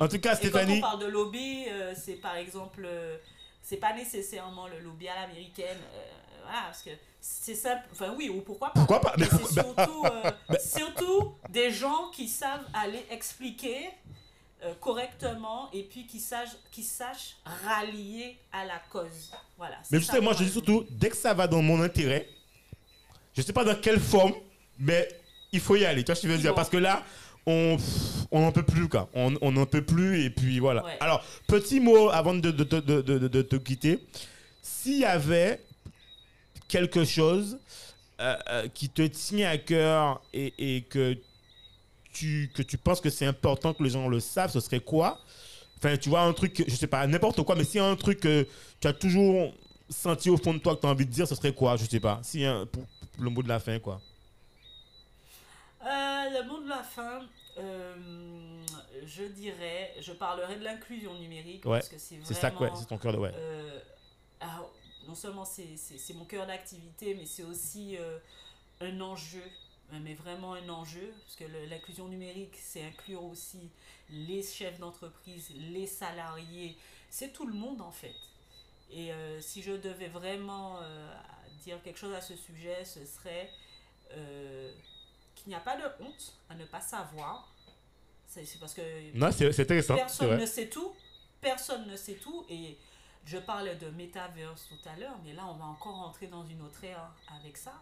En 0.00 0.08
tout 0.08 0.18
cas, 0.18 0.32
Et 0.34 0.34
quand 0.34 0.48
Stéphanie. 0.48 0.78
on 0.78 0.80
parle 0.80 1.00
de 1.00 1.06
lobby, 1.06 1.64
euh, 1.70 1.94
c'est 1.96 2.14
par 2.20 2.34
exemple, 2.36 2.82
euh, 2.84 3.16
c'est 3.62 3.76
pas 3.78 3.94
nécessairement 3.94 4.66
le 4.66 4.80
lobby 4.80 5.06
à 5.08 5.14
l'américaine, 5.22 5.78
voilà, 6.42 6.62
parce 6.66 6.82
que 6.82 6.90
c'est 7.20 7.54
simple, 7.54 7.82
enfin 7.92 8.14
oui, 8.16 8.28
ou 8.28 8.40
pourquoi 8.40 8.68
pas. 8.72 8.80
Pourquoi 8.80 9.00
pas? 9.00 9.14
Mais 9.18 9.26
c'est 9.26 9.52
surtout, 9.60 10.04
euh, 10.04 10.30
surtout 10.60 11.34
des 11.50 11.70
gens 11.70 12.10
qui 12.14 12.28
savent 12.28 12.64
aller 12.74 13.04
expliquer 13.10 13.90
euh, 14.64 14.72
correctement 14.80 15.68
et 15.72 15.82
puis 15.82 16.06
qui 16.06 16.20
sachent, 16.20 16.56
qui 16.70 16.82
sachent 16.82 17.36
rallier 17.64 18.38
à 18.52 18.64
la 18.64 18.80
cause. 18.90 19.30
Voilà. 19.56 19.76
Mais 19.90 19.98
ça, 19.98 20.12
justement, 20.12 20.32
je 20.32 20.44
dis 20.44 20.50
surtout, 20.50 20.84
dès 20.90 21.10
que 21.10 21.16
ça 21.16 21.34
va 21.34 21.46
dans 21.46 21.62
mon 21.62 21.80
intérêt, 21.82 22.28
je 23.36 23.42
sais 23.42 23.52
pas 23.52 23.64
dans 23.64 23.76
quelle 23.76 24.00
forme, 24.00 24.34
mais 24.78 25.08
il 25.52 25.60
faut 25.60 25.76
y 25.76 25.84
aller. 25.84 26.02
Tu 26.02 26.06
vois 26.06 26.14
ce 26.16 26.22
que 26.22 26.28
je 26.28 26.32
veux 26.32 26.38
dire? 26.38 26.50
Bon. 26.52 26.56
Parce 26.56 26.70
que 26.70 26.76
là, 26.76 27.04
on 27.46 27.76
on 28.30 28.40
n'en 28.42 28.52
peut 28.52 28.64
plus, 28.64 28.88
quoi. 28.88 29.08
On 29.14 29.34
on 29.40 29.52
n'en 29.52 29.64
peut 29.66 29.84
plus, 29.84 30.22
et 30.24 30.30
puis 30.30 30.58
voilà. 30.58 30.84
Ouais. 30.84 30.96
Alors, 31.00 31.24
petit 31.46 31.80
mot 31.80 32.10
avant 32.10 32.34
de, 32.34 32.50
de, 32.50 32.64
de- 32.64 33.28
de 33.28 33.42
te 33.42 33.56
quitter. 33.56 34.00
S'il 34.60 34.98
y 34.98 35.04
avait 35.04 35.60
quelque 36.68 37.04
chose 37.04 37.58
euh, 38.20 38.36
euh, 38.50 38.68
qui 38.68 38.88
te 38.88 39.02
tient 39.02 39.48
à 39.50 39.58
cœur 39.58 40.20
et, 40.32 40.52
et 40.58 40.82
que, 40.82 41.16
tu, 42.12 42.50
que 42.54 42.62
tu 42.62 42.78
penses 42.78 43.00
que 43.00 43.10
c'est 43.10 43.26
important 43.26 43.74
que 43.74 43.82
les 43.82 43.90
gens 43.90 44.08
le 44.08 44.20
savent, 44.20 44.52
ce 44.52 44.60
serait 44.60 44.80
quoi? 44.80 45.18
Enfin, 45.78 45.96
tu 45.96 46.08
vois, 46.08 46.22
un 46.22 46.32
truc, 46.32 46.64
je 46.66 46.74
sais 46.74 46.86
pas, 46.86 47.06
n'importe 47.06 47.42
quoi, 47.42 47.54
mais 47.54 47.64
s'il 47.64 47.76
y 47.76 47.80
a 47.80 47.86
un 47.86 47.96
truc 47.96 48.20
que 48.20 48.46
tu 48.80 48.88
as 48.88 48.92
toujours 48.92 49.54
senti 49.88 50.28
au 50.28 50.36
fond 50.36 50.52
de 50.52 50.58
toi 50.58 50.74
que 50.76 50.80
tu 50.80 50.86
as 50.86 50.90
envie 50.90 51.06
de 51.06 51.10
dire, 51.10 51.26
ce 51.26 51.34
serait 51.34 51.54
quoi? 51.54 51.76
Je 51.76 51.84
sais 51.84 52.00
pas. 52.00 52.20
Si 52.22 52.44
pour, 52.72 52.84
pour 52.84 53.24
le 53.24 53.30
mot 53.30 53.42
de 53.42 53.48
la 53.48 53.60
fin, 53.60 53.78
quoi. 53.78 54.00
Euh, 55.82 55.86
le 55.86 56.48
mot 56.48 56.60
de 56.60 56.68
la 56.68 56.82
fin, 56.82 57.20
je 59.06 59.22
dirais, 59.24 59.94
je 60.00 60.12
parlerai 60.12 60.56
de 60.56 60.64
l'inclusion 60.64 61.14
numérique 61.18 61.64
Ouais, 61.64 61.78
parce 61.78 61.88
que 61.88 61.98
c'est 61.98 62.16
vraiment. 62.16 62.26
C'est 62.26 62.34
ça, 62.34 62.52
ouais, 62.60 62.70
c'est 62.76 62.86
ton 62.86 62.98
cœur 62.98 63.12
de 63.12 63.18
ouais. 63.18 63.32
Alors, 64.40 64.72
non 65.08 65.14
seulement 65.14 65.46
c'est 65.46 66.14
mon 66.14 66.26
cœur 66.26 66.46
d'activité, 66.46 67.14
mais 67.14 67.24
c'est 67.24 67.42
aussi 67.42 67.96
euh, 67.96 68.18
un 68.80 69.00
enjeu, 69.00 69.42
euh, 69.92 69.98
mais 70.02 70.14
vraiment 70.14 70.52
un 70.52 70.68
enjeu, 70.68 71.12
parce 71.24 71.34
que 71.34 71.44
l'inclusion 71.68 72.08
numérique, 72.08 72.54
c'est 72.60 72.84
inclure 72.84 73.24
aussi 73.24 73.70
les 74.10 74.42
chefs 74.42 74.78
d'entreprise, 74.78 75.50
les 75.72 75.86
salariés, 75.86 76.76
c'est 77.08 77.32
tout 77.32 77.46
le 77.46 77.54
monde 77.54 77.80
en 77.80 77.90
fait. 77.90 78.14
Et 78.90 79.12
euh, 79.12 79.40
si 79.40 79.62
je 79.62 79.72
devais 79.72 80.08
vraiment 80.08 80.78
euh, 80.82 81.10
dire 81.62 81.82
quelque 81.82 81.98
chose 81.98 82.14
à 82.14 82.20
ce 82.20 82.36
sujet, 82.36 82.84
ce 82.84 83.04
serait 83.04 83.50
qu'il 85.34 85.48
n'y 85.48 85.54
a 85.54 85.60
pas 85.60 85.76
de 85.76 85.84
honte 86.02 86.34
à 86.48 86.54
ne 86.54 86.64
pas 86.64 86.80
savoir. 86.80 87.52
C'est 88.26 88.44
parce 88.60 88.74
que 88.74 88.82
Non, 89.14 89.30
c'est 89.32 89.52
c'est 89.52 89.62
intéressant. 89.62 89.94
c'est 89.96 90.02
Personne 90.02 90.38
ne 90.38 90.46
sait 90.46 90.68
tout. 90.68 90.92
Personne 91.40 91.86
ne 91.86 91.96
sait 91.96 92.14
tout. 92.14 92.44
Et 92.50 92.76
je 93.28 93.38
parlais 93.38 93.74
de 93.76 93.90
metaverse 93.90 94.66
tout 94.68 94.88
à 94.88 94.96
l'heure, 94.96 95.18
mais 95.24 95.32
là, 95.34 95.42
on 95.48 95.54
va 95.54 95.66
encore 95.66 95.98
entrer 96.00 96.26
dans 96.28 96.44
une 96.46 96.62
autre 96.62 96.82
ère 96.84 97.10
avec 97.40 97.56
ça. 97.58 97.74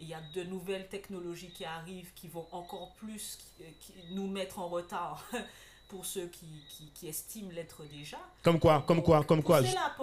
Il 0.00 0.08
y 0.08 0.14
a 0.14 0.20
de 0.34 0.42
nouvelles 0.44 0.88
technologies 0.88 1.50
qui 1.50 1.64
arrivent 1.64 2.12
qui 2.14 2.28
vont 2.28 2.46
encore 2.52 2.94
plus 2.94 3.36
qui- 3.36 3.64
qui 3.80 3.92
nous 4.12 4.26
mettre 4.28 4.58
en 4.60 4.68
retard 4.68 5.24
pour 5.88 6.06
ceux 6.06 6.26
qui, 6.28 6.46
qui, 6.68 6.84
qui 6.94 7.08
estiment 7.08 7.50
l'être 7.50 7.82
déjà. 7.84 8.18
Comme 8.42 8.58
quoi, 8.60 8.82
comme 8.86 9.02
quoi, 9.02 9.24
comme 9.24 9.42
quoi, 9.42 9.60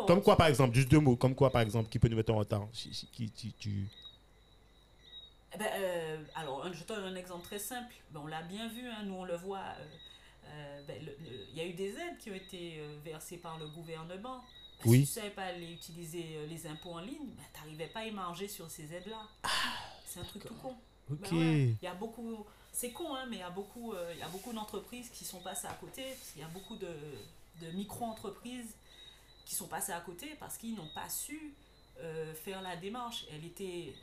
comme 0.07 0.21
quoi, 0.21 0.35
par 0.35 0.47
exemple, 0.47 0.75
juste 0.75 0.89
deux 0.89 0.99
mots, 0.99 1.15
comme 1.15 1.33
quoi, 1.35 1.49
par 1.51 1.61
exemple, 1.61 1.89
qui 1.89 1.97
peut 1.99 2.07
nous 2.09 2.17
mettre 2.17 2.33
en 2.33 2.37
retard? 2.37 2.67
Qui, 2.73 3.53
tu, 3.57 3.87
Eh 5.53 5.57
ben, 5.57 5.67
euh, 5.73 6.23
alors, 6.35 6.71
je 6.73 6.83
te 6.83 6.87
donne 6.93 7.05
un 7.05 7.15
exemple 7.15 7.45
très 7.45 7.59
simple. 7.59 7.93
Ben, 8.11 8.19
on 8.23 8.27
l'a 8.27 8.41
bien 8.43 8.67
vu, 8.67 8.87
hein, 8.89 9.03
nous 9.03 9.13
on 9.15 9.23
le 9.23 9.35
voit. 9.37 9.59
euh, 9.79 9.85
euh, 10.47 10.81
ben, 10.87 10.97
Il 11.53 11.57
y 11.57 11.61
a 11.61 11.65
eu 11.65 11.73
des 11.73 11.91
aides 11.91 12.17
qui 12.19 12.29
ont 12.31 12.35
été 12.35 12.81
versées 13.03 13.37
par 13.37 13.57
le 13.57 13.67
gouvernement. 13.67 14.43
Oui. 14.83 15.05
Si 15.05 15.13
tu 15.13 15.19
ne 15.19 15.23
savais 15.23 15.33
pas 15.35 15.43
aller 15.43 15.71
utiliser 15.71 16.25
euh, 16.35 16.47
les 16.47 16.67
impôts 16.67 16.91
en 16.91 16.99
ligne, 16.99 17.27
ben, 17.35 17.43
tu 17.53 17.59
n'arrivais 17.59 17.87
pas 17.87 18.01
à 18.01 18.05
y 18.05 18.11
manger 18.11 18.47
sur 18.47 18.69
ces 18.69 18.93
aides-là. 18.93 19.21
C'est 20.05 20.19
un 20.19 20.23
truc 20.23 20.45
tout 20.45 20.53
con. 20.55 20.75
Ok. 21.11 21.29
Ben 21.29 21.37
ouais, 21.37 21.75
Il 21.81 21.83
y 21.83 21.87
a 21.87 21.93
beaucoup, 21.93 22.45
c'est 22.71 22.91
con, 22.91 23.15
hein, 23.15 23.25
mais 23.29 23.37
il 23.37 23.39
y 23.39 23.43
a 23.43 23.49
beaucoup, 23.49 23.93
euh, 23.93 24.11
il 24.13 24.19
y 24.19 24.23
a 24.23 24.27
beaucoup 24.27 24.53
d'entreprises 24.53 25.09
qui 25.09 25.23
sont 25.25 25.39
passées 25.39 25.67
à 25.67 25.73
côté. 25.73 26.03
qu'il 26.31 26.41
y 26.41 26.45
a 26.45 26.47
beaucoup 26.47 26.75
de, 26.75 26.89
de 27.61 27.71
micro-entreprises 27.71 28.75
qui 29.45 29.55
sont 29.55 29.67
passées 29.67 29.91
à 29.91 29.99
côté 29.99 30.35
parce 30.39 30.57
qu'ils 30.57 30.75
n'ont 30.75 30.89
pas 30.93 31.09
su 31.09 31.53
euh, 31.99 32.33
faire 32.33 32.61
la 32.61 32.75
démarche. 32.75 33.25
Elle 33.31 33.45
était, 33.45 33.93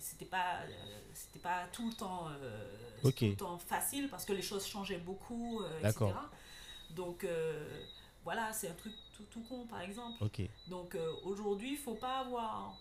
c'était 0.00 0.24
pas, 0.24 0.60
euh, 0.62 1.00
c'était 1.14 1.38
pas 1.38 1.66
tout 1.72 1.86
le 1.88 1.94
temps, 1.94 2.28
tout 3.02 3.12
le 3.20 3.36
temps 3.36 3.58
facile 3.58 4.08
parce 4.08 4.24
que 4.24 4.32
les 4.32 4.42
choses 4.42 4.66
changeaient 4.66 4.98
beaucoup, 4.98 5.62
etc. 5.82 6.06
Donc 6.90 7.24
voilà, 8.28 8.52
c'est 8.52 8.68
un 8.68 8.74
truc 8.74 8.92
tout, 9.16 9.22
tout 9.30 9.40
con 9.48 9.64
par 9.64 9.80
exemple. 9.80 10.22
Donc 10.66 10.94
euh, 10.94 11.12
aujourd'hui, 11.24 11.68
il 11.68 11.78
ne 11.78 11.82
faut 11.82 11.94
pas 11.94 12.18
avoir 12.18 12.76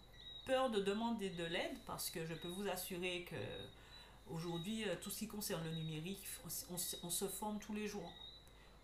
peur 0.45 0.69
de 0.69 0.81
demander 0.81 1.29
de 1.29 1.45
l'aide 1.45 1.77
parce 1.85 2.09
que 2.09 2.25
je 2.25 2.33
peux 2.33 2.49
vous 2.49 2.67
assurer 2.67 3.25
que 3.29 3.37
aujourd'hui, 4.29 4.83
euh, 4.83 4.95
tout 5.01 5.09
ce 5.09 5.19
qui 5.19 5.27
concerne 5.29 5.63
le 5.63 5.71
numérique, 5.71 6.21
on, 6.69 6.75
on 7.07 7.09
se 7.09 7.27
forme 7.29 7.59
tous 7.59 7.73
les 7.73 7.87
jours. 7.87 8.11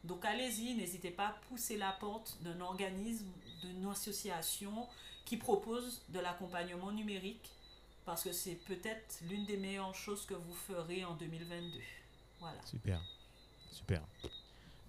Donc 0.05 0.23
allez-y, 0.23 0.73
n'hésitez 0.75 1.11
pas 1.11 1.27
à 1.27 1.33
pousser 1.49 1.75
la 1.75 1.91
porte 1.91 2.37
d'un 2.43 2.61
organisme, 2.61 3.27
d'une 3.61 3.85
association 3.89 4.87
qui 5.25 5.35
propose 5.35 6.01
de 6.07 6.21
l'accompagnement 6.21 6.93
numérique 6.93 7.51
parce 8.05 8.23
que 8.23 8.31
c'est 8.31 8.55
peut-être 8.55 9.19
l'une 9.23 9.45
des 9.45 9.57
meilleures 9.57 9.95
choses 9.95 10.25
que 10.25 10.33
vous 10.33 10.53
ferez 10.53 11.03
en 11.03 11.15
2022. 11.15 11.77
Voilà. 12.39 12.65
Super. 12.65 13.01
Super. 13.69 14.01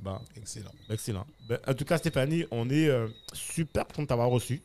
Ben, 0.00 0.20
Excellent. 0.36 0.70
Excellent. 0.90 1.26
Ben, 1.48 1.58
en 1.66 1.74
tout 1.74 1.84
cas, 1.84 1.98
Stéphanie, 1.98 2.44
on 2.50 2.68
est 2.70 2.88
euh, 2.88 3.08
super 3.32 3.86
content 3.86 4.02
de 4.02 4.06
t'avoir 4.08 4.28
reçu. 4.28 4.60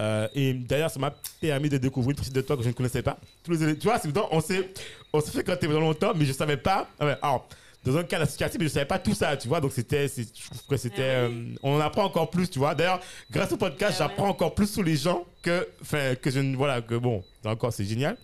Euh, 0.00 0.26
et 0.34 0.52
d'ailleurs, 0.54 0.90
ça 0.90 0.98
m'a 0.98 1.14
permis 1.40 1.68
de 1.68 1.78
découvrir 1.78 2.10
une 2.10 2.16
partie 2.16 2.32
de 2.32 2.40
toi 2.40 2.56
que 2.56 2.62
je 2.64 2.68
ne 2.68 2.72
connaissais 2.74 3.02
pas. 3.02 3.18
Tous 3.44 3.52
les, 3.52 3.78
tu 3.78 3.84
vois, 3.86 3.98
c'est 4.00 4.08
on 4.32 4.40
s'est, 4.40 4.68
on 5.12 5.20
s'est 5.20 5.30
fréquenté 5.30 5.68
pendant 5.68 5.80
longtemps, 5.80 6.12
mais 6.16 6.24
je 6.24 6.30
ne 6.30 6.36
savais 6.36 6.56
pas. 6.56 6.88
ah 6.98 7.16
alors, 7.22 7.48
dans 7.84 7.96
un 7.98 8.02
cas 8.02 8.18
associatif, 8.20 8.58
mais 8.58 8.64
je 8.64 8.70
ne 8.70 8.74
savais 8.74 8.86
pas 8.86 8.98
tout 8.98 9.14
ça, 9.14 9.36
tu 9.36 9.46
vois. 9.46 9.60
Donc, 9.60 9.70
c'était, 9.72 10.08
je 10.08 10.22
trouve 10.46 10.66
que 10.68 10.76
c'était. 10.76 11.02
Ah 11.24 11.28
oui. 11.28 11.52
euh, 11.52 11.56
on 11.62 11.76
en 11.76 11.80
apprend 11.80 12.04
encore 12.04 12.30
plus, 12.30 12.50
tu 12.50 12.58
vois. 12.58 12.74
D'ailleurs, 12.74 12.98
grâce 13.30 13.52
au 13.52 13.56
podcast, 13.56 13.96
Ah 14.00 14.04
ouais. 14.04 14.08
j'apprends 14.10 14.28
encore 14.30 14.54
plus 14.54 14.66
sur 14.72 14.82
les 14.82 14.96
gens 14.96 15.24
que, 15.42 15.68
enfin, 15.82 16.16
que 16.16 16.30
je 16.30 16.40
ne. 16.40 16.56
Voilà, 16.56 16.80
que 16.82 16.94
bon, 16.96 17.22
encore, 17.44 17.72
c'est 17.72 17.84
génial. 17.84 18.16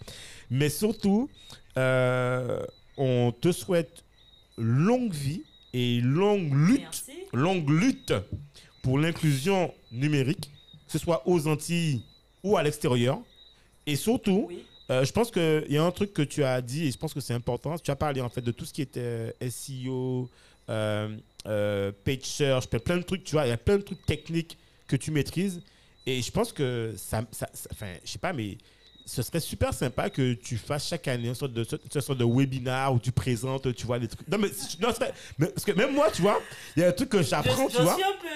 Mais 0.51 0.71
surtout, 0.71 1.29
euh, 1.77 2.65
on 2.97 3.31
te 3.39 3.53
souhaite 3.53 4.03
longue 4.59 5.13
vie 5.13 5.45
et 5.73 6.01
longue 6.01 6.53
lutte 6.53 6.81
Merci. 6.81 7.13
longue 7.33 7.69
lutte 7.71 8.13
pour 8.83 8.99
l'inclusion 8.99 9.73
numérique, 9.93 10.51
que 10.87 10.93
ce 10.93 10.99
soit 10.99 11.23
aux 11.29 11.47
Antilles 11.47 12.03
ou 12.43 12.57
à 12.57 12.63
l'extérieur. 12.63 13.19
Et 13.87 13.97
surtout, 13.97 14.47
Oui. 14.49 14.65
euh, 14.91 15.05
je 15.05 15.13
pense 15.13 15.31
qu'il 15.31 15.67
y 15.69 15.77
a 15.77 15.85
un 15.85 15.91
truc 15.91 16.13
que 16.13 16.23
tu 16.23 16.43
as 16.45 16.61
dit 16.63 16.87
et 16.87 16.91
je 16.91 16.97
pense 16.99 17.13
que 17.15 17.21
c'est 17.21 17.35
important. 17.35 17.77
Tu 17.79 17.91
as 17.91 17.97
parlé 17.97 18.21
en 18.21 18.29
fait 18.29 18.41
de 18.43 18.51
tout 18.53 18.65
ce 18.65 18.73
qui 18.73 18.83
était 18.83 19.35
SEO, 19.51 20.29
euh, 20.69 21.17
euh, 21.47 21.93
page 22.05 22.23
search, 22.23 22.67
plein 22.69 22.97
de 22.99 23.03
trucs, 23.03 23.25
tu 23.25 23.33
vois. 23.33 23.47
Il 23.47 23.51
y 23.51 23.53
a 23.53 23.57
plein 23.57 23.77
de 23.77 23.83
trucs 23.83 24.05
techniques 24.07 24.57
que 24.87 24.97
tu 24.97 25.11
maîtrises. 25.11 25.61
Et 26.07 26.23
je 26.23 26.31
pense 26.31 26.53
que 26.53 26.95
ça, 26.97 27.25
ça, 27.31 27.49
ça- 27.53 27.69
enfin, 27.73 27.93
je 28.05 28.11
sais 28.11 28.19
pas, 28.19 28.33
mais 28.33 28.57
ce 29.13 29.23
serait 29.23 29.41
super 29.41 29.75
sympa 29.75 30.09
que 30.09 30.35
tu 30.35 30.57
fasses 30.57 30.87
chaque 30.87 31.09
année 31.09 31.27
une 31.27 31.35
sorte 31.35 31.53
de, 31.53 31.67
une 31.95 32.01
sorte 32.01 32.17
de 32.19 32.25
webinaire 32.25 32.93
où 32.93 33.01
tu 33.01 33.11
présentes, 33.11 33.75
tu 33.75 33.85
vois, 33.85 33.99
des 33.99 34.07
trucs. 34.07 34.29
Non, 34.29 34.39
mais, 34.39 34.51
non, 34.81 34.95
mais- 35.37 35.49
parce 35.49 35.65
que 35.65 35.73
même 35.73 35.93
moi, 35.93 36.13
tu 36.13 36.23
vois, 36.23 36.41
il 36.77 36.83
y 36.83 36.85
a 36.85 36.91
un 36.91 36.93
truc 36.93 37.09
que 37.09 37.21
j'apprends, 37.21 37.67
tu 37.67 37.83
vois. 37.83 37.97
peu. 37.97 38.29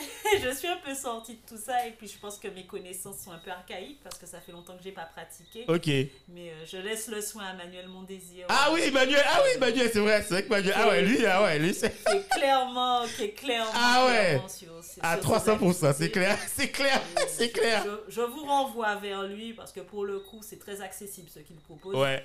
je 0.42 0.50
suis 0.54 0.68
un 0.68 0.76
peu 0.78 0.94
sortie 0.94 1.34
de 1.34 1.40
tout 1.48 1.56
ça 1.60 1.86
et 1.86 1.92
puis 1.92 2.08
je 2.08 2.18
pense 2.18 2.38
que 2.38 2.48
mes 2.48 2.64
connaissances 2.66 3.18
sont 3.20 3.32
un 3.32 3.38
peu 3.38 3.50
archaïques 3.50 4.00
parce 4.02 4.18
que 4.18 4.26
ça 4.26 4.40
fait 4.40 4.52
longtemps 4.52 4.76
que 4.76 4.82
j'ai 4.82 4.92
pas 4.92 5.04
pratiqué. 5.06 5.64
Ok. 5.68 5.86
Mais 6.28 6.50
euh, 6.50 6.66
je 6.66 6.76
laisse 6.78 7.08
le 7.08 7.20
soin 7.20 7.44
à 7.46 7.52
Manuel 7.54 7.88
Mondésir. 7.88 8.46
Ah 8.48 8.70
oui, 8.72 8.90
Manuel, 8.90 9.22
ah 9.26 9.40
oui, 9.44 9.58
Manuel, 9.60 9.90
c'est 9.92 9.98
vrai, 10.00 10.22
c'est 10.22 10.34
vrai 10.34 10.44
que 10.44 10.48
Manuel, 10.48 10.74
ah 10.76 10.88
ouais, 10.88 11.02
lui, 11.02 11.26
ah 11.26 11.42
ouais, 11.42 11.58
lui, 11.58 11.74
c'est 11.74 11.90
Qui 12.04 12.16
est 12.16 12.28
clairement, 12.28 13.02
qui 13.16 13.24
est 13.24 13.30
clairement, 13.32 13.70
Ah 13.74 14.06
ouais. 14.06 14.12
clairement 14.28 14.48
sur, 14.48 14.78
à 15.02 15.20
sur 15.20 15.40
ses 15.40 15.50
300%, 15.50 15.94
c'est 15.98 16.10
clair, 16.10 16.38
c'est 16.46 16.68
clair, 16.70 17.00
Et 17.22 17.28
c'est 17.28 17.50
clair. 17.50 17.84
Je, 18.08 18.12
je 18.14 18.20
vous 18.22 18.44
renvoie 18.44 18.94
vers 18.96 19.24
lui 19.24 19.52
parce 19.52 19.72
que 19.72 19.80
pour 19.80 20.04
le 20.04 20.20
coup, 20.20 20.40
c'est 20.42 20.58
très 20.58 20.80
accessible 20.80 21.28
ce 21.32 21.40
qu'il 21.40 21.56
propose. 21.56 21.94
Ouais, 21.96 22.24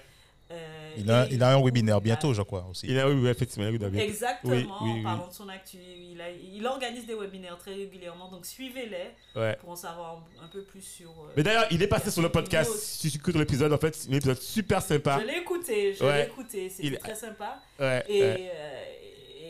Euh, 0.51 0.93
Il 0.97 1.09
a, 1.09 1.25
et 1.25 1.33
il 1.33 1.41
a 1.43 1.55
un 1.55 1.61
webinaire 1.63 1.99
bientôt, 1.99 2.33
je 2.33 2.41
crois, 2.43 2.67
aussi. 2.69 2.85
il 2.87 2.97
a, 2.99 3.09
oui, 3.09 3.15
oui, 3.19 3.29
effectivement. 3.29 3.67
Exactement, 3.67 4.53
Oui, 4.81 4.91
oui, 4.97 5.03
parlant 5.03 5.27
de 5.27 5.33
son 5.33 5.49
actu, 5.49 5.77
il, 5.77 6.21
a- 6.21 6.29
il 6.31 6.65
organise 6.67 7.07
des 7.07 7.15
webinaires 7.15 7.57
très 7.57 7.73
régulièrement, 7.73 8.29
donc 8.29 8.45
suivez-les 8.45 9.39
Ouais. 9.39 9.55
pour 9.59 9.69
en 9.71 9.75
savoir 9.75 10.23
un, 10.41 10.45
un 10.45 10.47
peu 10.47 10.61
plus 10.61 10.81
sur. 10.83 11.09
euh, 11.09 11.33
Mais 11.35 11.41
d'ailleurs, 11.43 11.65
il 11.71 11.81
est 11.81 11.87
passé 11.87 12.11
sur 12.11 12.21
le 12.21 12.29
podcast. 12.29 12.71
Si 12.77 13.09
tu 13.09 13.17
écoutes 13.17 13.35
l'épisode, 13.35 13.73
en 13.73 13.77
fait, 13.79 13.95
c'est 13.95 14.09
un 14.09 14.13
épisode 14.13 14.39
super 14.39 14.81
sympa. 14.83 15.19
Je 15.21 15.25
l'ai 15.27 15.39
écouté, 15.39 15.93
je 15.95 16.03
Ouais. 16.03 16.17
l'ai 16.19 16.25
écouté, 16.27 16.69
c'était 16.69 16.87
Il- 16.89 16.97
très 16.99 17.15
sympa. 17.15 17.59
Ouais, 17.79 18.03
Et, 18.07 18.21
ouais. 18.21 18.51
euh, 18.53 18.83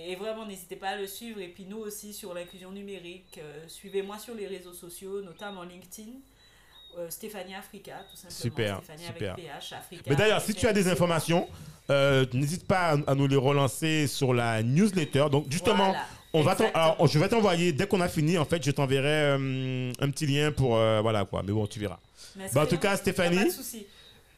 et 0.08 0.16
vraiment, 0.16 0.46
n'hésitez 0.46 0.78
pas 0.78 0.90
à 0.92 0.96
le 0.96 1.08
suivre. 1.08 1.42
Et 1.42 1.50
puis 1.50 1.66
nous 1.66 1.78
aussi 1.80 2.14
sur 2.14 2.34
l'inclusion 2.34 2.72
numérique, 2.72 3.38
euh, 3.40 3.64
suivez-moi 3.68 4.18
sur 4.18 4.34
les 4.34 4.48
réseaux 4.48 4.74
sociaux, 4.74 5.22
notamment 5.22 5.64
LinkedIn. 5.64 6.12
Euh, 6.98 7.10
Stéphanie 7.10 7.56
Africa, 7.56 7.94
tout 8.10 8.16
simplement. 8.16 8.40
Super, 8.40 8.78
Stéphanie 8.84 9.06
super. 9.06 9.34
avec 9.34 9.46
PH, 9.46 9.74
Africa. 9.74 10.04
Mais 10.10 10.16
d'ailleurs, 10.16 10.42
si 10.42 10.54
tu 10.54 10.68
as 10.68 10.74
des 10.74 10.88
informations, 10.88 11.48
euh, 11.90 12.26
n'hésite 12.34 12.66
pas 12.68 12.92
à, 12.92 13.12
à 13.12 13.16
nous 13.16 13.28
les 13.28 13.36
relancer 13.36 14.08
sur 14.08 14.34
la 14.34 14.64
newsletter. 14.64 15.26
Donc, 15.32 15.46
justement, 15.52 15.88
Voilà, 15.88 16.06
on 16.34 16.42
va 16.42 16.52
alors, 16.74 17.08
je 17.08 17.20
vais 17.20 17.30
t'envoyer, 17.30 17.72
dès 17.74 17.88
qu'on 17.88 18.02
a 18.02 18.10
fini, 18.10 18.38
en 18.38 18.46
fait, 18.46 18.64
je 18.64 18.72
t'enverrai 18.72 19.38
euh, 19.38 19.92
un 20.00 20.10
petit 20.10 20.26
lien 20.26 20.52
pour. 20.52 20.78
euh, 20.78 21.00
voilà 21.02 21.26
quoi. 21.26 21.44
Mais 21.46 21.52
bon, 21.54 21.66
tu 21.68 21.80
verras. 21.80 22.00
Mais 22.36 22.46
Bah, 22.54 22.64
en 22.64 22.66
tout 22.66 22.78
cas, 22.78 22.98
Stéphanie, 22.98 23.38
Pas 23.38 23.44
de 23.46 23.50
souci. 23.50 23.86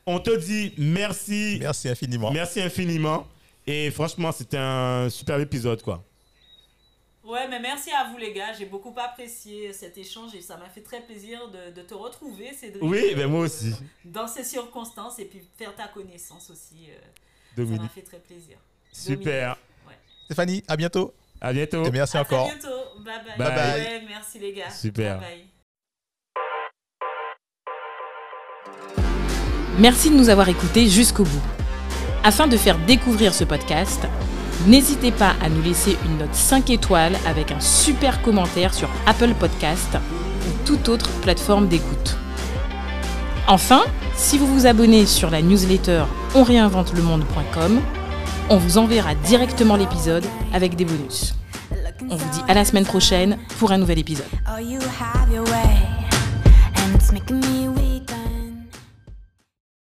on 0.06 0.20
te 0.20 0.36
dit 0.38 0.74
merci. 0.78 1.58
Merci 1.60 1.90
infiniment. 1.90 2.32
Merci 2.32 2.62
infiniment. 2.62 3.26
Et 3.66 3.92
franchement, 3.92 4.32
c'était 4.32 4.58
un 4.60 5.10
super 5.10 5.40
épisode, 5.40 5.82
quoi. 5.82 6.04
Ouais, 7.28 7.46
mais 7.50 7.60
merci 7.60 7.92
à 7.92 8.06
vous 8.10 8.18
les 8.18 8.32
gars. 8.32 8.54
J'ai 8.58 8.66
beaucoup 8.66 8.94
apprécié 8.98 9.74
cet 9.74 9.98
échange 9.98 10.34
et 10.34 10.40
ça 10.42 10.56
m'a 10.56 10.70
fait 10.70 10.80
très 10.82 11.02
plaisir 11.02 11.50
de, 11.50 11.72
de 11.76 11.82
te 11.82 11.94
retrouver, 11.94 12.54
Cédric. 12.54 12.82
Oui, 12.82 13.10
euh, 13.12 13.16
ben 13.16 13.28
moi 13.28 13.42
aussi. 13.42 13.74
Dans 14.06 14.28
ces 14.28 14.46
circonstances 14.46 15.20
et 15.20 15.26
puis 15.26 15.42
faire 15.58 15.76
ta 15.76 15.88
connaissance 15.90 16.50
aussi. 16.50 16.88
euh, 16.90 17.66
ça 17.66 17.82
m'a 17.82 17.90
fait 17.90 18.02
très 18.02 18.20
plaisir. 18.20 18.58
Super. 18.94 19.58
Stéphanie, 20.26 20.64
à 20.70 20.78
bientôt. 20.78 21.14
À 21.42 21.52
bientôt. 21.52 21.84
Et 21.86 21.92
merci 21.92 22.16
À 22.18 22.22
encore. 22.22 22.48
très 22.48 22.58
bientôt. 22.60 23.00
Bye 23.00 23.20
bye. 23.26 23.38
Bye 23.38 23.56
bye. 23.56 23.82
Ouais, 23.82 24.04
merci 24.08 24.40
les 24.40 24.54
gars. 24.54 24.70
Super. 24.70 25.20
Bye 25.20 25.28
bye. 25.28 25.46
Merci 29.80 30.10
de 30.10 30.16
nous 30.16 30.30
avoir 30.30 30.48
écoutés 30.50 30.88
jusqu'au 30.88 31.24
bout. 31.24 31.44
Afin 32.24 32.48
de 32.48 32.56
faire 32.58 32.78
découvrir 32.86 33.34
ce 33.34 33.44
podcast, 33.44 34.02
n'hésitez 34.66 35.12
pas 35.12 35.36
à 35.42 35.50
nous 35.50 35.62
laisser 35.62 35.98
une 36.06 36.18
note 36.18 36.34
5 36.34 36.70
étoiles 36.70 37.16
avec 37.28 37.52
un 37.52 37.60
super 37.60 38.22
commentaire 38.22 38.74
sur 38.74 38.90
Apple 39.06 39.34
Podcast 39.40 39.98
ou 40.48 40.66
toute 40.66 40.90
autre 40.90 41.10
plateforme 41.22 41.68
d'écoute. 41.68 42.18
Enfin, 43.48 43.84
si 44.16 44.38
vous 44.38 44.48
vous 44.48 44.66
abonnez 44.66 45.06
sur 45.06 45.30
la 45.30 45.42
newsletter 45.42 46.04
onréinventelemonde.com, 46.36 47.80
on 48.50 48.58
vous 48.58 48.78
enverra 48.78 49.16
directement 49.16 49.76
l'épisode 49.76 50.26
avec 50.54 50.76
des 50.76 50.86
bonus. 50.86 51.34
On 52.10 52.16
vous 52.16 52.30
dit 52.32 52.42
à 52.48 52.54
la 52.54 52.66
semaine 52.66 52.86
prochaine 52.86 53.38
pour 53.60 53.72
un 53.72 53.78
nouvel 53.78 54.00
épisode. 54.00 54.26